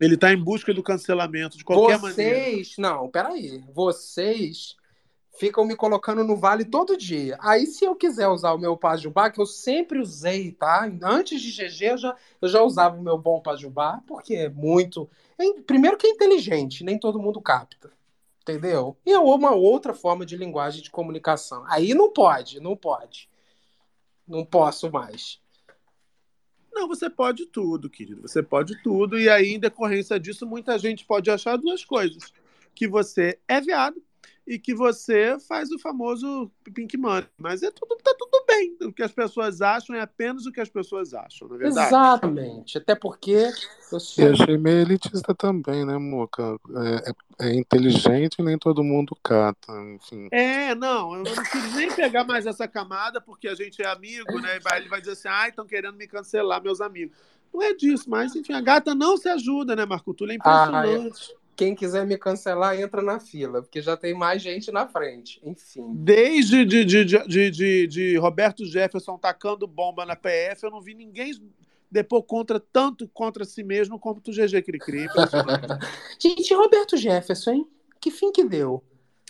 Ele 0.00 0.14
está 0.14 0.32
em 0.32 0.42
busca 0.42 0.72
do 0.72 0.82
cancelamento 0.82 1.58
de 1.58 1.64
qualquer 1.64 1.98
maneira. 2.00 2.38
Vocês, 2.38 2.74
não, 2.78 3.08
peraí. 3.08 3.62
Vocês 3.72 4.74
ficam 5.38 5.64
me 5.64 5.76
colocando 5.76 6.24
no 6.24 6.36
vale 6.36 6.64
todo 6.64 6.96
dia. 6.96 7.38
Aí, 7.40 7.66
se 7.66 7.84
eu 7.84 7.94
quiser 7.94 8.28
usar 8.28 8.52
o 8.52 8.58
meu 8.58 8.76
Pajubá, 8.76 9.30
que 9.30 9.40
eu 9.40 9.46
sempre 9.46 9.98
usei, 10.00 10.52
tá? 10.52 10.90
Antes 11.02 11.40
de 11.40 11.50
GG, 11.50 11.84
eu 11.84 11.98
já, 11.98 12.16
eu 12.40 12.48
já 12.48 12.62
usava 12.62 12.96
o 12.96 13.02
meu 13.02 13.18
bom 13.18 13.40
Pajubá, 13.40 14.02
porque 14.06 14.34
é 14.34 14.48
muito. 14.48 15.08
é- 15.38 15.60
primeiro 15.62 15.96
que 15.96 16.06
é 16.06 16.10
inteligente, 16.10 16.82
nem 16.82 16.98
todo 16.98 17.20
mundo 17.20 17.40
capta. 17.40 17.90
entendeu? 18.42 18.96
E 19.06 19.12
é 19.12 19.18
uma 19.18 19.52
outra 19.54 19.94
forma 19.94 20.24
de 20.26 20.36
linguagem 20.36 20.82
de 20.82 20.90
comunicação. 20.90 21.62
Aí 21.68 21.94
não 21.94 22.10
pode, 22.10 22.58
não 22.58 22.74
pode. 22.74 23.28
Não 24.26 24.44
posso 24.44 24.90
mais. 24.90 25.38
Não, 26.80 26.88
você 26.88 27.10
pode 27.10 27.44
tudo, 27.44 27.90
querido. 27.90 28.22
Você 28.22 28.42
pode 28.42 28.82
tudo. 28.82 29.20
E 29.20 29.28
aí, 29.28 29.52
em 29.52 29.60
decorrência 29.60 30.18
disso, 30.18 30.46
muita 30.46 30.78
gente 30.78 31.04
pode 31.04 31.30
achar 31.30 31.58
duas 31.58 31.84
coisas: 31.84 32.32
que 32.74 32.88
você 32.88 33.38
é 33.46 33.60
viado 33.60 34.02
e 34.50 34.58
que 34.58 34.74
você 34.74 35.38
faz 35.46 35.70
o 35.70 35.78
famoso 35.78 36.50
pink 36.74 36.96
money. 36.98 37.24
Mas 37.38 37.62
é 37.62 37.70
tudo, 37.70 37.96
tá 38.02 38.12
tudo 38.18 38.44
bem. 38.48 38.76
O 38.82 38.92
que 38.92 39.00
as 39.04 39.12
pessoas 39.12 39.62
acham 39.62 39.94
é 39.94 40.00
apenas 40.00 40.44
o 40.44 40.50
que 40.50 40.60
as 40.60 40.68
pessoas 40.68 41.14
acham, 41.14 41.46
não 41.46 41.54
é 41.54 41.58
verdade? 41.60 41.86
Exatamente. 41.86 42.76
Até 42.76 42.96
porque 42.96 43.30
eu 43.92 43.98
E 43.98 44.00
sou. 44.00 44.28
achei 44.32 44.58
meio 44.58 44.80
elitista 44.80 45.32
também, 45.36 45.84
né, 45.86 45.96
Muca? 45.98 46.56
É, 46.68 47.10
é- 47.10 47.48
é 47.50 47.54
inteligente 47.54 48.38
e 48.40 48.42
nem 48.42 48.58
todo 48.58 48.82
mundo 48.82 49.16
cata, 49.22 49.72
enfim. 49.94 50.26
É, 50.32 50.74
não, 50.74 51.14
eu 51.14 51.22
não 51.22 51.44
quis 51.44 51.72
nem 51.76 51.88
pegar 51.94 52.24
mais 52.24 52.44
essa 52.44 52.66
camada, 52.66 53.20
porque 53.20 53.46
a 53.46 53.54
gente 53.54 53.80
é 53.80 53.86
amigo, 53.86 54.36
né? 54.40 54.58
Ele 54.76 54.88
vai 54.88 54.98
dizer 55.00 55.12
assim, 55.12 55.28
ai, 55.28 55.50
estão 55.50 55.64
querendo 55.64 55.94
me 55.96 56.08
cancelar, 56.08 56.60
meus 56.60 56.80
amigos. 56.80 57.16
Não 57.54 57.62
é 57.62 57.72
disso, 57.72 58.10
mas 58.10 58.34
enfim, 58.34 58.52
a 58.52 58.60
gata 58.60 58.96
não 58.96 59.16
se 59.16 59.28
ajuda, 59.28 59.76
né, 59.76 59.86
Marco 59.86 60.12
Túlio? 60.12 60.32
É 60.32 60.38
Ah, 60.44 60.66
é. 60.84 60.90
impressionante. 60.96 61.39
Quem 61.60 61.74
quiser 61.74 62.06
me 62.06 62.16
cancelar, 62.16 62.80
entra 62.80 63.02
na 63.02 63.20
fila, 63.20 63.60
porque 63.60 63.82
já 63.82 63.94
tem 63.94 64.14
mais 64.14 64.40
gente 64.40 64.72
na 64.72 64.88
frente. 64.88 65.38
Enfim. 65.44 65.92
Desde 65.94 66.64
de, 66.64 66.86
de, 66.86 67.04
de, 67.04 67.50
de, 67.50 67.86
de- 67.86 68.16
Roberto 68.16 68.64
Jefferson 68.64 69.18
tacando 69.18 69.66
bomba 69.66 70.06
na 70.06 70.16
PF, 70.16 70.64
eu 70.64 70.70
não 70.70 70.80
vi 70.80 70.94
ninguém 70.94 71.34
depor 71.90 72.22
contra 72.22 72.58
tanto 72.58 73.06
contra 73.08 73.44
si 73.44 73.62
mesmo 73.62 73.98
como 73.98 74.22
o 74.26 74.32
GG 74.32 74.62
Cricri. 74.62 75.06
Gente, 76.18 76.54
Roberto 76.54 76.96
Jefferson, 76.96 77.50
hein? 77.50 77.68
Que 78.00 78.10
fim 78.10 78.32
que 78.32 78.42
deu? 78.42 78.82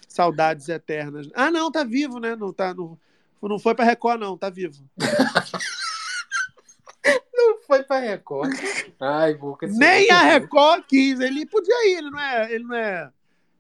Saudades 0.07 0.68
eternas. 0.68 1.28
Ah, 1.34 1.50
não, 1.50 1.68
tá 1.68 1.83
vivo, 1.83 2.20
né? 2.20 2.36
Não, 2.36 2.52
tá, 2.52 2.73
não, 2.73 2.97
não 3.42 3.59
foi 3.59 3.75
pra 3.75 3.84
Record, 3.84 4.20
não, 4.20 4.39
tá 4.39 4.49
vivo. 4.49 4.84
Foi 7.70 7.84
pra 7.84 8.00
Record. 8.00 8.52
Ai, 8.99 9.34
Boca. 9.34 9.65
Nem 9.68 10.10
a 10.10 10.23
Record 10.23 10.82
quis. 10.89 11.20
Ele 11.20 11.47
podia 11.47 11.89
ir, 11.89 11.99
ele 11.99 12.10
não 12.10 12.18
é. 12.18 12.52
Ele 12.52 12.65
não 12.65 12.74
é. 12.74 13.10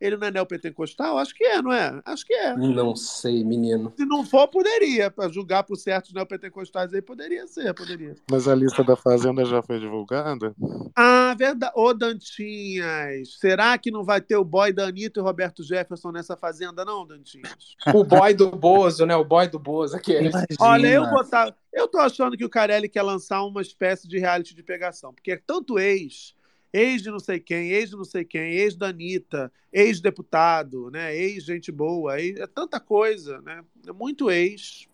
Ele 0.00 0.16
não 0.16 0.28
é 0.28 0.30
neopentecostal? 0.30 1.18
Acho 1.18 1.34
que 1.34 1.44
é, 1.44 1.60
não 1.60 1.72
é? 1.72 2.00
Acho 2.04 2.24
que 2.24 2.32
é. 2.32 2.56
Não 2.56 2.96
sei, 2.96 3.44
menino. 3.44 3.92
Se 3.96 4.04
não 4.06 4.24
for, 4.24 4.48
poderia. 4.48 5.10
Para 5.10 5.28
julgar 5.28 5.62
por 5.62 5.76
certos 5.76 6.12
neopentecostais 6.12 6.94
aí, 6.94 7.02
poderia 7.02 7.46
ser, 7.46 7.74
poderia. 7.74 8.14
Mas 8.30 8.48
a 8.48 8.54
lista 8.54 8.82
da 8.82 8.96
Fazenda 8.96 9.44
já 9.44 9.62
foi 9.62 9.78
divulgada? 9.78 10.54
Ah, 10.96 11.34
verdade. 11.36 11.72
Ô, 11.76 11.92
Dantinhas, 11.92 13.38
será 13.38 13.76
que 13.76 13.90
não 13.90 14.02
vai 14.02 14.20
ter 14.20 14.36
o 14.36 14.44
boy 14.44 14.72
da 14.72 14.86
Anitta 14.86 15.20
e 15.20 15.22
o 15.22 15.24
Roberto 15.24 15.62
Jefferson 15.62 16.10
nessa 16.10 16.36
fazenda, 16.36 16.84
não, 16.84 17.06
Dantinhas? 17.06 17.76
O 17.94 18.02
boy 18.02 18.32
do 18.32 18.50
Bozo, 18.50 19.04
né? 19.04 19.14
O 19.14 19.24
boy 19.24 19.48
do 19.48 19.58
Bozo, 19.58 19.96
aquele. 19.96 20.30
Olha, 20.58 20.88
eu 20.88 21.10
botar. 21.10 21.54
Eu 21.72 21.86
tô 21.86 21.98
achando 21.98 22.36
que 22.36 22.44
o 22.44 22.50
Carelli 22.50 22.88
quer 22.88 23.02
lançar 23.02 23.44
uma 23.44 23.62
espécie 23.62 24.08
de 24.08 24.18
reality 24.18 24.54
de 24.54 24.62
pegação, 24.62 25.14
porque 25.14 25.32
é 25.32 25.36
tanto 25.36 25.78
ex, 25.78 26.34
ex 26.72 27.02
de 27.02 27.10
não 27.10 27.18
sei 27.18 27.40
quem, 27.40 27.70
ex 27.70 27.90
de 27.90 27.96
não 27.96 28.04
sei 28.04 28.24
quem, 28.24 28.52
ex 28.52 28.76
da 28.76 28.88
Anitta, 28.88 29.52
ex-deputado, 29.72 30.90
né? 30.90 31.16
Ex 31.16 31.44
gente 31.44 31.70
boa, 31.72 32.20
ex- 32.20 32.38
é 32.38 32.46
tanta 32.46 32.78
coisa, 32.78 33.40
né? 33.42 33.64
É 33.86 33.92
muito 33.92 34.30
ex. 34.30 34.88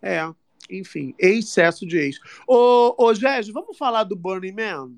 É, 0.00 0.20
enfim, 0.70 1.14
excesso 1.18 1.86
de 1.86 1.98
ex. 1.98 2.18
Ô, 2.46 2.94
ô 2.98 3.14
Gégio, 3.14 3.52
vamos 3.52 3.76
falar 3.76 4.04
do 4.04 4.16
Burning 4.16 4.52
Man? 4.52 4.92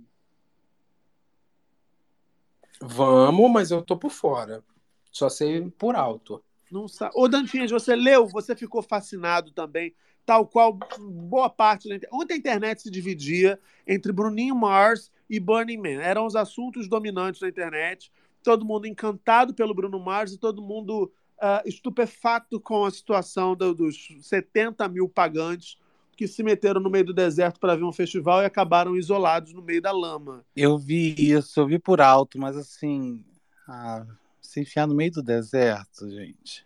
Vamos, 2.81 3.51
mas 3.51 3.71
eu 3.71 3.83
tô 3.83 3.97
por 3.97 4.11
fora. 4.11 4.63
Só 5.11 5.29
sei 5.29 5.71
por 5.79 5.95
alto. 5.95 6.43
Não 6.71 6.89
sa... 6.89 7.11
Ô, 7.15 7.29
Dantinhas, 7.29 7.71
você 7.71 7.95
leu, 7.95 8.27
você 8.27 8.57
ficou 8.57 8.83
fascinado 8.83 9.53
também, 9.53 9.95
tal 10.27 10.47
qual 10.47 10.73
boa 10.99 11.49
parte 11.49 11.89
da 11.89 11.95
internet. 11.95 12.15
Ontem 12.15 12.35
a 12.35 12.39
internet 12.39 12.83
se 12.83 12.91
dividia 12.91 13.61
entre 13.87 14.11
Bruninho 14.11 14.57
Mars 14.57 15.11
e 15.29 15.39
Burning 15.41 15.79
Man. 15.79 16.03
Eram 16.03 16.27
os 16.27 16.37
assuntos 16.37 16.89
dominantes 16.89 17.41
na 17.41 17.49
internet. 17.49 18.11
Todo 18.43 18.65
mundo 18.65 18.87
encantado 18.87 19.55
pelo 19.55 19.75
Bruno 19.75 19.99
Mars 19.99 20.33
e 20.33 20.39
todo 20.39 20.63
mundo 20.63 21.11
ah, 21.41 21.63
estupefato 21.65 22.61
com 22.61 22.85
a 22.85 22.91
situação 22.91 23.57
do- 23.57 23.75
dos 23.75 24.09
70 24.21 24.87
mil 24.89 25.09
pagantes 25.09 25.79
que 26.17 26.29
se 26.29 26.43
meteram 26.43 26.81
no 26.81 26.89
meio 26.91 27.07
do 27.07 27.13
deserto 27.13 27.59
para 27.59 27.75
ver 27.75 27.85
um 27.85 27.93
festival 27.93 28.41
e 28.41 28.45
acabaram 28.45 28.97
isolados 28.97 29.53
no 29.53 29.61
meio 29.63 29.83
da 29.83 29.91
lama. 29.91 30.45
Eu 30.55 30.79
vi 30.79 31.15
isso, 31.19 31.59
eu 31.59 31.67
vi 31.67 31.79
por 31.79 32.01
alto, 32.01 32.39
mas 32.39 32.57
assim, 32.57 33.25
ah, 33.69 34.07
se 34.41 34.61
enfiar 34.61 34.87
no 34.87 34.95
meio 34.95 35.11
do 35.11 35.23
deserto, 35.23 36.09
gente. 36.09 36.65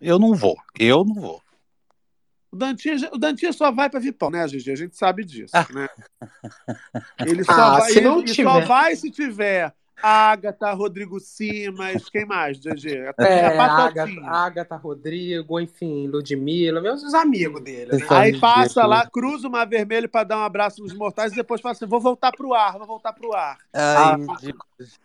Eu 0.00 0.18
não 0.18 0.34
vou, 0.34 0.56
eu 0.78 1.04
não 1.04 1.14
vou. 1.14 1.42
O 2.54 2.56
Dantinha, 2.56 2.96
o 3.12 3.18
Dantinha 3.18 3.52
só 3.52 3.72
vai 3.72 3.90
para 3.90 3.98
Vipão, 3.98 4.30
né, 4.30 4.46
Gigi? 4.46 4.70
A 4.70 4.76
gente 4.76 4.96
sabe 4.96 5.24
disso, 5.24 5.52
né? 5.72 5.88
Ele 7.26 7.42
só, 7.42 7.52
Ah, 7.52 7.78
vai, 7.80 7.90
se 7.90 7.98
ele- 7.98 8.06
não 8.06 8.18
ele 8.20 8.28
só 8.28 8.34
tiver. 8.34 8.66
vai 8.66 8.94
se 8.94 9.10
tiver 9.10 9.74
Agatha, 10.00 10.70
Rodrigo 10.72 11.18
Simas, 11.18 12.08
quem 12.10 12.24
mais, 12.26 12.58
GG? 12.60 13.12
É, 13.18 13.46
a 13.58 13.64
Agatha, 13.64 13.92
Patotinha. 13.94 14.30
Agatha 14.30 14.76
Rodrigo, 14.76 15.58
enfim, 15.58 16.06
Ludmilla, 16.06 16.80
meus 16.80 17.02
os 17.02 17.14
amigos 17.14 17.60
dele, 17.62 17.96
né? 17.96 18.06
Aí 18.10 18.38
passa 18.38 18.84
lá, 18.86 19.04
cruza 19.08 19.48
o 19.48 19.50
Mar 19.50 19.66
Vermelho 19.66 20.08
para 20.08 20.24
dar 20.24 20.38
um 20.38 20.42
abraço 20.44 20.80
nos 20.82 20.94
mortais 20.94 21.32
e 21.32 21.36
depois 21.36 21.60
fala 21.60 21.72
assim: 21.72 21.86
vou 21.86 22.00
voltar 22.00 22.30
pro 22.32 22.52
ar, 22.54 22.76
vou 22.78 22.86
voltar 22.86 23.12
pro 23.14 23.32
ar. 23.34 23.56
Ai, 23.72 24.12
A 24.12 24.18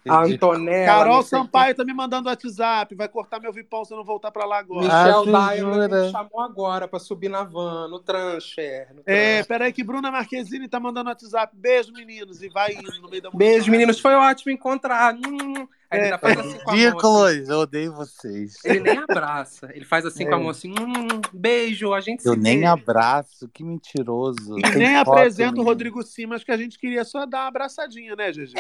Antonella. 0.07 0.85
Carol 0.85 1.23
Sampaio 1.23 1.75
tá 1.75 1.83
me 1.85 1.93
mandando 1.93 2.29
WhatsApp, 2.29 2.93
vai 2.95 3.07
cortar 3.07 3.39
meu 3.39 3.51
vipão 3.53 3.83
se 3.85 3.93
eu 3.93 3.97
não 3.97 4.03
voltar 4.03 4.31
pra 4.31 4.45
lá 4.45 4.59
agora. 4.59 4.83
Michel 4.83 5.35
Ah, 5.35 5.53
Diamond 5.53 5.75
jura? 5.87 6.05
me 6.05 6.11
chamou 6.11 6.41
agora 6.41 6.87
pra 6.87 6.99
subir 6.99 7.29
na 7.29 7.43
van, 7.43 7.87
no 7.87 7.99
transfer. 7.99 8.87
no 8.93 9.01
É, 9.05 9.43
peraí 9.43 9.71
que 9.73 9.83
Bruna 9.83 10.11
Marquezine 10.11 10.67
tá 10.67 10.79
mandando 10.79 11.09
WhatsApp. 11.09 11.55
Beijo, 11.55 11.91
meninos. 11.93 12.41
E 12.41 12.49
vai 12.49 12.73
indo 12.73 12.91
no 13.01 13.09
meio 13.09 13.21
da 13.21 13.29
Beijo, 13.31 13.69
meninos. 13.71 13.99
Foi 13.99 14.13
ótimo 14.13 14.51
encontrar. 14.51 15.13
Hum. 15.15 15.67
Aí 15.91 15.97
ele 16.01 16.05
ainda 16.05 16.19
faz 16.19 16.37
assim 16.37 16.57
com 16.59 16.61
a 16.61 16.65
mão. 16.65 16.73
assim. 16.75 16.83
Ridículos, 16.85 17.49
eu 17.49 17.57
odeio 17.61 17.93
vocês. 17.95 18.57
Ele 18.63 18.79
nem 18.81 18.97
abraça. 18.99 19.71
Ele 19.73 19.83
faz 19.85 20.05
assim 20.05 20.23
É. 20.23 20.27
com 20.29 20.35
a 20.35 20.37
mão 20.37 20.49
assim. 20.49 20.69
Hum, 20.71 21.19
beijo, 21.33 21.93
a 21.95 21.99
gente 21.99 22.23
Eu 22.27 22.33
se 22.35 22.39
nem 22.39 22.59
vê. 22.59 22.65
abraço, 22.67 23.49
que 23.51 23.63
mentiroso. 23.63 24.59
E 24.59 24.61
nem 24.77 24.97
foto 24.99 25.11
apresenta 25.13 25.59
o. 25.59 25.63
Rodrigo 25.63 26.03
Simas, 26.03 26.43
que 26.43 26.51
a 26.51 26.57
gente 26.57 26.77
queria 26.77 27.03
só 27.03 27.25
dar 27.25 27.39
uma 27.41 27.47
abraçadinha, 27.47 28.15
né, 28.15 28.31
GG? 28.31 28.53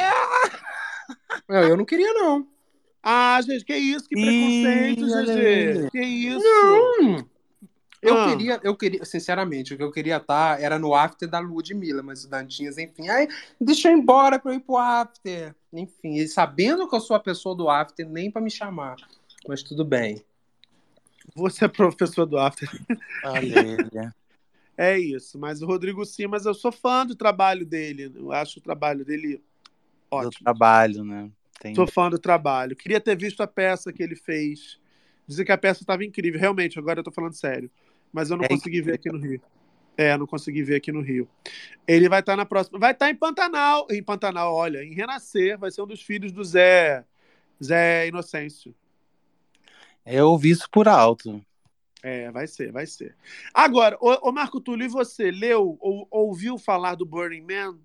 Não, 1.47 1.63
eu 1.63 1.77
não 1.77 1.85
queria, 1.85 2.13
não. 2.13 2.47
Ah, 3.01 3.39
gente, 3.41 3.63
que 3.63 3.75
isso? 3.75 4.07
Que 4.07 4.15
preconceito, 4.15 5.05
GG. 5.07 5.89
Que 5.91 6.01
isso? 6.01 6.39
Não. 6.43 7.25
Eu 8.01 8.17
Ah. 8.17 8.29
queria, 8.29 8.59
eu 8.63 8.75
queria, 8.77 9.03
sinceramente, 9.03 9.73
o 9.73 9.77
que 9.77 9.83
eu 9.83 9.91
queria 9.91 10.17
estar 10.17 10.61
era 10.61 10.79
no 10.79 10.95
after 10.95 11.27
da 11.29 11.39
Ludmilla, 11.39 12.01
mas 12.01 12.23
o 12.23 12.29
Dantinhas, 12.29 12.77
enfim, 12.77 13.09
ai, 13.09 13.27
deixa 13.59 13.89
eu 13.89 13.93
ir 13.97 13.99
embora 13.99 14.39
pra 14.39 14.51
eu 14.53 14.55
ir 14.55 14.61
pro 14.61 14.77
after. 14.77 15.53
Enfim, 15.73 16.17
ele 16.17 16.27
sabendo 16.29 16.87
que 16.87 16.95
eu 16.95 17.01
sou 17.01 17.15
a 17.15 17.19
pessoa 17.19 17.53
do 17.55 17.69
after, 17.69 18.07
nem 18.07 18.31
pra 18.31 18.41
me 18.41 18.49
chamar. 18.49 18.95
Mas 19.47 19.61
tudo 19.63 19.83
bem. 19.83 20.23
Você 21.35 21.65
é 21.65 21.67
professor 21.67 22.25
do 22.25 22.37
After. 22.37 22.69
Ele. 23.35 24.11
É 24.75 24.97
isso. 24.97 25.37
Mas 25.37 25.61
o 25.61 25.65
Rodrigo 25.67 26.03
Simas, 26.05 26.45
eu 26.45 26.53
sou 26.53 26.71
fã 26.71 27.05
do 27.05 27.15
trabalho 27.15 27.65
dele. 27.65 28.11
Eu 28.15 28.31
acho 28.31 28.59
o 28.59 28.61
trabalho 28.61 29.05
dele 29.05 29.41
Do 30.11 30.17
ótimo. 30.17 30.43
trabalho, 30.43 31.03
né? 31.03 31.29
Tem... 31.59 31.75
Sou 31.75 31.87
fã 31.87 32.09
do 32.09 32.17
trabalho. 32.17 32.75
Queria 32.75 32.99
ter 32.99 33.15
visto 33.15 33.41
a 33.41 33.47
peça 33.47 33.91
que 33.91 34.01
ele 34.01 34.15
fez. 34.15 34.79
Dizem 35.27 35.45
que 35.45 35.51
a 35.51 35.57
peça 35.57 35.83
estava 35.83 36.03
incrível. 36.03 36.39
Realmente, 36.39 36.79
agora 36.79 36.99
eu 36.99 37.03
tô 37.03 37.11
falando 37.11 37.33
sério. 37.33 37.69
Mas 38.11 38.29
eu 38.31 38.37
não 38.37 38.45
É 38.45 38.47
consegui 38.47 38.81
ver 38.81 38.95
aqui 38.95 39.11
no 39.11 39.19
Rio. 39.19 39.41
É, 39.97 40.17
não 40.17 40.25
consegui 40.25 40.63
ver 40.63 40.75
aqui 40.75 40.91
no 40.91 41.01
Rio. 41.01 41.27
Ele 41.87 42.07
vai 42.07 42.21
estar 42.21 42.35
na 42.35 42.45
próxima. 42.45 42.79
Vai 42.79 42.93
estar 42.93 43.09
em 43.09 43.15
Pantanal. 43.15 43.85
Em 43.91 44.01
Pantanal, 44.01 44.55
olha, 44.55 44.83
em 44.83 44.93
Renascer. 44.93 45.57
Vai 45.59 45.69
ser 45.69 45.81
um 45.81 45.87
dos 45.87 46.01
filhos 46.01 46.31
do 46.31 46.43
Zé. 46.43 47.05
Zé 47.61 48.07
Inocêncio. 48.07 48.73
Eu 50.05 50.37
vi 50.37 50.51
isso 50.51 50.69
por 50.71 50.87
alto. 50.87 51.45
É, 52.01 52.31
vai 52.31 52.47
ser, 52.47 52.71
vai 52.71 52.85
ser. 52.85 53.15
Agora, 53.53 53.97
ô, 53.99 54.29
ô 54.29 54.31
Marco 54.31 54.61
Túlio, 54.61 54.85
e 54.85 54.89
você 54.89 55.31
leu 55.31 55.77
ou 55.81 56.07
ouviu 56.09 56.57
falar 56.57 56.95
do 56.95 57.05
Burning 57.05 57.41
Man? 57.41 57.77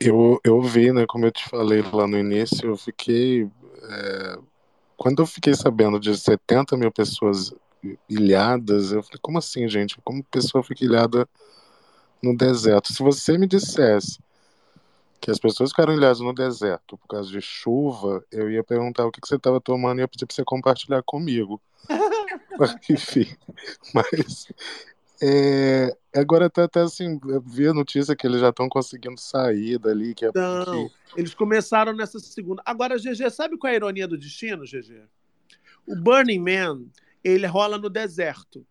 Eu, 0.00 0.40
eu 0.44 0.62
vi, 0.62 0.92
né? 0.92 1.04
Como 1.06 1.26
eu 1.26 1.32
te 1.32 1.48
falei 1.48 1.82
lá 1.82 2.06
no 2.06 2.18
início, 2.18 2.66
eu 2.68 2.76
fiquei. 2.76 3.44
é, 3.44 4.38
Quando 4.96 5.22
eu 5.22 5.26
fiquei 5.26 5.54
sabendo 5.54 6.00
de 6.00 6.16
70 6.18 6.76
mil 6.76 6.92
pessoas 6.92 7.54
ilhadas, 8.08 8.92
eu 8.92 9.02
falei, 9.02 9.20
como 9.22 9.38
assim, 9.38 9.68
gente? 9.68 9.98
Como 10.04 10.24
pessoa 10.24 10.64
fica 10.64 10.84
ilhada 10.84 11.28
no 12.22 12.36
deserto? 12.36 12.92
Se 12.92 13.02
você 13.02 13.38
me 13.38 13.46
dissesse 13.46 14.20
que 15.20 15.30
as 15.30 15.38
pessoas 15.38 15.70
ficaram 15.70 15.94
ilhadas 15.94 16.20
no 16.20 16.32
deserto 16.34 16.96
por 16.96 17.06
causa 17.08 17.30
de 17.30 17.40
chuva, 17.40 18.24
eu 18.32 18.50
ia 18.50 18.64
perguntar 18.64 19.06
o 19.06 19.12
que 19.12 19.20
que 19.20 19.28
você 19.28 19.36
estava 19.36 19.60
tomando 19.60 19.98
e 19.98 20.02
ia 20.02 20.08
pedir 20.08 20.26
para 20.26 20.34
você 20.34 20.44
compartilhar 20.44 21.02
comigo. 21.02 21.60
Enfim, 22.90 23.26
mas 23.94 24.48
É, 25.22 25.96
agora 26.14 26.46
até, 26.46 26.62
até 26.62 26.80
assim, 26.80 27.18
eu 27.28 27.40
vi 27.40 27.66
a 27.68 27.74
notícia 27.74 28.16
que 28.16 28.26
eles 28.26 28.40
já 28.40 28.48
estão 28.50 28.68
conseguindo 28.68 29.20
sair 29.20 29.78
dali, 29.78 30.14
que 30.14 30.24
é 30.26 30.30
Não, 30.34 30.88
que- 30.88 31.20
eles 31.20 31.34
começaram 31.34 31.92
nessa 31.92 32.18
segunda. 32.18 32.62
Agora, 32.64 32.98
GG, 32.98 33.30
sabe 33.30 33.56
qual 33.56 33.68
é 33.70 33.74
a 33.74 33.76
ironia 33.76 34.08
do 34.08 34.18
destino, 34.18 34.64
GG? 34.64 35.02
O 35.86 35.96
Burning 35.96 36.38
Man, 36.40 36.82
ele 37.24 37.46
rola 37.46 37.78
no 37.78 37.88
deserto, 37.90 38.66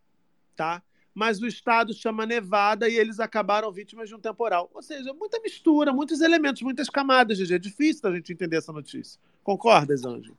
tá? 0.55 0.81
Mas 1.13 1.41
o 1.41 1.47
estado 1.47 1.93
chama 1.93 2.25
Nevada 2.25 2.87
e 2.87 2.95
eles 2.95 3.19
acabaram 3.19 3.71
vítimas 3.71 4.07
de 4.07 4.15
um 4.15 4.19
temporal. 4.19 4.69
Ou 4.73 4.81
seja, 4.81 5.13
muita 5.13 5.39
mistura, 5.41 5.91
muitos 5.91 6.21
elementos, 6.21 6.61
muitas 6.61 6.89
camadas, 6.89 7.37
GG. 7.37 7.55
É 7.55 7.59
difícil 7.59 8.03
da 8.03 8.13
gente 8.15 8.31
entender 8.31 8.57
essa 8.57 8.71
notícia. 8.71 9.19
Concordas, 9.43 10.05
Anjo? 10.05 10.33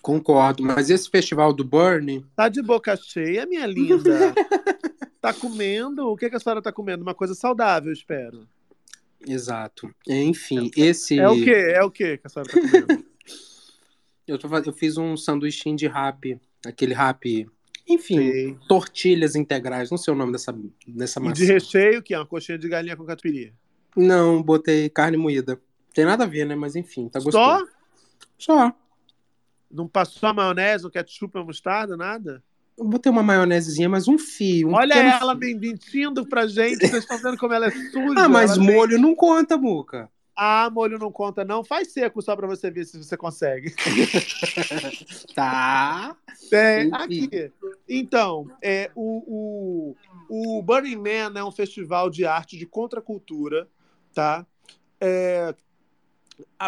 Concordo, 0.00 0.62
mas 0.62 0.88
esse 0.88 1.10
festival 1.10 1.52
do 1.52 1.64
Burn. 1.64 2.24
Tá 2.36 2.48
de 2.48 2.62
boca 2.62 2.96
cheia, 2.96 3.44
minha 3.44 3.66
linda. 3.66 4.32
tá 5.20 5.32
comendo? 5.32 6.08
O 6.08 6.16
que, 6.16 6.28
que 6.30 6.36
a 6.36 6.40
senhora 6.40 6.62
tá 6.62 6.72
comendo? 6.72 7.02
Uma 7.02 7.14
coisa 7.14 7.34
saudável, 7.34 7.92
espero. 7.92 8.48
Exato. 9.26 9.92
Enfim, 10.06 10.70
esse. 10.76 11.18
É 11.18 11.28
o 11.28 11.34
quê? 11.42 11.50
É 11.50 11.82
o 11.82 11.90
quê 11.90 12.18
que 12.18 12.26
a 12.26 12.30
senhora 12.30 12.50
tá 12.50 12.60
comendo? 12.60 13.04
Eu, 14.26 14.38
tô, 14.38 14.46
eu 14.58 14.72
fiz 14.74 14.98
um 14.98 15.16
sanduichinho 15.16 15.74
de 15.74 15.86
rap, 15.86 16.38
aquele 16.66 16.92
rap. 16.92 17.48
Enfim, 17.88 18.58
tortilhas 18.68 19.34
integrais, 19.34 19.90
não 19.90 19.96
sei 19.96 20.12
o 20.12 20.16
nome 20.18 20.32
dessa, 20.32 20.54
dessa 20.86 21.18
E 21.18 21.22
massa. 21.22 21.34
de 21.40 21.46
recheio, 21.46 22.02
que 22.02 22.12
é 22.12 22.18
uma 22.18 22.26
coxinha 22.26 22.58
de 22.58 22.68
galinha 22.68 22.94
com 22.94 23.06
catupiry. 23.06 23.54
Não, 23.96 24.42
botei 24.42 24.90
carne 24.90 25.16
moída. 25.16 25.58
Tem 25.94 26.04
nada 26.04 26.24
a 26.24 26.26
ver, 26.26 26.44
né? 26.44 26.54
Mas 26.54 26.76
enfim, 26.76 27.08
tá 27.08 27.18
Só? 27.20 27.24
gostoso. 27.30 27.72
Só? 28.36 28.72
Não 29.70 29.88
passou 29.88 30.28
a 30.28 30.34
maionese, 30.34 30.86
o 30.86 30.90
ketchup, 30.90 31.38
a 31.38 31.42
mostarda, 31.42 31.96
nada? 31.96 32.44
Botei 32.80 33.10
uma 33.10 33.22
maionesezinha, 33.22 33.88
mas 33.88 34.06
um 34.08 34.16
fio. 34.18 34.68
Um 34.68 34.74
Olha 34.74 34.94
pequeno 34.94 35.14
ela 35.20 35.36
fio. 35.38 35.58
mentindo 35.58 36.26
pra 36.26 36.46
gente. 36.46 36.78
Vocês 36.86 37.02
estão 37.02 37.18
vendo 37.18 37.36
como 37.36 37.52
ela 37.52 37.66
é 37.66 37.70
suja. 37.70 38.14
Ah, 38.16 38.28
mas 38.28 38.54
tem- 38.56 38.62
molho 38.64 38.98
não 39.00 39.14
conta, 39.14 39.56
Muca. 39.56 40.08
Ah, 40.40 40.70
molho 40.70 40.98
não 41.00 41.10
conta, 41.10 41.44
não. 41.44 41.64
Faz 41.64 41.92
seco 41.92 42.22
só 42.22 42.36
pra 42.36 42.46
você 42.46 42.70
ver 42.70 42.84
se 42.84 42.96
você 43.02 43.16
consegue. 43.16 43.74
tá. 45.34 46.16
É, 46.52 46.84
Enfim. 46.84 46.94
aqui. 46.94 47.52
Então, 47.88 48.48
é, 48.62 48.90
o, 48.94 49.94
o, 50.28 50.58
o 50.58 50.62
Burning 50.62 50.96
Man 50.96 51.38
é 51.38 51.44
um 51.44 51.50
festival 51.50 52.08
de 52.08 52.24
arte 52.24 52.56
de 52.56 52.66
contracultura, 52.66 53.68
tá? 54.14 54.46
É, 55.00 55.54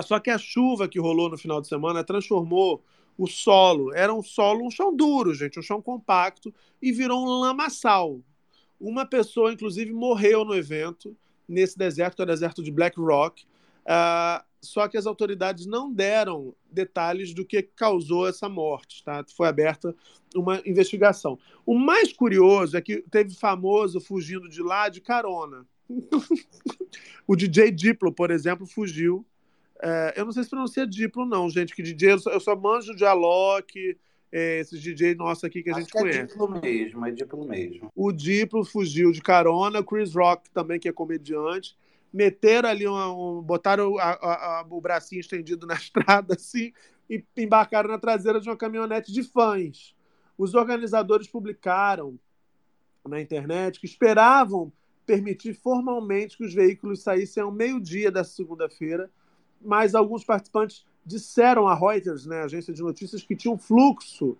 só 0.03 0.19
que 0.19 0.31
a 0.31 0.39
chuva 0.39 0.89
que 0.89 0.99
rolou 0.99 1.31
no 1.31 1.39
final 1.39 1.61
de 1.61 1.69
semana 1.69 2.03
transformou 2.03 2.83
o 3.21 3.27
solo. 3.27 3.93
Era 3.95 4.15
um 4.15 4.23
solo, 4.23 4.67
um 4.67 4.71
chão 4.71 4.97
duro, 4.97 5.35
gente, 5.35 5.59
um 5.59 5.63
chão 5.63 5.83
compacto, 5.83 6.53
e 6.81 6.91
virou 6.91 7.23
um 7.23 7.41
lamaçal. 7.41 8.19
Uma 8.81 9.05
pessoa, 9.05 9.53
inclusive, 9.53 9.93
morreu 9.93 10.43
no 10.43 10.55
evento, 10.55 11.15
nesse 11.47 11.77
deserto, 11.77 12.21
é 12.21 12.23
o 12.23 12.27
deserto 12.27 12.63
de 12.63 12.71
Black 12.71 12.99
Rock. 12.99 13.45
Ah, 13.87 14.43
só 14.63 14.89
que 14.89 14.97
as 14.97 15.07
autoridades 15.07 15.67
não 15.67 15.93
deram 15.93 16.55
detalhes 16.73 17.35
do 17.35 17.45
que 17.45 17.63
causou 17.63 18.27
essa 18.27 18.49
morte. 18.49 19.05
Tá? 19.05 19.23
Foi 19.37 19.49
aberta 19.49 19.95
uma 20.35 20.63
investigação. 20.65 21.39
O 21.67 21.79
mais 21.79 22.15
curioso 22.15 22.75
é 22.75 22.81
que 22.81 23.05
teve 23.11 23.35
famoso 23.35 24.01
fugindo 24.01 24.49
de 24.49 24.63
lá 24.63 24.89
de 24.89 25.03
carona. 25.03 25.67
o 27.27 27.37
DJ 27.37 27.71
Diplo, 27.71 28.13
por 28.13 28.31
exemplo, 28.31 28.67
fugiu. 28.67 29.27
É, 29.83 30.15
eu 30.17 30.25
não 30.25 30.33
sei 30.33 30.45
se 30.45 30.51
pronuncia 30.51 30.87
Diplo, 30.87 31.25
não, 31.25 31.49
gente, 31.49 31.75
que 31.75 31.83
DJ, 31.83 32.13
eu 32.13 32.19
só, 32.19 32.31
eu 32.31 32.41
só 32.41 32.55
manjo 32.55 32.95
de 32.95 33.05
Alok, 33.05 33.97
é, 34.31 34.61
esses 34.61 34.81
DJ 34.81 35.15
nossos 35.15 35.45
aqui 35.45 35.63
que 35.63 35.71
a 35.71 35.73
Acho 35.73 35.81
gente 35.81 35.93
que 35.93 35.99
é 35.99 36.01
conhece. 36.03 36.27
Diplo 36.33 36.61
mesmo, 36.61 37.07
é 37.07 37.11
Diplo 37.11 37.45
mesmo. 37.49 37.91
O 37.95 38.13
Diplo 38.13 38.65
fugiu 38.65 39.11
de 39.11 39.23
carona, 39.23 39.83
Chris 39.83 40.15
Rock 40.15 40.51
também, 40.51 40.79
que 40.79 40.89
é 40.89 40.93
comediante. 40.93 41.77
Meteram 42.13 42.69
ali, 42.69 42.87
uma, 42.87 43.13
um, 43.13 43.41
botaram 43.41 43.97
a- 43.99 44.03
a- 44.11 44.61
a- 44.61 44.67
o 44.69 44.81
bracinho 44.81 45.21
estendido 45.21 45.67
na 45.67 45.75
estrada, 46.21 46.35
assim, 46.35 46.73
e 47.09 47.25
embarcaram 47.37 47.89
na 47.89 47.99
traseira 47.99 48.41
de 48.41 48.49
uma 48.49 48.57
caminhonete 48.57 49.13
de 49.13 49.23
fãs. 49.23 49.95
Os 50.37 50.55
organizadores 50.55 51.27
publicaram 51.27 52.19
na 53.09 53.21
internet 53.21 53.81
que 53.81 53.87
esperavam 53.87 54.73
permitir 55.07 55.55
formalmente 55.55 56.37
que 56.37 56.45
os 56.45 56.55
veículos 56.55 57.03
saíssem 57.03 57.43
ao 57.43 57.51
meio-dia 57.51 58.11
da 58.11 58.23
segunda-feira, 58.23 59.11
mas 59.61 59.95
alguns 59.95 60.25
participantes 60.25 60.85
disseram 61.05 61.67
à 61.67 61.75
Reuters, 61.75 62.27
né, 62.27 62.43
agência 62.43 62.73
de 62.73 62.83
notícias, 62.83 63.23
que 63.23 63.37
tinha 63.37 63.53
um 63.53 63.59
fluxo 63.59 64.37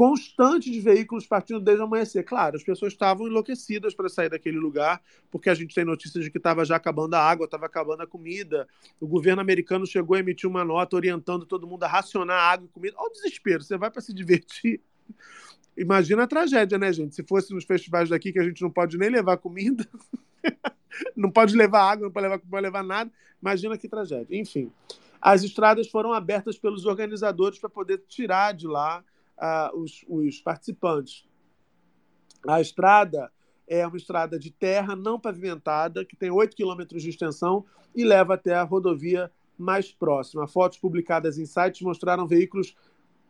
constante 0.00 0.70
de 0.70 0.80
veículos 0.80 1.26
partindo 1.26 1.60
desde 1.60 1.82
o 1.82 1.84
amanhecer. 1.84 2.24
Claro, 2.24 2.56
as 2.56 2.62
pessoas 2.62 2.94
estavam 2.94 3.26
enlouquecidas 3.26 3.94
para 3.94 4.08
sair 4.08 4.30
daquele 4.30 4.56
lugar, 4.56 5.02
porque 5.30 5.50
a 5.50 5.54
gente 5.54 5.74
tem 5.74 5.84
notícias 5.84 6.24
de 6.24 6.30
que 6.30 6.38
estava 6.38 6.64
já 6.64 6.76
acabando 6.76 7.14
a 7.14 7.20
água, 7.20 7.44
estava 7.44 7.66
acabando 7.66 8.02
a 8.02 8.06
comida. 8.06 8.66
O 8.98 9.06
governo 9.06 9.42
americano 9.42 9.86
chegou 9.86 10.16
a 10.16 10.20
emitir 10.20 10.48
uma 10.48 10.64
nota 10.64 10.96
orientando 10.96 11.44
todo 11.44 11.66
mundo 11.66 11.84
a 11.84 11.86
racionar 11.86 12.50
água 12.50 12.66
e 12.66 12.72
comida. 12.72 12.96
Olha 12.98 13.10
o 13.10 13.12
desespero, 13.12 13.62
você 13.62 13.76
vai 13.76 13.90
para 13.90 14.00
se 14.00 14.14
divertir. 14.14 14.80
Imagina 15.76 16.22
a 16.22 16.26
tragédia, 16.26 16.78
né, 16.78 16.90
gente? 16.92 17.14
Se 17.14 17.22
fosse 17.22 17.52
nos 17.52 17.64
festivais 17.64 18.08
daqui 18.08 18.32
que 18.32 18.38
a 18.38 18.44
gente 18.44 18.62
não 18.62 18.70
pode 18.70 18.96
nem 18.96 19.10
levar 19.10 19.36
comida, 19.36 19.86
não 21.16 21.30
pode 21.30 21.56
levar 21.56 21.82
água, 21.82 22.04
não 22.06 22.12
pode 22.12 22.26
levar, 22.26 22.38
não 22.38 22.50
pode 22.50 22.62
levar 22.62 22.82
nada, 22.82 23.10
imagina 23.40 23.78
que 23.78 23.88
tragédia. 23.88 24.38
Enfim, 24.38 24.70
as 25.20 25.42
estradas 25.42 25.88
foram 25.88 26.12
abertas 26.12 26.58
pelos 26.58 26.86
organizadores 26.86 27.58
para 27.58 27.68
poder 27.68 28.02
tirar 28.08 28.54
de 28.54 28.66
lá 28.66 29.04
ah, 29.38 29.70
os, 29.74 30.04
os 30.08 30.40
participantes. 30.40 31.24
A 32.46 32.60
estrada 32.60 33.30
é 33.68 33.86
uma 33.86 33.96
estrada 33.96 34.38
de 34.38 34.50
terra 34.50 34.96
não 34.96 35.20
pavimentada, 35.20 36.04
que 36.04 36.16
tem 36.16 36.30
8 36.30 36.56
quilômetros 36.56 37.02
de 37.02 37.10
extensão 37.10 37.64
e 37.94 38.04
leva 38.04 38.34
até 38.34 38.54
a 38.54 38.62
rodovia 38.62 39.30
mais 39.56 39.92
próxima. 39.92 40.48
Fotos 40.48 40.78
publicadas 40.78 41.38
em 41.38 41.44
sites 41.44 41.82
mostraram 41.82 42.26
veículos 42.26 42.74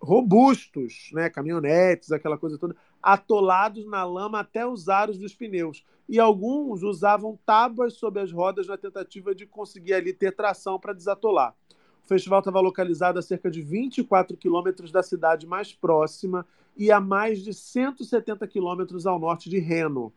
robustos, 0.00 1.10
né, 1.12 1.28
caminhonetes, 1.28 2.10
aquela 2.10 2.38
coisa 2.38 2.56
toda, 2.56 2.74
atolados 3.02 3.86
na 3.86 4.04
lama 4.04 4.40
até 4.40 4.66
os 4.66 4.88
aros 4.88 5.18
dos 5.18 5.34
pneus. 5.34 5.84
E 6.08 6.18
alguns 6.18 6.82
usavam 6.82 7.38
tábuas 7.44 7.94
sobre 7.94 8.20
as 8.20 8.32
rodas 8.32 8.66
na 8.66 8.76
tentativa 8.76 9.34
de 9.34 9.46
conseguir 9.46 9.94
ali 9.94 10.12
ter 10.12 10.34
tração 10.34 10.78
para 10.78 10.92
desatolar. 10.92 11.54
O 12.02 12.08
festival 12.08 12.40
estava 12.40 12.60
localizado 12.60 13.18
a 13.18 13.22
cerca 13.22 13.50
de 13.50 13.62
24 13.62 14.36
quilômetros 14.36 14.90
da 14.90 15.02
cidade 15.02 15.46
mais 15.46 15.72
próxima 15.72 16.44
e 16.76 16.90
a 16.90 17.00
mais 17.00 17.40
de 17.40 17.52
170 17.52 18.46
quilômetros 18.48 19.06
ao 19.06 19.18
norte 19.18 19.48
de 19.48 19.58
Reno. 19.58 20.12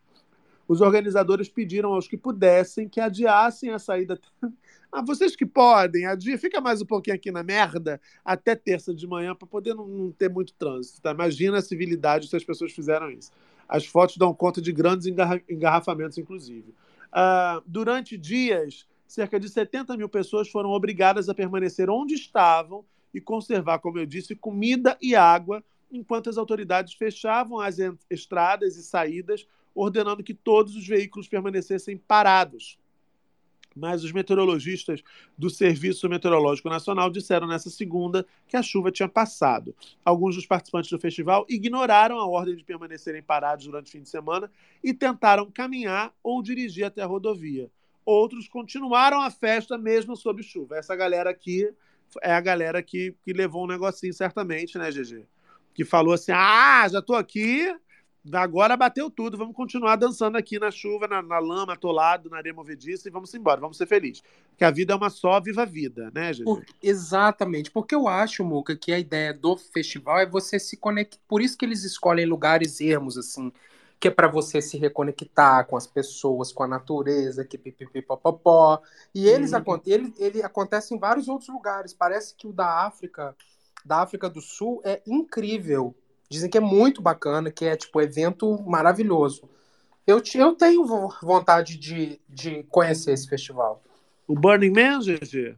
Os 0.68 0.82
organizadores 0.82 1.50
pediram 1.50 1.94
aos 1.94 2.08
que 2.08 2.18
pudessem 2.18 2.88
que 2.88 3.00
adiassem 3.00 3.70
a 3.72 3.80
saída. 3.80 4.20
Ah, 4.96 5.02
vocês 5.02 5.36
que 5.36 5.44
podem, 5.44 6.06
adia, 6.06 6.38
fica 6.38 6.62
mais 6.62 6.80
um 6.80 6.86
pouquinho 6.86 7.16
aqui 7.16 7.32
na 7.32 7.42
merda 7.42 8.00
até 8.24 8.54
terça 8.56 8.94
de 8.94 9.08
manhã 9.08 9.34
para 9.34 9.48
poder 9.48 9.74
não, 9.74 9.88
não 9.88 10.12
ter 10.12 10.30
muito 10.30 10.54
trânsito. 10.54 11.02
Tá? 11.02 11.10
Imagina 11.10 11.58
a 11.58 11.62
civilidade 11.64 12.28
se 12.28 12.36
as 12.36 12.44
pessoas 12.44 12.72
fizeram 12.72 13.10
isso. 13.10 13.32
As 13.68 13.88
fotos 13.88 14.18
dão 14.18 14.32
conta 14.36 14.62
de 14.62 14.72
grandes 14.72 15.08
engarra- 15.08 15.42
engarrafamentos, 15.50 16.20
inclusive. 16.20 16.76
Ah, 17.12 17.60
durante 17.66 18.16
dias, 18.16 18.88
cerca 19.08 19.40
de 19.40 19.50
70 19.50 19.98
mil 19.98 20.08
pessoas 20.08 20.48
foram 20.48 20.70
obrigadas 20.70 21.28
a 21.28 21.34
permanecer 21.34 21.90
onde 21.90 22.14
estavam 22.14 22.86
e 23.12 23.20
conservar, 23.20 23.80
como 23.80 23.98
eu 23.98 24.06
disse, 24.06 24.36
comida 24.36 24.96
e 25.02 25.16
água, 25.16 25.64
enquanto 25.92 26.30
as 26.30 26.38
autoridades 26.38 26.94
fechavam 26.94 27.60
as 27.60 27.78
estradas 28.12 28.76
e 28.76 28.84
saídas, 28.84 29.48
ordenando 29.74 30.24
que 30.24 30.34
todos 30.34 30.76
os 30.76 30.88
veículos 30.88 31.28
permanecessem 31.28 31.98
parados. 31.98 32.78
Mas 33.76 34.04
os 34.04 34.12
meteorologistas 34.12 35.04
do 35.38 35.50
Serviço 35.50 36.08
Meteorológico 36.08 36.70
Nacional 36.70 37.10
disseram 37.10 37.48
nessa 37.48 37.70
segunda 37.70 38.26
que 38.48 38.56
a 38.56 38.62
chuva 38.62 38.92
tinha 38.92 39.10
passado. 39.10 39.76
Alguns 40.06 40.36
dos 40.36 40.46
participantes 40.46 40.92
do 40.92 41.00
festival 41.00 41.46
ignoraram 41.50 42.20
a 42.20 42.28
ordem 42.28 42.56
de 42.56 42.64
permanecerem 42.64 43.24
parados 43.24 43.66
durante 43.66 43.88
o 43.88 43.92
fim 43.92 44.02
de 44.02 44.10
semana 44.10 44.52
e 44.84 44.94
tentaram 44.94 45.50
caminhar 45.50 46.14
ou 46.22 46.44
dirigir 46.44 46.86
até 46.86 47.02
a 47.02 47.08
rodovia. 47.08 47.70
Outros 48.06 48.48
continuaram 48.48 49.22
a 49.22 49.32
festa 49.32 49.78
mesmo 49.78 50.16
sob 50.16 50.44
chuva. 50.44 50.78
Essa 50.78 50.96
galera 50.96 51.30
aqui 51.30 51.74
é 52.22 52.34
a 52.34 52.42
galera 52.42 52.84
que, 52.84 53.16
que 53.24 53.34
levou 53.34 53.64
um 53.64 53.68
negocinho, 53.68 54.14
certamente, 54.14 54.78
né, 54.78 54.92
GG? 54.92 55.26
Que 55.74 55.86
falou 55.86 56.14
assim: 56.14 56.32
ah, 56.32 56.88
já 56.88 57.02
tô 57.02 57.16
aqui, 57.16 57.74
agora 58.32 58.78
bateu 58.78 59.10
tudo, 59.10 59.38
vamos 59.38 59.56
continuar 59.56 59.96
dançando 59.98 60.38
aqui 60.38 60.58
na 60.60 60.72
chuva, 60.72 61.08
na, 61.08 61.22
na 61.22 61.40
lama, 61.40 61.74
atolado, 61.74 62.30
na 62.30 62.38
areia 62.38 62.54
movediça 62.54 63.08
e 63.08 63.12
vamos 63.12 63.34
embora, 63.34 63.60
vamos 63.60 63.78
ser 63.78 63.86
felizes. 63.86 64.24
Que 64.58 64.64
a 64.64 64.72
vida 64.72 64.94
é 64.94 64.96
uma 64.96 65.10
só, 65.10 65.40
viva 65.42 65.64
a 65.64 65.66
vida, 65.66 66.10
né, 66.14 66.32
GG? 66.34 66.44
Por- 66.46 66.66
exatamente, 66.82 67.72
porque 67.72 67.96
eu 67.96 68.08
acho, 68.08 68.44
Muca, 68.44 68.76
que 68.76 68.92
a 68.94 69.00
ideia 69.00 69.34
do 69.34 69.58
festival 69.58 70.20
é 70.20 70.26
você 70.26 70.60
se 70.60 70.78
conectar. 70.78 71.20
Por 71.28 71.42
isso 71.42 71.58
que 71.58 71.66
eles 71.66 71.84
escolhem 71.84 72.26
lugares 72.26 72.80
ermos, 72.82 73.18
assim, 73.18 73.52
que 74.00 74.08
é 74.08 74.12
para 74.12 74.28
você 74.28 74.62
se 74.62 74.78
reconectar 74.78 75.66
com 75.68 75.78
as 75.78 75.88
pessoas, 75.88 76.52
com 76.52 76.64
a 76.64 76.68
natureza, 76.68 77.46
que 77.46 77.58
pipipipopopó. 77.58 78.82
E 79.14 79.28
eles 79.28 79.54
acon- 79.54 79.82
ele, 79.86 80.14
ele 80.18 80.44
acontece 80.44 80.94
em 80.94 81.00
vários 81.00 81.28
outros 81.28 81.50
lugares. 81.50 81.94
Parece 81.94 82.36
que 82.36 82.48
o 82.48 82.54
da 82.54 82.86
África, 82.86 83.36
da 83.86 84.02
África 84.02 84.30
do 84.30 84.42
Sul, 84.42 84.82
é 84.84 85.02
incrível. 85.08 85.96
Dizem 86.34 86.50
que 86.50 86.58
é 86.58 86.62
muito 86.62 87.00
bacana, 87.00 87.52
que 87.52 87.64
é 87.64 87.76
tipo 87.76 88.02
evento 88.02 88.60
maravilhoso. 88.64 89.48
Eu, 90.08 90.20
eu 90.34 90.56
tenho 90.56 90.84
vo- 90.84 91.14
vontade 91.22 91.78
de, 91.78 92.20
de 92.28 92.64
conhecer 92.72 93.12
esse 93.12 93.30
festival. 93.30 93.84
O 94.28 94.34
Burning 94.34 94.72
Man, 94.72 95.00
GG? 95.00 95.56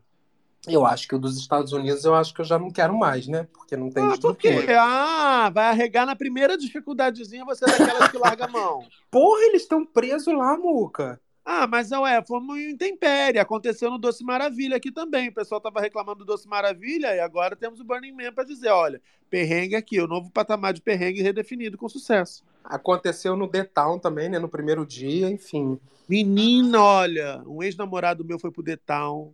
Eu 0.67 0.85
acho 0.85 1.07
que 1.07 1.15
o 1.15 1.17
dos 1.17 1.37
Estados 1.37 1.71
Unidos 1.71 2.03
eu 2.03 2.13
acho 2.13 2.33
que 2.33 2.41
eu 2.41 2.45
já 2.45 2.59
não 2.59 2.69
quero 2.69 2.93
mais, 2.93 3.25
né? 3.25 3.47
Porque 3.53 3.77
não 3.77 3.89
tem 3.89 4.03
Ah, 4.03 4.17
por 4.21 4.35
quê? 4.35 4.65
Ah, 4.77 5.49
vai 5.53 5.67
arregar 5.67 6.05
na 6.05 6.13
primeira 6.13 6.57
dificuldadezinha, 6.57 7.45
você 7.45 7.63
é 7.63 7.67
daquelas 7.69 8.11
que 8.11 8.17
larga 8.17 8.43
a 8.43 8.49
mão. 8.49 8.85
Porra, 9.09 9.43
eles 9.45 9.61
estão 9.61 9.85
presos 9.85 10.33
lá, 10.35 10.57
Muca. 10.57 11.21
Ah, 11.47 11.67
mas 11.67 11.91
ué, 11.91 12.23
fomos 12.25 12.57
em 12.57 12.71
intempérie. 12.71 13.39
Aconteceu 13.39 13.91
no 13.91 13.99
Doce 13.99 14.23
Maravilha 14.23 14.77
aqui 14.77 14.91
também. 14.91 15.29
O 15.29 15.33
pessoal 15.33 15.61
tava 15.61 15.79
reclamando 15.79 16.19
do 16.19 16.25
Doce 16.25 16.47
Maravilha 16.47 17.15
e 17.15 17.19
agora 17.19 17.55
temos 17.55 17.79
o 17.79 17.83
Burning 17.83 18.13
Man 18.13 18.33
para 18.33 18.43
dizer, 18.43 18.69
olha, 18.69 18.99
perrengue 19.29 19.75
aqui, 19.75 20.01
o 20.01 20.07
novo 20.07 20.31
patamar 20.31 20.73
de 20.73 20.81
perrengue 20.81 21.21
redefinido 21.21 21.77
com 21.77 21.87
sucesso. 21.87 22.43
Aconteceu 22.63 23.37
no 23.37 23.47
The 23.47 23.63
Town 23.63 23.99
também, 23.99 24.27
né? 24.27 24.39
No 24.39 24.49
primeiro 24.49 24.83
dia, 24.83 25.29
enfim. 25.29 25.79
Menina, 26.09 26.81
olha, 26.81 27.43
um 27.45 27.61
ex-namorado 27.61 28.25
meu 28.25 28.39
foi 28.39 28.51
pro 28.51 28.63
The 28.63 28.77
Town. 28.77 29.31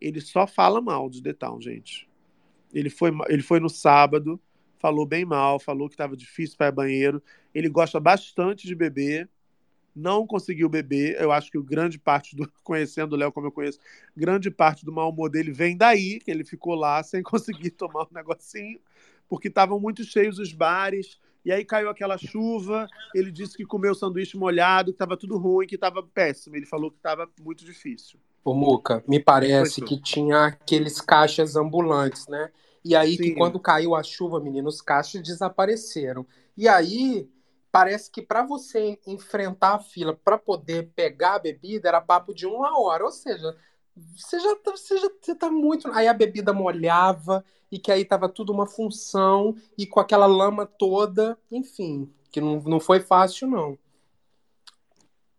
Ele 0.00 0.20
só 0.20 0.46
fala 0.46 0.80
mal 0.80 1.10
do 1.10 1.20
The 1.20 1.32
Town, 1.32 1.60
gente. 1.60 2.08
Ele 2.72 2.88
foi, 2.88 3.10
ele 3.28 3.42
foi 3.42 3.58
no 3.58 3.68
sábado, 3.68 4.40
falou 4.78 5.04
bem 5.04 5.24
mal, 5.24 5.58
falou 5.58 5.88
que 5.88 5.94
estava 5.94 6.16
difícil 6.16 6.56
para 6.56 6.66
ir 6.66 6.70
ao 6.70 6.74
banheiro. 6.74 7.22
Ele 7.52 7.68
gosta 7.68 7.98
bastante 7.98 8.68
de 8.68 8.74
beber, 8.76 9.28
não 9.94 10.26
conseguiu 10.26 10.68
beber. 10.68 11.20
Eu 11.20 11.32
acho 11.32 11.50
que 11.50 11.60
grande 11.62 11.98
parte 11.98 12.36
do 12.36 12.50
conhecendo 12.62 13.14
o 13.14 13.16
Léo 13.16 13.32
como 13.32 13.48
eu 13.48 13.52
conheço, 13.52 13.78
grande 14.16 14.50
parte 14.50 14.84
do 14.84 14.92
mau 14.92 15.10
humor 15.10 15.30
dele 15.30 15.52
vem 15.52 15.76
daí, 15.76 16.20
que 16.20 16.30
ele 16.30 16.44
ficou 16.44 16.74
lá 16.74 17.02
sem 17.04 17.22
conseguir 17.22 17.70
tomar 17.70 18.04
um 18.04 18.14
negocinho, 18.14 18.80
porque 19.28 19.48
estavam 19.48 19.78
muito 19.80 20.04
cheios 20.04 20.38
os 20.38 20.52
bares. 20.52 21.18
E 21.42 21.50
aí 21.50 21.64
caiu 21.64 21.88
aquela 21.88 22.18
chuva. 22.18 22.86
Ele 23.14 23.32
disse 23.32 23.56
que 23.56 23.64
comeu 23.64 23.94
sanduíche 23.94 24.36
molhado, 24.36 24.92
que 24.92 24.96
estava 24.96 25.16
tudo 25.16 25.38
ruim, 25.38 25.66
que 25.66 25.74
estava 25.74 26.02
péssimo. 26.02 26.54
Ele 26.54 26.66
falou 26.66 26.90
que 26.90 26.98
estava 26.98 27.26
muito 27.40 27.64
difícil. 27.64 28.20
Ô, 28.44 28.52
Muca, 28.52 29.02
me 29.08 29.18
parece 29.18 29.80
que 29.80 30.00
tinha 30.00 30.46
aqueles 30.46 31.00
caixas 31.00 31.56
ambulantes, 31.56 32.26
né? 32.26 32.50
E 32.84 32.96
aí 32.96 33.16
que 33.16 33.34
quando 33.34 33.60
caiu 33.60 33.94
a 33.94 34.02
chuva, 34.02 34.40
menino, 34.40 34.68
os 34.68 34.80
caixas 34.80 35.22
desapareceram. 35.22 36.26
E 36.56 36.66
aí 36.66 37.28
parece 37.70 38.10
que 38.10 38.22
para 38.22 38.44
você 38.44 38.98
enfrentar 39.06 39.74
a 39.74 39.78
fila 39.78 40.18
para 40.24 40.38
poder 40.38 40.90
pegar 40.94 41.34
a 41.34 41.38
bebida 41.38 41.88
era 41.88 42.00
papo 42.00 42.34
de 42.34 42.46
uma 42.46 42.78
hora. 42.78 43.04
Ou 43.04 43.12
seja, 43.12 43.56
você 44.16 44.40
já 44.40 44.56
tá, 44.56 44.72
você 44.72 44.98
já 44.98 45.08
você 45.20 45.34
tá 45.34 45.50
muito. 45.50 45.90
Aí 45.92 46.08
a 46.08 46.14
bebida 46.14 46.52
molhava 46.52 47.44
e 47.70 47.78
que 47.78 47.92
aí 47.92 48.04
tava 48.04 48.28
tudo 48.28 48.52
uma 48.52 48.66
função 48.66 49.54
e 49.78 49.86
com 49.86 50.00
aquela 50.00 50.26
lama 50.26 50.66
toda, 50.66 51.38
enfim, 51.50 52.12
que 52.30 52.40
não, 52.40 52.60
não 52.62 52.80
foi 52.80 53.00
fácil, 53.00 53.48
não. 53.48 53.78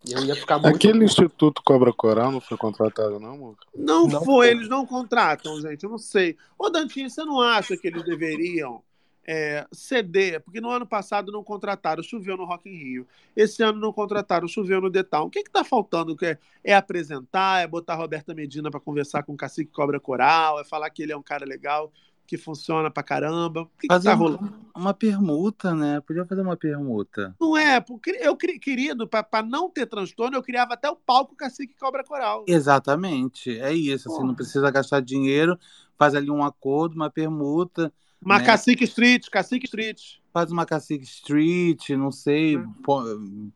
Eu 0.09 0.25
ia 0.25 0.35
ficar 0.35 0.57
muito. 0.57 0.75
Aquele 0.75 1.05
Instituto 1.05 1.61
Cobra 1.63 1.93
Coral 1.93 2.31
não 2.31 2.41
foi 2.41 2.57
contratado, 2.57 3.19
não, 3.19 3.37
Muca? 3.37 3.67
Não, 3.75 4.07
Não 4.07 4.19
foi, 4.23 4.25
foi. 4.25 4.49
eles 4.49 4.67
não 4.67 4.85
contratam, 4.85 5.61
gente, 5.61 5.83
eu 5.83 5.91
não 5.91 5.99
sei. 5.99 6.37
Ô, 6.57 6.69
Dantinho, 6.69 7.09
você 7.09 7.23
não 7.23 7.39
acha 7.39 7.77
que 7.77 7.87
eles 7.87 8.03
deveriam 8.03 8.81
é, 9.25 9.65
ceder? 9.71 10.41
Porque 10.41 10.61
no 10.61 10.69
ano 10.69 10.85
passado 10.85 11.31
não 11.31 11.43
contrataram, 11.43 12.03
choveu 12.03 12.37
no 12.37 12.45
Rock 12.45 12.69
in 12.69 12.75
Rio. 12.75 13.07
Esse 13.35 13.63
ano 13.63 13.79
não 13.79 13.93
contrataram, 13.93 14.47
choveu 14.47 14.81
no 14.81 14.91
Town. 15.03 15.25
O 15.25 15.29
que 15.29 15.43
que 15.43 15.51
tá 15.51 15.63
faltando? 15.63 16.15
É, 16.23 16.37
é 16.63 16.75
apresentar, 16.75 17.61
é 17.61 17.67
botar 17.67 17.95
Roberta 17.95 18.33
Medina 18.33 18.71
para 18.71 18.79
conversar 18.79 19.23
com 19.23 19.33
o 19.33 19.37
Cacique 19.37 19.71
Cobra 19.71 19.99
Coral, 19.99 20.59
é 20.59 20.63
falar 20.63 20.89
que 20.89 21.03
ele 21.03 21.11
é 21.11 21.17
um 21.17 21.23
cara 21.23 21.45
legal, 21.45 21.91
que 22.25 22.37
funciona 22.37 22.89
pra 22.89 23.03
caramba. 23.03 23.63
O 23.63 23.65
que, 23.77 23.87
que 23.87 23.93
Fazer 23.93 24.09
tá 24.09 24.15
uma, 24.15 24.29
rolando? 24.29 24.55
uma 24.75 24.93
permuta, 24.93 25.75
né? 25.75 25.99
Podia 25.99 26.25
fazer 26.25 26.41
uma 26.41 26.55
permuta. 26.55 27.35
Não 27.39 27.57
é, 27.57 27.81
porque 27.81 28.11
eu, 28.21 28.37
querido, 28.37 29.07
para 29.07 29.43
não 29.43 29.69
ter 29.69 29.85
transtorno, 29.85 30.37
eu 30.37 30.43
criava 30.43 30.73
até 30.73 30.89
o 30.89 30.95
palco 30.95 31.35
Cacique 31.35 31.75
Cobra 31.77 32.03
Coral. 32.03 32.45
Exatamente, 32.47 33.59
é 33.59 33.73
isso. 33.73 34.09
Assim, 34.11 34.25
não 34.25 34.33
precisa 34.33 34.71
gastar 34.71 35.01
dinheiro, 35.01 35.59
faz 35.97 36.15
ali 36.15 36.31
um 36.31 36.43
acordo, 36.43 36.95
uma 36.95 37.09
permuta, 37.09 37.93
Uma 38.23 38.37
né? 38.39 38.45
Cacique 38.45 38.83
Street, 38.83 39.27
Cacique 39.29 39.65
Street. 39.65 40.01
Faz 40.31 40.51
uma 40.51 40.65
Cacique 40.65 41.03
Street, 41.03 41.89
não 41.89 42.11
sei, 42.11 42.57
pô- 42.83 43.03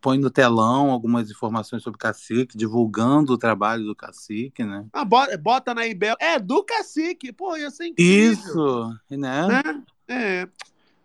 põe 0.02 0.18
no 0.18 0.30
telão 0.30 0.92
algumas 0.92 1.30
informações 1.30 1.84
sobre 1.84 2.00
Cacique, 2.00 2.58
divulgando 2.58 3.34
o 3.34 3.38
trabalho 3.38 3.86
do 3.86 3.96
Cacique, 3.96 4.64
né? 4.64 4.86
Ah, 4.92 5.06
bota, 5.06 5.38
bota 5.38 5.74
na 5.74 5.88
Ibel. 5.88 6.16
É 6.20 6.38
do 6.38 6.64
cacique. 6.64 7.32
Pô, 7.32 7.56
ia 7.56 7.70
ser 7.70 7.88
incrível. 7.88 8.34
Isso, 8.34 9.00
né? 9.12 9.48
Né? 9.48 9.84
É. 10.08 10.48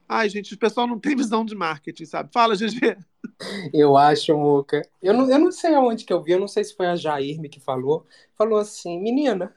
Ai, 0.08 0.28
gente, 0.28 0.54
o 0.54 0.58
pessoal 0.58 0.88
não 0.88 0.98
tem 0.98 1.14
visão 1.14 1.44
de 1.44 1.54
marketing, 1.54 2.04
sabe? 2.04 2.30
Fala, 2.32 2.56
GG. 2.56 2.96
Eu 3.72 3.96
acho, 3.96 4.36
Muca. 4.36 4.82
Eu 5.00 5.14
não, 5.14 5.30
eu 5.30 5.38
não 5.38 5.52
sei 5.52 5.72
aonde 5.72 6.04
que 6.04 6.12
eu 6.12 6.20
vi, 6.20 6.32
eu 6.32 6.40
não 6.40 6.48
sei 6.48 6.64
se 6.64 6.74
foi 6.74 6.86
a 6.86 6.96
Jairme 6.96 7.48
que 7.48 7.60
falou. 7.60 8.04
Falou 8.36 8.58
assim, 8.58 9.00
menina, 9.00 9.54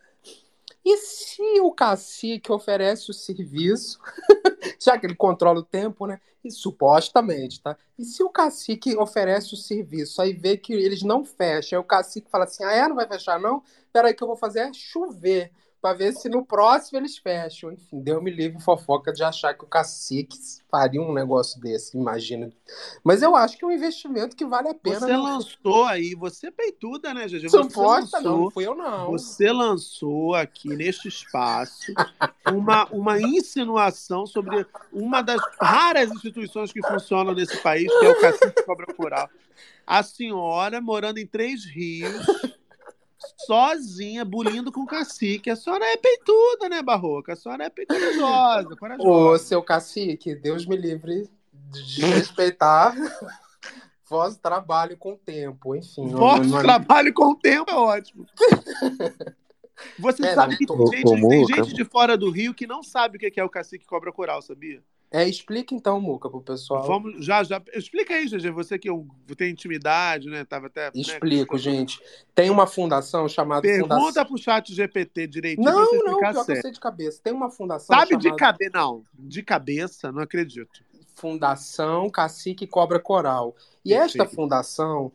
e 0.86 0.98
se 0.98 1.62
o 1.62 1.72
cacique 1.72 2.52
oferece 2.52 3.10
o 3.10 3.14
serviço, 3.14 4.00
já 4.80 4.98
que 4.98 5.06
ele 5.06 5.16
controla 5.16 5.60
o 5.60 5.64
tempo, 5.64 6.06
né? 6.08 6.20
E 6.44 6.52
supostamente, 6.52 7.62
tá? 7.62 7.78
E 7.98 8.04
se 8.04 8.22
o 8.22 8.30
cacique 8.30 8.96
oferece 8.98 9.54
o 9.54 9.58
serviço, 9.58 10.22
aí 10.22 10.34
vê 10.34 10.58
que 10.58 10.74
eles 10.74 11.02
não 11.02 11.24
fecham, 11.24 11.80
aí 11.80 11.82
o 11.84 11.88
cacique 11.88 12.30
fala 12.30 12.44
assim: 12.46 12.64
ah, 12.66 12.74
é? 12.74 12.88
Não 12.88 12.96
vai 12.96 13.08
fechar, 13.08 13.40
não? 13.40 13.64
Peraí, 13.94 14.14
que 14.14 14.24
eu 14.24 14.28
vou 14.28 14.36
fazer 14.38 14.60
é 14.60 14.74
chover. 14.74 15.52
Pra 15.84 15.92
ver 15.92 16.14
se 16.14 16.30
no 16.30 16.46
próximo 16.46 16.98
eles 16.98 17.18
fecham. 17.18 17.70
Enfim, 17.70 18.00
deu 18.00 18.22
me 18.22 18.32
livre 18.32 18.58
fofoca 18.64 19.12
de 19.12 19.22
achar 19.22 19.54
que 19.54 19.66
o 19.66 19.68
cacique 19.68 20.38
faria 20.72 21.02
um 21.02 21.12
negócio 21.12 21.60
desse, 21.60 21.98
imagina. 21.98 22.50
Mas 23.04 23.22
eu 23.22 23.36
acho 23.36 23.58
que 23.58 23.66
é 23.66 23.68
um 23.68 23.72
investimento 23.72 24.34
que 24.34 24.46
vale 24.46 24.70
a 24.70 24.74
pena. 24.74 25.02
Você 25.02 25.08
né? 25.08 25.18
lançou 25.18 25.84
aí, 25.84 26.16
você 26.16 26.48
é 26.48 26.52
peituda, 26.52 27.14
né, 27.14 27.28
GG? 27.28 27.50
Você 27.50 27.50
Suposta, 27.50 28.16
lançou, 28.16 28.22
não, 28.22 28.42
não 28.44 28.50
fui 28.50 28.66
eu, 28.66 28.76
não. 28.76 29.12
Você 29.12 29.52
lançou 29.52 30.34
aqui 30.36 30.70
neste 30.70 31.10
espaço 31.10 31.94
uma, 32.50 32.86
uma 32.86 33.20
insinuação 33.20 34.26
sobre 34.26 34.66
uma 34.90 35.22
das 35.22 35.42
raras 35.60 36.10
instituições 36.12 36.72
que 36.72 36.82
funcionam 36.82 37.34
nesse 37.34 37.58
país, 37.58 37.92
que 38.00 38.06
é 38.06 38.10
o 38.10 38.22
Cacique 38.22 38.64
Cobra 38.64 38.86
Coral. 38.94 39.30
A 39.86 40.02
senhora 40.02 40.80
morando 40.80 41.18
em 41.18 41.28
Três 41.28 41.66
Rios, 41.66 42.26
sozinha, 43.38 44.24
bulindo 44.26 44.72
com 44.72 44.82
o 44.82 44.86
cacique. 44.88 45.50
A 45.50 45.56
senhora 45.56 45.86
é 45.86 45.98
peituda, 45.98 46.70
né, 46.70 46.82
Barroca? 46.82 47.34
A 47.34 47.36
senhora 47.36 47.66
é 47.66 47.86
corajosa, 47.86 48.76
corajosa. 48.76 49.10
Ô, 49.10 49.38
seu 49.38 49.62
cacique, 49.64 50.36
Deus 50.36 50.66
me 50.66 50.76
livre 50.76 51.30
de 51.72 52.06
respeitar 52.06 52.96
vosso 54.08 54.40
trabalho 54.40 54.96
com 54.98 55.14
o 55.14 55.18
tempo, 55.18 55.76
enfim. 55.76 56.08
Vosso 56.10 56.44
não- 56.50 56.62
trabalho 56.62 57.14
com 57.14 57.32
o 57.32 57.36
tempo 57.36 57.70
é 57.72 57.76
ótimo. 57.76 58.26
Você 60.00 60.26
É, 60.26 60.36
sabe 60.36 60.56
que 60.58 60.66
tem, 60.66 60.78
gente, 60.88 61.04
tem 61.04 61.20
Muca. 61.20 61.56
gente 61.56 61.74
de 61.74 61.84
fora 61.84 62.16
do 62.16 62.30
Rio 62.30 62.54
que 62.54 62.68
não 62.68 62.84
sabe 62.84 63.18
o 63.18 63.20
que 63.20 63.40
é 63.40 63.44
o 63.44 63.50
cacique 63.50 63.86
cobra 63.86 64.12
coral, 64.12 64.42
sabia? 64.42 64.82
É, 65.14 65.30
explica 65.30 65.76
então, 65.76 66.02
Muca, 66.02 66.28
pro 66.28 66.42
pessoal. 66.42 66.88
Vamos, 66.88 67.24
já, 67.24 67.44
já. 67.44 67.62
Explica 67.76 68.16
aí, 68.16 68.26
GG, 68.26 68.50
você 68.50 68.80
que 68.80 68.90
é 68.90 68.94
tem 69.38 69.52
intimidade, 69.52 70.28
né? 70.28 70.44
Tava 70.44 70.66
até. 70.66 70.86
né, 70.86 70.92
Explico, 70.96 71.56
gente. 71.56 72.02
Tem 72.34 72.50
uma 72.50 72.66
fundação 72.66 73.30
chamada 73.30 73.62
Pergunta 73.62 73.96
Fundação... 73.96 74.26
pro 74.26 74.38
chat 74.40 74.74
GPT 74.74 75.28
direitinho 75.28 75.72
Não, 75.72 75.86
você 75.86 75.98
não, 75.98 76.18
pior 76.18 76.32
que 76.44 76.52
eu 76.52 76.62
sei 76.62 76.72
de 76.72 76.80
cabeça. 76.80 77.22
Tem 77.24 77.32
uma 77.32 77.52
fundação 77.52 77.96
Sabe 77.96 78.18
de 78.18 78.24
chamada 78.24 78.40
cabeça? 78.40 78.72
Não, 78.74 79.06
de 79.14 79.44
cabeça, 79.44 80.12
não 80.12 80.24
acredito. 80.24 80.84
Fundação 81.14 82.10
Cacique 82.10 82.66
Cobra 82.66 83.00
Coral. 83.00 83.56
E 83.86 83.94
esta 83.94 84.26
fundação, 84.26 85.12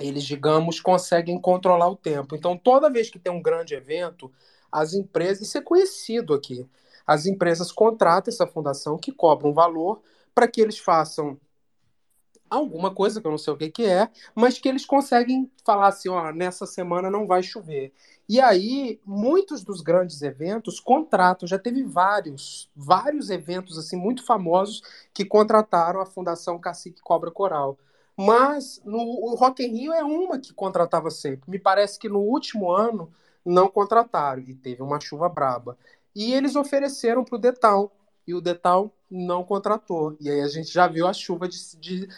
eles, 0.00 0.24
digamos, 0.24 0.80
conseguem 0.80 1.40
controlar 1.40 1.88
o 1.88 1.96
tempo. 1.96 2.34
Então, 2.34 2.56
toda 2.56 2.90
vez 2.90 3.08
que 3.08 3.20
tem 3.20 3.32
um 3.32 3.40
grande 3.40 3.72
evento, 3.72 4.32
as 4.72 4.94
empresas, 4.94 5.46
isso 5.46 5.58
é 5.58 5.60
conhecido 5.60 6.34
aqui, 6.34 6.66
as 7.10 7.26
empresas 7.26 7.72
contratam 7.72 8.32
essa 8.32 8.46
fundação 8.46 8.96
que 8.96 9.10
cobra 9.10 9.48
um 9.48 9.52
valor 9.52 10.00
para 10.32 10.46
que 10.46 10.60
eles 10.60 10.78
façam 10.78 11.36
alguma 12.48 12.94
coisa 12.94 13.20
que 13.20 13.26
eu 13.26 13.32
não 13.32 13.38
sei 13.38 13.52
o 13.52 13.56
que, 13.56 13.68
que 13.68 13.84
é, 13.84 14.08
mas 14.32 14.60
que 14.60 14.68
eles 14.68 14.86
conseguem 14.86 15.50
falar 15.66 15.88
assim, 15.88 16.08
ó, 16.08 16.30
nessa 16.30 16.66
semana 16.66 17.10
não 17.10 17.26
vai 17.26 17.42
chover. 17.42 17.92
E 18.28 18.40
aí, 18.40 19.00
muitos 19.04 19.64
dos 19.64 19.80
grandes 19.80 20.22
eventos 20.22 20.78
contratam, 20.78 21.48
já 21.48 21.58
teve 21.58 21.82
vários, 21.82 22.70
vários 22.76 23.28
eventos 23.28 23.76
assim 23.76 23.96
muito 23.96 24.24
famosos 24.24 24.80
que 25.12 25.24
contrataram 25.24 26.00
a 26.00 26.06
Fundação 26.06 26.60
Cacique 26.60 27.02
Cobra 27.02 27.32
Coral. 27.32 27.76
Mas 28.16 28.80
no 28.84 28.98
o 29.00 29.34
Rock 29.34 29.64
in 29.64 29.76
Rio 29.76 29.92
é 29.92 30.04
uma 30.04 30.38
que 30.38 30.54
contratava 30.54 31.10
sempre. 31.10 31.50
Me 31.50 31.58
parece 31.58 31.98
que 31.98 32.08
no 32.08 32.20
último 32.20 32.70
ano 32.70 33.12
não 33.44 33.68
contrataram 33.68 34.42
e 34.42 34.54
teve 34.54 34.80
uma 34.80 35.00
chuva 35.00 35.28
braba. 35.28 35.76
E 36.14 36.32
eles 36.32 36.56
ofereceram 36.56 37.24
para 37.24 37.36
o 37.36 37.40
Detal 37.40 37.96
e 38.26 38.34
o 38.34 38.40
Detal 38.40 38.94
não 39.10 39.44
contratou. 39.44 40.16
E 40.20 40.30
aí 40.30 40.40
a 40.40 40.48
gente 40.48 40.72
já 40.72 40.86
viu 40.86 41.06
a 41.06 41.12
chuva 41.12 41.48
de, 41.48 41.58
de, 41.78 42.08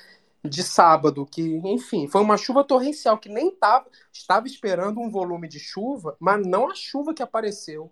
de 0.44 0.62
sábado, 0.62 1.26
que, 1.26 1.42
enfim, 1.64 2.06
foi 2.08 2.20
uma 2.20 2.36
chuva 2.36 2.64
torrencial 2.64 3.18
que 3.18 3.28
nem 3.28 3.50
tava, 3.50 3.86
estava 4.12 4.46
esperando 4.46 5.00
um 5.00 5.10
volume 5.10 5.48
de 5.48 5.58
chuva, 5.58 6.16
mas 6.20 6.46
não 6.46 6.70
a 6.70 6.74
chuva 6.74 7.14
que 7.14 7.22
apareceu. 7.22 7.90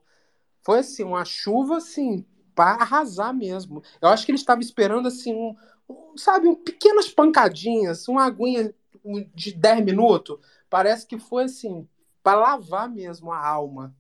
Foi 0.63 0.81
assim, 0.81 1.05
uma 1.05 1.25
chuva 1.25 1.79
assim, 1.79 2.25
para 2.55 2.83
arrasar 2.83 3.33
mesmo. 3.33 3.83
Eu 4.01 4.09
acho 4.09 4.27
que 4.27 4.33
ele 4.33 4.39
estava 4.39 4.61
esperando 4.61 5.09
assim 5.09 5.35
um, 5.35 5.57
um, 5.89 6.17
sabe, 6.17 6.47
um, 6.47 6.55
pequenas 6.55 7.09
pancadinhas, 7.09 8.07
uma 8.09 8.25
aguinha 8.25 8.75
de 9.35 9.55
10 9.55 9.85
minutos, 9.85 10.39
parece 10.69 11.07
que 11.07 11.19
foi 11.19 11.45
assim, 11.45 11.89
para 12.23 12.39
lavar 12.39 12.89
mesmo 12.89 13.33
a 13.33 13.47
alma. 13.47 13.95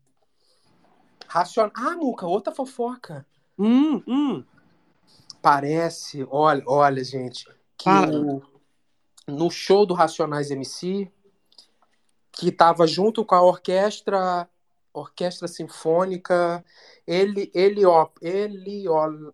Racion... 1.30 1.70
Ah, 1.74 1.96
Muca, 1.96 2.26
outra 2.26 2.52
fofoca. 2.52 3.24
Hum, 3.56 4.02
hum. 4.04 4.44
Parece, 5.40 6.26
olha, 6.28 6.62
olha, 6.66 7.04
gente, 7.04 7.46
que 7.78 7.88
o, 7.88 8.42
no 9.28 9.48
show 9.48 9.86
do 9.86 9.94
Racionais 9.94 10.50
MC, 10.50 11.08
que 12.32 12.50
tava 12.50 12.84
junto 12.84 13.24
com 13.24 13.36
a 13.36 13.42
orquestra, 13.42 14.48
orquestra 14.92 15.46
sinfônica, 15.46 16.64
ele, 17.06 17.50
Heliop, 17.54 18.18
Heliol, 18.20 19.32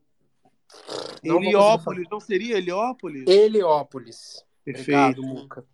não 1.25 1.43
Heliópolis, 1.43 2.07
não 2.11 2.21
seria 2.21 2.59
Heliópolis? 2.59 3.25
Heliópolis. 3.27 4.45
Perfeito. 4.63 4.91
Obrigado, 4.91 5.23
Muca. 5.23 5.65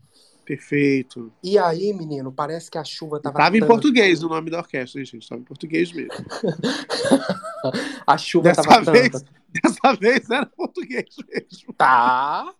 Perfeito. 0.44 1.32
E 1.42 1.56
aí, 1.56 1.92
menino, 1.92 2.32
parece 2.32 2.70
que 2.70 2.76
a 2.76 2.82
chuva 2.84 3.20
tava 3.20 3.38
Tava 3.38 3.56
em 3.56 3.60
tanto- 3.60 3.70
português 3.70 4.22
o 4.24 4.28
nome 4.28 4.50
da 4.50 4.58
orquestra, 4.58 5.00
hein, 5.00 5.06
gente? 5.06 5.28
Tava 5.28 5.40
em 5.40 5.44
português 5.44 5.92
mesmo. 5.92 6.12
A 8.06 8.18
chuva 8.18 8.48
Dessa 8.48 8.62
tava 8.62 8.90
vez, 8.92 9.10
tanta. 9.10 9.26
dessa 9.62 9.92
vez 9.96 10.28
era 10.30 10.46
português 10.46 11.14
mesmo. 11.28 11.72
Tá. 11.74 12.52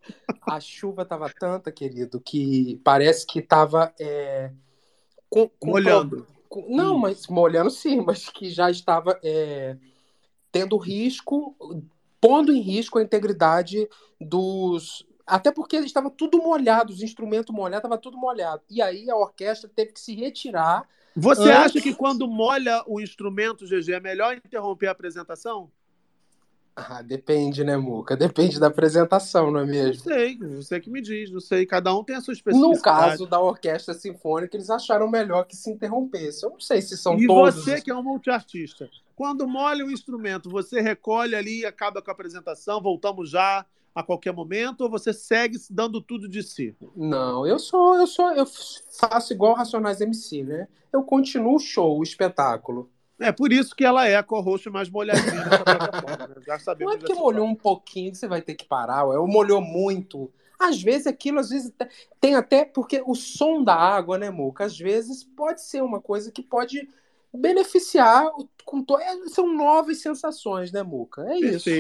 A 0.43 0.61
chuva 0.61 1.05
tava 1.05 1.29
tanta, 1.39 1.73
querido, 1.73 2.21
que 2.21 2.81
parece 2.85 3.27
que 3.27 3.43
tava 3.43 3.93
é, 3.99 4.53
com, 5.29 5.49
com 5.59 5.71
Molhando. 5.71 6.27
com- 6.49 6.67
não, 6.75 6.97
mas 6.99 7.27
molhando 7.27 7.71
sim, 7.71 8.01
mas 8.01 8.29
que 8.29 8.49
já 8.51 8.71
estava 8.71 9.19
é, 9.25 9.77
tendo 10.53 10.77
risco, 10.77 11.57
pondo 12.21 12.53
em 12.53 12.61
risco 12.61 12.99
a 12.99 13.03
integridade 13.03 13.89
dos. 14.21 15.05
Até 15.27 15.53
porque 15.53 15.77
estava 15.77 16.11
tudo 16.11 16.39
molhado, 16.39 16.93
os 16.93 17.03
instrumentos 17.03 17.55
molhados, 17.55 17.79
estava 17.85 17.99
tudo 17.99 18.17
molhado. 18.19 18.63
E 18.69 18.83
aí 18.83 19.09
a 19.11 19.17
orquestra 19.17 19.71
teve 19.75 19.93
que 19.93 20.01
se 20.01 20.15
retirar. 20.15 20.89
Você 21.15 21.43
antes- 21.43 21.57
acha 21.77 21.81
que 21.81 21.95
quando 21.95 22.27
molha 22.27 22.83
o 22.87 23.01
instrumento, 23.01 23.67
GG, 23.67 23.93
é 23.95 24.01
melhor 24.01 24.35
interromper 24.37 24.89
a 24.89 24.93
apresentação? 24.93 25.71
Ah, 26.75 27.03
depende, 27.03 27.63
né, 27.63 27.77
Muca? 27.77 28.17
Depende 28.17 28.59
da 28.59 28.69
apresentação, 28.69 29.51
não 29.51 29.61
é 29.61 29.65
Não 29.65 29.71
mesmo? 29.71 30.05
sei, 30.05 30.39
você 30.39 30.81
que 30.81 30.89
me 30.89 31.03
diz, 31.03 31.31
não 31.31 31.39
sei. 31.39 31.67
Cada 31.67 31.95
um 31.95 32.03
tem 32.03 32.17
a 32.17 32.21
sua 32.23 32.33
especificidade. 32.33 32.77
No 32.79 32.83
caso 32.83 33.27
da 33.27 33.39
orquestra 33.39 33.93
sinfônica, 33.93 34.57
eles 34.57 34.71
acharam 34.71 35.07
melhor 35.11 35.45
que 35.45 35.55
se 35.55 35.71
interrompesse. 35.71 36.43
Eu 36.47 36.51
não 36.51 36.61
sei 36.61 36.81
se 36.81 36.97
são 36.97 37.19
e 37.19 37.27
todos. 37.27 37.57
você 37.57 37.79
que 37.79 37.91
é 37.91 37.95
um 37.95 38.03
multiartista, 38.03 38.89
quando 39.15 39.47
molha 39.47 39.85
o 39.85 39.91
instrumento, 39.91 40.49
você 40.49 40.81
recolhe 40.81 41.35
ali 41.37 41.61
e 41.61 41.67
acaba 41.67 42.01
com 42.01 42.11
a 42.11 42.15
apresentação, 42.15 42.81
voltamos 42.81 43.29
já 43.29 43.67
a 43.95 44.03
qualquer 44.03 44.33
momento, 44.33 44.83
ou 44.83 44.91
você 44.91 45.13
segue 45.13 45.59
dando 45.71 46.01
tudo 46.01 46.29
de 46.29 46.43
si? 46.43 46.75
Não, 46.97 47.47
eu 47.47 47.59
sou, 47.59 47.97
eu 47.97 48.07
sou, 48.07 48.33
eu 48.33 48.47
faço 48.99 49.33
igual 49.33 49.55
Racionais 49.55 50.01
MC, 50.01 50.43
né? 50.43 50.69
Eu 50.93 51.03
continuo 51.03 51.57
o 51.57 51.61
show, 51.61 51.99
o 51.99 52.03
espetáculo. 52.03 52.91
É 53.19 53.31
por 53.31 53.53
isso 53.53 53.75
que 53.77 53.85
ela 53.85 54.07
é 54.09 54.17
a 54.17 54.23
co-host 54.23 54.69
mais 54.69 54.91
molhadinha 54.91 55.45
dessa 55.45 55.63
plataforma. 55.65 56.27
Né? 56.29 56.35
Já 56.47 56.59
sabemos 56.59 56.93
Não 56.93 56.99
é 56.99 57.01
porque 57.01 57.15
molhou 57.15 57.47
um 57.47 57.55
pouquinho 57.55 58.11
que 58.11 58.19
você 58.19 58.27
vai 58.27 58.43
ter 58.43 58.55
que 58.55 58.65
parar, 58.65 59.05
ou 59.05 59.29
molhou 59.29 59.61
muito. 59.61 60.31
Às 60.59 60.83
vezes 60.83 61.07
aquilo, 61.07 61.39
às 61.39 61.51
vezes 61.51 61.71
te- 61.71 61.89
tem 62.21 62.35
até 62.35 62.65
porque 62.65 63.03
o 63.07 63.15
som 63.15 63.63
da 63.63 63.75
água, 63.75 64.19
né, 64.19 64.31
Muca? 64.31 64.65
Às 64.65 64.79
vezes 64.79 65.23
pode 65.23 65.63
ser 65.63 65.83
uma 65.83 66.01
coisa 66.01 66.33
que 66.33 66.43
pode 66.43 66.89
beneficiar 67.33 68.31
com 68.65 68.83
to... 68.83 68.99
é, 68.99 69.29
são 69.29 69.53
novas 69.53 69.99
sensações, 69.99 70.71
né, 70.73 70.83
Muca? 70.83 71.23
É 71.29 71.39
isso. 71.39 71.71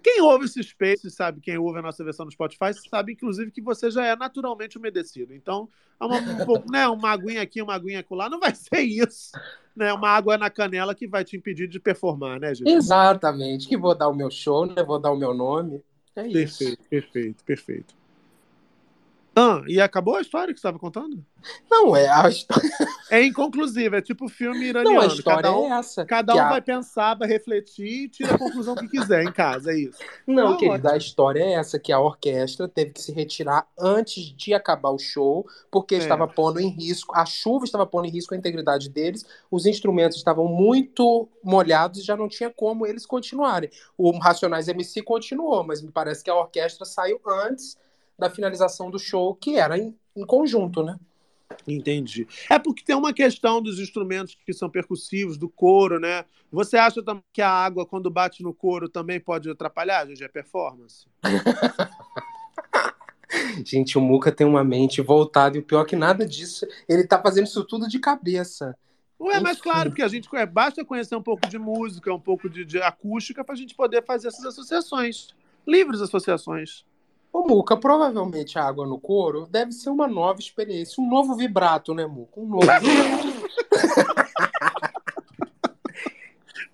Perfeito. 0.00 0.02
Quem 0.02 0.22
ouve 0.22 0.46
esse 0.46 0.62
Space, 0.62 1.10
sabe, 1.10 1.40
quem 1.40 1.58
ouve 1.58 1.78
a 1.78 1.82
nossa 1.82 2.02
versão 2.02 2.24
no 2.24 2.32
Spotify, 2.32 2.72
sabe, 2.88 3.12
inclusive, 3.12 3.50
que 3.50 3.60
você 3.60 3.90
já 3.90 4.04
é 4.06 4.16
naturalmente 4.16 4.78
umedecido. 4.78 5.34
Então, 5.34 5.68
é 6.00 6.04
uma, 6.04 6.16
um 6.16 6.44
pouco, 6.44 6.70
né, 6.70 6.88
uma 6.88 7.10
aguinha 7.10 7.42
aqui, 7.42 7.60
uma 7.62 7.74
aguinha 7.74 8.00
acolá, 8.00 8.28
não 8.28 8.40
vai 8.40 8.54
ser 8.56 8.80
isso. 8.80 9.32
Né? 9.76 9.92
Uma 9.92 10.08
água 10.10 10.36
na 10.36 10.50
canela 10.50 10.94
que 10.94 11.06
vai 11.06 11.24
te 11.24 11.36
impedir 11.36 11.68
de 11.68 11.78
performar, 11.78 12.40
né, 12.40 12.54
gente? 12.54 12.70
Exatamente. 12.70 13.68
Que 13.68 13.76
vou 13.76 13.94
dar 13.94 14.08
o 14.08 14.14
meu 14.14 14.30
show, 14.30 14.66
né? 14.66 14.82
Vou 14.82 14.98
dar 14.98 15.12
o 15.12 15.16
meu 15.16 15.34
nome. 15.34 15.82
É 16.16 16.26
isso. 16.26 16.58
Perfeito, 16.58 16.88
perfeito, 16.88 17.44
perfeito. 17.44 17.99
Ah, 19.40 19.62
e 19.66 19.80
acabou 19.80 20.16
a 20.16 20.20
história 20.20 20.52
que 20.52 20.60
você 20.60 20.66
estava 20.66 20.78
contando? 20.78 21.24
Não, 21.70 21.96
é 21.96 22.08
a 22.08 22.28
história. 22.28 22.68
É 23.10 23.24
inconclusiva, 23.24 23.96
é 23.96 24.02
tipo 24.02 24.28
filme 24.28 24.66
iraniano. 24.66 24.94
Não, 25.00 25.02
a 25.02 25.06
história 25.06 25.42
cada 25.42 25.56
um, 25.58 25.64
é 25.72 25.78
essa. 25.78 26.04
Cada 26.04 26.34
um 26.34 26.40
a- 26.40 26.48
vai 26.50 26.60
pensar, 26.60 27.14
vai 27.14 27.26
refletir 27.26 28.04
e 28.04 28.08
tira 28.08 28.34
a 28.34 28.38
conclusão 28.38 28.74
que 28.74 28.86
quiser 28.88 29.22
em 29.24 29.32
casa, 29.32 29.72
é 29.72 29.76
isso. 29.78 29.98
Não, 30.26 30.52
Ah, 30.52 30.56
querido, 30.58 30.88
a 30.88 30.96
história 30.96 31.40
é 31.42 31.52
essa, 31.54 31.78
que 31.78 31.92
a 31.92 31.98
orquestra 31.98 32.68
teve 32.68 32.90
que 32.92 33.00
se 33.00 33.12
retirar 33.12 33.66
antes 33.78 34.24
de 34.36 34.52
acabar 34.52 34.90
o 34.90 34.98
show, 34.98 35.46
porque 35.70 35.94
É. 35.94 35.98
estava 35.98 36.28
pondo 36.28 36.60
em 36.60 36.68
risco, 36.68 37.14
a 37.16 37.24
chuva 37.24 37.64
estava 37.64 37.86
pondo 37.86 38.06
em 38.06 38.10
risco 38.10 38.34
a 38.34 38.36
integridade 38.36 38.90
deles, 38.90 39.24
os 39.50 39.64
instrumentos 39.64 40.18
estavam 40.18 40.46
muito 40.46 41.28
molhados 41.42 42.00
e 42.00 42.02
já 42.02 42.16
não 42.16 42.28
tinha 42.28 42.50
como 42.50 42.86
eles 42.86 43.06
continuarem. 43.06 43.70
O 43.96 44.10
Racionais 44.18 44.68
MC 44.68 45.02
continuou, 45.02 45.64
mas 45.64 45.80
me 45.80 45.90
parece 45.90 46.22
que 46.22 46.28
a 46.30 46.34
orquestra 46.34 46.84
saiu 46.84 47.18
antes 47.26 47.78
da 48.20 48.30
finalização 48.30 48.90
do 48.90 48.98
show, 48.98 49.34
que 49.34 49.56
era 49.56 49.78
em, 49.78 49.96
em 50.14 50.24
conjunto, 50.24 50.82
né? 50.82 50.98
Entendi. 51.66 52.26
É 52.48 52.58
porque 52.58 52.84
tem 52.84 52.94
uma 52.94 53.12
questão 53.12 53.60
dos 53.60 53.80
instrumentos 53.80 54.36
que 54.46 54.52
são 54.52 54.70
percussivos, 54.70 55.36
do 55.36 55.48
couro, 55.48 55.98
né? 55.98 56.24
Você 56.52 56.76
acha 56.76 57.02
também 57.02 57.22
que 57.32 57.42
a 57.42 57.50
água, 57.50 57.86
quando 57.86 58.10
bate 58.10 58.42
no 58.42 58.54
couro, 58.54 58.88
também 58.88 59.20
pode 59.20 59.50
atrapalhar, 59.50 60.06
GG, 60.06 60.24
a 60.24 60.28
performance? 60.28 61.06
Gente, 63.64 63.96
o 63.96 64.00
Muca 64.00 64.32
tem 64.32 64.46
uma 64.46 64.64
mente 64.64 65.00
voltada, 65.00 65.56
e 65.56 65.60
o 65.60 65.62
pior 65.62 65.82
é 65.82 65.84
que 65.84 65.96
nada 65.96 66.26
disso, 66.26 66.66
ele 66.88 67.06
tá 67.06 67.20
fazendo 67.20 67.46
isso 67.46 67.64
tudo 67.64 67.88
de 67.88 67.98
cabeça. 67.98 68.76
Ué, 69.20 69.38
mas 69.38 69.60
claro, 69.60 69.90
porque 69.90 70.02
a 70.02 70.08
gente 70.08 70.28
conhece, 70.28 70.50
basta 70.50 70.84
conhecer 70.84 71.14
um 71.14 71.22
pouco 71.22 71.48
de 71.48 71.58
música, 71.58 72.12
um 72.12 72.20
pouco 72.20 72.48
de, 72.48 72.64
de 72.64 72.82
acústica, 72.82 73.44
para 73.44 73.54
a 73.54 73.58
gente 73.58 73.74
poder 73.74 74.04
fazer 74.04 74.28
essas 74.28 74.44
associações. 74.44 75.28
Livres 75.66 76.00
associações. 76.00 76.84
Ô, 77.32 77.46
Muca, 77.46 77.76
provavelmente 77.76 78.58
a 78.58 78.64
água 78.64 78.86
no 78.86 78.98
couro 78.98 79.46
deve 79.46 79.72
ser 79.72 79.90
uma 79.90 80.08
nova 80.08 80.40
experiência, 80.40 81.02
um 81.02 81.08
novo 81.08 81.36
vibrato, 81.36 81.94
né, 81.94 82.06
Muca? 82.06 82.40
Um 82.40 82.46
novo 82.46 82.66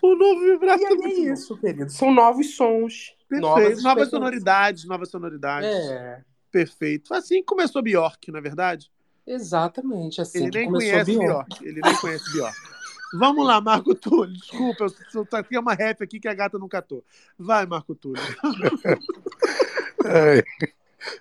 O 0.03 0.15
novo 0.17 0.41
vibrato 0.41 0.81
E 0.81 1.05
é 1.05 1.33
isso, 1.33 1.57
querido. 1.59 1.91
São 1.91 2.13
novos 2.13 2.55
sons. 2.57 3.15
Perfeito. 3.29 3.43
Novas, 3.43 3.83
Novas, 3.83 4.09
sonoridades, 4.09 4.85
novas 4.87 5.11
sonoridades. 5.11 5.69
É. 5.69 6.23
Perfeito. 6.51 7.13
Assim 7.13 7.43
começou 7.43 7.83
Bjork, 7.83 8.31
na 8.31 8.39
é 8.39 8.43
verdade? 8.43 8.91
Exatamente, 9.27 10.21
assim 10.21 10.47
Ele 10.47 10.59
nem 10.59 10.67
começou 10.67 10.91
conhece 10.91 11.11
Bjork. 11.11 11.27
Bjork. 11.27 11.69
Ele 11.69 11.81
nem 11.83 11.97
conhece 11.97 12.33
Bjork. 12.33 12.57
Vamos 13.15 13.47
lá, 13.47 13.61
Marco 13.61 13.95
Túlio. 13.95 14.35
Desculpa, 14.35 14.85
eu, 14.85 14.89
eu, 15.15 15.29
eu, 15.33 15.45
tem 15.45 15.59
uma 15.59 15.75
rap 15.75 16.03
aqui 16.03 16.19
que 16.19 16.29
a 16.29 16.35
gata 16.35 16.59
não 16.59 16.69
catou. 16.69 17.05
Vai, 17.39 17.65
Marco 17.67 17.95
Túlio. 17.95 18.23
Ai, 20.05 20.43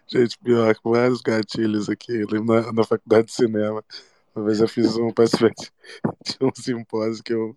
gente, 0.07 0.37
pior 0.39 0.73
que 0.73 0.81
vários 0.83 1.21
gatilhos 1.21 1.89
aqui. 1.89 2.13
Eu 2.13 2.27
lembro 2.27 2.55
na, 2.55 2.71
na 2.71 2.83
faculdade 2.83 3.27
de 3.27 3.33
cinema. 3.33 3.83
Uma 4.35 4.45
vez 4.45 4.59
eu 4.59 4.67
fiz 4.67 4.97
um 4.97 5.11
participante 5.11 5.71
de 6.25 6.37
um 6.41 6.51
simpósio 6.55 7.23
que 7.23 7.33
eu, 7.33 7.55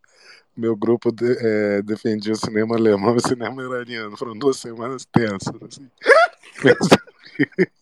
meu 0.56 0.76
grupo 0.76 1.10
de- 1.10 1.36
eh, 1.38 1.82
defendia 1.82 2.32
o 2.32 2.36
cinema 2.36 2.76
alemão 2.76 3.14
e 3.14 3.18
o 3.18 3.26
cinema 3.26 3.62
iraniano. 3.62 4.16
Foram 4.16 4.38
duas 4.38 4.58
semanas 4.58 5.04
tensas. 5.06 5.54
Assim. 5.62 5.90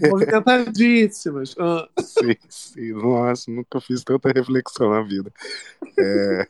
Movimentadíssimas. 0.00 1.54
Ah, 1.58 1.88
Sim, 2.00 2.36
sim. 2.48 2.92
Nossa, 2.92 3.50
nunca 3.50 3.80
fiz 3.80 4.02
tanta 4.04 4.30
reflexão 4.32 4.90
na 4.90 5.02
vida. 5.02 5.32
É, 5.98 6.48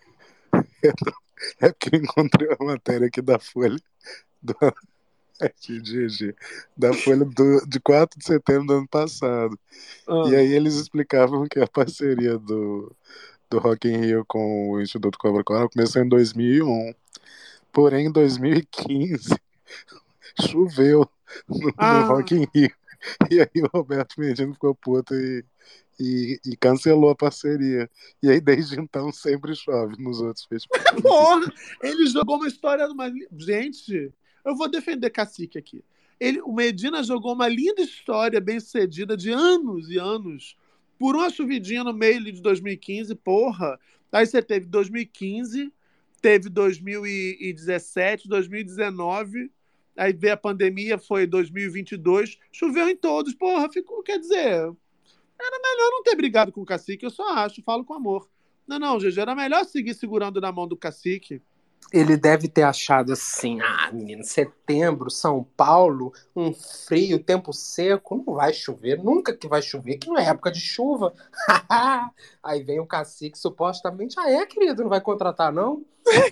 é 1.60 1.72
porque 1.72 1.96
eu 1.96 2.00
encontrei 2.00 2.48
uma 2.58 2.72
matéria 2.72 3.06
aqui 3.06 3.20
da 3.20 3.38
Folha, 3.38 3.76
do, 4.42 4.56
da 6.76 6.92
Folha 6.92 7.24
do, 7.24 7.66
de 7.66 7.80
4 7.80 8.18
de 8.18 8.24
setembro 8.24 8.66
do 8.66 8.72
ano 8.74 8.88
passado. 8.88 9.58
Ah. 10.08 10.24
E 10.28 10.36
aí 10.36 10.52
eles 10.52 10.74
explicavam 10.74 11.46
que 11.48 11.60
a 11.60 11.66
parceria 11.66 12.38
do, 12.38 12.94
do 13.50 13.58
Rock 13.58 13.88
in 13.88 13.98
Rio 13.98 14.24
com 14.26 14.70
o 14.70 14.80
Instituto 14.80 15.18
Cobra 15.18 15.44
Coral 15.44 15.68
começou 15.68 16.02
em 16.02 16.08
2001. 16.08 16.94
Porém, 17.72 18.06
em 18.06 18.12
2015, 18.12 19.34
choveu 20.48 21.08
no, 21.48 21.58
no 21.66 21.74
Ah. 21.76 22.02
Rock 22.04 22.34
in 22.36 22.46
Rio. 22.54 22.70
E 23.30 23.40
aí 23.40 23.62
o 23.62 23.68
Roberto 23.72 24.18
Medina 24.18 24.52
ficou 24.52 24.74
puto 24.74 25.14
e, 25.14 25.44
e, 25.98 26.40
e 26.44 26.56
cancelou 26.56 27.10
a 27.10 27.16
parceria. 27.16 27.90
E 28.22 28.30
aí, 28.30 28.40
desde 28.40 28.80
então, 28.80 29.12
sempre 29.12 29.54
chove 29.54 30.02
nos 30.02 30.20
outros 30.20 30.44
festivais. 30.44 30.84
Porra! 31.00 31.52
Ele 31.82 32.06
jogou 32.06 32.36
uma 32.36 32.48
história. 32.48 32.86
Uma... 32.86 33.12
Gente, 33.36 34.12
eu 34.44 34.56
vou 34.56 34.68
defender 34.68 35.10
Cacique 35.10 35.58
aqui. 35.58 35.84
Ele, 36.18 36.40
o 36.42 36.52
Medina 36.52 37.02
jogou 37.02 37.34
uma 37.34 37.48
linda 37.48 37.82
história 37.82 38.40
bem 38.40 38.60
sucedida 38.60 39.16
de 39.16 39.30
anos 39.30 39.90
e 39.90 39.98
anos 39.98 40.56
por 40.98 41.16
uma 41.16 41.28
chuvidinha 41.28 41.82
no 41.82 41.92
meio 41.92 42.22
de 42.32 42.40
2015, 42.40 43.14
porra. 43.16 43.78
Aí 44.12 44.24
você 44.24 44.40
teve 44.40 44.66
2015, 44.66 45.72
teve 46.22 46.48
2017, 46.48 48.28
2019, 48.28 49.50
Aí 49.96 50.12
veio 50.12 50.34
a 50.34 50.36
pandemia, 50.36 50.98
foi 50.98 51.26
2022, 51.26 52.38
choveu 52.50 52.88
em 52.88 52.96
todos. 52.96 53.34
Porra, 53.34 53.70
ficou, 53.70 54.02
quer 54.02 54.18
dizer, 54.18 54.36
era 54.36 55.60
melhor 55.62 55.90
não 55.90 56.02
ter 56.02 56.16
brigado 56.16 56.52
com 56.52 56.62
o 56.62 56.66
cacique, 56.66 57.04
eu 57.04 57.10
só 57.10 57.28
acho, 57.34 57.62
falo 57.62 57.84
com 57.84 57.94
amor. 57.94 58.28
Não, 58.66 58.78
não, 58.78 58.98
GG, 58.98 59.20
era 59.20 59.34
melhor 59.34 59.64
seguir 59.64 59.94
segurando 59.94 60.40
na 60.40 60.50
mão 60.50 60.66
do 60.66 60.76
cacique. 60.76 61.42
Ele 61.92 62.16
deve 62.16 62.48
ter 62.48 62.62
achado 62.62 63.12
assim, 63.12 63.60
ah, 63.60 63.90
menino, 63.92 64.24
setembro, 64.24 65.10
São 65.10 65.46
Paulo, 65.56 66.12
um 66.34 66.52
frio, 66.52 67.22
tempo 67.22 67.52
seco, 67.52 68.16
não 68.16 68.34
vai 68.34 68.54
chover, 68.54 69.02
nunca 69.02 69.36
que 69.36 69.46
vai 69.46 69.60
chover, 69.60 69.98
que 69.98 70.08
não 70.08 70.18
é 70.18 70.26
época 70.26 70.50
de 70.50 70.60
chuva. 70.60 71.12
Aí 72.42 72.62
vem 72.62 72.80
o 72.80 72.86
cacique, 72.86 73.38
supostamente, 73.38 74.18
ah, 74.18 74.30
é, 74.30 74.46
querido, 74.46 74.82
não 74.82 74.88
vai 74.88 75.00
contratar, 75.00 75.52
não? 75.52 75.84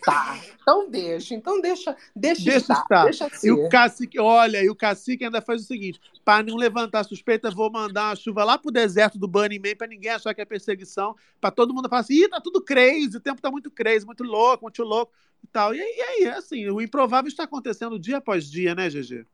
Tá, 0.05 0.39
então 0.61 0.91
deixa, 0.91 1.35
então 1.35 1.61
deixa, 1.61 1.97
deixa, 2.15 2.45
Deixa 2.45 2.59
estar, 2.59 2.83
estar. 2.83 3.05
deixa 3.05 3.31
E 3.43 3.51
o 3.51 3.69
cacique, 3.69 4.21
olha, 4.21 4.63
e 4.63 4.69
o 4.69 4.77
cacique 4.77 5.25
ainda 5.25 5.41
faz 5.41 5.63
o 5.63 5.65
seguinte: 5.65 6.01
para 6.25 6.43
não 6.43 6.57
levantar 6.57 7.05
suspeita, 7.05 7.51
vou 7.51 7.71
mandar 7.71 8.11
uma 8.11 8.17
chuva 8.17 8.45
lá 8.45 8.59
pro 8.59 8.71
deserto 8.71 9.19
do 9.19 9.27
Burning 9.27 9.59
Man 9.59 9.77
para 9.77 9.87
ninguém 9.87 10.11
achar 10.11 10.35
que 10.35 10.43
é 10.43 10.45
perseguição, 10.45 11.17
para 11.41 11.51
todo 11.51 11.73
mundo 11.73 11.89
falar 11.89 12.03
assim: 12.03 12.25
ih, 12.25 12.29
tá 12.29 12.41
tudo 12.41 12.63
crazy, 12.63 13.17
o 13.17 13.21
tempo 13.21 13.41
tá 13.41 13.51
muito 13.51 13.71
crazy, 13.71 14.05
muito 14.05 14.25
louco, 14.25 14.65
muito 14.65 14.83
louco 14.83 15.13
e 15.43 15.47
tal. 15.47 15.75
E 15.75 15.81
aí, 15.81 16.01
aí, 16.01 16.29
assim, 16.29 16.69
o 16.69 16.81
improvável 16.81 17.29
está 17.29 17.45
acontecendo 17.45 17.99
dia 17.99 18.19
após 18.19 18.51
dia, 18.51 18.75
né, 18.75 18.89
GG? 18.91 19.27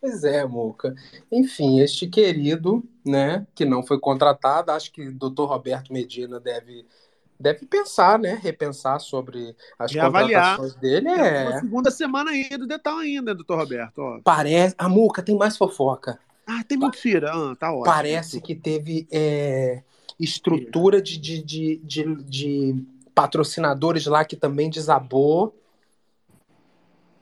Pois 0.00 0.24
é, 0.24 0.44
Muca. 0.44 0.94
Enfim, 1.30 1.80
este 1.80 2.08
querido, 2.08 2.82
né, 3.04 3.46
que 3.54 3.64
não 3.64 3.82
foi 3.82 3.98
contratado, 3.98 4.72
acho 4.72 4.92
que 4.92 5.08
o 5.08 5.14
doutor 5.14 5.46
Roberto 5.46 5.92
Medina 5.92 6.40
deve, 6.40 6.84
deve 7.38 7.66
pensar, 7.66 8.18
né, 8.18 8.38
repensar 8.40 8.98
sobre 9.00 9.54
as 9.78 9.92
Reavaliar. 9.92 10.56
contratações 10.56 10.74
dele. 10.80 11.06
Temos 11.10 11.18
É, 11.26 11.44
uma 11.48 11.60
segunda 11.60 11.90
semana 11.90 12.30
aí 12.30 12.48
do 12.56 12.66
detalhe 12.66 13.16
ainda, 13.16 13.34
doutor 13.34 13.58
Roberto. 13.58 13.98
Ó. 13.98 14.20
parece. 14.22 14.74
A 14.78 14.88
Muca 14.88 15.22
tem 15.22 15.36
mais 15.36 15.56
fofoca. 15.56 16.18
Ah, 16.46 16.62
tem 16.66 16.78
mentira. 16.78 17.30
Ah, 17.32 17.54
tá 17.58 17.70
ótimo. 17.70 17.84
Parece 17.84 18.40
que 18.40 18.54
teve 18.54 19.06
é, 19.10 19.82
estrutura 20.18 21.00
de, 21.00 21.18
de, 21.18 21.42
de, 21.42 21.76
de, 21.84 22.14
de 22.24 22.84
patrocinadores 23.14 24.06
lá 24.06 24.24
que 24.24 24.36
também 24.36 24.68
desabou 24.70 25.54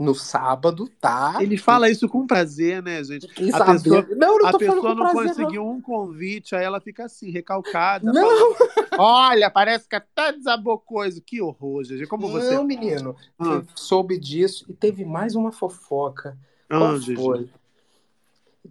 no 0.00 0.14
sábado, 0.14 0.90
tá? 0.98 1.36
Ele 1.40 1.58
fala 1.58 1.90
isso 1.90 2.08
com 2.08 2.26
prazer, 2.26 2.82
né, 2.82 3.04
gente? 3.04 3.28
Fiquei 3.28 3.52
A 3.52 3.64
pessoa, 3.66 4.06
Não, 4.16 4.38
não 4.38 4.46
a 4.46 4.58
pessoa 4.58 4.94
não 4.94 5.10
prazer, 5.10 5.28
conseguiu 5.28 5.66
um 5.68 5.78
convite, 5.78 6.56
aí 6.56 6.64
ela 6.64 6.80
fica 6.80 7.04
assim, 7.04 7.30
recalcada. 7.30 8.10
Não. 8.10 8.54
falando, 8.54 8.56
Olha, 8.98 9.50
parece 9.50 9.86
que 9.86 9.96
até 9.96 10.32
desabou 10.32 10.78
coisa. 10.78 11.20
Que 11.20 11.42
horror, 11.42 11.82
GG. 11.82 12.06
Como 12.06 12.28
você. 12.28 12.54
Não, 12.54 12.64
menino. 12.64 13.14
Ah. 13.38 13.62
Soube 13.74 14.18
disso 14.18 14.64
e 14.68 14.72
teve 14.72 15.04
mais 15.04 15.34
uma 15.34 15.52
fofoca. 15.52 16.36
Ah, 16.68 16.78
Qual 16.78 16.98
foi? 16.98 17.50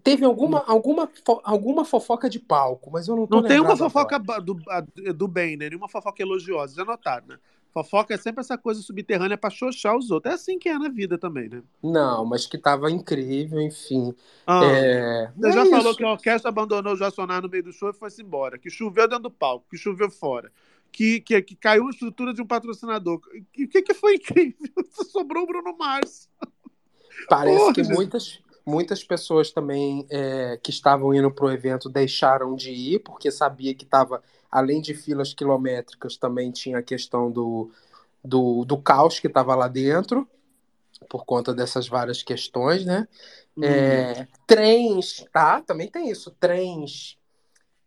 Teve 0.09 0.25
alguma, 0.25 0.63
alguma, 0.65 1.09
alguma 1.43 1.85
fofoca 1.85 2.29
de 2.29 2.39
palco, 2.39 2.89
mas 2.91 3.07
eu 3.07 3.15
não 3.15 3.27
tô 3.27 3.35
Não 3.41 3.47
tem 3.47 3.59
uma 3.59 3.77
fofoca 3.77 4.15
agora. 4.15 4.41
do, 4.41 4.59
do 5.15 5.27
bem, 5.27 5.55
né? 5.55 5.69
Nenhuma 5.69 5.87
fofoca 5.87 6.21
elogiosa, 6.23 6.75
já 6.75 6.83
notaram, 6.83 7.27
né? 7.27 7.37
Fofoca 7.71 8.15
é 8.15 8.17
sempre 8.17 8.41
essa 8.41 8.57
coisa 8.57 8.81
subterrânea 8.81 9.37
pra 9.37 9.51
xoxar 9.51 9.95
os 9.95 10.09
outros. 10.09 10.31
É 10.31 10.35
assim 10.35 10.57
que 10.57 10.67
é 10.67 10.77
na 10.79 10.89
vida 10.89 11.19
também, 11.19 11.47
né? 11.47 11.61
Não, 11.83 12.25
mas 12.25 12.47
que 12.47 12.57
tava 12.57 12.89
incrível, 12.89 13.61
enfim. 13.61 14.15
Ah, 14.47 14.61
É, 14.65 15.31
Você 15.37 15.51
já 15.51 15.61
é 15.61 15.69
falou 15.69 15.89
isso. 15.91 15.97
que 15.97 16.03
a 16.03 16.11
orquestra 16.11 16.49
abandonou 16.49 16.93
o 16.93 16.97
Jacionar 16.97 17.43
no 17.43 17.49
meio 17.49 17.63
do 17.65 17.71
show 17.71 17.91
e 17.91 17.93
foi-se 17.93 18.23
embora. 18.23 18.57
Que 18.57 18.71
choveu 18.71 19.07
dentro 19.07 19.23
do 19.23 19.31
palco, 19.31 19.67
que 19.69 19.77
choveu 19.77 20.09
fora. 20.09 20.51
Que, 20.91 21.19
que, 21.21 21.39
que 21.43 21.55
caiu 21.55 21.85
a 21.85 21.91
estrutura 21.91 22.33
de 22.33 22.41
um 22.41 22.47
patrocinador. 22.47 23.17
O 23.19 23.67
que, 23.67 23.81
que 23.83 23.93
foi 23.93 24.15
incrível? 24.15 24.55
Sobrou 25.11 25.43
o 25.43 25.47
Bruno 25.47 25.77
Mars. 25.77 26.27
Parece 27.29 27.59
Porra, 27.59 27.73
que 27.73 27.83
muitas, 27.83 28.39
muitas 28.69 29.03
pessoas 29.03 29.51
também 29.51 30.05
é, 30.09 30.57
que 30.61 30.69
estavam 30.69 31.13
indo 31.13 31.31
pro 31.31 31.51
evento 31.51 31.89
deixaram 31.89 32.55
de 32.55 32.71
ir, 32.71 32.99
porque 32.99 33.31
sabia 33.31 33.73
que 33.73 33.83
estava, 33.83 34.21
além 34.51 34.79
de 34.79 34.93
filas 34.93 35.33
quilométricas, 35.33 36.15
também 36.15 36.51
tinha 36.51 36.77
a 36.77 36.83
questão 36.83 37.31
do, 37.31 37.71
do, 38.23 38.63
do 38.63 38.77
caos 38.77 39.19
que 39.19 39.27
estava 39.27 39.55
lá 39.55 39.67
dentro, 39.67 40.27
por 41.09 41.25
conta 41.25 41.53
dessas 41.53 41.87
várias 41.87 42.21
questões, 42.21 42.85
né? 42.85 43.07
Hum. 43.57 43.63
É, 43.63 44.27
trens, 44.45 45.25
tá? 45.33 45.61
Também 45.61 45.89
tem 45.89 46.09
isso, 46.09 46.29
trens 46.39 47.17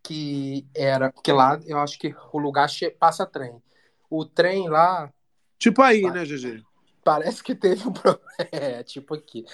que 0.03 0.67
era, 0.75 1.13
que 1.23 1.31
lá 1.31 1.59
eu 1.65 1.77
acho 1.79 1.97
que 1.97 2.13
o 2.33 2.37
lugar 2.37 2.67
passa 2.99 3.25
trem. 3.25 3.61
O 4.09 4.25
trem 4.25 4.67
lá 4.67 5.09
Tipo 5.57 5.81
aí, 5.81 6.01
né, 6.01 6.25
GG? 6.25 6.61
Parece 7.03 7.43
que 7.43 7.53
teve 7.53 7.87
um 7.87 7.91
problema. 7.93 8.23
É, 8.51 8.83
tipo 8.83 9.13
aqui. 9.13 9.45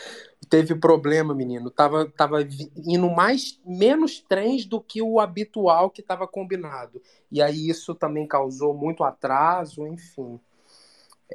Teve 0.49 0.75
problema, 0.75 1.33
menino. 1.33 1.69
Tava, 1.69 2.09
tava 2.09 2.41
indo 2.85 3.09
mais, 3.09 3.59
menos 3.65 4.19
trens 4.19 4.65
do 4.65 4.81
que 4.81 5.01
o 5.01 5.19
habitual 5.19 5.89
que 5.89 6.01
estava 6.01 6.27
combinado. 6.27 7.01
E 7.31 7.41
aí 7.41 7.69
isso 7.69 7.93
também 7.93 8.27
causou 8.27 8.73
muito 8.73 9.03
atraso, 9.03 9.85
enfim. 9.87 10.39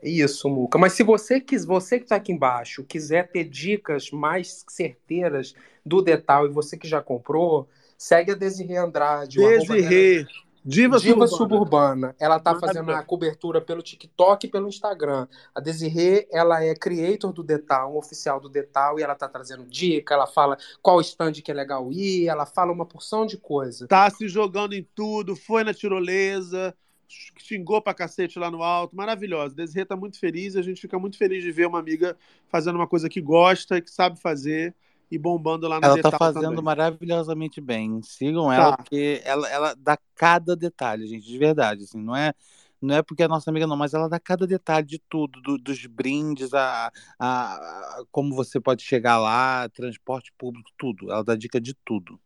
É 0.03 0.09
isso, 0.09 0.49
Muca. 0.49 0.79
Mas 0.79 0.95
se 0.95 1.03
você 1.03 1.41
quis, 1.41 1.65
você 1.65 1.99
que 1.99 2.05
está 2.05 2.17
aqui 2.17 2.33
embaixo, 2.33 2.83
quiser 2.85 3.31
ter 3.31 3.45
dicas 3.45 4.11
mais 4.11 4.65
certeiras 4.69 5.55
do 5.87 6.03
Detal 6.03 6.47
e 6.47 6.51
você 6.51 6.77
que 6.77 6.89
já 6.89 7.01
comprou, 7.01 7.69
segue 7.97 8.33
a 8.33 8.35
Desirê 8.35 8.77
Andrade. 8.77 9.39
Desirê. 9.39 10.27
Diva, 10.65 10.99
Diva 10.99 11.27
Suburbana. 11.27 11.29
Suburbana. 11.29 12.17
Ela 12.19 12.41
tá 12.41 12.59
fazendo 12.59 12.91
a 12.91 13.03
cobertura 13.03 13.61
pelo 13.61 13.83
TikTok 13.83 14.47
e 14.47 14.51
pelo 14.51 14.67
Instagram. 14.67 15.29
A 15.55 15.61
Desirê, 15.61 16.27
ela 16.33 16.65
é 16.65 16.75
creator 16.75 17.33
do 17.33 17.43
Detal, 17.43 17.93
um 17.93 17.99
oficial 17.99 18.41
do 18.41 18.49
Detal, 18.49 18.99
e 18.99 19.03
ela 19.03 19.15
tá 19.15 19.29
trazendo 19.29 19.65
dica, 19.67 20.15
ela 20.15 20.27
fala 20.27 20.57
qual 20.81 21.01
stand 21.03 21.33
que 21.33 21.51
é 21.51 21.55
legal 21.55 21.93
ir, 21.93 22.29
ela 22.29 22.47
fala 22.47 22.73
uma 22.73 22.87
porção 22.87 23.27
de 23.27 23.37
coisa. 23.37 23.87
Tá 23.87 24.09
se 24.09 24.27
jogando 24.27 24.73
em 24.73 24.87
tudo, 24.95 25.37
foi 25.37 25.65
na 25.65 25.75
tirolesa, 25.75 26.75
xingou 27.07 27.83
pra 27.83 27.93
cacete 27.93 28.39
lá 28.39 28.51
no 28.51 28.63
alto, 28.63 28.97
maravilhosa. 28.97 29.55
Desirê 29.55 29.85
tá 29.85 29.97
muito 29.97 30.19
feliz 30.19 30.57
a 30.57 30.63
gente 30.63 30.81
fica 30.81 30.99
muito 30.99 31.19
feliz 31.19 31.43
de 31.43 31.53
ver 31.53 31.67
uma 31.67 31.79
amiga 31.79 32.17
fazendo 32.49 32.77
uma 32.77 32.87
coisa 32.87 33.09
que 33.09 33.21
gosta, 33.21 33.83
que 33.83 33.91
sabe 33.91 34.19
fazer 34.19 34.75
e 35.11 35.19
bombando 35.19 35.69
lá 35.69 35.81
no 35.81 35.87
Ela 35.87 36.01
tá 36.03 36.11
fazendo 36.19 36.49
também. 36.49 36.65
maravilhosamente 36.65 37.61
bem. 37.61 38.01
Sigam 38.03 38.53
ela, 38.53 38.71
Tá. 38.71 38.77
porque 38.77 39.23
ela, 39.25 39.49
ela 39.49 39.75
dá 39.75 39.99
cada 40.15 40.57
detalhe, 40.57 41.07
gente, 41.07 41.27
de 41.27 41.39
verdade. 41.39 41.85
Assim, 41.85 41.99
não 42.01 42.17
é, 42.17 42.33
não 42.81 42.95
é 42.97 43.03
porque 43.03 43.23
é 43.23 43.29
nossa 43.29 43.51
amiga, 43.51 43.67
não, 43.67 43.77
mas 43.77 43.95
ela 43.95 44.09
dá 44.09 44.19
cada 44.19 44.47
detalhe 44.47 44.87
de 44.87 44.99
tudo, 44.99 45.41
do- 45.41 45.59
dos 45.59 45.85
brindes, 45.87 46.53
a, 46.55 46.91
a, 47.19 47.55
a- 47.55 48.05
como 48.11 48.35
você 48.35 48.61
pode 48.61 48.83
chegar 48.83 49.19
lá, 49.19 49.69
transporte 49.71 50.33
público, 50.37 50.71
tudo. 50.77 51.11
Ela 51.11 51.23
dá 51.25 51.37
dica 51.37 51.61
de 51.61 51.75
tudo. 51.85 52.19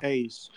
É 0.00 0.16
isso. 0.16 0.50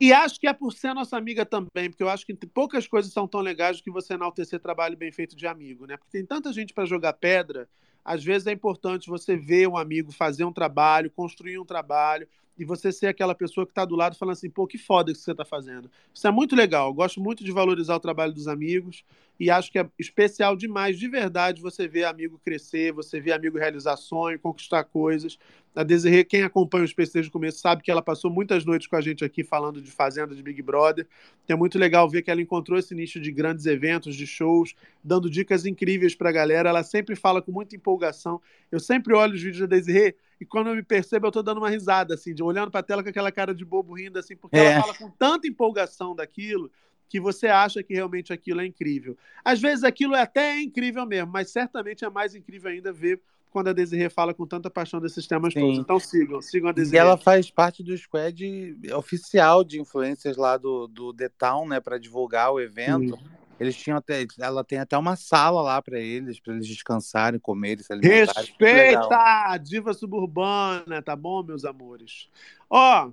E 0.00 0.12
acho 0.12 0.38
que 0.38 0.46
é 0.46 0.52
por 0.52 0.72
ser 0.72 0.94
nossa 0.94 1.16
amiga 1.16 1.44
também, 1.44 1.90
porque 1.90 2.02
eu 2.02 2.08
acho 2.08 2.24
que 2.24 2.32
poucas 2.34 2.86
coisas 2.86 3.12
são 3.12 3.26
tão 3.26 3.40
legais 3.40 3.78
do 3.78 3.82
que 3.82 3.90
você 3.90 4.14
enaltecer 4.14 4.60
trabalho 4.60 4.96
bem 4.96 5.10
feito 5.10 5.34
de 5.34 5.46
amigo, 5.46 5.86
né? 5.86 5.96
Porque 5.96 6.12
tem 6.12 6.24
tanta 6.24 6.52
gente 6.52 6.72
para 6.72 6.84
jogar 6.86 7.14
pedra, 7.14 7.68
às 8.08 8.24
vezes 8.24 8.46
é 8.46 8.52
importante 8.52 9.06
você 9.06 9.36
ver 9.36 9.68
um 9.68 9.76
amigo 9.76 10.10
fazer 10.10 10.42
um 10.42 10.52
trabalho, 10.52 11.10
construir 11.10 11.58
um 11.58 11.64
trabalho, 11.64 12.26
e 12.58 12.64
você 12.64 12.90
ser 12.90 13.06
aquela 13.06 13.34
pessoa 13.34 13.64
que 13.64 13.70
está 13.70 13.84
do 13.84 13.94
lado 13.94 14.16
falando 14.16 14.32
assim, 14.32 14.50
pô, 14.50 14.66
que 14.66 14.76
foda 14.76 15.12
que 15.12 15.18
você 15.18 15.30
está 15.30 15.44
fazendo. 15.44 15.90
Isso 16.12 16.26
é 16.26 16.30
muito 16.30 16.56
legal. 16.56 16.88
Eu 16.88 16.94
gosto 16.94 17.20
muito 17.20 17.44
de 17.44 17.52
valorizar 17.52 17.94
o 17.94 18.00
trabalho 18.00 18.32
dos 18.32 18.48
amigos 18.48 19.04
e 19.38 19.50
acho 19.50 19.70
que 19.70 19.78
é 19.78 19.88
especial 19.98 20.56
demais, 20.56 20.98
de 20.98 21.06
verdade, 21.06 21.62
você 21.62 21.86
ver 21.86 22.04
amigo 22.04 22.40
crescer, 22.44 22.92
você 22.92 23.20
ver 23.20 23.32
amigo 23.32 23.56
realizar 23.56 23.96
sonho, 23.96 24.38
conquistar 24.38 24.82
coisas. 24.82 25.38
A 25.76 25.84
Desirê, 25.84 26.24
quem 26.24 26.42
acompanha 26.42 26.84
o 26.84 26.88
Space 26.88 27.12
desde 27.12 27.28
o 27.28 27.32
começo, 27.32 27.60
sabe 27.60 27.84
que 27.84 27.90
ela 27.90 28.02
passou 28.02 28.32
muitas 28.32 28.64
noites 28.64 28.88
com 28.88 28.96
a 28.96 29.00
gente 29.00 29.24
aqui 29.24 29.44
falando 29.44 29.80
de 29.80 29.92
Fazenda, 29.92 30.34
de 30.34 30.42
Big 30.42 30.60
Brother. 30.60 31.06
É 31.46 31.54
muito 31.54 31.78
legal 31.78 32.08
ver 32.08 32.22
que 32.22 32.32
ela 32.32 32.42
encontrou 32.42 32.76
esse 32.76 32.96
nicho 32.96 33.20
de 33.20 33.30
grandes 33.30 33.64
eventos, 33.64 34.16
de 34.16 34.26
shows, 34.26 34.74
dando 35.04 35.30
dicas 35.30 35.64
incríveis 35.64 36.16
pra 36.16 36.32
galera. 36.32 36.70
Ela 36.70 36.82
sempre 36.82 37.14
fala 37.14 37.40
com 37.40 37.52
muita 37.52 37.76
empolgação. 37.76 38.40
Eu 38.72 38.80
sempre 38.80 39.14
olho 39.14 39.34
os 39.34 39.42
vídeos 39.42 39.60
da 39.60 39.76
Desirê 39.76 40.16
e 40.40 40.46
quando 40.46 40.68
eu 40.68 40.74
me 40.76 40.82
percebo, 40.82 41.26
eu 41.26 41.32
tô 41.32 41.42
dando 41.42 41.58
uma 41.58 41.70
risada, 41.70 42.14
assim, 42.14 42.34
de 42.34 42.42
olhando 42.42 42.70
pra 42.70 42.82
tela 42.82 43.02
com 43.02 43.08
aquela 43.08 43.32
cara 43.32 43.54
de 43.54 43.64
bobo 43.64 43.94
rindo, 43.94 44.18
assim, 44.18 44.36
porque 44.36 44.56
É. 44.56 44.66
ela 44.72 44.80
fala 44.82 44.94
com 44.94 45.10
tanta 45.10 45.46
empolgação 45.48 46.14
daquilo 46.14 46.70
que 47.08 47.18
você 47.18 47.46
acha 47.46 47.82
que 47.82 47.94
realmente 47.94 48.32
aquilo 48.32 48.60
é 48.60 48.66
incrível. 48.66 49.16
Às 49.44 49.60
vezes 49.60 49.82
aquilo 49.82 50.14
é 50.14 50.20
até 50.22 50.60
incrível 50.60 51.06
mesmo, 51.06 51.32
mas 51.32 51.50
certamente 51.50 52.04
é 52.04 52.10
mais 52.10 52.34
incrível 52.34 52.70
ainda 52.70 52.92
ver 52.92 53.20
quando 53.50 53.68
a 53.68 53.72
Desirê 53.72 54.10
fala 54.10 54.34
com 54.34 54.46
tanta 54.46 54.68
paixão 54.68 55.00
desses 55.00 55.26
temas 55.26 55.54
Sim. 55.54 55.60
todos. 55.60 55.78
Então 55.78 55.98
sigam, 55.98 56.42
sigam 56.42 56.68
a 56.68 56.72
E 56.72 56.74
Desirê. 56.74 56.98
ela 56.98 57.16
faz 57.16 57.50
parte 57.50 57.82
do 57.82 57.96
squad 57.96 58.76
oficial 58.94 59.64
de 59.64 59.80
influencers 59.80 60.36
lá 60.36 60.58
do, 60.58 60.86
do 60.86 61.14
The 61.14 61.30
Town, 61.30 61.66
né, 61.66 61.80
para 61.80 61.98
divulgar 61.98 62.52
o 62.52 62.60
evento. 62.60 63.16
Sim. 63.16 63.24
Eles 63.60 63.76
tinham 63.76 63.98
até, 63.98 64.24
ela 64.38 64.62
tem 64.62 64.78
até 64.78 64.96
uma 64.96 65.16
sala 65.16 65.60
lá 65.62 65.82
para 65.82 65.98
eles, 65.98 66.38
para 66.40 66.54
eles 66.54 66.66
descansarem, 66.66 67.40
comerem, 67.40 67.82
se 67.82 67.92
alimentarem. 67.92 68.26
Respeita 68.36 69.08
a 69.10 69.56
diva 69.56 69.92
suburbana, 69.92 71.02
tá 71.02 71.16
bom, 71.16 71.42
meus 71.42 71.64
amores? 71.64 72.28
Ó, 72.70 73.10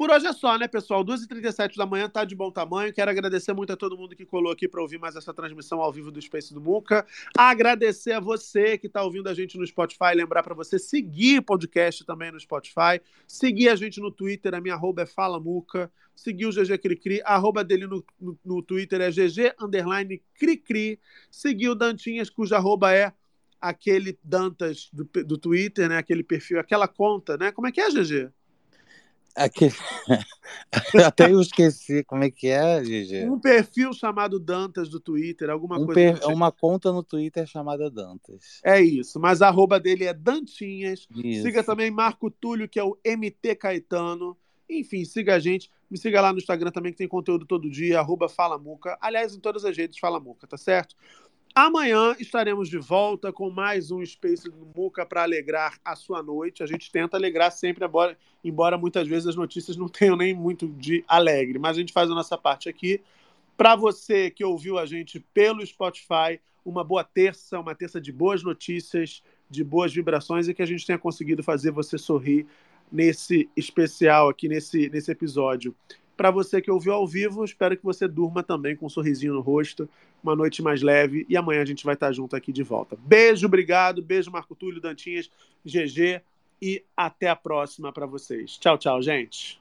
Por 0.00 0.10
hoje 0.10 0.26
é 0.26 0.32
só, 0.32 0.56
né, 0.56 0.66
pessoal? 0.66 1.04
2h37 1.04 1.76
da 1.76 1.84
manhã 1.84 2.08
tá 2.08 2.24
de 2.24 2.34
bom 2.34 2.50
tamanho. 2.50 2.90
Quero 2.90 3.10
agradecer 3.10 3.52
muito 3.52 3.74
a 3.74 3.76
todo 3.76 3.98
mundo 3.98 4.16
que 4.16 4.24
colou 4.24 4.50
aqui 4.50 4.66
para 4.66 4.80
ouvir 4.80 4.98
mais 4.98 5.14
essa 5.14 5.34
transmissão 5.34 5.82
ao 5.82 5.92
vivo 5.92 6.10
do 6.10 6.18
Space 6.22 6.54
do 6.54 6.58
Muca. 6.58 7.06
Agradecer 7.36 8.12
a 8.12 8.18
você 8.18 8.78
que 8.78 8.86
está 8.86 9.02
ouvindo 9.02 9.28
a 9.28 9.34
gente 9.34 9.58
no 9.58 9.66
Spotify. 9.66 10.14
Lembrar 10.14 10.42
para 10.42 10.54
você 10.54 10.78
seguir 10.78 11.40
o 11.40 11.42
podcast 11.42 12.02
também 12.06 12.32
no 12.32 12.40
Spotify. 12.40 12.98
Seguir 13.26 13.68
a 13.68 13.76
gente 13.76 14.00
no 14.00 14.10
Twitter. 14.10 14.54
A 14.54 14.60
minha 14.62 14.72
arroba 14.72 15.02
é 15.02 15.06
Fala 15.06 15.38
Muca. 15.38 15.92
Seguir 16.16 16.46
o 16.46 16.50
GG 16.50 16.78
Cricri. 16.78 17.20
A 17.22 17.34
arroba 17.34 17.62
dele 17.62 17.86
no, 17.86 18.02
no, 18.18 18.38
no 18.42 18.62
Twitter 18.62 19.02
é 19.02 19.10
GG 19.10 19.54
underline 19.60 20.22
Cricri. 20.32 20.98
Seguir 21.30 21.68
o 21.68 21.74
Dantinhas, 21.74 22.30
cuja 22.30 22.56
arroba 22.56 22.90
é 22.90 23.12
aquele 23.60 24.18
Dantas 24.24 24.88
do, 24.90 25.04
do 25.26 25.36
Twitter, 25.36 25.90
né? 25.90 25.98
Aquele 25.98 26.24
perfil, 26.24 26.58
aquela 26.58 26.88
conta, 26.88 27.36
né? 27.36 27.52
Como 27.52 27.66
é 27.66 27.70
que 27.70 27.82
é, 27.82 27.90
GG? 27.90 28.32
Aquele... 29.36 29.74
Até 31.06 31.30
eu 31.30 31.40
esqueci 31.40 32.02
como 32.04 32.24
é 32.24 32.30
que 32.30 32.48
é, 32.48 32.84
Gigi. 32.84 33.24
Um 33.28 33.38
perfil 33.38 33.92
chamado 33.92 34.38
Dantas 34.38 34.88
do 34.88 34.98
Twitter, 35.00 35.48
alguma 35.50 35.78
Um 35.78 35.86
coisa. 35.86 36.18
per-. 36.18 36.28
Uma 36.32 36.50
conta 36.50 36.92
no 36.92 37.02
Twitter 37.02 37.46
chamada 37.46 37.90
Dantas. 37.90 38.60
É 38.64 38.80
isso, 38.80 39.20
mas 39.20 39.40
a 39.42 39.48
arroba 39.48 39.78
dele 39.78 40.04
é 40.04 40.14
Dantinhas. 40.14 41.06
Isso. 41.14 41.42
Siga 41.42 41.62
também 41.62 41.90
Marco 41.90 42.30
Túlio, 42.30 42.68
que 42.68 42.78
é 42.78 42.84
o 42.84 42.98
MT 43.04 43.54
Caetano. 43.56 44.36
Enfim, 44.68 45.04
siga 45.04 45.34
a 45.34 45.38
gente. 45.38 45.70
Me 45.90 45.98
siga 45.98 46.20
lá 46.20 46.32
no 46.32 46.38
Instagram 46.38 46.70
também, 46.70 46.92
que 46.92 46.98
tem 46.98 47.08
conteúdo 47.08 47.44
todo 47.44 47.68
dia, 47.68 47.98
arroba 47.98 48.28
Falamuca. 48.28 48.96
Aliás, 49.00 49.34
em 49.34 49.40
todas 49.40 49.64
as 49.64 49.76
redes 49.76 49.98
Falamuca, 49.98 50.46
tá 50.46 50.56
certo? 50.56 50.94
Amanhã 51.54 52.14
estaremos 52.20 52.68
de 52.68 52.78
volta 52.78 53.32
com 53.32 53.50
mais 53.50 53.90
um 53.90 54.06
Space 54.06 54.48
do 54.48 54.68
Muca 54.74 55.04
para 55.04 55.24
alegrar 55.24 55.80
a 55.84 55.96
sua 55.96 56.22
noite. 56.22 56.62
A 56.62 56.66
gente 56.66 56.92
tenta 56.92 57.16
alegrar 57.16 57.50
sempre, 57.50 57.84
embora, 57.84 58.16
embora 58.44 58.78
muitas 58.78 59.08
vezes 59.08 59.26
as 59.26 59.34
notícias 59.34 59.76
não 59.76 59.88
tenham 59.90 60.16
nem 60.16 60.32
muito 60.32 60.68
de 60.68 61.04
alegre, 61.08 61.58
mas 61.58 61.76
a 61.76 61.80
gente 61.80 61.92
faz 61.92 62.08
a 62.08 62.14
nossa 62.14 62.38
parte 62.38 62.68
aqui. 62.68 63.02
Para 63.56 63.74
você 63.74 64.30
que 64.30 64.44
ouviu 64.44 64.78
a 64.78 64.86
gente 64.86 65.18
pelo 65.34 65.66
Spotify, 65.66 66.40
uma 66.64 66.84
boa 66.84 67.02
terça, 67.02 67.58
uma 67.58 67.74
terça 67.74 68.00
de 68.00 68.12
boas 68.12 68.44
notícias, 68.44 69.20
de 69.50 69.64
boas 69.64 69.92
vibrações 69.92 70.46
e 70.46 70.54
que 70.54 70.62
a 70.62 70.66
gente 70.66 70.86
tenha 70.86 70.98
conseguido 70.98 71.42
fazer 71.42 71.72
você 71.72 71.98
sorrir 71.98 72.46
nesse 72.92 73.50
especial 73.56 74.28
aqui, 74.28 74.48
nesse, 74.48 74.88
nesse 74.88 75.10
episódio. 75.10 75.74
Para 76.20 76.30
você 76.30 76.60
que 76.60 76.70
ouviu 76.70 76.92
ao 76.92 77.06
vivo, 77.06 77.42
espero 77.42 77.74
que 77.74 77.82
você 77.82 78.06
durma 78.06 78.42
também 78.42 78.76
com 78.76 78.84
um 78.84 78.90
sorrisinho 78.90 79.32
no 79.32 79.40
rosto, 79.40 79.88
uma 80.22 80.36
noite 80.36 80.60
mais 80.60 80.82
leve 80.82 81.24
e 81.30 81.34
amanhã 81.34 81.62
a 81.62 81.64
gente 81.64 81.82
vai 81.82 81.94
estar 81.94 82.12
junto 82.12 82.36
aqui 82.36 82.52
de 82.52 82.62
volta. 82.62 82.94
Beijo, 83.00 83.46
obrigado, 83.46 84.02
beijo 84.02 84.30
Marco 84.30 84.54
Túlio, 84.54 84.82
Dantinhas, 84.82 85.30
GG 85.64 86.20
e 86.60 86.84
até 86.94 87.30
a 87.30 87.34
próxima 87.34 87.90
para 87.90 88.04
vocês. 88.04 88.58
Tchau, 88.58 88.76
tchau, 88.76 89.00
gente. 89.00 89.59